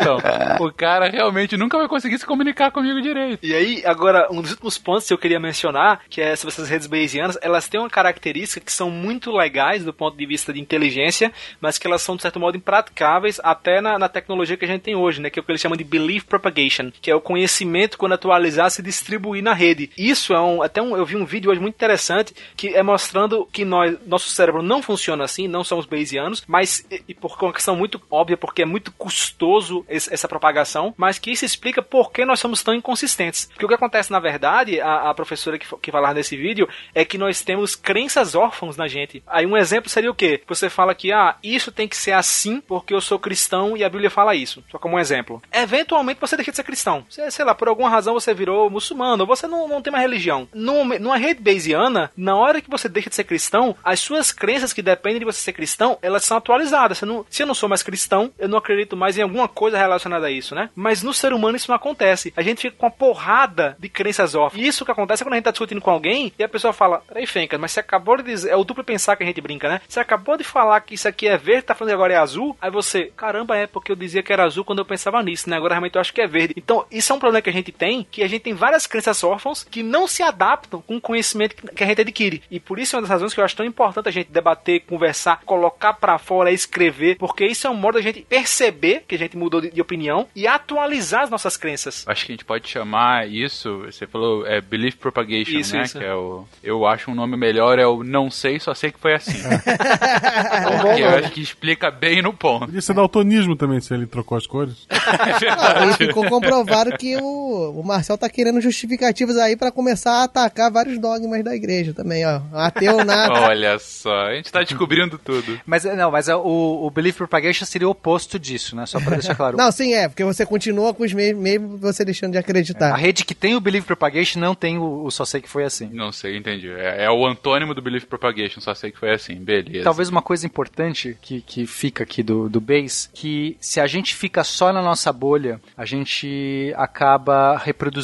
Então, 0.00 0.18
o 0.60 0.72
cara 0.72 1.08
realmente 1.08 1.56
nunca 1.56 1.78
vai 1.78 1.88
conseguir 1.88 2.18
se 2.18 2.26
comunicar 2.26 2.70
comigo 2.70 3.00
direito. 3.00 3.44
E 3.44 3.54
aí, 3.54 3.82
agora, 3.84 4.28
um 4.30 4.40
dos 4.40 4.52
últimos 4.52 4.78
pontos 4.78 5.06
que 5.06 5.12
eu 5.12 5.18
queria 5.18 5.38
mencionar, 5.38 6.00
que 6.08 6.20
é 6.20 6.34
sobre 6.36 6.52
essas 6.52 6.68
redes 6.68 6.86
bayesianas, 6.86 7.38
elas 7.42 7.68
têm 7.68 7.80
uma 7.80 7.90
característica 7.90 8.64
que 8.64 8.72
são 8.72 8.90
muito 8.90 9.30
legais 9.30 9.84
do 9.84 9.92
ponto 9.92 10.16
de 10.16 10.26
vista 10.26 10.52
de 10.52 10.60
inteligência, 10.60 11.32
mas 11.60 11.78
que 11.78 11.86
elas 11.86 12.02
são, 12.02 12.16
de 12.16 12.22
certo 12.22 12.40
modo, 12.40 12.56
impraticáveis 12.56 13.40
até 13.42 13.80
na, 13.80 13.98
na 13.98 14.08
tecnologia 14.08 14.56
que 14.56 14.64
a 14.64 14.68
gente 14.68 14.82
tem 14.82 14.94
hoje, 14.94 15.20
né? 15.20 15.30
Que 15.30 15.38
é 15.38 15.42
o 15.42 15.44
que 15.44 15.52
eles 15.52 15.60
chamam 15.60 15.76
de 15.76 15.84
belief 15.84 16.24
propagation, 16.24 16.90
que 17.00 17.10
é 17.10 17.14
o 17.14 17.20
conhecimento, 17.20 17.98
quando 17.98 18.12
atualizar, 18.52 18.70
se 18.70 18.82
distribuir 18.82 19.42
na 19.42 19.52
rede. 19.54 19.90
Isso 19.96 20.32
é 20.32 20.40
um, 20.40 20.62
até 20.62 20.80
um, 20.82 20.96
eu 20.96 21.04
vi 21.04 21.16
um 21.16 21.24
vídeo 21.24 21.50
hoje 21.50 21.60
muito 21.60 21.74
interessante, 21.74 22.34
que 22.56 22.68
é 22.68 22.82
mostrando 22.82 23.46
que 23.52 23.64
nós, 23.64 23.96
nosso 24.06 24.28
cérebro 24.28 24.62
não 24.62 24.82
funciona 24.82 25.24
assim, 25.24 25.48
não 25.48 25.64
somos 25.64 25.86
bayesianos, 25.86 26.42
mas, 26.46 26.84
e, 26.90 27.02
e 27.08 27.14
por 27.14 27.36
uma 27.42 27.52
questão 27.52 27.74
muito 27.74 28.00
óbvia, 28.10 28.36
porque 28.36 28.62
é 28.62 28.66
muito 28.66 28.92
custoso 28.92 29.84
esse- 29.88 30.12
essa 30.12 30.28
propagação, 30.28 30.94
mas 30.96 31.18
que 31.18 31.30
isso 31.30 31.44
explica 31.44 31.82
por 31.82 32.12
que 32.12 32.24
nós 32.24 32.40
somos 32.40 32.62
tão 32.62 32.74
inconsistentes. 32.74 33.46
Porque 33.46 33.64
o 33.64 33.68
que 33.68 33.74
acontece, 33.74 34.10
na 34.12 34.20
verdade, 34.20 34.80
a, 34.80 35.10
a 35.10 35.14
professora 35.14 35.58
que, 35.58 35.66
que 35.80 35.92
nesse 36.14 36.36
vídeo, 36.36 36.68
é 36.94 37.04
que 37.04 37.16
nós 37.16 37.42
temos 37.42 37.74
crenças 37.76 38.34
órfãos 38.34 38.76
na 38.76 38.88
gente. 38.88 39.22
Aí 39.26 39.46
um 39.46 39.56
exemplo 39.56 39.88
seria 39.88 40.10
o 40.10 40.14
quê? 40.14 40.42
Você 40.48 40.68
fala 40.68 40.94
que, 40.94 41.12
ah, 41.12 41.36
isso 41.42 41.70
tem 41.70 41.86
que 41.86 41.96
ser 41.96 42.12
assim 42.12 42.60
porque 42.60 42.92
eu 42.92 43.00
sou 43.00 43.18
cristão 43.18 43.76
e 43.76 43.84
a 43.84 43.88
Bíblia 43.88 44.10
fala 44.10 44.34
isso. 44.34 44.64
Só 44.70 44.78
como 44.78 44.96
um 44.96 44.98
exemplo. 44.98 45.40
Eventualmente 45.52 46.20
você 46.20 46.36
deixa 46.36 46.50
de 46.50 46.56
ser 46.56 46.64
cristão. 46.64 47.04
Sei 47.08 47.44
lá, 47.44 47.54
por 47.54 47.68
alguma 47.68 47.88
razão 47.88 48.14
você 48.14 48.34
virou 48.42 48.68
muçulmano, 48.68 49.24
você 49.26 49.46
não, 49.46 49.68
não 49.68 49.80
tem 49.80 49.92
mais 49.92 50.02
religião. 50.04 50.48
Num- 50.52 50.98
numa 50.98 51.16
rede 51.16 51.40
bayesiana, 51.40 52.10
na 52.16 52.34
hora 52.36 52.60
que 52.60 52.68
você 52.70 52.88
deixa 52.88 53.08
de 53.08 53.14
ser 53.16 53.24
cristão, 53.24 53.76
as 53.84 54.00
suas 54.00 54.32
crenças 54.32 54.72
que 54.72 54.82
dependem 54.82 55.20
de 55.20 55.24
você 55.24 55.40
ser 55.40 55.52
cristão, 55.52 55.98
elas 56.02 56.24
são 56.24 56.36
atualizadas. 56.36 56.98
Você 56.98 57.06
não, 57.06 57.24
se 57.30 57.42
eu 57.42 57.46
não 57.46 57.54
sou 57.54 57.68
mais 57.68 57.82
cristão, 57.82 58.30
eu 58.38 58.48
não 58.48 58.58
acredito 58.58 58.96
mais 58.96 59.16
em 59.16 59.22
alguma 59.22 59.46
coisa 59.48 59.78
relacionada 59.78 60.26
a 60.26 60.30
isso, 60.30 60.54
né? 60.54 60.70
Mas 60.74 61.02
no 61.02 61.14
ser 61.14 61.32
humano 61.32 61.56
isso 61.56 61.70
não 61.70 61.76
acontece. 61.76 62.32
A 62.36 62.42
gente 62.42 62.62
fica 62.62 62.76
com 62.76 62.86
uma 62.86 62.92
porrada 62.92 63.76
de 63.78 63.88
crenças 63.88 64.34
órfãs. 64.34 64.60
E 64.60 64.66
isso 64.66 64.84
que 64.84 64.90
acontece 64.90 65.22
é 65.22 65.24
quando 65.24 65.34
a 65.34 65.36
gente 65.36 65.44
tá 65.44 65.50
discutindo 65.50 65.80
com 65.80 65.90
alguém 65.90 66.32
e 66.38 66.42
a 66.42 66.48
pessoa 66.48 66.72
fala: 66.72 67.02
Peraí, 67.06 67.26
Fencas, 67.26 67.60
mas 67.60 67.72
você 67.72 67.80
acabou 67.80 68.16
de 68.16 68.24
dizer. 68.24 68.50
É 68.50 68.56
o 68.56 68.64
duplo 68.64 68.82
pensar 68.82 69.16
que 69.16 69.22
a 69.22 69.26
gente 69.26 69.40
brinca, 69.40 69.68
né? 69.68 69.80
Você 69.88 70.00
acabou 70.00 70.36
de 70.36 70.44
falar 70.44 70.80
que 70.80 70.94
isso 70.94 71.06
aqui 71.08 71.28
é 71.28 71.36
verde, 71.36 71.62
tá 71.62 71.74
falando 71.74 71.94
agora 71.94 72.12
é 72.14 72.16
azul. 72.16 72.56
Aí 72.60 72.70
você, 72.70 73.12
caramba, 73.16 73.56
é 73.56 73.66
porque 73.66 73.92
eu 73.92 73.96
dizia 73.96 74.22
que 74.22 74.32
era 74.32 74.44
azul 74.44 74.64
quando 74.64 74.80
eu 74.80 74.84
pensava 74.84 75.22
nisso, 75.22 75.48
né? 75.48 75.56
Agora 75.56 75.74
realmente 75.74 75.94
eu 75.94 76.00
acho 76.00 76.12
que 76.12 76.20
é 76.20 76.26
verde. 76.26 76.54
Então, 76.56 76.84
isso 76.90 77.12
é 77.12 77.16
um 77.16 77.18
problema 77.18 77.42
que 77.42 77.50
a 77.50 77.52
gente 77.52 77.70
tem, 77.72 78.06
que 78.10 78.21
a 78.22 78.28
gente 78.28 78.42
tem 78.42 78.54
várias 78.54 78.86
crenças 78.86 79.22
órfãos 79.22 79.64
que 79.64 79.82
não 79.82 80.06
se 80.06 80.22
adaptam 80.22 80.80
com 80.80 80.96
o 80.96 81.00
conhecimento 81.00 81.56
que 81.56 81.84
a 81.84 81.86
gente 81.86 82.00
adquire. 82.00 82.42
E 82.50 82.58
por 82.60 82.78
isso 82.78 82.94
é 82.94 82.98
uma 82.98 83.02
das 83.02 83.10
razões 83.10 83.34
que 83.34 83.40
eu 83.40 83.44
acho 83.44 83.56
tão 83.56 83.66
importante 83.66 84.08
a 84.08 84.12
gente 84.12 84.30
debater, 84.30 84.82
conversar, 84.86 85.40
colocar 85.44 85.94
pra 85.94 86.18
fora, 86.18 86.50
escrever, 86.50 87.16
porque 87.16 87.44
isso 87.44 87.66
é 87.66 87.70
um 87.70 87.74
modo 87.74 87.94
da 87.94 88.02
gente 88.02 88.22
perceber 88.22 89.04
que 89.06 89.14
a 89.14 89.18
gente 89.18 89.36
mudou 89.36 89.60
de, 89.60 89.70
de 89.70 89.80
opinião 89.80 90.26
e 90.34 90.46
atualizar 90.46 91.22
as 91.22 91.30
nossas 91.30 91.56
crenças. 91.56 92.04
Acho 92.06 92.26
que 92.26 92.32
a 92.32 92.34
gente 92.34 92.44
pode 92.44 92.68
chamar 92.68 93.28
isso, 93.28 93.78
você 93.80 94.06
falou, 94.06 94.46
é 94.46 94.60
Belief 94.60 94.96
Propagation, 94.96 95.58
Isso, 95.58 95.76
né? 95.76 95.82
isso. 95.82 95.98
Que 95.98 96.04
é 96.04 96.14
o, 96.14 96.44
eu 96.62 96.86
acho 96.86 97.10
um 97.10 97.14
nome 97.14 97.36
melhor, 97.36 97.78
é 97.78 97.86
o 97.86 98.02
Não 98.02 98.30
Sei, 98.30 98.58
Só 98.58 98.74
Sei 98.74 98.90
Que 98.92 98.98
Foi 98.98 99.14
Assim. 99.14 99.40
bom 99.42 100.82
Porque 100.82 101.02
eu 101.02 101.08
acho 101.10 101.30
que 101.30 101.40
explica 101.40 101.90
bem 101.90 102.22
no 102.22 102.32
ponto. 102.32 102.66
Podia 102.66 102.80
ser 102.80 102.94
daltonismo 102.94 103.56
também, 103.56 103.80
se 103.80 103.92
ele 103.92 104.06
trocou 104.06 104.36
as 104.36 104.46
cores. 104.46 104.86
E 105.92 105.94
ficou 105.94 106.24
comprovado 106.28 106.96
que 106.96 107.16
o, 107.16 107.80
o 107.80 107.82
Marcel 108.12 108.18
tá 108.18 108.28
querendo 108.28 108.60
justificativas 108.60 109.36
aí 109.36 109.56
pra 109.56 109.70
começar 109.70 110.20
a 110.20 110.24
atacar 110.24 110.70
vários 110.70 110.98
dogmas 110.98 111.42
da 111.44 111.54
igreja 111.54 111.92
também, 111.92 112.24
ó. 112.26 112.40
Ateu 112.52 112.98
nada. 113.04 113.40
Olha 113.42 113.78
só, 113.78 114.26
a 114.26 114.34
gente 114.34 114.50
tá 114.50 114.62
descobrindo 114.62 115.18
tudo. 115.18 115.60
Mas 115.66 115.84
não, 115.84 116.10
mas 116.10 116.28
é, 116.28 116.36
o, 116.36 116.86
o 116.86 116.90
Belief 116.90 117.16
Propagation 117.16 117.64
seria 117.64 117.88
o 117.88 117.90
oposto 117.90 118.38
disso, 118.38 118.76
né? 118.76 118.86
Só 118.86 119.00
pra 119.00 119.16
deixar 119.16 119.34
claro. 119.34 119.56
Não, 119.62 119.70
sim, 119.70 119.94
é, 119.94 120.08
porque 120.08 120.24
você 120.24 120.44
continua 120.44 120.94
com 120.94 121.04
os 121.04 121.12
mesmos, 121.12 121.42
mesmo 121.42 121.78
você 121.78 122.04
deixando 122.04 122.32
de 122.32 122.38
A 122.38 122.40
acreditar. 122.40 122.94
rede 122.96 123.24
que 123.24 123.34
tem 123.34 123.54
o 123.54 123.60
Belief 123.60 123.84
Propagation 123.84 124.40
não 124.40 124.54
tem 124.54 124.78
o, 124.78 125.04
o 125.04 125.10
Só 125.10 125.24
Sei 125.24 125.40
Que 125.40 125.48
Foi 125.48 125.64
Assim. 125.64 125.88
Não 125.92 126.10
sei, 126.10 126.36
entendi. 126.36 126.68
É, 126.68 127.04
é 127.04 127.10
o 127.10 127.26
antônimo 127.26 127.74
do 127.74 127.82
Belief 127.82 128.04
Propagation, 128.04 128.60
só 128.60 128.74
sei 128.74 128.90
que 128.90 128.98
foi 128.98 129.12
assim, 129.12 129.36
beleza. 129.36 129.84
Talvez 129.84 130.08
uma 130.08 130.22
coisa 130.22 130.46
importante 130.46 131.16
que, 131.20 131.40
que 131.40 131.66
fica 131.66 132.02
aqui 132.02 132.22
do, 132.22 132.48
do 132.48 132.60
base, 132.60 133.08
que 133.12 133.56
se 133.60 133.80
a 133.80 133.86
gente 133.86 134.14
fica 134.14 134.42
só 134.44 134.72
na 134.72 134.82
nossa 134.82 135.12
bolha, 135.12 135.60
a 135.76 135.84
gente 135.84 136.72
acaba 136.76 137.56
reproduzindo 137.58 138.01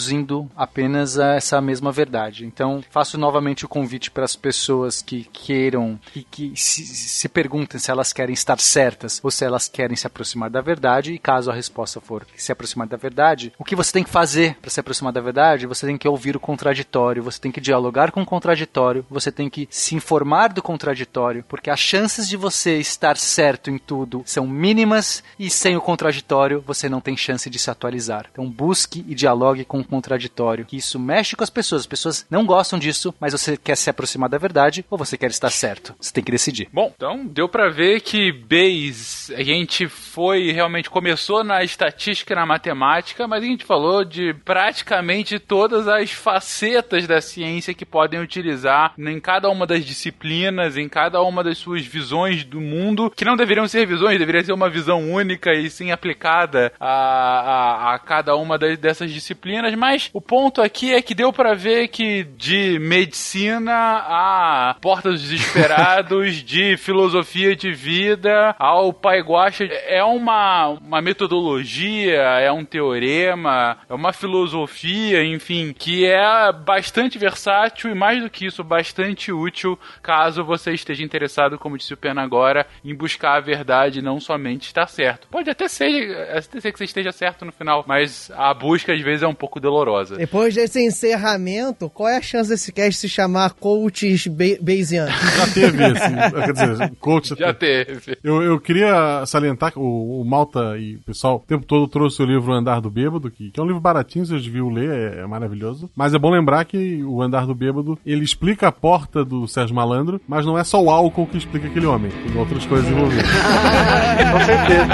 apenas 0.57 1.19
essa 1.19 1.61
mesma 1.61 1.91
verdade. 1.91 2.47
Então, 2.47 2.83
faço 2.91 3.19
novamente 3.19 3.65
o 3.65 3.69
convite 3.69 4.11
para 4.11 4.25
as 4.25 4.37
pessoas 4.37 5.03
que 5.03 5.25
queiram 5.33 5.99
e 6.15 6.23
que 6.23 6.53
se, 6.55 6.85
se 6.87 7.29
perguntem 7.29 7.81
se 7.81 7.91
elas 7.91 8.13
querem 8.13 8.33
estar 8.33 8.59
certas 8.61 9.21
ou 9.23 9.31
se 9.31 9.45
elas 9.45 9.69
querem 9.69 9.97
se 9.97 10.07
aproximar 10.07 10.51
da 10.51 10.61
verdade, 10.61 11.13
e 11.13 11.19
caso 11.19 11.51
a 11.51 11.55
resposta 11.55 12.01
for 12.01 12.27
se 12.37 12.53
aproximar 12.53 12.87
da 12.87 12.97
verdade, 12.97 13.53
o 13.59 13.65
que 13.65 13.77
você 13.77 13.93
tem 13.93 14.05
que 14.05 14.11
fazer 14.11 14.57
para 14.61 14.71
se 14.71 14.81
aproximar 14.81 15.13
da 15.13 15.21
verdade? 15.21 15.67
Você 15.67 15.87
tem 15.87 15.99
que 15.99 16.09
ouvir 16.09 16.37
o 16.37 16.41
contraditório, 16.41 17.23
você 17.23 17.41
tem 17.41 17.53
que 17.53 17.61
dialogar 17.61 18.13
com 18.13 18.23
o 18.23 18.27
contraditório, 18.27 19.05
você 19.11 19.31
tem 19.33 19.49
que 19.49 19.69
se 19.71 19.95
informar 19.95 20.53
do 20.53 20.63
contraditório, 20.63 21.45
porque 21.49 21.71
as 21.71 21.81
chances 21.81 22.29
de 22.29 22.37
você 22.37 22.79
estar 22.79 23.17
certo 23.17 23.71
em 23.71 23.79
tudo 23.79 24.23
são 24.25 24.47
mínimas 24.47 25.23
e 25.39 25.51
sem 25.51 25.77
o 25.77 25.81
contraditório 25.81 26.63
você 26.67 26.89
não 26.89 27.01
tem 27.01 27.17
chance 27.17 27.49
de 27.51 27.59
se 27.59 27.71
atualizar. 27.71 28.27
Então 28.33 28.49
busque 28.49 29.05
e 29.09 29.15
dialogue 29.15 29.65
com 29.65 29.83
contraditório, 29.89 30.65
que 30.65 30.77
isso 30.77 30.99
mexe 30.99 31.37
com 31.37 31.45
as 31.45 31.51
pessoas. 31.51 31.83
As 31.83 31.87
pessoas 31.87 32.27
não 32.31 32.45
gostam 32.45 32.79
disso, 32.79 33.15
mas 33.19 33.33
você 33.33 33.57
quer 33.57 33.77
se 33.77 33.91
aproximar 33.91 34.29
da 34.29 34.39
verdade 34.39 34.85
ou 34.91 34.99
você 34.99 35.17
quer 35.17 35.31
estar 35.31 35.51
certo. 35.51 35.95
Você 36.01 36.13
tem 36.13 36.23
que 36.23 36.31
decidir. 36.31 36.69
Bom, 36.73 36.93
então 36.95 37.27
deu 37.27 37.49
pra 37.49 37.69
ver 37.69 38.01
que 38.01 38.33
Bayes, 38.33 39.31
a 39.35 39.43
gente 39.43 39.89
foi 39.89 40.53
realmente 40.53 40.91
começou 40.91 41.43
na 41.43 41.63
estatística 41.63 42.33
e 42.33 42.37
na 42.37 42.47
matemática, 42.47 43.27
mas 43.27 43.43
a 43.43 43.47
gente 43.47 43.65
falou 43.65 44.05
de 44.05 44.35
praticamente 44.45 45.39
todas 45.39 45.89
as 45.89 46.11
facetas 46.11 47.07
da 47.07 47.21
ciência 47.21 47.75
que 47.75 47.85
podem 47.85 48.21
utilizar 48.21 48.93
em 48.99 49.21
cada 49.21 49.49
uma 49.49 49.67
das 49.67 49.85
disciplinas, 49.85 50.77
em 50.77 50.89
cada 50.89 51.23
uma 51.23 51.43
das 51.43 51.59
suas 51.59 51.85
visões 51.85 52.45
do 52.45 52.61
mundo, 52.61 53.11
que 53.11 53.25
não 53.25 53.37
deveriam 53.37 53.67
ser 53.69 53.87
visões, 53.87 54.19
deveria 54.19 54.45
ser 54.45 54.53
uma 54.53 54.69
visão 54.69 55.11
única 55.11 55.53
e 55.53 55.71
sim 55.71 55.91
aplicada 55.91 56.73
a, 56.79 56.89
a, 56.89 57.95
a 57.95 57.99
cada 57.99 58.37
uma 58.37 58.59
das, 58.59 58.79
dessas 58.79 59.11
disciplinas, 59.11 59.75
mas 59.79 60.11
o 60.13 60.21
ponto 60.21 60.61
aqui 60.61 60.93
é 60.93 61.01
que 61.01 61.15
deu 61.15 61.33
pra 61.33 61.55
ver 61.55 61.89
que 61.89 62.25
de 62.25 62.79
medicina 62.79 63.73
a 63.73 64.77
Porta 64.81 65.11
dos 65.11 65.23
Desesperados, 65.23 66.43
de 66.45 66.77
filosofia 66.77 67.55
de 67.55 67.73
vida 67.73 68.55
ao 68.59 68.93
Pai 68.93 69.21
Guaxa, 69.21 69.65
é 69.65 70.03
uma, 70.03 70.69
uma 70.69 71.01
metodologia, 71.01 72.21
é 72.21 72.51
um 72.51 72.65
teorema, 72.65 73.79
é 73.89 73.95
uma 73.95 74.13
filosofia, 74.13 75.25
enfim, 75.25 75.73
que 75.73 76.05
é 76.07 76.53
bastante 76.53 77.19
versátil 77.19 77.91
e 77.91 77.95
mais 77.95 78.23
do 78.23 78.29
que 78.29 78.47
isso, 78.47 78.65
bastante 78.65 79.33
útil 79.33 79.79
caso 80.03 80.45
você 80.45 80.73
esteja 80.73 81.05
interessado, 81.05 81.59
como 81.59 81.79
disse 81.79 81.95
o 81.95 81.97
Pena 81.97 82.23
agora, 82.23 82.67
em 82.85 82.95
buscar 82.95 83.37
a 83.37 83.41
verdade, 83.41 84.03
não 84.03 84.19
somente 84.19 84.67
estar 84.67 84.87
certo. 84.87 85.29
Pode 85.29 85.49
até 85.49 85.69
ser, 85.69 86.17
até 86.31 86.61
ser 86.61 86.73
que 86.73 86.79
você 86.79 86.85
esteja 86.85 87.13
certo 87.13 87.45
no 87.45 87.53
final, 87.53 87.85
mas 87.87 88.31
a 88.35 88.53
busca 88.53 88.93
às 88.93 89.01
vezes 89.01 89.23
é 89.23 89.29
um 89.29 89.35
pouco 89.35 89.61
dolorosa. 89.69 90.17
Depois 90.17 90.55
desse 90.55 90.85
encerramento, 90.85 91.91
qual 91.91 92.09
é 92.09 92.17
a 92.17 92.23
chance 92.23 92.49
desse 92.49 92.73
cast 92.73 93.01
se 93.01 93.09
chamar 93.09 93.53
Coaches 93.55 94.27
Be 94.27 94.59
Bayesianos? 94.61 95.15
Já 95.37 95.47
teve 95.47 95.85
esse. 95.85 96.45
Quer 96.45 96.53
dizer, 96.53 96.93
coach. 97.01 97.35
Já 97.39 97.53
teve. 97.55 98.19
Eu, 98.25 98.43
eu 98.43 98.59
queria 98.59 99.25
salientar 99.27 99.73
que 99.73 99.79
o, 99.79 100.21
o 100.21 100.25
Malta 100.25 100.77
e 100.79 100.97
o 100.97 101.03
pessoal 101.03 101.37
o 101.37 101.47
tempo 101.47 101.67
todo 101.67 101.87
trouxe 101.87 102.23
o 102.23 102.27
livro 102.27 102.53
O 102.53 102.55
Andar 102.55 102.81
do 102.81 102.91
Bêbado, 102.91 103.31
que, 103.31 103.51
que 103.51 103.61
é 103.61 103.63
um 103.63 103.67
livro 103.67 103.81
baratinho, 103.81 104.25
vocês 104.25 104.43
deviam 104.43 104.69
ler, 104.71 104.91
é, 104.91 105.21
é 105.21 105.27
maravilhoso. 105.27 105.91
Mas 105.95 106.15
é 106.15 106.19
bom 106.19 106.31
lembrar 106.31 106.65
que 106.65 107.03
o 107.05 107.23
Andar 107.23 107.47
do 107.47 107.55
Bêbado, 107.55 107.99
ele 108.05 108.25
explica 108.25 108.69
a 108.69 108.73
porta 108.73 109.25
do 109.25 109.47
Sérgio 109.47 109.77
Malandro, 109.77 110.21
mas 110.27 110.47
não 110.47 110.59
é 110.59 110.65
só 110.65 110.83
o 110.83 110.91
álcool 110.91 111.27
que 111.27 111.39
explica 111.39 111.67
aquele 111.67 111.87
homem, 111.87 112.11
tem 112.11 112.37
outras 112.37 112.65
coisas 112.67 112.89
envolvidas. 112.89 113.27
Com 114.33 114.45
certeza. 114.45 114.89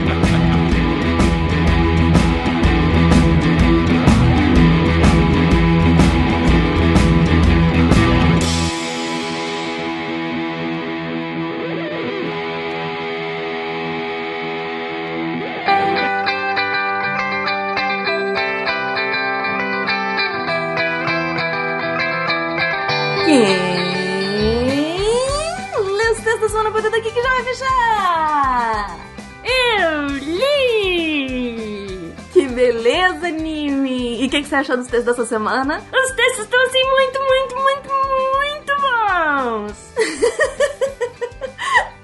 você 34.51 34.55
achou 34.55 34.75
dos 34.75 34.87
textos 34.87 35.05
dessa 35.05 35.25
semana? 35.25 35.77
Os 35.77 36.11
textos 36.11 36.43
estão 36.43 36.61
assim 36.65 36.83
muito, 36.83 37.19
muito, 37.21 37.55
muito, 37.55 37.89
muito 38.35 38.73
bons! 38.81 39.93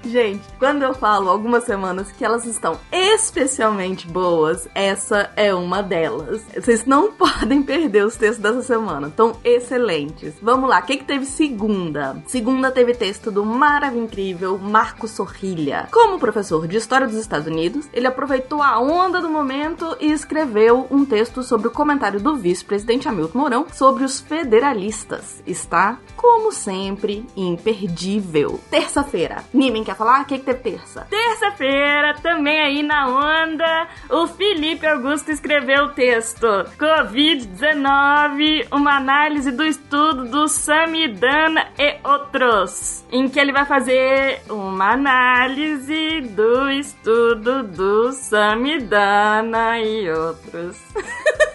Gente, 0.10 0.42
quando 0.58 0.82
eu 0.82 0.94
falo 0.94 1.28
algumas 1.28 1.64
semanas 1.64 2.10
que 2.10 2.24
elas 2.24 2.46
estão 2.46 2.80
especialmente 3.14 4.06
boas, 4.06 4.68
essa 4.74 5.30
é 5.36 5.54
uma 5.54 5.82
delas. 5.82 6.42
Vocês 6.54 6.86
não 6.86 7.12
podem 7.12 7.62
perder 7.62 8.06
os 8.06 8.16
textos 8.16 8.42
dessa 8.42 8.62
semana. 8.62 9.08
Estão 9.08 9.36
excelentes. 9.44 10.34
Vamos 10.40 10.68
lá, 10.68 10.78
o 10.78 10.82
que, 10.82 10.96
que 10.96 11.04
teve 11.04 11.24
segunda? 11.26 12.22
Segunda 12.26 12.70
teve 12.70 12.94
texto 12.94 13.30
do 13.30 13.44
maravilhoso 13.44 13.98
incrível 13.98 14.58
Marco 14.58 15.08
Sorrilha. 15.08 15.88
Como 15.90 16.18
professor 16.18 16.66
de 16.66 16.76
História 16.76 17.06
dos 17.06 17.16
Estados 17.16 17.46
Unidos, 17.46 17.88
ele 17.92 18.06
aproveitou 18.06 18.62
a 18.62 18.78
onda 18.78 19.20
do 19.20 19.28
momento 19.28 19.96
e 20.00 20.10
escreveu 20.12 20.86
um 20.90 21.04
texto 21.04 21.42
sobre 21.42 21.68
o 21.68 21.70
comentário 21.70 22.20
do 22.20 22.36
vice-presidente 22.36 23.08
Hamilton 23.08 23.38
Mourão 23.38 23.66
sobre 23.72 24.04
os 24.04 24.20
federalistas. 24.20 25.42
Está, 25.46 25.98
como 26.16 26.52
sempre, 26.52 27.26
imperdível. 27.36 28.60
Terça-feira, 28.70 29.44
Nimen 29.52 29.84
quer 29.84 29.96
falar? 29.96 30.22
O 30.22 30.24
que, 30.24 30.38
que 30.38 30.44
teve 30.44 30.58
terça? 30.58 31.06
Terça-feira, 31.10 32.14
também 32.22 32.60
aí 32.60 32.82
na 32.82 32.97
onda, 33.06 33.88
o 34.10 34.26
Felipe 34.26 34.86
Augusto 34.86 35.30
escreveu 35.30 35.84
o 35.84 35.90
texto 35.90 36.46
Covid-19, 36.78 38.66
uma 38.72 38.96
análise 38.96 39.52
do 39.52 39.64
estudo 39.64 40.24
do 40.24 40.48
Samidana 40.48 41.68
e 41.78 41.96
outros, 42.02 43.04
em 43.12 43.28
que 43.28 43.38
ele 43.38 43.52
vai 43.52 43.64
fazer 43.66 44.40
uma 44.48 44.92
análise 44.92 46.22
do 46.22 46.70
estudo 46.70 47.62
do 47.62 48.12
Samidana 48.12 49.78
e 49.78 50.10
outros. 50.10 50.76